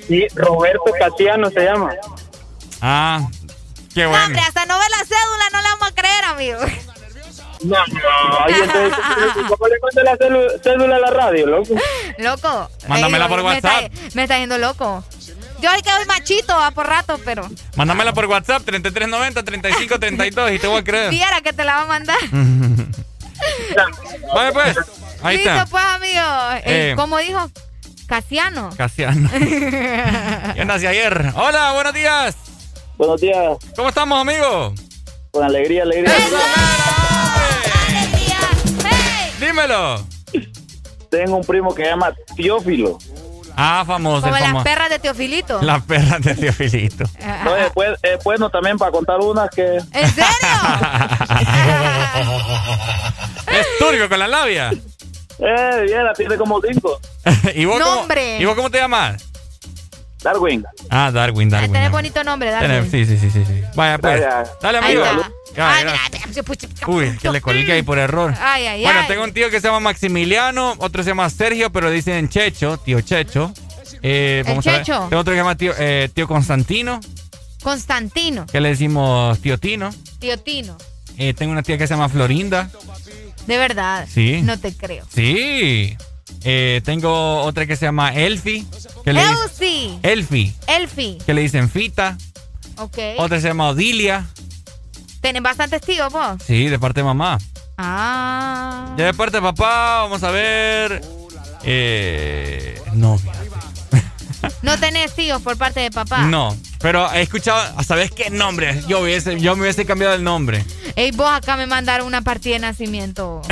Sí, 0.06 0.26
Roberto 0.34 0.92
Casiano 0.98 1.48
se 1.50 1.60
llama. 1.64 1.94
Ah, 2.82 3.26
qué 3.94 4.02
No, 4.02 4.10
bueno. 4.10 4.24
hombre, 4.26 4.40
hasta 4.42 4.66
no 4.66 4.78
ve 4.78 4.84
la 4.90 4.98
cédula 4.98 5.48
no 5.52 5.62
le 5.62 5.68
vamos 5.70 5.88
a 5.88 5.94
creer, 5.94 6.24
amigo. 6.26 6.58
No, 7.62 7.76
no. 7.86 8.00
Ay, 8.46 8.54
entonces, 8.62 8.98
¿cómo 9.48 9.66
le 9.68 9.76
mando 9.82 10.02
la 10.02 10.16
cédula 10.62 10.96
a 10.96 10.98
la 11.00 11.10
radio, 11.10 11.46
loco? 11.46 11.74
Loco. 12.18 12.70
Mándamela 12.88 13.28
por 13.28 13.38
me 13.38 13.44
WhatsApp. 13.44 13.82
está- 13.92 14.16
Me 14.16 14.22
está, 14.24 14.38
yendo 14.38 14.58
loco. 14.58 15.04
Yo 15.60 15.70
hoy 15.72 15.82
que 15.82 15.90
doy 15.90 16.04
machito 16.06 16.52
a 16.52 16.70
por 16.70 16.86
rato, 16.86 17.18
pero 17.24 17.48
Mándamela 17.74 18.12
por 18.12 18.26
WhatsApp, 18.26 18.62
3390-3532 18.64 20.54
y 20.54 20.58
te 20.60 20.66
voy 20.68 20.78
a 20.78 20.84
creer. 20.84 21.10
viera 21.10 21.40
que 21.40 21.52
te 21.52 21.64
la 21.64 21.76
va 21.76 21.82
a 21.82 21.86
mandar. 21.86 22.16
Vale, 24.34 24.52
pues. 24.52 24.76
Ahí 25.22 25.36
Listo, 25.38 25.50
está. 25.52 25.66
pues, 25.66 25.84
amigo. 25.84 26.22
Eh, 26.64 26.90
Eh. 26.90 26.92
¿Cómo 26.96 27.18
dijo? 27.18 27.50
Casiano. 28.06 28.70
Casiano. 28.76 29.28
Yo 30.56 30.64
nací 30.64 30.86
ayer. 30.86 31.32
Hola, 31.34 31.72
buenos 31.72 31.92
días. 31.92 32.36
Buenos 32.96 33.20
días. 33.20 33.58
¿Cómo 33.76 33.88
estamos, 33.88 34.20
amigo? 34.20 34.72
Con 35.32 35.44
alegría, 35.44 35.82
alegría. 35.82 36.14
Dímelo. 39.58 40.06
Tengo 41.10 41.36
un 41.36 41.44
primo 41.44 41.74
que 41.74 41.82
se 41.84 41.90
llama 41.90 42.12
Teófilo. 42.36 42.98
Ah, 43.56 43.82
famoso. 43.84 44.22
Como 44.28 44.38
las 44.52 44.62
perras 44.62 44.88
de 44.90 44.98
Teofilito. 45.00 45.60
Las 45.62 45.82
perras 45.82 46.20
de 46.22 46.34
Teofilito. 46.34 47.04
No, 47.44 47.54
después, 47.54 47.98
es 48.02 48.22
bueno 48.22 48.48
también 48.50 48.78
para 48.78 48.92
contar 48.92 49.18
unas 49.18 49.50
que... 49.50 49.78
¿En 49.92 50.10
serio? 50.10 50.24
es 53.48 53.66
turbio 53.80 54.08
con 54.08 54.18
la 54.20 54.28
labia. 54.28 54.70
Eh, 55.40 55.82
bien, 55.86 56.04
la 56.04 56.12
tiene 56.14 56.36
como 56.36 56.60
cinco. 56.60 57.00
¿Y 57.54 57.64
vos, 57.64 57.78
No, 57.80 58.02
cómo. 58.02 58.14
¿Y 58.38 58.44
vos 58.44 58.54
cómo 58.54 58.70
te 58.70 58.78
llamas? 58.78 59.24
Darwin. 60.22 60.64
Ah, 60.90 61.10
Darwin, 61.12 61.48
Darwin. 61.48 61.72
Tenés 61.72 61.90
Darwin. 61.90 61.92
bonito 61.92 62.24
nombre. 62.24 62.52
Tenés- 62.52 62.90
Sí, 62.90 63.04
sí, 63.06 63.18
sí, 63.18 63.30
sí. 63.30 63.62
Vaya, 63.74 63.98
pues. 63.98 64.20
Dale, 64.60 64.78
Ahí 64.78 64.96
amigo. 64.96 65.22
Uy, 66.86 67.18
que 67.18 67.30
le 67.30 67.40
colgué 67.40 67.72
ahí 67.72 67.82
por 67.82 67.98
error. 67.98 68.34
Ay, 68.40 68.66
ay, 68.66 68.82
Bueno, 68.82 69.00
ay. 69.00 69.08
tengo 69.08 69.24
un 69.24 69.32
tío 69.32 69.50
que 69.50 69.60
se 69.60 69.66
llama 69.68 69.80
Maximiliano, 69.80 70.74
otro 70.78 71.02
se 71.02 71.10
llama 71.10 71.28
Sergio, 71.30 71.70
pero 71.70 71.90
dicen 71.90 72.28
Checho, 72.28 72.76
tío 72.78 73.00
Checho. 73.00 73.52
Eh, 74.02 74.42
¿El 74.44 74.50
vamos 74.50 74.66
a 74.66 74.72
ver. 74.72 74.82
Checho? 74.82 75.06
Tengo 75.08 75.20
otro 75.20 75.32
que 75.32 75.36
se 75.36 75.42
llama 75.42 75.56
tío, 75.56 75.72
eh, 75.78 76.08
tío 76.14 76.28
Constantino, 76.28 77.00
Constantino. 77.62 78.46
que 78.46 78.60
le 78.60 78.68
decimos 78.70 79.38
tío 79.40 79.58
Tino. 79.58 79.90
Tío 80.18 80.38
Tino. 80.38 80.76
Eh, 81.16 81.34
tengo 81.34 81.50
una 81.52 81.62
tía 81.62 81.76
que 81.78 81.86
se 81.86 81.94
llama 81.94 82.08
Florinda. 82.08 82.70
De 83.46 83.58
verdad. 83.58 84.06
Sí. 84.12 84.40
No 84.42 84.58
te 84.58 84.72
creo. 84.76 85.04
Sí. 85.12 85.96
Eh, 86.44 86.80
tengo 86.84 87.40
otra 87.42 87.66
que 87.66 87.74
se 87.74 87.86
llama 87.86 88.14
Elfi, 88.14 88.64
que 89.04 89.12
le 89.12 89.22
Elsie. 89.22 89.98
Elfi. 90.02 90.54
Elfi. 90.68 91.18
Que 91.26 91.34
le 91.34 91.40
dicen 91.40 91.68
Fita. 91.68 92.16
Ok. 92.76 92.98
Otra 93.16 93.40
se 93.40 93.48
llama 93.48 93.68
Odilia. 93.70 94.26
¿Tienen 95.20 95.42
bastantes 95.42 95.80
tíos 95.82 96.12
vos? 96.12 96.42
Sí, 96.46 96.68
de 96.68 96.78
parte 96.78 97.00
de 97.00 97.04
mamá. 97.04 97.38
Ah. 97.76 98.94
Ya 98.96 99.06
de 99.06 99.14
parte 99.14 99.38
de 99.38 99.42
papá, 99.42 100.02
vamos 100.02 100.22
a 100.22 100.30
ver. 100.30 101.00
Eh, 101.64 102.80
no, 102.94 103.18
fíjate. 103.18 103.48
¿No 104.62 104.78
tenés 104.78 105.14
tíos 105.14 105.42
por 105.42 105.56
parte 105.56 105.80
de 105.80 105.90
papá? 105.90 106.22
No, 106.22 106.56
pero 106.80 107.10
he 107.12 107.22
escuchado, 107.22 107.82
¿sabes 107.82 108.10
qué 108.10 108.30
nombre? 108.30 108.82
Yo, 108.86 109.00
hubiese, 109.00 109.38
yo 109.40 109.56
me 109.56 109.62
hubiese 109.62 109.84
cambiado 109.84 110.14
el 110.14 110.22
nombre. 110.22 110.64
Ey, 110.96 111.10
vos 111.12 111.30
acá 111.30 111.56
me 111.56 111.66
mandaron 111.66 112.06
una 112.06 112.22
partida 112.22 112.54
de 112.54 112.60
nacimiento. 112.60 113.42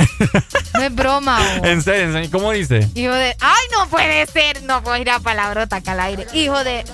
no 0.73 0.81
es 0.81 0.95
broma. 0.95 1.39
vos. 1.59 1.67
En 1.67 1.81
serio, 1.81 2.05
en 2.05 2.13
serio, 2.13 2.29
¿cómo 2.31 2.51
dice? 2.51 2.87
Hijo 2.95 3.13
de... 3.13 3.35
¡Ay, 3.39 3.65
no 3.77 3.87
puede 3.89 4.25
ser! 4.27 4.63
No 4.63 4.83
puedo 4.83 4.97
ir 4.97 5.09
a 5.09 5.19
palabrota 5.19 5.77
acá 5.77 5.93
al 5.93 6.01
aire. 6.01 6.27
Hijo 6.33 6.63
de... 6.63 6.85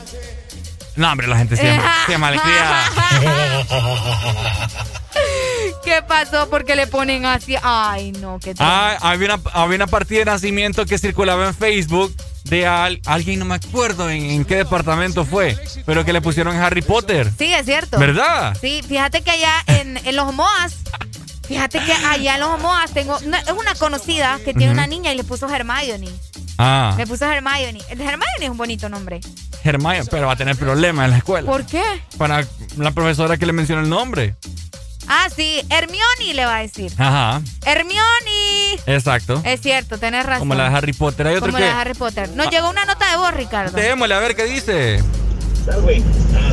No, 0.95 1.11
hombre, 1.11 1.27
la 1.27 1.37
gente 1.37 1.55
se 1.55 1.63
se 2.07 2.17
malcriada. 2.17 2.83
¿Qué 5.83 6.01
pasó? 6.07 6.49
¿Por 6.49 6.63
qué 6.65 6.75
le 6.75 6.87
ponen 6.87 7.25
así? 7.25 7.55
Ay, 7.61 8.11
no, 8.13 8.39
qué 8.39 8.53
Ah, 8.59 8.97
había 9.01 9.33
una, 9.35 9.51
había 9.53 9.75
una 9.75 9.87
partida 9.87 10.19
de 10.19 10.25
nacimiento 10.25 10.85
que 10.85 10.97
circulaba 10.97 11.47
en 11.47 11.53
Facebook 11.53 12.15
de 12.45 12.65
al- 12.67 13.01
alguien, 13.05 13.39
no 13.39 13.45
me 13.45 13.55
acuerdo 13.55 14.09
en, 14.09 14.23
en 14.29 14.45
qué 14.45 14.55
departamento 14.57 15.25
fue, 15.25 15.57
pero 15.85 16.05
que 16.05 16.13
le 16.13 16.21
pusieron 16.21 16.55
Harry 16.57 16.81
Potter. 16.81 17.31
Sí, 17.37 17.53
es 17.53 17.65
cierto. 17.65 17.97
¿Verdad? 17.99 18.55
Sí, 18.59 18.81
fíjate 18.87 19.21
que 19.21 19.31
allá 19.31 19.53
en, 19.67 19.97
en 19.97 20.15
los 20.15 20.33
Moas, 20.33 20.75
fíjate 21.47 21.79
que 21.83 21.91
allá 21.93 22.35
en 22.35 22.39
los 22.41 22.59
Moas 22.61 22.91
tengo, 22.91 23.17
es 23.17 23.51
una 23.51 23.75
conocida 23.75 24.39
que 24.43 24.53
tiene 24.53 24.71
una 24.73 24.87
niña 24.87 25.11
y 25.13 25.17
le 25.17 25.23
puso 25.23 25.49
Hermione. 25.49 26.09
Ah, 26.65 26.95
Le 26.97 27.05
puso 27.05 27.25
Hermione. 27.25 27.79
El 27.89 27.99
Hermione 28.01 28.25
es 28.41 28.49
un 28.49 28.57
bonito 28.57 28.87
nombre. 28.89 29.19
Hermione, 29.63 30.05
pero 30.09 30.27
va 30.27 30.33
a 30.33 30.35
tener 30.35 30.55
problemas 30.55 31.05
en 31.05 31.11
la 31.11 31.17
escuela. 31.17 31.45
¿Por 31.49 31.65
qué? 31.65 31.83
Para 32.17 32.45
la 32.77 32.91
profesora 32.91 33.37
que 33.37 33.45
le 33.45 33.53
menciona 33.53 33.81
el 33.81 33.89
nombre. 33.89 34.35
Ah, 35.07 35.27
sí, 35.35 35.61
Hermione 35.69 36.33
le 36.33 36.45
va 36.45 36.57
a 36.57 36.61
decir. 36.61 36.91
Ajá, 36.97 37.41
Hermione. 37.65 38.75
exacto. 38.85 39.41
Es 39.43 39.59
cierto, 39.61 39.97
tenés 39.97 40.25
razón. 40.25 40.39
Como 40.47 40.55
la 40.55 40.69
de 40.69 40.75
Harry 40.77 40.93
Potter. 40.93 41.27
Hay 41.27 41.35
otro 41.35 41.47
Como 41.47 41.57
que... 41.57 41.63
la 41.65 41.73
de 41.75 41.81
Harry 41.81 41.93
Potter. 41.93 42.29
Nos 42.29 42.47
Ah. 42.47 42.49
llegó 42.49 42.69
una 42.69 42.85
nota 42.85 43.11
de 43.11 43.17
voz, 43.17 43.33
Ricardo. 43.33 43.75
Démosle 43.75 44.15
a 44.15 44.19
ver 44.19 44.35
qué 44.35 44.45
dice. 44.45 45.03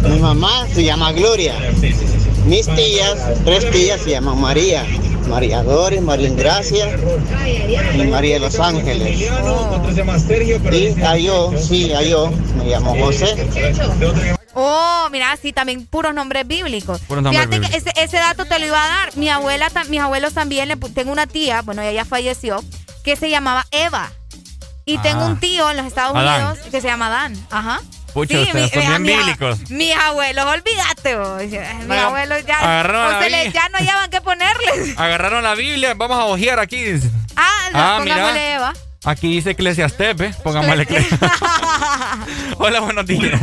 Mi 0.08 0.18
mamá 0.18 0.66
se 0.74 0.82
llama 0.84 1.12
Gloria. 1.12 1.54
Mis 2.46 2.66
tías, 2.74 3.18
tres 3.44 3.70
tías 3.70 4.00
se 4.00 4.10
llaman 4.10 4.40
María. 4.40 4.84
María 5.30 5.62
Doris, 5.62 6.00
María 6.02 6.28
Ingracia 6.28 6.86
y 7.94 8.02
María 8.04 8.34
de 8.34 8.40
los 8.40 8.58
Ángeles. 8.58 9.20
Y 9.20 11.02
a 11.02 11.16
yo, 11.16 11.52
sí, 11.58 11.92
a 11.92 12.02
yo, 12.02 12.30
me 12.56 12.64
llamo 12.66 12.94
José. 12.98 13.48
Oh, 14.54 15.08
mira, 15.12 15.36
sí, 15.40 15.52
también 15.52 15.86
puros 15.86 16.12
nombres 16.12 16.46
bíblicos. 16.46 17.00
Puros 17.02 17.22
nombres 17.22 17.46
Fíjate 17.46 17.68
que 17.70 17.76
ese, 17.76 17.92
ese 17.96 18.16
dato 18.16 18.44
te 18.44 18.58
lo 18.58 18.66
iba 18.66 18.82
a 18.82 18.88
dar. 18.88 19.16
Mi 19.16 19.28
abuela, 19.28 19.70
mis 19.88 20.00
abuelos 20.00 20.34
también, 20.34 20.68
le 20.68 20.76
tengo 20.76 21.12
una 21.12 21.26
tía, 21.26 21.62
bueno, 21.62 21.82
ella 21.82 21.92
ya 21.92 22.04
falleció, 22.04 22.62
que 23.04 23.14
se 23.16 23.30
llamaba 23.30 23.66
Eva. 23.70 24.10
Y 24.84 24.98
tengo 24.98 25.20
Ah. 25.22 25.26
un 25.26 25.38
tío 25.38 25.70
en 25.70 25.76
los 25.76 25.86
Estados 25.86 26.16
Adán. 26.16 26.46
Unidos 26.46 26.66
que 26.70 26.80
se 26.80 26.88
llama 26.88 27.08
Dan. 27.08 27.34
Ajá. 27.50 27.80
Pucha, 28.12 28.34
Sí, 28.34 28.40
ustedes 28.42 28.64
mi- 28.64 28.68
son 28.70 28.80
mi- 28.80 28.88
bien 28.88 29.02
mi- 29.02 29.08
bíblicos. 29.24 29.70
Mis 29.70 29.94
abuelos, 29.94 30.44
olvídate 30.46 31.16
vos. 31.16 31.42
Mis 31.42 31.98
abuelos 31.98 32.44
ya, 32.46 32.58
agarraron 32.58 33.02
no 33.04 33.10
la 33.12 33.22
se 33.22 33.30
les- 33.30 33.52
ya 33.52 33.68
no 33.68 33.78
hallaban 33.78 34.10
qué 34.10 34.20
ponerles. 34.20 34.94
Agarraron 34.98 35.42
la 35.44 35.54
Biblia, 35.54 35.94
vamos 35.94 36.18
a 36.18 36.24
ojear 36.24 36.58
aquí. 36.58 36.82
dice. 36.82 37.08
Ah, 37.36 37.48
Ah, 37.72 37.96
pongámosle 37.98 38.32
mira. 38.32 38.54
Eva. 38.54 38.72
Aquí 39.04 39.28
dice 39.34 39.50
Eclesiastes, 39.52 40.16
¿ves? 40.16 40.36
Pongámosle 40.36 40.82
Eclesiastes. 40.82 41.30
Hola, 42.58 42.80
buenos 42.80 43.06
días. 43.06 43.40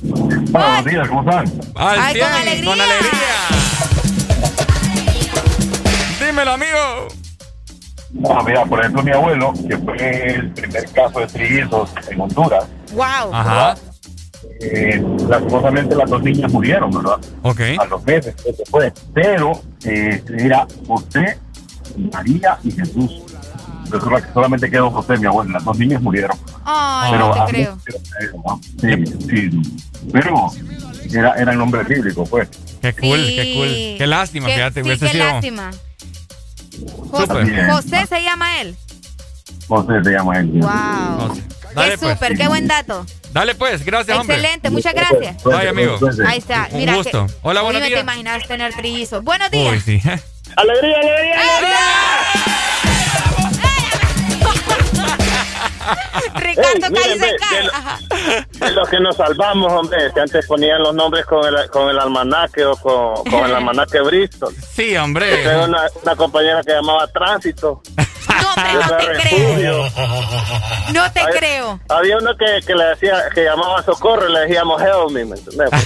Buenos 0.00 0.84
días, 0.84 1.08
¿cómo 1.08 1.22
están? 1.22 1.46
Al 1.76 1.98
Ay, 2.00 2.18
con 2.20 2.28
100, 2.28 2.40
alegría. 2.42 2.64
con 2.70 2.80
alegría. 2.80 3.36
Dímelo, 6.26 6.52
amigo. 6.52 7.08
Ah, 8.28 8.42
mira, 8.46 8.64
por 8.64 8.80
ejemplo, 8.80 9.02
mi 9.02 9.10
abuelo, 9.12 9.52
que 9.68 9.76
fue 9.78 10.26
el 10.34 10.50
primer 10.52 10.90
caso 10.92 11.20
de 11.20 11.26
trillizos 11.26 11.90
en 12.10 12.20
Honduras, 12.20 12.64
Wow. 12.92 13.32
Ajá. 13.32 13.76
eh, 14.60 15.02
lastimosamente 15.28 15.94
las 15.96 16.08
dos 16.08 16.22
niñas 16.22 16.50
murieron, 16.52 16.90
¿verdad? 16.90 17.18
Ok. 17.42 17.60
A 17.78 17.84
los 17.86 18.04
meses, 18.04 18.34
eso 18.46 18.62
fue. 18.70 18.92
Pero 19.12 19.60
eh, 19.84 20.22
era 20.38 20.66
José, 20.86 21.38
María 22.12 22.58
y 22.64 22.70
Jesús. 22.70 23.22
Entonces 23.84 24.24
solamente 24.34 24.70
quedó 24.70 24.90
José, 24.90 25.16
mi 25.18 25.26
abuelo. 25.26 25.52
Las 25.52 25.64
dos 25.64 25.78
niñas 25.78 26.00
murieron. 26.02 26.36
Ay, 26.64 27.12
Pero 27.12 27.28
no 27.34 27.44
te 27.46 27.52
creo. 27.52 27.78
Sí, 28.80 29.04
sí. 29.28 29.62
Pero 30.12 30.50
era, 31.12 31.34
era 31.34 31.52
el 31.52 31.58
nombre 31.58 31.84
bíblico, 31.84 32.24
pues. 32.24 32.48
Qué 32.82 32.92
cool, 32.94 33.24
Sí. 33.24 33.36
qué 33.36 33.54
cool. 33.54 33.98
Qué 33.98 34.06
lástima, 34.06 34.46
Qué- 34.46 34.54
fíjate. 34.54 34.80
Sí, 34.82 34.86
hubiese 34.88 35.06
qué 35.06 35.12
sido- 35.12 35.24
lástima. 35.24 35.70
José. 37.10 37.66
José 37.70 38.06
se 38.06 38.22
llama 38.22 38.60
él. 38.60 38.76
José 39.68 39.92
se 40.04 40.10
llama 40.10 40.38
él. 40.38 40.46
Wow. 40.46 41.42
Dale, 41.74 41.90
qué 41.92 41.98
pues. 41.98 42.12
súper, 42.12 42.36
qué 42.36 42.48
buen 42.48 42.66
dato. 42.68 43.04
Dale, 43.32 43.54
pues. 43.54 43.84
Gracias, 43.84 44.16
hombre. 44.18 44.36
Excelente, 44.36 44.70
muchas 44.70 44.94
gracias. 44.94 45.42
Vaya, 45.44 45.70
amigo. 45.70 45.98
Ahí 46.26 46.38
está. 46.38 46.68
Un 46.72 46.78
Mira 46.78 46.94
gusto. 46.94 47.26
que- 47.26 47.32
Hola, 47.42 47.62
buenos 47.62 47.80
no 47.80 47.84
te 47.86 47.90
días. 47.90 48.02
imaginas 48.02 48.46
tener 48.46 48.72
trillizos. 48.74 49.22
Buenos 49.22 49.50
días. 49.50 49.72
Uy, 49.72 49.80
sí. 49.80 50.00
¡Alegría, 50.56 50.96
alegría, 50.96 51.78
Ricardo, 56.34 56.70
Ey, 56.72 56.80
cállese, 56.80 56.90
miren, 56.90 57.20
ve, 57.20 57.26
de- 57.26 57.68
Ajá. 57.72 57.98
De 58.52 58.70
los 58.72 58.88
que 58.88 59.00
nos 59.00 59.16
salvamos, 59.16 59.72
hombre, 59.72 59.98
que 60.14 60.20
antes 60.20 60.46
ponían 60.46 60.82
los 60.82 60.94
nombres 60.94 61.24
con 61.26 61.44
el, 61.46 61.70
con 61.70 61.88
el 61.88 61.98
almanaque 61.98 62.64
o 62.64 62.76
con, 62.76 63.14
con 63.24 63.44
el 63.46 63.54
almanaque 63.54 64.00
Bristol. 64.00 64.54
Sí, 64.74 64.96
hombre. 64.96 65.42
Yo 65.44 65.50
tengo 65.50 65.64
una, 65.64 65.82
una 66.02 66.16
compañera 66.16 66.62
que 66.64 66.72
llamaba 66.72 67.06
Tránsito. 67.08 67.80
No, 68.28 68.48
hombre, 68.50 68.72
no 68.74 68.96
te 68.96 69.04
refugio. 69.06 69.56
creo. 69.56 69.82
No 70.92 71.12
te 71.12 71.20
Ay, 71.20 71.32
creo. 71.38 71.80
Había 71.88 72.16
uno 72.18 72.36
que, 72.36 72.60
que 72.66 72.74
le 72.74 72.84
decía, 72.84 73.22
que 73.34 73.44
llamaba 73.44 73.82
Socorro 73.82 74.28
y 74.28 74.32
le 74.32 74.40
decíamos 74.40 74.80
Help 74.82 75.10
me, 75.10 75.24
¿me 75.24 75.36
entendés? 75.36 75.70
Que- 75.70 75.76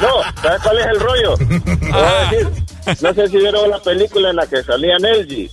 No, 0.00 0.08
¿sabes 0.42 0.62
cuál 0.62 0.78
es 0.78 0.86
el 0.86 1.00
rollo? 1.00 1.34
Voy 1.38 1.92
a 2.02 2.30
decir, 2.30 2.50
no 3.00 3.14
sé 3.14 3.28
si 3.28 3.36
vieron 3.38 3.70
la 3.70 3.78
película 3.78 4.30
en 4.30 4.36
la 4.36 4.46
que 4.46 4.62
salía 4.62 4.96
Nelgy. 4.98 5.50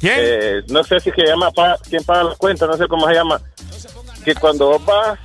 ¿Quién? 0.00 0.14
Eh, 0.18 0.62
no 0.68 0.84
sé 0.84 1.00
si 1.00 1.10
se 1.10 1.22
llama 1.26 1.50
pa- 1.50 1.78
quién 1.88 2.04
paga 2.04 2.24
las 2.24 2.38
cuentas, 2.38 2.68
no 2.68 2.76
sé 2.76 2.86
cómo 2.88 3.06
se 3.08 3.14
llama. 3.14 3.40
Que 4.24 4.34
cuando 4.34 4.68
vos 4.68 4.84
vas 4.84 5.18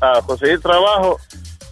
a, 0.00 0.18
a 0.18 0.22
conseguir 0.22 0.60
trabajo 0.60 1.18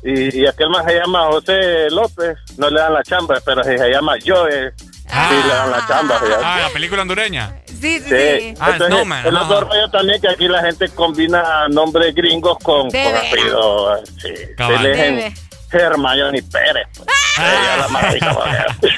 y, 0.02 0.40
y 0.42 0.47
aquel 0.47 0.68
más 0.70 0.84
se 0.84 0.94
llama 0.98 1.26
José 1.28 1.89
López, 1.90 2.36
no 2.58 2.68
le 2.70 2.81
dan 2.81 2.92
la 2.94 3.02
chamba, 3.02 3.36
pero 3.44 3.62
si 3.64 3.78
se 3.78 3.89
llama 3.90 4.14
Joe, 4.24 4.72
sí 4.76 5.34
le 5.47 5.55
dan 5.55 5.70
la 5.70 5.86
chamba. 5.86 6.18
fíjate. 6.18 6.42
Ah, 6.44 6.60
la 6.62 6.68
película 6.70 7.02
hondureña. 7.02 7.56
Sí, 7.66 8.00
sí, 8.00 8.08
Sí. 8.08 8.55
Ah, 8.60 8.70
entonces, 8.72 8.89
Snowman, 8.89 9.26
el 9.26 9.36
otro 9.36 9.60
rollo 9.62 9.90
también 9.90 10.20
que 10.20 10.28
aquí 10.28 10.47
la 10.48 10.62
gente 10.62 10.89
combina 10.90 11.68
nombres 11.68 12.14
gringos 12.14 12.56
con, 12.62 12.82
con 12.82 12.89
veras. 12.90 13.24
apellido. 13.28 14.05
Sí, 14.20 14.34
se 14.56 14.74
eligen. 14.74 15.34
Hermione 15.70 16.42
Pérez. 16.42 16.86
pues. 16.97 17.08
Ella 17.39 17.74
es 17.74 17.81
la 17.81 17.89
más 17.89 18.12
rica, 18.12 18.34
porque- 18.34 18.89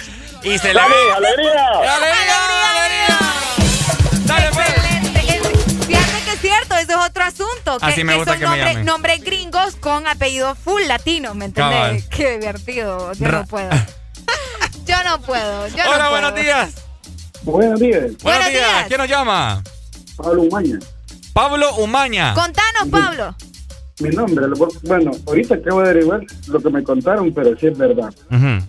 Y 0.44 0.58
se 0.58 0.68
le 0.68 0.74
¡Dale, 0.74 0.94
ve. 0.94 1.12
alegría! 1.12 1.68
¡Alegría, 1.68 2.36
alegría! 2.70 3.18
Dale, 4.26 4.50
pues. 4.52 5.86
Fíjate 5.86 6.24
que 6.24 6.32
es 6.32 6.40
cierto, 6.40 6.74
eso 6.76 6.90
es 6.92 7.08
otro 7.08 7.24
asunto. 7.24 7.78
Que, 7.78 7.86
Así 7.86 8.04
me 8.04 8.12
que 8.12 8.18
gusta 8.18 8.32
son 8.32 8.40
que 8.40 8.46
me 8.46 8.50
nombres, 8.50 8.72
llamen. 8.72 8.86
nombres 8.86 9.20
gringos 9.22 9.76
con 9.76 10.06
apellido 10.06 10.54
full 10.54 10.82
latino, 10.86 11.34
¿me 11.34 11.46
entiendes? 11.46 11.76
Cabal. 11.78 12.04
Qué 12.10 12.38
divertido. 12.38 13.12
Yo 13.14 13.26
Ra- 13.26 13.38
no 13.40 13.46
puedo. 13.46 13.70
Yo 14.86 15.04
no 15.04 15.20
puedo. 15.22 15.66
Yo 15.68 15.84
Hola, 15.88 16.04
no 16.04 16.10
buenos 16.10 16.30
puedo. 16.32 16.44
días. 16.44 16.74
Buenos 17.42 17.80
días, 17.80 18.00
Buenos 18.00 18.22
Buenos 18.22 18.48
días. 18.50 18.52
días. 18.68 18.84
¿Quién 18.88 19.00
nos 19.00 19.08
llama? 19.08 19.62
Pablo 20.16 20.42
Umaña. 20.42 20.78
Pablo 21.32 21.74
Umaña. 21.76 22.34
Contanos, 22.34 22.88
Pablo. 22.90 23.34
Mi 24.00 24.08
nombre, 24.10 24.46
bueno, 24.82 25.10
ahorita 25.26 25.54
acabo 25.54 25.80
de 25.82 25.90
averiguar 25.90 26.20
lo 26.48 26.60
que 26.60 26.68
me 26.70 26.82
contaron, 26.82 27.32
pero 27.32 27.56
sí 27.58 27.66
es 27.68 27.78
verdad. 27.78 28.12
Ujú. 28.30 28.66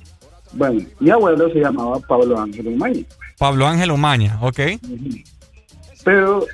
Bueno, 0.56 0.86
mi 1.00 1.10
abuelo 1.10 1.50
se 1.50 1.60
llamaba 1.60 2.00
Pablo 2.00 2.40
Ángel 2.40 2.68
Umaña, 2.68 3.04
Pablo 3.38 3.68
Ángel 3.68 3.92
Umaña, 3.92 4.38
ok. 4.42 4.60
pero 6.04 6.46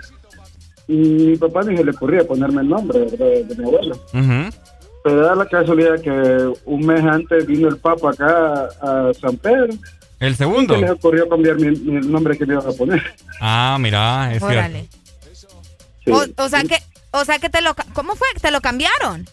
mi 0.88 1.38
papá 1.38 1.64
ni 1.64 1.78
se 1.78 1.84
le 1.84 1.92
ocurría 1.92 2.28
ponerme 2.28 2.62
el 2.62 2.70
nombre 2.70 3.00
de 3.00 3.56
mi 3.58 3.64
abuelo. 3.64 3.98
Pero 5.04 5.26
da 5.26 5.36
la 5.36 5.46
casualidad 5.48 6.00
que 6.02 6.54
un 6.66 6.86
mes 6.86 7.04
antes 7.04 7.46
vino 7.48 7.70
el 7.70 7.78
Papa 7.78 8.12
acá 8.12 8.70
a 8.82 9.12
San 9.20 9.36
Pedro 9.38 9.74
El 10.20 10.34
y 10.34 10.36
segundo. 10.36 10.76
se 10.76 10.82
les 10.82 10.92
ocurrió 10.92 11.28
cambiar 11.28 11.56
mi, 11.60 11.72
nombre 11.76 12.38
que 12.38 12.46
me 12.46 12.54
iban 12.54 12.68
a 12.68 12.72
poner. 12.72 13.02
Ah, 13.40 13.78
mira, 13.80 14.32
es 14.34 14.44
Órale. 14.44 14.88
Sí. 16.06 16.12
O, 16.12 16.24
o 16.38 16.50
sea 16.50 16.64
que, 16.64 16.78
o 17.12 17.26
sea 17.26 17.40
que 17.40 17.50
te 17.50 17.62
lo, 17.62 17.76
¿cómo 17.94 18.16
fue? 18.16 18.28
¿Te 18.40 18.52
lo 18.52 18.62
cambiaron? 18.62 19.28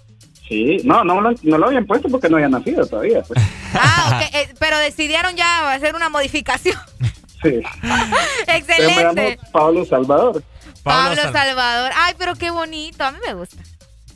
Sí, 0.48 0.78
no, 0.84 1.04
no, 1.04 1.20
lo- 1.20 1.34
no 1.42 1.58
lo 1.58 1.66
habían 1.66 1.86
puesto 1.86 2.08
porque 2.08 2.28
no 2.28 2.36
había 2.36 2.48
nacido 2.48 2.86
todavía. 2.86 3.22
pues. 3.22 3.40
Ah, 3.74 4.12
ok, 4.22 4.34
eh, 4.34 4.54
pero 4.58 4.78
decidieron 4.78 5.36
ya 5.36 5.72
hacer 5.72 5.94
una 5.94 6.08
modificación. 6.08 6.76
Sí. 7.40 7.60
Pero 7.82 7.94
me 7.94 8.06
llamo 8.16 8.56
Excelente. 8.56 9.38
Pablo 9.52 9.84
Salvador. 9.84 10.42
Pablo, 10.82 11.22
Salvador. 11.22 11.92
Ay, 11.94 12.14
pero 12.18 12.34
qué 12.34 12.50
bonito. 12.50 13.04
A 13.04 13.12
mí 13.12 13.18
me 13.24 13.34
gusta. 13.34 13.62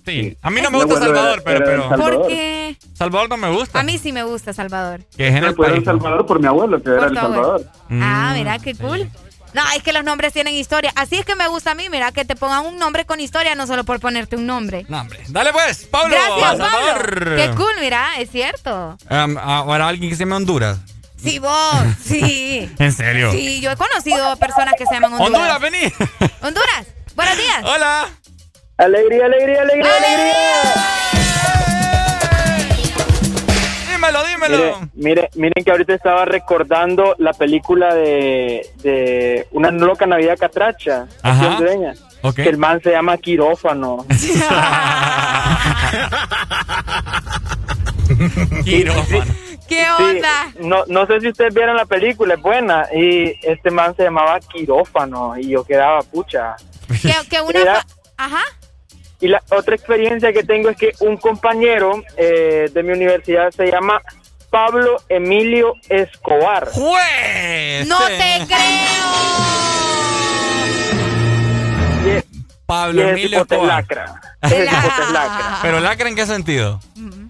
Sí. 0.04 0.36
A 0.42 0.50
mí 0.50 0.60
no 0.60 0.72
me 0.72 0.78
gusta 0.82 0.98
Salvador, 0.98 1.40
pero, 1.44 1.64
pero. 1.64 1.88
¿Por 1.90 2.26
qué? 2.26 2.76
Salvador 2.94 3.28
no 3.28 3.36
me 3.36 3.48
gusta. 3.52 3.78
A 3.78 3.84
mí 3.84 3.96
sí 3.98 4.10
me 4.10 4.24
gusta 4.24 4.52
Salvador. 4.52 5.02
Que 5.16 5.28
es 5.28 5.34
en 5.36 5.44
el 5.44 5.54
país. 5.54 5.84
Salvador 5.84 6.26
por 6.26 6.40
mi 6.40 6.48
abuelo, 6.48 6.82
que 6.82 6.90
era 6.90 7.06
El 7.06 7.14
Salvador. 7.14 7.64
Ah, 7.90 8.30
Mm, 8.32 8.38
mira, 8.38 8.58
qué 8.58 8.74
cool. 8.74 9.08
No, 9.54 9.62
es 9.76 9.82
que 9.82 9.92
los 9.92 10.04
nombres 10.04 10.32
tienen 10.32 10.54
historia. 10.54 10.92
Así 10.94 11.16
es 11.16 11.24
que 11.24 11.36
me 11.36 11.46
gusta 11.48 11.72
a 11.72 11.74
mí, 11.74 11.88
mira, 11.90 12.10
que 12.12 12.24
te 12.24 12.36
pongan 12.36 12.64
un 12.64 12.78
nombre 12.78 13.04
con 13.04 13.20
historia, 13.20 13.54
no 13.54 13.66
solo 13.66 13.84
por 13.84 14.00
ponerte 14.00 14.36
un 14.36 14.46
nombre. 14.46 14.86
No, 14.88 15.00
hombre. 15.00 15.20
Dale 15.28 15.52
pues, 15.52 15.84
Pablo. 15.84 16.16
Gracias. 16.16 16.70
Pablo. 16.70 17.36
Qué 17.36 17.50
cool, 17.56 17.74
mira, 17.80 18.10
es 18.18 18.30
cierto. 18.30 18.96
Um, 19.10 19.36
ahora 19.38 19.88
alguien 19.88 20.10
que 20.10 20.16
se 20.16 20.24
llama 20.24 20.36
Honduras. 20.36 20.78
Sí, 21.22 21.38
vos, 21.38 21.76
sí. 22.04 22.70
¿En 22.78 22.92
serio? 22.92 23.30
Sí, 23.30 23.60
yo 23.60 23.70
he 23.70 23.76
conocido 23.76 24.36
personas 24.36 24.74
que 24.76 24.86
se 24.86 24.94
llaman 24.94 25.12
Honduras. 25.14 25.56
Honduras, 25.56 25.60
vení. 25.60 25.92
Honduras, 26.42 26.86
buenos 27.14 27.36
días. 27.36 27.64
Hola. 27.64 28.08
Alegría, 28.78 29.26
alegría, 29.26 29.62
alegría, 29.62 29.96
alegría. 29.96 31.31
Dímelo, 34.02 34.24
dímelo. 34.26 34.56
Mire, 34.56 34.74
mire, 34.94 35.30
miren 35.36 35.64
que 35.64 35.70
ahorita 35.70 35.94
estaba 35.94 36.24
recordando 36.24 37.14
la 37.18 37.32
película 37.32 37.94
de, 37.94 38.68
de 38.82 39.46
Una 39.52 39.70
loca 39.70 40.06
Navidad 40.06 40.36
Catracha, 40.38 41.06
Ajá. 41.22 41.48
hondureña, 41.50 41.94
Ok. 42.22 42.34
que 42.36 42.48
el 42.48 42.58
man 42.58 42.80
se 42.82 42.90
llama 42.90 43.16
Quirófano. 43.18 44.04
Quirófano. 48.64 49.24
¿Qué 49.68 49.84
Sí, 49.96 50.02
onda? 50.02 50.52
no, 50.60 50.84
no 50.88 51.06
sé 51.06 51.20
si 51.20 51.28
ustedes 51.28 51.54
vieron 51.54 51.76
la 51.76 51.86
película, 51.86 52.34
es 52.34 52.42
buena, 52.42 52.86
y 52.94 53.32
este 53.42 53.70
man 53.70 53.94
se 53.96 54.02
llamaba 54.04 54.38
Quirófano, 54.40 55.34
y 55.38 55.48
yo 55.50 55.64
quedaba 55.64 56.02
pucha. 56.02 56.56
Que, 57.00 57.14
que 57.30 57.40
una... 57.40 57.82
Ajá. 58.18 58.42
Y 59.22 59.28
la 59.28 59.40
otra 59.50 59.74
experiencia 59.76 60.32
que 60.32 60.42
tengo 60.42 60.68
es 60.68 60.76
que 60.76 60.90
un 61.00 61.16
compañero 61.16 62.02
eh, 62.18 62.68
de 62.72 62.82
mi 62.82 62.92
universidad 62.92 63.50
se 63.52 63.70
llama 63.70 64.02
Pablo 64.50 64.96
Emilio 65.08 65.74
Escobar. 65.88 66.68
¡Juez! 66.72 67.86
No 67.86 67.98
te 67.98 68.46
creo. 68.48 68.58
Pablo 72.66 73.02
Emilio 73.02 73.38
es 73.38 73.42
Escobar. 73.52 73.66
lacra. 73.66 74.20
¿Pero 75.62 75.80
lacra 75.80 76.08
en 76.08 76.14
qué 76.16 76.26
sentido? 76.26 76.80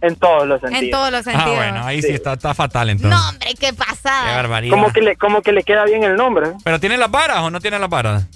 En 0.00 0.16
todos 0.16 0.46
los 0.46 0.60
sentidos. 0.60 0.82
En 0.84 0.90
todos 0.90 1.12
los 1.12 1.20
Ah, 1.26 1.30
sentidos. 1.30 1.56
bueno, 1.56 1.84
ahí 1.84 2.02
sí, 2.02 2.12
está, 2.12 2.32
está 2.34 2.54
fatal 2.54 2.90
entonces. 2.90 3.18
No, 3.18 3.28
hombre, 3.28 3.54
qué 3.60 3.72
pasada. 3.72 4.30
Qué 4.30 4.36
barbaridad. 4.36 4.74
Como 4.74 4.92
que, 4.92 5.00
le, 5.02 5.16
como 5.16 5.42
que 5.42 5.52
le 5.52 5.62
queda 5.62 5.84
bien 5.84 6.04
el 6.04 6.16
nombre. 6.16 6.52
¿Pero 6.64 6.80
tiene 6.80 6.96
las 6.96 7.10
varas 7.10 7.38
o 7.40 7.50
no 7.50 7.60
tiene 7.60 7.78
las 7.78 7.90
varas? 7.90 8.26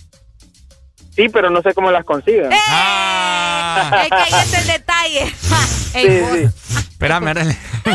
Sí, 1.17 1.29
pero 1.31 1.49
no 1.51 1.63
sé 1.63 1.73
cómo 1.75 1.91
las 1.91 2.05
consiguen. 2.05 2.53
¡Eh! 2.53 2.59
Ah. 2.69 4.03
Es 4.05 4.09
que 4.11 4.15
ahí 4.35 4.43
está 4.45 4.59
el 4.61 4.67
detalle. 4.67 5.35
Sí, 5.97 5.99
Ey, 6.07 6.21
vos. 6.21 6.31
sí. 6.35 6.79
Espérame, 6.91 7.29
órale. 7.31 7.57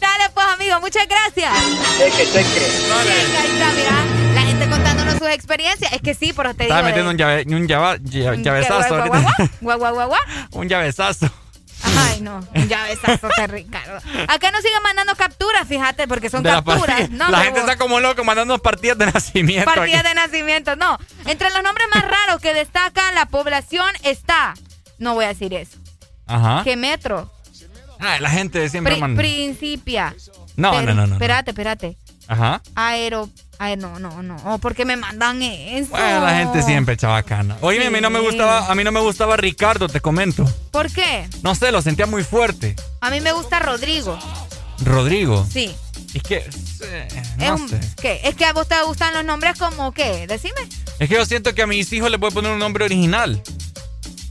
Dale, 0.00 0.24
pues, 0.32 0.46
amigo, 0.54 0.80
muchas 0.80 1.06
gracias. 1.06 1.52
Cheque, 1.98 2.24
cheque. 2.32 2.42
Sí, 2.42 3.36
ahí 3.36 3.50
está, 3.52 3.70
mira. 3.72 4.34
La 4.34 4.40
gente 4.42 4.66
contándonos 4.68 5.14
sus 5.18 5.28
experiencias. 5.28 5.92
Es 5.92 6.00
que 6.00 6.14
sí, 6.14 6.32
pero 6.34 6.54
te 6.54 6.64
digo. 6.64 6.74
Estaba 6.74 6.80
de- 6.80 6.84
metiendo 6.88 7.10
un, 7.10 7.18
llave, 7.18 7.44
un 7.46 7.68
llava- 7.68 7.98
lla- 7.98 8.36
¿Qué, 8.36 8.42
llavezazo 8.42 8.96
guau, 8.96 9.78
guau, 9.78 9.78
guau, 9.94 10.08
guau? 10.08 10.20
Un 10.52 10.68
llavezazo. 10.70 11.30
Ay, 11.84 12.20
no, 12.20 12.40
un 12.54 12.68
llavezazo 12.68 13.28
de 13.36 13.46
Ricardo. 13.46 13.98
Acá 14.28 14.50
nos 14.50 14.62
siguen 14.62 14.82
mandando 14.82 15.14
capturas, 15.16 15.66
fíjate, 15.68 16.08
porque 16.08 16.30
son 16.30 16.42
De 16.42 16.50
la 16.50 16.56
capturas. 16.62 16.96
partida. 17.00 17.08
No, 17.16 17.30
la 17.30 17.38
gente 17.42 17.60
vos- 17.60 17.68
está 17.68 17.76
como 17.78 18.00
loco 18.00 18.24
mandando 18.24 18.58
partidas 18.58 18.96
de 18.98 19.06
nacimiento. 19.06 19.64
Partidas 19.72 20.00
aquí. 20.00 20.08
de 20.08 20.14
nacimiento, 20.14 20.76
no. 20.76 20.98
Entre 21.26 21.50
los 21.50 21.62
nombres 21.62 21.86
más 21.94 22.02
raros 22.02 22.40
que 22.40 22.54
destaca 22.54 23.12
la 23.12 23.26
población 23.26 23.86
está, 24.02 24.54
no 24.98 25.14
voy 25.14 25.26
a 25.26 25.28
decir 25.28 25.52
eso, 25.54 25.76
Ajá. 26.26 26.62
que 26.64 26.76
Metro, 26.76 27.30
Ah, 28.00 28.18
la 28.20 28.28
gente 28.28 28.68
siempre 28.68 28.94
Pri- 28.94 29.00
manda. 29.00 29.20
Principia. 29.22 30.14
No, 30.56 30.82
no, 30.82 30.94
no, 30.94 31.06
no. 31.06 31.14
Espérate, 31.14 31.52
espérate. 31.52 31.96
Ajá. 32.28 32.60
Aero, 32.74 33.30
ay, 33.58 33.76
no, 33.76 33.98
no, 33.98 34.22
no, 34.22 34.36
oh, 34.44 34.58
porque 34.58 34.84
me 34.84 34.96
mandan 34.96 35.42
eso. 35.42 35.90
Bueno, 35.90 36.20
la 36.20 36.36
gente 36.38 36.62
siempre 36.62 36.96
chabacana. 36.96 37.56
Oye, 37.60 37.86
a 37.86 37.90
mí 37.90 38.00
no 38.00 38.10
me 38.10 38.20
gustaba, 38.20 38.66
a 38.70 38.74
mí 38.74 38.84
no 38.84 38.92
me 38.92 39.00
gustaba 39.00 39.36
Ricardo, 39.36 39.88
te 39.88 40.00
comento. 40.00 40.44
¿Por 40.70 40.90
qué? 40.92 41.28
No 41.42 41.54
sé, 41.54 41.72
lo 41.72 41.82
sentía 41.82 42.06
muy 42.06 42.24
fuerte. 42.24 42.76
A 43.00 43.10
mí 43.10 43.20
me 43.20 43.32
gusta 43.32 43.58
Rodrigo. 43.58 44.18
Rodrigo. 44.84 45.46
Sí. 45.50 45.74
Es 46.14 46.22
que 46.22 46.36
eh, 46.82 47.08
es, 47.10 47.36
no 47.38 47.54
un- 47.54 47.68
sé. 47.68 47.80
¿qué? 48.00 48.20
es 48.24 48.34
que 48.36 48.44
a 48.44 48.52
vos 48.52 48.68
te 48.68 48.80
gustan 48.82 49.14
los 49.14 49.24
nombres 49.24 49.58
como 49.58 49.92
qué, 49.92 50.26
decime. 50.26 50.60
Es 50.98 51.08
que 51.08 51.14
yo 51.16 51.26
siento 51.26 51.54
que 51.54 51.62
a 51.62 51.66
mis 51.66 51.92
hijos 51.92 52.10
les 52.10 52.20
voy 52.20 52.30
a 52.30 52.34
poner 52.34 52.52
un 52.52 52.58
nombre 52.58 52.84
original. 52.84 53.42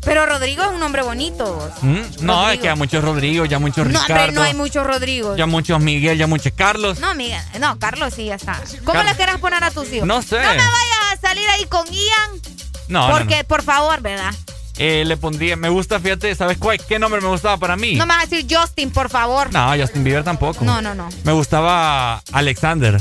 Pero 0.05 0.25
Rodrigo 0.25 0.63
es 0.63 0.69
un 0.69 0.79
nombre 0.79 1.01
bonito. 1.01 1.71
¿Mm? 1.81 1.93
No, 2.21 2.33
Rodrigo. 2.33 2.49
es 2.51 2.57
que 2.59 2.65
ya 2.65 2.75
muchos 2.75 3.03
Rodrigo, 3.03 3.45
ya 3.45 3.59
muchos 3.59 3.87
No, 3.87 3.99
Ricardo. 4.01 4.13
hombre, 4.15 4.31
no 4.33 4.41
hay 4.43 4.53
muchos 4.53 4.85
Rodrigos. 4.85 5.37
Ya 5.37 5.45
muchos 5.45 5.79
Miguel, 5.81 6.17
ya 6.17 6.27
muchos 6.27 6.51
Carlos. 6.55 6.99
No, 6.99 7.15
Miguel, 7.15 7.41
no, 7.59 7.79
Carlos 7.79 8.13
sí 8.13 8.25
ya 8.25 8.35
está. 8.35 8.59
¿Cómo 8.83 8.93
Car- 8.93 9.05
le 9.05 9.15
quieras 9.15 9.37
poner 9.39 9.63
a 9.63 9.71
tus 9.71 9.91
hijos? 9.93 10.07
No 10.07 10.21
sé. 10.21 10.35
No 10.37 10.41
me 10.41 10.57
vayas 10.57 11.13
a 11.13 11.17
salir 11.21 11.47
ahí 11.49 11.65
con 11.65 11.85
Ian. 11.87 12.41
No, 12.89 13.07
no, 13.07 13.17
porque, 13.17 13.37
no. 13.37 13.43
por 13.47 13.63
favor, 13.63 14.01
¿verdad? 14.01 14.33
Eh, 14.77 15.03
le 15.05 15.15
pondría, 15.17 15.55
me 15.55 15.69
gusta, 15.69 15.99
fíjate, 15.99 16.33
¿sabes 16.35 16.57
cuál, 16.57 16.79
qué 16.85 16.97
nombre 16.99 17.21
me 17.21 17.27
gustaba 17.27 17.57
para 17.57 17.75
mí? 17.75 17.93
No 17.95 18.05
me 18.07 18.15
vas 18.15 18.23
a 18.23 18.27
decir 18.27 18.45
Justin, 18.49 18.89
por 18.91 19.09
favor. 19.09 19.53
No, 19.53 19.71
Justin 19.79 20.03
Bieber 20.03 20.23
tampoco. 20.23 20.65
No, 20.65 20.81
no, 20.81 20.95
no. 20.95 21.07
Me 21.23 21.31
gustaba 21.31 22.21
Alexander. 22.31 22.99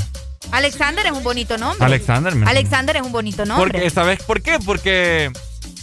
Alexander 0.51 1.05
es 1.07 1.11
un 1.11 1.23
bonito 1.23 1.57
nombre. 1.57 1.83
Alexander, 1.83 2.35
me- 2.35 2.47
Alexander 2.49 2.97
es 2.97 3.01
un 3.01 3.11
bonito 3.11 3.43
nombre. 3.45 3.71
Porque, 3.71 3.89
¿sabes 3.89 4.21
por 4.21 4.41
qué? 4.43 4.59
Porque 4.63 5.31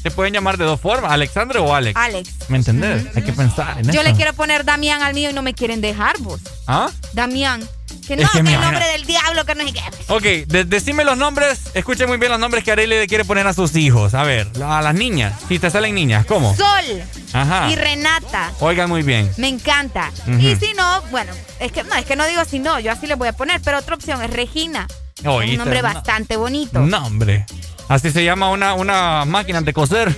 te 0.02 0.10
pueden 0.10 0.32
llamar 0.32 0.56
de 0.56 0.64
dos 0.64 0.80
formas, 0.80 1.12
Alexander 1.12 1.58
o 1.58 1.74
Alex. 1.74 1.96
Alex. 1.96 2.30
¿Me 2.48 2.56
entendés? 2.58 3.06
Hay 3.16 3.22
que 3.22 3.32
pensar 3.32 3.78
en 3.78 3.84
Yo 3.92 4.00
eso. 4.00 4.02
le 4.10 4.14
quiero 4.14 4.32
poner 4.34 4.64
Damián 4.64 5.02
al 5.02 5.14
mío 5.14 5.30
y 5.30 5.32
no 5.32 5.42
me 5.42 5.54
quieren 5.54 5.80
dejar, 5.80 6.16
vos. 6.18 6.40
¿Ah? 6.66 6.88
Damián. 7.12 7.66
Que 8.06 8.16
no, 8.16 8.22
Es 8.22 8.30
que 8.30 8.38
que, 8.38 8.42
me 8.44 8.50
el 8.50 8.54
imagino- 8.56 8.72
nombre 8.78 8.92
del 8.92 9.04
diablo, 9.06 9.44
que 9.44 9.54
no 9.54 9.64
sé 9.66 9.72
qué. 9.72 9.80
Ok, 10.08 10.22
de- 10.48 10.64
decime 10.64 11.04
los 11.04 11.16
nombres, 11.18 11.60
escuchen 11.74 12.08
muy 12.08 12.18
bien 12.18 12.30
los 12.30 12.40
nombres 12.40 12.64
que 12.64 12.72
Arely 12.72 12.98
le 13.00 13.06
quiere 13.06 13.24
poner 13.24 13.46
a 13.46 13.52
sus 13.52 13.74
hijos. 13.76 14.14
A 14.14 14.22
ver, 14.22 14.48
a 14.64 14.80
las 14.80 14.94
niñas. 14.94 15.34
Si 15.48 15.58
te 15.58 15.70
salen 15.70 15.94
niñas, 15.94 16.24
¿cómo? 16.26 16.54
Sol 16.56 17.02
Ajá. 17.32 17.68
y 17.70 17.76
Renata. 17.76 18.52
Oigan 18.60 18.88
muy 18.88 19.02
bien. 19.02 19.30
Me 19.36 19.48
encanta. 19.48 20.10
Y 20.26 20.54
si 20.56 20.72
no, 20.74 21.02
bueno, 21.10 21.32
es 21.60 21.72
que 21.72 21.82
no, 21.84 21.94
es 21.94 22.04
que 22.04 22.16
no 22.16 22.26
digo 22.26 22.44
si 22.44 22.58
no, 22.58 22.78
yo 22.80 22.90
así 22.92 23.06
le 23.06 23.14
voy 23.16 23.28
a 23.28 23.32
poner, 23.32 23.60
pero 23.62 23.78
otra 23.78 23.94
opción 23.96 24.22
es 24.22 24.30
Regina. 24.30 24.86
Es 25.18 25.26
un 25.26 25.56
nombre 25.58 25.82
no. 25.82 25.88
bastante 25.92 26.36
bonito. 26.36 26.80
No, 26.80 27.06
hombre. 27.06 27.44
Así 27.90 28.12
se 28.12 28.22
llama 28.24 28.50
una, 28.50 28.74
una 28.74 29.24
máquina 29.24 29.60
de 29.62 29.72
coser. 29.72 30.16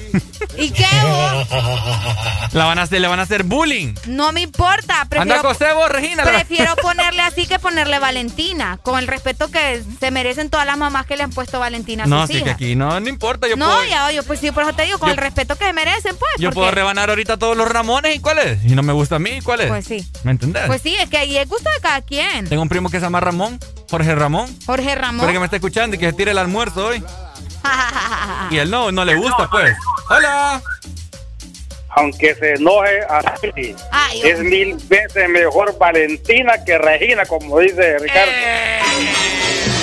¿Y 0.58 0.70
qué 0.72 0.84
vos? 1.02 1.48
La 2.52 2.66
van 2.66 2.78
a 2.78 2.82
hacer, 2.82 3.00
le 3.00 3.08
van 3.08 3.18
a 3.18 3.22
hacer 3.22 3.44
bullying. 3.44 3.94
No 4.06 4.30
me 4.30 4.42
importa. 4.42 5.00
Anda 5.00 5.08
Prefiero, 5.08 5.40
a 5.40 5.42
coser 5.42 5.74
vos, 5.74 5.88
Regina. 5.88 6.22
prefiero 6.22 6.76
ponerle 6.82 7.22
así 7.22 7.46
que 7.46 7.58
ponerle 7.58 7.98
Valentina, 7.98 8.78
con 8.82 8.98
el 8.98 9.06
respeto 9.06 9.50
que 9.50 9.82
se 9.98 10.10
merecen 10.10 10.50
todas 10.50 10.66
las 10.66 10.76
mamás 10.76 11.06
que 11.06 11.16
le 11.16 11.22
han 11.22 11.30
puesto 11.30 11.58
Valentina 11.60 12.04
a 12.04 12.06
No, 12.06 12.20
sus 12.26 12.26
sí 12.26 12.32
que 12.34 12.38
hijas. 12.40 12.54
aquí 12.56 12.76
no, 12.76 13.00
no 13.00 13.08
importa. 13.08 13.48
Yo 13.48 13.56
no, 13.56 13.64
puedo, 13.64 13.84
ya, 13.86 14.12
yo 14.12 14.22
pues 14.24 14.38
sí, 14.40 14.50
por 14.52 14.64
eso 14.64 14.74
te 14.74 14.82
digo, 14.82 14.98
con 14.98 15.08
Yo- 15.08 15.12
el 15.14 15.18
respeto 15.18 15.56
que 15.56 15.64
se 15.64 15.72
merecen, 15.72 16.14
pues. 16.18 16.30
yo 16.38 16.48
porque- 16.50 16.54
puedo 16.56 16.70
rebanar 16.72 17.08
ahorita 17.08 17.38
todos 17.38 17.56
los 17.56 17.66
Ramones. 17.70 18.14
¿Y 18.16 18.18
cuál 18.18 18.38
es? 18.40 18.62
Y 18.66 18.74
no 18.74 18.82
me 18.82 18.92
gusta 18.92 19.16
a 19.16 19.18
mí, 19.18 19.40
¿cuál 19.42 19.62
es? 19.62 19.68
Pues 19.68 19.86
sí. 19.86 20.06
¿Me 20.24 20.32
entendés? 20.32 20.64
Pues 20.66 20.82
sí, 20.82 20.94
es 20.96 21.08
que 21.08 21.16
ahí 21.16 21.38
es 21.38 21.48
gusto 21.48 21.70
de 21.74 21.80
cada 21.80 22.02
quien. 22.02 22.46
Tengo 22.50 22.60
un 22.60 22.68
primo 22.68 22.90
que 22.90 22.98
se 22.98 23.06
llama 23.06 23.20
Ramón, 23.20 23.58
Jorge 23.90 24.14
Ramón. 24.14 24.54
Jorge 24.66 24.94
Ramón. 24.94 25.20
Espero 25.20 25.32
que 25.32 25.38
me 25.38 25.44
esté 25.46 25.56
escuchando 25.56 25.96
y 25.96 25.98
que 25.98 26.06
se 26.06 26.12
tire 26.12 26.32
el 26.32 26.38
almuerzo 26.38 26.88
hoy. 26.88 27.02
Y 28.50 28.58
él 28.58 28.70
no, 28.70 28.90
no 28.92 29.04
le 29.04 29.14
gusta, 29.16 29.48
pues. 29.50 29.76
Hola. 30.10 30.60
Aunque 31.94 32.34
se 32.34 32.54
enoje 32.54 33.00
así, 33.08 33.76
Ay, 33.90 34.22
es 34.24 34.38
mil 34.40 34.74
veces 34.88 35.28
mejor 35.28 35.76
Valentina 35.78 36.54
que 36.64 36.78
Regina, 36.78 37.26
como 37.26 37.58
dice 37.58 37.98
Ricardo. 37.98 38.32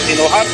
Enojarse. 0.09 0.51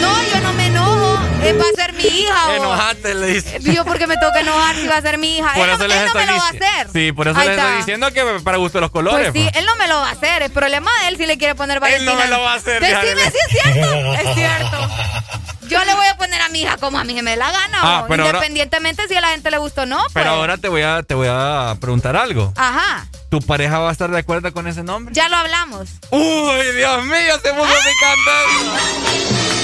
No, 0.00 0.22
yo 0.24 0.40
no 0.40 0.52
me 0.54 0.66
enojo. 0.66 1.18
Es 1.44 1.56
va 1.56 1.62
a 1.62 1.76
ser 1.80 1.92
mi 1.92 2.02
hija. 2.02 2.48
o- 2.48 2.54
Enojate, 2.56 3.14
le 3.14 3.26
dice. 3.28 3.58
Yo 3.60 3.84
porque 3.84 4.08
me 4.08 4.16
toca 4.16 4.40
enojar 4.40 4.74
si 4.74 4.88
va 4.88 4.96
a 4.96 5.00
ser 5.02 5.18
mi 5.18 5.38
hija. 5.38 5.52
Por 5.54 5.68
él 5.68 5.74
eso 5.76 5.82
no, 5.82 5.86
les 5.86 5.96
él 5.98 6.06
no 6.08 6.14
me 6.14 6.20
estoy 6.22 6.34
lo 6.34 6.40
va 6.40 6.46
a 6.46 6.50
hacer. 6.50 6.88
Sí, 6.92 7.12
por 7.12 7.28
eso 7.28 7.38
les 7.38 7.48
estoy 7.50 7.76
diciendo 7.76 8.12
que 8.12 8.24
para 8.42 8.56
gusto 8.56 8.78
de 8.78 8.82
los 8.82 8.90
colores. 8.90 9.30
Pues 9.30 9.44
sí, 9.44 9.48
pues. 9.48 9.56
él 9.62 9.66
no 9.66 9.76
me 9.76 9.86
lo 9.86 9.94
va 9.94 10.08
a 10.08 10.12
hacer. 10.12 10.42
El 10.42 10.50
problema 10.50 10.90
de 11.02 11.08
él 11.08 11.16
si 11.18 11.26
le 11.26 11.38
quiere 11.38 11.54
poner 11.54 11.78
Valentina. 11.78 12.14
no 12.14 12.18
me 12.18 12.26
lo 12.26 12.40
va 12.40 12.54
a 12.54 12.56
hacer, 12.56 12.82
Decime 12.82 13.30
si 13.30 13.38
es 13.38 13.62
cierto. 13.62 14.14
es 14.14 14.34
cierto. 14.34 14.88
Yo 15.68 15.84
le 15.84 15.94
voy 15.94 16.06
a 16.06 16.16
poner 16.16 16.40
a 16.40 16.48
mi 16.50 16.62
hija 16.62 16.76
como 16.76 16.98
a 16.98 17.04
mí 17.04 17.14
me 17.22 17.30
dé 17.30 17.36
la 17.36 17.50
gana. 17.50 17.78
Ah, 17.82 18.02
o 18.04 18.06
pero 18.08 18.22
ahora- 18.24 18.38
independientemente 18.38 19.06
si 19.08 19.16
a 19.16 19.20
la 19.20 19.28
gente 19.28 19.50
le 19.50 19.58
gustó 19.58 19.82
o 19.82 19.86
no. 19.86 19.98
Pues. 19.98 20.12
Pero 20.14 20.30
ahora 20.30 20.56
te 20.58 20.68
voy 20.68 20.82
a 20.82 21.02
te 21.02 21.14
voy 21.14 21.28
a 21.30 21.76
preguntar 21.80 22.16
algo. 22.16 22.52
Ajá. 22.56 23.06
¿Tu 23.30 23.40
pareja 23.40 23.78
va 23.80 23.88
a 23.88 23.92
estar 23.92 24.10
de 24.10 24.18
acuerdo 24.18 24.52
con 24.52 24.66
ese 24.68 24.82
nombre? 24.84 25.14
Ya 25.14 25.28
lo 25.28 25.36
hablamos. 25.36 25.88
Uy, 26.10 26.72
Dios 26.76 27.04
mío, 27.04 27.34
se 27.42 27.52
puso 27.52 27.72
picante. 27.72 29.56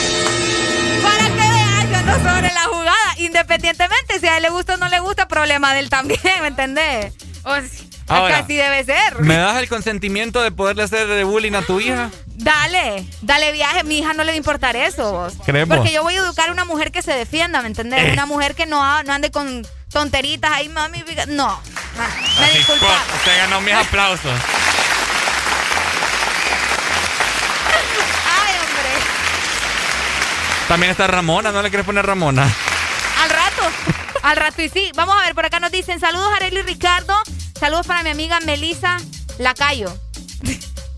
Para 1.03 1.25
que 1.25 1.33
veas, 1.35 1.91
yo 1.91 1.97
ando 1.97 2.13
sobre 2.31 2.53
la 2.53 2.63
jugada. 2.65 2.97
Independientemente 3.19 4.21
si 4.21 4.27
a 4.27 4.37
él 4.37 4.43
le 4.43 4.51
gusta 4.51 4.75
o 4.75 4.77
no 4.79 4.89
le 4.89 5.01
gusta, 5.01 5.29
problema 5.29 5.73
de 5.75 5.81
él 5.81 5.89
también, 5.91 6.21
¿me 6.41 6.49
entendés? 6.49 7.15
O 7.45 7.55
si- 7.61 7.89
Ahora, 8.13 8.43
debe 8.43 8.85
ser. 8.85 9.21
¿Me 9.21 9.37
das 9.37 9.57
el 9.59 9.69
consentimiento 9.69 10.43
de 10.43 10.51
poderle 10.51 10.83
hacer 10.83 11.25
bullying 11.25 11.55
a 11.55 11.63
tu 11.63 11.81
hija? 11.81 12.11
Dale, 12.27 13.05
dale 13.21 13.53
viaje. 13.53 13.85
Mi 13.85 13.99
hija 13.99 14.15
no 14.15 14.25
le 14.25 14.33
va 14.33 14.35
a 14.35 14.37
importar 14.37 14.77
eso, 14.77 15.13
vos. 15.13 15.35
Creemos. 15.45 15.77
Porque 15.77 15.93
yo 15.93 16.03
voy 16.03 16.15
a 16.15 16.19
educar 16.19 16.49
a 16.49 16.53
una 16.53 16.65
mujer 16.65 16.91
que 16.91 17.03
se 17.03 17.13
defienda, 17.13 17.63
¿me 17.63 17.69
entendés? 17.69 18.01
Eh. 18.01 18.13
Una 18.13 18.27
mujer 18.27 18.55
que 18.55 18.67
no, 18.67 19.03
no 19.03 19.13
ande 19.13 19.31
con 19.31 19.67
tonteritas 19.93 20.51
ahí, 20.53 20.69
mami. 20.69 21.05
No. 21.29 21.61
Me 22.39 22.45
Así, 22.45 22.59
disculpa. 22.59 23.03
Usted 23.17 23.37
ganó 23.39 23.61
mis 23.61 23.75
aplausos. 23.75 24.33
Ay, 28.25 28.55
hombre. 28.59 28.91
También 30.69 30.91
está 30.91 31.07
Ramona, 31.07 31.53
¿no 31.53 31.63
le 31.63 31.69
quieres 31.69 31.87
poner 31.87 32.05
Ramona? 32.07 32.43
Al 33.23 33.31
rato. 33.31 33.63
Al 34.23 34.37
rato 34.37 34.63
y 34.63 34.69
sí. 34.69 34.91
Vamos 34.95 35.17
a 35.21 35.25
ver, 35.25 35.35
por 35.35 35.47
acá 35.47 35.61
nos 35.61 35.73
dicen 35.73 36.01
saludos 36.01 36.33
Arely 36.37 36.61
y 36.61 36.63
Ricardo. 36.63 37.15
Saludos 37.59 37.87
para 37.87 38.03
mi 38.03 38.11
amiga 38.11 38.41
Melisa 38.41 38.99
Lacayo. 39.39 39.97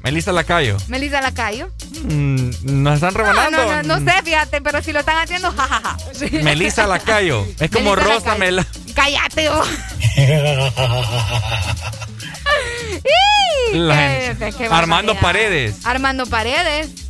Melissa 0.03 0.33
Lacayo. 0.33 0.77
Melisa 0.89 1.23
Lacayo. 1.23 1.71
Mm, 2.03 2.51
¿Nos 2.83 2.95
están 2.97 3.15
No, 3.15 3.19
rebanando? 3.21 3.57
no, 3.57 3.83
no, 3.83 3.99
no 3.99 4.13
sé, 4.13 4.23
fíjate, 4.23 4.61
pero 4.61 4.83
si 4.83 4.93
lo 4.93 5.01
están 5.01 5.17
haciendo, 5.19 5.51
jajaja. 5.53 5.97
Sí. 6.13 6.29
Melissa 6.43 6.87
Lacayo. 6.87 7.47
Es 7.59 7.71
como 7.71 7.97
Rosa. 7.97 8.35
Mela. 8.35 8.67
Cállate, 8.95 9.49
qué 14.57 14.67
Armando. 14.71 15.15
Paredes. 15.17 15.85
Armando 15.87 16.27
Paredes. 16.27 17.04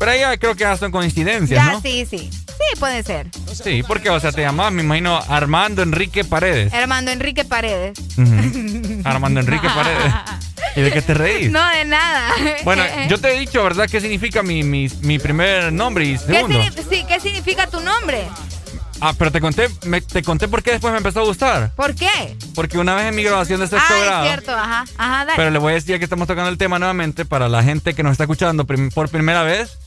Pero 0.00 0.14
ya 0.16 0.36
creo 0.36 0.54
que 0.54 0.60
ya 0.60 0.76
son 0.76 0.90
coincidencias, 0.90 1.64
Ya, 1.64 1.72
¿no? 1.72 1.80
sí, 1.80 2.04
sí. 2.10 2.28
Sí, 2.32 2.78
puede 2.80 3.02
ser. 3.02 3.26
Sí, 3.52 3.82
porque, 3.86 4.10
o 4.10 4.18
sea, 4.18 4.32
te 4.32 4.40
llamabas, 4.42 4.72
me 4.72 4.82
imagino, 4.82 5.18
Armando 5.28 5.82
Enrique 5.82 6.24
Paredes. 6.24 6.72
Armando 6.74 7.10
Enrique 7.12 7.44
Paredes. 7.44 7.98
Armando 9.04 9.40
Enrique 9.40 9.68
Paredes. 9.68 10.12
¿Y 10.76 10.80
de 10.82 10.90
qué 10.92 11.02
te 11.02 11.14
reís? 11.14 11.50
No, 11.50 11.66
de 11.70 11.84
nada. 11.84 12.32
Bueno, 12.64 12.82
¿Qué, 12.84 13.06
yo 13.08 13.18
te 13.18 13.34
he 13.34 13.38
dicho, 13.40 13.62
¿verdad? 13.62 13.88
¿Qué 13.90 14.00
significa 14.00 14.42
mi, 14.42 14.62
mi, 14.62 14.88
mi 15.02 15.18
primer 15.18 15.72
nombre 15.72 16.04
y 16.04 16.12
¿Qué, 16.12 16.18
segundo? 16.18 16.58
signi- 16.60 16.84
sí, 16.90 17.04
¿Qué 17.08 17.20
significa 17.20 17.66
tu 17.66 17.80
nombre? 17.80 18.24
Ah, 19.02 19.14
pero 19.16 19.32
te 19.32 19.40
conté, 19.40 19.68
me- 19.86 20.02
te 20.02 20.22
conté 20.22 20.46
por 20.46 20.62
qué 20.62 20.72
después 20.72 20.92
me 20.92 20.98
empezó 20.98 21.20
a 21.20 21.24
gustar. 21.24 21.70
¿Por 21.74 21.94
qué? 21.94 22.36
Porque 22.54 22.76
una 22.78 22.94
vez 22.94 23.06
en 23.06 23.14
mi 23.16 23.22
grabación 23.22 23.58
de 23.60 23.66
sexto 23.66 23.94
ah, 23.94 24.04
grado. 24.04 24.22
es 24.24 24.28
cierto, 24.30 24.52
ajá. 24.54 24.84
Ajá, 24.98 25.24
dale. 25.24 25.32
Pero 25.36 25.50
le 25.50 25.58
voy 25.58 25.72
a 25.72 25.74
decir 25.76 25.96
que 25.98 26.04
estamos 26.04 26.28
tocando 26.28 26.50
el 26.50 26.58
tema 26.58 26.78
nuevamente 26.78 27.24
para 27.24 27.48
la 27.48 27.62
gente 27.62 27.94
que 27.94 28.02
nos 28.02 28.12
está 28.12 28.24
escuchando 28.24 28.66
prim- 28.66 28.90
por 28.90 29.08
primera 29.08 29.42
vez. 29.42 29.78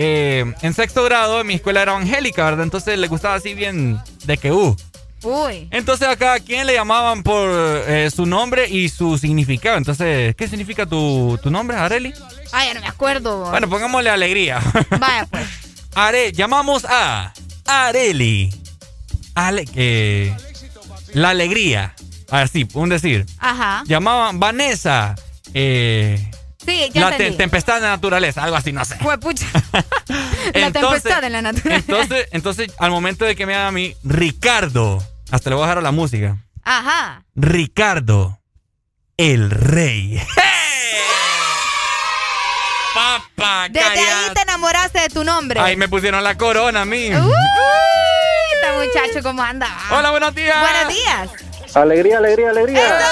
Eh, 0.00 0.44
en 0.62 0.74
sexto 0.74 1.02
grado 1.02 1.42
mi 1.42 1.54
escuela 1.54 1.82
era 1.82 1.92
evangélica, 1.92 2.44
¿verdad? 2.44 2.62
Entonces 2.62 2.98
le 2.98 3.08
gustaba 3.08 3.34
así 3.34 3.54
bien 3.54 4.00
de 4.24 4.38
que 4.38 4.52
uh. 4.52 4.76
Uy. 5.24 5.66
Entonces 5.72 6.06
a 6.06 6.14
cada 6.14 6.38
quien 6.38 6.66
le 6.66 6.74
llamaban 6.74 7.24
por 7.24 7.50
eh, 7.50 8.08
su 8.14 8.24
nombre 8.24 8.68
y 8.68 8.88
su 8.88 9.18
significado. 9.18 9.76
Entonces, 9.76 10.36
¿qué 10.36 10.46
significa 10.46 10.86
tu, 10.86 11.38
tu 11.42 11.50
nombre, 11.50 11.76
Areli? 11.76 12.14
Ay, 12.52 12.70
no 12.72 12.80
me 12.80 12.86
acuerdo. 12.86 13.50
Bueno, 13.50 13.68
pongámosle 13.68 14.10
alegría. 14.10 14.60
Vaya, 15.00 15.26
pues. 15.28 15.44
Are, 15.96 16.30
llamamos 16.32 16.84
a 16.88 17.32
Areli. 17.66 18.54
Ale, 19.34 19.64
eh, 19.74 20.32
la 21.12 21.30
alegría. 21.30 21.94
Así, 22.30 22.68
un 22.74 22.88
decir. 22.88 23.26
Ajá. 23.38 23.82
Llamaban 23.86 24.38
Vanessa. 24.38 25.16
Eh, 25.54 26.30
Sí, 26.68 26.90
ya 26.92 27.10
la 27.10 27.16
te- 27.16 27.30
tempestad 27.32 27.76
de 27.76 27.80
la 27.82 27.88
naturaleza, 27.90 28.42
algo 28.44 28.56
así, 28.56 28.72
no 28.72 28.84
sé. 28.84 28.96
Fue 28.96 29.18
pucha. 29.18 29.46
la 29.72 30.66
Entonces- 30.66 30.72
tempestad 31.02 31.22
de 31.22 31.30
la 31.30 31.42
naturaleza. 31.42 31.84
Entonces, 31.88 32.28
entonces, 32.32 32.70
al 32.78 32.90
momento 32.90 33.24
de 33.24 33.34
que 33.36 33.46
me 33.46 33.52
llama 33.54 33.68
a 33.68 33.72
mí, 33.72 33.94
Ricardo, 34.04 35.02
hasta 35.30 35.50
le 35.50 35.56
voy 35.56 35.64
a 35.64 35.66
dejar 35.66 35.78
a 35.78 35.82
la 35.82 35.92
música. 35.92 36.36
Ajá. 36.64 37.22
Ricardo, 37.34 38.38
el 39.16 39.50
rey. 39.50 40.20
Papá, 42.94 43.68
Desde 43.70 43.86
ahí 43.86 44.30
te 44.34 44.42
enamoraste 44.42 45.00
de 45.00 45.08
tu 45.08 45.22
nombre. 45.24 45.60
Ahí 45.60 45.76
me 45.76 45.88
pusieron 45.88 46.22
la 46.24 46.36
corona 46.36 46.82
a 46.82 46.84
mí. 46.84 47.10
Uy, 47.14 47.32
este 48.52 48.72
muchacho, 48.76 49.22
¿cómo 49.22 49.42
anda? 49.42 49.68
Hola, 49.90 50.10
buenos 50.10 50.34
días. 50.34 50.56
Buenos 50.60 50.88
días. 50.94 51.30
Alegría, 51.76 52.18
alegría, 52.18 52.50
alegría. 52.50 52.82
Dímelo 52.82 53.04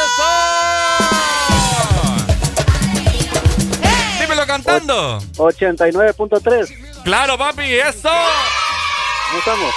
cantando. 4.62 5.18
89.3. 5.36 7.02
Claro, 7.04 7.36
papi, 7.36 7.62
eso. 7.74 8.08
¿Cómo 8.08 9.38
estamos? 9.38 9.74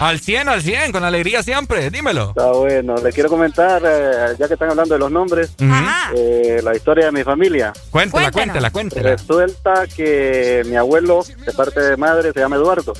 Al 0.00 0.18
100, 0.18 0.48
al 0.48 0.62
100, 0.62 0.92
con 0.92 1.04
alegría 1.04 1.42
siempre. 1.42 1.90
Dímelo. 1.90 2.30
Está 2.30 2.50
bueno. 2.52 2.96
Le 2.96 3.12
quiero 3.12 3.28
comentar, 3.28 3.80
eh, 3.84 4.34
ya 4.38 4.48
que 4.48 4.54
están 4.54 4.70
hablando 4.70 4.94
de 4.94 4.98
los 4.98 5.10
nombres, 5.10 5.54
eh, 6.16 6.60
la 6.62 6.74
historia 6.74 7.06
de 7.06 7.12
mi 7.12 7.22
familia. 7.22 7.72
Cuéntela, 7.90 8.32
cuéntela, 8.32 8.70
cuéntela. 8.70 9.10
Resulta 9.10 9.86
que 9.86 10.62
mi 10.66 10.76
abuelo, 10.76 11.24
de 11.24 11.52
parte 11.52 11.80
de 11.80 11.96
madre, 11.96 12.32
se 12.32 12.40
llama 12.40 12.56
Eduardo. 12.56 12.92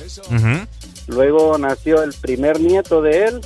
Luego 1.07 1.57
nació 1.57 2.01
el 2.01 2.13
primer 2.13 2.59
nieto 2.59 3.01
de 3.01 3.25
él 3.25 3.41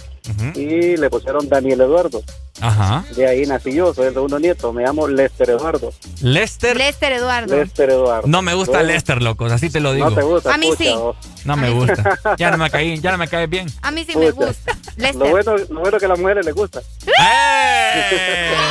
y 0.56 0.98
le 0.98 1.10
pusieron 1.10 1.50
Daniel 1.50 1.82
Eduardo. 1.82 2.22
Ajá. 2.62 3.04
De 3.16 3.28
ahí 3.28 3.46
nací 3.46 3.74
yo, 3.74 3.94
soy 3.94 4.08
el 4.08 4.14
segundo 4.14 4.40
nieto. 4.40 4.72
Me 4.74 4.84
llamo 4.84 5.08
Lester 5.08 5.50
Eduardo. 5.52 5.92
Lester. 6.22 6.76
Lester 6.78 7.12
Eduardo. 7.14 7.56
Lester 7.56 7.90
Eduardo. 7.90 8.28
No 8.28 8.42
me 8.42 8.54
gusta 8.54 8.80
Luego- 8.80 8.88
Lester, 8.88 9.22
loco, 9.22 9.46
así 9.46 9.70
te 9.70 9.80
lo 9.80 9.94
digo. 9.94 10.10
No 10.10 10.16
te 10.16 10.22
gusta. 10.24 10.54
A 10.54 10.58
mí 10.58 10.72
sí. 10.78 10.94
vos. 10.96 11.16
No 11.46 11.56
me 11.56 11.70
gusta. 11.72 12.20
Ya 12.38 12.52
no 12.52 12.58
me 12.58 12.70
caí, 12.72 13.00
ya 13.00 13.12
no 13.12 13.18
me 13.18 13.28
caes 13.28 13.50
bien. 13.50 13.68
A 13.82 13.92
mí 13.92 14.06
sí 14.06 14.18
me 14.18 14.32
gusta. 14.32 14.74
Lo 14.98 15.04
Lester. 15.04 15.30
bueno, 15.30 15.56
lo 15.70 15.80
bueno 15.80 15.98
que 15.98 16.06
a 16.06 16.10
las 16.10 16.20
mujeres 16.20 16.46
les 16.46 16.54
gusta. 16.56 16.82
¡Eh! 17.08 18.52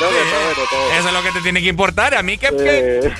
No, 0.00 0.06
bueno. 0.06 0.98
Eso 0.98 1.08
es 1.08 1.12
lo 1.12 1.22
que 1.22 1.30
te 1.30 1.40
tiene 1.42 1.60
que 1.60 1.68
importar. 1.68 2.14
A 2.14 2.22
mí 2.22 2.38
que. 2.38 2.48
Eh, 2.58 3.12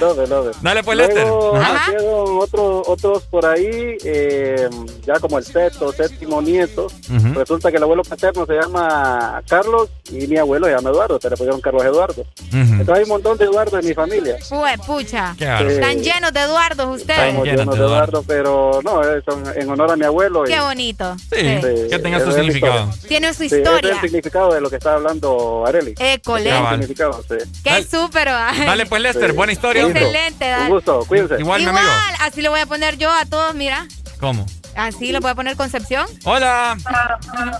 no, 0.00 0.14
no, 0.14 0.26
no. 0.26 0.50
Dale 0.62 0.82
pues, 0.82 0.96
Luego 0.96 1.12
Lester. 1.12 1.62
Nacieron 1.62 2.38
otros, 2.40 2.88
otros 2.88 3.22
por 3.24 3.44
ahí, 3.44 3.98
eh, 4.02 4.66
ya 5.04 5.18
como 5.20 5.36
el 5.36 5.44
sexto, 5.44 5.92
séptimo 5.92 6.40
nieto. 6.40 6.86
Resulta 7.34 7.70
que 7.70 7.76
el 7.76 7.82
abuelo 7.82 8.02
paterno 8.02 8.46
se 8.50 8.60
llama 8.60 9.42
Carlos 9.48 9.88
y 10.10 10.26
mi 10.26 10.36
abuelo 10.36 10.66
se 10.66 10.72
llama 10.74 10.90
Eduardo, 10.90 11.18
se 11.20 11.30
le 11.30 11.36
pusieron 11.36 11.60
Carlos 11.60 11.84
Eduardo. 11.84 12.24
Entonces 12.52 12.88
hay 12.96 13.02
un 13.04 13.08
montón 13.08 13.38
de 13.38 13.44
Eduardo 13.44 13.78
en 13.78 13.86
mi 13.86 13.94
familia. 13.94 14.36
Fue, 14.48 14.74
pucha. 14.86 15.34
Bárbaro. 15.38 15.70
Están 15.70 15.98
llenos 16.02 16.32
de 16.32 16.40
Eduardos 16.40 17.00
ustedes. 17.00 17.18
Estamos 17.20 17.44
llenos 17.46 17.60
llenos 17.60 17.78
de 17.78 17.84
Eduardo, 17.84 18.24
pero 18.26 18.80
no, 18.84 19.02
eh, 19.04 19.22
son 19.24 19.44
en 19.56 19.70
honor 19.70 19.92
a 19.92 19.96
mi 19.96 20.04
abuelo. 20.04 20.44
y- 20.46 20.50
Qué 20.52 20.60
bonito. 20.60 21.16
Sí, 21.18 21.36
Sí. 21.60 21.88
que 21.90 21.98
tenga 22.00 22.20
su 22.20 22.32
significado. 22.32 22.88
historia. 22.90 23.08
Tiene 23.08 23.32
su 23.34 23.40
Sí, 23.40 23.46
ese 23.46 23.56
es 23.56 23.62
historia. 23.62 23.92
el 23.94 24.00
significado 24.00 24.52
de 24.54 24.60
lo 24.60 24.70
que 24.70 24.76
está 24.76 24.94
hablando 24.94 25.64
Areli. 25.66 25.94
École. 25.98 26.52
Un 26.60 26.68
significado, 26.70 27.22
sí. 27.28 27.36
Qué 27.62 27.82
súper. 27.84 28.28
Dale 28.28 28.86
pues, 28.86 29.02
Lester, 29.02 29.30
Sí. 29.30 29.36
buena 29.36 29.52
historia. 29.52 29.86
Excelente, 29.86 30.44
Un 30.44 30.50
dale. 30.50 30.70
gusto, 30.70 31.04
cuídense. 31.06 31.36
Igual, 31.38 31.60
mi 31.62 31.66
Igual, 31.68 31.78
amigo. 31.86 31.94
así 32.20 32.42
lo 32.42 32.50
voy 32.50 32.60
a 32.60 32.66
poner 32.66 32.96
yo 32.98 33.10
a 33.10 33.24
todos, 33.26 33.54
mira. 33.54 33.86
¿Cómo? 34.18 34.44
Así 34.76 35.12
lo 35.12 35.20
voy 35.20 35.30
a 35.30 35.34
poner 35.34 35.56
Concepción. 35.56 36.06
Hola. 36.24 36.76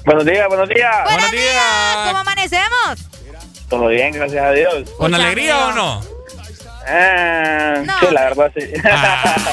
Buenos 0.05 0.25
días, 0.25 0.47
buenos 0.49 0.69
días. 0.69 0.95
Buenos 1.05 1.31
días. 1.31 1.97
¿Cómo 2.07 2.19
amanecemos? 2.19 3.09
Todo 3.69 3.89
bien, 3.89 4.13
gracias 4.13 4.45
a 4.45 4.51
Dios. 4.53 4.91
¿Con 4.97 5.15
alegría 5.15 5.67
o 5.69 5.73
no? 5.73 6.01
Ah, 6.87 7.83
No. 7.85 8.01
Sí, 8.01 8.07
la 8.13 8.21
verdad 8.25 8.53
sí. 8.57 8.65
Ah. 8.85 9.35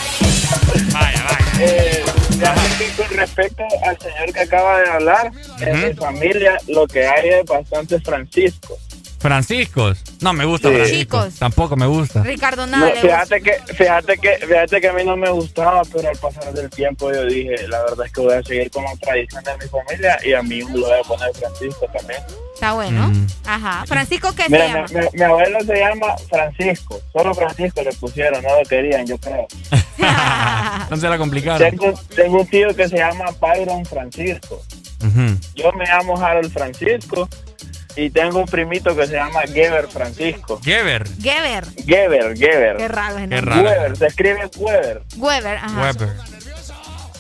Vaya, 0.94 1.24
vaya. 1.24 1.46
Eh, 1.60 2.04
ya 2.40 2.54
con 2.96 3.18
respecto 3.18 3.64
al 3.86 4.00
señor 4.00 4.34
que 4.34 4.40
acaba 4.42 4.80
de 4.80 4.90
hablar, 4.90 5.32
en 5.60 5.78
Ujú. 5.78 5.88
mi 5.88 5.94
familia 5.94 6.58
lo 6.68 6.88
que 6.88 7.06
hay 7.06 7.30
es 7.30 7.46
bastante 7.46 8.00
Francisco. 8.00 8.78
Franciscos. 9.20 9.98
No 10.22 10.34
me 10.34 10.46
gusta 10.46 10.70
Sí. 10.70 10.76
Francisco. 10.76 11.18
Chicos. 11.24 11.36
Tampoco 11.40 11.76
me 11.76 11.86
gusta. 11.88 12.22
Ricardo 12.24 12.66
nada. 12.68 12.92
fíjate 12.92 13.42
que, 13.42 13.54
fíjate 13.74 14.18
que, 14.18 14.38
fíjate 14.46 14.82
que 14.82 14.88
a 14.88 14.94
mí 14.94 15.04
no 15.04 15.16
me 15.18 15.30
gustaba, 15.30 15.82
pero 15.92 16.10
al 16.10 16.18
pasar 16.18 16.54
del 16.54 16.70
tiempo 16.70 17.12
yo 17.12 17.26
dije, 17.26 17.68
la 17.68 17.82
verdad 17.84 18.06
es 18.06 18.12
que 18.14 18.22
voy 18.22 18.34
a 18.36 18.44
seguir 18.44 18.70
con 18.72 18.84
la 18.84 18.96
tradición 18.98 19.44
de 19.44 19.52
mi 19.58 19.70
familia 19.70 20.18
y 20.26 20.34
a 20.34 20.42
mí 20.42 20.64
me 20.64 20.78
lo 20.80 20.88
voy 20.88 21.00
a 21.00 21.04
poner 21.04 21.30
Francisco 21.36 21.86
también. 21.98 22.20
Está 22.54 22.74
bueno. 22.74 23.08
Mm. 23.10 23.28
Ajá. 23.46 23.86
Francisco, 23.86 24.34
¿qué 24.36 24.44
se 24.44 24.50
Mira, 24.50 24.68
llama? 24.68 24.86
mi, 24.90 24.96
mi- 25.00 25.08
mi 25.14 25.22
abuelo 25.24 25.60
se 25.62 25.76
llama 25.80 26.16
Francisco, 26.30 27.00
solo 27.14 27.34
Francisco 27.36 27.82
le 27.84 27.94
pusieron, 27.94 28.42
no 28.44 28.50
lo 28.60 28.68
querían, 28.68 29.06
yo 29.06 29.18
creo. 29.20 29.48
no 30.90 30.98
se 30.98 31.10
la 31.10 31.18
complicaron. 31.18 31.70
Tengo, 31.70 31.94
tengo 32.16 32.42
un 32.42 32.48
tío 32.48 32.76
que 32.76 32.88
se 32.88 32.98
llama 32.98 33.26
Byron 33.40 33.86
Francisco. 33.86 34.62
Yo 35.56 35.72
me 35.74 35.86
llamo 35.86 36.20
Harold 36.20 36.52
Francisco 36.52 37.30
y 37.98 38.10
tengo 38.12 38.40
un 38.40 38.46
primito 38.46 38.96
que 38.96 39.08
se 39.08 39.14
llama 39.14 39.42
Geber 39.42 39.88
Francisco. 39.90 40.60
Geber. 40.64 41.08
Geber. 41.22 41.66
Geber, 41.86 42.38
Geber. 42.38 42.78
Qué 42.78 42.88
raro 42.88 43.18
es 43.18 43.30
Qué 43.30 43.42
raro. 43.42 43.62
Weber, 43.64 43.98
se 43.98 44.06
escribe 44.08 44.50
Weber. 44.58 45.02
Weber. 45.18 45.58
Ajá. 45.58 45.82
Weber. 45.82 46.10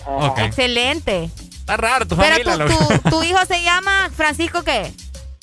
Ajá. 0.05 0.27
Ok. 0.27 0.39
Excelente. 0.39 1.29
Está 1.59 1.77
raro 1.77 2.05
tu 2.07 2.15
Pero 2.15 2.29
familia. 2.35 2.53
tu, 2.53 2.59
loco. 2.59 2.87
tu, 3.03 3.09
tu 3.09 3.23
hijo 3.23 3.45
se 3.45 3.61
llama 3.63 4.09
Francisco, 4.15 4.63
¿qué? 4.63 4.91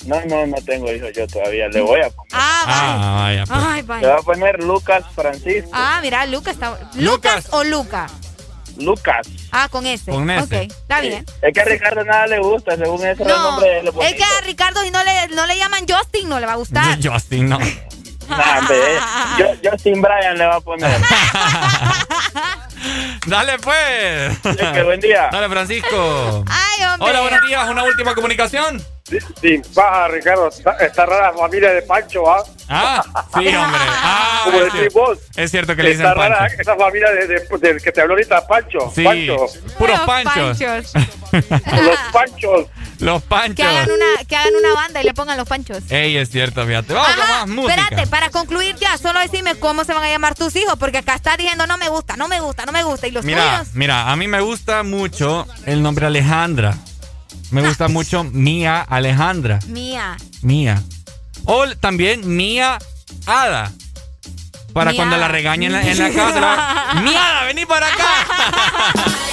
No, 0.07 0.21
no, 0.27 0.47
no 0.47 0.57
tengo 0.65 0.93
hijos 0.93 1.11
yo 1.15 1.27
todavía. 1.27 1.69
Le 1.69 1.81
voy 1.81 2.01
a 2.01 2.11
poner. 2.11 2.31
Ah, 2.33 2.63
vale. 2.67 2.83
Ah, 3.03 3.15
vaya. 3.23 3.45
pues. 3.47 3.61
Ay, 3.65 3.81
Le 3.83 3.87
voy 3.87 4.01
vaya. 4.03 4.15
a 4.17 4.23
poner 4.23 4.63
Lucas 4.63 5.05
Francisco. 5.15 5.71
Ah, 5.73 5.99
mira, 6.03 6.27
Lucas 6.27 6.55
está. 6.55 6.71
Lucas. 6.71 6.97
¿Lucas 6.97 7.49
o 7.53 7.65
Luca? 7.65 8.07
Lucas. 8.77 9.27
Ah, 9.53 9.69
con 9.70 9.86
ese. 9.86 10.11
Con 10.11 10.28
ese. 10.31 10.43
Ok, 10.44 10.73
está 10.73 11.01
bien. 11.01 11.25
Es 11.43 11.53
que 11.55 11.61
a 11.61 11.65
Ricardo 11.65 12.05
nada 12.05 12.27
le 12.27 12.39
gusta, 12.39 12.77
según 12.77 13.07
ese 13.07 13.25
No, 13.25 13.39
nombre 13.39 13.83
le 13.83 13.91
es 13.91 14.15
que 14.15 14.25
a 14.25 14.41
Ricardo 14.44 14.83
si 14.83 14.91
no 14.91 15.03
le, 15.05 15.35
no 15.35 15.47
le 15.47 15.57
llaman 15.57 15.86
Justin, 15.89 16.28
no 16.28 16.41
le 16.41 16.47
va 16.47 16.53
a 16.53 16.57
gustar. 16.57 16.99
Justin, 17.03 17.49
no. 17.49 17.59
Nah, 18.28 18.59
hombre, 18.59 18.78
yo, 19.39 19.70
Justin 19.70 20.01
Bryan 20.03 20.39
le 20.39 20.47
va 20.47 20.57
a 20.57 20.61
poner. 20.61 20.91
Dale, 23.27 23.59
pues. 23.59 24.39
que 24.73 24.83
buen 24.83 25.01
día. 25.01 25.28
Dale, 25.33 25.49
Francisco. 25.49 26.44
Ay, 26.49 26.85
hombre. 26.85 27.11
Hola, 27.11 27.20
buenos 27.23 27.47
días. 27.47 27.69
Una 27.69 27.85
última 27.85 28.15
comunicación. 28.15 28.83
Sí, 29.41 29.61
baja, 29.75 30.09
Ricardo. 30.09 30.49
Está, 30.49 30.73
está 30.78 31.07
rara 31.07 31.31
la 31.33 31.39
familia 31.39 31.73
de 31.73 31.83
Pancho, 31.83 32.31
¿ah? 32.31 32.43
Ah, 32.69 33.03
sí, 33.35 33.49
hombre. 33.55 33.81
Ah, 34.03 34.41
Como 34.44 34.59
es 34.59 34.65
decís 34.65 34.81
cierto. 34.81 34.99
vos. 35.01 35.19
Es 35.36 35.51
cierto 35.51 35.77
que 35.77 35.83
le 35.83 35.91
dicen 35.91 36.07
Está 36.07 36.15
rara 36.20 36.39
Pancho. 36.39 36.57
esa 36.61 36.77
familia 36.77 37.11
de, 37.11 37.27
de- 37.27 37.59
del 37.61 37.83
que 37.83 37.93
te 37.93 38.01
habló 38.01 38.15
ahorita, 38.15 38.47
Pancho. 38.47 38.93
Sí, 38.94 39.05
Pancho. 39.05 39.47
puros 39.78 39.99
Los 39.99 40.07
panchos. 40.07 40.61
Los 41.33 41.99
Panchos. 42.12 42.67
Los 43.00 43.23
Que 43.23 43.28
panchos. 43.28 43.66
hagan, 43.66 43.90
una, 43.90 44.24
que 44.26 44.36
hagan 44.36 44.52
una 44.58 44.74
banda 44.74 45.00
y 45.00 45.05
le 45.05 45.14
pongan 45.14 45.36
los 45.36 45.48
panchos. 45.48 45.78
Ey, 45.90 46.16
es 46.16 46.31
cierto, 46.31 46.64
fíjate. 46.66 46.92
Vamos 46.94 47.08
Ajá, 47.10 47.39
más 47.40 47.48
música. 47.48 47.74
espérate, 47.82 48.06
para 48.08 48.31
concluir 48.31 48.76
ya, 48.76 48.97
solo 48.98 49.18
decime 49.20 49.55
cómo 49.56 49.84
se 49.84 49.92
van 49.94 50.05
a 50.05 50.08
llamar 50.08 50.34
tus 50.34 50.55
hijos, 50.56 50.74
porque 50.78 50.98
acá 50.98 51.14
estás 51.14 51.36
diciendo 51.36 51.66
no 51.66 51.76
me 51.78 51.89
gusta, 51.89 52.16
no 52.16 52.28
me 52.28 52.40
gusta, 52.40 52.64
no 52.66 52.73
me 52.73 52.82
gusta. 52.84 53.06
¿Y 53.06 53.10
los 53.10 53.24
Mira, 53.24 53.58
tuyos? 53.58 53.74
mira, 53.74 54.10
a 54.10 54.16
mí 54.16 54.28
me 54.28 54.40
gusta 54.40 54.82
mucho 54.82 55.47
el 55.66 55.82
nombre 55.82 56.06
Alejandra. 56.06 56.76
Me 57.50 57.60
gusta 57.66 57.89
mucho 57.89 58.24
Mía 58.24 58.81
Alejandra. 58.81 59.58
Mía. 59.66 60.16
Mía. 60.42 60.82
O 61.44 61.66
también 61.76 62.36
Mía 62.36 62.78
Ada. 63.26 63.70
Para 64.73 64.90
Mía. 64.90 64.97
cuando 64.97 65.16
la 65.18 65.28
regañen 65.28 65.73
en 65.74 65.81
la, 65.84 65.90
en 65.90 65.98
la 65.98 66.10
casa. 66.10 66.94
Miada, 67.02 67.44
vení 67.44 67.64
para 67.66 67.86
acá. 67.86 69.05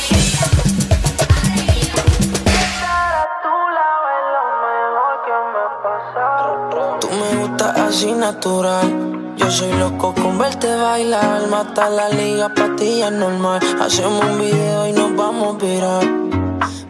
natural. 8.21 8.87
Yo 9.35 9.49
soy 9.49 9.73
loco 9.73 10.13
con 10.13 10.37
verte 10.37 10.73
bailar. 10.75 11.47
Mata 11.47 11.89
la 11.89 12.07
liga, 12.09 12.53
patilla 12.53 13.09
normal. 13.09 13.59
Hacemos 13.81 14.23
un 14.23 14.37
video 14.39 14.87
y 14.87 14.93
nos 14.93 15.15
vamos 15.15 15.55
a 15.55 15.65
virar. 15.65 16.05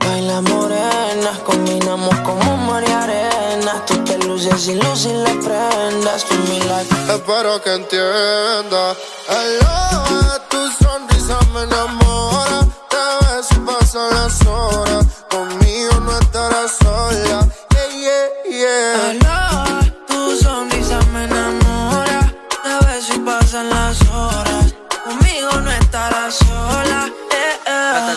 Baila 0.05 0.41
morenas, 0.41 1.37
combinamos 1.45 2.13
como 2.27 2.57
mar 2.67 2.83
y 2.85 2.91
arena. 2.91 3.73
Tú 3.87 3.95
te 4.03 4.17
luces 4.27 4.67
y 4.67 4.75
luces 4.75 5.13
las 5.25 5.37
prendas. 5.45 6.25
Tú 6.25 6.35
mi 6.49 6.59
like. 6.69 6.93
Espero 7.15 7.61
que 7.63 7.71
entienda. 7.81 8.83
Aloha, 9.39 10.37
tu 10.49 10.61
sonrisa 10.83 11.39
me 11.53 11.61
enamora. 11.63 12.59
Te 12.91 13.03
ves 13.21 13.47
y 13.55 13.59
pasan 13.67 14.09
las 14.17 14.45
horas. 14.45 15.05
Conmigo 15.29 15.93
no 16.01 16.11
estarás 16.19 16.71
sola. 16.83 17.39
Yeah, 17.71 18.27
yeah, 18.49 19.11
yeah. 19.13 19.20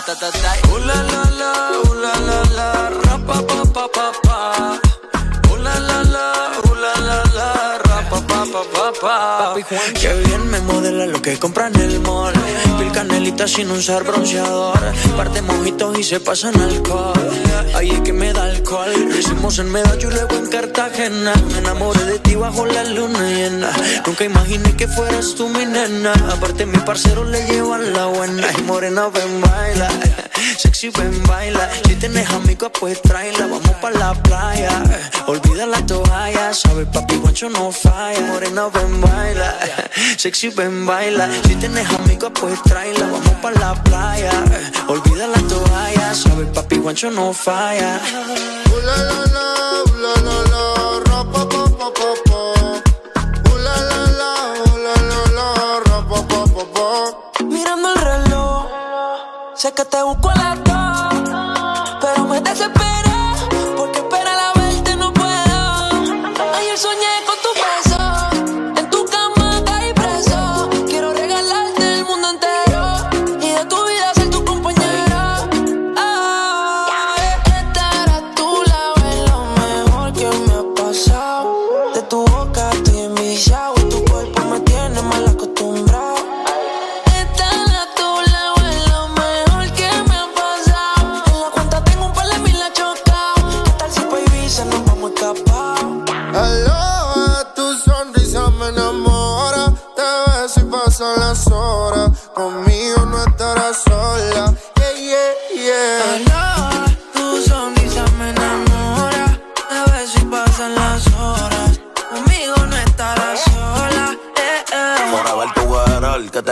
Eh. 0.07 0.69
Uh, 0.69 0.79
la, 0.85 1.01
la, 1.03 1.23
la, 1.41 1.53
uh, 1.83 1.95
la, 1.95 2.13
la, 2.29 2.43
la, 2.57 2.89
ra, 2.91 3.19
pa, 3.27 3.41
pa, 3.41 3.65
pa, 3.73 4.13
pa, 4.23 4.39
la, 5.57 5.79
la, 5.79 6.03
la, 6.03 6.27
la, 6.83 6.93
la, 7.09 7.23
la, 7.33 7.49
pa, 8.11 8.21
pa, 8.29 8.63
pa. 8.73 8.94
Papi 9.05 9.63
Juan, 9.63 9.93
que 10.01 10.13
bien 10.29 10.49
me 10.49 10.61
modela 10.61 11.05
lo 11.07 11.21
que 11.21 11.39
compra 11.39 11.67
en 11.67 11.77
el 11.77 12.01
mall. 12.01 12.33
Pil 12.79 12.91
canelita 12.91 13.47
sin 13.47 13.71
usar 13.71 14.03
bronceador. 14.03 14.81
Parte 15.17 15.43
mojitos 15.43 15.99
y 15.99 16.03
se 16.03 16.21
pasan 16.21 16.59
alcohol. 16.59 17.13
Ahí 17.75 17.91
es 17.91 18.01
que 18.01 18.15
me 18.15 18.33
da 18.33 18.45
alcohol. 18.45 18.93
Lo 19.09 19.19
hicimos 19.19 19.59
en 19.59 19.71
Medallo 19.71 20.09
y 20.09 20.15
luego 20.15 20.37
en 20.37 20.47
Cartagena. 20.47 21.35
Me 21.53 21.59
enamoré 21.59 22.05
de 22.05 22.19
ti 22.19 22.35
bajo 22.35 22.65
la 22.65 22.85
luna 22.85 23.21
llena. 23.29 23.71
Nunca 24.07 24.25
imaginé 24.25 24.75
que 24.75 24.89
fueras 24.89 25.35
tú 25.35 25.49
mi 25.49 25.67
nena. 25.67 26.13
Aparte, 26.33 26.65
mi 26.65 26.79
parcero 26.79 27.25
le 27.25 27.45
llevan 27.47 27.93
la 27.93 28.07
buena. 28.07 28.47
Y 28.59 28.63
morena, 28.63 29.09
ven, 29.09 29.41
baila. 29.43 29.89
Sexy, 30.57 30.89
ven, 30.89 31.23
baila. 31.25 31.69
Si 31.87 31.95
tienes 31.97 32.31
amigos, 32.31 32.71
pues 32.81 33.03
tráela. 33.03 33.47
Vamos 33.49 33.77
pa' 33.83 33.91
la 33.91 34.15
playa. 34.15 34.83
Olvida 35.27 35.67
la 35.67 35.85
toalla. 35.85 36.55
Sabe, 36.55 36.87
papi, 36.87 37.17
guancho 37.17 37.51
no 37.51 37.71
falla. 37.71 38.21
Morena, 38.23 38.69
ven, 38.69 38.94
baila. 39.01 39.55
Sexy, 40.17 40.51
ven, 40.51 40.87
baila. 40.87 41.29
Si 41.47 41.55
tienes 41.57 41.89
amigos, 41.91 42.33
pues 42.41 42.63
tráela. 42.63 43.07
Vamos 43.07 43.35
pa' 43.43 43.51
la 43.53 43.75
playa. 43.83 44.33
Olvida 44.89 45.27
la 45.27 45.41
toalla. 45.49 46.15
Sabe, 46.15 46.47
papi, 46.47 46.77
guancho 46.79 47.11
no 47.11 47.33
falla. 47.33 48.01
Ooh 48.71 48.81
la 48.87 48.97
la 48.97 49.21
la, 49.35 49.47
ooh 49.81 49.97
la 50.05 50.15
la 50.27 50.37
la, 50.53 50.65
ra 51.07 51.21
pa 51.33 51.49
pa 51.49 51.65
pa 51.79 51.89
pa 51.99 52.09
pa. 52.27 52.41
Ooh 53.51 53.59
la 53.67 53.77
la 53.91 54.01
la, 54.21 54.33
ooh 54.63 54.77
la 54.87 54.95
la 55.11 55.21
la, 55.37 55.47
ra 55.87 55.99
pa 56.09 56.19
pa 56.31 56.41
pa 56.55 56.65
pa. 56.75 57.45
Mirando 57.45 57.93
el 57.95 58.01
reloj, 58.01 58.67
sé 59.55 59.73
que 59.73 59.85
te 59.85 60.03
busco 60.03 60.31
a 60.31 60.35
las 60.37 60.64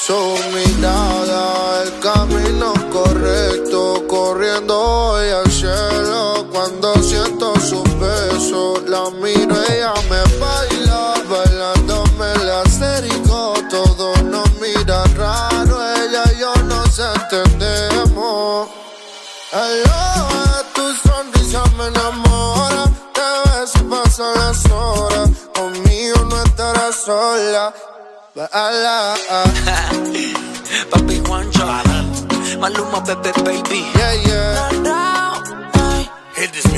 Su 0.00 0.14
mirada, 0.54 1.82
el 1.82 1.98
camino 1.98 2.72
correcto, 2.90 4.04
corriendo 4.06 4.78
hoy 4.78 5.28
al 5.28 5.50
cielo. 5.50 6.46
Cuando 6.52 6.94
siento 7.02 7.58
su 7.60 7.82
beso, 7.98 8.80
la 8.86 9.10
miro, 9.10 9.47
Baila. 28.38 29.18
Papi 30.90 31.18
Juancho, 31.26 31.66
Maluma, 32.62 33.02
Pepe, 33.02 33.32
baby. 33.42 33.82
Yeah, 33.98 34.14
yeah. 34.30 34.78
Hit 36.36 36.52
this 36.52 36.64
music 36.70 36.77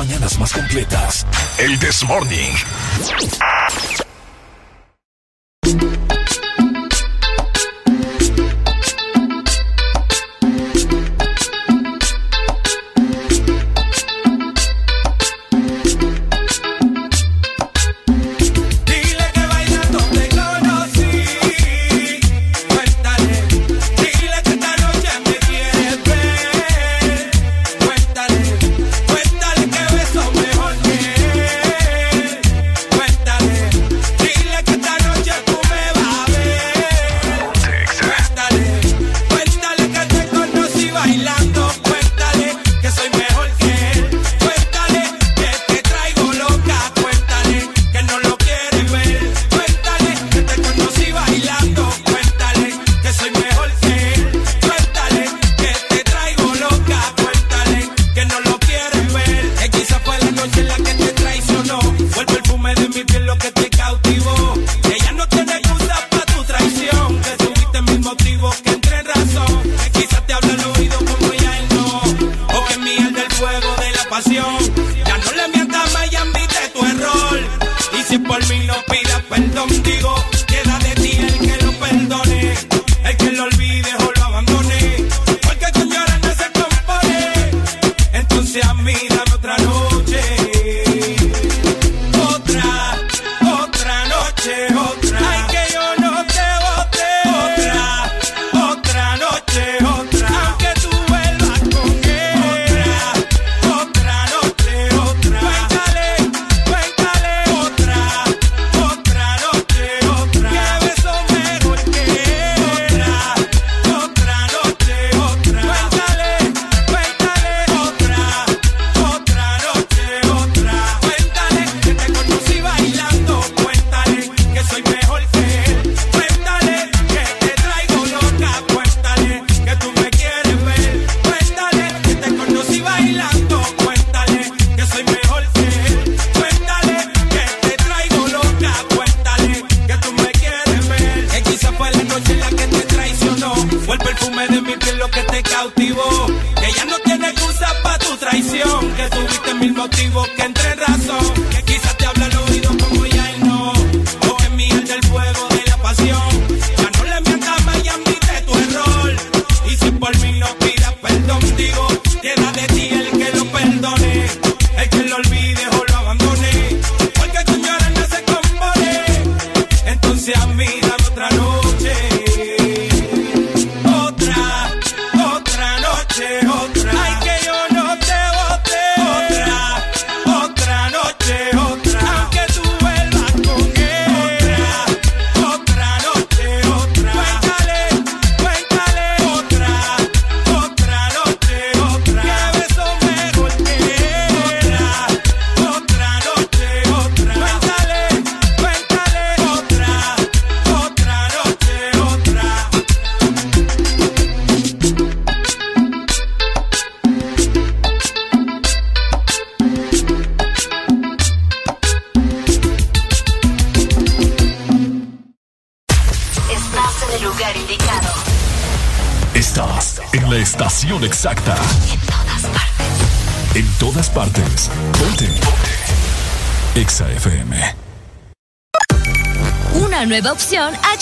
mañanas 0.00 0.38
más 0.38 0.54
completas. 0.54 1.26
El 1.58 1.78
This 1.78 2.02
Morning. 2.04 2.54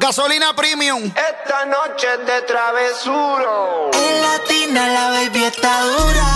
gasolina 0.00 0.54
premium. 0.54 1.04
Esta 1.04 1.66
noche 1.66 2.06
es 2.14 2.26
de 2.26 2.40
travesuro. 2.42 3.90
En 3.92 4.22
latina 4.22 4.88
la 4.88 5.10
baby 5.10 5.44
está 5.44 5.82
dura. 5.84 6.28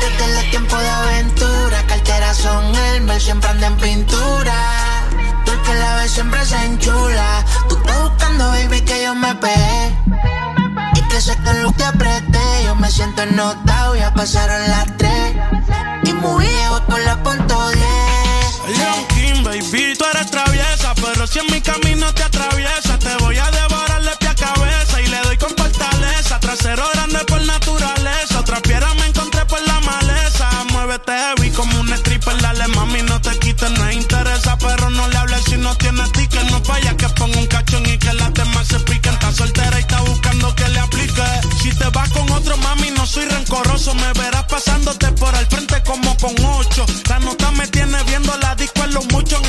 Desde 0.00 0.40
el 0.40 0.50
tiempo 0.50 0.76
de 0.76 0.88
aventura. 0.88 1.86
Carteras 1.86 2.36
son 2.36 2.74
el 2.74 3.20
siempre 3.20 3.50
anda 3.50 3.68
en 3.68 3.76
pintura. 3.76 4.54
Tú 5.44 5.52
el 5.52 5.62
que 5.62 5.74
la 5.74 5.96
ves 5.96 6.10
siempre 6.10 6.44
se 6.44 6.56
enchula. 6.56 7.44
Tú 7.68 7.76
estás 7.76 8.02
buscando, 8.02 8.48
baby, 8.48 8.80
que 8.80 9.04
yo 9.04 9.14
me 9.14 9.32
pegue. 9.36 9.96
Y 10.96 11.08
que 11.08 11.20
sé 11.20 11.36
que 11.44 11.52
lo 11.62 11.72
que 11.72 11.84
apreté. 11.84 12.64
Yo 12.64 12.74
me 12.74 12.90
siento 12.90 13.22
ennotado, 13.22 13.94
ya 13.94 14.12
pasaron 14.12 14.60
las 14.68 14.96
tres. 14.96 15.36
Y 16.02 16.12
muy 16.12 16.44
viejo 16.44 16.84
con 16.86 17.04
la 17.04 17.22
punto 17.22 17.68
10. 17.70 17.86
Young 18.66 19.06
King, 19.14 19.44
baby, 19.44 19.94
tú 19.96 20.04
eres 20.12 20.28
traviesa, 20.28 20.92
pero 20.96 21.26
si 21.28 21.38
en 21.38 21.46
mi 21.52 21.60
camino 21.60 22.12
te 22.56 23.16
voy 23.22 23.36
a 23.36 23.50
devorar 23.50 24.02
de 24.02 24.16
pie 24.16 24.28
a 24.28 24.34
cabeza 24.34 25.00
y 25.02 25.06
le 25.06 25.20
doy 25.20 25.36
con 25.36 25.50
fortaleza. 25.50 26.40
Trasero 26.40 26.84
grande 26.94 27.18
por 27.26 27.42
naturaleza, 27.42 28.40
otra 28.40 28.60
piedra 28.62 28.94
me 28.94 29.06
encontré 29.06 29.44
por 29.44 29.60
la 29.66 29.80
maleza. 29.80 30.48
Muévete 30.72 31.12
heavy 31.12 31.50
como 31.50 31.80
un 31.80 31.92
stripper, 31.92 32.40
dale 32.40 32.66
mami, 32.68 33.02
no 33.02 33.20
te 33.20 33.38
quites, 33.38 33.70
no 33.70 33.90
interesa, 33.92 34.56
pero 34.58 34.90
no 34.90 35.06
le 35.08 35.16
hables 35.18 35.44
si 35.44 35.56
no 35.56 35.76
tiene 35.76 36.02
que 36.12 36.44
no 36.44 36.62
falla, 36.64 36.96
que 36.96 37.08
ponga 37.10 37.38
un 37.38 37.46
cachón 37.46 37.86
y 37.86 37.98
que 37.98 38.12
las 38.14 38.32
demás 38.32 38.66
se 38.68 38.80
piquen. 38.80 39.12
Está 39.14 39.32
soltera 39.32 39.78
y 39.78 39.82
está 39.82 40.00
buscando 40.00 40.54
que 40.54 40.68
le 40.68 40.80
aplique. 40.80 41.22
Si 41.62 41.70
te 41.74 41.88
vas 41.90 42.08
con 42.10 42.30
otro 42.32 42.56
mami, 42.56 42.90
no 42.90 43.06
soy 43.06 43.26
rencoroso, 43.26 43.94
me 43.94 44.12
verás 44.14 44.44
pasándote 44.44 45.12
por 45.12 45.34
el 45.34 45.46
frente 45.46 45.82
como 45.84 46.16
con 46.16 46.34
ocho. 46.44 46.86
La 47.08 47.18
nota 47.18 47.50
me 47.52 47.66
tiene 47.68 48.02
viendo 48.04 48.36
la 48.38 48.54
disco 48.54 48.82
en 48.84 48.94
los 48.94 49.06
muchos 49.12 49.45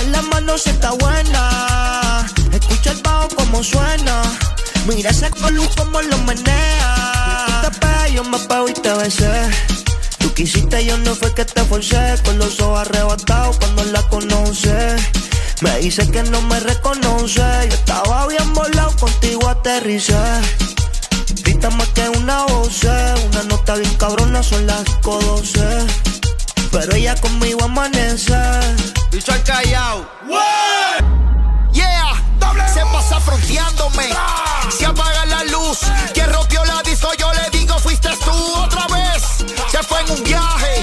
Alza 0.00 0.10
la 0.10 0.22
mano 0.22 0.56
se 0.58 0.70
está 0.70 0.92
buena. 0.92 2.26
Escucha 2.52 2.92
el 2.92 3.02
bajo 3.02 3.28
como 3.36 3.62
suena. 3.62 4.22
Mira 4.86 5.10
ese 5.10 5.30
colu 5.30 5.68
como 5.76 6.00
lo 6.00 6.18
menea. 6.18 7.62
Tú 7.62 7.70
te 7.70 7.78
pegas, 7.78 8.12
yo 8.12 8.24
me 8.24 8.38
pego 8.38 8.68
y 8.68 8.72
te 8.72 8.92
besé. 8.94 9.50
Tú 10.18 10.32
quisiste, 10.34 10.84
yo 10.84 10.96
no 10.98 11.14
fue 11.14 11.34
que 11.34 11.44
te 11.44 11.64
forcé. 11.64 12.16
Con 12.24 12.38
los 12.38 12.60
ojos 12.60 12.80
arrebatados 12.80 13.58
cuando 13.58 13.84
la 13.84 14.02
conoce. 14.08 14.96
Me 15.62 15.78
dice 15.78 16.10
que 16.10 16.22
no 16.24 16.40
me 16.42 16.60
reconoce. 16.60 17.42
Yo 17.68 17.74
estaba 17.74 18.26
bien 18.26 18.54
volado, 18.54 18.96
contigo 18.96 19.48
aterricé. 19.48 20.18
Grita 21.42 21.70
más 21.70 21.88
que 21.88 22.08
una 22.08 22.44
voz, 22.44 22.84
una 22.84 23.42
nota 23.44 23.74
bien 23.74 23.94
cabrona, 23.94 24.42
son 24.42 24.66
las 24.66 24.84
5:12. 25.02 26.19
Pero 26.70 26.94
ella 26.94 27.14
conmigo 27.16 27.64
amanece. 27.64 28.34
Y 29.12 29.20
soy 29.20 29.40
callao. 29.40 30.08
Yeah, 31.72 32.14
se 32.72 32.80
pasa 32.92 33.20
fronteándome. 33.20 34.08
Se 34.70 34.86
apaga 34.86 35.26
la 35.26 35.44
luz. 35.44 35.80
Quien 36.14 36.32
rompió 36.32 36.64
la 36.64 36.82
disco, 36.82 37.08
yo 37.18 37.30
le 37.32 37.58
digo, 37.58 37.78
fuiste 37.78 38.08
tú 38.24 38.54
otra 38.56 38.86
vez. 38.88 39.44
Se 39.70 39.82
fue 39.82 40.00
en 40.00 40.10
un 40.10 40.24
viaje, 40.24 40.82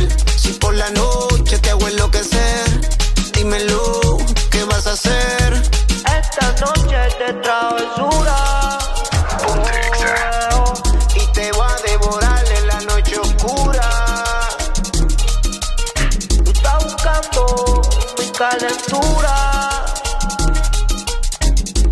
Calentura. 18.51 19.85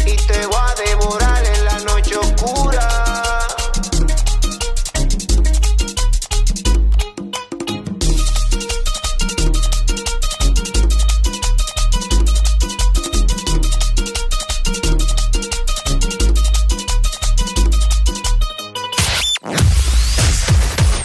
Y 0.05 0.15
te 0.27 0.45
va 0.47 0.69
a 0.69 0.75
devorar 0.75 1.45
en 1.45 1.65
la 1.65 1.79
noche 1.79 2.15
oscura. 2.17 2.87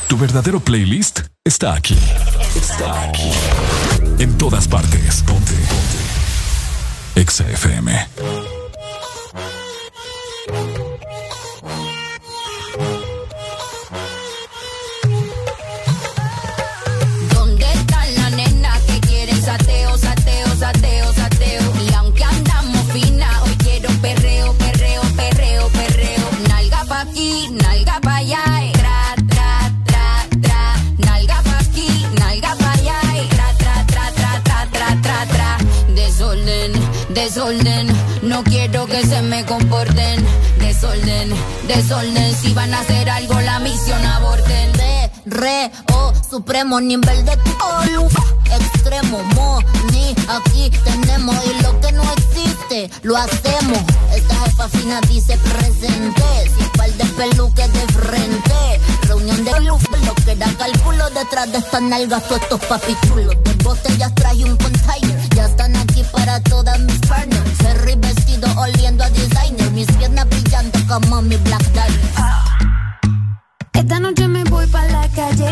Tu 0.08 0.16
verdadero 0.16 0.60
playlist 0.60 1.20
está 1.44 1.74
aquí. 1.74 1.98
Está 2.56 3.08
aquí. 3.08 3.32
En 4.18 4.38
todas 4.38 4.68
partes. 4.68 5.22
Ponte. 5.22 5.52
Ponte. 5.52 7.20
Exa 7.20 7.44
FM. 7.48 8.43
Se 39.14 39.22
me 39.22 39.44
comporten. 39.44 40.26
Desorden, 40.58 41.30
desorden. 41.68 42.34
Si 42.34 42.52
van 42.52 42.74
a 42.74 42.80
hacer 42.80 43.08
algo, 43.08 43.40
la 43.40 43.58
misión 43.60 44.04
aborten. 44.04 44.72
De, 44.72 45.10
re, 45.26 45.70
o, 45.92 46.12
supremo 46.28 46.80
nivel 46.80 47.24
de 47.24 47.36
tu 47.36 47.54
extremo, 48.56 49.22
mo, 49.34 49.60
ni, 49.92 50.14
aquí 50.28 50.70
tenemos 50.84 51.36
y 51.44 51.62
lo 51.62 51.80
que 51.80 51.92
no 51.92 52.02
existe, 52.12 52.90
lo 53.02 53.16
hacemos. 53.16 53.78
Esta 54.14 54.34
jefa 54.44 54.68
fina 54.68 55.00
dice 55.02 55.36
presente, 55.38 56.22
sin 56.56 56.68
par 56.70 56.90
de 56.90 57.04
peluques 57.04 57.72
de 57.72 57.92
frente, 57.92 58.80
reunión 59.02 59.44
de 59.44 59.60
luz, 59.60 59.82
lo 60.06 60.14
que 60.14 60.36
da 60.36 60.46
cálculo 60.58 61.08
detrás 61.10 61.50
de 61.52 61.58
estas 61.58 61.82
nalgas, 61.82 62.22
todos 62.28 62.42
estos 62.42 62.60
papichulos. 62.66 63.36
De 63.44 63.54
botellas 63.62 64.12
un 64.44 64.56
container, 64.56 65.13
ya 65.44 65.50
están 65.50 65.76
aquí 65.76 66.02
para 66.12 66.40
todas 66.40 66.78
mis 66.80 66.98
partners. 67.00 67.58
Ferry 67.58 67.94
vestido 67.96 68.48
oliendo 68.56 69.04
a 69.04 69.10
designer, 69.10 69.70
mis 69.72 69.86
piernas 69.92 70.26
brillando 70.28 70.78
como 70.88 71.22
mi 71.22 71.36
Black 71.36 71.62
Esta 73.72 74.00
noche 74.00 74.28
me 74.28 74.44
voy 74.44 74.66
para 74.68 74.90
la 74.90 75.08
calle, 75.08 75.50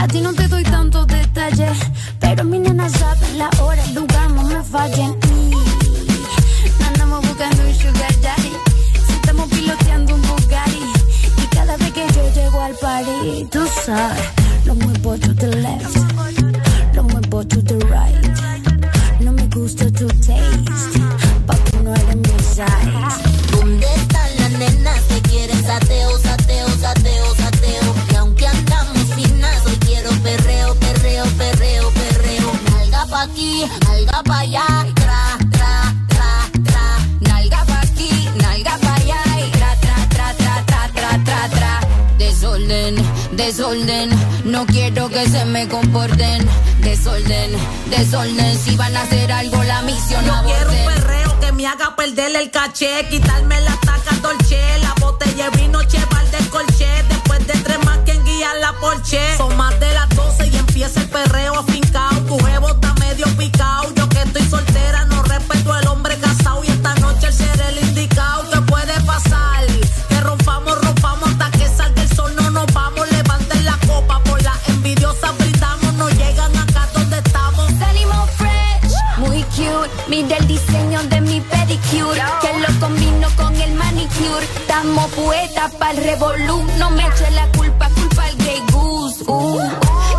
a 0.00 0.06
ti 0.08 0.20
no 0.20 0.32
te 0.32 0.48
doy 0.48 0.62
tantos 0.64 1.06
detalles, 1.06 1.78
pero 2.20 2.44
mi 2.44 2.58
nena 2.58 2.88
sabe 2.88 3.26
la 3.34 3.50
hora, 3.60 3.82
el 3.84 3.94
lugar, 3.94 4.30
no 4.30 4.42
me 4.42 4.62
fallen. 4.62 5.16
Andamos 6.88 7.20
buscando 7.26 7.62
un 7.62 7.74
sugar 7.74 8.14
daddy, 8.22 8.52
estamos 9.16 9.48
piloteando 9.50 10.14
un 10.14 10.22
Bugatti, 10.22 10.82
y 11.42 11.46
cada 11.54 11.76
vez 11.76 11.92
que 11.92 12.06
yo 12.14 12.22
llego 12.34 12.60
al 12.60 12.74
party, 12.74 13.46
tú 13.50 13.68
sabes, 13.84 14.24
lo 14.64 14.74
muevo 14.74 15.18
to 15.18 15.34
the 15.34 15.48
left, 15.48 15.95
¿Dónde 22.56 23.86
están 23.96 24.30
las 24.38 24.50
nenas 24.52 25.02
que 25.02 25.20
quieren 25.28 25.62
sateo, 25.62 26.18
sateo, 26.18 26.68
sateo, 26.80 27.34
sateo? 27.36 27.94
Y 28.10 28.14
aunque 28.14 28.46
andamos 28.46 29.14
finas, 29.14 29.66
hoy 29.66 29.76
quiero 29.84 30.08
perreo, 30.22 30.74
perreo, 30.76 31.24
perreo, 31.36 31.90
perreo. 31.90 32.52
Nalga 32.70 33.06
pa' 33.10 33.22
aquí, 33.24 33.62
nalga 33.84 34.22
pa' 34.22 34.38
allá, 34.38 34.66
tra, 34.94 35.38
tra, 35.50 35.94
tra, 36.08 36.50
tra. 36.64 36.98
Nalga 37.28 37.62
pa' 37.66 37.80
aquí, 37.82 38.26
nalga 38.36 38.78
pa' 38.78 38.94
allá, 38.94 39.22
tra, 39.52 39.76
tra, 39.76 40.06
tra, 40.08 40.34
tra, 40.34 40.64
tra, 40.64 40.88
tra, 40.94 41.24
tra, 41.24 41.48
tra. 41.50 41.80
Desorden, 42.16 42.94
desorden, 43.32 44.08
no 44.46 44.64
quiero 44.64 45.10
que 45.10 45.28
se 45.28 45.44
me 45.44 45.68
comporten. 45.68 46.48
Desorden, 46.80 47.50
desorden, 47.90 48.58
si 48.58 48.76
van 48.76 48.96
a 48.96 49.02
hacer 49.02 49.30
algo 49.30 49.62
la 49.64 49.82
misión 49.82 50.24
Yo 50.24 50.32
quiero 50.44 50.70
un 50.70 50.94
perreo 50.94 51.22
que 51.22 51.25
me 51.56 51.66
haga 51.66 51.96
perder 51.96 52.36
el 52.36 52.50
caché, 52.50 53.06
quitarme 53.08 53.58
la 53.62 53.74
taca 53.80 54.14
dolce, 54.20 54.60
la 54.82 54.92
botella 55.00 55.48
vino 55.50 55.82
cheval 55.84 56.30
del 56.30 56.48
colché, 56.50 56.88
después 57.08 57.46
de 57.46 57.54
tres 57.54 57.78
más 57.84 57.98
quien 58.04 58.22
guía 58.24 58.54
la 58.60 58.72
porche. 58.74 59.20
Son 59.38 59.56
más 59.56 59.78
de 59.80 59.92
las 59.94 60.08
12 60.10 60.48
y 60.48 60.56
empieza 60.56 61.00
el 61.00 61.08
perreo 61.08 61.58
afincao, 61.58 62.20
tu 62.26 62.38
jevo 62.44 62.68
está 62.68 62.92
medio 62.94 63.26
picao, 63.36 63.92
yo 63.94 64.08
que 64.08 64.22
estoy 64.22 64.42
soltera 64.42 65.04
no 65.06 65.22
respeto 65.22 65.72
al 65.72 65.86
hombre 65.88 66.16
casado 66.18 66.62
y 66.62 66.68
esta 66.68 66.94
noche 66.96 67.28
el 67.28 67.32
ser 67.32 67.60
el 67.60 67.88
indicado, 67.88 68.50
¿qué 68.50 68.60
puede 68.62 69.00
pasar? 69.06 69.64
Que 70.08 70.20
rompamos, 70.20 70.78
rompamos 70.82 71.30
hasta 71.30 71.50
que 71.52 71.68
salga 71.68 72.02
el 72.02 72.14
sol, 72.14 72.34
no 72.36 72.50
nos 72.50 72.66
vamos, 72.74 73.10
levanten 73.10 73.64
la 73.64 73.78
copa, 73.86 74.22
por 74.24 74.42
la 74.42 74.52
envidiosa 74.68 75.32
brindamos, 75.32 75.94
no 75.94 76.08
llegan 76.10 76.54
acá 76.56 76.88
donde 76.92 77.18
estamos. 77.18 77.70
Salimos 77.78 78.30
fresh, 78.32 78.92
muy 79.18 79.42
cute. 79.44 79.90
Mira 80.08 80.36
el 80.36 80.46
diseño 80.46 81.02
de 81.04 81.15
que 81.90 82.58
lo 82.58 82.80
combino 82.80 83.28
con 83.36 83.54
el 83.54 83.74
manicure. 83.74 84.44
Estamos 84.56 85.06
poetas 85.12 85.72
pa'l 85.74 85.96
revolú, 85.96 86.64
no 86.78 86.90
me 86.90 87.06
eche 87.06 87.30
la 87.30 87.46
culpa, 87.56 87.88
culpa 87.90 88.24
al 88.24 88.36
Grey 88.36 88.62
Goose. 88.72 89.24
Uh, 89.26 89.58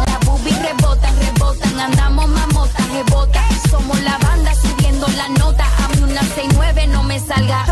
las 0.07 0.19
boobies 0.25 0.59
rebotan, 0.61 1.13
rebotan, 1.19 1.79
andamos 1.79 2.27
mamotas, 2.29 2.89
rebotan. 2.91 3.43
Somos 3.69 3.99
la 4.01 4.17
banda 4.17 4.53
subiendo 4.55 5.07
la 5.09 5.27
nota, 5.29 5.65
a 5.83 5.87
mí 5.89 6.03
una 6.03 6.21
69 6.21 6.87
no 6.87 7.03
me 7.03 7.19
salga. 7.19 7.65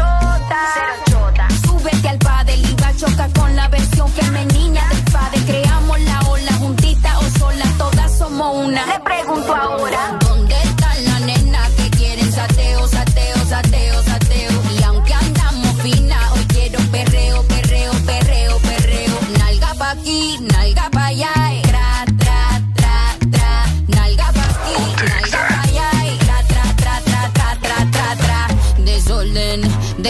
Chota. 1.09 1.47
Súbete 1.65 2.09
al 2.09 2.19
padre, 2.19 2.57
iba 2.57 2.87
a 2.87 2.95
chocar 2.95 3.31
con 3.33 3.55
la 3.55 3.67
versión 3.69 4.09
femenina 4.09 4.87
del 4.89 5.03
padre. 5.11 5.39
Creamos 5.45 5.99
la 6.01 6.19
ola 6.29 6.53
juntita 6.53 7.19
o 7.19 7.39
sola, 7.39 7.65
todas 7.77 8.17
somos 8.17 8.65
una. 8.65 8.85
Le 8.85 8.99
pregunto 8.99 9.55
ahora. 9.55 10.24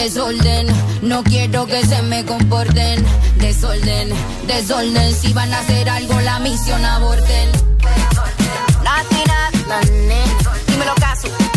Desorden, 0.06 0.68
no 1.02 1.24
quiero 1.24 1.66
que 1.66 1.84
se 1.84 2.00
me 2.02 2.24
comporten. 2.24 3.04
Desorden, 3.40 4.08
desorden, 4.46 5.12
si 5.12 5.32
van 5.32 5.52
a 5.52 5.58
hacer 5.58 5.90
algo 5.90 6.20
la 6.20 6.38
misión 6.38 6.84
aborten. 6.84 7.50
Nena. 9.10 9.50
Dímelo 10.68 10.94
caso. 10.94 11.55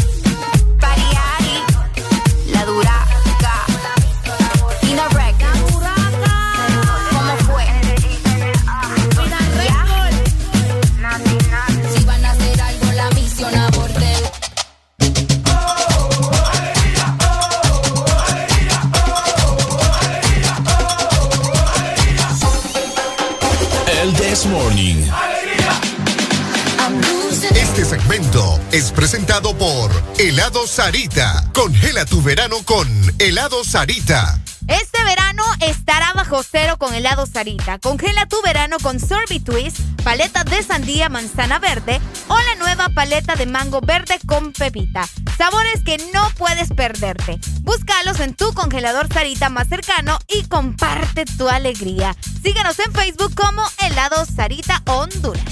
Este 27.56 27.84
segmento 27.84 28.58
es 28.72 28.92
presentado 28.92 29.54
por 29.58 29.92
Helado 30.18 30.66
Sarita. 30.66 31.44
Congela 31.54 32.06
tu 32.06 32.22
verano 32.22 32.56
con 32.64 32.88
Helado 33.20 33.66
Sarita. 33.66 34.40
Este 34.70 35.04
verano 35.04 35.44
estará 35.62 36.14
bajo 36.14 36.44
cero 36.44 36.78
con 36.78 36.94
helado 36.94 37.26
Sarita. 37.26 37.80
Congela 37.80 38.28
tu 38.28 38.40
verano 38.44 38.78
con 38.82 39.00
Sorbet 39.00 39.44
Twist, 39.44 39.80
paleta 40.04 40.44
de 40.44 40.62
sandía 40.62 41.10
manzana 41.10 41.58
verde 41.58 42.00
o 42.28 42.38
la 42.38 42.56
nueva 42.56 42.90
paleta 42.90 43.36
de 43.36 43.48
mango 43.48 43.82
verde 43.82 44.20
con 44.28 44.54
pepita. 44.54 45.08
Sabores 45.38 45.84
que 45.84 45.98
no 46.14 46.30
puedes 46.38 46.70
perderte. 46.70 47.40
Búscalos 47.62 48.20
en 48.20 48.36
tu 48.36 48.54
congelador 48.54 49.12
Sarita 49.12 49.50
más 49.50 49.68
cercano 49.68 50.20
y 50.28 50.44
comparte 50.44 51.26
tu 51.26 51.50
alegría. 51.50 52.16
Síguenos 52.44 52.78
en 52.80 52.94
Facebook 52.94 53.34
como 53.34 53.64
Helado 53.80 54.24
Sarita 54.26 54.84
Honduras. 54.86 55.44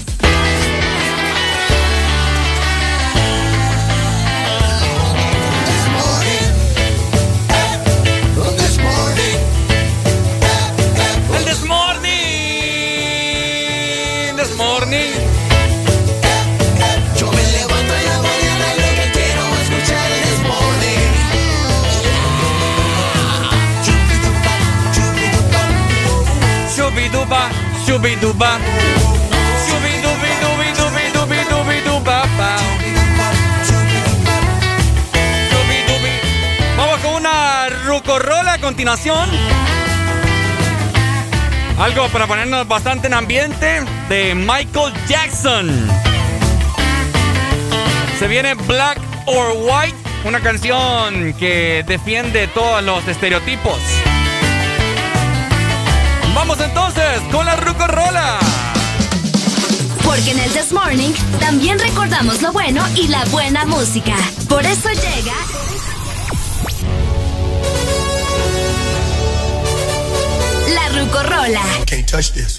Vamos 36.76 36.98
con 37.00 37.14
una 37.14 37.68
rucorrola 37.86 38.52
a 38.52 38.58
continuación. 38.58 39.30
Algo 41.80 42.08
para 42.08 42.26
ponernos 42.26 42.68
bastante 42.68 43.06
en 43.06 43.14
ambiente 43.14 43.82
de 44.10 44.34
Michael 44.34 44.92
Jackson. 45.08 45.88
Se 48.18 48.28
viene 48.28 48.52
Black 48.52 48.98
or 49.24 49.56
White, 49.56 49.96
una 50.24 50.40
canción 50.40 51.32
que 51.34 51.84
defiende 51.86 52.48
todos 52.48 52.82
los 52.82 53.08
estereotipos. 53.08 53.97
Vamos 56.48 56.64
entonces 56.64 57.20
con 57.30 57.44
la 57.44 57.56
rucorrola. 57.56 58.38
Porque 60.02 60.30
en 60.30 60.38
el 60.38 60.50
This 60.52 60.72
Morning 60.72 61.12
también 61.38 61.78
recordamos 61.78 62.40
lo 62.40 62.52
bueno 62.52 62.82
y 62.96 63.08
la 63.08 63.22
buena 63.26 63.66
música. 63.66 64.16
Por 64.48 64.64
eso 64.64 64.88
llega. 64.88 65.34
La 70.72 70.88
Rucorola. 70.98 71.62
Can't 71.84 72.10
touch 72.10 72.32
this. 72.32 72.56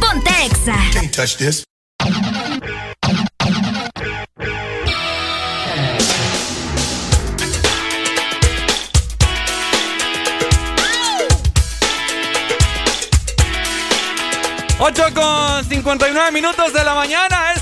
Ponte 0.00 0.30
Exa. 0.46 0.76
Can't 0.94 1.14
touch 1.14 1.36
this. 1.36 1.71
8 14.94 15.14
con 15.14 15.64
59 15.64 16.32
minutos 16.32 16.70
de 16.74 16.84
la 16.84 16.94
mañana, 16.94 17.52
eso. 17.52 17.61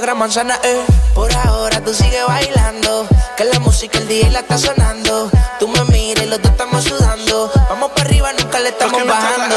la 0.00 0.06
Gran 0.06 0.18
Manzana, 0.18 0.58
eh. 0.62 0.84
Por 1.14 1.32
ahora 1.34 1.82
tú 1.84 1.92
sigues 1.92 2.24
bailando. 2.26 3.06
Que 3.36 3.44
la 3.44 3.58
música 3.60 3.98
el 3.98 4.08
día 4.08 4.30
la 4.30 4.40
está 4.40 4.56
sonando. 4.56 5.30
Tú 5.58 5.68
me 5.68 5.84
miras 5.84 6.24
y 6.24 6.28
los 6.28 6.40
dos 6.40 6.52
estamos 6.52 6.84
sudando. 6.84 7.50
Vamos 7.68 7.90
para 7.90 8.08
arriba, 8.08 8.32
nunca 8.32 8.60
le 8.60 8.70
estamos 8.70 9.06
bajando. 9.06 9.56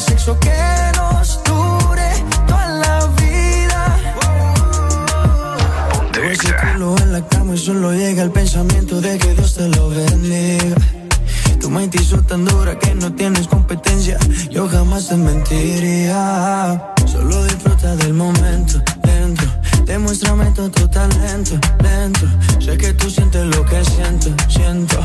De 0.00 0.06
sexo 0.06 0.38
que 0.38 0.52
nos 0.96 1.42
dure 1.44 2.10
toda 2.46 2.68
la 2.68 3.06
vida. 3.20 3.82
Ese 6.30 6.54
culo 6.56 6.96
en 6.98 7.12
la 7.12 7.26
cama 7.26 7.54
y 7.54 7.58
solo 7.58 7.92
llega 7.92 8.22
el 8.22 8.30
pensamiento 8.30 9.00
de 9.00 9.18
que 9.18 9.34
Dios 9.34 9.54
te 9.54 9.68
lo 9.68 9.88
bendiga. 9.90 10.76
Tu 11.60 11.68
mente 11.68 12.00
hizo 12.00 12.22
tan 12.22 12.44
dura 12.44 12.78
que 12.78 12.94
no 12.94 13.12
tienes 13.12 13.46
competencia. 13.46 14.16
Yo 14.50 14.68
jamás 14.68 15.08
te 15.08 15.16
mentiría. 15.16 16.94
Solo 17.06 17.44
disfruta 17.44 17.96
del 17.96 18.14
momento 18.14 18.80
dentro. 19.02 19.48
Demuéstrame 19.84 20.46
todo 20.52 20.70
tu 20.70 20.88
talento 20.88 21.58
dentro. 21.82 22.28
Sé 22.58 22.78
que 22.78 22.92
tú 22.94 23.10
sientes 23.10 23.44
lo 23.54 23.64
que 23.66 23.84
siento, 23.84 24.28
siento. 24.48 25.04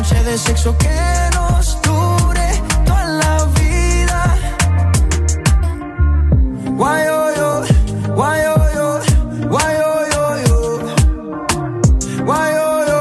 Noche 0.00 0.22
de 0.24 0.38
sexo 0.38 0.74
que 0.78 0.88
nos 1.34 1.76
dure 1.82 2.48
toda 2.86 3.04
la 3.04 3.44
vida. 3.58 4.20
Why 6.80 7.00
oh 7.10 7.28
yo, 7.36 7.50
why 8.16 8.40
oh 8.46 8.66
yo, 8.76 8.88
why 9.50 9.74
oh 9.88 10.00
yo 10.14 10.24
yo. 10.46 10.58
Why 12.24 12.50
oh 12.64 12.78
yo, 12.90 13.00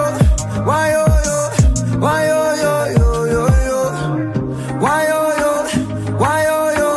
why 0.66 0.94
oh 1.00 1.16
yo, 1.28 1.38
why 2.02 2.32
oh 2.32 2.52
yo 2.64 2.74
yo 2.98 3.10
yo 3.34 3.44
yo. 3.70 3.80
Why 4.84 5.06
oh 5.20 5.32
yo, 5.42 5.52
why 6.20 6.42
oh 6.50 6.68
yo, 6.80 6.90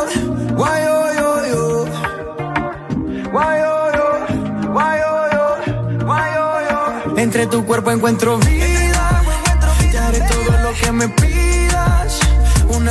why 0.57 0.81
oh 0.95 1.07
yo 1.21 1.29
yo. 1.53 1.61
Why 3.31 3.55
oh 3.71 3.87
yo, 3.97 4.07
why 4.75 4.97
oh 5.11 5.25
yo, 5.35 5.45
why 6.05 6.29
oh 6.43 6.59
yo. 6.69 7.17
Entre 7.17 7.47
tu 7.47 7.63
cuerpo 7.65 7.89
encuentro 7.91 8.37
vida. 8.39 8.62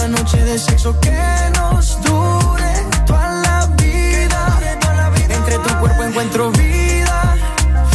Una 0.04 0.18
noche 0.18 0.42
de 0.42 0.58
sexo 0.58 0.98
que 0.98 1.16
nos 1.54 2.02
dure 2.02 2.72
toda 3.06 3.40
la 3.40 3.66
vida. 3.76 4.58
Entre 5.30 5.58
tu 5.58 5.78
cuerpo 5.78 6.02
encuentro 6.02 6.50
vida. 6.50 7.36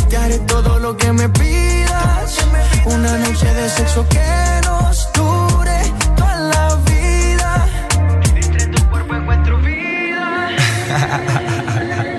Te 0.09 0.15
haré 0.15 0.39
todo 0.39 0.79
lo 0.79 0.95
que 0.95 1.11
me 1.11 1.27
pidas. 1.27 2.37
Una 2.85 3.17
noche 3.17 3.53
de 3.53 3.69
sexo 3.69 4.07
que 4.07 4.61
nos 4.63 5.11
dure 5.11 5.81
toda 6.15 6.35
la 6.35 6.75
vida. 6.89 7.67
Entre 8.35 8.67
tu 8.67 8.89
cuerpo 8.89 9.13
encuentro 9.13 9.59
vida. 9.59 10.47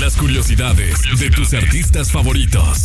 Las 0.00 0.14
curiosidades 0.14 1.02
de 1.18 1.30
tus 1.30 1.52
artistas 1.54 2.12
favoritos. 2.12 2.84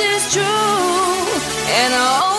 is 0.00 0.32
true. 0.32 0.42
And 0.42 1.94
I 1.94 1.98
owe 1.98 2.20
it 2.20 2.24
all 2.24 2.29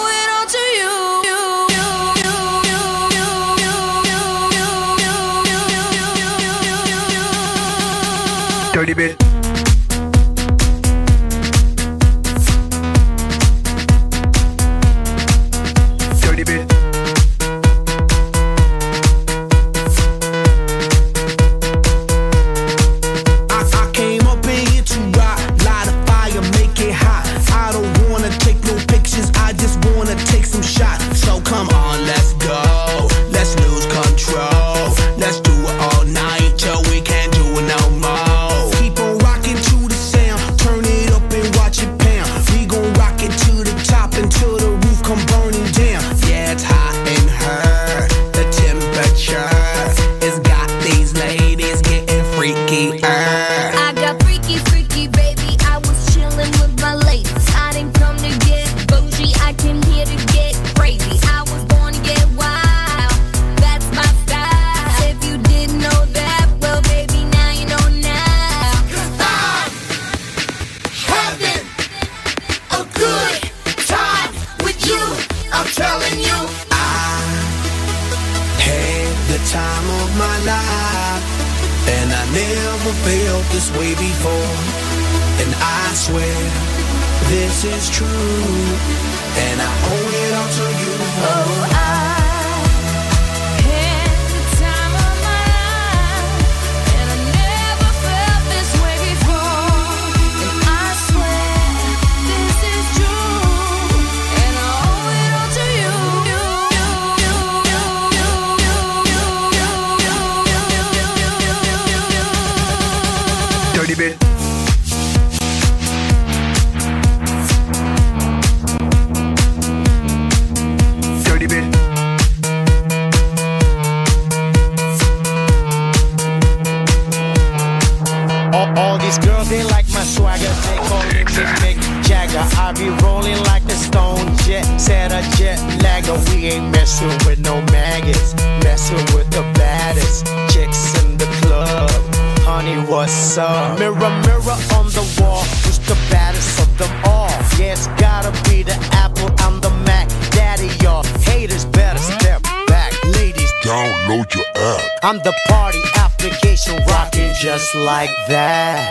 like 158.01 158.27
that. 158.29 158.81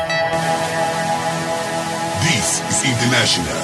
This 2.23 2.63
is 2.71 2.85
International 2.87 3.59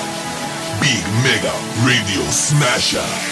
Big 0.83 1.07
Mega 1.23 1.55
Radio 1.86 2.23
Smasher. 2.33 3.25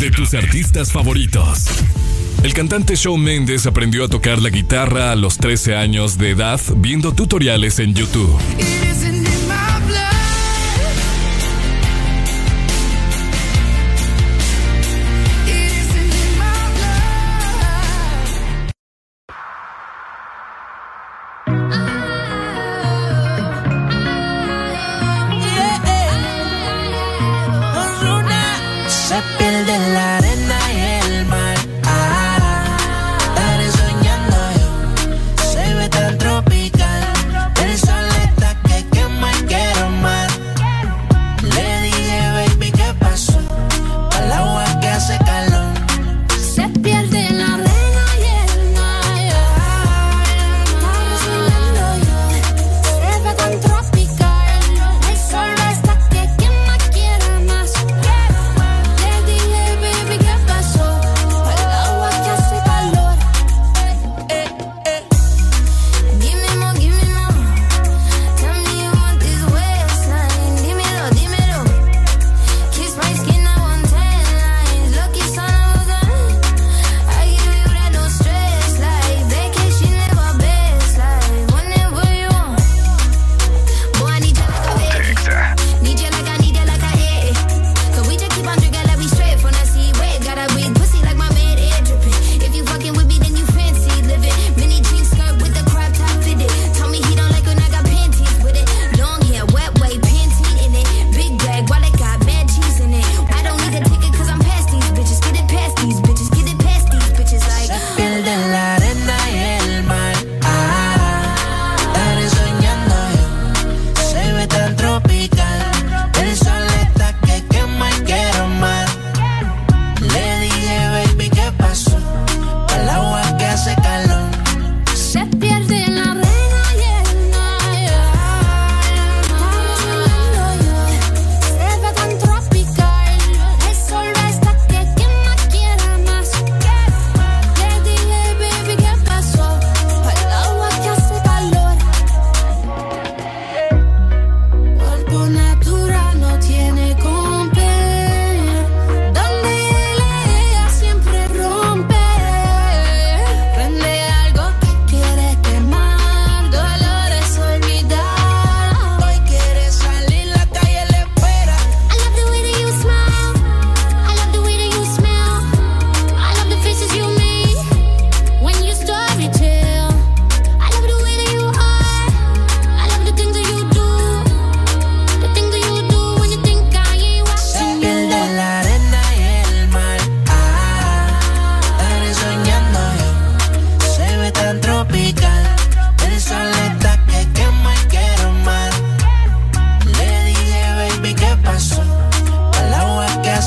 De 0.00 0.10
tus 0.10 0.32
artistas 0.32 0.90
favoritos. 0.90 1.66
El 2.42 2.54
cantante 2.54 2.94
Shawn 2.96 3.22
Mendes 3.22 3.66
aprendió 3.66 4.04
a 4.04 4.08
tocar 4.08 4.40
la 4.40 4.48
guitarra 4.48 5.12
a 5.12 5.16
los 5.16 5.36
13 5.36 5.76
años 5.76 6.16
de 6.16 6.30
edad 6.30 6.58
viendo 6.76 7.12
tutoriales 7.12 7.78
en 7.80 7.94
YouTube. 7.94 8.34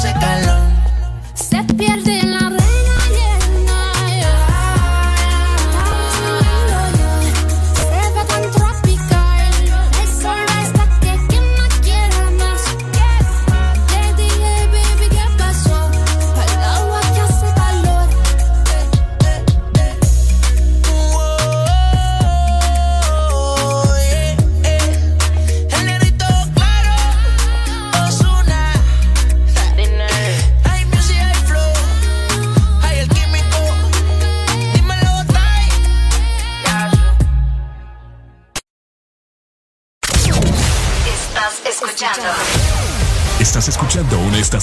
ese 0.04 0.14
calor. 0.20 0.73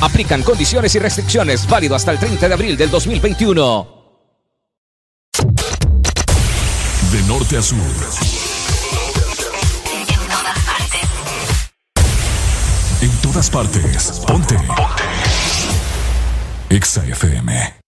Aplican 0.00 0.42
condiciones 0.42 0.94
y 0.94 0.98
restricciones 0.98 1.68
válido 1.68 1.94
hasta 1.94 2.12
el 2.12 2.18
30 2.18 2.48
de 2.48 2.54
abril 2.54 2.76
del 2.76 2.90
2021. 2.90 3.96
De 7.12 7.22
norte 7.28 7.56
a 7.56 7.62
sur. 7.62 7.78
En 13.00 13.10
todas 13.22 13.50
partes. 13.50 14.22
Ponte. 14.26 14.56
Ponte. 14.56 15.04
Exa 16.68 17.04
FM. 17.06 17.85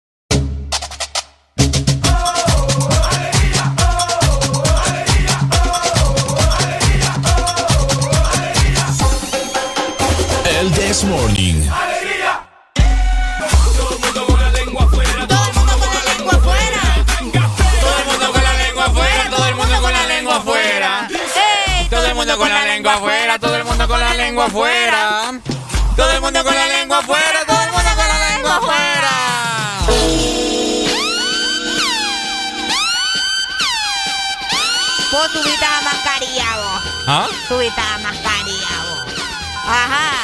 This 10.99 11.07
Morning. 11.07 11.63
Todo 13.77 13.95
el 13.95 14.01
mundo 14.01 14.27
con 14.27 14.41
la 14.41 14.51
lengua 14.51 14.83
afuera. 14.83 15.29
Todo 15.29 15.45
el 15.47 15.55
mundo 15.55 15.79
con 15.79 15.95
la 15.95 16.03
lengua 16.03 16.33
afuera. 16.33 16.83
Todo 17.81 17.99
el 17.99 18.05
mundo 18.05 18.33
con 18.33 18.43
la 18.43 18.53
lengua 18.59 18.85
afuera. 18.87 19.31
Todo 19.31 19.47
el 19.47 19.55
mundo 19.55 19.81
con 19.81 19.93
la 19.93 20.07
lengua 20.07 20.35
afuera. 20.35 21.09
Todo 21.89 22.07
el 22.07 22.15
mundo 22.17 22.37
con 22.37 22.51
la 22.51 22.65
lengua 22.65 22.95
afuera. 22.97 23.39
Todo 23.39 23.55
el 23.55 23.65
mundo 23.65 23.87
con 23.87 24.01
la 24.01 24.15
lengua 24.15 24.47
afuera. 24.47 25.37
Todo 25.95 26.11
el 26.11 26.21
mundo 26.21 26.43
con 26.43 26.55
la 26.57 26.67
lengua 26.67 26.99
afuera. 26.99 27.45
Todo 27.47 27.63
el 27.63 27.71
mundo 27.71 27.91
con 27.95 28.09
la 28.09 28.19
lengua 28.31 28.57
afuera. 28.57 29.15
Vos 35.13 35.31
subiste 35.33 35.65
la 35.65 35.81
mascarilla, 35.81 36.57
vos. 36.57 36.83
¿Ah? 37.07 37.29
Subiste 37.47 37.81
la 37.81 37.99
mascarilla, 37.99 38.83
vos. 38.83 39.15
Ajá. 39.65 40.18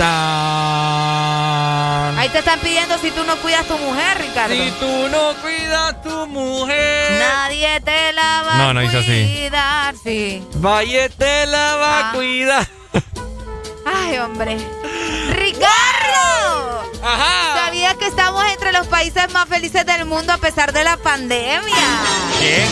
Tan. 0.00 0.08
Ahí 2.18 2.28
te 2.30 2.38
están 2.38 2.58
pidiendo 2.60 2.96
si 2.98 3.10
tú 3.10 3.22
no 3.24 3.36
cuidas 3.36 3.66
tu 3.66 3.76
mujer, 3.78 4.18
Ricardo. 4.18 4.54
Si 4.54 4.70
tú 4.80 5.08
no 5.08 5.34
cuidas 5.42 6.00
tu 6.02 6.26
mujer. 6.26 7.18
Nadie 7.18 7.80
te 7.82 8.12
la 8.14 8.42
va 8.46 8.54
No, 8.56 8.72
no 8.74 8.80
a 8.80 8.82
dice 8.82 8.96
así. 8.98 9.50
Sí. 10.02 10.42
Valle 10.54 11.08
te 11.10 11.46
la 11.46 11.76
va 11.76 11.98
a 11.98 12.08
Ah. 12.08 12.12
cuidar. 12.14 12.66
Ay, 13.84 14.16
hombre. 14.18 14.56
¡Ricardo! 15.32 16.82
Ajá. 17.02 17.64
¿Sabías 17.66 17.94
que 17.96 18.06
estamos 18.06 18.42
entre 18.46 18.72
los 18.72 18.86
países 18.86 19.30
más 19.32 19.46
felices 19.48 19.84
del 19.84 20.04
mundo 20.06 20.32
a 20.32 20.38
pesar 20.38 20.72
de 20.72 20.82
la 20.84 20.96
pandemia? 20.96 21.60
¿Qué? 22.38 22.64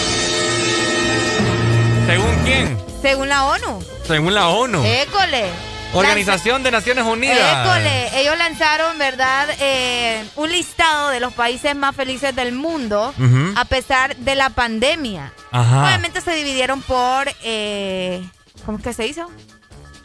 ¿Según 2.06 2.34
quién? 2.44 2.82
Según 3.02 3.28
la 3.28 3.44
ONU. 3.44 3.84
Según 4.06 4.34
la 4.34 4.48
ONU. 4.48 4.82
École. 4.84 5.50
Organización 5.92 6.62
de 6.62 6.70
Naciones 6.70 7.04
Unidas. 7.04 7.66
École, 7.66 8.20
ellos 8.20 8.36
lanzaron, 8.36 8.98
¿verdad? 8.98 9.48
Eh, 9.60 10.24
un 10.36 10.50
listado 10.50 11.08
de 11.08 11.20
los 11.20 11.32
países 11.32 11.74
más 11.74 11.96
felices 11.96 12.34
del 12.34 12.52
mundo 12.52 13.14
a 13.56 13.64
pesar 13.64 14.16
de 14.16 14.34
la 14.34 14.50
pandemia. 14.50 15.32
Ajá. 15.50 15.84
Obviamente 15.86 16.20
se 16.20 16.32
dividieron 16.32 16.82
por, 16.82 17.28
eh, 17.42 18.22
¿cómo 18.66 18.78
es 18.78 18.84
que 18.84 18.92
se 18.92 19.06
hizo? 19.06 19.30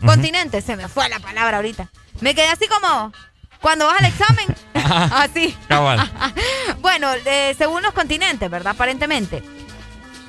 Continentes, 0.05 0.65
se 0.65 0.75
me 0.75 0.87
fue 0.87 1.07
la 1.09 1.19
palabra 1.19 1.57
ahorita. 1.57 1.89
Me 2.19 2.35
quedé 2.35 2.47
así 2.47 2.67
como 2.67 3.11
cuando 3.61 3.85
vas 3.87 3.99
al 3.99 4.05
examen. 4.05 4.55
así. 5.13 5.55
Cabal. 5.67 6.11
Bueno, 6.79 7.13
eh, 7.13 7.55
según 7.57 7.81
los 7.81 7.93
continentes, 7.93 8.49
¿verdad? 8.49 8.73
Aparentemente. 8.73 9.41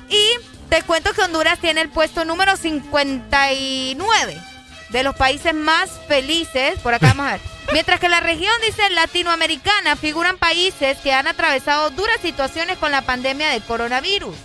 Y 0.09 0.23
te 0.69 0.83
cuento 0.83 1.11
que 1.11 1.21
Honduras 1.21 1.59
tiene 1.59 1.81
el 1.81 1.89
puesto 1.89 2.23
número 2.23 2.55
59 2.55 4.41
de 4.89 5.03
los 5.03 5.15
países 5.15 5.53
más 5.53 5.89
felices. 6.07 6.79
Por 6.79 6.93
acá 6.93 7.07
vamos 7.07 7.27
a 7.27 7.31
ver. 7.33 7.41
Mientras 7.73 7.99
que 7.99 8.09
la 8.09 8.19
región, 8.19 8.53
dice, 8.65 8.83
latinoamericana 8.91 9.95
figuran 9.95 10.37
países 10.37 10.97
que 10.99 11.13
han 11.13 11.27
atravesado 11.27 11.89
duras 11.89 12.17
situaciones 12.21 12.77
con 12.77 12.91
la 12.91 13.01
pandemia 13.01 13.49
de 13.49 13.61
coronavirus. 13.61 14.35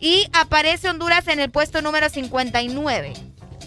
Y 0.00 0.26
aparece 0.32 0.88
Honduras 0.88 1.28
en 1.28 1.40
el 1.40 1.50
puesto 1.50 1.82
número 1.82 2.08
59. 2.08 3.12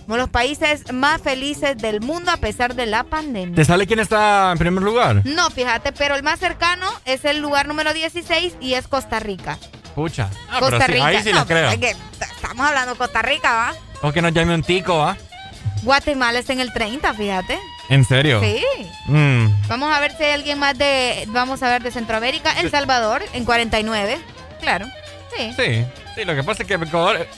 Como 0.06 0.18
los 0.18 0.30
países 0.30 0.92
más 0.92 1.22
felices 1.22 1.78
del 1.78 2.02
mundo 2.02 2.32
a 2.32 2.38
pesar 2.38 2.76
de 2.76 2.86
la 2.88 3.04
pandemia. 3.04 3.56
¿Te 3.56 3.64
sale 3.64 3.88
quién 3.88 4.00
está 4.00 4.52
en 4.52 4.58
primer 4.58 4.84
lugar? 4.84 5.22
No, 5.26 5.50
fíjate, 5.50 5.92
pero 5.94 6.16
el 6.16 6.24
más 6.24 6.40
cercano 6.40 6.90
es 7.06 7.24
el 7.24 7.40
lugar 7.40 7.68
número 7.68 7.94
16 7.94 8.56
y 8.60 8.74
es 8.74 8.88
Costa 8.88 9.20
Rica. 9.20 9.58
Pucha. 9.96 10.30
Ah, 10.50 10.60
Costa 10.60 10.80
pero 10.80 10.86
sí, 10.88 10.92
Rica. 10.94 11.06
ahí 11.06 11.24
sí 11.24 11.32
No, 11.32 11.46
creo. 11.46 11.70
es 11.70 11.78
que 11.78 11.94
t- 11.94 12.26
estamos 12.36 12.66
hablando 12.68 12.94
de 12.94 12.98
Costa 12.98 13.22
Rica, 13.22 13.54
¿va? 13.54 13.74
O 14.02 14.12
que 14.12 14.22
nos 14.22 14.34
llame 14.34 14.56
un 14.56 14.64
tico, 14.64 14.98
¿va? 14.98 15.16
Guatemala 15.84 16.40
está 16.40 16.54
en 16.54 16.60
el 16.60 16.72
30, 16.74 17.14
fíjate. 17.14 17.60
¿En 17.90 18.06
serio? 18.06 18.42
Sí. 18.42 18.64
Mm. 19.06 19.48
Vamos 19.68 19.94
a 19.94 20.00
ver 20.00 20.16
si 20.18 20.24
hay 20.24 20.32
alguien 20.32 20.58
más 20.60 20.78
de, 20.78 21.26
vamos 21.28 21.62
a 21.64 21.70
ver, 21.70 21.84
de 21.84 21.92
Centroamérica. 21.92 22.60
El 22.60 22.72
Salvador 22.72 23.24
en 23.34 23.44
49. 23.46 24.20
Claro. 24.62 24.86
Sí. 25.38 25.54
Sí, 25.58 25.86
sí, 26.16 26.26
lo 26.26 26.36
que 26.36 26.44
pasa 26.44 26.64
es 26.64 26.68
que 26.68 26.80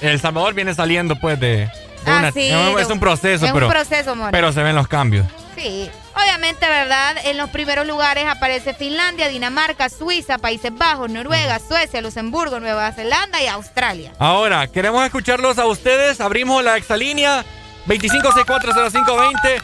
El 0.02 0.20
Salvador 0.20 0.54
viene 0.54 0.74
saliendo 0.76 1.16
pues 1.16 1.40
de, 1.40 1.48
de 1.58 1.70
Ah, 2.06 2.18
una- 2.20 2.32
sí, 2.32 2.48
es 2.50 2.86
un- 2.88 2.94
un 2.94 3.00
proceso, 3.00 3.46
es 3.46 3.52
un 3.52 3.54
pero, 3.54 3.70
proceso, 3.70 4.12
amor. 4.12 4.32
pero 4.32 4.52
se 4.52 4.62
ven 4.62 4.76
los 4.76 4.88
cambios. 4.88 5.26
Sí. 5.58 5.90
Obviamente, 6.14 6.68
¿verdad? 6.68 7.16
En 7.26 7.38
los 7.38 7.50
primeros 7.50 7.88
lugares 7.88 8.26
aparece 8.28 8.74
Finlandia, 8.74 9.28
Dinamarca, 9.30 9.90
Suiza, 9.90 10.38
Países 10.38 10.72
Bajos, 10.78 11.10
Noruega, 11.10 11.60
Suecia, 11.60 12.02
Luxemburgo, 12.02 12.60
Nueva 12.60 12.92
Zelanda 12.92 13.42
y 13.42 13.48
Australia. 13.48 14.12
Ahora, 14.20 14.68
queremos 14.68 15.04
escucharlos 15.06 15.58
a 15.58 15.66
ustedes. 15.66 16.22
Abrimos 16.22 16.64
la 16.64 16.78
exalínea 16.78 17.44
25640520. 17.88 19.62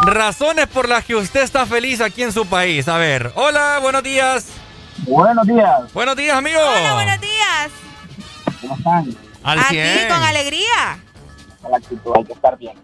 Razones 0.00 0.66
por 0.68 0.88
las 0.88 1.04
que 1.04 1.16
usted 1.16 1.42
está 1.42 1.66
feliz 1.66 2.00
aquí 2.00 2.22
en 2.22 2.32
su 2.32 2.46
país. 2.46 2.86
A 2.88 2.98
ver, 2.98 3.32
hola, 3.34 3.78
buenos 3.82 4.02
días. 4.02 4.46
Buenos 4.98 5.46
días. 5.46 5.92
Buenos 5.92 6.16
días, 6.16 6.36
amigo. 6.36 6.60
Hola, 6.60 6.94
buenos 6.94 7.20
días. 7.20 7.70
¿Cómo 8.60 8.76
están? 8.76 9.16
Al 9.42 9.58
Aquí 9.58 9.74
100. 9.74 10.08
con 10.08 10.22
alegría. 10.22 10.98
Con 11.62 11.70
la 11.72 11.76
actitud, 11.78 12.12
hay 12.16 12.24
que 12.24 12.32
estar 12.32 12.56
bien. 12.58 12.76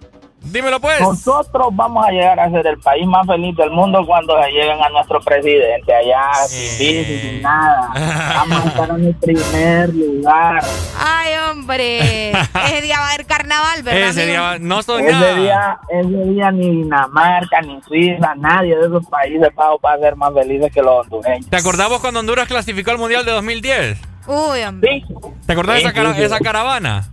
Dímelo 0.44 0.78
pues. 0.78 1.00
Nosotros 1.00 1.68
vamos 1.72 2.06
a 2.06 2.10
llegar 2.10 2.38
a 2.38 2.50
ser 2.50 2.66
el 2.66 2.78
país 2.78 3.06
más 3.06 3.26
feliz 3.26 3.56
del 3.56 3.70
mundo 3.70 4.04
cuando 4.06 4.40
se 4.42 4.50
lleguen 4.50 4.80
a 4.82 4.88
nuestro 4.90 5.20
presidente 5.20 5.92
allá, 5.94 6.32
sin 6.46 6.78
bici, 6.78 7.18
sin 7.20 7.42
nada. 7.42 7.88
Vamos 8.36 8.64
a 8.64 8.68
estar 8.68 8.90
en 8.90 9.04
el 9.06 9.14
primer 9.16 9.88
lugar. 9.94 10.62
Ay, 10.98 11.32
hombre. 11.50 12.30
Ese 12.66 12.80
día 12.82 12.98
va 13.00 13.06
a 13.06 13.12
haber 13.14 13.26
carnaval, 13.26 13.82
¿verdad? 13.82 14.00
Ese 14.10 14.22
amigo? 14.22 14.32
día 14.32 14.40
va- 14.42 14.58
no 14.58 14.82
son 14.82 15.00
Ese 15.04 15.34
día, 15.34 15.78
ese 15.88 16.24
día 16.30 16.50
ni 16.50 16.70
Dinamarca, 16.82 17.60
ni 17.62 17.80
Suiza, 17.82 18.34
nadie 18.36 18.76
de 18.76 18.86
esos 18.86 19.06
países 19.06 19.48
va 19.58 19.70
va 19.84 19.94
a 19.94 19.98
ser 19.98 20.14
más 20.16 20.32
felices 20.34 20.70
que 20.72 20.82
los 20.82 21.04
hondureños. 21.06 21.48
¿Te 21.48 21.56
acordabas 21.56 22.00
cuando 22.00 22.20
Honduras 22.20 22.46
clasificó 22.48 22.90
al 22.90 22.98
Mundial 22.98 23.24
de 23.24 23.32
2010? 23.32 23.98
Uy, 24.26 24.62
hombre. 24.62 25.02
¿Te 25.46 25.52
acordás 25.52 25.76
de 25.76 25.80
Sí, 25.82 25.86
esa, 25.86 25.94
cara- 25.94 26.12
sí, 26.12 26.18
sí. 26.18 26.24
esa 26.24 26.38
caravana? 26.40 27.08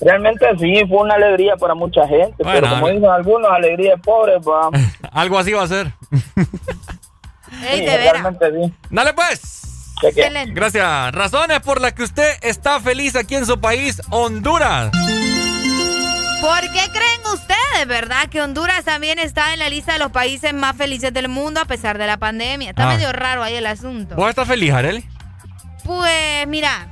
Realmente 0.00 0.46
sí, 0.58 0.82
fue 0.88 0.98
una 0.98 1.14
alegría 1.14 1.56
para 1.56 1.74
mucha 1.74 2.06
gente, 2.08 2.42
Bueno, 2.42 2.60
pero 2.60 2.70
como 2.70 2.88
dicen 2.88 3.04
algunos, 3.10 3.50
alegría 3.50 3.92
de 3.92 3.98
pobres, 3.98 4.38
va. 4.48 4.70
Algo 5.12 5.38
así 5.38 5.52
va 5.52 5.62
a 5.64 5.68
ser. 5.68 5.92
Ey, 7.62 7.80
Sí, 7.80 7.84
de 7.84 7.96
realmente 7.98 8.46
sí. 8.50 8.72
Dale 8.90 9.12
pues. 9.12 9.92
Excelente. 10.02 10.52
Gracias. 10.54 11.12
Razones 11.12 11.60
por 11.60 11.80
las 11.80 11.92
que 11.92 12.04
usted 12.04 12.32
está 12.42 12.80
feliz 12.80 13.16
aquí 13.16 13.34
en 13.34 13.44
su 13.44 13.60
país, 13.60 14.00
Honduras. 14.10 14.90
¿Por 16.40 16.60
qué 16.72 16.80
creen 16.90 17.20
ustedes, 17.34 17.86
verdad, 17.86 18.28
que 18.30 18.40
Honduras 18.40 18.82
también 18.84 19.18
está 19.18 19.52
en 19.52 19.58
la 19.58 19.68
lista 19.68 19.92
de 19.92 19.98
los 19.98 20.10
países 20.10 20.54
más 20.54 20.74
felices 20.74 21.12
del 21.12 21.28
mundo 21.28 21.60
a 21.60 21.66
pesar 21.66 21.98
de 21.98 22.06
la 22.06 22.16
pandemia? 22.16 22.70
Está 22.70 22.88
Ah. 22.90 22.94
medio 22.94 23.12
raro 23.12 23.42
ahí 23.42 23.56
el 23.56 23.66
asunto. 23.66 24.14
¿Vos 24.14 24.30
estás 24.30 24.48
feliz, 24.48 24.72
Arely? 24.72 25.04
Pues 25.84 26.46
mira, 26.48 26.88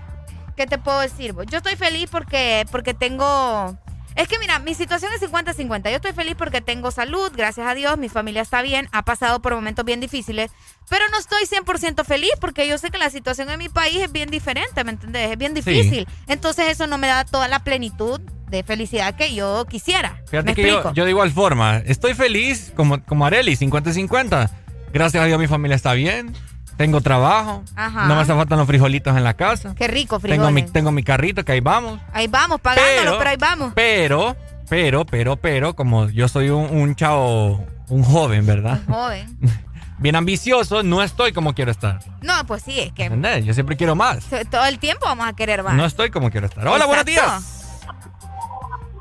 ¿qué 0.58 0.66
te 0.66 0.76
puedo 0.76 1.00
decir? 1.00 1.34
Yo 1.50 1.58
estoy 1.58 1.76
feliz 1.76 2.10
porque, 2.10 2.66
porque 2.70 2.92
tengo... 2.92 3.78
Es 4.16 4.26
que 4.26 4.40
mira, 4.40 4.58
mi 4.58 4.74
situación 4.74 5.12
es 5.14 5.22
50-50. 5.22 5.90
Yo 5.90 5.96
estoy 5.96 6.12
feliz 6.12 6.34
porque 6.36 6.60
tengo 6.60 6.90
salud, 6.90 7.30
gracias 7.36 7.68
a 7.68 7.74
Dios, 7.74 7.96
mi 7.96 8.08
familia 8.08 8.42
está 8.42 8.62
bien, 8.62 8.88
ha 8.90 9.04
pasado 9.04 9.40
por 9.40 9.54
momentos 9.54 9.84
bien 9.84 10.00
difíciles, 10.00 10.50
pero 10.90 11.04
no 11.12 11.18
estoy 11.18 11.44
100% 11.44 12.04
feliz 12.04 12.32
porque 12.40 12.66
yo 12.66 12.76
sé 12.78 12.90
que 12.90 12.98
la 12.98 13.10
situación 13.10 13.48
en 13.50 13.58
mi 13.60 13.68
país 13.68 13.98
es 13.98 14.10
bien 14.10 14.28
diferente, 14.28 14.82
¿me 14.82 14.90
entendés? 14.90 15.30
Es 15.30 15.38
bien 15.38 15.54
difícil. 15.54 16.08
Entonces 16.26 16.66
eso 16.68 16.88
no 16.88 16.98
me 16.98 17.06
da 17.06 17.24
toda 17.24 17.46
la 17.46 17.60
plenitud 17.60 18.20
de 18.48 18.64
felicidad 18.64 19.14
que 19.14 19.32
yo 19.32 19.64
quisiera. 19.66 20.20
Fíjate 20.28 20.54
que 20.54 20.66
yo, 20.66 20.92
yo, 20.92 21.04
de 21.04 21.10
igual 21.10 21.30
forma, 21.30 21.76
estoy 21.86 22.14
feliz 22.14 22.72
como, 22.74 23.00
como 23.04 23.24
Areli, 23.24 23.54
50-50. 23.54 24.50
Gracias 24.92 25.22
a 25.22 25.26
Dios 25.26 25.38
mi 25.38 25.46
familia 25.46 25.76
está 25.76 25.92
bien. 25.92 26.34
Tengo 26.78 27.00
trabajo. 27.00 27.64
No 27.76 28.14
me 28.14 28.22
hace 28.22 28.32
falta 28.32 28.54
los 28.54 28.66
frijolitos 28.66 29.16
en 29.16 29.24
la 29.24 29.34
casa. 29.34 29.74
Qué 29.74 29.88
rico, 29.88 30.20
frijoles. 30.20 30.38
Tengo 30.38 30.50
mi, 30.52 30.62
tengo 30.62 30.92
mi 30.92 31.02
carrito 31.02 31.44
que 31.44 31.50
ahí 31.50 31.60
vamos. 31.60 32.00
Ahí 32.12 32.28
vamos, 32.28 32.60
pagándolo, 32.60 33.18
pero, 33.18 33.30
ahí 33.30 33.36
vamos. 33.36 33.72
Pero, 33.74 34.36
pero, 34.68 35.04
pero, 35.04 35.36
pero, 35.36 35.74
como 35.74 36.08
yo 36.08 36.28
soy 36.28 36.50
un, 36.50 36.70
un 36.70 36.94
chavo, 36.94 37.66
un 37.88 38.04
joven, 38.04 38.46
¿verdad? 38.46 38.80
Un 38.86 38.94
joven. 38.94 39.38
Bien 39.98 40.14
ambicioso, 40.14 40.84
no 40.84 41.02
estoy 41.02 41.32
como 41.32 41.52
quiero 41.52 41.72
estar. 41.72 41.98
No, 42.22 42.46
pues 42.46 42.62
sí, 42.62 42.78
es 42.78 42.92
que. 42.92 43.06
¿Entendés? 43.06 43.44
Yo 43.44 43.52
siempre 43.54 43.76
quiero 43.76 43.96
más. 43.96 44.24
Todo 44.48 44.64
el 44.66 44.78
tiempo 44.78 45.04
vamos 45.06 45.26
a 45.26 45.32
querer 45.32 45.64
más. 45.64 45.74
No 45.74 45.84
estoy 45.84 46.10
como 46.10 46.30
quiero 46.30 46.46
estar. 46.46 46.66
Hola, 46.68 46.86
buenos 46.86 47.04
días. 47.04 47.82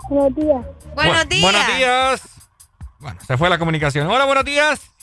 Buenos 0.09 0.35
días. 0.35 0.65
Buenos 0.95 1.29
días. 1.29 1.41
Buenos 1.43 1.77
días. 1.77 2.21
Bueno, 2.99 3.19
se 3.27 3.37
fue 3.37 3.49
la 3.49 3.59
comunicación. 3.59 4.07
Hola, 4.07 4.25
buenos 4.25 4.45
días. 4.45 4.96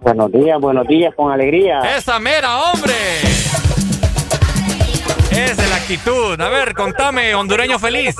Buenos 0.00 0.30
días, 0.30 0.60
buenos 0.60 0.86
días, 0.86 1.12
con 1.14 1.32
alegría. 1.32 1.80
¡Esa 1.96 2.20
mera, 2.20 2.62
hombre! 2.62 2.92
Es 5.32 5.56
de 5.56 5.68
la 5.68 5.76
actitud. 5.76 6.40
A 6.40 6.48
ver, 6.48 6.72
contame, 6.74 7.34
hondureño 7.34 7.78
feliz. 7.78 8.16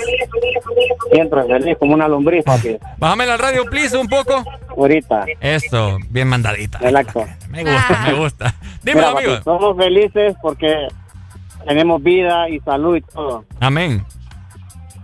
Siempre 1.13 1.45
feliz, 1.45 1.77
como 1.79 1.95
una 1.95 2.09
lombriz, 2.09 2.45
papi. 2.45 2.77
Bájame 2.99 3.27
la 3.27 3.37
radio, 3.37 3.65
please, 3.65 3.97
un 3.97 4.09
poco. 4.09 4.45
Ahorita. 4.77 5.25
Eso, 5.41 5.99
bien 6.11 6.29
mandadita. 6.29 6.79
Relaxo. 6.79 7.25
Me 7.49 7.63
gusta, 7.63 8.05
me 8.07 8.13
gusta. 8.15 8.55
Dime, 8.83 9.05
amigo. 9.05 9.43
somos 9.45 9.77
felices 9.77 10.35
porque 10.43 10.89
tenemos 11.67 12.03
vida 12.03 12.49
y 12.49 12.59
salud 12.61 12.97
y 12.97 13.01
todo. 13.03 13.45
Amén 13.61 14.05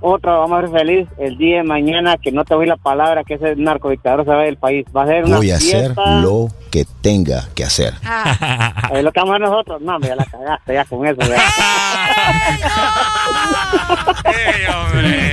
otra, 0.04 0.36
vamos 0.36 0.58
a 0.58 0.60
ser 0.62 0.70
feliz 0.78 1.08
el 1.16 1.38
día 1.38 1.56
de 1.58 1.62
mañana 1.62 2.18
que 2.18 2.30
no 2.30 2.44
te 2.44 2.54
voy 2.54 2.66
la 2.66 2.76
palabra 2.76 3.24
que 3.24 3.34
ese 3.34 3.56
narcodictador 3.56 4.24
se 4.24 4.30
va 4.30 4.42
del 4.42 4.58
país. 4.58 4.84
Va 4.94 5.04
a 5.04 5.06
ser 5.06 5.24
una 5.24 5.38
Voy 5.38 5.50
a 5.50 5.56
hacer 5.56 5.94
lo 6.22 6.48
que 6.70 6.84
tenga 7.00 7.48
que 7.54 7.64
hacer. 7.64 7.94
Ah. 8.04 8.90
lo 9.02 9.10
que 9.12 9.20
vamos 9.20 9.32
a 9.32 9.36
hacer 9.36 9.48
nosotros. 9.48 9.80
No, 9.80 9.98
ya 10.00 10.14
la 10.14 10.26
cagaste 10.26 10.74
ya 10.74 10.84
con 10.84 11.06
eso. 11.06 11.20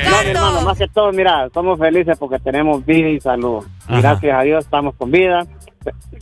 no, 0.09 0.23
mi 0.23 0.29
hermano, 0.29 0.61
más 0.61 0.77
que 0.77 0.87
todo, 0.87 1.11
mira, 1.11 1.49
somos 1.53 1.77
felices 1.77 2.17
porque 2.17 2.39
tenemos 2.39 2.85
vida 2.85 3.09
y 3.09 3.19
salud. 3.19 3.65
Y 3.89 3.99
gracias 3.99 4.39
a 4.39 4.41
Dios 4.43 4.63
estamos 4.63 4.95
con 4.95 5.11
vida 5.11 5.45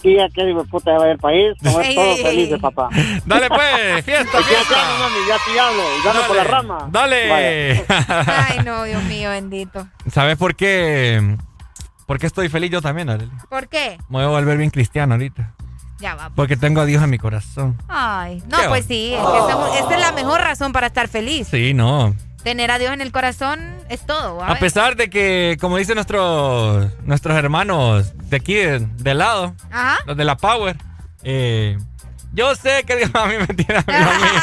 y 0.03 0.15
ya 0.15 0.29
que 0.29 0.55
puta 0.69 0.91
va 0.91 1.03
a 1.03 1.07
ir 1.07 1.11
al 1.11 1.17
país, 1.17 1.53
somos 1.61 1.87
todos 1.95 2.21
felices, 2.21 2.59
papá. 2.59 2.89
Dale 3.25 3.49
pues, 3.49 4.05
fiesta, 4.05 4.41
fiesta. 4.41 4.75
Ya, 4.75 4.99
mami, 4.99 5.27
ya 5.27 5.37
te 5.45 5.59
hablo, 5.59 5.83
dale 6.03 6.19
por 6.27 6.35
la 6.35 6.43
rama. 6.43 6.87
Dale. 6.91 7.85
Ay, 7.87 8.59
no, 8.63 8.83
Dios 8.83 9.03
mío, 9.03 9.29
bendito. 9.29 9.87
¿Sabes 10.11 10.37
por 10.37 10.55
qué? 10.55 11.37
¿Por 12.05 12.19
qué 12.19 12.27
estoy 12.27 12.49
feliz 12.49 12.71
yo 12.71 12.81
también, 12.81 13.09
Arely? 13.09 13.31
¿Por 13.49 13.67
qué? 13.67 13.97
Me 14.09 14.17
voy 14.17 14.23
a 14.23 14.27
volver 14.27 14.57
bien 14.57 14.69
cristiano 14.69 15.13
ahorita. 15.13 15.53
Ya 15.99 16.15
va. 16.15 16.23
Pues. 16.23 16.33
Porque 16.35 16.57
tengo 16.57 16.81
a 16.81 16.85
Dios 16.85 17.03
en 17.03 17.09
mi 17.09 17.17
corazón. 17.17 17.77
Ay, 17.87 18.41
no, 18.47 18.57
pues 18.69 18.85
sí, 18.85 19.13
es 19.13 19.21
que 19.21 19.79
esa 19.79 19.93
es 19.93 19.99
la 19.99 20.11
mejor 20.13 20.41
razón 20.41 20.71
para 20.71 20.87
estar 20.87 21.07
feliz. 21.07 21.49
Sí, 21.49 21.73
no. 21.73 22.15
Tener 22.49 22.71
a 22.71 22.79
Dios 22.79 22.91
en 22.93 23.01
el 23.01 23.11
corazón 23.11 23.77
es 23.89 24.03
todo. 24.07 24.43
A, 24.43 24.55
pesar 24.55 24.95
de 24.95 25.11
que, 25.11 25.55
como 25.61 25.77
dicen 25.77 25.93
nuestros 25.93 26.87
nuestros 27.03 27.37
hermanos 27.37 28.11
de 28.27 28.37
aquí, 28.37 28.55
de, 28.55 29.13
lado, 29.13 29.53
los 30.07 30.17
de 30.17 30.25
la 30.25 30.35
Power, 30.35 30.75
eh, 31.21 31.77
yo 32.33 32.55
sé 32.55 32.85
que 32.85 32.95
Dios 32.95 33.11
a 33.13 33.27
mí 33.27 33.35
me 33.37 33.45
tiene 33.53 33.75
a 33.75 33.83
mí 33.85 33.93
lo 33.93 34.11
mío. 34.15 34.41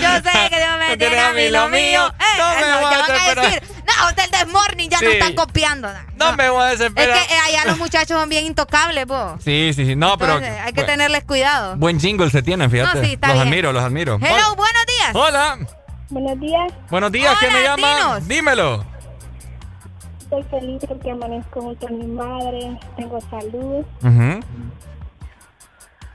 yo 0.00 0.30
sé 0.30 0.50
que 0.50 0.56
Dios 0.56 0.78
me, 0.78 0.96
tiene 0.96 1.18
a 1.18 1.32
mí 1.32 1.48
lo 1.48 1.68
mío. 1.68 2.06
Eh, 2.06 2.38
no, 2.38 2.54
me 2.54 2.60
no, 2.60 2.86
a, 2.86 3.04
a 3.04 3.34
decir, 3.34 3.62
no, 3.84 4.12
del 4.12 4.30
Desmorning 4.30 4.90
ya 4.90 5.00
no 5.00 5.10
están 5.10 5.34
copiando. 5.34 5.88
No, 6.14 6.36
me 6.36 6.50
voy 6.50 6.62
a 6.62 6.66
desesperar. 6.66 7.16
Es 7.16 7.26
que 7.26 7.34
eh, 7.34 7.38
allá 7.44 7.64
los 7.64 7.78
muchachos 7.78 8.20
son 8.20 8.28
bien 8.28 8.46
intocables, 8.46 9.04
vos. 9.04 9.42
Sí, 9.44 9.72
sí, 9.74 9.84
sí. 9.84 9.96
No, 9.96 10.16
pero. 10.16 10.34
Hay 10.64 10.72
que 10.72 10.84
tenerles 10.84 11.24
cuidado. 11.24 11.74
Buen 11.76 11.98
jingle 11.98 12.30
se 12.30 12.40
tienen, 12.40 12.70
fíjate. 12.70 13.00
No, 13.00 13.04
sí, 13.04 13.14
está 13.14 13.34
los 13.34 13.40
admiro, 13.40 13.72
los 13.72 13.82
admiro. 13.82 14.20
Hello, 14.22 14.54
buenos 14.54 14.86
días. 14.86 15.10
Hola. 15.12 15.58
Buenos 16.10 16.40
días. 16.40 16.72
Buenos 16.90 17.12
días, 17.12 17.36
¿quién 17.38 17.52
me 17.52 17.62
llama? 17.62 18.20
Dímelo. 18.20 18.84
Estoy 20.20 20.42
feliz 20.44 20.82
porque 20.88 21.10
amanezco 21.10 21.60
junto 21.60 21.86
a 21.86 21.90
mi 21.90 22.06
madre, 22.06 22.78
tengo 22.96 23.20
salud. 23.20 23.84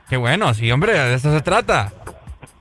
Qué 0.08 0.16
bueno, 0.16 0.52
sí, 0.54 0.70
hombre, 0.70 0.92
de 0.92 1.14
eso 1.14 1.32
se 1.32 1.40
trata. 1.42 1.92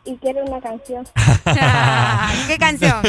Y 0.06 0.16
quiero 0.18 0.44
una 0.44 0.62
canción. 0.62 1.08
¿Qué 2.48 2.58
canción? 2.58 3.02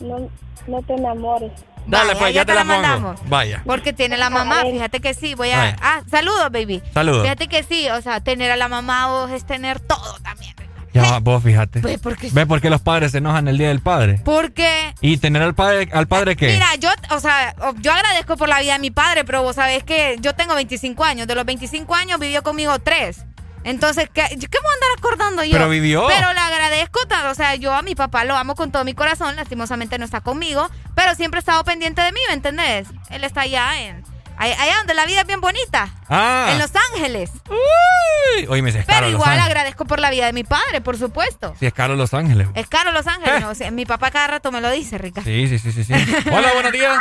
No, 0.00 0.28
no 0.66 0.82
te 0.82 0.94
enamores. 0.94 1.52
Dale, 1.86 2.16
pues 2.16 2.32
ya, 2.32 2.46
te, 2.46 2.54
la, 2.54 2.64
mandamos. 2.64 3.20
Vaya. 3.28 3.62
Porque 3.66 3.92
tiene 3.92 4.16
la 4.16 4.30
mamá, 4.30 4.62
fíjate 4.62 5.00
que 5.00 5.12
sí, 5.12 5.34
voy 5.34 5.50
a... 5.50 5.76
Ah, 5.82 6.02
saludos, 6.10 6.50
baby. 6.50 6.82
Saludos. 6.94 7.22
Fíjate 7.22 7.48
que 7.48 7.62
sí, 7.62 7.88
o 7.90 8.00
sea, 8.00 8.20
tener 8.20 8.50
a 8.50 8.56
la 8.56 8.68
mamá 8.68 9.08
vos 9.08 9.30
es 9.30 9.44
tener 9.44 9.80
todo 9.80 10.18
también. 10.22 10.53
Ya, 10.94 11.18
vos 11.18 11.42
fíjate. 11.42 11.80
Pues 11.80 11.98
porque... 11.98 12.30
¿Ve 12.32 12.46
por 12.46 12.60
qué 12.60 12.70
los 12.70 12.80
padres 12.80 13.12
se 13.12 13.18
enojan 13.18 13.48
el 13.48 13.58
día 13.58 13.68
del 13.68 13.80
padre? 13.80 14.20
¿Por 14.24 14.52
qué? 14.52 14.94
¿Y 15.00 15.16
tener 15.16 15.42
al 15.42 15.54
padre, 15.54 15.88
al 15.92 16.06
padre 16.06 16.36
qué? 16.36 16.52
Mira, 16.52 16.74
yo, 16.76 16.88
o 17.10 17.20
sea, 17.20 17.54
yo 17.80 17.92
agradezco 17.92 18.36
por 18.36 18.48
la 18.48 18.60
vida 18.60 18.74
de 18.74 18.78
mi 18.78 18.90
padre, 18.90 19.24
pero 19.24 19.42
vos 19.42 19.56
sabés 19.56 19.82
que 19.82 20.16
yo 20.20 20.34
tengo 20.34 20.54
25 20.54 21.04
años. 21.04 21.26
De 21.26 21.34
los 21.34 21.44
25 21.44 21.94
años 21.94 22.20
vivió 22.20 22.42
conmigo 22.42 22.78
3. 22.78 23.24
Entonces, 23.64 24.08
¿qué, 24.12 24.22
¿qué 24.28 24.36
me 24.36 24.36
voy 24.36 24.70
a 24.70 24.74
andar 24.74 24.90
acordando 24.98 25.42
yo? 25.42 25.52
Pero 25.52 25.68
vivió. 25.68 26.06
Pero 26.06 26.32
le 26.32 26.38
agradezco, 26.38 27.00
o 27.30 27.34
sea, 27.34 27.56
yo 27.56 27.74
a 27.74 27.82
mi 27.82 27.94
papá 27.94 28.24
lo 28.24 28.36
amo 28.36 28.54
con 28.54 28.70
todo 28.70 28.84
mi 28.84 28.94
corazón, 28.94 29.36
lastimosamente 29.36 29.98
no 29.98 30.04
está 30.04 30.20
conmigo, 30.20 30.70
pero 30.94 31.14
siempre 31.14 31.38
ha 31.38 31.40
estado 31.40 31.64
pendiente 31.64 32.02
de 32.02 32.12
mí, 32.12 32.20
¿me 32.28 32.34
entendés? 32.34 32.88
Él 33.10 33.24
está 33.24 33.42
allá 33.42 33.80
en 33.80 34.13
Allá 34.36 34.76
donde 34.78 34.94
la 34.94 35.06
vida 35.06 35.20
es 35.20 35.26
bien 35.26 35.40
bonita. 35.40 35.88
Ah. 36.08 36.50
En 36.52 36.58
Los 36.58 36.72
Ángeles. 36.92 37.30
Uy. 37.48 38.46
Oye, 38.48 38.62
me 38.62 38.70
es 38.70 38.84
Pero 38.84 39.08
igual 39.08 39.38
agradezco 39.38 39.84
por 39.84 40.00
la 40.00 40.10
vida 40.10 40.26
de 40.26 40.32
mi 40.32 40.44
padre, 40.44 40.80
por 40.80 40.96
supuesto. 40.96 41.54
Sí, 41.58 41.66
es 41.66 41.72
caro 41.72 41.96
Los 41.96 42.14
Ángeles. 42.14 42.48
Es 42.54 42.66
caro 42.68 42.92
Los 42.92 43.06
Ángeles. 43.06 43.60
Eh. 43.64 43.70
mi 43.70 43.86
papá 43.86 44.10
cada 44.10 44.26
rato 44.26 44.50
me 44.50 44.60
lo 44.60 44.70
dice, 44.70 44.98
Rica. 44.98 45.22
Sí, 45.22 45.46
sí, 45.48 45.58
sí, 45.58 45.70
sí. 45.70 45.84
sí. 45.84 45.94
Hola, 46.32 46.52
buenos 46.54 46.72
días. 46.72 46.98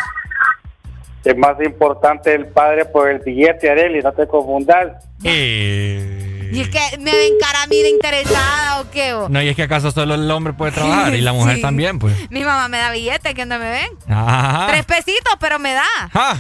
Es 1.24 1.38
más 1.38 1.60
importante 1.62 2.34
el 2.34 2.48
padre 2.48 2.86
por 2.86 3.10
el 3.10 3.20
billete, 3.20 3.70
Areli, 3.70 4.02
no 4.02 4.12
te 4.12 4.28
confundas. 4.28 5.06
Eh... 5.24 6.33
Y 6.54 6.62
es 6.62 6.70
que 6.70 6.80
me 7.00 7.12
ven 7.12 7.34
cara 7.40 7.64
a 7.64 7.68
mí 7.68 7.82
de 7.82 7.90
interesada 7.90 8.82
o 8.82 8.92
qué. 8.92 9.16
No, 9.30 9.42
y 9.42 9.50
es 9.50 9.56
que 9.56 9.64
acaso 9.64 9.92
solo 9.92 10.16
el 10.16 10.30
hombre 10.30 10.54
puede 10.54 10.72
trabajar 10.72 11.16
y 11.16 11.22
la 11.22 11.34
mujer 11.34 11.62
también, 11.62 12.00
pues. 12.00 12.16
Mi 12.30 12.44
mamá 12.44 12.68
me 12.68 12.78
da 12.78 12.92
billete, 12.92 13.34
que 13.34 13.46
no 13.46 13.60
me 13.60 13.70
ven. 13.70 13.90
Ajá. 14.08 14.68
Tres 14.68 14.86
pesitos, 14.86 15.34
pero 15.40 15.60
me 15.60 15.74
da. 15.74 15.84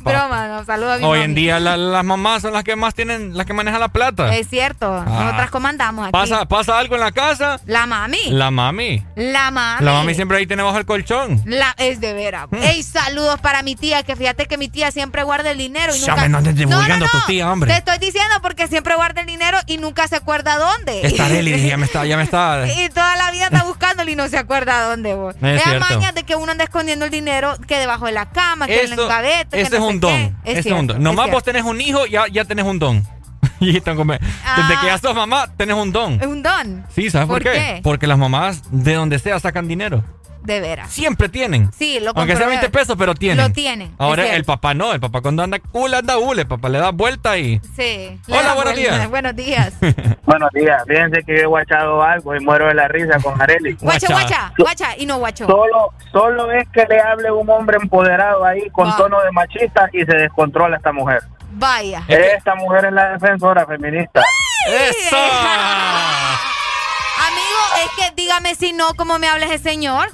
Broma, 0.00 0.48
no, 0.48 0.64
saludos 0.64 0.94
a 0.94 0.98
mi 0.98 1.04
Hoy 1.04 1.20
en 1.20 1.34
día 1.34 1.58
las 1.58 2.04
mamás 2.04 2.42
son 2.42 2.52
las 2.52 2.64
que 2.64 2.76
más 2.76 2.94
tienen, 2.94 3.36
las 3.36 3.46
que 3.46 3.52
manejan 3.52 3.80
la 3.80 3.88
plata. 3.88 4.34
Es 4.36 4.48
cierto, 4.48 4.92
ah. 4.92 5.04
nosotras 5.04 5.50
comandamos 5.50 6.04
aquí. 6.04 6.12
¿Pasa, 6.12 6.46
¿Pasa 6.46 6.78
algo 6.78 6.94
en 6.94 7.00
la 7.00 7.12
casa? 7.12 7.60
La 7.66 7.86
mami. 7.86 8.30
La 8.30 8.50
mami. 8.50 9.04
La 9.16 9.50
mami. 9.50 9.84
La 9.84 9.92
mami 9.92 10.14
siempre 10.14 10.38
ahí 10.38 10.46
tiene 10.46 10.62
bajo 10.62 10.78
el 10.78 10.86
colchón. 10.86 11.42
La, 11.44 11.74
es 11.78 12.00
de 12.00 12.12
veras. 12.12 12.46
Mm. 12.50 12.62
Ey, 12.62 12.82
saludos 12.82 13.40
para 13.40 13.62
mi 13.62 13.76
tía, 13.76 14.02
que 14.02 14.16
fíjate 14.16 14.46
que 14.46 14.56
mi 14.58 14.68
tía 14.68 14.90
siempre 14.90 15.22
guarda 15.22 15.50
el 15.50 15.58
dinero 15.58 15.94
y 15.94 15.98
nunca... 16.00 16.28
no 16.28 16.40
no, 16.40 16.96
no, 16.96 17.06
tu 17.06 17.20
tía, 17.26 17.50
hombre. 17.50 17.70
Te 17.70 17.78
estoy 17.78 17.98
diciendo 17.98 18.36
porque 18.42 18.59
siempre 18.68 18.94
guarda 18.94 19.20
el 19.20 19.26
dinero 19.26 19.58
y 19.66 19.78
nunca 19.78 20.08
se 20.08 20.16
acuerda 20.16 20.56
dónde. 20.56 21.06
Está 21.06 21.28
Deli, 21.28 21.68
ya 21.68 21.76
me 21.76 21.86
está, 21.86 22.04
ya 22.06 22.16
me 22.16 22.24
está. 22.24 22.66
y 22.76 22.88
toda 22.88 23.16
la 23.16 23.30
vida 23.30 23.44
está 23.44 23.64
buscándolo 23.64 24.10
y 24.10 24.16
no 24.16 24.28
se 24.28 24.38
acuerda 24.38 24.88
dónde 24.88 25.14
vos. 25.14 25.34
Es, 25.40 25.62
es 25.66 26.14
de 26.14 26.22
que 26.24 26.36
uno 26.36 26.52
anda 26.52 26.64
escondiendo 26.64 27.04
el 27.04 27.10
dinero 27.10 27.54
que 27.66 27.78
debajo 27.78 28.06
de 28.06 28.12
la 28.12 28.30
cama, 28.30 28.66
que 28.66 28.84
en 28.84 28.92
el 28.92 28.96
gaveta. 28.96 29.56
Ese 29.56 29.76
es, 29.76 29.82
un 29.82 30.00
don. 30.00 30.36
Es 30.44 30.66
un 30.66 30.86
don. 30.86 31.02
Nomás 31.02 31.30
vos 31.30 31.42
tenés 31.42 31.64
un 31.64 31.80
hijo, 31.80 32.06
ya, 32.06 32.26
ya 32.28 32.44
tenés 32.44 32.64
un 32.64 32.78
don. 32.78 33.06
Y 33.60 33.72
Desde 33.72 33.82
que 33.82 34.86
ya 34.86 34.98
sos 34.98 35.14
mamá, 35.14 35.46
tenés 35.56 35.76
un 35.76 35.92
don. 35.92 36.18
Es 36.20 36.26
un 36.26 36.42
don. 36.42 36.86
Sí, 36.94 37.10
¿sabes 37.10 37.28
por, 37.28 37.42
qué? 37.42 37.80
Porque 37.82 38.06
las 38.06 38.16
mamás, 38.16 38.62
de 38.70 38.94
donde 38.94 39.18
sea, 39.18 39.38
sacan 39.38 39.68
dinero. 39.68 40.02
De 40.42 40.60
veras. 40.60 40.90
Siempre 40.90 41.28
tienen. 41.28 41.70
Sí, 41.72 42.00
lo 42.00 42.12
Aunque 42.14 42.36
sea 42.36 42.46
20 42.46 42.70
pesos, 42.70 42.96
pero 42.98 43.14
tienen. 43.14 43.46
Lo 43.46 43.52
tienen. 43.52 43.94
Ahora 43.98 44.34
el 44.34 44.44
papá 44.44 44.74
no, 44.74 44.92
el 44.92 45.00
papá 45.00 45.20
cuando 45.20 45.42
anda 45.42 45.58
cool 45.58 45.92
anda 45.94 46.18
hule, 46.18 46.42
el 46.42 46.48
papá 46.48 46.68
le 46.68 46.78
da 46.78 46.90
vuelta 46.90 47.36
y. 47.36 47.60
Sí. 47.76 48.18
Hola, 48.28 48.54
buenos 48.54 48.74
días. 48.74 49.10
Buenos 49.10 49.36
días. 49.36 49.74
buenos 50.24 50.50
días. 50.52 50.82
Fíjense 50.86 51.22
que 51.24 51.36
yo 51.36 51.42
he 51.42 51.46
guachado 51.46 52.02
algo 52.02 52.34
y 52.34 52.40
muero 52.40 52.66
de 52.68 52.74
la 52.74 52.88
risa 52.88 53.18
con 53.22 53.40
Areli. 53.40 53.74
Guacha, 53.80 54.08
guacha, 54.12 54.52
guacha 54.56 54.96
y 54.96 55.06
no 55.06 55.18
guacho. 55.18 55.46
Solo, 55.46 55.92
solo 56.12 56.50
es 56.52 56.68
que 56.70 56.86
le 56.86 57.00
hable 57.00 57.30
un 57.30 57.48
hombre 57.50 57.76
empoderado 57.80 58.44
ahí 58.44 58.68
con 58.70 58.94
tono 58.96 59.20
de 59.20 59.30
machista 59.32 59.88
y 59.92 60.04
se 60.04 60.16
descontrola 60.16 60.76
esta 60.76 60.92
mujer. 60.92 61.22
Vaya. 61.52 62.02
Esta 62.08 62.54
mujer 62.54 62.86
es 62.86 62.92
la 62.92 63.10
defensora 63.10 63.66
feminista. 63.66 64.22
¡Eso! 64.68 65.16
Amigo, 67.26 67.60
es 67.84 67.90
que 67.96 68.12
dígame 68.14 68.54
si 68.54 68.72
no, 68.72 68.94
¿cómo 68.96 69.18
me 69.18 69.28
habla 69.28 69.46
ese 69.46 69.58
señor? 69.58 70.10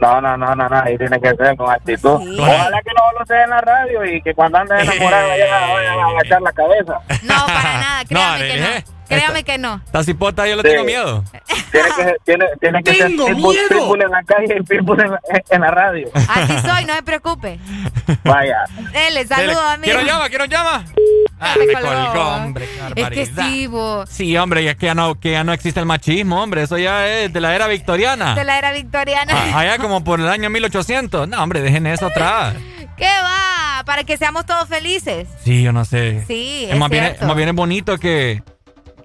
No, 0.00 0.20
no, 0.20 0.36
no, 0.36 0.54
no, 0.54 0.68
no, 0.68 0.82
ahí 0.82 0.96
tiene 0.96 1.20
que 1.20 1.34
ser 1.34 1.56
con 1.56 1.70
actitud. 1.70 2.38
Ojalá 2.40 2.82
que 2.82 2.90
no 2.94 3.18
lo 3.18 3.26
sea 3.26 3.44
en 3.44 3.50
la 3.50 3.60
radio 3.60 4.04
y 4.04 4.22
que 4.22 4.34
cuando 4.34 4.58
andes 4.58 4.82
enamorado 4.82 5.28
vayan 5.28 5.52
a, 5.52 5.72
vayan 5.72 5.98
a 5.98 6.06
agachar 6.06 6.42
la 6.42 6.52
cabeza. 6.52 7.00
No, 7.24 7.46
para 7.46 7.62
nada, 7.62 8.04
créame 8.08 8.38
que 8.38 8.58
¿eh? 8.58 8.84
no. 8.86 8.97
Créame 9.08 9.42
que 9.44 9.58
no. 9.58 9.80
Esta 9.86 10.04
cipota 10.04 10.46
yo 10.46 10.56
le 10.56 10.62
Sí. 10.62 10.68
tengo 10.68 10.84
miedo. 10.84 11.24
Tiene 11.72 11.88
que, 11.96 12.14
tiene, 12.24 12.46
tiene 12.60 12.82
que 12.82 12.94
ser 12.94 13.06
¡Tengo 13.08 13.26
pitbull, 13.26 13.54
miedo! 13.54 13.68
pitbull 13.68 14.02
en 14.02 14.10
la 14.10 14.22
calle 14.22 14.56
y 14.58 14.62
pitbull 14.62 15.00
en, 15.00 15.10
la- 15.12 15.20
en 15.50 15.60
la 15.60 15.70
radio. 15.70 16.08
Así 16.14 16.52
soy, 16.66 16.84
no 16.84 16.94
se 16.94 17.02
preocupe. 17.02 17.58
Vaya. 18.24 18.56
Dele, 18.92 19.26
saludos, 19.26 19.56
Dele. 19.56 19.58
amigo. 19.74 19.82
¿Quién 19.82 19.96
nos 19.96 20.04
llama? 20.06 20.28
¿Quién 20.28 20.38
nos 20.38 20.48
llama? 20.48 20.84
Ah, 21.40 21.54
me 21.58 21.72
colgó. 21.72 22.20
hombre. 22.36 22.68
Es 22.96 23.08
que 23.10 23.26
sí. 23.26 23.68
Sí, 24.08 24.36
hombre, 24.36 24.62
y 24.62 24.68
es 24.68 24.76
que 24.76 24.86
ya 24.86 24.94
no, 24.94 25.18
que 25.20 25.32
ya 25.32 25.44
no 25.44 25.52
existe 25.52 25.78
el 25.80 25.86
machismo, 25.86 26.42
hombre. 26.42 26.62
Eso 26.62 26.78
ya 26.78 27.06
es 27.06 27.32
de 27.32 27.40
la 27.40 27.54
era 27.54 27.66
victoriana. 27.66 28.34
De 28.34 28.44
la 28.44 28.58
era 28.58 28.72
victoriana. 28.72 29.32
Ah, 29.34 29.58
Allá 29.60 29.78
como 29.78 30.02
por 30.04 30.20
el 30.20 30.28
año 30.28 30.50
1800. 30.50 31.28
No, 31.28 31.42
hombre, 31.42 31.60
dejen 31.60 31.86
eso 31.86 32.06
atrás. 32.06 32.54
¿Qué 32.96 33.06
va? 33.22 33.84
Para 33.84 34.02
que 34.04 34.16
seamos 34.16 34.44
todos 34.46 34.68
felices. 34.68 35.28
Sí, 35.44 35.62
yo 35.62 35.72
no 35.72 35.84
sé. 35.84 36.24
Sí, 36.26 36.64
es 36.64 36.72
es 36.72 36.78
más 36.78 36.90
bien, 36.90 37.16
más 37.22 37.36
bien 37.36 37.48
es 37.50 37.54
bonito 37.54 37.96
que, 37.98 38.42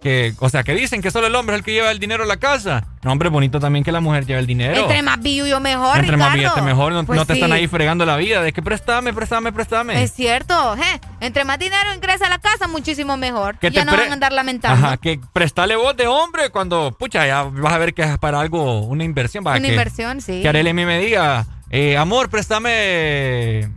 que, 0.03 0.35
o 0.39 0.49
sea, 0.49 0.63
que 0.63 0.75
dicen 0.75 1.01
que 1.01 1.09
solo 1.09 1.27
el 1.27 1.35
hombre 1.35 1.55
es 1.55 1.59
el 1.61 1.65
que 1.65 1.71
lleva 1.71 1.89
el 1.89 1.97
dinero 1.97 2.23
a 2.23 2.27
la 2.27 2.37
casa. 2.37 2.85
No, 3.01 3.11
hombre, 3.11 3.29
bonito 3.29 3.59
también 3.59 3.83
que 3.83 3.91
la 3.91 4.01
mujer 4.01 4.25
lleve 4.25 4.39
el 4.41 4.45
dinero. 4.45 4.81
Entre 4.81 5.01
más 5.01 5.19
billuyo 5.21 5.59
mejor, 5.59 5.95
Entre 5.97 6.11
Ricardo. 6.11 6.25
más 6.29 6.33
billete 6.35 6.61
mejor, 6.61 6.91
no, 6.93 7.03
Pues 7.05 7.17
no 7.17 7.25
te 7.25 7.33
sí. 7.33 7.39
están 7.39 7.51
ahí 7.53 7.67
fregando 7.67 8.05
la 8.05 8.17
vida. 8.17 8.41
De 8.43 8.51
que 8.53 8.61
préstame, 8.61 9.13
préstame, 9.13 9.51
préstame. 9.51 10.03
Es 10.03 10.11
cierto, 10.13 10.75
¿eh? 10.75 11.01
Entre 11.21 11.45
más 11.45 11.57
dinero 11.57 11.93
ingresa 11.95 12.27
a 12.27 12.29
la 12.29 12.37
casa, 12.39 12.67
muchísimo 12.67 13.15
mejor. 13.17 13.57
Que 13.57 13.71
ya 13.71 13.85
no 13.85 13.93
van 13.95 14.09
a 14.09 14.13
andar 14.13 14.33
lamentando. 14.33 14.85
Ajá, 14.85 14.97
que 14.97 15.19
prestale 15.31 15.75
voz 15.77 15.95
de 15.97 16.05
hombre 16.07 16.49
cuando, 16.49 16.95
pucha, 16.99 17.25
ya 17.25 17.43
vas 17.43 17.73
a 17.73 17.77
ver 17.77 17.93
que 17.93 18.03
es 18.03 18.17
para 18.19 18.39
algo, 18.41 18.81
una 18.81 19.05
inversión. 19.05 19.47
Una 19.47 19.59
que- 19.59 19.67
inversión, 19.69 20.19
sí. 20.21 20.41
Que 20.41 20.49
Arely 20.49 20.73
me 20.73 20.99
diga, 20.99 21.45
eh, 21.71 21.97
amor, 21.97 22.29
préstame. 22.29 23.69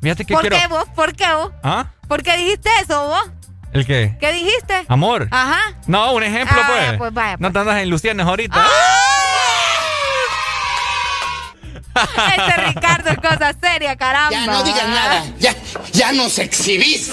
Fíjate 0.00 0.24
que 0.24 0.34
¿Por 0.34 0.42
quiero. 0.42 0.56
qué 0.58 0.66
vos? 0.66 0.84
¿Por 0.94 1.14
qué 1.14 1.26
vos? 1.34 1.50
¿Ah? 1.62 1.86
¿Por 2.08 2.22
qué 2.22 2.36
dijiste 2.36 2.68
eso 2.82 3.06
vos? 3.08 3.30
¿El 3.74 3.84
qué? 3.86 4.16
¿Qué 4.20 4.32
dijiste? 4.32 4.84
Amor. 4.88 5.28
Ajá. 5.30 5.60
No, 5.86 6.12
un 6.14 6.22
ejemplo, 6.22 6.56
Ah, 6.62 6.66
pues. 6.86 6.98
pues 6.98 7.12
vaya, 7.12 7.36
No 7.38 7.52
te 7.52 7.58
andas 7.58 7.82
en 7.82 7.90
Lucianes 7.90 8.24
ahorita. 8.26 8.64
Este 11.94 12.56
Ricardo 12.66 13.10
es 13.10 13.16
cosa 13.18 13.52
seria, 13.60 13.94
caramba. 13.96 14.30
Ya 14.32 14.46
no 14.46 14.62
digas 14.64 14.88
nada. 14.88 15.24
Ya, 15.38 15.54
ya 15.92 16.12
nos 16.12 16.38
exhibiste. 16.40 17.12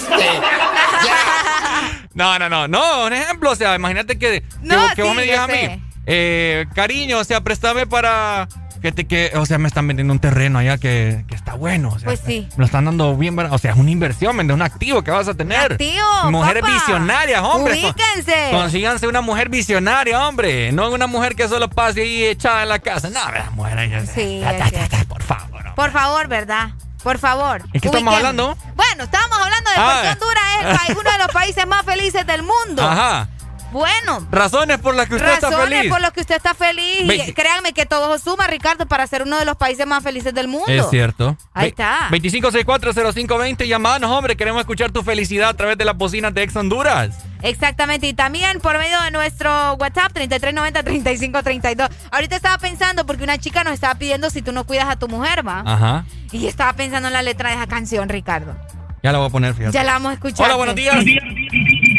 No, 2.14 2.38
no, 2.38 2.48
no, 2.48 2.66
no, 2.68 3.04
un 3.06 3.12
ejemplo, 3.12 3.50
o 3.52 3.56
sea, 3.56 3.74
imagínate 3.76 4.18
que, 4.18 4.40
que, 4.42 4.44
No, 4.62 4.80
vos- 4.80 4.92
que 4.94 5.02
vos 5.02 5.14
me 5.14 5.22
digas 5.22 5.40
a 5.40 5.46
mí, 5.46 5.82
eh, 6.06 6.66
cariño, 6.74 7.18
o 7.18 7.24
sea, 7.24 7.40
préstame 7.42 7.86
para 7.86 8.48
que 8.82 8.92
te 8.92 9.06
que, 9.06 9.32
o 9.36 9.46
sea, 9.46 9.58
me 9.58 9.68
están 9.68 9.86
vendiendo 9.86 10.12
un 10.12 10.18
terreno 10.18 10.58
allá 10.58 10.76
que, 10.76 11.24
que 11.28 11.34
está 11.34 11.54
bueno, 11.54 11.90
o 11.90 11.98
sea, 11.98 12.06
Pues 12.06 12.20
sí. 12.26 12.48
me 12.56 12.58
lo 12.58 12.64
están 12.66 12.84
dando 12.84 13.16
bien, 13.16 13.38
o 13.38 13.58
sea, 13.58 13.70
es 13.72 13.76
una 13.78 13.90
inversión, 13.90 14.36
¿me 14.36 14.42
entiendes? 14.42 14.66
un 14.66 14.72
activo 14.72 15.02
que 15.02 15.10
vas 15.10 15.28
a 15.28 15.34
tener. 15.34 15.72
Activo, 15.72 16.30
Mujeres 16.30 16.64
visionarias, 16.66 17.40
hombre. 17.42 17.74
Ubíquense. 17.74 18.48
Consíganse 18.50 19.06
una 19.06 19.20
mujer 19.20 19.48
visionaria, 19.48 20.26
hombre, 20.26 20.72
no 20.72 20.90
una 20.90 21.06
mujer 21.06 21.34
que 21.36 21.48
solo 21.48 21.70
pase 21.70 22.02
ahí 22.02 22.24
echada 22.24 22.64
en 22.64 22.68
la 22.68 22.80
casa. 22.80 23.08
No, 23.08 23.20
la 23.32 23.50
mujer 23.52 23.78
ella- 23.78 24.04
Sí, 24.06 24.42
es 24.42 25.04
por 25.06 25.22
favor. 25.22 25.74
Por 25.74 25.90
favor, 25.92 26.28
¿verdad? 26.28 26.70
Por 27.02 27.18
favor. 27.18 27.62
¿En 27.72 27.80
qué 27.80 27.88
estamos 27.88 28.14
hablando? 28.14 28.56
Bueno, 28.76 29.04
estábamos 29.04 29.38
hablando 29.38 29.70
de 29.70 29.76
por 29.76 30.02
qué 30.02 30.08
Honduras 30.08 30.80
es 30.88 30.96
uno 30.96 31.10
de 31.10 31.18
los 31.18 31.28
países 31.28 31.66
más 31.66 31.84
felices 31.84 32.26
del 32.26 32.42
mundo. 32.42 32.82
Ajá. 32.88 33.28
Bueno, 33.72 34.26
Razones 34.30 34.78
por 34.78 34.94
las 34.94 35.08
que 35.08 35.16
usted 35.16 35.32
está 35.32 35.50
razones 35.50 35.78
feliz. 35.78 35.90
por 35.90 36.00
las 36.00 36.12
que 36.12 36.20
usted 36.20 36.36
está 36.36 36.54
feliz. 36.54 37.06
Ve- 37.06 37.24
Y 37.28 37.32
créanme 37.32 37.72
que 37.72 37.86
todo 37.86 38.18
suma, 38.18 38.46
Ricardo, 38.46 38.86
para 38.86 39.06
ser 39.06 39.22
uno 39.22 39.38
de 39.38 39.44
los 39.44 39.56
países 39.56 39.86
más 39.86 40.02
felices 40.02 40.32
del 40.34 40.46
mundo. 40.48 40.66
Es 40.68 40.88
cierto. 40.90 41.36
Ahí 41.54 41.64
Ve- 41.64 41.68
está. 41.70 42.08
25640520, 42.10 43.66
llamanos, 43.66 44.10
hombre. 44.10 44.36
Queremos 44.36 44.60
escuchar 44.60 44.92
tu 44.92 45.02
felicidad 45.02 45.48
a 45.48 45.54
través 45.54 45.78
de 45.78 45.84
las 45.84 45.96
bocinas 45.96 46.32
de 46.34 46.42
Ex 46.42 46.54
Honduras. 46.54 47.16
Exactamente, 47.42 48.06
y 48.06 48.14
también 48.14 48.60
por 48.60 48.78
medio 48.78 49.00
de 49.02 49.10
nuestro 49.10 49.74
WhatsApp 49.74 50.12
3390-3532. 50.14 51.88
Ahorita 52.12 52.36
estaba 52.36 52.58
pensando, 52.58 53.04
porque 53.06 53.24
una 53.24 53.38
chica 53.38 53.64
nos 53.64 53.72
estaba 53.74 53.94
pidiendo 53.96 54.30
si 54.30 54.42
tú 54.42 54.52
no 54.52 54.64
cuidas 54.64 54.88
a 54.88 54.96
tu 54.96 55.08
mujer, 55.08 55.46
¿va? 55.46 55.62
Ajá. 55.66 56.04
Y 56.30 56.46
estaba 56.46 56.72
pensando 56.74 57.08
en 57.08 57.14
la 57.14 57.22
letra 57.22 57.48
de 57.50 57.56
esa 57.56 57.66
canción, 57.66 58.08
Ricardo. 58.08 58.54
Ya 59.02 59.10
la 59.10 59.18
voy 59.18 59.26
a 59.26 59.30
poner, 59.30 59.54
fíjate. 59.54 59.72
Ya 59.74 59.82
la 59.82 59.94
vamos 59.94 60.10
a 60.10 60.14
escuchar. 60.14 60.46
Hola, 60.46 60.54
buenos 60.54 60.76
días. 60.76 60.94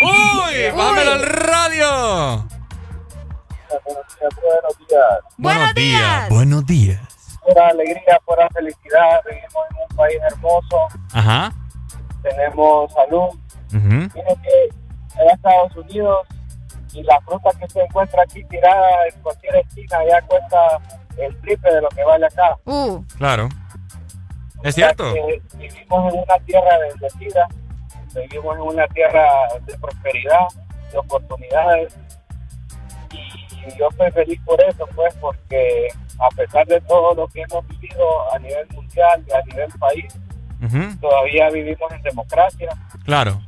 ¡Uy! 0.04 0.70
¡Bájamelo 0.76 1.12
al 1.14 1.22
radio! 1.24 2.48
Buenos 4.20 4.78
días. 4.78 5.14
Buenos 5.38 5.76
días. 5.76 6.30
Buenos 6.30 6.66
días. 6.66 7.00
Pura 7.46 7.68
alegría, 7.68 8.20
pura 8.26 8.48
felicidad. 8.54 9.22
Vivimos 9.26 9.66
en 9.72 9.78
un 9.90 9.98
país 9.98 10.18
hermoso. 10.30 10.88
Ajá. 11.14 11.54
Tenemos 12.22 12.92
salud. 12.94 13.30
Ujú. 13.74 13.80
Mire 13.80 14.36
que 14.44 14.70
en 15.20 15.30
Estados 15.30 15.76
Unidos 15.76 16.28
y 16.94 17.04
la 17.04 17.20
fruta 17.22 17.50
que 17.60 17.68
se 17.70 17.82
encuentra 17.82 18.24
aquí 18.24 18.44
tirada 18.46 19.08
en 19.14 19.22
cualquier 19.22 19.56
esquina 19.56 19.98
ya 20.08 20.22
cuesta 20.22 20.80
el 21.18 21.36
triple 21.42 21.74
de 21.74 21.82
lo 21.82 21.90
que 21.90 22.04
vale 22.04 22.26
acá. 22.26 22.58
Uh. 22.66 23.04
Claro. 23.18 23.50
Es 24.64 24.76
cierto. 24.76 25.14
vivimos 25.58 26.14
en 26.14 26.20
una 26.20 26.40
tierra 26.46 26.78
bendecida, 26.80 27.48
vivimos 28.22 28.56
en 28.56 28.62
una 28.62 28.88
tierra 28.88 29.26
de 29.66 29.78
prosperidad, 29.78 30.48
de 30.92 30.98
oportunidades. 30.98 31.98
Y 33.12 33.78
yo 33.78 33.88
estoy 33.90 34.12
feliz 34.12 34.40
por 34.46 34.62
eso, 34.62 34.86
pues, 34.96 35.14
porque 35.16 35.88
a 36.20 36.30
pesar 36.36 36.66
de 36.68 36.80
todo 36.82 37.14
lo 37.16 37.28
que 37.28 37.42
hemos 37.42 37.68
vivido 37.68 38.34
a 38.34 38.40
nivel 38.40 38.68
mundial 38.74 39.24
y 39.28 39.32
a 39.34 39.42
nivel 39.44 39.70
país, 39.80 40.14
todavía 41.02 41.50
vivimos 41.50 41.92
en 41.92 42.02
democracia, 42.04 42.70
Claro. 43.06 43.42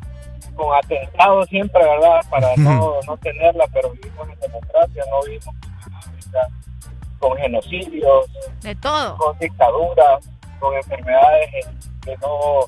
con 0.56 0.74
atentados 0.76 1.48
siempre, 1.50 1.82
¿verdad? 1.84 2.22
Para 2.30 2.56
no, 2.58 3.00
no 3.08 3.18
tenerla, 3.18 3.66
pero 3.74 3.90
vivimos 3.92 4.28
en 4.30 4.40
democracia, 4.40 5.04
no 5.10 5.22
vivimos 5.24 5.56
con 7.20 7.38
genocidios, 7.38 8.26
De 8.62 8.76
todo. 8.76 9.18
con 9.18 9.38
dictaduras, 9.40 10.30
con 10.60 10.74
enfermedades 10.76 11.50
que 12.04 12.16
no 12.18 12.66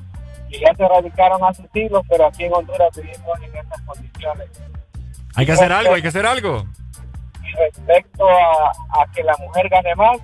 que 0.50 0.60
ya 0.60 0.74
se 0.76 0.84
erradicaron 0.84 1.44
hace 1.44 1.68
siglos, 1.74 2.04
pero 2.10 2.28
aquí 2.28 2.44
en 2.46 2.54
Honduras 2.54 2.90
vivimos 2.96 3.40
en 3.42 3.56
estas 3.56 3.82
condiciones. 3.82 4.48
Hay 5.36 5.46
que 5.46 5.52
hacer 5.52 5.72
algo, 5.72 5.94
hay 5.94 6.02
que 6.02 6.08
hacer 6.08 6.26
algo. 6.26 6.66
Y 7.44 7.52
respecto 7.58 8.28
a, 8.28 9.02
a 9.02 9.12
que 9.14 9.24
la 9.24 9.36
mujer 9.38 9.70
gane 9.70 9.96
más, 9.96 10.18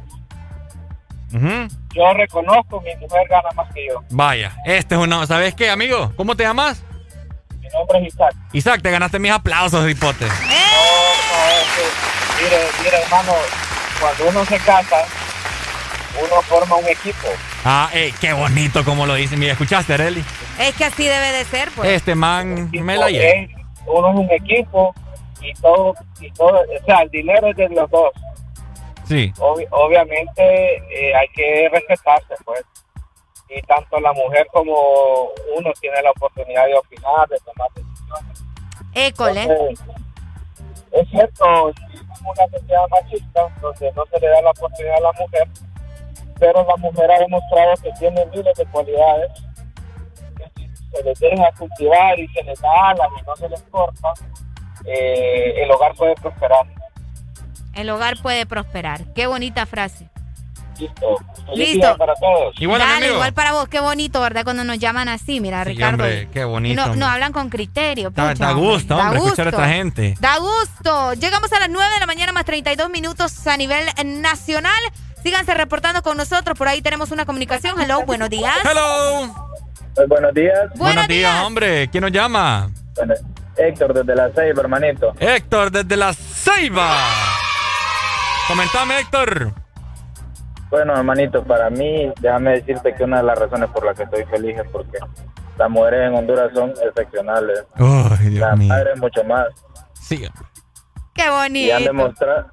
Ujú. 1.33 1.67
yo 1.95 2.13
reconozco 2.13 2.81
mi 2.81 2.95
mujer 2.97 3.27
gana 3.29 3.49
más 3.55 3.71
que 3.73 3.87
yo. 3.87 4.01
Vaya, 4.11 4.55
este 4.65 4.95
es 4.95 5.01
uno. 5.01 5.25
¿Sabes 5.25 5.55
qué, 5.55 5.69
amigo? 5.69 6.11
¿Cómo 6.15 6.35
te 6.35 6.43
llamas? 6.43 6.83
Mi 7.59 7.67
nombre 7.69 7.99
es 7.99 8.13
Isaac. 8.13 8.33
Isaac, 8.53 8.81
te 8.81 8.91
ganaste 8.91 9.19
mis 9.19 9.31
aplausos, 9.31 9.89
hipote. 9.89 10.25
No, 10.25 10.31
no, 10.31 10.35
es 11.49 11.67
que, 11.75 12.43
mire, 12.43 12.57
mire, 12.83 13.01
hermano, 13.03 13.33
cuando 13.99 14.29
uno 14.29 14.45
se 14.45 14.57
casa, 14.59 14.97
uno 16.19 16.41
forma 16.43 16.75
un 16.75 16.87
equipo. 16.87 17.27
Ah, 17.65 17.89
eh, 17.93 18.11
qué 18.19 18.33
bonito 18.33 18.83
como 18.83 19.05
lo 19.05 19.15
dice. 19.15 19.37
Mira, 19.37 19.53
¿escuchaste, 19.53 19.93
Areli? 19.93 20.23
Es 20.59 20.75
que 20.75 20.85
así 20.85 21.03
debe 21.05 21.31
de 21.31 21.45
ser, 21.45 21.69
pues. 21.75 21.89
Este 21.89 22.13
man 22.15 22.69
me 22.71 22.97
la 22.97 23.09
lleva. 23.09 23.53
Ok, 23.53 23.87
Uno 23.87 24.09
es 24.11 24.15
un 24.19 24.31
equipo 24.31 24.93
y 25.41 25.53
todo, 25.55 25.93
y 26.21 26.31
todo, 26.31 26.59
o 26.59 26.85
sea, 26.85 27.01
el 27.03 27.09
dinero 27.09 27.47
es 27.47 27.55
de 27.57 27.69
los 27.69 27.89
dos. 27.89 28.11
Sí. 29.07 29.31
Obvi- 29.37 29.67
obviamente 29.71 30.75
eh, 30.75 31.15
hay 31.15 31.27
que 31.35 31.69
respetarse, 31.71 32.35
pues. 32.45 32.61
Y 33.49 33.61
tanto 33.63 33.99
la 33.99 34.11
mujer 34.13 34.47
como 34.51 35.27
uno 35.57 35.71
tiene 35.79 36.01
la 36.01 36.11
oportunidad 36.11 36.65
de 36.65 36.75
opinar, 36.75 37.27
de 37.29 37.37
tomar 37.39 37.67
decisiones. 37.75 38.43
École. 38.93 39.41
Entonces, 39.43 39.79
es 40.91 41.09
cierto, 41.09 41.69
en 41.69 42.25
una 42.25 42.57
sociedad 42.57 42.85
machista 42.89 43.41
donde 43.61 43.91
no 43.93 44.05
se 44.05 44.19
le 44.19 44.27
da 44.27 44.41
la 44.41 44.49
oportunidad 44.51 44.95
a 44.97 45.01
la 45.01 45.11
mujer, 45.13 45.47
pero 46.39 46.65
la 46.65 46.75
mujer 46.77 47.11
ha 47.11 47.19
demostrado 47.19 47.73
que 47.81 47.91
tiene 47.99 48.25
miles 48.27 48.55
de 48.57 48.65
cualidades, 48.67 49.31
que 50.37 50.51
si 50.55 50.67
se 50.91 51.03
les 51.03 51.19
deja 51.19 51.51
cultivar 51.57 52.19
y 52.19 52.27
se 52.29 52.43
les 52.43 52.59
da 52.61 52.69
alas 52.89 53.07
y 53.19 53.25
no 53.25 53.35
se 53.35 53.49
les 53.49 53.61
corta, 53.63 54.13
eh, 54.85 55.63
el 55.63 55.71
hogar 55.71 55.93
puede 55.95 56.15
prosperar. 56.15 56.65
El 57.73 57.89
hogar 57.89 58.21
puede 58.21 58.45
prosperar. 58.45 59.01
Qué 59.13 59.25
bonita 59.27 59.65
frase. 59.65 60.09
Listo. 60.79 61.15
Listo. 61.53 61.97
para 61.97 62.13
todos. 62.15 62.55
Dale, 62.59 63.07
igual 63.13 63.33
para 63.33 63.51
vos. 63.53 63.67
Qué 63.67 63.79
bonito, 63.79 64.19
¿verdad? 64.21 64.43
Cuando 64.43 64.63
nos 64.63 64.79
llaman 64.79 65.07
así, 65.07 65.39
mira, 65.39 65.63
Sí, 65.63 65.69
Ricardo. 65.69 66.03
hombre, 66.03 66.27
qué 66.33 66.43
bonito. 66.45 66.75
no, 66.75 66.83
hombre. 66.85 66.99
nos 66.99 67.09
hablan 67.09 67.31
con 67.31 67.49
criterio. 67.49 68.09
Da, 68.09 68.31
pucha, 68.31 68.45
da 68.45 68.51
gusto, 68.53 68.95
Da 68.95 69.03
hombre, 69.03 69.19
escuchar 69.19 69.47
a 69.47 69.51
gusto. 69.51 69.61
esta 69.63 69.73
gente. 69.73 70.15
Da 70.19 70.37
gusto. 70.39 71.13
Llegamos 71.13 71.53
a 71.53 71.59
las 71.59 71.69
9 71.69 71.93
de 71.93 71.99
la 71.99 72.05
mañana 72.07 72.31
más 72.31 72.45
32 72.45 72.89
minutos 72.89 73.45
a 73.47 73.55
nivel 73.55 73.85
nacional. 74.21 74.73
Síganse 75.23 75.53
reportando 75.53 76.03
con 76.03 76.17
nosotros. 76.17 76.57
Por 76.57 76.67
ahí 76.67 76.81
tenemos 76.81 77.11
una 77.11 77.25
comunicación. 77.25 77.79
Hello, 77.79 78.03
buenos 78.05 78.29
días. 78.29 78.53
Hello. 78.63 79.33
buenos 80.07 80.33
días. 80.33 80.69
Buenos 80.75 81.07
días, 81.07 81.43
hombre. 81.45 81.87
¿Quién 81.89 82.01
nos 82.01 82.11
llama? 82.11 82.69
Héctor 83.55 83.93
desde 83.93 84.15
la 84.15 84.29
Ceiba, 84.31 84.61
hermanito. 84.61 85.13
Héctor, 85.19 85.71
desde 85.71 85.95
la 85.95 86.13
Ceiba. 86.13 86.97
Comentame, 88.47 88.99
Héctor. 88.99 89.53
Bueno, 90.69 90.93
hermanito, 90.93 91.43
para 91.43 91.69
mí, 91.69 92.11
déjame 92.19 92.59
decirte 92.59 92.93
que 92.95 93.03
una 93.03 93.17
de 93.17 93.23
las 93.23 93.37
razones 93.37 93.69
por 93.69 93.85
las 93.85 93.95
que 93.95 94.03
estoy 94.03 94.25
feliz 94.25 94.57
es 94.57 94.67
porque 94.71 94.97
las 95.57 95.69
mujeres 95.69 96.09
en 96.09 96.15
Honduras 96.15 96.51
son 96.53 96.73
excepcionales. 96.85 97.63
Ay, 97.75 98.29
Dios 98.29 98.41
las 98.41 98.57
madres 98.57 98.99
mucho 98.99 99.23
más. 99.23 99.47
Sí. 99.93 100.27
Qué 101.13 101.29
bonito. 101.29 101.67
Y 101.67 101.71
han 101.71 101.83
demostrado, 101.83 102.51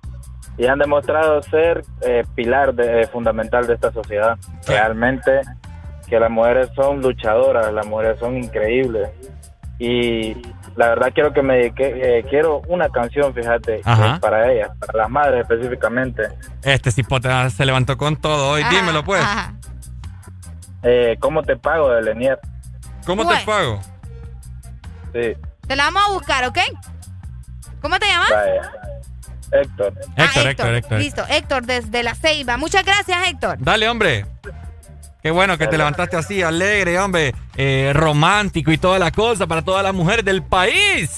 y 0.58 0.66
han 0.66 0.78
demostrado 0.78 1.42
ser 1.42 1.82
eh, 2.02 2.24
pilar 2.34 2.74
de- 2.74 3.02
eh, 3.02 3.06
fundamental 3.06 3.66
de 3.66 3.74
esta 3.74 3.92
sociedad. 3.92 4.36
Realmente 4.66 5.40
que 6.08 6.18
las 6.20 6.30
mujeres 6.30 6.68
son 6.74 7.00
luchadoras, 7.00 7.72
las 7.72 7.86
mujeres 7.86 8.18
son 8.18 8.36
increíbles. 8.36 9.08
Y 9.78 10.34
la 10.76 10.88
verdad 10.90 11.10
quiero 11.14 11.32
que 11.32 11.40
me 11.42 11.56
dedique, 11.56 12.18
eh, 12.18 12.24
quiero 12.28 12.60
una 12.68 12.88
canción, 12.90 13.32
fíjate, 13.32 13.76
es 13.80 14.18
para 14.20 14.52
ellas, 14.52 14.70
para 14.78 14.98
las 14.98 15.08
madres 15.10 15.42
específicamente. 15.42 16.24
Este 16.62 16.90
cipote 16.90 17.28
se 17.50 17.64
levantó 17.64 17.96
con 17.96 18.16
todo 18.16 18.50
hoy. 18.50 18.64
Dímelo, 18.64 19.02
pues. 19.04 19.24
Eh, 20.82 21.16
¿Cómo 21.20 21.42
te 21.42 21.56
pago 21.56 21.90
de 21.90 22.02
Lenier? 22.02 22.38
¿Cómo 23.06 23.24
Bueno. 23.24 23.38
te 23.40 23.46
pago? 23.46 23.80
Sí, 25.12 25.34
Te 25.66 25.76
la 25.76 25.84
vamos 25.84 26.02
a 26.08 26.12
buscar, 26.12 26.44
¿ok? 26.46 26.58
¿Cómo 27.80 27.98
te 27.98 28.06
llamas? 28.06 28.30
vaya. 28.30 28.70
Héctor. 29.52 29.94
Héctor, 30.16 30.46
Héctor, 30.46 30.74
Héctor. 30.74 30.98
Listo, 30.98 31.24
Héctor 31.28 31.66
desde 31.66 32.02
La 32.02 32.14
Ceiba. 32.14 32.56
Muchas 32.56 32.84
gracias, 32.84 33.28
Héctor. 33.28 33.56
Dale, 33.60 33.88
hombre. 33.88 34.26
Qué 35.22 35.30
bueno 35.30 35.58
que 35.58 35.66
te 35.66 35.76
levantaste 35.76 36.16
así, 36.16 36.42
alegre, 36.42 36.98
hombre, 36.98 37.34
eh, 37.56 37.92
romántico 37.94 38.70
y 38.72 38.78
toda 38.78 38.98
la 38.98 39.10
cosa 39.10 39.46
para 39.46 39.62
todas 39.62 39.82
las 39.82 39.92
mujeres 39.92 40.24
del 40.24 40.42
país. 40.42 41.10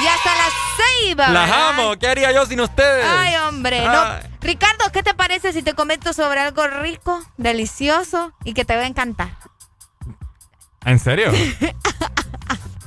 Y 0.00 0.06
hasta 0.06 0.30
La 0.34 0.48
Ceiba. 0.76 1.28
Las 1.28 1.50
¿verdad? 1.50 1.68
amo. 1.70 1.96
¿Qué 1.98 2.08
haría 2.08 2.32
yo 2.32 2.46
sin 2.46 2.60
ustedes? 2.60 3.04
Ay, 3.06 3.34
hombre. 3.36 3.80
Ay. 3.80 3.88
No. 3.88 4.28
Ricardo, 4.40 4.90
¿qué 4.92 5.02
te 5.02 5.12
parece 5.12 5.52
si 5.52 5.62
te 5.62 5.74
comento 5.74 6.12
sobre 6.12 6.40
algo 6.40 6.66
rico, 6.68 7.20
delicioso 7.36 8.32
y 8.44 8.54
que 8.54 8.64
te 8.64 8.76
va 8.76 8.82
a 8.82 8.86
encantar? 8.86 9.30
¿En 10.84 10.98
serio? 10.98 11.30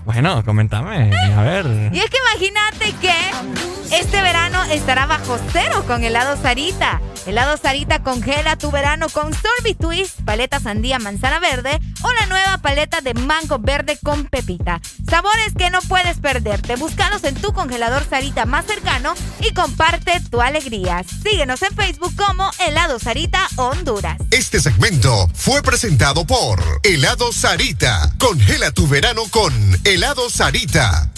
bueno, 0.05 0.43
coméntame. 0.43 1.11
A 1.35 1.41
ver. 1.43 1.65
Y 1.93 1.99
es 1.99 2.09
que 2.09 2.17
imagínate 2.17 2.93
que 3.01 3.95
este 3.97 4.21
verano 4.21 4.63
estará 4.65 5.05
bajo 5.05 5.37
cero 5.51 5.83
con 5.87 6.03
helado 6.03 6.35
Sarita. 6.41 7.01
Helado 7.25 7.55
Sarita 7.55 8.01
congela 8.01 8.55
tu 8.55 8.71
verano 8.71 9.07
con 9.09 9.31
Sorbit 9.33 9.77
Twist, 9.79 10.21
paleta 10.25 10.59
sandía 10.59 10.97
manzana 10.97 11.39
verde 11.39 11.79
o 12.01 12.11
la 12.13 12.25
nueva 12.25 12.57
paleta 12.57 13.01
de 13.01 13.13
mango 13.13 13.59
verde 13.59 13.99
con 14.01 14.25
pepita. 14.25 14.81
Sabores 15.07 15.53
que 15.55 15.69
no 15.69 15.81
puedes 15.81 16.17
perderte. 16.17 16.75
Búscalos 16.77 17.23
en 17.23 17.35
tu 17.35 17.53
congelador 17.53 18.03
Sarita 18.09 18.45
más 18.45 18.65
cercano 18.65 19.13
y 19.39 19.53
comparte 19.53 20.19
tu 20.31 20.41
alegría. 20.41 21.03
Síguenos 21.03 21.61
en 21.61 21.75
Facebook 21.75 22.15
como 22.15 22.49
Helado 22.59 22.97
Sarita 22.97 23.47
Honduras. 23.55 24.17
Este 24.31 24.59
segmento 24.59 25.27
fue 25.33 25.61
presentado 25.61 26.25
por 26.25 26.59
Helado 26.83 27.31
Sarita. 27.31 28.13
Congela 28.17 28.71
tu 28.71 28.87
verano 28.87 29.23
con 29.29 29.53
Helado 29.85 30.29
Sarita. 30.29 31.11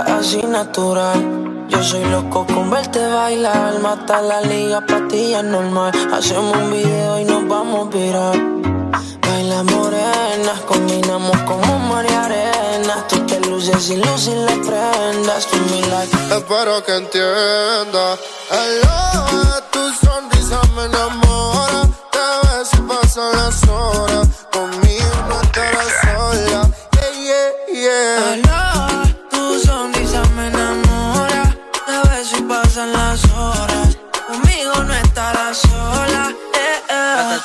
Así 0.00 0.42
natural. 0.42 1.66
Yo 1.68 1.82
soy 1.82 2.04
loco 2.04 2.46
con 2.46 2.70
verte 2.70 3.06
bailar. 3.06 3.78
Mata 3.80 4.22
la 4.22 4.40
liga, 4.40 4.80
patilla 4.86 5.42
normal. 5.42 5.92
Hacemos 6.12 6.56
un 6.56 6.70
video 6.70 7.20
y 7.20 7.24
nos 7.24 7.46
vamos 7.46 7.90
viral. 7.90 8.90
Baila 9.20 9.62
morenas, 9.64 10.60
combinamos 10.66 11.36
como 11.42 11.78
mar 11.78 12.06
y 12.08 12.14
arena. 12.14 13.06
Tú 13.08 13.16
te 13.26 13.40
luces 13.40 13.90
y 13.90 13.96
luces 13.96 14.36
las 14.36 14.58
prendas. 14.66 15.46
Tú 15.46 15.56
like. 15.90 16.16
Espero 16.36 16.84
que 16.84 16.96
entienda. 16.96 18.16
Hello, 18.50 19.62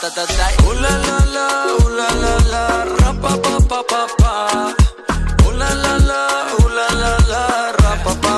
eh. 0.03 0.63
Uh, 0.63 0.73
la, 0.73 0.89
la, 1.07 1.17
la, 1.25 1.47
la, 1.97 2.35
la, 2.51 2.85
la, 2.99 3.13
pa, 3.21 3.35
pa, 3.37 3.59
pa, 3.67 3.83
pa, 3.83 4.07
pa. 4.07 4.16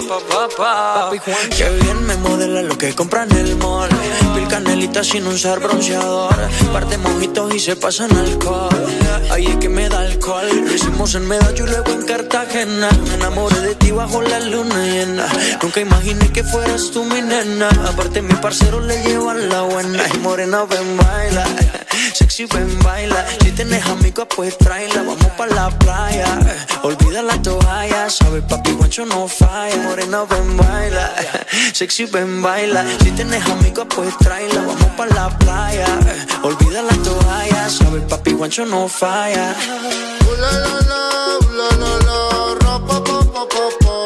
Pa, 0.10 0.18
pa, 0.18 0.48
pa, 0.58 1.10
pa, 1.12 1.22
pa. 1.26 1.38
Qué 1.56 1.70
bien 1.82 2.04
me 2.08 2.16
modela 2.18 2.64
lo 2.64 2.76
que 2.78 2.96
compra 2.96 3.24
en 3.24 3.32
el 3.38 3.56
mall. 3.58 3.90
Pil 4.34 4.48
canelita 4.48 5.04
sin 5.04 5.28
usar 5.28 5.60
bronceador. 5.60 6.36
Parte 6.74 6.98
mojitos 6.98 7.54
y 7.54 7.60
se 7.60 7.76
pasan 7.76 8.12
alcohol. 8.18 8.86
Ahí 9.32 9.46
es 9.46 9.58
que 9.58 9.70
me 9.70 9.88
da 9.88 10.00
alcohol. 10.00 10.50
Lo 10.66 10.74
hicimos 10.74 11.14
en 11.14 11.28
Medallo 11.28 11.66
y 11.66 11.70
luego 11.70 11.92
en 11.92 12.06
Cartagena. 12.06 12.90
Me 13.08 13.14
enamoré 13.16 13.60
de 13.62 13.76
ti 13.76 13.92
bajo 13.92 14.22
la 14.22 14.40
luna 14.40 14.84
llena. 14.84 15.28
Nunca 15.62 15.80
imaginé 15.80 16.32
que 16.32 16.44
fueras 16.44 16.90
tú 16.92 17.04
mi 17.04 17.22
nena. 17.22 17.70
Aparte, 17.88 18.22
mi 18.24 18.34
parcero 18.36 18.82
le 18.82 19.04
llevan 19.04 19.50
la 19.50 19.62
buena. 19.62 20.04
Y 20.14 20.18
morena, 20.18 20.64
ven, 20.64 20.98
baila. 20.98 21.46
Sexy, 22.40 22.58
ven, 22.58 22.80
baila. 22.84 23.26
Si 23.43 23.51
tienes 23.51 23.85
amigos, 23.85 24.26
pues 24.34 24.58
tráela. 24.58 25.03
Vamos 25.03 25.32
pa' 25.38 25.45
la 25.48 25.69
playa. 25.77 26.26
Olvida 26.84 27.22
la 27.22 27.35
toalla. 27.42 28.09
Sabes, 28.09 28.43
papi, 28.43 28.72
guancho 28.72 29.06
no 29.06 29.27
falla. 29.27 29.76
Morena, 29.84 30.24
ven, 30.24 30.56
baila. 30.56 31.11
Sexy, 31.74 32.06
ven, 32.06 32.42
baila. 32.42 32.85
Si 33.03 33.11
tienes 33.11 33.45
amigos, 33.45 33.88
pues 33.93 34.18
tráela. 34.19 34.61
Vamos 34.61 34.92
pa' 34.95 35.08
la 35.08 35.38
playa. 35.38 35.85
Olvida 36.42 36.82
la 36.82 36.95
toalla. 37.03 37.69
Sabes, 37.69 38.03
papi, 38.03 38.32
guancho 38.32 38.66
no 38.66 38.88
falla. 38.88 39.53
Uh, 40.26 40.35
la, 40.40 40.51
la, 40.64 40.76
la, 40.92 41.01
uh, 41.40 41.51
la, 41.59 41.69
la, 41.76 41.92
la, 42.08 42.56
ra, 42.61 42.80
pa, 42.88 43.03
pa, 43.03 43.19
pa, 43.34 43.43
pa, 43.50 43.66
pa. 43.82 43.98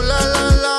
La, 0.00 0.20
la, 0.32 0.50
la, 0.62 0.78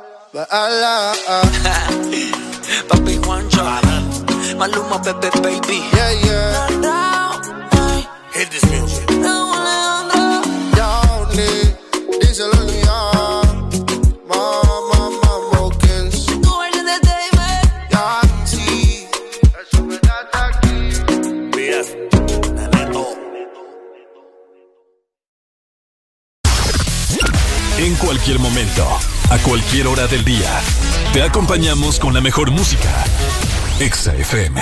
Papi 2.87 3.19
Juancho. 3.19 3.67
Maluma, 4.57 4.97
bebé, 5.03 5.29
baby. 5.41 5.83
Yeah, 5.93 6.11
yeah. 6.23 6.67
Hit 8.33 8.49
this 8.49 8.63
music. 8.71 9.09
Díselo, 12.21 12.59
Tu 18.55 18.63
En 27.79 27.95
cualquier 27.95 28.39
momento 28.39 28.85
a 29.31 29.37
cualquier 29.39 29.87
hora 29.87 30.07
del 30.07 30.25
día. 30.25 30.59
Te 31.13 31.23
acompañamos 31.23 31.99
con 31.99 32.13
la 32.13 32.19
mejor 32.19 32.51
música. 32.51 33.05
Exa 33.79 34.13
FM. 34.13 34.61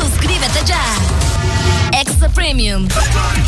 Suscríbete 0.00 0.64
ya. 0.64 0.82
Exa 2.00 2.28
Premium. 2.28 2.88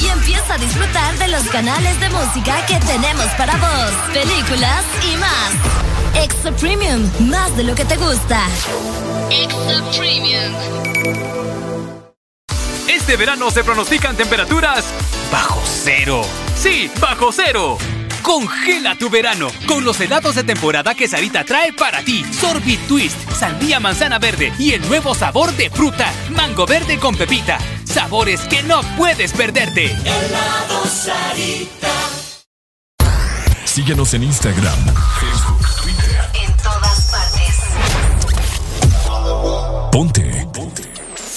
Y 0.00 0.06
empieza 0.06 0.54
a 0.54 0.58
disfrutar 0.58 1.18
de 1.18 1.28
los 1.28 1.42
canales 1.44 1.98
de 2.00 2.10
música 2.10 2.64
que 2.66 2.78
tenemos 2.80 3.26
para 3.36 3.56
vos, 3.56 3.92
películas 4.12 4.84
y 5.02 5.16
más. 5.16 6.24
Exa 6.24 6.52
Premium, 6.52 7.10
más 7.28 7.56
de 7.56 7.64
lo 7.64 7.74
que 7.74 7.84
te 7.84 7.96
gusta. 7.96 8.40
Exa 9.30 9.90
Premium. 9.96 10.54
Este 12.88 13.16
verano 13.16 13.50
se 13.50 13.64
pronostican 13.64 14.16
temperaturas 14.16 14.84
bajo 15.30 15.60
cero. 15.64 16.22
Sí, 16.56 16.90
bajo 17.00 17.32
cero 17.32 17.78
Congela 18.26 18.96
tu 18.96 19.08
verano 19.08 19.46
con 19.68 19.84
los 19.84 20.00
helados 20.00 20.34
de 20.34 20.42
temporada 20.42 20.96
que 20.96 21.06
Sarita 21.06 21.44
trae 21.44 21.72
para 21.72 22.02
ti. 22.02 22.24
Sorbit 22.32 22.80
Twist, 22.88 23.16
sandía 23.30 23.78
manzana 23.78 24.18
verde 24.18 24.52
y 24.58 24.72
el 24.72 24.80
nuevo 24.88 25.14
sabor 25.14 25.52
de 25.52 25.70
fruta, 25.70 26.12
mango 26.30 26.66
verde 26.66 26.98
con 26.98 27.14
pepita. 27.14 27.56
Sabores 27.84 28.40
que 28.40 28.64
no 28.64 28.80
puedes 28.96 29.32
perderte. 29.32 29.92
Helado 29.92 30.84
Sarita. 30.86 31.92
Síguenos 33.64 34.12
en 34.14 34.24
Instagram, 34.24 34.84
Facebook, 35.20 35.64
Twitter. 35.82 36.30
En 36.42 36.56
todas 36.56 37.12
partes. 37.12 37.56
Ponte. 39.92 40.48
Ponte. 40.52 40.82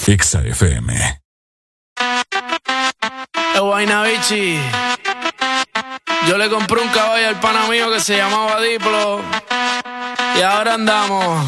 Exa 0.08 0.42
FM. 0.42 1.20
Yo 6.26 6.36
le 6.36 6.48
compré 6.48 6.80
un 6.80 6.88
caballo 6.88 7.28
al 7.28 7.40
pana 7.40 7.66
mío 7.66 7.90
que 7.90 8.00
se 8.00 8.16
llamaba 8.16 8.60
Diplo. 8.60 9.20
Y 10.38 10.42
ahora 10.42 10.74
andamos. 10.74 11.46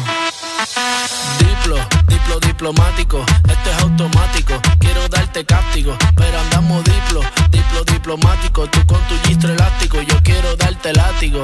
Diplo, 1.39 1.77
diplo 2.07 2.39
diplomático. 2.39 3.23
Esto 3.47 3.69
es 3.69 3.83
automático. 3.83 4.53
Quiero 4.79 5.07
darte 5.07 5.45
cáptico. 5.45 5.95
Pero 6.15 6.39
andamos 6.39 6.83
diplo, 6.83 7.21
diplo 7.49 7.83
diplomático. 7.85 8.67
Tú 8.67 8.85
con 8.87 8.99
tu 9.07 9.15
gistro 9.27 9.53
elástico. 9.53 10.01
Yo 10.01 10.15
quiero 10.23 10.55
darte 10.55 10.91
látigo. 10.93 11.43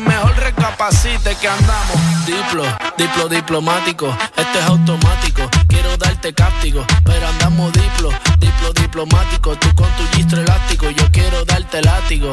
mejor 0.00 0.36
recapacite 0.36 1.34
que 1.36 1.48
andamos. 1.48 2.26
Diplo, 2.26 2.64
diplo 2.96 3.28
diplomático. 3.28 4.16
Este 4.36 4.58
es 4.58 4.64
automático. 4.64 5.48
Quiero 5.68 5.96
darte 5.96 6.32
cáptico. 6.32 6.84
Pero 7.04 7.26
andamos 7.28 7.72
diplo, 7.72 8.10
diplo 8.38 8.72
diplomático. 8.72 9.56
Tú 9.56 9.74
con 9.74 9.88
tu 9.96 10.16
gistro 10.16 10.40
elástico. 10.40 10.90
Yo 10.90 11.10
quiero 11.12 11.44
darte 11.44 11.82
látigo. 11.82 12.32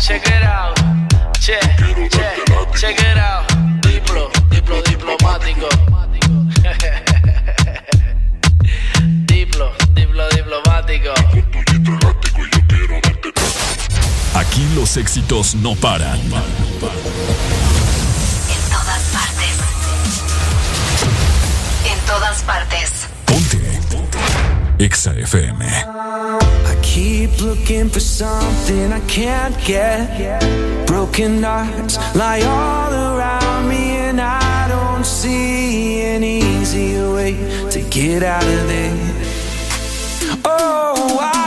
Check 0.00 0.26
it 0.26 0.42
out. 0.42 0.74
Check, 1.40 1.62
check, 2.10 2.36
check 2.76 2.98
it 3.00 3.16
out. 3.16 3.46
Diplo, 3.80 4.28
diplo 4.50 4.82
diplomático. 4.82 5.68
diplo, 9.26 9.72
diplo 9.94 10.28
diplomático. 10.30 11.14
Aquí 14.34 14.66
los 14.74 14.96
éxitos 14.96 15.54
no 15.54 15.76
paran. 15.76 16.18
En 16.20 16.30
todas 18.70 19.02
partes. 19.12 19.56
En 21.90 21.98
todas 22.06 22.42
partes. 22.42 23.06
Ponte. 23.24 23.63
Exa 24.78 25.14
FM. 25.14 25.58
I 25.62 26.76
keep 26.82 27.40
looking 27.40 27.88
for 27.88 28.00
something 28.00 28.92
I 28.92 29.00
can't 29.06 29.56
get. 29.64 30.40
Broken 30.86 31.42
hearts 31.42 31.96
lie 32.16 32.42
all 32.42 32.92
around 32.92 33.68
me, 33.68 33.96
and 34.08 34.20
I 34.20 34.66
don't 34.68 35.06
see 35.06 36.02
an 36.02 36.24
easier 36.24 37.12
way 37.14 37.34
to 37.70 37.80
get 37.88 38.24
out 38.24 38.42
of 38.42 38.66
there. 38.66 38.98
Oh, 40.44 41.18
I, 41.20 41.43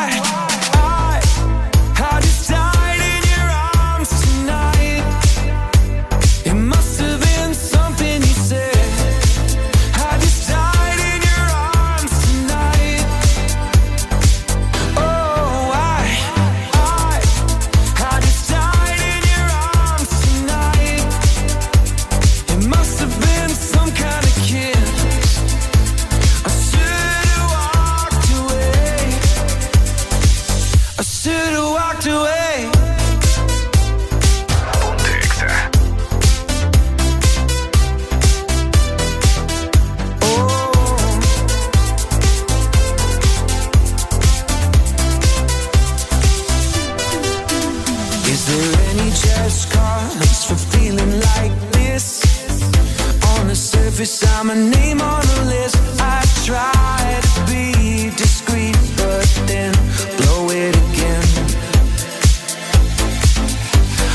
Surface, 53.98 54.38
I'm 54.38 54.70
name 54.70 55.02
on 55.02 55.26
the 55.26 55.46
list. 55.46 55.76
I 56.00 56.22
try 56.46 57.20
to 57.34 57.52
be 57.52 58.12
discreet, 58.16 58.78
but 58.96 59.26
then 59.48 59.74
blow 60.18 60.52
it 60.52 60.76
again. 60.86 61.26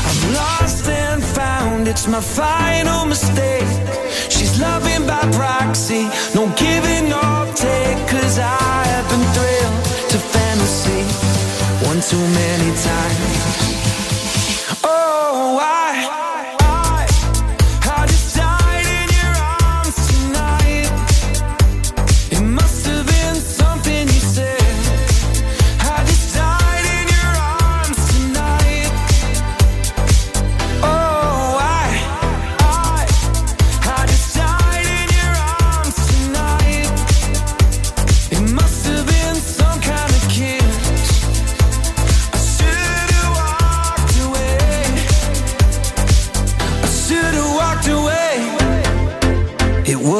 I've 0.07 0.23
lost 0.39 0.87
and 0.87 1.21
found, 1.21 1.89
it's 1.89 2.07
my 2.07 2.21
final 2.21 3.05
mistake. 3.05 3.67
She's 4.29 4.57
loving 4.57 5.05
by 5.05 5.19
proxy, 5.33 6.07
no 6.33 6.47
giving 6.55 7.11
or 7.11 7.51
take. 7.53 7.99
Cause 8.07 8.39
I've 8.39 9.05
been 9.11 9.25
thrilled 9.35 9.83
to 10.11 10.17
fantasy 10.31 11.03
one 11.85 11.99
too 11.99 12.25
many 12.39 12.71
times. 12.87 13.35
Oh, 14.81 15.59
I, 15.59 16.07
I, 16.09 16.32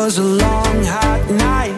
was 0.05 0.17
a 0.17 0.23
long, 0.23 0.83
hot 0.83 1.21
night. 1.31 1.77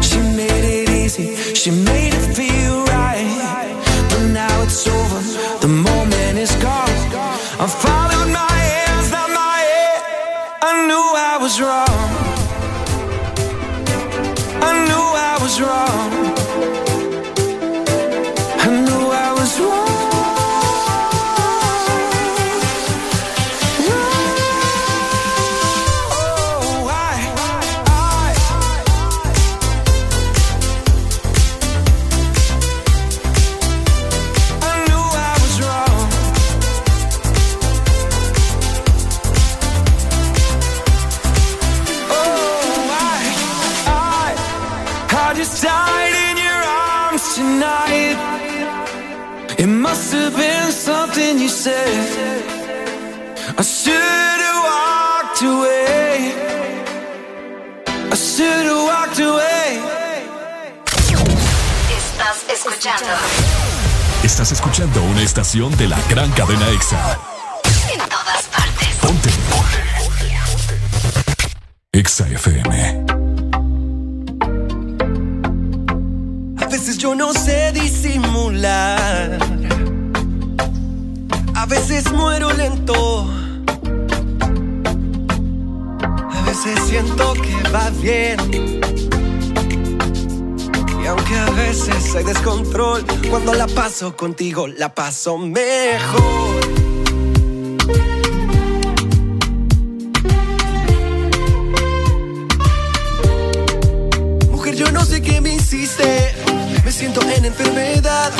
She 0.00 0.18
made 0.38 0.64
it 0.78 0.88
easy. 0.88 1.34
She 1.52 1.72
made 1.72 2.14
it 2.14 2.26
feel 2.38 2.84
right. 2.84 3.74
But 4.10 4.22
now 4.40 4.62
it's 4.62 4.86
over. 4.86 5.20
The 5.58 5.66
moment 5.66 6.38
is 6.38 6.54
gone. 6.66 6.94
I 7.64 7.66
followed 7.66 8.30
my 8.42 8.58
hands, 8.74 9.10
not 9.10 9.30
my 9.42 9.58
head. 9.72 10.00
I 10.62 10.72
knew 10.86 11.06
I 11.30 11.34
was 11.44 11.54
wrong. 11.60 12.00
I 14.68 14.72
knew 14.86 15.06
I 15.30 15.34
was 15.42 15.60
wrong. 15.60 16.09
Tonight. 47.60 48.16
It 49.58 49.66
must 49.66 50.12
have 50.12 50.34
been 50.36 50.72
something 50.72 51.38
you 51.38 51.48
said. 51.48 52.42
I 53.58 53.62
should 53.62 54.40
have 54.46 54.60
walked 54.70 55.42
away. 55.42 56.32
I 58.12 58.16
should 58.16 58.66
have 58.70 58.84
walked 58.92 59.20
away. 59.20 59.80
Estás 61.98 62.38
escuchando. 62.48 63.12
Estás 64.22 64.52
escuchando 64.52 65.02
una 65.02 65.22
estación 65.22 65.76
de 65.76 65.88
la 65.88 65.98
gran 66.08 66.30
cadena 66.32 66.68
EXA. 66.70 67.18
En 67.92 68.00
todas 68.08 68.42
partes. 68.54 68.88
Ponte. 69.02 69.30
EXA 71.92 72.26
FM. 72.28 73.19
Veces 76.80 76.96
yo 76.96 77.14
no 77.14 77.34
sé 77.34 77.72
disimular. 77.72 79.38
A 81.54 81.66
veces 81.66 82.10
muero 82.10 82.50
lento. 82.54 83.28
veces 86.46 86.80
siento 86.88 87.34
que 87.34 87.68
va 87.68 87.90
bien. 88.00 88.80
Y 91.02 91.06
aunque 91.06 91.36
a 91.36 91.50
veces 91.50 92.14
hay 92.16 92.24
descontrol, 92.24 93.04
cuando 93.28 93.52
la 93.52 93.66
paso 93.66 94.16
contigo, 94.16 94.66
la 94.66 94.94
paso 94.94 95.36
mejor. 95.36 96.79
Siento 107.00 107.22
en 107.34 107.46
enfermedad 107.46 108.30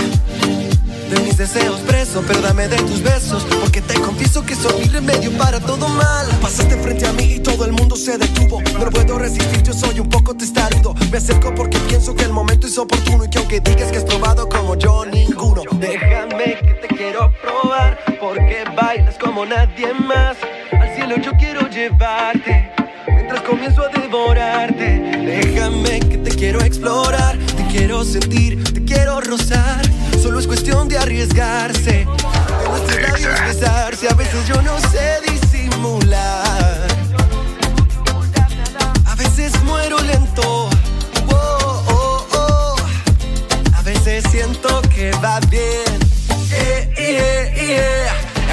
de 1.08 1.20
mis 1.22 1.38
deseos 1.38 1.80
preso, 1.80 2.22
pero 2.26 2.42
dame 2.42 2.68
de 2.68 2.76
tus 2.76 3.02
besos, 3.02 3.46
porque 3.58 3.80
te 3.80 3.94
confieso 3.94 4.44
que 4.44 4.54
soy 4.54 4.82
mi 4.82 4.84
remedio 4.88 5.32
para 5.38 5.58
todo 5.60 5.88
mal. 5.88 6.26
Pasaste 6.42 6.76
frente 6.76 7.06
a 7.06 7.12
mí 7.14 7.36
y 7.36 7.40
todo 7.40 7.64
el 7.64 7.72
mundo 7.72 7.96
se 7.96 8.18
detuvo, 8.18 8.60
no 8.78 8.90
puedo 8.90 9.18
resistir, 9.18 9.62
yo 9.62 9.72
soy 9.72 9.98
un 9.98 10.10
poco 10.10 10.36
testarudo. 10.36 10.94
Me 11.10 11.16
acerco 11.16 11.54
porque 11.54 11.78
pienso 11.88 12.14
que 12.14 12.24
el 12.24 12.34
momento 12.34 12.66
es 12.66 12.76
oportuno 12.76 13.24
y 13.24 13.30
que 13.30 13.38
aunque 13.38 13.60
digas 13.60 13.90
que 13.90 13.96
has 13.96 14.04
probado 14.04 14.46
como 14.46 14.76
yo, 14.76 15.06
ninguno. 15.06 15.62
Déjame 15.78 16.58
que 16.60 16.86
te 16.86 16.94
quiero 16.94 17.32
probar, 17.40 17.98
porque 18.20 18.64
bailas 18.76 19.16
como 19.18 19.46
nadie 19.46 19.94
más. 19.94 20.36
Al 20.78 20.94
cielo 20.94 21.16
yo 21.16 21.32
quiero 21.38 21.66
llevarte. 21.70 22.74
Mientras 23.06 23.40
comienzo 23.40 23.84
a 23.86 23.88
devorarte, 23.88 24.84
déjame 25.24 26.00
que 26.00 26.18
te 26.18 26.30
quiero 26.30 26.60
explorar, 26.60 27.38
quiero 27.70 28.04
sentir, 28.04 28.62
te 28.72 28.84
quiero 28.84 29.20
rozar. 29.20 29.80
Solo 30.20 30.38
es 30.38 30.46
cuestión 30.46 30.88
de 30.88 30.98
arriesgarse, 30.98 32.06
de 32.06 32.68
nuestros 32.68 33.02
labios 33.02 33.40
besarse. 33.46 34.08
A 34.08 34.14
veces 34.14 34.46
yo 34.46 34.60
no 34.62 34.78
sé 34.80 35.20
disimular, 35.26 36.86
a 39.06 39.14
veces 39.14 39.52
muero 39.64 40.00
lento. 40.00 40.68
Oh, 41.28 41.84
oh, 41.88 42.26
oh. 42.34 42.76
A 43.74 43.82
veces 43.82 44.24
siento 44.30 44.82
que 44.94 45.12
va 45.22 45.40
bien. 45.50 46.00
Eh, 46.52 46.92
eh, 46.96 47.54
eh. 47.56 48.06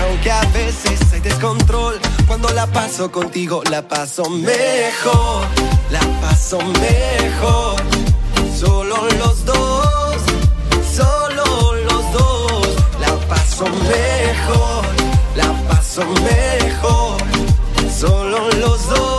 Aunque 0.04 0.32
a 0.32 0.42
veces 0.54 1.00
hay 1.12 1.20
descontrol, 1.22 2.00
cuando 2.28 2.50
la 2.50 2.68
paso 2.68 3.12
contigo 3.12 3.64
la 3.70 3.88
paso 3.88 4.30
mejor, 4.30 5.46
la 5.90 6.02
paso 6.22 6.60
mejor. 6.60 7.97
Solo 8.60 8.96
los 9.20 9.46
dos, 9.46 10.16
solo 10.92 11.76
los 11.76 12.12
dos, 12.12 12.76
la 13.00 13.16
paso 13.28 13.66
mejor, 13.66 14.84
la 15.36 15.54
paso 15.70 16.02
mejor. 16.24 17.18
Solo 18.00 18.50
los 18.60 18.90
dos, 18.90 19.17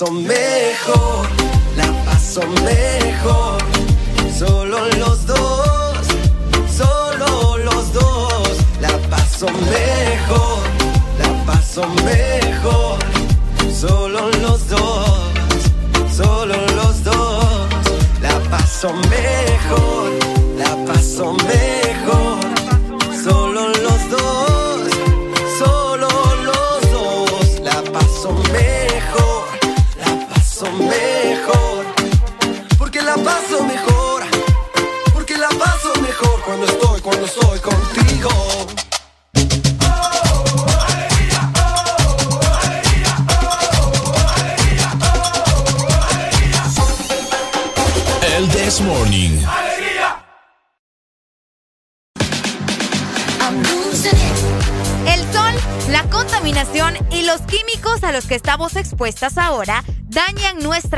la 0.00 0.06
paso 0.06 0.37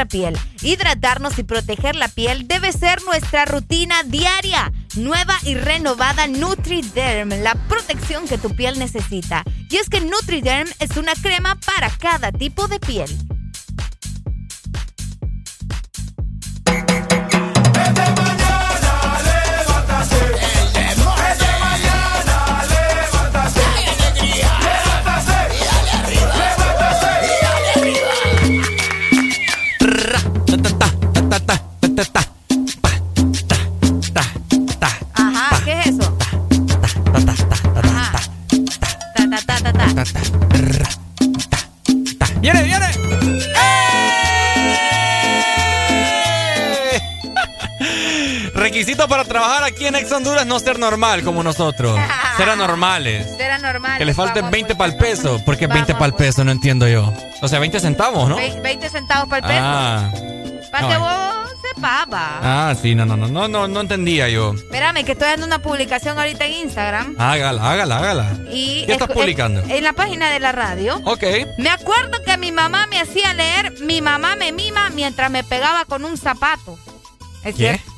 piel. 0.07 0.37
Hidratarnos 0.63 1.39
y 1.39 1.43
proteger 1.43 1.97
la 1.97 2.09
piel 2.09 2.47
debe 2.49 2.73
ser 2.73 3.03
nuestra 3.03 3.45
rutina 3.45 4.03
diaria. 4.05 4.73
Nueva 4.97 5.37
y 5.45 5.55
renovada 5.55 6.27
NutriDerm, 6.27 7.29
la 7.43 7.55
protección 7.69 8.27
que 8.27 8.39
tu 8.39 8.55
piel 8.57 8.79
necesita. 8.79 9.45
Y 9.69 9.77
es 9.77 9.89
que 9.89 10.01
NutriDerm 10.01 10.69
es 10.81 10.97
una 10.97 11.13
crema 11.15 11.57
para 11.65 11.91
cada 11.91 12.33
tipo 12.33 12.67
de 12.67 12.81
piel. 12.81 13.09
Honduras 50.21 50.47
no 50.47 50.59
ser 50.61 50.79
normal 50.79 51.23
como 51.23 51.43
nosotros. 51.43 51.99
Ser 52.37 52.49
anormales. 52.49 53.27
Será 53.37 53.59
normal. 53.59 53.99
Que 53.99 54.05
le 54.05 54.15
falten 54.15 54.43
Vamos, 54.43 54.53
20 54.53 54.75
pues. 54.75 54.79
para 54.79 54.93
el 54.93 54.99
peso. 54.99 55.45
¿Por 55.45 55.57
qué 55.59 55.67
20 55.67 55.93
para 55.95 56.07
el 56.07 56.15
peso? 56.15 56.43
No 56.45 56.53
entiendo 56.53 56.89
yo. 56.89 57.13
O 57.43 57.49
sea, 57.49 57.59
20 57.59 57.81
centavos, 57.81 58.29
¿no? 58.29 58.37
Ve- 58.37 58.59
20 58.63 58.89
centavos 58.89 59.29
para 59.29 59.47
el 59.47 59.53
peso. 59.53 59.65
Ah. 59.67 60.11
para 60.71 60.83
no, 60.83 60.89
que 60.89 60.95
eh. 60.95 60.99
vos 60.99 61.51
sepaba. 61.75 62.39
Ah, 62.43 62.75
sí, 62.81 62.95
no, 62.95 63.05
no, 63.05 63.17
no, 63.17 63.29
no, 63.29 63.47
no, 63.49 63.69
no 63.69 63.81
entendía 63.81 64.29
yo. 64.31 64.55
Espérame, 64.55 65.05
que 65.05 65.13
estoy 65.13 65.29
dando 65.29 65.45
una 65.47 65.59
publicación 65.61 66.19
ahorita 66.19 66.47
en 66.47 66.53
Instagram. 66.55 67.17
Hágala, 67.19 67.71
hágala, 67.71 67.99
hágala. 67.99 68.31
Y 68.51 68.85
¿Qué 68.87 68.93
estás 68.93 69.09
escu- 69.09 69.15
publicando? 69.15 69.61
En, 69.65 69.71
en 69.71 69.85
la 69.85 69.93
página 69.93 70.31
de 70.31 70.41
la 70.41 70.53
radio. 70.53 71.01
Ok. 71.05 71.25
Me 71.59 71.69
acuerdo 71.69 72.23
que 72.25 72.39
mi 72.39 72.53
mamá 72.53 72.87
me 72.87 73.01
hacía 73.01 73.35
leer 73.35 73.75
Mi 73.83 74.01
mamá 74.01 74.37
me 74.37 74.53
mima 74.53 74.89
mientras 74.91 75.31
me 75.31 75.45
pegaba 75.45 75.85
con 75.85 76.05
un 76.07 76.17
zapato. 76.17 76.79
¿Es 77.45 77.55
¿Qué? 77.55 77.69
cierto? 77.79 77.90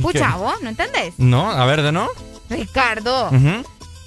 Pucha, 0.00 0.36
vos, 0.36 0.60
¿no 0.62 0.68
entendés? 0.68 1.14
No, 1.18 1.50
a 1.50 1.64
ver, 1.66 1.82
de 1.82 1.92
no. 1.92 2.08
Ricardo, 2.50 3.30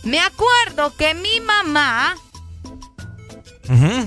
me 0.04 0.20
acuerdo 0.20 0.96
que 0.96 1.14
mi 1.14 1.42
mamá 1.42 2.16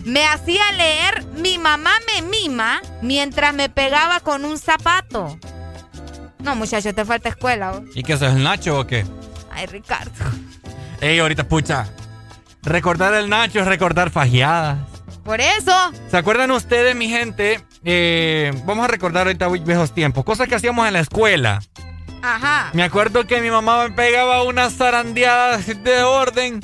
me 0.04 0.26
hacía 0.26 0.72
leer 0.72 1.24
Mi 1.36 1.56
mamá 1.58 1.92
me 2.14 2.22
mima 2.22 2.80
mientras 3.00 3.54
me 3.54 3.68
pegaba 3.68 4.20
con 4.20 4.44
un 4.44 4.58
zapato. 4.58 5.38
No, 6.40 6.56
muchacho, 6.56 6.92
te 6.92 7.04
falta 7.04 7.28
escuela. 7.28 7.70
vos. 7.72 7.82
¿Y 7.94 8.02
qué 8.02 8.14
es 8.14 8.22
el 8.22 8.42
Nacho 8.42 8.80
o 8.80 8.86
qué? 8.86 9.06
Ay, 9.50 9.66
Ricardo. 9.66 10.10
Ey, 11.00 11.18
ahorita, 11.20 11.46
pucha. 11.46 11.88
Recordar 12.62 13.14
el 13.14 13.28
Nacho 13.28 13.60
es 13.60 13.66
recordar 13.66 14.10
fajeadas. 14.10 14.78
Por 15.24 15.40
eso. 15.40 15.72
¿Se 16.10 16.16
acuerdan 16.16 16.50
ustedes, 16.50 16.96
mi 16.96 17.08
gente? 17.08 17.60
Eh, 17.84 18.52
vamos 18.64 18.84
a 18.84 18.88
recordar 18.88 19.26
ahorita 19.26 19.48
viejos 19.48 19.92
tiempos. 19.94 20.24
Cosas 20.24 20.48
que 20.48 20.54
hacíamos 20.54 20.86
en 20.86 20.92
la 20.94 21.00
escuela. 21.00 21.60
Ajá. 22.22 22.70
Me 22.72 22.82
acuerdo 22.84 23.26
que 23.26 23.40
mi 23.40 23.50
mamá 23.50 23.88
me 23.88 23.94
pegaba 23.94 24.42
unas 24.44 24.74
zarandeadas 24.74 25.66
de 25.82 26.02
orden. 26.02 26.60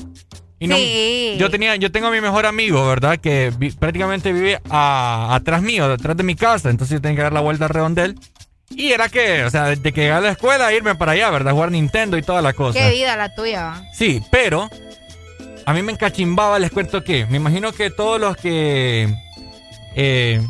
Y 0.60 0.66
no, 0.66 0.76
Sí. 0.76 1.36
yo 1.38 1.50
tenía, 1.50 1.76
yo 1.76 1.90
tengo 1.92 2.08
a 2.08 2.10
mi 2.10 2.20
mejor 2.20 2.46
amigo, 2.46 2.86
¿verdad? 2.86 3.18
Que 3.18 3.52
vi- 3.56 3.70
prácticamente 3.70 4.32
vive 4.32 4.60
a- 4.70 5.34
atrás 5.34 5.62
mío, 5.62 5.88
detrás 5.88 6.16
de 6.16 6.22
mi 6.24 6.34
casa. 6.34 6.70
Entonces 6.70 6.96
yo 6.96 7.00
tenía 7.00 7.16
que 7.16 7.22
dar 7.22 7.32
la 7.32 7.40
vuelta 7.40 7.64
al 7.66 7.70
redondel. 7.70 8.18
Y 8.70 8.92
era 8.92 9.08
que, 9.08 9.44
o 9.44 9.50
sea, 9.50 9.64
desde 9.66 9.92
que 9.92 10.02
llegué 10.02 10.12
a 10.12 10.20
la 10.20 10.30
escuela, 10.30 10.72
irme 10.72 10.94
para 10.94 11.12
allá, 11.12 11.30
¿verdad? 11.30 11.52
Jugar 11.52 11.70
Nintendo 11.72 12.18
y 12.18 12.22
toda 12.22 12.42
la 12.42 12.52
cosa. 12.52 12.78
Qué 12.78 12.90
vida 12.90 13.16
la 13.16 13.34
tuya. 13.34 13.82
Sí, 13.94 14.20
pero 14.30 14.68
a 15.64 15.72
mí 15.72 15.82
me 15.82 15.92
encachimbaba, 15.92 16.58
les 16.58 16.70
cuento 16.70 17.02
que, 17.02 17.24
me 17.26 17.38
imagino 17.38 17.72
que 17.72 17.90
todos 17.90 18.20
los 18.20 18.36
que, 18.36 19.08
eh, 19.96 20.40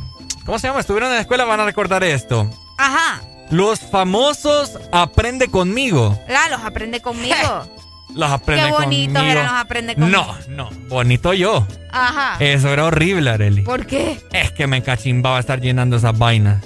¿cómo 0.48 0.58
se 0.58 0.66
llama? 0.66 0.80
Estuvieron 0.80 1.10
en 1.10 1.16
la 1.16 1.20
escuela 1.20 1.44
van 1.44 1.60
a 1.60 1.66
recordar 1.66 2.02
esto. 2.02 2.50
Ajá. 2.78 3.20
Los 3.50 3.80
famosos 3.80 4.78
aprende 4.92 5.48
conmigo. 5.48 6.18
La, 6.26 6.48
los 6.48 6.62
aprende 6.62 7.02
conmigo. 7.02 7.36
Los 8.14 8.30
aprende 8.30 8.64
Qué 8.64 8.72
bonitos 8.72 9.12
conmigo. 9.14 9.32
eran 9.32 9.44
los 9.44 9.54
aprende 9.60 9.94
conmigo. 9.94 10.36
No, 10.48 10.70
no, 10.70 10.70
bonito 10.88 11.34
yo. 11.34 11.66
Ajá. 11.92 12.36
Eso 12.42 12.72
era 12.72 12.86
horrible, 12.86 13.28
Areli. 13.28 13.60
¿Por 13.60 13.84
qué? 13.84 14.18
Es 14.32 14.50
que 14.50 14.66
me 14.66 14.78
encachimbaba 14.78 15.38
estar 15.38 15.60
llenando 15.60 15.96
esas 15.96 16.16
vainas. 16.16 16.64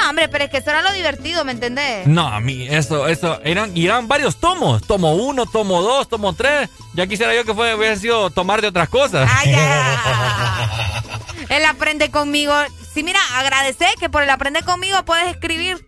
No, 0.00 0.10
hombre, 0.10 0.28
pero 0.28 0.44
es 0.44 0.50
que 0.50 0.58
eso 0.58 0.70
era 0.70 0.82
lo 0.82 0.92
divertido, 0.92 1.44
¿me 1.44 1.52
entendés? 1.52 2.06
No, 2.06 2.26
a 2.28 2.40
mí, 2.40 2.66
eso, 2.68 3.08
eso, 3.08 3.40
eran, 3.42 3.72
eran 3.76 4.06
varios 4.06 4.36
tomos. 4.36 4.82
Tomo 4.86 5.14
uno, 5.14 5.46
tomo 5.46 5.82
dos, 5.82 6.08
tomo 6.08 6.34
tres. 6.34 6.68
Ya 6.94 7.06
quisiera 7.06 7.34
yo 7.34 7.44
que 7.44 7.54
fue, 7.54 7.74
hubiera 7.74 7.96
sido 7.96 8.30
tomar 8.30 8.60
de 8.60 8.68
otras 8.68 8.88
cosas. 8.88 9.28
Ay, 9.34 9.52
ya. 9.52 11.02
Él 11.48 11.64
aprende 11.64 12.10
conmigo. 12.10 12.54
Sí, 12.92 13.02
mira, 13.02 13.20
agradecer 13.34 13.88
que 13.98 14.08
por 14.08 14.22
el 14.22 14.30
aprende 14.30 14.62
conmigo 14.62 15.04
puedes 15.04 15.28
escribir. 15.28 15.86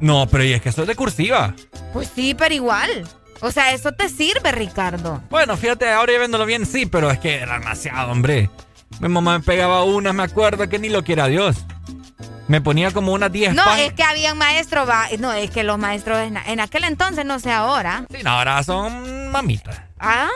no, 0.00 0.26
pero 0.28 0.44
y 0.44 0.52
es 0.52 0.62
que 0.62 0.68
eso 0.70 0.82
es 0.82 0.88
de 0.88 0.94
cursiva. 0.94 1.54
Pues 1.92 2.10
sí, 2.14 2.34
pero 2.34 2.54
igual. 2.54 3.06
O 3.42 3.50
sea, 3.50 3.72
eso 3.72 3.92
te 3.92 4.08
sirve, 4.08 4.52
Ricardo. 4.52 5.22
Bueno, 5.30 5.56
fíjate, 5.56 5.90
ahora 5.90 6.12
ya 6.12 6.18
viéndolo 6.18 6.44
bien, 6.46 6.66
sí, 6.66 6.86
pero 6.86 7.10
es 7.10 7.18
que 7.18 7.36
era 7.36 7.58
demasiado, 7.58 8.12
hombre. 8.12 8.50
Mi 9.00 9.08
mamá 9.08 9.38
me 9.38 9.44
pegaba 9.44 9.82
una, 9.84 10.12
me 10.12 10.22
acuerdo 10.22 10.68
que 10.68 10.78
ni 10.78 10.88
lo 10.90 11.02
quiera 11.04 11.26
Dios. 11.26 11.56
Me 12.50 12.60
ponía 12.60 12.90
como 12.90 13.12
unas 13.12 13.30
10 13.30 13.54
No, 13.54 13.62
es 13.76 13.92
que 13.92 14.02
habían 14.02 14.36
maestros, 14.36 14.88
va- 14.88 15.06
no, 15.20 15.32
es 15.32 15.50
que 15.52 15.62
los 15.62 15.78
maestros 15.78 16.18
en, 16.18 16.36
en 16.36 16.58
aquel 16.58 16.82
entonces, 16.82 17.24
no 17.24 17.38
sé 17.38 17.52
ahora. 17.52 18.06
Sí, 18.10 18.24
no, 18.24 18.30
ahora 18.30 18.60
son 18.64 19.30
mamitas. 19.30 19.80
Ah, 20.00 20.26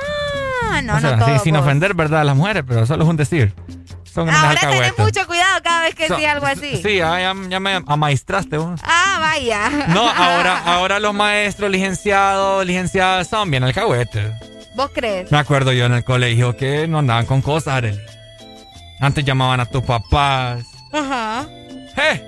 no, 0.84 0.94
O 0.94 1.00
sea, 1.00 1.16
no 1.16 1.26
sí, 1.26 1.32
sin 1.42 1.56
ofender, 1.56 1.94
¿verdad? 1.94 2.20
A 2.20 2.24
las 2.24 2.36
mujeres, 2.36 2.62
pero 2.68 2.86
solo 2.86 3.02
es 3.02 3.10
un 3.10 3.16
decir. 3.16 3.52
Son 4.04 4.30
Ahora 4.30 4.60
tenés 4.60 4.96
mucho 4.96 5.26
cuidado 5.26 5.60
cada 5.64 5.82
vez 5.82 5.96
que 5.96 6.06
So- 6.06 6.14
decís 6.14 6.28
algo 6.28 6.46
así. 6.46 6.80
Sí, 6.80 7.00
ah, 7.00 7.18
ya, 7.18 7.34
ya 7.48 7.58
me 7.58 7.82
amaestraste 7.84 8.58
vos. 8.58 8.80
Ah, 8.84 9.16
vaya. 9.20 9.68
No, 9.88 10.08
ahora, 10.08 10.58
ahora 10.66 11.00
los 11.00 11.14
maestros, 11.14 11.68
licenciados, 11.68 12.64
licenciadas 12.64 13.26
son 13.26 13.50
bien 13.50 13.64
alcahuetes. 13.64 14.30
¿Vos 14.76 14.90
crees? 14.94 15.32
Me 15.32 15.38
acuerdo 15.38 15.72
yo 15.72 15.86
en 15.86 15.94
el 15.94 16.04
colegio 16.04 16.56
que 16.56 16.86
no 16.86 17.00
andaban 17.00 17.26
con 17.26 17.42
cosas, 17.42 17.74
Arely. 17.74 18.00
Antes 19.00 19.24
llamaban 19.24 19.58
a 19.58 19.66
tus 19.66 19.82
papás. 19.82 20.64
Ajá. 20.92 21.46
¡Eh! 21.96 22.22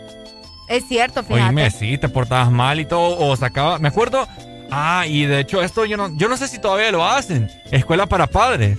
Es 0.68 0.86
cierto, 0.88 1.22
fíjate. 1.22 1.44
Oíme, 1.44 1.70
sí, 1.70 1.96
te 1.98 2.08
portabas 2.08 2.50
mal 2.50 2.80
y 2.80 2.84
todo, 2.84 3.18
o 3.18 3.36
sacaba, 3.36 3.78
me 3.78 3.88
acuerdo, 3.88 4.26
ah, 4.70 5.04
y 5.06 5.24
de 5.24 5.40
hecho 5.40 5.62
esto 5.62 5.84
yo 5.84 5.96
no, 5.96 6.16
yo 6.16 6.28
no 6.28 6.36
sé 6.36 6.48
si 6.48 6.58
todavía 6.58 6.90
lo 6.90 7.04
hacen, 7.04 7.48
escuela 7.70 8.06
para 8.06 8.26
padres. 8.26 8.78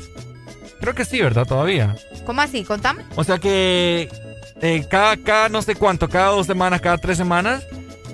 Creo 0.81 0.93
que 0.93 1.05
sí, 1.05 1.21
¿verdad? 1.21 1.45
Todavía. 1.47 1.95
¿Cómo 2.25 2.41
así? 2.41 2.63
Contame. 2.63 3.03
O 3.15 3.23
sea 3.23 3.39
que 3.39 4.09
eh, 4.61 4.85
cada, 4.89 5.17
cada 5.17 5.49
no 5.49 5.61
sé 5.61 5.75
cuánto, 5.75 6.09
cada 6.09 6.27
dos 6.29 6.45
semanas, 6.45 6.81
cada 6.81 6.97
tres 6.97 7.17
semanas, 7.17 7.65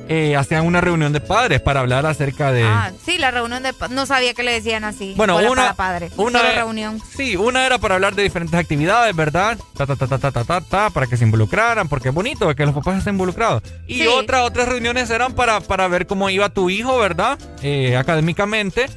eh, 0.09 0.35
hacían 0.35 0.65
una 0.65 0.81
reunión 0.81 1.13
de 1.13 1.19
padres 1.21 1.61
para 1.61 1.79
hablar 1.79 2.05
acerca 2.05 2.51
de... 2.51 2.63
Ah, 2.63 2.91
sí, 3.05 3.17
la 3.17 3.31
reunión 3.31 3.63
de... 3.63 3.73
No 3.89 4.05
sabía 4.05 4.33
que 4.33 4.43
le 4.43 4.51
decían 4.51 4.83
así. 4.83 5.13
Bueno, 5.15 5.37
una- 5.37 5.61
para 5.61 5.73
padres. 5.73 6.11
una 6.17 6.39
Solo 6.39 6.53
reunión. 6.53 7.01
Sí, 7.15 7.35
una 7.35 7.65
era 7.65 7.77
para 7.77 7.95
hablar 7.95 8.15
de 8.15 8.23
diferentes 8.23 8.59
actividades, 8.59 9.15
¿verdad? 9.15 9.57
Ta, 9.77 9.85
ta, 9.85 9.95
ta, 9.95 10.07
ta, 10.07 10.17
ta, 10.17 10.31
ta, 10.31 10.43
ta, 10.43 10.61
ta, 10.61 10.89
para 10.89 11.07
que 11.07 11.17
se 11.17 11.23
involucraran, 11.23 11.87
porque 11.87 12.09
es 12.09 12.13
bonito 12.13 12.53
que 12.55 12.65
los 12.65 12.75
papás 12.75 12.97
estén 12.97 13.13
involucrados. 13.15 13.63
Y 13.87 13.99
Sí. 13.99 14.07
otra, 14.07 14.43
otras 14.43 14.67
reuniones 14.67 15.09
eran 15.09 15.33
para, 15.33 15.59
para 15.61 15.87
ver 15.87 16.05
cómo 16.07 16.29
iba 16.29 16.49
tu 16.49 16.69
hijo, 16.69 16.97
¿verdad? 16.99 17.37
Eh, 17.61 17.95
académicamente 17.97 18.87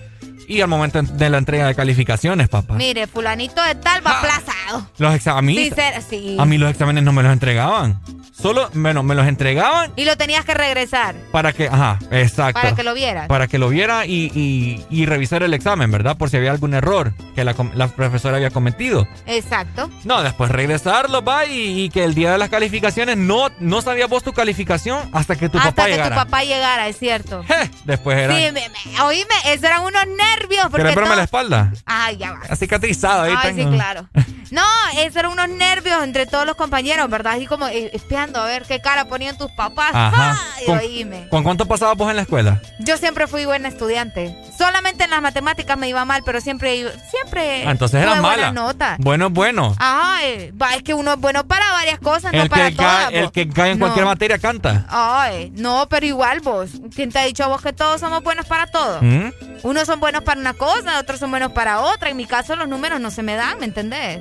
y 0.49 0.61
al 0.61 0.69
momento 0.69 1.01
de 1.03 1.31
la 1.31 1.39
entrega 1.39 1.67
de 1.67 1.75
calificaciones, 1.75 2.49
papá. 2.49 2.75
Mire, 2.75 3.07
fulanito 3.07 3.63
de 3.63 3.75
tal 3.77 4.01
Ah. 4.05 4.11
va 4.11 4.19
aplazado. 4.19 4.91
Los 4.99 5.15
exámenes. 5.15 5.73
Sí. 6.09 6.37
A 6.39 6.45
mí 6.45 6.59
los 6.59 6.71
exámenes 6.71 7.03
no 7.05 7.13
me 7.13 7.23
los 7.23 7.33
entregaban. 7.33 8.01
Solo, 8.33 8.69
bueno, 8.75 9.03
me 9.03 9.15
los 9.15 9.27
entregaban 9.27 9.93
Y 9.97 10.05
lo 10.05 10.17
tenías 10.19 10.45
que 10.45 10.53
regresar 10.53 11.15
para 11.33 11.55
que, 11.55 11.69
ajá, 11.69 11.99
exacto. 12.11 12.61
para 12.61 12.75
que 12.75 12.83
lo 12.83 12.93
vieras. 12.93 13.29
Para 13.29 13.47
que 13.49 13.57
lo 13.59 13.71
viera 13.71 14.05
y, 14.05 14.31
y, 14.35 14.85
y 14.91 15.07
revisar 15.07 15.43
el 15.43 15.55
examen, 15.55 15.91
¿verdad? 15.91 16.19
Por 16.19 16.29
si 16.29 16.37
había 16.37 16.51
algún 16.51 16.75
error 16.75 17.15
que 17.35 17.45
la, 17.45 17.55
profesora 17.89 18.37
había 18.37 18.51
cometido. 18.51 19.09
Exacto. 19.27 19.91
No, 20.05 20.23
después 20.23 20.51
regresarlo, 20.51 21.23
va, 21.25 21.47
y, 21.47 21.85
y 21.85 21.89
que 21.91 22.05
el 22.05 22.15
día 22.15 22.31
de 22.33 22.37
las 22.39 22.51
calificaciones 22.51 23.17
no, 23.17 23.49
no 23.59 23.81
sabías 23.81 24.09
vos 24.11 24.23
tu 24.23 24.33
calificación 24.35 25.09
hasta 25.13 25.37
que 25.37 25.49
tu 25.49 25.57
Hasta 25.57 25.71
papá 25.71 25.85
que 25.87 25.93
llegara. 25.93 26.11
tu 26.17 26.23
papá 26.25 26.45
llegara, 26.45 26.89
es 26.89 26.99
cierto. 26.99 27.43
Después 27.85 28.19
era. 28.19 28.37
Sí, 28.37 28.43
me, 28.53 28.69
me- 28.69 29.01
oíme, 29.01 29.35
esos 29.47 29.65
eran 29.65 29.83
unos 29.83 30.05
nervios. 30.41 30.63
Porque 30.65 30.79
¿Querés 30.79 30.95
verme 30.95 31.09
todo- 31.11 31.17
la 31.17 31.25
espalda? 31.25 31.73
Ay, 31.85 32.17
ya 32.17 32.33
va. 32.33 32.57
Cicatrizado 32.57 33.23
ahí 33.23 33.35
Ay, 33.37 33.51
sí, 33.51 33.57
tengo. 33.59 33.73
claro. 33.73 34.09
No, 34.51 34.63
esos 34.99 35.17
eran 35.17 35.33
unos 35.33 35.49
nervios 35.49 36.03
entre 36.05 36.25
todos 36.27 36.47
los 36.47 36.55
compañeros, 36.57 37.09
¿verdad? 37.11 37.35
Así 37.35 37.47
como 37.47 37.67
eh, 37.67 37.91
espiando 37.93 38.41
a 38.41 38.45
ver 38.47 38.63
qué 38.65 38.81
cara 38.81 39.07
ponían 39.07 39.37
tus 39.37 39.51
papás. 39.53 39.91
Ajá. 39.93 40.39
Ay, 40.57 40.67
¿Con, 40.67 40.79
oíme. 40.79 41.29
¿Con 41.31 41.43
cuánto 41.43 41.67
pasabas 41.67 41.97
vos 41.97 42.09
en 42.11 42.17
la 42.17 42.23
escuela? 42.23 42.63
Yo 42.79 42.97
siempre 42.97 43.27
fui 43.27 43.45
buena 43.45 43.69
estudiante. 43.69 44.37
Solamente 44.57 45.05
en 45.05 45.11
las 45.11 45.21
matemáticas 45.21 45.77
me 45.77 45.89
iba 45.89 46.05
mal, 46.05 46.23
pero 46.25 46.41
siempre 46.41 46.87
siempre 47.11 47.67
Ah, 47.67 47.73
entonces 47.73 48.01
eras 48.01 48.21
mala. 48.21 48.53
notas. 48.53 48.99
Bueno, 48.99 49.31
bueno. 49.31 49.75
Ajá, 49.79 50.25
eh, 50.25 50.53
es 50.77 50.83
que 50.85 50.95
uno 50.95 51.15
es 51.15 51.19
bueno 51.19 51.45
para 51.47 51.71
varias 51.73 51.99
cosas, 51.99 52.33
no 52.33 52.43
el, 52.43 52.49
para 52.49 52.71
que 52.71 52.77
todas. 52.77 53.13
el 53.13 53.23
vos. 53.25 53.33
que 53.33 53.49
cae 53.49 53.73
en 53.73 53.79
No. 53.79 53.87
cualquier 53.87 54.07
materia 54.07 54.39
canta. 54.39 54.87
Ay, 54.89 55.51
no, 55.57 55.89
pero 55.89 56.07
igual 56.07 56.41
vos. 56.41 56.71
¿Quién 56.95 57.11
te 57.11 57.19
ha 57.19 57.25
dicho 57.25 57.43
a 57.45 57.49
vos 57.49 57.61
que 57.63 57.73
todos 57.73 58.01
somos 58.01 58.23
buenos 58.23 58.47
para 58.47 58.67
todo? 58.69 59.03
¿Mm? 59.03 59.33
Unos 59.65 59.87
son 59.87 59.99
buenos 59.99 60.23
para 60.27 60.41
una 60.41 60.53
cosa, 60.53 60.99
otros 60.99 61.21
son 61.21 61.31
buenos 61.31 61.53
para 61.53 61.81
otra. 61.81 62.11
En 62.11 62.17
mi 62.19 62.27
caso 62.27 62.55
los 62.57 62.69
números 62.69 63.01
no 63.01 63.11
se 63.11 63.23
me 63.23 63.37
dan, 63.37 63.59
¿me 63.59 63.65
entendés? 63.65 64.21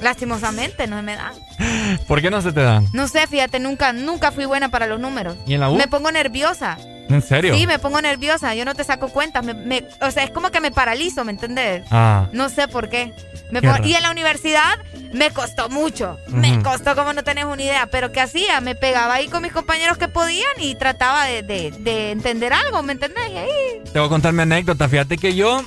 Lastimosamente 0.00 0.86
no 0.86 0.96
se 0.96 1.02
me 1.02 1.16
dan. 1.16 1.32
¿Por 2.06 2.22
qué 2.22 2.30
no 2.30 2.40
se 2.40 2.52
te 2.52 2.60
dan? 2.60 2.86
No 2.92 3.08
sé, 3.08 3.26
fíjate, 3.26 3.58
nunca, 3.58 3.92
nunca 3.92 4.30
fui 4.30 4.44
buena 4.44 4.68
para 4.68 4.86
los 4.86 5.00
números. 5.00 5.36
¿Y 5.46 5.54
en 5.54 5.60
la 5.60 5.70
U? 5.70 5.74
Me 5.76 5.88
pongo 5.88 6.12
nerviosa. 6.12 6.78
¿En 7.08 7.22
serio? 7.22 7.54
Sí, 7.54 7.66
me 7.66 7.78
pongo 7.78 8.00
nerviosa. 8.00 8.54
Yo 8.54 8.64
no 8.64 8.74
te 8.74 8.84
saco 8.84 9.08
cuentas. 9.08 9.44
Me, 9.44 9.54
me- 9.54 9.84
o 10.00 10.10
sea, 10.10 10.24
es 10.24 10.30
como 10.30 10.50
que 10.50 10.60
me 10.60 10.70
paralizo, 10.70 11.24
¿me 11.24 11.32
entendés? 11.32 11.84
Ah. 11.90 12.28
No 12.32 12.48
sé 12.48 12.68
por 12.68 12.88
qué. 12.88 13.12
Me 13.50 13.60
y 13.84 13.94
en 13.94 14.02
la 14.02 14.10
universidad 14.10 14.78
me 15.14 15.30
costó 15.30 15.68
mucho. 15.70 16.18
Me 16.28 16.62
costó 16.62 16.94
como 16.94 17.12
no 17.14 17.24
tenés 17.24 17.44
una 17.46 17.62
idea. 17.62 17.86
Pero 17.86 18.12
¿qué 18.12 18.20
hacía? 18.20 18.60
Me 18.60 18.74
pegaba 18.74 19.14
ahí 19.14 19.28
con 19.28 19.42
mis 19.42 19.52
compañeros 19.52 19.96
que 19.96 20.08
podían 20.08 20.52
y 20.60 20.74
trataba 20.74 21.24
de, 21.24 21.42
de- 21.42 21.70
de 21.78 22.10
entender 22.10 22.52
algo, 22.52 22.82
¿me 22.82 22.92
entendés? 22.92 23.30
Y 23.32 23.36
ahí. 23.38 23.82
Te 23.92 23.98
voy 23.98 24.06
a 24.06 24.10
contar 24.10 24.32
mi 24.34 24.42
anécdota. 24.42 24.86
Fíjate 24.88 25.16
que 25.16 25.34
yo, 25.34 25.62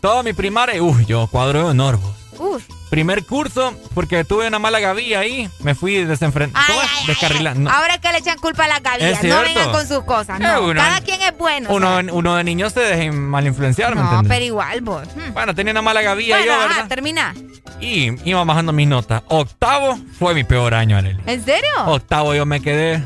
toda 0.00 0.22
mi 0.24 0.32
primaria, 0.32 0.82
uy, 0.82 1.04
yo 1.06 1.28
cuadro 1.28 1.60
de 1.60 1.64
honor, 1.70 1.96
vos. 1.98 2.14
Uf. 2.38 2.62
Primer 2.90 3.24
curso, 3.24 3.74
porque 3.94 4.24
tuve 4.24 4.46
una 4.46 4.58
mala 4.58 4.78
gavilla 4.80 5.20
ahí, 5.20 5.50
me 5.60 5.74
fui 5.74 6.04
desenfrentado. 6.04 6.66
Descarrilando. 7.06 7.70
Ahora 7.70 7.94
es 7.94 8.00
que 8.00 8.12
le 8.12 8.18
echan 8.18 8.38
culpa 8.38 8.64
a 8.64 8.68
la 8.68 8.80
cabilla. 8.80 9.10
Es 9.10 9.24
No 9.24 9.40
vengan 9.40 9.72
con 9.72 9.86
sus 9.88 10.04
cosas. 10.04 10.38
No. 10.40 10.62
uno- 10.62 10.80
Cada 10.80 11.00
quien 11.00 11.20
es 11.22 11.36
bueno. 11.36 11.68
Uno, 11.72 11.98
uno 12.12 12.36
de 12.36 12.44
niño 12.44 12.70
se 12.70 12.80
deja 12.80 13.12
mal 13.12 13.46
influenciar, 13.46 13.94
¿me 13.96 14.02
no, 14.02 14.22
pero 14.28 14.44
igual 14.44 14.80
vos. 14.82 15.06
Hmm. 15.16 15.32
Bueno, 15.32 15.54
tenía 15.54 15.72
una 15.72 15.82
mala 15.82 16.02
gavilla 16.02 16.36
Bueno, 16.36 16.52
yo, 16.52 16.58
ajá, 16.58 16.68
¿verdad? 16.68 16.88
termina. 16.88 17.34
Y 17.80 18.12
iba 18.28 18.44
bajando 18.44 18.72
mis 18.72 18.86
notas. 18.88 19.22
Octavo 19.28 19.98
fue 20.18 20.34
mi 20.34 20.44
peor 20.44 20.72
año, 20.74 20.96
Arely. 20.96 21.20
¿En 21.26 21.44
serio? 21.44 21.68
Octavo 21.86 22.34
yo 22.34 22.46
me 22.46 22.60
quedé. 22.60 23.02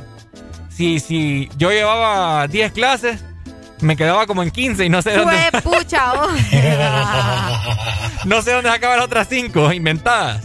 Si, 0.69 1.01
si 1.01 1.51
yo 1.57 1.71
llevaba 1.71 2.47
10 2.47 2.73
clases, 2.73 3.23
me 3.83 3.97
quedaba 3.97 4.27
como 4.27 4.43
en 4.43 4.51
15 4.51 4.85
y 4.85 4.89
no 4.89 5.03
sé 5.03 5.13
dónde. 5.17 5.37
Fue 5.51 5.63
pucha, 5.63 6.13
vos. 6.15 6.31
no 8.25 8.43
sé 8.43 8.53
dónde 8.53 8.71
sacaban 8.71 8.97
las 8.99 9.07
otras 9.07 9.29
5 9.29 9.73
inventadas. 9.73 10.45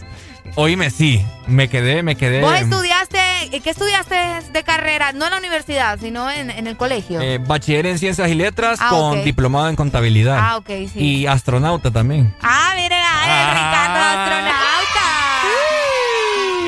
Oíme, 0.54 0.90
sí, 0.90 1.22
me 1.46 1.68
quedé, 1.68 2.02
me 2.02 2.16
quedé. 2.16 2.40
Vos 2.40 2.54
estudiaste 2.54 3.18
¿y 3.52 3.60
qué 3.60 3.70
estudiaste 3.70 4.16
de 4.52 4.62
carrera? 4.64 5.12
No 5.12 5.26
en 5.26 5.32
la 5.32 5.38
universidad, 5.38 5.98
sino 6.00 6.30
en, 6.30 6.50
en 6.50 6.66
el 6.66 6.76
colegio. 6.76 7.20
Eh, 7.20 7.38
bachiller 7.38 7.86
en 7.86 7.98
ciencias 7.98 8.28
y 8.28 8.34
letras 8.34 8.78
Ah, 8.80 8.88
con 8.90 9.24
diplomado 9.24 9.68
en 9.68 9.76
contabilidad. 9.76 10.38
Ah, 10.40 10.56
ok, 10.56 10.68
sí. 10.92 10.98
Y 10.98 11.26
astronauta 11.26 11.90
también. 11.90 12.34
Ah, 12.42 12.72
mire, 12.76 12.96
ay, 12.96 13.54
Ricardo 13.54 14.00
astronauta. 14.20 15.15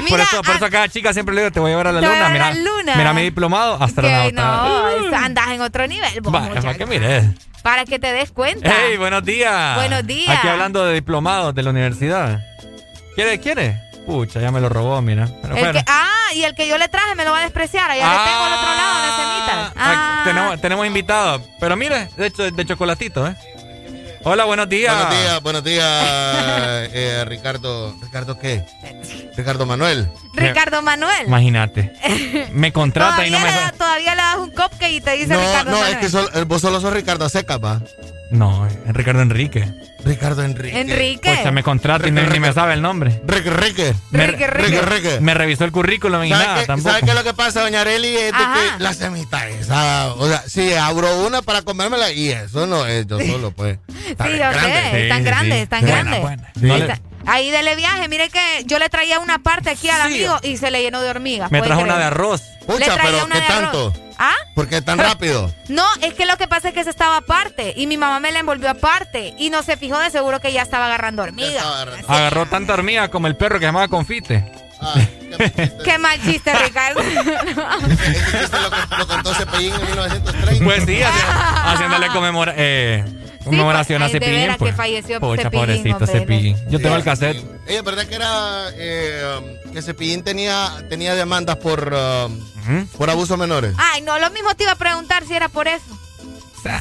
Por, 0.02 0.20
eso, 0.20 0.42
por 0.42 0.56
eso 0.56 0.64
a 0.66 0.70
cada 0.70 0.88
chica 0.88 1.12
siempre 1.12 1.34
le 1.34 1.42
digo, 1.42 1.52
te 1.52 1.60
voy 1.60 1.68
a 1.70 1.72
llevar 1.72 1.86
a 1.88 1.92
la 1.92 2.00
luna. 2.00 2.26
a 2.26 2.28
Mira, 2.30 2.52
la 2.52 2.60
luna. 2.60 2.94
mira 2.96 3.12
mi 3.14 3.22
diplomado, 3.22 3.78
Que 3.78 3.84
astronauta. 3.84 4.30
no, 4.32 4.88
es- 5.08 5.12
andas 5.12 5.48
en 5.48 5.60
otro 5.60 5.86
nivel, 5.86 6.20
vos, 6.20 6.34
Va, 6.34 6.40
muchacho. 6.40 6.62
para 6.66 6.78
que 6.78 6.86
mires. 6.86 7.24
Para 7.62 7.84
que 7.84 7.98
te 7.98 8.12
des 8.12 8.30
cuenta. 8.30 8.70
Hey, 8.72 8.96
buenos 8.96 9.24
días. 9.24 9.74
Buenos 9.76 10.06
días. 10.06 10.38
Aquí 10.38 10.48
hablando 10.48 10.84
de 10.84 10.94
diplomados 10.94 11.54
de 11.54 11.62
la 11.62 11.70
universidad. 11.70 12.40
¿Quiere? 13.14 13.40
¿Quiere? 13.40 13.80
Pucha, 14.06 14.40
ya 14.40 14.50
me 14.50 14.60
lo 14.60 14.68
robó, 14.70 15.02
mira. 15.02 15.28
Pero 15.42 15.56
El 15.56 15.72
que- 15.72 15.84
ah, 15.86 16.32
y 16.34 16.44
el 16.44 16.54
que 16.54 16.66
yo 16.66 16.78
le 16.78 16.88
traje 16.88 17.14
me 17.14 17.24
lo 17.24 17.32
va 17.32 17.38
a 17.38 17.42
despreciar. 17.42 17.90
Allá 17.90 18.04
le 18.08 18.30
tengo 18.30 18.44
al 18.44 18.52
otro 18.54 18.68
lado 18.74 18.94
la 19.06 19.16
semita. 19.16 19.72
Ah, 19.76 20.20
Ah, 20.20 20.22
tenemos, 20.24 20.60
tenemos 20.62 20.86
invitados. 20.86 21.42
Pero 21.60 21.76
mire, 21.76 22.08
de 22.16 22.26
hecho, 22.26 22.50
de 22.50 22.64
chocolatito, 22.64 23.26
¿eh? 23.26 23.34
Hola, 24.24 24.44
buenos 24.44 24.68
días. 24.68 24.94
Buenos 24.94 25.20
días, 25.22 25.42
buenos 25.42 25.64
días, 25.64 25.84
eh, 26.92 27.24
Ricardo. 27.26 27.94
¿Ricardo 28.02 28.38
qué? 28.38 28.64
Ricardo 29.36 29.64
Manuel. 29.64 30.10
Ricardo 30.34 30.82
Manuel. 30.82 31.26
Imagínate. 31.26 31.92
Me 32.52 32.72
contrata 32.72 33.26
y 33.26 33.30
no 33.30 33.38
me. 33.38 33.44
le, 33.46 33.50
da- 33.52 33.72
todavía 33.72 34.14
le 34.14 34.22
das 34.22 34.36
un 34.36 34.50
cupcake 34.50 34.90
y 34.92 35.00
te 35.00 35.12
dice 35.12 35.28
No, 35.34 35.40
Ricardo 35.40 35.70
no, 35.70 35.76
Manuel. 35.78 35.94
es 35.94 35.98
que 36.00 36.08
sol- 36.10 36.44
vos 36.46 36.60
solo 36.60 36.80
sos 36.80 36.92
Ricardo 36.92 37.28
Seca, 37.28 37.58
va. 37.58 37.80
No, 38.30 38.66
es 38.66 38.76
Ricardo 38.88 39.22
Enrique. 39.22 39.72
Ricardo 40.04 40.42
Enrique. 40.42 40.80
Enrique. 40.80 41.20
Pues 41.24 41.42
se 41.42 41.50
me 41.50 41.62
contrata 41.62 42.08
y 42.08 42.10
ni, 42.10 42.40
me 42.40 42.52
sabe 42.52 42.74
el 42.74 42.82
nombre. 42.82 43.22
Rique, 43.26 43.50
Rique. 43.50 43.94
Me, 44.10 44.26
Rique, 44.26 44.46
Rique. 44.46 44.82
Rique. 44.82 45.20
me 45.20 45.34
revisó 45.34 45.64
el 45.64 45.72
currículum 45.72 46.24
y 46.24 46.30
¿Sabe 46.30 46.44
nada 46.44 46.60
qué, 46.60 46.66
tampoco. 46.66 46.90
¿Sabe 46.90 47.02
qué 47.02 47.10
es 47.10 47.16
lo 47.16 47.24
que 47.24 47.34
pasa, 47.34 47.62
doña 47.62 47.80
Areli? 47.80 48.16
Es 48.16 48.32
de 48.32 48.38
que 48.38 48.82
la 48.82 48.92
semita 48.92 49.48
esa. 49.48 50.12
O 50.14 50.28
sea, 50.28 50.42
sí, 50.46 50.72
abro 50.74 51.26
una 51.26 51.42
para 51.42 51.62
comérmela 51.62 52.12
y 52.12 52.28
eso 52.28 52.66
no 52.66 52.86
es 52.86 53.06
yo 53.06 53.18
solo, 53.18 53.50
pues. 53.50 53.78
Sí, 53.88 54.38
yo 54.38 54.52
sé, 54.60 55.02
están 55.02 55.24
grandes, 55.24 55.56
sí. 55.56 55.62
están 55.62 55.86
grandes. 55.86 57.00
Ahí 57.28 57.50
dele 57.50 57.76
viaje, 57.76 58.08
mire 58.08 58.28
que 58.30 58.40
yo 58.64 58.78
le 58.78 58.88
traía 58.88 59.18
una 59.20 59.38
parte 59.38 59.70
aquí 59.70 59.88
al 59.90 60.08
Sí. 60.08 60.14
amigo 60.24 60.38
y 60.42 60.56
se 60.56 60.70
le 60.70 60.80
llenó 60.82 61.00
de 61.02 61.10
hormigas. 61.10 61.50
me 61.50 61.58
¿puede 61.58 61.68
trajo 61.68 61.82
una 61.82 61.98
de 61.98 62.04
arroz. 62.04 62.42
Le 62.60 62.66
Pucha, 62.66 62.96
pero 63.02 63.24
una 63.24 63.34
¿qué 63.34 63.40
de 63.40 63.46
arroz. 63.46 63.60
tanto? 63.62 63.92
¿Ah? 64.18 64.34
¿Por 64.54 64.68
qué 64.68 64.82
tan 64.82 64.98
rápido? 64.98 65.52
No, 65.68 65.84
es 66.00 66.14
que 66.14 66.26
lo 66.26 66.36
que 66.38 66.48
pasa 66.48 66.68
es 66.68 66.74
que 66.74 66.80
ese 66.80 66.90
estaba 66.90 67.18
aparte 67.18 67.72
y 67.76 67.86
mi 67.86 67.96
mamá 67.96 68.18
me 68.20 68.32
la 68.32 68.40
envolvió 68.40 68.68
aparte 68.70 69.34
y 69.38 69.50
no 69.50 69.62
se 69.62 69.76
fijó 69.76 69.98
de 69.98 70.10
seguro 70.10 70.40
que 70.40 70.52
ya 70.52 70.62
estaba 70.62 70.86
agarrando 70.86 71.22
hormigas. 71.22 71.62
Agarró 72.08 72.46
tanta 72.46 72.72
hormiga 72.74 73.08
como 73.10 73.26
el 73.26 73.36
perro 73.36 73.56
que 73.56 73.60
se 73.64 73.66
llamaba 73.66 73.88
Confite. 73.88 74.50
Qué 75.84 75.98
mal 75.98 76.20
chiste, 76.22 76.52
Ricardo. 76.54 77.00
Lo 78.98 79.06
contó 79.06 79.34
Cepillín 79.34 79.74
en 79.74 79.86
1930. 79.86 80.64
Pues 80.64 80.84
sí, 80.84 81.00
haci- 81.00 81.64
haciéndole 81.74 82.08
conmemora- 82.08 82.54
eh, 82.56 83.04
conmemoración 83.48 84.00
pues, 84.00 84.10
a 84.10 84.12
de 84.12 84.20
Cepillín. 84.20 84.40
veras 84.42 84.56
pues. 84.58 84.70
que 84.70 84.76
falleció 84.76 85.20
Pucha, 85.20 85.42
Cepillín, 85.42 85.66
pobrecito 85.66 85.96
hombre. 85.96 86.20
Cepillín. 86.20 86.56
Yo 86.70 86.78
tengo 86.80 86.96
el 86.96 87.04
cassette. 87.04 87.44
Ella, 87.66 87.82
¿verdad 87.82 88.06
que 88.06 88.14
era 88.14 88.68
eh, 88.74 89.60
que 89.72 89.82
Cepillín 89.82 90.22
tenía, 90.22 90.70
tenía 90.88 91.14
demandas 91.14 91.56
por, 91.56 91.92
um, 91.92 92.86
por 92.96 93.10
abuso 93.10 93.34
a 93.34 93.36
menores? 93.36 93.74
Ay, 93.76 94.02
no, 94.02 94.18
lo 94.18 94.30
mismo 94.30 94.54
te 94.54 94.64
iba 94.64 94.72
a 94.72 94.76
preguntar 94.76 95.24
si 95.26 95.34
era 95.34 95.48
por 95.48 95.68
eso. 95.68 95.84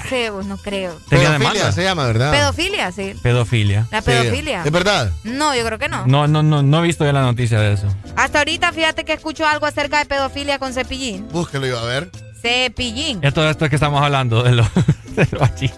Sí, 0.10 0.26
pues 0.32 0.46
no 0.46 0.58
creo. 0.58 1.00
Tenía 1.08 1.28
Pedofilia 1.28 1.54
demanda. 1.54 1.72
se 1.72 1.84
llama, 1.84 2.06
¿verdad? 2.08 2.32
Pedofilia, 2.32 2.92
sí. 2.92 3.14
Pedofilia. 3.22 3.88
La 3.92 4.02
pedofilia. 4.02 4.64
¿Es 4.66 4.72
verdad? 4.72 5.12
No, 5.24 5.56
yo 5.56 5.64
creo 5.64 5.78
que 5.80 5.88
no. 5.88 6.06
No, 6.08 6.28
no, 6.28 6.44
no, 6.44 6.64
no 6.64 6.80
he 6.80 6.82
visto 6.82 7.06
ya 7.06 7.14
la 7.14 7.22
noticia 7.22 7.60
de 7.60 7.74
eso. 7.74 7.88
Hasta 8.16 8.40
ahorita, 8.40 8.74
fíjate 8.74 9.06
que 9.06 9.14
escucho 9.14 9.46
algo 9.46 9.66
acerca 9.66 10.00
de 10.00 10.06
pedofilia 10.06 10.60
con 10.60 10.74
Cepillín. 10.74 11.28
Búsquelo 11.30 11.68
yo, 11.68 11.80
a 11.80 11.86
ver. 11.86 12.10
Cepillín. 12.42 13.22
Ya 13.22 13.32
todo 13.32 13.50
esto 13.50 13.66
es 13.66 13.70
que 13.70 13.76
estamos 13.76 14.02
hablando 14.02 14.44
de 14.44 14.52
los 14.54 14.68
de 15.16 15.26
lo. 15.26 15.72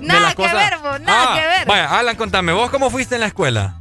Nada 0.00 0.20
las 0.20 0.30
que 0.34 0.42
cosas- 0.42 0.54
ver, 0.54 0.78
vos, 0.82 1.00
nada 1.00 1.26
Ah, 1.32 1.34
que 1.40 1.46
ver. 1.46 1.66
Vaya, 1.68 1.98
Alan, 1.98 2.16
contame, 2.16 2.52
¿vos 2.52 2.70
cómo 2.70 2.90
fuiste 2.90 3.14
en 3.14 3.20
la 3.22 3.26
escuela? 3.28 3.76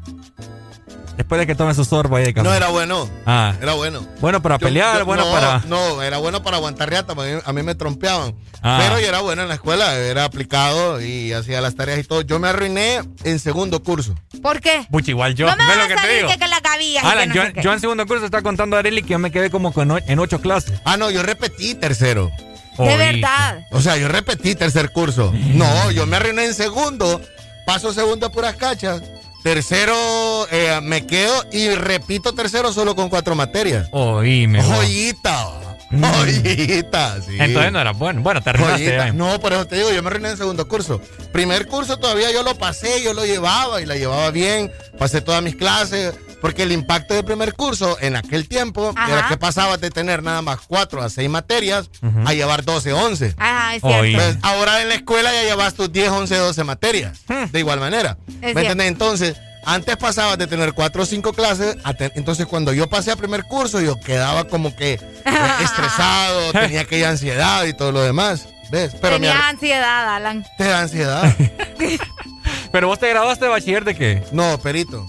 Después 1.17 1.39
de 1.39 1.45
que 1.47 1.53
tomes 1.55 1.75
su 1.75 1.85
sorbo 1.85 2.15
ahí 2.15 2.23
de 2.25 2.33
café. 2.33 2.47
No, 2.47 2.53
era 2.53 2.69
bueno. 2.69 3.07
Ah. 3.25 3.53
Era 3.61 3.73
bueno. 3.73 4.05
Bueno 4.19 4.41
para 4.41 4.57
Yo- 4.57 4.65
pelear, 4.65 4.99
yo- 4.99 5.05
bueno 5.05 5.25
no, 5.25 5.31
para. 5.31 5.59
No, 5.67 6.01
era 6.01 6.17
bueno 6.17 6.41
para 6.41 6.57
aguantar 6.57 6.89
riata, 6.89 7.13
porque 7.13 7.39
a 7.45 7.53
mí 7.53 7.61
me 7.63 7.75
trompeaban. 7.75 8.33
Ah. 8.63 8.79
Pero 8.81 8.99
yo 8.99 9.07
era 9.07 9.21
bueno 9.21 9.43
en 9.43 9.47
la 9.49 9.53
escuela, 9.55 9.93
era 9.95 10.23
aplicado 10.25 11.01
y 11.01 11.31
hacía 11.33 11.61
las 11.61 11.75
tareas 11.75 11.99
y 11.99 12.03
todo. 12.03 12.21
Yo 12.21 12.39
me 12.39 12.47
arruiné 12.47 13.01
en 13.23 13.39
segundo 13.39 13.83
curso. 13.83 14.15
¿Por 14.41 14.59
qué? 14.59 14.87
Pucha, 14.89 15.11
igual 15.11 15.35
yo. 15.35 15.45
no 15.45 15.55
me 15.55 15.65
¿Ves 15.65 15.67
vas 15.67 15.77
lo 15.77 15.83
a 15.83 15.87
que 15.87 15.93
te 15.95 15.99
salir 16.01 16.15
digo? 16.17 16.29
que, 16.29 16.39
que 16.39 16.47
la 16.47 16.61
cabía. 16.61 17.01
Alan, 17.01 17.31
yo, 17.31 17.43
yo 17.61 17.73
en 17.73 17.79
segundo 17.79 18.07
curso 18.07 18.25
estaba 18.25 18.41
contando 18.41 18.75
a 18.75 18.79
Arely 18.79 19.03
que 19.03 19.09
yo 19.09 19.19
me 19.19 19.31
quedé 19.31 19.49
como 19.51 19.71
con 19.71 19.91
en 20.07 20.19
ocho 20.19 20.41
clases. 20.41 20.79
Ah, 20.85 20.97
no, 20.97 21.11
yo 21.11 21.21
repetí 21.23 21.75
tercero. 21.75 22.31
De 22.77 22.97
verdad. 22.97 23.59
O 23.71 23.81
sea, 23.81 23.97
yo 23.97 24.07
repetí 24.07 24.55
tercer 24.55 24.89
curso. 24.91 25.31
No, 25.53 25.91
yo 25.91 26.07
me 26.07 26.15
arruiné 26.17 26.45
en 26.45 26.55
segundo, 26.55 27.21
paso 27.67 27.93
segundo 27.93 28.25
a 28.25 28.31
puras 28.31 28.55
cachas. 28.55 29.01
Tercero, 29.43 30.47
eh, 30.51 30.79
me 30.81 31.05
quedo 31.05 31.33
y 31.51 31.69
repito 31.75 32.33
tercero 32.33 32.71
solo 32.71 32.95
con 32.95 33.09
cuatro 33.09 33.35
materias. 33.35 33.89
Oíme. 33.91 34.63
Joyita. 34.63 35.77
Mm. 35.91 36.03
Joyita, 36.05 37.21
sí. 37.21 37.37
Entonces 37.37 37.71
no 37.73 37.81
era 37.81 37.91
bueno. 37.91 38.21
Bueno, 38.21 38.41
te 38.41 38.51
arruinaste. 38.51 39.11
No, 39.11 39.39
por 39.41 39.51
eso 39.51 39.67
te 39.67 39.75
digo, 39.75 39.91
yo 39.91 40.01
me 40.01 40.07
arruiné 40.07 40.29
en 40.29 40.37
segundo 40.37 40.65
curso. 40.67 41.01
Primer 41.33 41.67
curso 41.67 41.97
todavía 41.97 42.31
yo 42.31 42.41
lo 42.41 42.55
pasé, 42.55 43.03
yo 43.03 43.13
lo 43.13 43.25
llevaba 43.25 43.81
y 43.81 43.85
la 43.85 43.95
llevaba 43.95 44.31
bien. 44.31 44.71
Pasé 44.97 45.19
todas 45.19 45.43
mis 45.43 45.57
clases. 45.57 46.15
Porque 46.43 46.63
el 46.63 46.73
impacto 46.73 47.13
del 47.13 47.23
primer 47.23 47.53
curso 47.53 47.97
en 48.01 48.17
aquel 48.17 48.49
tiempo 48.49 48.91
Ajá. 48.97 49.11
era 49.13 49.27
que 49.29 49.37
pasabas 49.37 49.79
de 49.79 49.89
tener 49.89 50.21
nada 50.21 50.41
más 50.41 50.59
cuatro 50.67 51.01
a 51.01 51.09
seis 51.09 51.29
materias 51.29 51.89
a 52.25 52.33
llevar 52.33 52.65
12, 52.65 52.91
11. 52.91 53.35
Ajá, 53.37 53.75
es 53.75 53.81
cierto. 53.81 54.17
Pues, 54.17 54.37
ahora 54.41 54.81
en 54.81 54.89
la 54.89 54.95
escuela 54.95 55.31
ya 55.31 55.43
llevas 55.43 55.73
tus 55.73 55.89
10, 55.89 56.09
11, 56.09 56.35
12 56.35 56.63
materias. 56.65 57.19
De 57.53 57.59
igual 57.59 57.79
manera. 57.79 58.17
Es 58.41 58.53
¿Me 58.53 58.61
entiendes? 58.61 58.87
Entonces, 58.87 59.37
antes 59.65 59.95
pasabas 59.95 60.37
de 60.37 60.45
tener 60.47 60.73
4 60.73 61.03
o 61.03 61.05
5 61.05 61.31
clases. 61.31 61.77
a 61.85 61.93
entonces, 62.13 62.45
cuando 62.45 62.73
yo 62.73 62.89
pasé 62.89 63.11
a 63.11 63.15
primer 63.15 63.45
curso, 63.45 63.79
yo 63.79 63.97
quedaba 64.01 64.43
como 64.43 64.75
que 64.75 64.95
eh, 64.95 64.99
estresado, 65.63 66.51
tenía 66.51 66.81
aquella 66.81 67.09
ansiedad 67.11 67.63
y 67.63 67.71
todo 67.73 67.93
lo 67.93 68.01
demás. 68.01 68.47
¿Ves? 68.69 68.95
Pero 68.99 69.17
me 69.17 69.27
Tenías 69.27 69.35
ar- 69.43 69.49
ansiedad, 69.51 70.15
Alan. 70.15 70.45
te 70.57 70.65
da 70.65 70.81
ansiedad. 70.81 71.33
Pero 72.73 72.87
vos 72.87 72.99
te 72.99 73.07
graduaste 73.07 73.45
de 73.45 73.51
bachiller 73.51 73.85
de 73.85 73.95
qué? 73.95 74.23
No, 74.33 74.57
perito. 74.57 75.07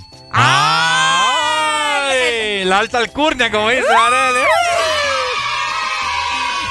La 2.65 2.79
alta 2.79 2.99
alcurnia, 2.99 3.51
como 3.51 3.71
dice 3.71 3.85
Arely. 3.89 4.94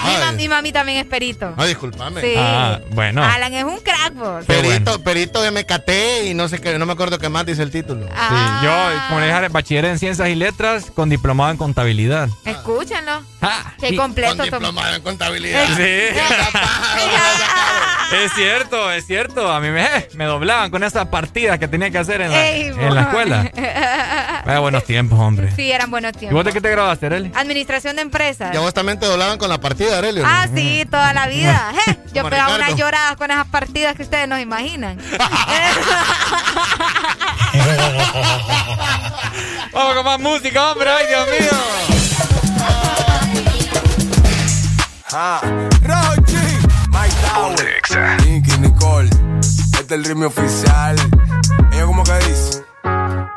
Mi, 0.04 0.10
Ay. 0.10 0.18
ma- 0.22 0.32
mi 0.34 0.48
mami 0.48 0.72
también 0.72 0.98
es 1.00 1.06
perito. 1.06 1.54
No, 1.56 1.66
discúlpame. 1.66 2.22
Sí. 2.22 2.34
Ah, 2.38 2.80
bueno. 2.92 3.24
Alan 3.24 3.54
es 3.54 3.64
un 3.64 3.80
crack, 3.80 4.14
vos. 4.16 4.46
Perito, 4.46 5.02
perito 5.04 5.42
de 5.42 5.52
MKT 5.52 6.26
y 6.30 6.34
no 6.34 6.48
sé 6.48 6.60
qué, 6.60 6.78
no 6.78 6.86
me 6.86 6.94
acuerdo 6.94 7.20
qué 7.20 7.30
más 7.30 7.46
dice 7.46 7.64
el 7.64 7.72
título. 7.72 8.08
Ah. 8.16 8.60
Sí, 8.62 8.66
yo, 8.66 9.08
como 9.10 9.20
le 9.20 9.28
dije, 9.28 9.48
bachiller 9.50 9.86
en 9.86 10.00
ciencias 10.00 10.28
y 10.30 10.36
letras 10.36 10.92
con 10.94 11.10
diplomado 11.10 11.52
en 11.52 11.58
contabilidad. 11.58 12.30
Escúchenlo. 12.46 13.22
Ah, 13.42 13.74
Qué 13.80 13.96
completo. 13.96 14.36
Con 14.38 14.46
diplomado 14.46 14.96
en 14.96 15.02
contabilidad. 15.02 15.66
Sí. 15.76 16.18
Es 18.14 18.32
cierto, 18.34 18.92
es 18.92 19.08
cierto. 19.08 19.52
A 19.52 19.60
mí 19.60 19.70
me, 19.70 19.88
me 20.14 20.26
doblaban 20.26 20.70
con 20.70 20.84
esas 20.84 21.08
partidas 21.08 21.58
que 21.58 21.68
tenía 21.68 21.90
que 21.90 21.98
hacer 21.98 22.22
en 22.22 22.32
la, 22.32 22.48
Ey, 22.48 22.68
en 22.68 22.94
la 22.94 23.02
escuela. 23.02 23.52
Vaya 24.46 24.60
buenos 24.60 24.84
tiempos, 24.84 25.20
hombre. 25.20 25.52
Sí, 25.56 25.72
eran 25.72 25.90
buenos 25.90 26.12
¿Y 26.12 26.14
vos 26.14 26.20
tiempos. 26.20 26.46
de 26.46 26.54
qué 26.54 26.62
te 26.62 26.70
graduaste, 26.70 27.06
Arely? 27.08 27.32
Administración 27.34 27.96
de 27.96 28.04
empresas. 28.04 28.54
Y 28.54 28.58
a 28.58 28.60
vos 28.60 28.74
también 28.74 29.00
te 29.00 29.08
doblaban 29.08 29.40
con 29.40 29.50
la 29.50 29.60
partida, 29.60 29.93
Arelio. 29.98 30.24
¿no? 30.24 30.30
Ah, 30.30 30.48
sí, 30.54 30.86
toda 30.90 31.14
la 31.14 31.28
vida. 31.28 31.74
Je, 31.86 31.98
Yo 32.14 32.22
Como 32.22 32.30
pegaba 32.30 32.54
Ricardo. 32.56 32.66
unas 32.74 32.80
lloradas 32.80 33.16
con 33.18 33.32
esas 33.32 33.48
partidas 33.48 33.96
que 33.96 34.04
ustedes 34.04 34.28
no 34.28 34.40
imaginan. 34.40 34.98
Vamos 39.74 39.96
con 39.96 40.06
más 40.06 40.20
música, 40.20 40.72
hombre. 40.72 40.90
Ay, 40.90 41.06
Dios 41.08 41.28
mío. 41.28 41.52
Ah, 45.16 45.42
Rochi, 45.84 46.38
Mike 46.90 47.16
Tower, 47.34 47.82
Nicky 48.26 48.58
Nicole, 48.58 49.10
este 49.40 49.82
es 49.82 49.92
el 49.92 50.04
ritmo 50.06 50.26
oficial. 50.26 50.96
Ella 51.72 51.86
como 51.86 52.04
que 52.04 52.14
dice. 52.20 52.53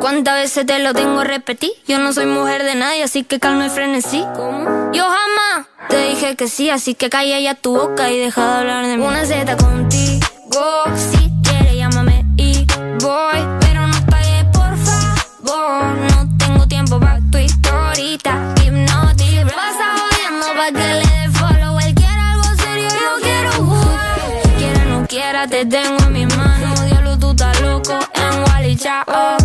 ¿Cuántas 0.00 0.34
veces 0.34 0.66
te 0.66 0.78
lo 0.78 0.94
tengo 0.94 1.24
repetir? 1.24 1.70
Yo 1.86 1.98
no 1.98 2.12
soy 2.12 2.26
mujer 2.26 2.64
de 2.64 2.74
nadie, 2.74 3.02
así 3.02 3.24
que 3.24 3.38
calma 3.38 3.66
y 3.66 3.70
frenesí. 3.70 4.24
¿Cómo? 4.34 4.92
Yo 4.92 5.04
jamás 5.04 5.66
te 5.88 6.08
dije 6.08 6.36
que 6.36 6.48
sí, 6.48 6.70
así 6.70 6.94
que 6.94 7.10
calla 7.10 7.38
ya 7.40 7.54
tu 7.54 7.76
boca 7.76 8.10
y 8.10 8.18
deja 8.18 8.44
de 8.44 8.58
hablar 8.58 8.86
de 8.86 8.96
mí. 8.96 9.04
Una 9.04 9.24
Z 9.24 9.56
contigo, 9.56 10.84
si 10.94 11.32
quieres 11.42 11.74
llámame 11.76 12.24
y 12.36 12.66
voy. 13.00 13.40
Pero 13.60 13.86
no 13.86 14.06
pagues, 14.06 14.44
por 14.52 14.76
favor. 14.76 15.96
No 16.12 16.36
tengo 16.38 16.66
tiempo 16.66 16.98
para 17.00 17.20
tu 17.30 17.38
historita. 17.38 18.54
Hipnotic, 18.64 19.44
pasa 19.54 19.94
jodiendo 19.98 20.46
pa' 20.56 20.72
que 20.72 20.94
le 20.94 21.06
dé 21.06 21.30
follow. 21.32 21.78
Él 21.80 21.94
quiere 21.94 22.20
algo 22.20 22.62
serio, 22.62 22.88
yo 22.88 23.22
quiero 23.22 23.52
jugar. 23.52 24.18
Quiera 24.58 24.84
no 24.84 25.06
quiera, 25.06 25.46
te 25.46 25.64
tengo 25.66 25.98
en 26.04 26.12
mis 26.12 26.36
manos. 26.36 26.84
Diablo, 26.86 27.18
tú 27.18 27.30
estás 27.30 27.60
loco 27.60 27.98
en 28.14 28.44
Wally 28.44 28.76
Chao. 28.76 29.37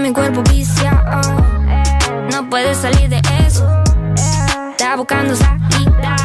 Mi 0.00 0.14
cuerpo 0.14 0.42
viciado. 0.50 1.20
No 2.32 2.48
puedes 2.48 2.78
salir 2.78 3.10
de 3.10 3.20
eso. 3.46 3.68
Está 4.70 4.96
buscando 4.96 5.36
salida. 5.36 6.16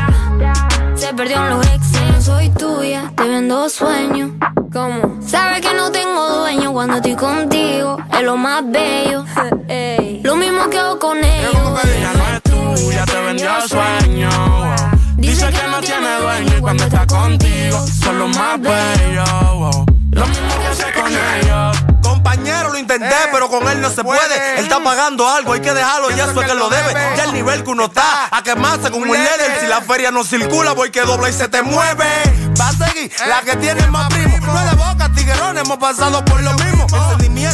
Se 0.96 1.14
perdió 1.14 1.44
en 1.44 1.50
los 1.50 1.68
exes. 1.68 2.24
Soy 2.24 2.50
tuya, 2.52 3.12
te 3.18 3.28
vendo 3.28 3.68
sueños. 3.70 4.32
¿Cómo? 4.72 5.20
Sabes 5.22 5.60
que 5.60 5.74
no 5.74 5.92
tengo 5.92 6.38
dueño 6.38 6.72
cuando 6.72 6.96
estoy 6.96 7.16
contigo. 7.16 7.98
Es 8.14 8.24
lo 8.24 8.38
más 8.38 8.64
bello. 8.66 9.26
Lo 10.24 10.36
mismo 10.38 10.70
que 10.70 10.80
hago 10.80 10.98
con 10.98 11.18
ellos. 11.18 11.54
Ella 11.84 12.14
no 12.14 12.24
es 12.34 12.42
tuya, 12.44 13.06
te 13.06 13.22
vendió 13.22 13.50
sueño. 13.68 14.30
Dice 15.18 15.48
que 15.50 15.68
no 15.70 15.82
tiene 15.82 16.20
dueño 16.22 16.58
y 16.58 16.62
cuando 16.62 16.84
está 16.86 17.06
contigo 17.06 17.86
son 17.88 18.20
los 18.20 18.38
más 18.38 18.60
bellos. 18.62 19.86
Lo 20.12 20.26
mismo 20.28 20.60
que 20.62 20.68
hace 20.68 20.94
con 20.94 21.12
ellos. 21.12 21.95
Compañero, 22.26 22.72
lo 22.72 22.80
intenté, 22.80 23.16
pero 23.32 23.48
con 23.50 23.68
él 23.70 23.80
no 23.80 23.92
se 23.92 24.04
puede. 24.04 24.58
Él 24.58 24.64
está 24.64 24.84
pagando 24.84 25.30
algo, 25.30 25.54
hay 25.54 25.62
que 25.62 25.72
dejarlo, 25.72 26.10
ya 26.10 26.24
eso 26.24 26.42
es 26.42 26.48
que 26.48 26.56
lo 26.56 26.70
debe. 26.70 26.92
Ya 27.16 27.26
el 27.26 27.34
nivel 27.34 27.64
que 27.64 27.70
uno 27.70 27.86
está, 27.86 28.30
a 28.32 28.42
quemarse 28.42 28.90
con 28.90 29.04
un 29.04 29.12
líder. 29.16 29.60
Si 29.60 29.68
la 29.68 29.82
feria 29.82 30.10
no 30.10 30.24
circula, 30.24 30.72
voy 30.72 30.90
que 30.90 31.02
dobla 31.02 31.30
y 31.30 31.34
se 31.34 31.48
te 31.50 31.62
mueve. 31.62 32.04
Va 32.60 32.70
a 32.70 32.72
seguir, 32.72 33.12
la 33.28 33.42
que 33.42 33.56
tiene 33.58 33.86
más 33.88 34.08
primo. 34.08 34.40
No 34.40 34.66
de 34.66 34.76
boca, 34.76 35.12
tiguerón, 35.14 35.60
hemos 35.60 35.78
pasado 35.78 36.26
por 36.26 36.42
lo 36.42 36.52
mismo. 36.54 36.88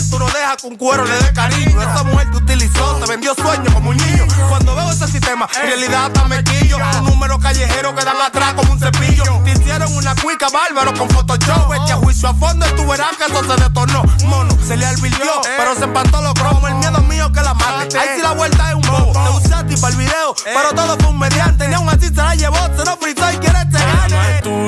Sentimiento 0.02 0.20
no 0.20 0.40
deja 0.40 0.58
que 0.58 0.68
un 0.68 0.76
cuero 0.78 1.06
le 1.06 1.16
dé 1.16 1.34
cariño. 1.34 1.82
Esa 1.82 2.04
mujer 2.04 2.32
te 2.32 2.38
utilizó, 2.38 2.96
te 2.96 3.06
vendió 3.12 3.36
sueños 3.36 3.74
como 3.74 3.92
un 3.92 3.98
niño. 3.98 4.26
Cuando 4.50 4.76
veo 4.76 4.92
ese 4.92 5.08
sistema, 5.08 5.48
en 5.56 5.68
realidad 5.68 6.06
hasta 6.06 6.26
me 6.26 6.44
quillo. 6.44 6.78
Un 6.78 7.06
número 7.06 7.40
callejero 7.40 7.94
que 7.96 8.04
dan 8.04 8.20
atrás 8.20 8.54
como 8.56 8.72
un 8.74 8.80
cepillo. 8.80 9.24
Te 9.44 9.52
hicieron 9.52 9.96
una 9.96 10.16
cuica 10.16 10.48
bárbaro 10.50 10.94
con 10.98 11.08
Photoshop. 11.10 11.74
Echa 11.74 11.96
juicio 11.98 12.30
a 12.30 12.34
fondo 12.34 12.66
y 12.68 12.72
tú 12.76 12.88
verás 12.88 13.16
que 13.18 13.26
eso 13.26 13.44
se 13.44 13.62
detornó. 13.62 14.04
Mono, 14.26 14.58
se 14.66 14.76
le 14.76 14.86
advirtió, 14.86 15.32
pero 15.58 15.76
se 15.76 15.84
empató 15.84 16.22
los 16.22 16.34
cromos. 16.34 16.70
El 16.70 16.76
miedo 16.76 17.00
mío 17.02 17.32
que 17.32 17.42
la 17.42 17.54
mate. 17.54 17.98
Ahí 17.98 18.10
sí 18.16 18.22
la 18.24 18.32
vuelta 18.32 18.70
es 18.70 18.76
un 18.76 18.82
bobo. 18.82 19.12
Te 19.14 19.46
usé 19.46 19.54
a 19.54 19.66
ti 19.66 19.76
para 19.78 19.94
el 19.94 20.00
video, 20.00 20.36
pero 20.44 20.70
todo 20.74 20.98
fue 20.98 21.10
un 21.10 21.20
mediante. 21.20 21.68
Ni 21.68 21.76
aún 21.76 21.90
así 21.90 22.08
se 22.08 22.16
la 22.16 22.34
llevó, 22.34 22.58
se 22.76 22.86
lo 22.86 22.98
fritó 22.98 23.32
y 23.32 23.38
quiere 23.38 23.66
te 23.66 23.78
gane. 23.78 24.42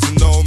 Doesn't 0.00 0.18
know 0.18 0.43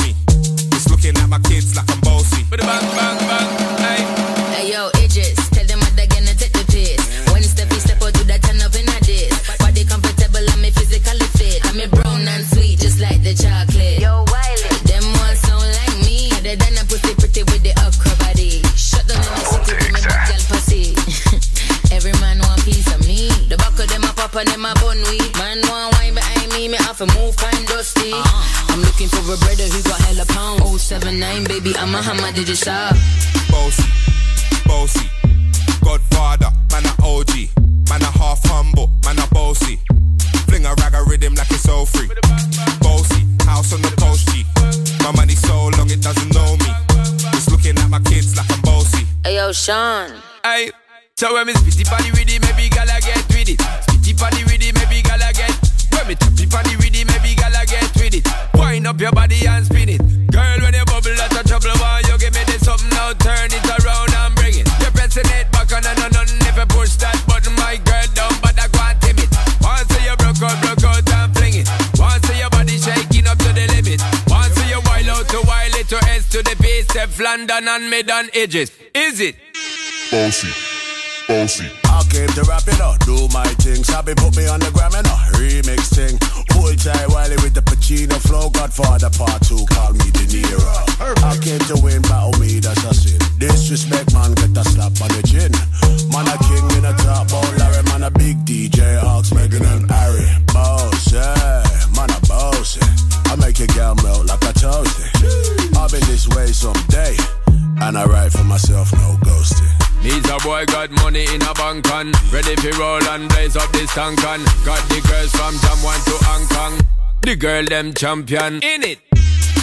I'm 29.27 29.33
looking 29.33 29.47
for 29.47 29.51
a 29.51 29.55
brother 29.55 29.67
who 29.67 29.83
got 29.83 29.99
hella 30.01 30.25
pound. 30.25 30.79
079, 30.79 31.43
baby, 31.45 31.75
I'm 31.77 31.93
a 31.93 32.01
hammer, 32.01 32.31
did 32.31 32.47
you 32.47 32.55
stop? 32.55 32.95
Bossy, 33.49 33.83
bossy, 34.65 35.09
Godfather, 35.83 36.47
man 36.71 36.85
a 36.85 36.93
OG, 37.03 37.51
man 37.89 38.01
a 38.03 38.11
half 38.15 38.39
humble, 38.45 38.89
man 39.03 39.19
a 39.19 39.27
bossy. 39.33 39.79
Fling 40.47 40.65
a 40.65 40.73
rag 40.75 40.93
a 40.93 41.03
rhythm 41.03 41.35
like 41.35 41.51
it's 41.51 41.67
all 41.67 41.85
free. 41.85 42.07
Bossy, 42.79 43.25
house 43.43 43.73
on 43.73 43.81
the 43.81 43.91
coast 43.99 44.29
G. 44.31 44.45
My 45.03 45.11
money 45.11 45.35
so 45.35 45.71
long 45.75 45.89
it 45.89 46.01
doesn't 46.01 46.33
know 46.33 46.55
me. 46.63 46.71
It's 47.35 47.49
looking 47.49 47.77
at 47.77 47.89
my 47.89 47.99
kids 47.99 48.37
like 48.37 48.49
I'm 48.49 48.61
bossy. 48.61 49.05
Hey 49.23 49.35
yo, 49.35 49.51
Sean. 49.51 50.11
Aye. 50.43 50.71
So 51.17 51.33
when 51.33 51.47
me 51.47 51.53
spitty 51.53 51.83
body 51.89 52.11
with 52.11 52.29
it, 52.29 52.39
maybe 52.41 52.69
gala 52.69 53.01
get 53.01 53.27
with 53.27 53.49
it. 53.49 53.59
Spitty 53.59 54.17
body 54.19 54.43
with 54.45 54.63
it, 54.63 54.73
maybe 54.75 55.01
gala 55.01 55.33
get. 55.33 55.51
When 55.91 56.07
me 56.07 56.15
tappy 56.15 56.45
body 56.45 56.77
with 56.77 56.95
it, 56.95 57.06
up 58.87 59.01
your 59.01 59.11
body 59.11 59.35
and 59.45 59.65
spin 59.65 59.89
it. 59.89 59.99
Girl, 60.31 60.57
when 60.63 60.73
you 60.73 60.85
bubble 60.87 61.11
out 61.19 61.35
of 61.35 61.43
trouble, 61.43 61.75
why 61.83 62.01
you 62.07 62.17
give 62.17 62.33
me 62.33 62.43
this 62.47 62.63
something 62.63 62.87
now? 62.95 63.11
Turn 63.19 63.51
it 63.51 63.67
around 63.83 64.13
and 64.15 64.33
bring 64.35 64.55
it. 64.55 64.67
You're 64.79 64.95
pressing 64.95 65.27
it 65.27 65.51
back 65.51 65.71
on 65.75 65.83
and 65.83 65.99
on 65.99 66.15
and 66.15 66.39
if 66.47 66.55
you 66.55 66.65
push 66.71 66.95
that 67.03 67.19
button, 67.27 67.51
my 67.59 67.75
girl, 67.83 68.07
down, 68.15 68.31
but 68.39 68.55
I 68.55 68.67
can't 68.71 68.95
tame 69.03 69.19
it. 69.19 69.29
Once 69.59 69.91
you 69.91 70.15
broke 70.15 70.39
out, 70.39 70.57
broke 70.63 70.83
out 70.87 71.03
and 71.03 71.35
fling 71.35 71.55
it. 71.59 71.67
Once 71.99 72.31
your 72.31 72.49
body 72.49 72.79
shaking 72.79 73.27
up 73.27 73.37
to 73.43 73.51
the 73.51 73.67
limit. 73.75 73.99
Once 74.31 74.55
you 74.71 74.79
wild 74.87 75.11
out 75.11 75.27
to 75.35 75.39
wild 75.43 75.75
it 75.75 75.87
to 75.91 75.99
S 76.07 76.29
to 76.31 76.39
the 76.39 76.55
base, 76.63 76.87
Teflon 76.87 77.45
done 77.45 77.67
and 77.67 77.89
made 77.91 78.09
on 78.09 78.31
edges. 78.33 78.71
Is 78.95 79.19
it? 79.19 79.35
Bossy, 80.11 80.47
bossy. 81.27 81.67
I 81.85 82.03
came 82.09 82.31
to 82.39 82.43
rap 82.47 82.67
it 82.67 82.79
up, 82.79 82.99
do 83.03 83.27
my 83.35 83.45
thing. 83.59 83.83
Sabi 83.83 84.15
put 84.15 84.35
me 84.35 84.47
on 84.47 84.59
the 84.59 84.71
gram 84.71 84.95
and 84.95 85.05
a 85.05 85.17
remix 85.35 85.91
thing. 85.93 86.15
Hold 86.55 86.79
tight 86.79 87.07
Wiley 87.09 87.35
with 87.43 87.53
the 87.53 87.61
Pacino 87.61 88.15
flow. 88.23 88.49
Godfather 88.49 89.11
part 89.11 89.43
two, 89.43 89.63
call 89.67 89.91
me 89.93 90.07
De 90.15 90.25
Niro. 90.25 90.63
I 91.23 91.37
came 91.43 91.59
to 91.67 91.75
win, 91.83 92.01
battle 92.03 92.33
me, 92.39 92.59
that's 92.59 92.83
a 92.83 92.93
sin. 92.93 93.19
Disrespect, 93.37 94.13
man, 94.13 94.33
get 94.39 94.55
a 94.55 94.63
slap 94.63 94.95
on 95.03 95.11
the 95.11 95.21
chin. 95.27 95.51
Man, 96.09 96.27
a 96.27 96.35
king 96.47 96.65
in 96.79 96.85
a 96.87 96.93
top, 97.03 97.27
oh 97.31 97.43
Larry, 97.59 97.83
man, 97.91 98.03
a 98.03 98.11
big 98.11 98.39
DJ, 98.47 99.03
Ox, 99.03 99.33
Megan 99.33 99.65
and 99.65 99.91
Harry. 99.91 100.25
Boss, 100.53 101.11
yeah, 101.11 101.63
man, 101.95 102.09
a 102.09 102.19
boss, 102.25 102.79
I 103.27 103.35
make 103.35 103.59
your 103.59 103.67
girl 103.75 103.95
melt 104.01 104.25
like 104.25 104.43
a 104.43 104.53
toasty. 104.55 105.75
I'll 105.75 105.89
be 105.89 105.99
this 106.07 106.27
way 106.29 106.47
someday. 106.47 107.15
And 107.79 107.95
I 107.95 108.05
write 108.05 108.31
for 108.31 108.43
myself, 108.43 108.91
no 108.93 109.17
ghosting. 109.21 109.86
Needs 110.07 110.29
a 110.29 110.37
boy 110.37 110.63
got 110.67 110.89
money 111.03 111.25
in 111.35 111.41
a 111.41 111.53
bank 111.55 111.91
on 111.91 112.13
Ready 112.31 112.55
for 112.55 112.79
roll 112.79 113.03
and 113.09 113.27
blaze 113.27 113.57
up 113.57 113.69
this 113.73 113.93
tank 113.93 114.23
on 114.25 114.39
Got 114.63 114.81
the 114.87 115.01
girls 115.05 115.31
from 115.31 115.53
Jamwan 115.55 115.99
to 116.05 116.25
Hong 116.27 116.47
Kong. 116.47 116.79
The 117.23 117.35
girl 117.35 117.65
them 117.65 117.93
champion. 117.93 118.63
In 118.63 118.83
it. 118.83 118.99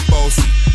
Bossy 0.07 0.74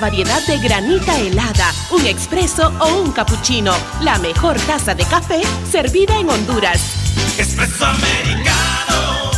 Variedad 0.00 0.44
de 0.46 0.58
granita 0.58 1.18
helada, 1.18 1.72
un 1.90 2.06
expreso 2.06 2.72
o 2.80 3.02
un 3.02 3.12
cappuccino. 3.12 3.72
La 4.02 4.18
mejor 4.18 4.56
taza 4.60 4.94
de 4.94 5.04
café 5.04 5.42
servida 5.70 6.18
en 6.18 6.30
Honduras. 6.30 6.80
Espresso 7.38 7.86
americano, 7.86 9.30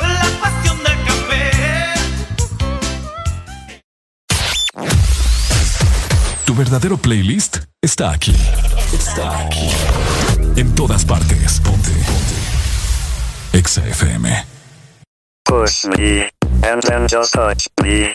la 0.00 0.26
pasión 0.40 0.78
del 0.78 1.04
café. 1.04 1.50
Tu 6.44 6.54
verdadero 6.54 6.96
playlist 6.96 7.58
está 7.80 8.10
aquí. 8.10 8.34
Está 8.92 9.46
aquí. 9.46 9.70
En 10.56 10.74
todas 10.74 11.04
partes. 11.04 11.60
Ponte. 11.60 11.90
Ponte. 11.90 12.40
Exa 13.52 13.86
FM. 13.86 14.46
Push 15.44 15.86
me, 15.86 16.30
and 16.62 16.82
then 16.82 17.08
just 17.08 17.34
touch 17.34 17.68
me, 17.82 18.14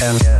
yeah. 0.00 0.39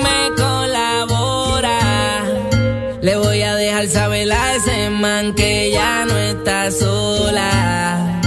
que 5.35 5.71
ya 5.71 6.05
no 6.05 6.17
está 6.17 6.71
sola. 6.71 8.21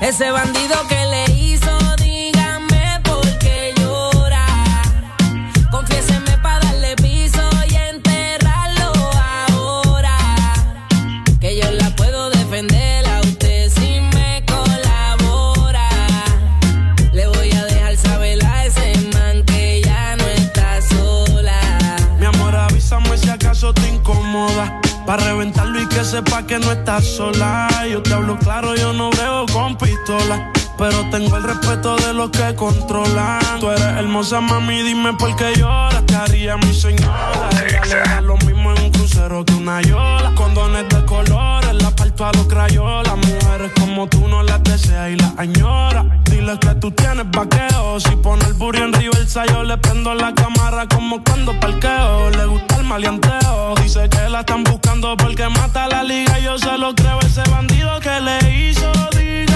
Ese 0.00 0.30
bandido 0.30 0.76
que 0.88 0.95
y 26.18 26.44
que 26.44 26.58
no 26.58 26.72
estás 26.72 27.04
sola. 27.04 27.68
Yo 27.90 28.02
te 28.02 28.14
hablo 28.14 28.38
claro, 28.38 28.74
yo 28.74 28.92
no 28.92 29.10
veo 29.10 29.44
con 29.52 29.76
pistola. 29.76 30.50
Pero 30.78 31.08
tengo 31.10 31.36
el 31.36 31.42
respeto 31.42 31.96
de 31.96 32.12
los 32.14 32.30
que 32.30 32.54
controlan. 32.54 33.60
Tú 33.60 33.70
eres 33.70 33.82
hermosa, 33.82 34.40
mami, 34.40 34.82
dime 34.82 35.12
por 35.14 35.34
qué 35.36 35.54
lloras. 35.56 36.04
Te 36.06 36.14
haría 36.14 36.56
mi 36.56 36.72
señora. 36.72 37.40
Lo 38.22 38.36
mismo 38.38 38.72
en 38.72 38.82
un 38.82 38.90
crucero 38.90 39.44
que 39.44 39.54
una 39.54 39.82
yola. 39.82 40.32
Condones 40.34 40.88
de 40.88 41.04
parto 42.16 42.24
a 42.24 42.32
los 42.32 42.46
crayolas. 42.46 43.16
Mujeres 43.16 43.72
como 43.78 44.06
tú 44.08 44.26
no 44.28 44.42
las 44.42 44.62
deseas 44.62 45.10
y 45.10 45.16
las 45.16 45.32
añora. 45.38 46.04
Dile 46.24 46.58
que 46.58 46.74
tú 46.76 46.90
tienes 46.90 47.30
vaqueo. 47.30 48.00
Si 48.00 48.16
pone 48.16 48.44
el 48.46 48.54
burro 48.54 48.84
en 48.84 48.92
reversa, 48.92 49.44
yo 49.46 49.62
le 49.62 49.76
prendo 49.78 50.14
la 50.14 50.34
cámara 50.34 50.86
como 50.88 51.22
cuando 51.22 51.58
parqueo. 51.60 52.30
Le 52.30 52.46
gusta 52.46 52.76
el 52.76 52.84
maleanteo. 52.84 53.74
Dice 53.82 54.08
que 54.08 54.28
la 54.28 54.40
están 54.40 54.64
buscando 54.64 55.16
porque 55.16 55.48
mata 55.48 55.88
la 55.88 56.02
liga. 56.02 56.38
Yo 56.38 56.58
se 56.58 56.76
lo 56.78 56.94
creo, 56.94 57.18
ese 57.20 57.42
bandido 57.50 58.00
que 58.00 58.20
le 58.20 58.68
hizo. 58.68 58.92
Dígame 59.16 59.55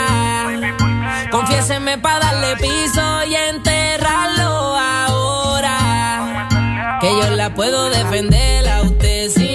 Confiéseme 1.31 1.97
para 1.97 2.19
darle 2.19 2.57
piso 2.57 3.23
y 3.25 3.35
enterrarlo 3.35 4.75
ahora. 4.77 5.77
Que 6.99 7.07
yo 7.07 7.29
la 7.35 7.53
puedo 7.53 7.89
defender 7.89 8.67
a 8.67 8.81
usted 8.81 9.29
si 9.29 9.50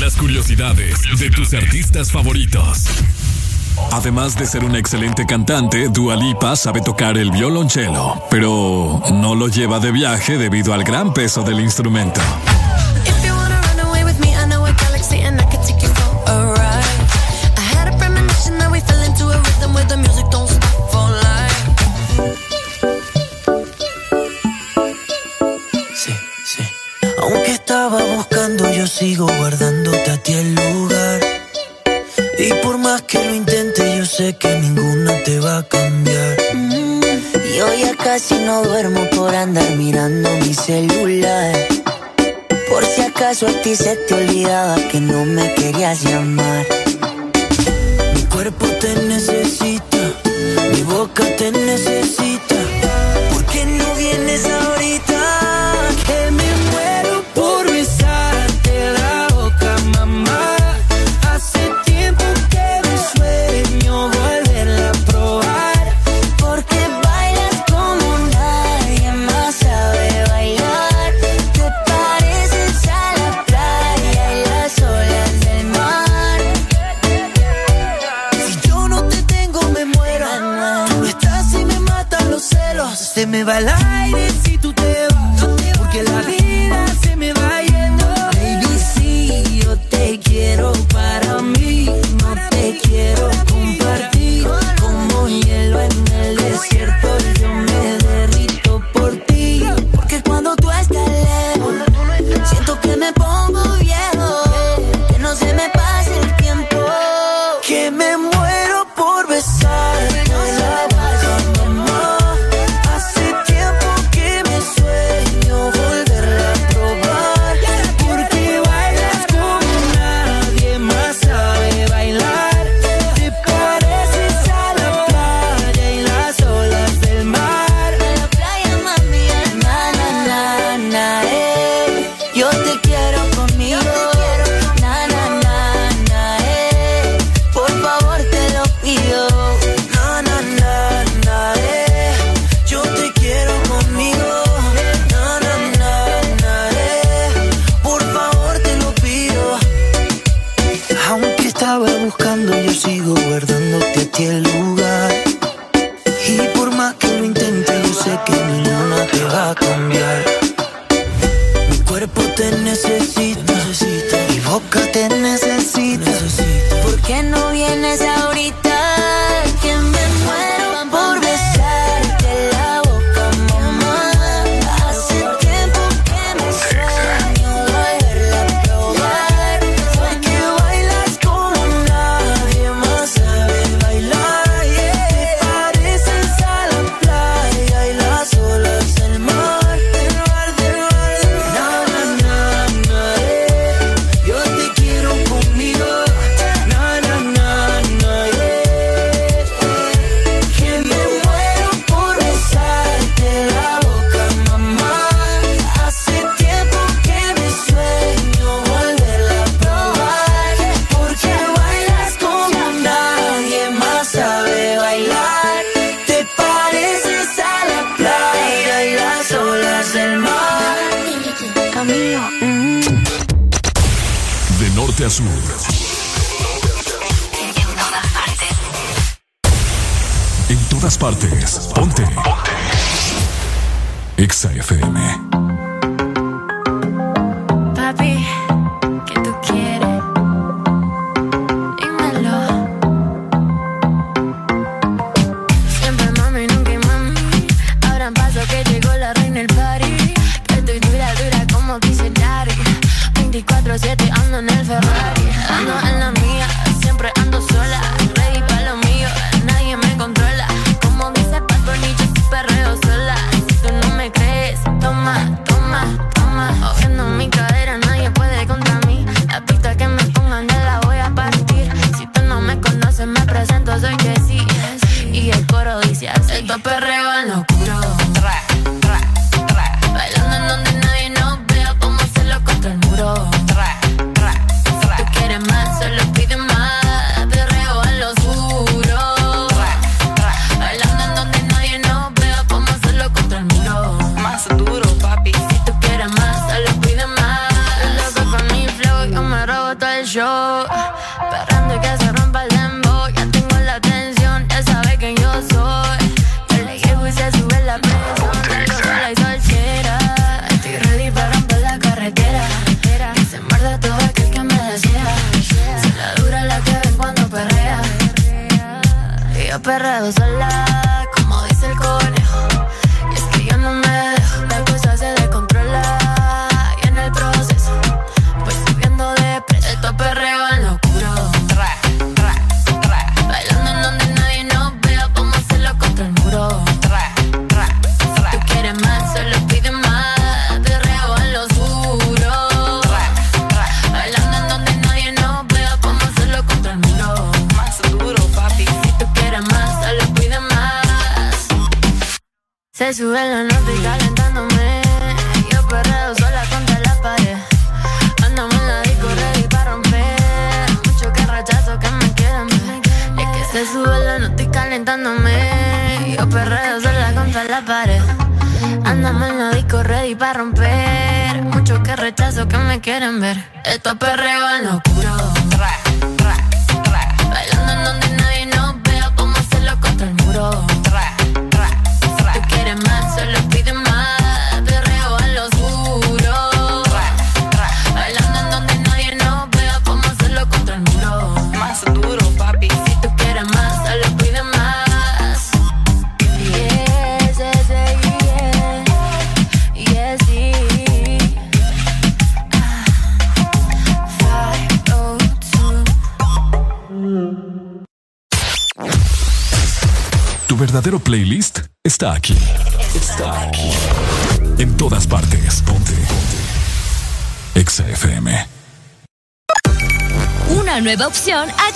Las 0.00 0.16
curiosidades 0.16 0.98
de 1.20 1.30
tus 1.30 1.54
artistas 1.54 2.10
favoritos. 2.10 2.84
Además 3.92 4.36
de 4.36 4.44
ser 4.46 4.64
una 4.64 4.78
excelente 4.78 5.24
cantante, 5.24 5.88
Dua 5.88 6.16
Lipa 6.16 6.56
sabe 6.56 6.80
tocar 6.80 7.16
el 7.16 7.30
violonchelo, 7.30 8.24
pero 8.30 9.00
no 9.12 9.36
lo 9.36 9.46
lleva 9.46 9.78
de 9.78 9.92
viaje 9.92 10.36
debido 10.36 10.74
al 10.74 10.82
gran 10.82 11.14
peso 11.14 11.44
del 11.44 11.60
instrumento. 11.60 12.20
Sé 34.16 34.36
que 34.36 34.48
ninguna 34.60 35.12
te 35.24 35.40
va 35.40 35.58
a 35.58 35.62
cambiar. 35.64 36.36
Mm, 36.54 37.00
Yo 37.56 37.66
ya 37.74 37.94
casi 37.96 38.34
no 38.36 38.62
duermo 38.62 39.00
por 39.16 39.34
andar 39.34 39.68
mirando 39.76 40.30
mi 40.38 40.54
celular. 40.54 41.52
Por 42.68 42.84
si 42.84 43.02
acaso 43.02 43.46
a 43.48 43.52
ti 43.62 43.74
se 43.74 43.96
te 43.96 44.14
olvidaba 44.14 44.76
que 44.90 45.00
no 45.00 45.24
me 45.24 45.52
querías 45.54 46.02
llamar. 46.04 46.64
Mi 48.14 48.22
cuerpo 48.26 48.66
te 48.80 48.94
necesita, 49.08 49.98
mi 50.72 50.82
boca 50.82 51.24
te 51.36 51.50
necesita. 51.50 52.54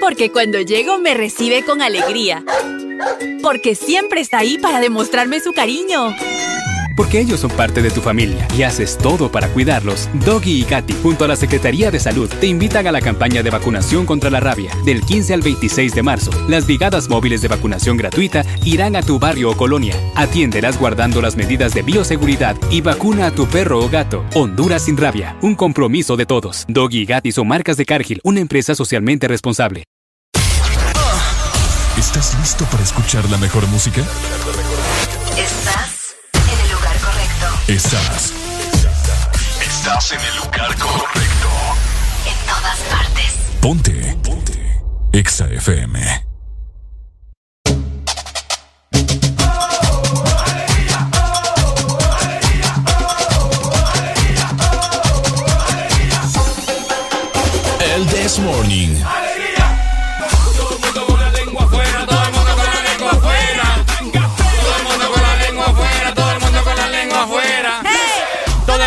Porque 0.00 0.30
cuando 0.30 0.60
llego 0.60 0.98
me 0.98 1.14
recibe 1.14 1.64
con 1.64 1.82
alegría. 1.82 2.44
Porque 3.42 3.74
siempre 3.74 4.20
está 4.20 4.38
ahí 4.38 4.58
para 4.58 4.80
demostrarme 4.80 5.40
su 5.40 5.52
cariño 5.52 6.14
porque 6.96 7.20
ellos 7.20 7.40
son 7.40 7.50
parte 7.50 7.82
de 7.82 7.90
tu 7.90 8.00
familia 8.00 8.46
y 8.56 8.62
haces 8.62 8.98
todo 8.98 9.30
para 9.30 9.48
cuidarlos. 9.48 10.08
Doggy 10.24 10.60
y 10.60 10.64
Katy, 10.64 10.94
junto 11.02 11.24
a 11.24 11.28
la 11.28 11.36
Secretaría 11.36 11.90
de 11.90 12.00
Salud, 12.00 12.28
te 12.40 12.46
invitan 12.46 12.86
a 12.86 12.92
la 12.92 13.00
campaña 13.00 13.42
de 13.42 13.50
vacunación 13.50 14.06
contra 14.06 14.30
la 14.30 14.40
rabia. 14.40 14.70
Del 14.84 15.02
15 15.02 15.34
al 15.34 15.42
26 15.42 15.94
de 15.94 16.02
marzo, 16.02 16.30
las 16.48 16.66
brigadas 16.66 17.08
móviles 17.08 17.42
de 17.42 17.48
vacunación 17.48 17.96
gratuita 17.96 18.44
irán 18.64 18.96
a 18.96 19.02
tu 19.02 19.18
barrio 19.18 19.50
o 19.50 19.56
colonia. 19.56 19.94
Atiéndelas 20.14 20.78
guardando 20.78 21.20
las 21.20 21.36
medidas 21.36 21.74
de 21.74 21.82
bioseguridad 21.82 22.56
y 22.70 22.80
vacuna 22.80 23.26
a 23.26 23.30
tu 23.30 23.46
perro 23.46 23.80
o 23.80 23.88
gato. 23.88 24.24
Honduras 24.34 24.84
sin 24.84 24.96
rabia, 24.96 25.36
un 25.42 25.54
compromiso 25.54 26.16
de 26.16 26.26
todos. 26.26 26.64
Doggy 26.68 27.02
y 27.02 27.06
Katy 27.06 27.32
son 27.32 27.48
marcas 27.48 27.76
de 27.76 27.84
Cargill, 27.84 28.20
una 28.24 28.40
empresa 28.40 28.74
socialmente 28.74 29.28
responsable. 29.28 29.84
¿Estás 31.98 32.36
listo 32.40 32.64
para 32.66 32.82
escuchar 32.82 33.28
la 33.30 33.38
mejor 33.38 33.66
música? 33.68 34.02
Estás. 37.66 38.30
Estás 39.62 40.12
en 40.12 40.20
el 40.20 40.36
lugar 40.36 40.76
correcto. 40.76 41.48
En 42.26 42.46
todas 42.46 42.78
partes. 42.90 43.38
Ponte. 43.58 44.16
Ponte. 44.22 44.82
Exa 45.14 45.46
FM. 45.46 45.98
El 57.80 58.06
This 58.08 58.38
Morning. 58.40 59.13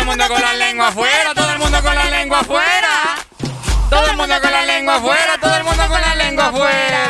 mundo 0.08 0.26
con 0.26 0.40
la 0.40 0.54
lengua 0.54 0.88
afuera, 0.88 1.34
todo 1.34 1.50
el 1.52 1.58
mundo 1.58 1.82
con 1.82 1.94
la 1.94 2.04
lengua 2.06 2.40
afuera. 2.40 3.16
Todo 3.90 4.06
el 4.06 4.16
mundo 4.16 4.40
con 4.40 4.50
la 4.50 4.64
lengua 4.64 4.94
afuera, 4.94 5.38
todo 5.38 5.54
el 5.54 5.64
mundo 5.64 5.86
con 5.86 6.00
la 6.00 6.14
lengua 6.14 6.46
afuera. 6.46 7.08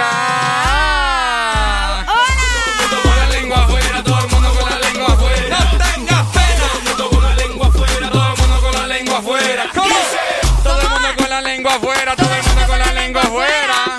Todo 2.06 2.26
el 2.26 2.76
mundo 2.80 3.02
con 3.02 3.16
la 3.16 3.26
lengua 3.28 3.58
afuera, 3.58 4.02
todo 4.02 4.18
el 4.18 4.28
mundo 4.28 4.50
con 4.52 4.70
la 4.70 4.78
lengua 4.78 5.06
afuera. 5.14 5.58
Todo 5.70 6.00
el 6.74 6.82
mundo 6.82 7.08
con 7.08 7.22
la 7.22 7.34
lengua 7.36 7.66
afuera, 7.68 8.10
todo 8.10 8.26
el 8.26 8.36
mundo 8.36 8.60
con 8.60 8.72
la 8.74 8.86
lengua 8.88 9.18
afuera. 9.18 9.64
Todo 10.64 10.80
el 10.80 10.88
mundo 10.88 11.08
con 11.16 11.30
la 11.30 11.40
lengua 11.40 11.74
afuera, 11.74 12.16
todo 12.16 12.34
el 12.34 12.42
mundo 12.42 12.66
con 12.66 12.78
la 12.78 12.92
lengua 12.92 13.22
afuera. 13.22 13.96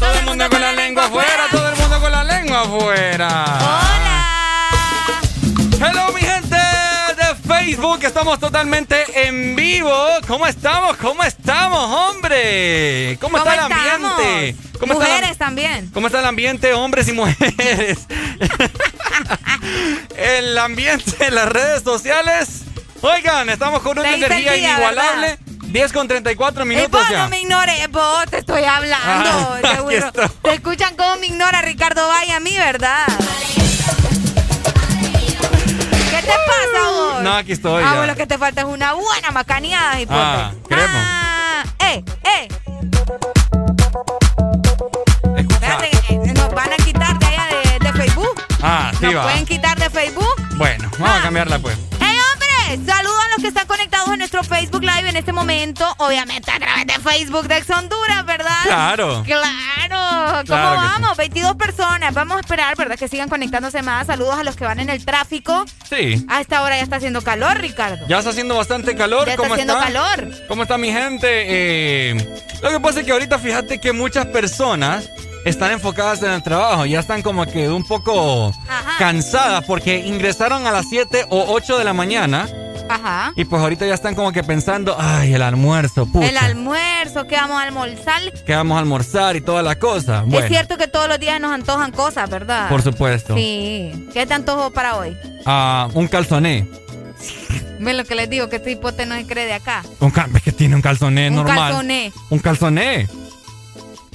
Todo 0.00 0.14
el 0.14 0.24
mundo 0.24 0.48
con 0.48 0.60
la 0.62 0.72
lengua 0.72 1.04
afuera, 1.04 1.44
todo 1.50 1.68
el 1.68 1.76
mundo 1.76 2.00
con 2.00 2.10
la 2.10 2.24
lengua 2.24 2.60
afuera. 2.62 3.83
Facebook, 7.64 8.04
estamos 8.04 8.38
totalmente 8.38 9.26
en 9.26 9.56
vivo. 9.56 9.90
¿Cómo 10.26 10.46
estamos? 10.46 10.98
¿Cómo 10.98 11.24
estamos, 11.24 11.80
hombre? 11.80 13.16
¿Cómo, 13.18 13.38
está 13.38 13.54
el 13.54 13.60
ambiente? 13.60 14.56
¿Cómo 14.78 14.92
está 14.92 15.06
Mujeres 15.06 15.38
también. 15.38 15.90
¿Cómo 15.94 16.08
está 16.08 16.20
el 16.20 16.26
ambiente, 16.26 16.74
hombres 16.74 17.08
y 17.08 17.12
mujeres? 17.12 18.00
el 20.16 20.58
ambiente 20.58 21.26
en 21.26 21.34
las 21.34 21.48
redes 21.48 21.82
sociales. 21.82 22.64
Oigan, 23.00 23.48
estamos 23.48 23.80
con 23.80 23.98
una 23.98 24.12
energía 24.12 24.52
día, 24.52 24.72
inigualable. 24.72 25.38
10 25.62 25.92
con 25.94 26.06
34 26.06 26.62
Ey, 26.62 26.68
minutos 26.68 26.90
vos 26.90 27.08
ya. 27.08 27.22
no 27.22 27.28
me 27.30 27.40
ignores, 27.40 27.90
vos 27.90 28.26
te 28.30 28.38
estoy 28.38 28.64
hablando. 28.64 29.58
Ah. 29.64 30.28
Te 30.42 30.54
escuchan 30.54 30.96
cómo 30.96 31.16
me 31.16 31.28
ignora 31.28 31.62
Ricardo 31.62 32.06
Valle 32.06 32.32
a 32.32 32.40
mí, 32.40 32.54
¿verdad? 32.58 33.06
¿Qué 36.24 36.30
te 36.30 36.36
pasa 36.46 36.90
vos? 36.90 37.22
No, 37.22 37.32
aquí 37.36 37.52
estoy. 37.52 37.82
Ah, 37.86 37.94
vos 37.96 38.06
lo 38.06 38.16
que 38.16 38.26
te 38.26 38.38
falta 38.38 38.62
es 38.62 38.66
una 38.66 38.92
buena 38.94 39.30
macaneada, 39.30 40.00
hipote. 40.00 40.18
Ah, 40.20 40.52
queremos. 40.68 40.90
Ah, 40.96 41.64
eh, 41.80 42.04
eh. 42.24 42.48
Espérate, 45.36 45.90
eh, 46.08 46.32
nos 46.34 46.50
van 46.54 46.72
a 46.72 46.76
quitar 46.76 47.18
de 47.18 47.26
allá 47.26 47.46
de, 47.48 47.78
de 47.86 47.92
Facebook. 47.92 48.42
Ah, 48.62 48.90
sí 48.98 49.04
Nos 49.06 49.16
va. 49.16 49.22
pueden 49.24 49.44
quitar 49.46 49.78
de 49.78 49.90
Facebook. 49.90 50.34
Bueno, 50.56 50.90
vamos 50.98 51.18
a 51.18 51.22
cambiarla 51.22 51.58
pues. 51.58 51.76
Saludos 52.68 53.16
a 53.24 53.28
los 53.34 53.42
que 53.42 53.48
están 53.48 53.66
conectados 53.66 54.08
en 54.10 54.18
nuestro 54.18 54.42
Facebook 54.42 54.82
Live 54.82 55.08
en 55.08 55.16
este 55.16 55.32
momento. 55.32 55.86
Obviamente 55.98 56.50
a 56.50 56.58
través 56.58 56.86
de 56.86 56.94
Facebook 56.94 57.46
de 57.46 57.58
Ex 57.58 57.70
Honduras, 57.70 58.24
¿verdad? 58.26 58.62
Claro. 58.64 59.22
Claro. 59.24 60.30
¿Cómo 60.30 60.44
Claro 60.44 60.76
vamos? 60.76 61.16
22 61.16 61.54
personas. 61.56 62.12
Vamos 62.14 62.38
a 62.38 62.40
esperar, 62.40 62.76
¿verdad? 62.76 62.98
Que 62.98 63.06
sigan 63.08 63.28
conectándose 63.28 63.82
más. 63.82 64.06
Saludos 64.06 64.36
a 64.38 64.44
los 64.44 64.56
que 64.56 64.64
van 64.64 64.80
en 64.80 64.90
el 64.90 65.04
tráfico. 65.04 65.64
Sí. 65.88 66.24
A 66.28 66.40
esta 66.40 66.62
hora 66.62 66.76
ya 66.76 66.82
está 66.82 66.96
haciendo 66.96 67.22
calor, 67.22 67.58
Ricardo. 67.58 68.06
Ya 68.08 68.18
está 68.18 68.30
haciendo 68.30 68.56
bastante 68.56 68.96
calor. 68.96 69.26
Ya 69.26 69.32
está 69.32 69.42
¿Cómo 69.42 69.54
haciendo 69.54 69.74
está? 69.74 69.84
calor. 69.84 70.32
¿Cómo 70.48 70.62
está 70.62 70.78
mi 70.78 70.90
gente? 70.92 71.28
Eh, 71.30 72.38
lo 72.62 72.70
que 72.70 72.80
pasa 72.80 73.00
es 73.00 73.06
que 73.06 73.12
ahorita 73.12 73.38
fíjate 73.38 73.78
que 73.80 73.92
muchas 73.92 74.26
personas 74.26 75.08
están 75.44 75.72
enfocadas 75.72 76.22
en 76.22 76.30
el 76.30 76.42
trabajo. 76.42 76.86
Ya 76.86 77.00
están 77.00 77.22
como 77.22 77.46
que 77.46 77.68
un 77.68 77.84
poco 77.84 78.52
cansadas 78.98 79.64
porque 79.64 79.98
ingresaron 80.06 80.66
a 80.66 80.70
las 80.72 80.86
7 80.88 81.26
o 81.30 81.52
8 81.52 81.78
de 81.78 81.84
la 81.84 81.92
mañana. 81.92 82.48
Ajá. 82.88 83.32
Y 83.34 83.44
pues 83.46 83.62
ahorita 83.62 83.86
ya 83.86 83.94
están 83.94 84.14
como 84.14 84.30
que 84.32 84.42
pensando, 84.44 84.94
ay, 84.98 85.32
el 85.32 85.40
almuerzo, 85.42 86.04
pucha. 86.06 86.28
El 86.28 86.36
almuerzo, 86.36 87.26
que 87.26 87.34
vamos 87.36 87.58
a 87.58 87.62
almorzar. 87.62 88.20
que 88.44 88.54
vamos 88.54 88.76
a 88.76 88.80
almorzar 88.80 89.36
y 89.36 89.40
toda 89.40 89.62
la 89.62 89.78
cosa. 89.78 90.20
Bueno, 90.26 90.40
Es 90.44 90.48
cierto 90.50 90.76
que 90.76 90.86
todos 90.86 91.08
los 91.08 91.18
días 91.18 91.40
nos 91.40 91.52
antojan 91.52 91.92
cosas, 91.92 92.28
¿verdad? 92.28 92.68
por 92.68 92.82
supuesto. 92.82 93.34
Sí. 93.36 94.08
¿Qué 94.12 94.26
te 94.26 94.34
antojo 94.34 94.70
para 94.70 94.96
hoy? 94.96 95.16
Ah, 95.46 95.88
un 95.94 96.08
calzoné. 96.08 96.68
Ven 97.80 97.96
lo 97.96 98.04
que 98.04 98.14
les 98.14 98.28
digo, 98.28 98.48
que 98.48 98.56
este 98.56 98.72
hipote 98.72 99.06
no 99.06 99.14
se 99.14 99.26
cree 99.26 99.46
de 99.46 99.54
acá. 99.54 99.82
Un 100.00 100.12
que 100.44 100.52
tiene 100.52 100.76
un 100.76 100.82
calzoné 100.82 101.28
Un 101.28 101.36
normal. 101.36 101.56
calzoné. 101.56 102.12
Un 102.30 102.38
calzoné. 102.38 103.08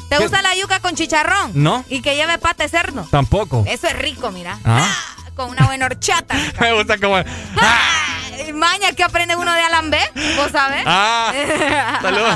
¿Te 0.09 0.17
¿Qué? 0.17 0.23
gusta 0.23 0.41
la 0.41 0.55
yuca 0.55 0.79
con 0.79 0.95
chicharrón? 0.95 1.51
No. 1.53 1.85
Y 1.87 2.01
que 2.01 2.15
lleve 2.15 2.37
pata 2.39 2.63
de 2.63 2.69
cerdo. 2.69 3.07
Tampoco. 3.11 3.63
Eso 3.67 3.87
es 3.87 3.97
rico, 3.97 4.31
mira. 4.31 4.57
Ah. 4.65 4.87
Con 5.35 5.51
una 5.51 5.67
buena 5.67 5.85
horchata. 5.85 6.35
Me 6.59 6.73
gusta 6.73 6.97
como. 6.97 7.15
Ay, 7.17 8.51
Maña, 8.53 8.91
que 8.93 9.03
aprende 9.03 9.35
uno 9.35 9.53
de 9.53 9.61
Alan 9.61 9.91
B? 9.91 9.97
¿Vos 10.35 10.51
sabés? 10.51 10.83
Ah, 10.85 11.31
saludos. 12.01 12.35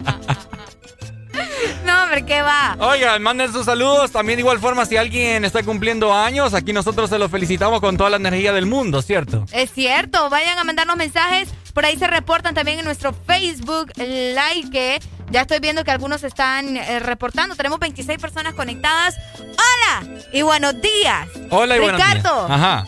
no, 1.84 2.02
hombre, 2.04 2.24
¿qué 2.24 2.42
va? 2.42 2.76
Oigan, 2.80 3.22
manden 3.22 3.52
sus 3.52 3.66
saludos. 3.66 4.10
También 4.10 4.38
de 4.38 4.40
igual 4.40 4.58
forma, 4.58 4.86
si 4.86 4.96
alguien 4.96 5.44
está 5.44 5.62
cumpliendo 5.62 6.14
años, 6.14 6.54
aquí 6.54 6.72
nosotros 6.72 7.10
se 7.10 7.18
lo 7.18 7.28
felicitamos 7.28 7.80
con 7.80 7.96
toda 7.96 8.10
la 8.10 8.16
energía 8.16 8.52
del 8.52 8.66
mundo, 8.66 9.02
¿cierto? 9.02 9.44
Es 9.52 9.70
cierto, 9.72 10.30
vayan 10.30 10.58
a 10.58 10.64
mandarnos 10.64 10.96
mensajes. 10.96 11.48
Por 11.80 11.86
ahí 11.86 11.96
se 11.96 12.08
reportan 12.08 12.54
también 12.54 12.78
en 12.78 12.84
nuestro 12.84 13.14
Facebook 13.14 13.92
Live 13.96 14.68
que 14.70 15.00
ya 15.30 15.40
estoy 15.40 15.60
viendo 15.60 15.82
que 15.82 15.90
algunos 15.90 16.22
están 16.24 16.76
eh, 16.76 17.00
reportando. 17.00 17.56
Tenemos 17.56 17.78
26 17.78 18.18
personas 18.18 18.52
conectadas. 18.52 19.16
¡Hola! 19.38 20.06
Y 20.30 20.42
buenos 20.42 20.74
días. 20.82 21.26
Hola 21.48 21.78
y 21.78 21.80
buenos 21.80 21.96
días. 21.96 22.16
Ricardo, 22.16 22.46
Ajá. 22.52 22.86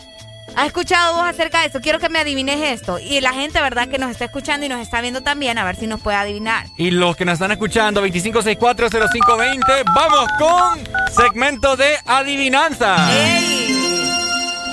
¿has 0.55 0.67
escuchado 0.67 1.15
vos 1.15 1.25
acerca 1.25 1.61
de 1.61 1.65
esto? 1.65 1.81
Quiero 1.81 1.97
que 1.97 2.07
me 2.07 2.19
adivines 2.19 2.61
esto. 2.61 2.99
Y 2.99 3.19
la 3.19 3.33
gente, 3.33 3.59
¿verdad? 3.61 3.87
Que 3.87 3.97
nos 3.97 4.11
está 4.11 4.25
escuchando 4.25 4.63
y 4.67 4.69
nos 4.69 4.79
está 4.79 5.01
viendo 5.01 5.21
también, 5.21 5.57
a 5.57 5.63
ver 5.63 5.75
si 5.75 5.87
nos 5.87 5.99
puede 5.99 6.17
adivinar. 6.17 6.67
Y 6.77 6.91
los 6.91 7.15
que 7.15 7.25
nos 7.25 7.33
están 7.33 7.51
escuchando, 7.51 7.99
25640520, 7.99 9.85
vamos 9.95 10.27
con 10.37 10.83
segmento 11.11 11.75
de 11.75 11.95
adivinanza. 12.05 13.09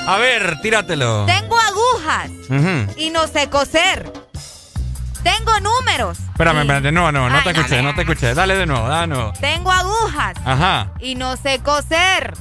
A 0.07 0.17
ver, 0.19 0.61
tíratelo. 0.61 1.25
Tengo 1.27 1.57
agujas 1.59 2.31
y 2.97 3.11
no 3.11 3.27
sé 3.27 3.49
coser. 3.49 4.13
Tengo 5.23 5.61
números. 5.61 6.19
Espérame, 6.31 6.61
espérate, 6.63 6.93
no, 6.93 7.13
no, 7.13 7.29
no 7.29 7.37
Ay, 7.37 7.43
te 7.45 7.51
escuché, 7.51 7.83
no 7.83 7.95
te 7.95 8.01
escuché. 8.03 8.35
Dale 8.35 8.57
de 8.57 8.67
nuevo, 8.67 8.89
dale 8.89 9.03
de 9.03 9.07
nuevo. 9.09 9.33
Tengo 9.41 9.71
agujas 9.71 10.35
Ajá. 10.45 10.93
y 10.99 11.15
no 11.15 11.37
sé 11.37 11.61
coser. 11.61 12.33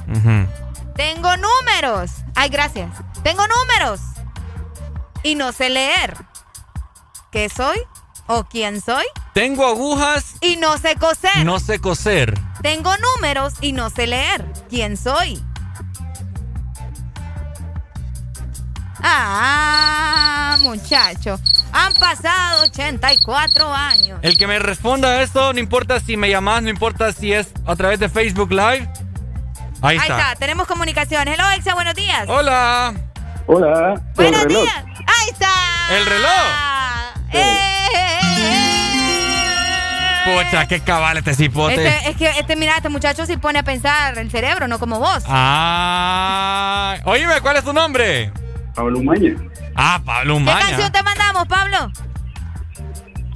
Tengo 0.96 1.36
números. 1.36 2.10
Ay, 2.34 2.48
gracias. 2.48 2.90
Tengo 3.22 3.42
números. 3.46 4.00
Y 5.22 5.34
no 5.34 5.52
sé 5.52 5.68
leer. 5.68 6.16
¿Qué 7.30 7.48
soy? 7.50 7.78
¿O 8.26 8.44
quién 8.44 8.80
soy? 8.80 9.04
Tengo 9.34 9.66
agujas, 9.66 10.34
Y 10.40 10.56
no 10.56 10.78
sé 10.78 10.96
coser. 10.96 11.44
no 11.44 11.60
sé 11.60 11.78
coser. 11.80 12.38
Tengo 12.62 12.92
números 12.96 13.54
y 13.60 13.72
no 13.72 13.90
sé 13.90 14.06
leer. 14.06 14.44
¿Quién 14.68 14.96
soy? 14.96 15.42
Ah, 19.02 20.56
muchacho. 20.60 21.38
Han 21.72 21.94
pasado 21.94 22.64
84 22.64 23.72
años. 23.72 24.18
El 24.22 24.36
que 24.36 24.46
me 24.46 24.58
responda 24.58 25.08
a 25.08 25.22
esto, 25.22 25.52
no 25.52 25.58
importa 25.58 26.00
si 26.00 26.16
me 26.16 26.28
llamas, 26.28 26.62
no 26.62 26.68
importa 26.68 27.12
si 27.12 27.32
es 27.32 27.48
a 27.66 27.76
través 27.76 28.00
de 28.00 28.08
Facebook 28.08 28.50
Live. 28.50 28.88
Ahí 29.82 29.96
está. 29.96 30.34
tenemos 30.38 30.66
comunicación. 30.66 31.26
Hello, 31.28 31.44
Exa, 31.56 31.74
buenos 31.74 31.94
días. 31.94 32.28
Hola. 32.28 32.94
Hola. 33.46 34.00
Buenos 34.14 34.46
días. 34.46 34.84
Ahí 35.06 35.28
está. 35.30 35.48
El 35.96 36.06
reloj. 36.06 36.30
Eh, 37.32 37.70
Pucha, 40.24 40.68
qué 40.68 40.80
cabal 40.80 41.16
este 41.16 41.34
cipote. 41.34 41.74
Este, 41.74 42.10
es 42.10 42.16
que, 42.16 42.28
este, 42.38 42.56
mira, 42.56 42.76
este 42.76 42.88
muchacho 42.88 43.26
sí 43.26 43.36
pone 43.36 43.60
a 43.60 43.62
pensar 43.62 44.18
el 44.18 44.30
cerebro, 44.30 44.68
no 44.68 44.78
como 44.78 44.98
vos. 44.98 45.24
Ah. 45.26 46.96
Oíme, 47.04 47.40
¿cuál 47.40 47.56
es 47.56 47.64
tu 47.64 47.72
nombre? 47.72 48.30
Pablo 48.74 49.02
Maña. 49.02 49.34
Ah, 49.74 50.00
Pablo 50.04 50.34
¿Qué 50.36 50.42
Umaña. 50.42 50.60
canción 50.60 50.92
te 50.92 51.02
mandamos, 51.02 51.46
Pablo? 51.46 51.92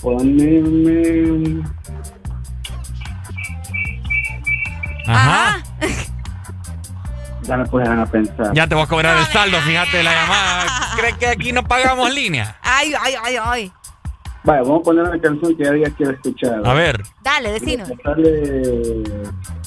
Poneme. 0.00 1.62
Ajá. 5.06 5.62
Ya 7.42 7.56
me 7.58 7.67
puedes 7.67 7.88
a 7.88 8.06
pensar. 8.06 8.52
Ya 8.54 8.67
te 8.67 8.74
voy 8.74 8.84
a 8.84 8.86
cobrar 8.86 9.18
el 9.18 9.26
saldo, 9.26 9.58
fíjate 9.60 10.02
la 10.02 10.12
llamada. 10.15 10.65
¿Crees 10.97 11.17
que 11.18 11.26
aquí 11.26 11.52
no 11.52 11.62
pagamos 11.62 12.12
línea? 12.15 12.56
Ay, 12.62 12.94
ay, 13.02 13.15
ay, 13.22 13.36
ay. 13.42 13.72
Vale, 14.44 14.60
vamos 14.62 14.81
a 14.81 14.84
poner 14.84 15.04
una 15.04 15.18
canción 15.20 15.56
que 15.56 15.67
alguien 15.68 15.90
quiere 15.92 16.12
escuchar. 16.15 16.60
A 16.65 16.72
ver. 16.74 17.02
Dale, 17.22 17.52
decinos. 17.52 17.88
Sale 18.02 19.02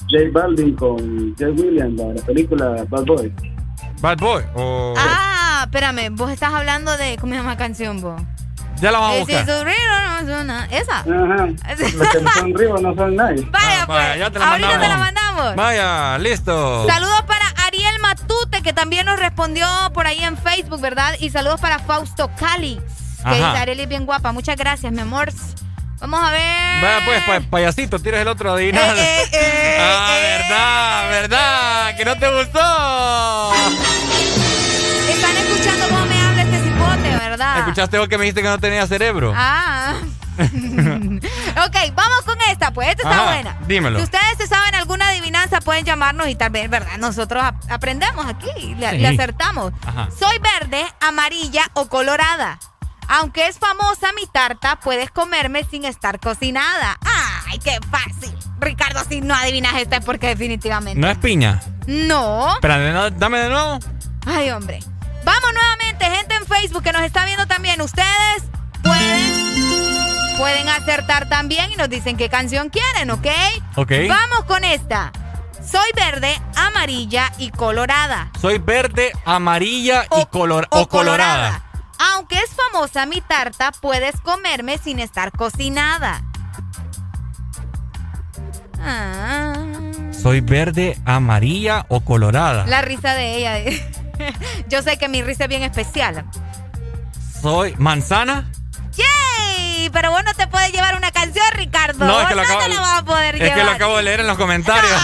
J 0.09 0.23
Balvin 0.31 0.75
con 0.75 1.35
Jay 1.35 1.51
Williams, 1.51 1.99
la, 1.99 2.13
la 2.13 2.21
película 2.21 2.83
Bad 2.89 3.05
Boy. 3.05 3.33
Bad 4.01 4.17
Boy. 4.19 4.43
o- 4.55 4.93
Ah, 4.97 5.36
espérame, 5.67 6.09
vos 6.15 6.31
estás 6.31 6.53
hablando 6.53 6.97
de. 6.97 7.17
¿Cómo 7.19 7.31
se 7.33 7.37
llama 7.37 7.51
la 7.51 7.57
canción, 7.57 8.01
vos? 8.01 8.21
Ya 8.81 8.91
la 8.91 8.99
vamos 8.99 9.15
a 9.15 9.21
Ese 9.21 9.37
buscar. 9.37 9.49
es 9.49 9.61
un 9.61 9.65
río, 9.65 10.21
no 10.23 10.35
es 10.35 10.41
una- 10.43 10.65
¿Esa? 10.65 10.99
Ajá. 10.99 11.05
Los 11.97 12.09
que 12.09 12.21
no 12.21 12.31
son 12.33 12.53
ríos 12.57 12.81
no 12.81 12.95
son 12.95 13.15
nadie. 13.15 13.47
Vaya, 13.51 13.81
Ah, 13.81 13.85
pues. 13.87 13.97
vaya, 13.97 14.15
ya 14.17 14.29
te 14.31 14.37
la 14.39 14.49
Ahorita 14.51 14.67
te 14.67 14.87
la 14.87 14.97
mandamos. 14.97 15.35
mandamos. 15.35 15.55
Vaya, 15.55 16.17
listo. 16.19 16.87
Saludos 16.87 17.21
para 17.23 17.45
Ariel 17.65 17.99
Matute, 18.01 18.61
que 18.61 18.73
también 18.73 19.05
nos 19.07 19.19
respondió 19.19 19.65
por 19.95 20.05
ahí 20.05 20.19
en 20.23 20.37
Facebook, 20.37 20.79
¿verdad? 20.79 21.15
Y 21.19 21.31
saludos 21.31 21.59
para 21.59 21.79
Fausto 21.79 22.29
Cali, 22.39 22.75
que 23.23 23.23
Ajá. 23.23 23.35
dice 23.35 23.57
Ariel 23.57 23.79
es 23.79 23.89
bien 23.89 24.05
guapa. 24.05 24.31
Muchas 24.31 24.55
gracias, 24.57 24.91
mi 24.93 25.01
amor. 25.01 25.31
Vamos 25.99 26.21
a 26.23 26.29
ver. 26.31 26.81
Vaya 26.83 26.99
pues, 27.03 27.23
pa- 27.23 27.49
payasito, 27.49 27.97
tienes 27.97 28.21
el 28.21 28.27
otro 28.27 28.53
adivinado. 28.53 28.95
Eh, 28.95 29.77
ah, 29.81 30.15
verdad, 30.21 31.09
verdad, 31.09 31.97
que 31.97 32.05
no 32.05 32.15
te 32.15 32.31
gustó. 32.37 33.53
¿Verdad? 37.37 37.59
¿Escuchaste 37.59 37.97
vos 37.99 38.07
que 38.07 38.17
me 38.17 38.23
dijiste 38.25 38.41
que 38.41 38.47
no 38.49 38.59
tenía 38.59 38.85
cerebro? 38.87 39.33
Ah. 39.35 39.93
ok, 40.37 41.75
vamos 41.95 42.21
con 42.25 42.37
esta, 42.51 42.71
pues. 42.71 42.89
Esta 42.89 43.03
está 43.09 43.23
buena. 43.25 43.57
dímelo. 43.67 43.97
Si 43.99 44.03
ustedes 44.05 44.37
se 44.37 44.47
saben 44.47 44.75
alguna 44.75 45.07
adivinanza, 45.09 45.61
pueden 45.61 45.85
llamarnos 45.85 46.27
y 46.27 46.35
tal 46.35 46.51
vez, 46.51 46.69
¿verdad? 46.69 46.97
Nosotros 46.99 47.43
ap- 47.43 47.71
aprendemos 47.71 48.25
aquí 48.25 48.75
le, 48.75 48.89
Sí. 48.91 48.97
le 48.99 49.07
acertamos. 49.07 49.73
Ajá. 49.85 50.09
Soy 50.17 50.37
verde, 50.39 50.85
amarilla 51.01 51.63
o 51.73 51.87
colorada. 51.87 52.59
Aunque 53.09 53.47
es 53.47 53.57
famosa 53.57 54.11
mi 54.13 54.27
tarta, 54.27 54.75
puedes 54.81 55.09
comerme 55.11 55.63
sin 55.63 55.85
estar 55.85 56.19
cocinada. 56.19 56.97
¡Ay, 57.49 57.57
qué 57.59 57.79
fácil! 57.89 58.35
Ricardo, 58.59 59.03
si 59.07 59.21
no 59.21 59.33
adivinas 59.33 59.75
esta 59.75 59.97
es 59.97 60.05
porque 60.05 60.27
definitivamente. 60.27 60.99
No 60.99 61.07
es 61.09 61.17
piña. 61.17 61.61
No. 61.87 62.53
Espera, 62.55 63.09
dame 63.11 63.39
de 63.39 63.49
nuevo. 63.49 63.79
Ay, 64.25 64.49
hombre. 64.51 64.79
Vamos 65.27 65.53
nuevamente, 65.53 66.05
gente 66.05 66.35
en 66.35 66.45
Facebook 66.45 66.83
que 66.83 66.93
nos 66.93 67.01
está 67.01 67.25
viendo 67.25 67.45
también. 67.47 67.81
Ustedes 67.81 68.43
pueden, 68.81 70.37
pueden 70.37 70.69
acertar 70.69 71.27
también 71.27 71.69
y 71.69 71.75
nos 71.75 71.89
dicen 71.89 72.15
qué 72.15 72.29
canción 72.29 72.69
quieren, 72.69 73.11
¿ok? 73.11 73.27
Ok. 73.75 73.91
Vamos 74.07 74.45
con 74.45 74.63
esta. 74.63 75.11
Soy 75.61 75.89
verde, 75.97 76.33
amarilla 76.55 77.33
y 77.39 77.49
colorada. 77.49 78.31
Soy 78.39 78.59
verde, 78.59 79.11
amarilla 79.25 80.05
y 80.17 80.25
color 80.27 80.65
o, 80.69 80.87
colorada. 80.87 81.61
Aunque 82.13 82.37
es 82.37 82.51
famosa 82.55 83.05
mi 83.05 83.19
tarta, 83.19 83.73
puedes 83.81 84.21
comerme 84.21 84.77
sin 84.77 84.99
estar 84.99 85.33
cocinada. 85.33 86.23
Ah, 88.79 89.55
Soy 90.13 90.39
verde, 90.39 90.97
amarilla 91.03 91.85
o 91.89 91.99
colorada. 91.99 92.65
la 92.65 92.81
risa 92.81 93.13
de 93.13 93.35
ella. 93.35 93.77
Yo 94.69 94.81
sé 94.81 94.97
que 94.97 95.07
mi 95.07 95.21
risa 95.21 95.43
es 95.43 95.49
bien 95.49 95.63
especial. 95.63 96.25
Soy 97.41 97.75
manzana. 97.77 98.49
¡Yay! 98.95 99.89
Pero 99.91 100.11
vos 100.11 100.23
no 100.25 100.33
te 100.33 100.47
puedes 100.47 100.71
llevar 100.71 100.95
una 100.95 101.11
canción, 101.11 101.45
Ricardo. 101.53 102.05
No, 102.05 102.21
es 102.21 102.27
que 102.27 102.35
lo 102.35 102.43
no 102.43 102.47
acabo- 102.49 102.63
te 102.63 102.69
la 102.69 102.81
vas 102.81 102.99
a 103.01 103.05
poder 103.05 103.35
Es 103.35 103.41
llevar. 103.41 103.57
que 103.57 103.63
lo 103.63 103.71
acabo 103.71 103.97
de 103.97 104.03
leer 104.03 104.19
en 104.21 104.27
los 104.27 104.37
comentarios. 104.37 104.91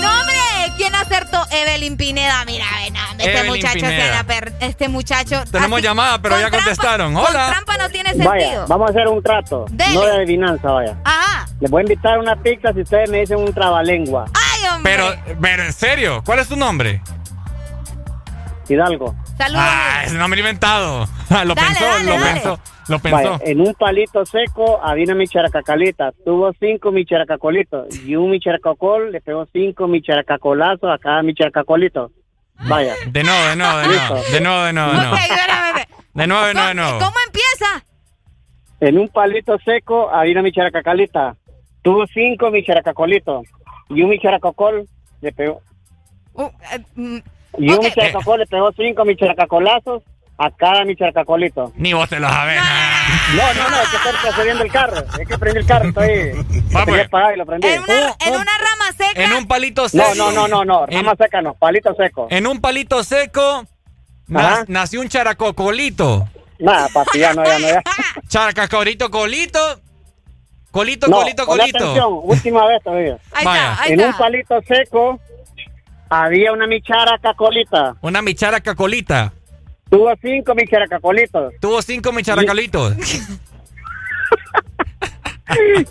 No, 0.00 0.08
hombre, 0.20 0.72
¿quién 0.78 0.94
acertó? 0.94 1.44
Evelyn 1.50 1.96
Pineda. 1.98 2.42
Mira, 2.46 2.64
ven, 2.82 2.94
hombre, 3.10 3.26
este 3.34 3.44
muchacho, 3.48 3.72
se 3.80 3.86
Pineda. 3.86 4.10
la 4.16 4.24
per- 4.24 4.52
este 4.60 4.88
muchacho. 4.88 5.44
Tenemos 5.50 5.76
así, 5.78 5.82
llamada, 5.86 6.22
pero 6.22 6.36
con 6.36 6.40
ya 6.42 6.48
trampa- 6.48 6.56
contestaron. 6.64 7.14
Con 7.14 7.24
Hola. 7.26 7.46
trampa 7.50 7.76
no 7.76 7.90
tiene 7.90 8.14
Vaya, 8.14 8.40
sentido. 8.40 8.66
vamos 8.66 8.88
a 8.88 8.90
hacer 8.90 9.08
un 9.08 9.22
trato. 9.22 9.66
Dele. 9.70 9.94
No 9.94 10.00
de 10.06 10.12
adivinanza, 10.12 10.70
vaya. 10.70 10.96
Ajá. 11.04 11.46
Les 11.60 11.70
voy 11.70 11.80
a 11.80 11.82
invitar 11.82 12.18
una 12.18 12.34
pizza 12.36 12.72
si 12.72 12.80
ustedes 12.80 13.10
me 13.10 13.18
dicen 13.20 13.36
un 13.38 13.52
trabalengua. 13.52 14.24
Ay, 14.32 14.62
hombre. 14.74 14.92
Pero, 14.96 15.36
pero 15.40 15.62
en 15.64 15.72
serio, 15.74 16.22
¿cuál 16.24 16.38
es 16.38 16.48
tu 16.48 16.56
nombre? 16.56 17.02
Hidalgo. 18.70 19.14
Saludos. 19.36 19.62
Ah, 19.64 20.02
es 20.04 20.12
un 20.12 20.18
nombre 20.18 20.40
inventado. 20.40 21.06
lo 21.30 21.36
Dale, 21.36 21.54
pensó, 21.54 21.84
dale, 21.84 22.04
lo 22.04 22.12
dale. 22.12 22.32
pensó, 22.32 22.60
lo 22.88 22.98
pensó. 22.98 23.16
Vaya, 23.16 23.38
en 23.44 23.60
un 23.60 23.74
palito 23.74 24.24
seco 24.24 24.80
había 24.82 25.04
una 25.04 25.14
micharacacalita. 25.16 26.12
Tuvo 26.24 26.52
cinco 26.58 26.92
micharacacolitos. 26.92 27.94
Y 28.04 28.16
un 28.16 28.30
micharacacol 28.30 29.12
le 29.12 29.20
pegó 29.20 29.46
cinco 29.52 29.88
micharacacolazos 29.88 30.90
a 30.92 30.98
cada 30.98 31.22
micharacacolito. 31.22 32.12
Vaya. 32.68 32.94
De 33.06 33.22
nuevo, 33.24 33.48
de 33.48 33.56
nuevo, 33.56 33.78
de 33.78 33.86
nuevo. 33.86 34.14
De 34.32 34.40
nuevo, 34.40 34.62
de 34.64 34.72
nuevo, 34.72 34.92
de 34.92 34.98
nuevo. 34.98 35.16
De 36.12 36.26
nuevo, 36.26 36.46
de 36.46 36.54
nuevo, 36.54 36.68
de 36.68 36.74
nuevo. 36.74 36.98
¿Cómo 36.98 37.16
empieza? 37.26 37.84
En 38.80 38.98
un 38.98 39.08
palito 39.08 39.58
seco 39.64 40.10
había 40.10 40.32
una 40.32 40.42
micharacacalita. 40.42 41.36
Tuvo 41.82 42.06
cinco 42.06 42.50
micharacacolitos. 42.50 43.46
Y 43.88 44.02
un 44.02 44.10
micharacacol 44.10 44.86
le 45.20 45.32
pegó. 45.32 45.60
Uh, 46.34 46.48
eh, 46.72 47.22
Y 47.58 47.70
un 47.70 47.78
Ok. 47.78 47.84
micharacacol 47.84 48.40
le 48.40 48.46
pegó 48.46 48.72
cinco 48.72 49.04
micharacacolazos 49.04 50.02
a 50.38 50.50
cada 50.50 50.84
micharacacolito. 50.84 51.72
Ni 51.76 51.92
vos 51.92 52.08
te 52.08 52.18
lo 52.18 52.28
sabés. 52.28 52.60
No, 53.36 53.54
no, 53.54 53.68
no, 53.70 53.82
es 53.82 53.88
que 53.90 53.96
estoy 53.96 54.12
procediendo 54.22 54.64
el 54.64 54.72
carro. 54.72 55.04
Es 55.20 55.28
que 55.28 55.38
prendí 55.38 55.58
el 55.60 55.66
carro, 55.66 55.88
estoy. 55.88 56.32
Va, 56.74 56.80
lo 56.80 56.86
quería 56.86 57.08
pagar 57.08 57.34
y 57.34 57.38
lo 57.38 57.46
prendí. 57.46 57.68
en, 57.68 57.82
una, 57.82 58.16
en 58.20 58.34
una 58.34 58.58
rama 58.58 58.92
seca. 58.96 59.22
En 59.24 59.32
un 59.32 59.46
palito 59.46 59.88
seco. 59.88 60.04
No, 60.16 60.30
no, 60.32 60.32
no, 60.32 60.48
no, 60.48 60.64
no. 60.64 60.86
Rama 60.86 61.14
seca 61.18 61.42
no. 61.42 61.54
Palito 61.54 61.94
seco. 61.94 62.26
En 62.30 62.46
un 62.46 62.60
palito 62.60 63.04
seco 63.04 63.64
na- 64.28 64.64
nació 64.68 65.00
un 65.00 65.08
characocolito. 65.08 66.26
Nada, 66.58 66.88
papi, 66.92 67.18
ya 67.18 67.32
no, 67.34 67.44
ya 67.44 67.58
no, 67.58 67.68
ya. 67.68 67.82
Characacorito, 68.28 69.10
colito. 69.10 69.58
Colito, 70.70 71.08
No, 71.08 71.16
colito, 71.18 71.46
colito. 71.46 71.78
atención, 71.78 72.20
última 72.22 72.66
vez 72.66 72.82
todavía. 72.84 73.18
Ahí 73.32 73.44
Vaya. 73.44 73.72
está, 73.72 73.82
ahí 73.82 73.92
En 73.92 74.00
está. 74.00 74.12
un 74.12 74.18
palito 74.18 74.60
seco 74.68 75.20
había 76.10 76.52
una 76.52 76.66
micharacacolita. 76.66 77.96
Una 78.02 78.20
micharacacolita. 78.20 79.32
Tuvo 79.88 80.12
cinco 80.20 80.54
micharacacolito. 80.54 81.50
Tuvo 81.60 81.80
cinco 81.82 82.12
micharacolitos. 82.12 82.96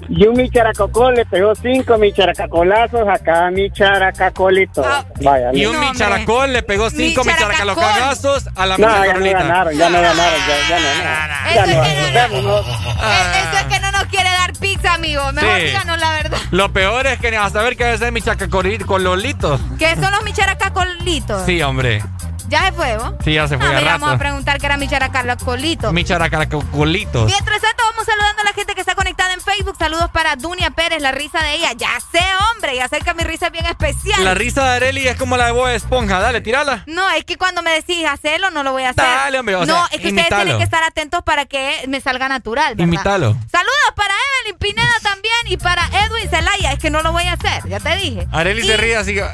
Y 0.09 0.25
un 0.27 0.35
micharacocol 0.35 1.15
le 1.15 1.25
pegó 1.25 1.53
cinco 1.56 1.97
micharacacolazos 1.97 3.08
a 3.08 3.17
cada 3.19 3.51
micharacacolito. 3.51 4.83
Vaya, 5.22 5.51
Y 5.53 5.65
un 5.65 5.79
micharacol 5.79 6.51
le 6.53 6.63
pegó 6.63 6.90
cinco 6.90 7.24
micharacalocagazos 7.24 8.49
a 8.56 8.65
la 8.65 8.77
No, 8.77 8.88
ya 9.06 9.13
no 9.13 9.25
ganaron, 9.31 9.74
ya 9.77 9.90
no 9.90 10.01
ganaron, 10.01 10.40
ya, 10.47 10.69
ya 10.69 10.79
no. 10.79 11.53
Ya 11.53 11.63
Eso 11.63 11.74
no, 11.75 11.83
es 11.83 11.90
que 11.93 12.11
no- 12.11 12.19
vámonos. 12.19 12.65
Eso 12.67 13.58
es 13.58 13.63
que 13.74 13.79
no 13.79 13.92
nos 13.92 14.03
quiere 14.06 14.29
dar 14.29 14.53
pizza, 14.59 14.93
amigo. 14.93 15.31
Mejor 15.33 15.58
Sí. 15.58 15.65
díganos 15.65 15.99
la 15.99 16.11
verdad. 16.11 16.38
Lo 16.51 16.72
peor 16.74 17.08
es 17.08 17.19
que 17.19 17.35
a 17.38 17.49
saber 17.49 17.77
que 17.77 17.85
debe 17.85 17.97
ser 17.97 18.11
micharacacolito. 18.11 19.59
¿Qué 19.77 19.95
son 19.95 20.11
los 20.11 20.24
micharacacolitos? 20.24 21.45
Sí, 21.45 21.61
hombre. 21.61 22.01
¿Ya 22.49 22.65
se 22.65 22.72
fue, 22.74 22.98
vos? 22.98 23.14
Sí, 23.24 23.33
ya 23.33 23.48
se 23.48 23.58
fue 23.58 23.67
Ah, 23.67 23.69
a 23.69 23.80
mira, 23.80 23.92
vamos 23.94 24.10
a 24.10 24.12
rato. 24.14 24.19
preguntar 24.19 24.58
que 24.60 24.65
era 24.65 24.78
micharacacolitos. 24.78 25.94
Micharacacolitos. 25.94 27.26
Mientras 27.26 27.62
tanto, 27.62 27.83
vamos 27.92 28.06
saludando 28.06 28.42
a 28.42 28.46
la 28.46 28.53
gente 28.53 28.74
que 28.76 28.82
está 28.82 28.96
conectada 28.96 29.33
en 29.33 29.42
Facebook. 29.42 29.76
Saludos 29.78 30.10
para 30.12 30.35
Dunia 30.35 30.72
Pérez, 30.72 31.01
la 31.01 31.12
risa 31.12 31.42
de 31.44 31.53
ella. 31.56 31.72
Ya 31.78 31.90
sé, 32.12 32.19
hombre, 32.53 32.76
ya 32.76 32.88
sé 32.88 32.99
que 33.01 33.14
mi 33.14 33.24
risa 33.24 33.48
es 33.48 33.51
bien 33.51 33.65
especial. 33.65 34.24
La 34.26 34.33
risa 34.33 34.64
de 34.65 34.76
Areli 34.78 35.08
es 35.08 35.15
como 35.17 35.38
la 35.38 35.46
de 35.48 35.51
Bob 35.51 35.67
Esponja. 35.69 36.19
Dale, 36.19 36.42
tírala. 36.42 36.83
No, 36.88 37.10
es 37.12 37.24
que 37.26 37.38
cuando 37.38 37.62
me 37.62 37.72
decís 37.72 38.06
hacerlo, 38.08 38.49
no 38.51 38.64
lo 38.64 38.72
voy 38.72 38.83
a 38.83 38.90
hacer. 38.90 39.03
Dale, 39.06 39.40
hombre, 39.40 39.56
o 39.56 39.65
no, 39.65 39.65
sea, 39.65 39.85
es 39.92 40.01
que 40.01 40.08
ustedes 40.10 40.30
tienen 40.30 40.58
que 40.58 40.64
estar 40.64 40.83
atentos 40.83 41.22
para 41.24 41.46
que 41.46 41.83
me 41.88 42.01
salga 42.01 42.28
natural, 42.28 42.76
¿verdad? 42.76 43.17
Saludos 43.51 43.92
para 43.96 44.14
Evelyn 44.42 44.58
Pineda 44.60 44.94
también 45.03 45.35
y 45.46 45.58
para 45.58 45.83
Edwin 46.06 46.30
Zelaya. 46.30 46.72
Es 46.74 46.80
que 46.80 46.90
no 46.90 47.01
lo 47.03 47.12
voy 47.12 47.24
a 47.28 47.33
hacer, 47.33 47.67
ya 47.69 47.80
te 47.80 47.96
dije. 47.98 48.28
Areli 48.32 48.64
se 48.64 48.78
ríe 48.78 48.96
así 48.98 49.14
que... 49.14 49.24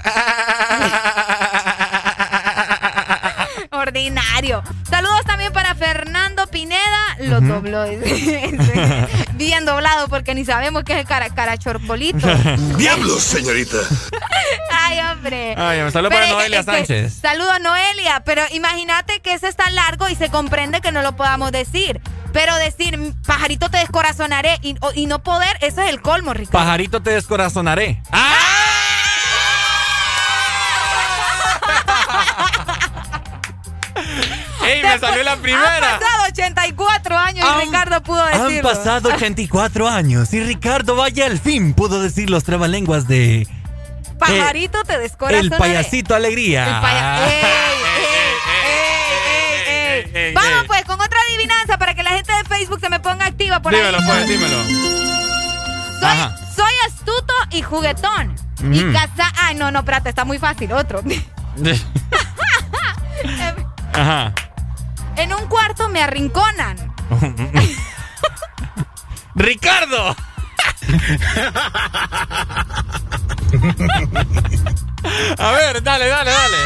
Saludos 4.90 5.22
también 5.26 5.51
para 5.53 5.74
Fernando 5.76 6.45
Pineda. 6.47 7.17
Lo 7.19 7.40
dobló. 7.42 7.85
Bien 9.33 9.65
doblado 9.65 10.08
porque 10.10 10.35
ni 10.35 10.45
sabemos 10.45 10.83
qué 10.83 10.94
es 10.94 10.99
el 10.99 11.06
cara, 11.06 11.29
carachorcolito. 11.29 12.28
Diablos, 12.78 13.24
señorita. 13.24 13.78
Ay, 14.72 14.99
hombre. 14.99 15.56
Ay, 15.58 15.81
un 15.81 15.92
saludo 15.92 16.10
Pero 16.10 16.22
para 16.24 16.33
Noelia 16.33 16.60
es 16.60 16.65
que- 16.65 16.72
Sánchez. 16.72 17.13
Saludo 17.22 17.51
a 17.51 17.60
Noelia, 17.60 18.22
pero 18.26 18.42
imagínate 18.51 19.19
que 19.22 19.33
ese 19.33 19.47
está 19.47 19.69
largo 19.72 20.08
y 20.10 20.15
se 20.15 20.29
comprende 20.29 20.81
que 20.81 20.92
no 20.92 21.01
lo 21.01 21.15
podamos 21.15 21.51
decir. 21.51 22.01
Pero 22.33 22.53
decir, 22.58 22.97
"Mm, 22.97 23.13
pajarito 23.26 23.69
te 23.69 23.78
descorazonaré 23.78 24.60
y 24.61 25.06
no 25.08 25.24
poder, 25.24 25.58
eso 25.61 25.81
es 25.81 25.90
el 25.90 26.01
colmo, 26.01 26.33
Ricardo. 26.33 26.51
Pajarito 26.60 27.01
te 27.01 27.11
descorazonaré. 27.11 28.01
¡Ah! 28.11 28.65
¡Ey, 34.67 34.83
me 34.83 34.99
salió 34.99 35.24
la 35.24 35.31
Han 35.33 35.42
primera! 35.42 35.99
pasado 35.99 36.24
84 36.31 37.17
años 37.17 37.46
y 37.46 37.65
Ricardo 37.65 38.01
pudo 38.03 38.24
Han 38.24 38.48
decirlo. 38.48 38.69
pasado 38.69 39.10
84 39.14 39.88
años 39.88 40.33
y 40.33 40.40
Ricardo 40.42 40.96
vaya 40.96 41.26
al 41.26 41.40
fin 41.40 41.74
pudo 41.74 42.01
decir 42.01 42.30
los 42.30 42.44
trabalenguas 42.44 43.08
de 43.08 43.48
Pajarito 44.19 44.83
te 44.83 44.98
descorazonaré. 44.98 45.53
El 45.56 45.60
payasito 45.60 46.15
alegría. 46.15 46.65
El 46.65 46.81
paya- 46.81 47.15
Ah. 47.15 47.28
¡Ey, 47.28 47.33
ey, 48.64 49.67
ey, 49.67 50.12
ey, 50.14 50.28
ey! 50.28 50.33
Vamos 50.33 50.64
pues 50.67 50.85
con 50.85 50.99
otra 51.01 51.17
adivinanza 51.30 51.78
para 51.78 51.94
que 51.96 52.03
la 52.03 52.12
gente 52.12 52.31
de 52.31 52.44
Facebook 52.46 52.80
se 52.80 52.90
me 52.90 52.99
ponga 53.01 53.26
activa 53.26 53.62
por 53.62 53.74
dímelo, 53.76 53.98
ahí. 53.98 54.03
pues, 54.08 54.26
dímelo. 54.28 54.64
Soy, 55.99 56.10
Ajá. 56.10 56.38
soy 56.56 56.74
astuto 56.88 57.33
y 57.51 57.62
juguetón. 57.62 58.35
Y 58.72 58.83
Ujú. 58.85 58.94
casa... 58.94 59.31
Ay, 59.42 59.56
no, 59.56 59.69
no, 59.72 59.80
espérate, 59.80 60.08
está 60.10 60.24
muy 60.24 60.40
fácil. 60.40 60.72
Otro. 60.72 61.01
Ajá. 63.94 64.33
En 65.17 65.33
un 65.33 65.48
cuarto 65.48 65.90
me 65.90 66.01
arrinconan. 66.01 66.94
¡Ricardo! 69.35 70.15
A 75.38 75.51
ver, 75.51 75.83
dale, 75.83 76.08
dale, 76.08 76.31
dale. 76.31 76.58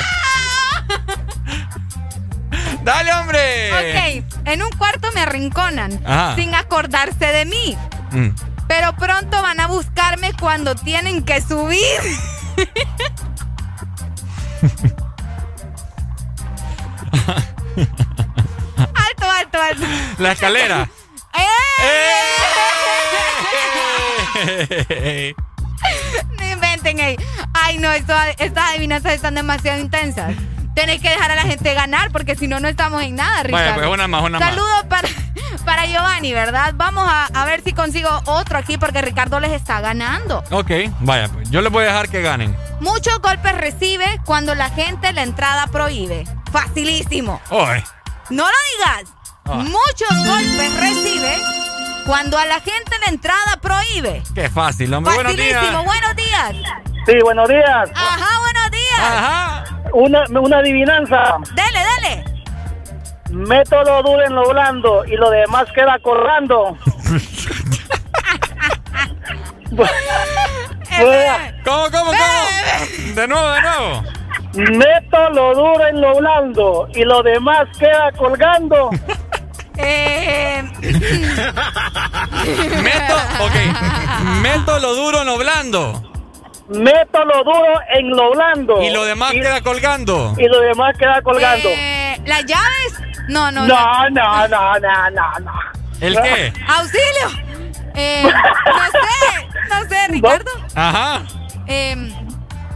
Dale, 2.84 3.14
hombre. 3.14 3.72
Ok, 3.74 4.26
en 4.46 4.64
un 4.64 4.72
cuarto 4.72 5.10
me 5.14 5.22
arrinconan. 5.22 6.02
Ajá. 6.06 6.36
Sin 6.36 6.56
acordarse 6.56 7.26
de 7.26 7.46
mí. 7.46 7.78
Mm. 8.12 8.30
Pero 8.68 8.96
pronto 8.96 9.42
van 9.42 9.60
a 9.60 9.68
buscarme 9.68 10.34
cuando 10.34 10.76
tienen 10.76 11.24
que 11.24 11.42
subir. 11.42 12.00
Alto, 19.26 19.60
alto, 19.62 19.84
alto. 19.86 19.86
La 20.18 20.32
escalera. 20.34 20.90
¡Eh! 24.94 25.36
No 26.38 26.46
inventen, 26.46 27.00
ey. 27.00 27.18
Ay, 27.54 27.78
no, 27.78 27.92
esto- 27.92 28.14
estas 28.38 28.70
adivinanzas 28.72 29.14
están 29.14 29.36
demasiado 29.36 29.80
intensas. 29.80 30.34
Tenéis 30.76 31.02
que 31.02 31.10
dejar 31.10 31.32
a 31.32 31.36
la 31.36 31.42
gente 31.44 31.74
ganar 31.74 32.12
porque 32.12 32.36
si 32.36 32.48
no, 32.48 32.60
no 32.60 32.68
estamos 32.68 33.04
en 33.04 33.16
nada, 33.16 33.44
Ricardo. 33.44 33.66
Vaya, 33.66 33.76
pues 33.76 33.88
una 33.88 34.08
más, 34.08 34.24
una 34.24 34.40
más. 34.40 34.50
Saludos 34.50 34.84
para, 34.88 35.10
para 35.66 35.86
Giovanni, 35.86 36.34
¿verdad? 36.34 36.74
Vamos 36.76 37.06
a, 37.10 37.26
a 37.26 37.46
ver 37.46 37.62
si 37.64 37.74
consigo 37.74 38.10
otro 38.26 38.58
aquí 38.58 38.78
porque 38.78 39.02
Ricardo 39.02 39.40
les 39.40 39.52
está 39.52 39.82
ganando. 39.82 40.44
Ok, 40.52 40.72
vaya, 41.02 41.28
pues 41.30 41.50
yo 41.50 41.62
les 41.62 41.72
voy 41.72 41.84
a 41.84 41.88
dejar 41.88 42.08
que 42.10 42.22
ganen. 42.22 42.56
Muchos 42.80 43.20
golpes 43.20 43.56
recibe 43.58 44.06
cuando 44.26 44.56
la 44.56 44.70
gente 44.70 45.12
la 45.12 45.24
entrada 45.24 45.68
prohíbe. 45.68 46.26
Facilísimo. 46.52 47.42
Oye. 47.50 47.84
No 48.30 48.44
lo 48.44 48.58
digas. 48.78 49.14
Ah. 49.46 49.56
Muchos 49.56 50.28
golpes 50.28 50.80
recibe 50.80 51.38
cuando 52.06 52.38
a 52.38 52.46
la 52.46 52.60
gente 52.62 52.92
la 53.02 53.08
entrada 53.08 53.58
prohíbe. 53.62 54.22
Qué 54.36 54.50
fácil, 54.50 54.94
hombre. 54.94 55.14
Buenos 55.16 55.34
Facilísimo. 55.34 55.62
días. 55.62 55.86
Buenos 55.86 56.16
días. 56.16 56.56
Sí, 57.06 57.14
buenos 57.24 57.50
días. 57.50 57.90
Ajá, 57.96 58.40
buenos 58.40 58.72
días. 58.72 59.00
Ajá. 59.00 59.64
Una, 59.94 60.24
una 60.40 60.58
adivinanza. 60.60 61.38
Dele, 61.56 61.80
dale. 61.84 62.26
Meto 63.32 63.84
lo 63.84 64.04
duro 64.04 64.24
en 64.24 64.36
lo 64.36 64.50
blando 64.50 65.06
y 65.06 65.16
lo 65.16 65.30
demás 65.30 65.66
queda 65.74 65.98
colgando. 66.02 66.78
¿Cómo, 71.64 71.90
cómo, 71.92 72.12
cómo? 72.12 72.16
De 73.16 73.28
nuevo, 73.28 73.50
de 73.52 73.62
nuevo. 73.62 74.04
Meto 74.54 75.30
lo 75.32 75.54
duro 75.56 75.88
en 75.88 76.02
lo 76.02 76.16
blando 76.18 76.88
y 76.94 77.04
lo 77.04 77.22
demás 77.24 77.68
queda 77.78 78.12
colgando. 78.18 78.90
Eh, 79.82 80.62
Meto, 82.84 83.16
ok. 83.40 83.56
Meto 84.42 84.78
lo 84.80 84.94
duro 84.94 85.22
en 85.22 85.28
lo 85.28 85.38
blando. 85.38 86.04
Meto 86.68 87.24
lo 87.24 87.44
duro 87.46 87.80
en 87.96 88.10
lo 88.10 88.32
blando. 88.32 88.82
Y 88.82 88.90
lo 88.90 89.06
demás 89.06 89.32
queda 89.32 89.62
colgando. 89.62 90.36
Y 90.38 90.48
lo 90.50 90.60
demás 90.60 90.98
queda 90.98 91.22
colgando. 91.22 91.70
eh, 91.70 92.22
¿Las 92.26 92.44
llaves? 92.46 92.94
No, 93.30 93.52
no. 93.54 93.66
No, 93.68 94.10
no, 94.10 94.48
no, 94.50 94.74
no, 94.80 95.10
no, 95.12 95.40
no. 95.40 95.52
¿El 96.02 96.16
qué? 96.22 96.54
¡Auxilio! 96.68 97.30
Eh, 97.96 98.24
no 98.24 98.30
sé, 98.92 99.48
no 99.70 99.90
sé, 99.90 100.08
Ricardo. 100.10 100.52
Ajá. 100.76 101.22
Eh, 101.68 101.96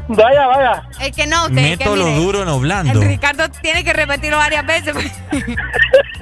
Vaya, 0.08 0.48
vaya. 0.48 0.84
es 1.00 1.16
que 1.16 1.26
no, 1.28 1.46
usted. 1.46 1.58
es 1.60 1.78
que 1.78 1.86
Meto 1.86 1.96
lo 1.96 2.06
mire, 2.06 2.18
duro 2.18 2.40
en 2.42 2.46
lo 2.48 2.60
blando. 2.60 3.02
el 3.02 3.08
Ricardo 3.08 3.50
tiene 3.50 3.84
que 3.84 3.94
repetirlo 3.94 4.38
varias 4.38 4.66
veces. 4.66 4.96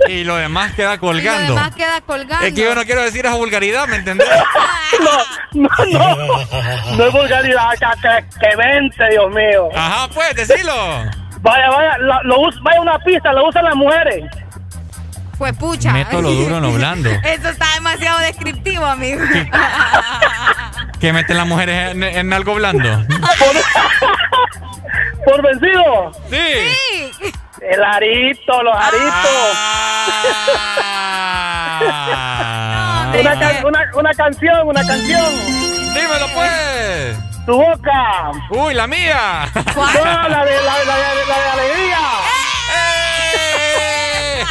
Y 0.08 0.24
lo 0.24 0.36
demás 0.36 0.74
queda 0.74 0.94
Y 0.94 0.96
lo 0.96 1.02
colgando. 1.02 1.54
demás 1.54 1.76
queda 1.76 2.02
colgando. 2.02 2.46
Es 2.46 2.54
que 2.54 2.62
yo 2.64 2.74
no 2.74 2.84
quiero 2.86 3.04
decir 3.04 3.26
esa 3.26 3.36
vulgaridad, 3.36 3.88
¿me 3.88 3.98
entendés? 3.98 4.28
No, 5.54 5.68
no, 5.68 5.70
no. 5.94 6.96
No 6.98 7.06
es 7.06 7.14
vulgaridad, 7.14 7.70
que, 7.80 8.02
que, 8.02 8.40
que 8.40 8.56
vente, 8.58 9.10
Dios 9.10 9.30
mío. 9.32 9.70
Ajá, 9.76 10.08
pues, 10.14 10.36
decilo. 10.36 10.74
Vaya, 11.42 11.70
vaya, 11.70 11.98
lo, 12.00 12.22
lo 12.24 12.38
vaya 12.62 12.82
una 12.82 13.00
pista, 13.00 13.32
lo 13.32 13.48
usan 13.48 13.66
las 13.66 13.76
mujeres. 13.76 14.26
Pucha. 15.60 15.92
Meto 15.92 16.22
lo 16.22 16.32
duro 16.32 16.58
en 16.58 16.64
lo 16.64 16.72
blando. 16.74 17.10
Eso 17.24 17.50
está 17.50 17.66
demasiado 17.76 18.20
descriptivo, 18.20 18.86
amigo. 18.86 19.22
Que 21.00 21.12
meten 21.14 21.38
las 21.38 21.48
mujeres 21.48 21.92
en, 21.92 22.04
en 22.04 22.32
algo 22.34 22.54
blando. 22.56 23.06
¿Por 25.26 25.42
vencido? 25.44 26.12
Sí. 26.30 26.38
Sí. 27.22 27.32
El 27.62 27.84
arito, 27.84 28.64
los 28.64 28.76
aritos. 28.76 29.58
Ah. 31.84 33.12
Una, 33.20 33.40
can- 33.40 33.66
una, 33.66 33.80
una 33.96 34.14
canción, 34.14 34.68
una 34.68 34.86
canción. 34.86 35.32
Dímelo, 35.94 36.28
pues. 36.34 37.18
Tu 37.46 37.54
boca. 37.56 38.32
Uy, 38.52 38.74
la 38.74 38.88
mía. 38.88 39.50
No, 39.56 39.84
la 40.30 40.46
de, 40.46 40.52
la, 40.64 40.80
de- 40.80 40.86
la, 40.86 40.96
de- 40.96 41.26
la 41.28 41.38
de 41.40 41.50
alegría. 41.54 42.00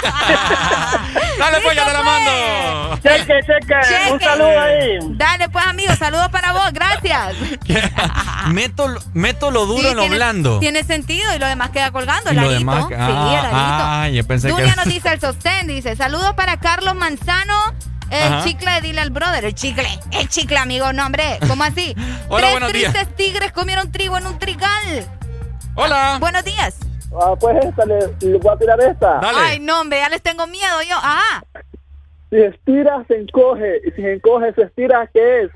Dale, 1.38 1.58
pues, 1.62 1.76
ya 1.76 1.86
te 1.86 1.92
la 1.92 2.02
mando. 2.02 2.96
Cheque, 3.02 3.40
cheque. 3.46 4.12
Un 4.12 4.20
saludo 4.20 4.60
ahí. 4.60 4.98
Dale, 5.12 5.48
pues, 5.48 5.66
amigo, 5.66 5.94
saludos 5.96 6.28
para 6.28 6.52
vos, 6.52 6.70
gracias. 6.72 7.34
meto, 8.48 8.88
lo- 8.88 9.02
meto 9.14 9.50
lo 9.50 9.66
duro 9.66 9.82
Sí, 9.82 9.88
en 9.88 9.96
lo 9.96 10.02
tiene- 10.02 10.16
blando. 10.16 10.58
Tiene 10.60 10.84
sentido 10.84 11.34
y 11.34 11.38
lo 11.38 11.46
demás 11.46 11.70
queda 11.70 11.90
colgando. 11.90 12.30
Y 12.32 12.36
El 12.36 12.36
lo 12.36 12.42
arito. 12.42 12.58
demás- 12.58 12.84
sí, 12.88 12.94
ah, 12.98 13.08
el 13.08 13.36
arito. 13.38 13.50
ah, 13.52 14.08
yo 14.12 14.26
pensé 14.26 14.46
que 14.48 14.52
Dunia 14.52 14.72
era- 14.72 14.84
nos 14.84 14.92
dice 14.92 15.12
el 15.12 15.20
sostén, 15.20 15.66
dice, 15.66 15.96
saludos 15.96 16.34
para 16.34 16.58
Carlos 16.58 16.94
Manzano. 16.94 17.74
El 18.10 18.32
Ajá. 18.32 18.44
chicle 18.44 18.68
de 18.72 18.80
dile 18.80 19.00
al 19.02 19.10
brother, 19.10 19.44
el 19.44 19.54
chicle, 19.54 19.86
el 20.10 20.28
chicle, 20.28 20.58
amigo, 20.58 20.92
no, 20.92 21.06
hombre, 21.06 21.38
¿cómo 21.46 21.62
así? 21.62 21.94
Hola, 22.28 22.40
Tres 22.40 22.50
buenos 22.52 22.72
días. 22.72 22.92
tristes 22.92 23.14
tigres 23.16 23.52
comieron 23.52 23.92
trigo 23.92 24.18
en 24.18 24.26
un 24.26 24.36
trigal. 24.38 25.06
Hola. 25.76 26.16
Buenos 26.18 26.42
días. 26.44 26.74
Ah, 27.12 27.34
pues 27.38 27.64
esta, 27.64 27.84
le, 27.86 27.98
le 28.20 28.38
voy 28.38 28.52
a 28.54 28.56
tirar 28.58 28.80
esta. 28.80 29.20
Ay, 29.22 29.58
no, 29.60 29.80
hombre, 29.80 29.98
ya 29.98 30.08
les 30.08 30.22
tengo 30.22 30.46
miedo 30.46 30.82
yo. 30.88 30.96
Ajá. 30.96 31.44
Si 32.30 32.36
estira, 32.36 33.04
se 33.08 33.16
encoge. 33.16 33.78
Y 33.86 33.90
si 33.90 34.02
se 34.02 34.12
encoge, 34.14 34.52
se 34.54 34.62
estira, 34.62 35.08
¿qué 35.12 35.42
es? 35.42 35.50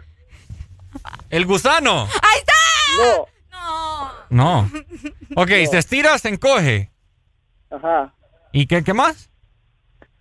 El 1.30 1.46
gusano. 1.46 2.02
¡Ahí 2.22 2.38
está! 2.38 2.52
No. 4.30 4.64
No. 4.64 4.70
Ok, 5.36 5.48
se 5.48 5.78
estira, 5.78 6.16
se 6.18 6.28
encoge. 6.28 6.90
Ajá. 7.70 8.12
¿Y 8.52 8.66
qué, 8.68 8.84
qué 8.84 8.92
más? 8.94 9.28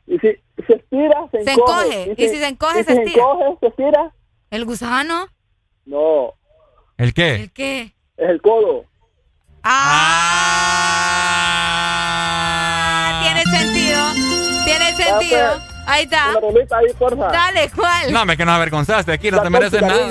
Y 0.08 0.18
si 0.20 0.28
se 0.66 0.74
estira, 0.74 1.28
se, 1.32 1.44
Se 1.44 1.52
encoge. 1.52 2.04
encoge. 2.04 2.14
Y 2.18 2.30
si 2.30 2.38
se 2.38 2.48
encoge, 2.48 2.80
y 2.80 2.84
se 2.84 2.94
si 2.96 3.00
estira. 3.02 3.14
se 3.14 3.20
encoge, 3.20 3.58
se 3.60 3.68
estira. 3.68 4.12
¿El 4.50 4.66
gusano? 4.66 5.28
No. 5.86 6.34
¿El 6.98 7.14
qué? 7.14 7.36
¿El 7.36 7.52
qué? 7.52 7.82
Es 8.18 8.30
el 8.30 8.42
codo. 8.42 8.86
Ah, 9.64 11.13
Tiene 15.20 15.36
sentido. 15.44 15.74
Ahí 15.86 16.04
está. 16.04 16.30
Una 16.32 16.40
rolita 16.40 16.78
ahí, 16.78 16.86
porfa. 16.98 17.28
Dale, 17.28 17.70
¿cuál? 17.76 18.14
No, 18.14 18.26
me 18.26 18.38
que 18.38 18.46
nos 18.46 18.56
avergonzaste 18.56 19.12
aquí, 19.12 19.30
no 19.32 19.38
La 19.38 19.44
te 19.44 19.50
mereces 19.50 19.82
nada. 19.82 20.08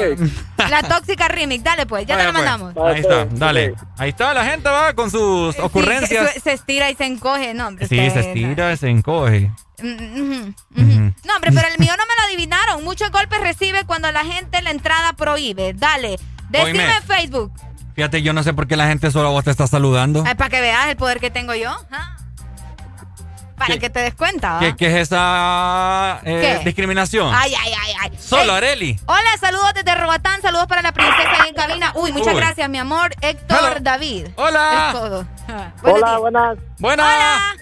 La 0.68 0.82
tóxica 0.82 1.28
remix. 1.28 1.64
Dale, 1.64 1.86
pues, 1.86 2.06
ya 2.06 2.16
te 2.18 2.24
la 2.24 2.32
pues. 2.32 2.44
mandamos. 2.44 2.76
Ahí 2.76 3.00
está, 3.00 3.24
dale. 3.30 3.74
Ahí 3.96 4.10
está 4.10 4.34
la 4.34 4.44
gente, 4.44 4.68
va, 4.68 4.92
con 4.92 5.10
sus 5.10 5.54
Sí, 5.56 5.60
ocurrencias. 5.62 6.32
se, 6.34 6.40
se 6.40 6.52
estira 6.52 6.90
y 6.90 6.94
se 6.94 7.04
encoge. 7.06 7.54
No, 7.54 7.68
hombre. 7.68 7.86
Sí, 7.88 7.96
se 8.10 8.20
estira, 8.20 8.76
se 8.76 8.88
encoge. 8.90 9.50
Mm, 9.82 9.94
ujú. 9.94 10.54
Ujú. 10.76 11.14
No, 11.24 11.34
hombre, 11.36 11.50
pero 11.52 11.66
el 11.68 11.78
mío 11.78 11.92
no 11.96 12.04
me 12.06 12.14
lo 12.16 12.26
adivinaron. 12.26 12.84
Muchos 12.84 13.10
golpes 13.10 13.40
recibe 13.40 13.84
cuando 13.86 14.12
la 14.12 14.24
gente 14.24 14.60
la 14.62 14.70
entrada 14.70 15.14
prohíbe. 15.14 15.72
Dale. 15.72 16.18
Decime 16.50 16.84
en 16.96 17.02
Facebook. 17.02 17.50
Fíjate, 17.94 18.22
yo 18.22 18.32
no 18.32 18.42
sé 18.42 18.52
por 18.54 18.66
qué 18.68 18.76
la 18.76 18.86
gente 18.86 19.10
solo 19.10 19.28
a 19.28 19.30
vos 19.32 19.44
te 19.44 19.50
está 19.50 19.66
saludando. 19.66 20.22
Ay, 20.26 20.34
para 20.34 20.48
que 20.50 20.60
veas 20.60 20.86
el 20.88 20.96
poder 20.96 21.18
que 21.18 21.30
tengo 21.30 21.54
yo. 21.54 21.70
¿ah? 21.90 22.16
Para 23.62 23.74
¿Qué? 23.74 23.78
que 23.80 23.90
te 23.90 24.00
des 24.00 24.14
cuenta. 24.14 24.56
¿Qué, 24.58 24.74
qué 24.76 24.86
es 24.86 24.94
esa 25.02 26.18
eh, 26.24 26.58
¿Qué? 26.58 26.64
discriminación? 26.64 27.32
Ay, 27.32 27.54
ay, 27.54 27.72
ay, 27.80 27.92
ay. 28.00 28.10
Solo, 28.18 28.52
Ey, 28.52 28.58
Areli. 28.58 28.98
Hola, 29.06 29.28
saludos 29.40 29.72
desde 29.74 29.94
Robatán, 29.94 30.42
saludos 30.42 30.66
para 30.66 30.82
la 30.82 30.90
princesa 30.90 31.30
ahí 31.42 31.50
en 31.50 31.54
cabina. 31.54 31.92
Uy, 31.94 32.10
muchas 32.12 32.34
Uy. 32.34 32.40
gracias, 32.40 32.68
mi 32.68 32.78
amor. 32.78 33.12
Héctor 33.20 33.58
Hello. 33.60 33.74
David. 33.80 34.26
Hola. 34.34 34.92
Hola, 35.82 36.06
días. 36.08 36.18
buenas. 36.20 36.58
Buena. 36.80 37.04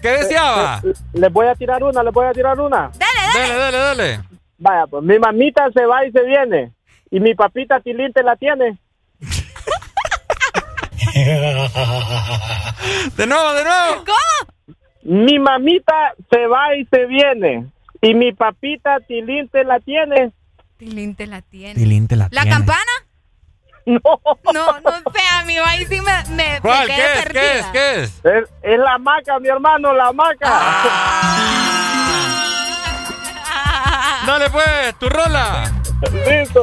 ¿Qué 0.01 0.09
deseaba? 0.09 0.81
Eh, 0.85 0.89
eh, 0.89 0.93
Les 1.13 1.31
voy 1.33 1.47
a 1.49 1.55
tirar 1.55 1.83
una, 1.85 2.03
les 2.03 2.15
voy 2.15 2.27
a 2.27 2.33
tirar 2.33 2.59
una. 2.59 2.91
Dale, 2.95 3.33
Dale, 3.35 3.55
dale, 3.57 3.79
dale. 3.79 4.21
Vaya, 4.57 4.87
pues 4.87 5.03
mi 5.05 5.19
mamita 5.19 5.65
se 5.75 5.85
va 5.85 6.07
y 6.07 6.13
se 6.13 6.23
viene. 6.23 6.73
Y 7.11 7.21
mi 7.21 7.35
papita 7.35 7.79
Tilín 7.81 8.11
te 8.15 8.23
la 8.23 8.37
tiene. 8.37 8.79
De 13.17 13.27
nuevo, 13.27 13.53
de 13.53 13.65
nuevo. 13.65 14.05
¿Cómo? 14.07 14.53
Mi 15.03 15.39
mamita 15.39 16.15
se 16.31 16.47
va 16.47 16.75
y 16.77 16.85
se 16.87 17.07
viene. 17.07 17.67
Y 18.03 18.15
mi 18.15 18.33
papita 18.33 18.99
Tilín 19.07 19.49
te 19.49 19.65
la 19.65 19.81
tiene. 19.81 20.33
Tilín 20.77 21.15
te 21.15 21.27
la 21.27 21.41
tiene. 21.43 21.75
Tilín 21.75 22.07
te 22.09 22.17
la 22.17 22.29
¿La 22.31 22.43
tiene. 22.43 22.57
campana? 22.57 22.81
No. 23.87 23.99
No, 24.53 24.79
no 24.81 24.91
sé, 25.13 25.21
amigo. 25.41 25.65
Ahí 25.67 25.87
sí 25.87 26.01
me, 26.03 26.13
me, 26.37 26.53
me 26.53 26.61
¿Cuál? 26.61 26.87
quedé 26.87 26.97
¿Qué 26.97 27.03
es? 27.03 27.23
perdida. 27.25 27.41
¿Qué 27.43 27.59
es? 27.59 27.67
¿Qué 27.73 28.03
es? 28.03 28.21
Es, 28.45 28.51
es 28.63 28.79
la 28.79 28.99
maca, 28.99 29.39
mi 29.41 29.49
hermano, 29.49 29.93
la 29.95 30.13
maca. 30.13 30.47
Dale, 34.27 34.51
pues, 34.51 34.95
tu 34.99 35.09
rola. 35.09 35.73
Listo. 36.29 36.63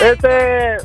Este. 0.00 0.76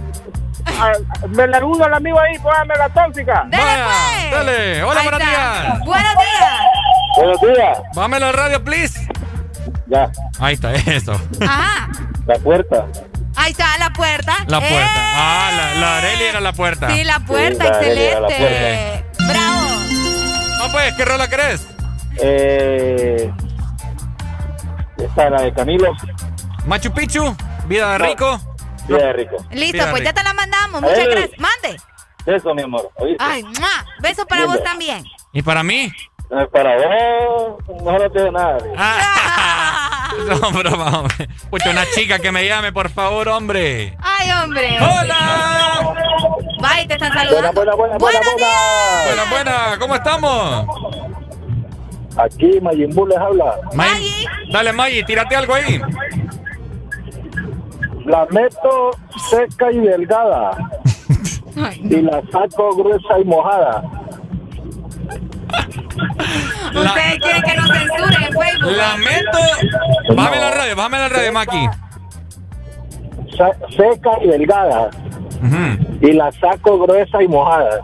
Ah, 0.65 0.91
me 1.29 1.43
ayudo 1.43 1.85
al 1.85 1.93
amigo 1.93 2.19
ahí, 2.19 2.37
póngame 2.39 2.75
la 2.75 2.89
tóxica. 2.89 3.45
Dale, 3.49 3.63
Vaya, 3.63 3.85
pues. 3.85 4.31
dale. 4.31 4.83
Hola, 4.83 5.01
buenos 5.03 5.19
días. 5.19 5.79
Buenos 5.85 6.13
días. 6.13 6.61
Buenos 7.17 7.41
días. 7.41 8.23
Al 8.23 8.33
radio, 8.33 8.63
please. 8.63 9.07
Ya, 9.87 10.11
Ahí 10.39 10.53
está, 10.53 10.73
eso. 10.73 11.13
Ajá. 11.41 11.89
la 12.27 12.35
puerta. 12.35 12.85
Ahí 13.35 13.51
está 13.51 13.77
la 13.79 13.89
puerta. 13.91 14.35
La 14.47 14.59
puerta. 14.59 14.75
¡Eh! 14.85 15.13
Ah, 15.15 15.49
la, 15.55 15.79
la 15.79 15.97
Areli 15.97 16.23
era 16.23 16.39
la 16.41 16.53
puerta. 16.53 16.89
Sí, 16.89 17.03
la 17.03 17.19
puerta, 17.21 17.63
Sí, 17.81 17.89
la 17.89 18.19
la 18.19 18.27
excelente. 18.27 19.05
Bravo. 19.19 19.67
No, 20.59 20.71
pues, 20.71 20.93
¿qué 20.95 21.05
rola 21.05 21.27
querés? 21.27 21.65
Eh, 22.21 23.31
esta 24.97 25.25
es 25.25 25.31
la 25.31 25.41
de 25.41 25.53
Camilo. 25.53 25.91
Machu 26.65 26.91
Picchu, 26.91 27.35
Vida 27.67 27.93
de 27.93 27.99
No. 27.99 28.05
Rico. 28.05 28.41
Bien 28.97 29.13
rico. 29.13 29.35
Listo, 29.51 29.77
Bien 29.77 29.89
pues 29.91 30.03
ya 30.03 30.13
te 30.13 30.23
la 30.23 30.33
mandamos. 30.33 30.81
Muchas 30.81 30.97
Eli. 30.99 31.11
gracias. 31.15 31.39
Mande. 31.39 31.79
Eso, 32.25 32.53
mi 32.53 32.61
amor. 32.63 32.89
¿oíste? 32.95 33.23
Ay, 33.23 33.43
¡mua! 33.43 33.85
Beso 34.01 34.25
para 34.25 34.41
Bien, 34.41 34.53
vos 34.53 34.63
también. 34.63 35.03
¿Y 35.33 35.41
para 35.41 35.63
mí? 35.63 35.91
Eh, 36.31 36.47
Para 36.51 36.75
vos, 36.77 37.57
no 37.83 37.97
te 38.11 38.19
digo 38.19 38.31
nada. 38.31 38.57
Ah. 38.77 39.95
No, 40.27 40.51
broma, 40.51 40.99
hombre. 40.99 41.29
Pucha, 41.51 41.69
una 41.69 41.85
chica 41.91 42.17
que 42.19 42.31
me 42.31 42.45
llame, 42.45 42.73
por 42.73 42.89
favor, 42.89 43.29
hombre. 43.29 43.95
Ay, 44.01 44.29
hombre. 44.31 44.77
¡Hola! 44.81 45.93
Bye, 46.59 46.87
te 46.87 46.95
están 46.95 47.13
saludando. 47.13 47.53
Buena, 47.53 47.75
buena, 47.75 47.97
buena, 47.97 47.97
Buenos 47.97 48.35
días. 48.37 49.05
Buena, 49.05 49.23
buena, 49.31 49.79
¿cómo 49.79 49.95
estamos? 49.95 50.65
Aquí 52.17 52.59
Mayimbu 52.61 53.05
les 53.07 53.17
habla. 53.17 53.55
May- 53.73 54.25
Dale, 54.51 54.73
Maggie, 54.73 55.03
tírate 55.03 55.35
algo 55.35 55.53
ahí. 55.53 55.79
La 58.05 58.25
meto 58.31 58.91
seca 59.29 59.71
y 59.71 59.79
delgada. 59.79 60.51
Y 61.83 62.01
la 62.01 62.21
saco 62.31 62.75
gruesa 62.75 63.19
y 63.19 63.25
mojada. 63.25 63.83
Ustedes 66.73 67.19
quieren 67.21 67.41
que 67.43 67.55
nos 67.55 67.67
censuren 67.71 68.23
en 68.23 68.33
Facebook. 68.33 68.71
Lamento. 68.71 69.39
Bájame 70.15 70.37
la 70.37 70.51
radio, 70.51 70.75
bájame 70.75 70.97
la 70.99 71.09
radio, 71.09 71.33
Maki. 71.33 71.67
Seca 73.75 74.11
y 74.23 74.27
delgada. 74.27 74.89
Y 76.01 76.11
la 76.13 76.31
saco 76.33 76.79
gruesa 76.79 77.21
y 77.21 77.27
mojada. 77.27 77.81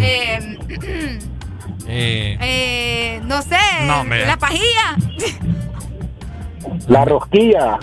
Eh, 0.00 0.58
Eh, 1.90 2.36
eh, 2.40 3.20
no 3.24 3.40
sé. 3.42 3.56
No. 3.86 4.04
La 4.04 4.36
pajilla. 4.36 4.96
La 6.88 7.04
rosquilla. 7.06 7.78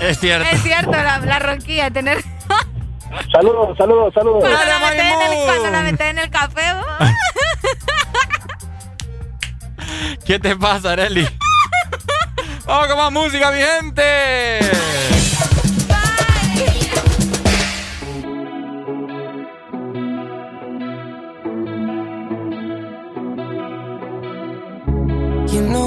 Es 0.00 0.18
cierto. 0.18 0.48
Es 0.50 0.62
cierto, 0.62 0.90
la, 0.92 1.18
la. 1.18 1.90
Tener. 1.90 2.22
Saludos, 3.32 3.76
saludos, 3.76 4.14
saludos. 4.14 4.40
Cuando 4.40 4.64
la 4.64 4.78
metes 4.78 5.00
en 5.00 5.22
el, 5.32 5.44
cuando 5.44 5.70
la 5.70 5.80
metes 5.82 6.06
en 6.10 6.18
el 6.18 6.30
café. 6.30 6.62
¿Qué 10.26 10.38
te 10.38 10.56
pasa, 10.56 10.92
Areli? 10.92 11.26
Vamos 12.66 12.86
con 12.88 12.96
más 12.98 13.12
música, 13.12 13.50
mi 13.50 13.60
gente. 13.60 14.60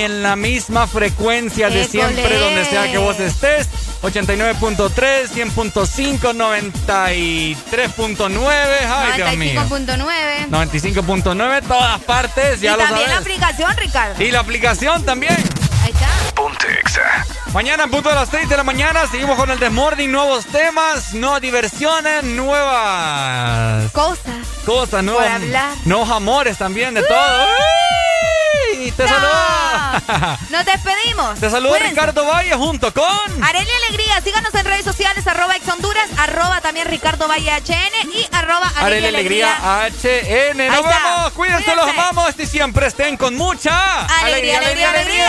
y 0.00 0.02
en 0.02 0.22
la 0.22 0.34
misma 0.34 0.86
frecuencia 0.86 1.68
de 1.68 1.84
siempre, 1.84 2.38
donde 2.38 2.64
sea 2.64 2.90
que 2.90 2.96
vos 2.98 3.20
estés. 3.20 3.68
89.3, 4.02 5.28
100.5, 5.28 6.34
93.9, 6.34 8.48
ay 8.88 9.12
Dios 9.16 9.36
mío. 9.36 9.60
95.9. 9.68 10.48
95.9, 10.48 11.62
todas 11.68 12.00
partes, 12.00 12.62
ya 12.62 12.70
y 12.72 12.76
lo 12.76 12.78
también 12.78 13.08
la 13.08 13.14
sabes. 13.16 13.20
aplicación, 13.26 13.76
Ricardo. 13.76 14.22
Y 14.22 14.30
la 14.30 14.40
aplicación 14.40 15.04
también. 15.04 15.36
Ahí 15.82 15.90
está. 15.92 16.08
Mañana 17.52 17.84
en 17.84 17.90
punto 17.90 18.08
de 18.08 18.14
las 18.14 18.30
6 18.30 18.48
de 18.48 18.56
la 18.56 18.64
mañana 18.64 19.06
seguimos 19.10 19.36
con 19.36 19.50
el 19.50 19.58
Desmorning, 19.58 20.10
nuevos 20.10 20.46
temas, 20.46 21.12
nuevas 21.12 21.42
diversiones, 21.42 22.22
nuevas 22.24 23.92
Cosas. 23.92 24.46
cosas, 24.64 24.94
hablar. 24.94 25.42
nuevos 25.84 26.08
amores 26.10 26.56
también 26.56 26.94
de 26.94 27.02
todo. 27.02 27.46
¡Uy! 28.78 28.90
Te 28.92 29.06
saludo. 29.06 29.28
Nos 30.50 30.64
despedimos. 30.64 31.38
Te 31.40 31.50
saludo 31.50 31.72
Cuídense. 31.72 31.90
Ricardo 31.94 32.24
Valle 32.26 32.54
junto 32.54 32.92
con 32.92 33.44
Arelia 33.44 33.72
Alegría, 33.86 34.20
síganos 34.22 34.54
en 34.54 34.64
redes 34.64 34.84
sociales, 34.84 35.26
arroba 35.26 35.56
ex 35.56 35.68
Honduras, 35.68 36.08
arroba 36.18 36.60
también 36.60 36.88
Ricardo 36.88 37.28
Valle 37.28 37.50
HN 37.50 38.10
y 38.12 38.28
arroba 38.32 38.72
Arelia 38.76 39.08
Alegría 39.08 39.56
HN. 39.88 40.66
Nos 40.66 40.84
vemos, 40.84 41.32
cuídense, 41.34 41.74
los 41.74 41.88
amamos 41.88 42.34
y 42.38 42.46
siempre 42.46 42.86
estén 42.86 43.16
con 43.16 43.36
mucha 43.36 44.06
Alegría, 44.22 44.58
alegría, 44.58 44.90
alegría. 44.90 45.28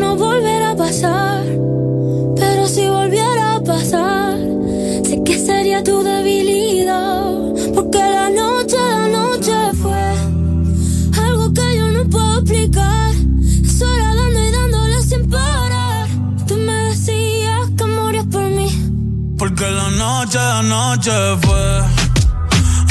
la 20.61 20.67
noche 20.67 21.11
fue 21.41 21.81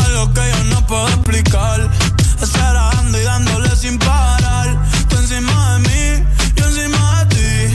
algo 0.05 0.33
que 0.35 0.41
yo 0.41 0.65
no 0.65 0.87
puedo 0.87 1.09
explicar. 1.09 1.91
Estar 2.41 2.75
dando 2.75 3.21
y 3.21 3.25
dándole 3.25 3.77
sin 3.77 3.99
parar. 3.99 4.83
Tú 5.09 5.17
encima 5.17 5.75
de 5.75 5.79
mí, 5.89 6.27
yo 6.57 6.65
encima 6.65 7.25
de 7.25 7.35
ti. 7.35 7.75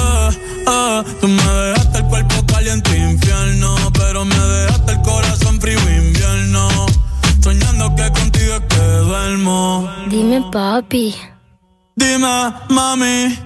Eh, 0.00 0.30
eh, 0.66 1.02
tú 1.20 1.28
me 1.28 1.42
dejaste 1.42 1.98
el 1.98 2.04
cuerpo 2.06 2.46
caliente 2.46 2.98
infierno, 2.98 3.76
pero 3.92 4.24
me 4.24 4.38
dejaste 4.38 4.92
el 4.92 5.02
corazón 5.02 5.60
frío 5.60 5.78
invierno. 5.78 6.68
Soñando 7.42 7.94
que 7.94 8.10
contigo 8.10 8.54
es 8.54 8.62
que 8.76 8.82
duermo. 8.82 9.88
Dime, 10.08 10.42
papi. 10.50 11.14
Dime, 11.94 12.54
mami, 12.70 13.38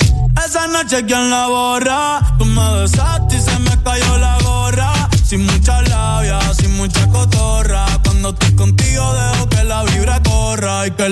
esa 0.46 0.68
noche 0.68 1.04
quién 1.04 1.28
la 1.28 1.48
borra. 1.48 2.20
Tú 2.38 2.44
me 2.44 2.80
besaste 2.80 3.15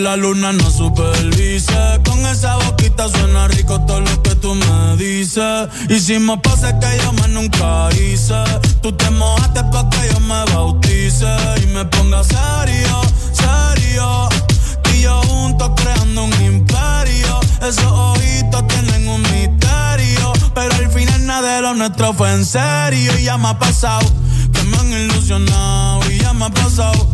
la 0.04 0.16
luna 0.16 0.52
no 0.52 0.70
supervise. 0.70 2.00
Con 2.04 2.18
esa 2.26 2.56
boquita 2.56 3.08
suena 3.08 3.48
rico 3.48 3.80
todo 3.86 4.00
lo 4.00 4.22
que 4.22 4.34
tú 4.34 4.54
me 4.54 4.96
dices. 4.98 5.68
Hicimos 5.88 6.40
pases 6.42 6.74
que 6.74 7.02
yo 7.02 7.12
más 7.14 7.30
nunca 7.30 7.88
hice. 7.92 8.44
Tú 8.82 8.92
te 8.92 9.08
mojaste 9.10 9.64
pa' 9.72 9.88
que 9.88 10.12
yo 10.12 10.20
me 10.20 10.44
bautice 10.52 11.26
y 11.62 11.66
me 11.68 11.86
ponga 11.86 12.22
serio, 12.22 13.00
serio. 13.32 14.28
Tú 14.82 14.90
y 14.90 15.00
yo 15.00 15.22
juntos 15.22 15.70
creando 15.74 16.24
un 16.24 16.34
imperio. 16.44 17.40
Esos 17.66 17.90
ojitos 17.90 18.66
tienen 18.68 19.08
un 19.08 19.22
misterio. 19.22 20.32
Pero 20.54 20.74
al 20.74 20.90
final 20.90 21.26
nada 21.26 21.56
de 21.56 21.62
lo 21.62 21.74
nuestro 21.74 22.12
fue 22.12 22.30
en 22.30 22.44
serio. 22.44 23.18
Y 23.18 23.24
ya 23.24 23.38
me 23.38 23.48
ha 23.48 23.58
pasado 23.58 24.06
que 24.52 24.62
me 24.64 24.76
han 24.76 24.92
ilusionado. 24.92 26.00
Y 26.10 26.18
ya 26.18 26.34
me 26.34 26.44
ha 26.44 26.50
pasado 26.50 27.13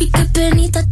Papi, 0.00 0.10
qué 0.12 0.24
penita, 0.32 0.89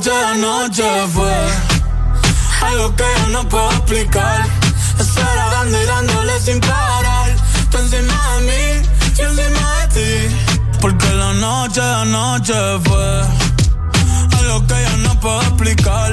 la 0.00 0.34
noche 0.34 0.82
fue 1.12 1.30
algo 2.62 2.96
que 2.96 3.04
yo 3.18 3.28
no 3.28 3.46
puedo 3.46 3.70
explicar. 3.72 4.46
Estar 4.98 5.50
dando 5.50 5.82
y 5.82 5.84
dándole 5.84 6.40
sin 6.40 6.60
parar. 6.60 7.36
Tú 7.70 7.76
encima 7.76 8.14
de 8.36 8.40
mí, 8.40 8.88
yo 9.16 9.28
encima 9.28 9.86
de 9.86 10.28
ti. 10.28 10.36
Porque 10.80 11.06
la 11.12 11.34
noche, 11.34 11.80
la 11.80 12.06
noche 12.06 12.54
fue 12.84 13.22
algo 14.38 14.66
que 14.66 14.82
yo 14.82 14.96
no 14.98 15.20
puedo 15.20 15.42
explicar. 15.42 16.12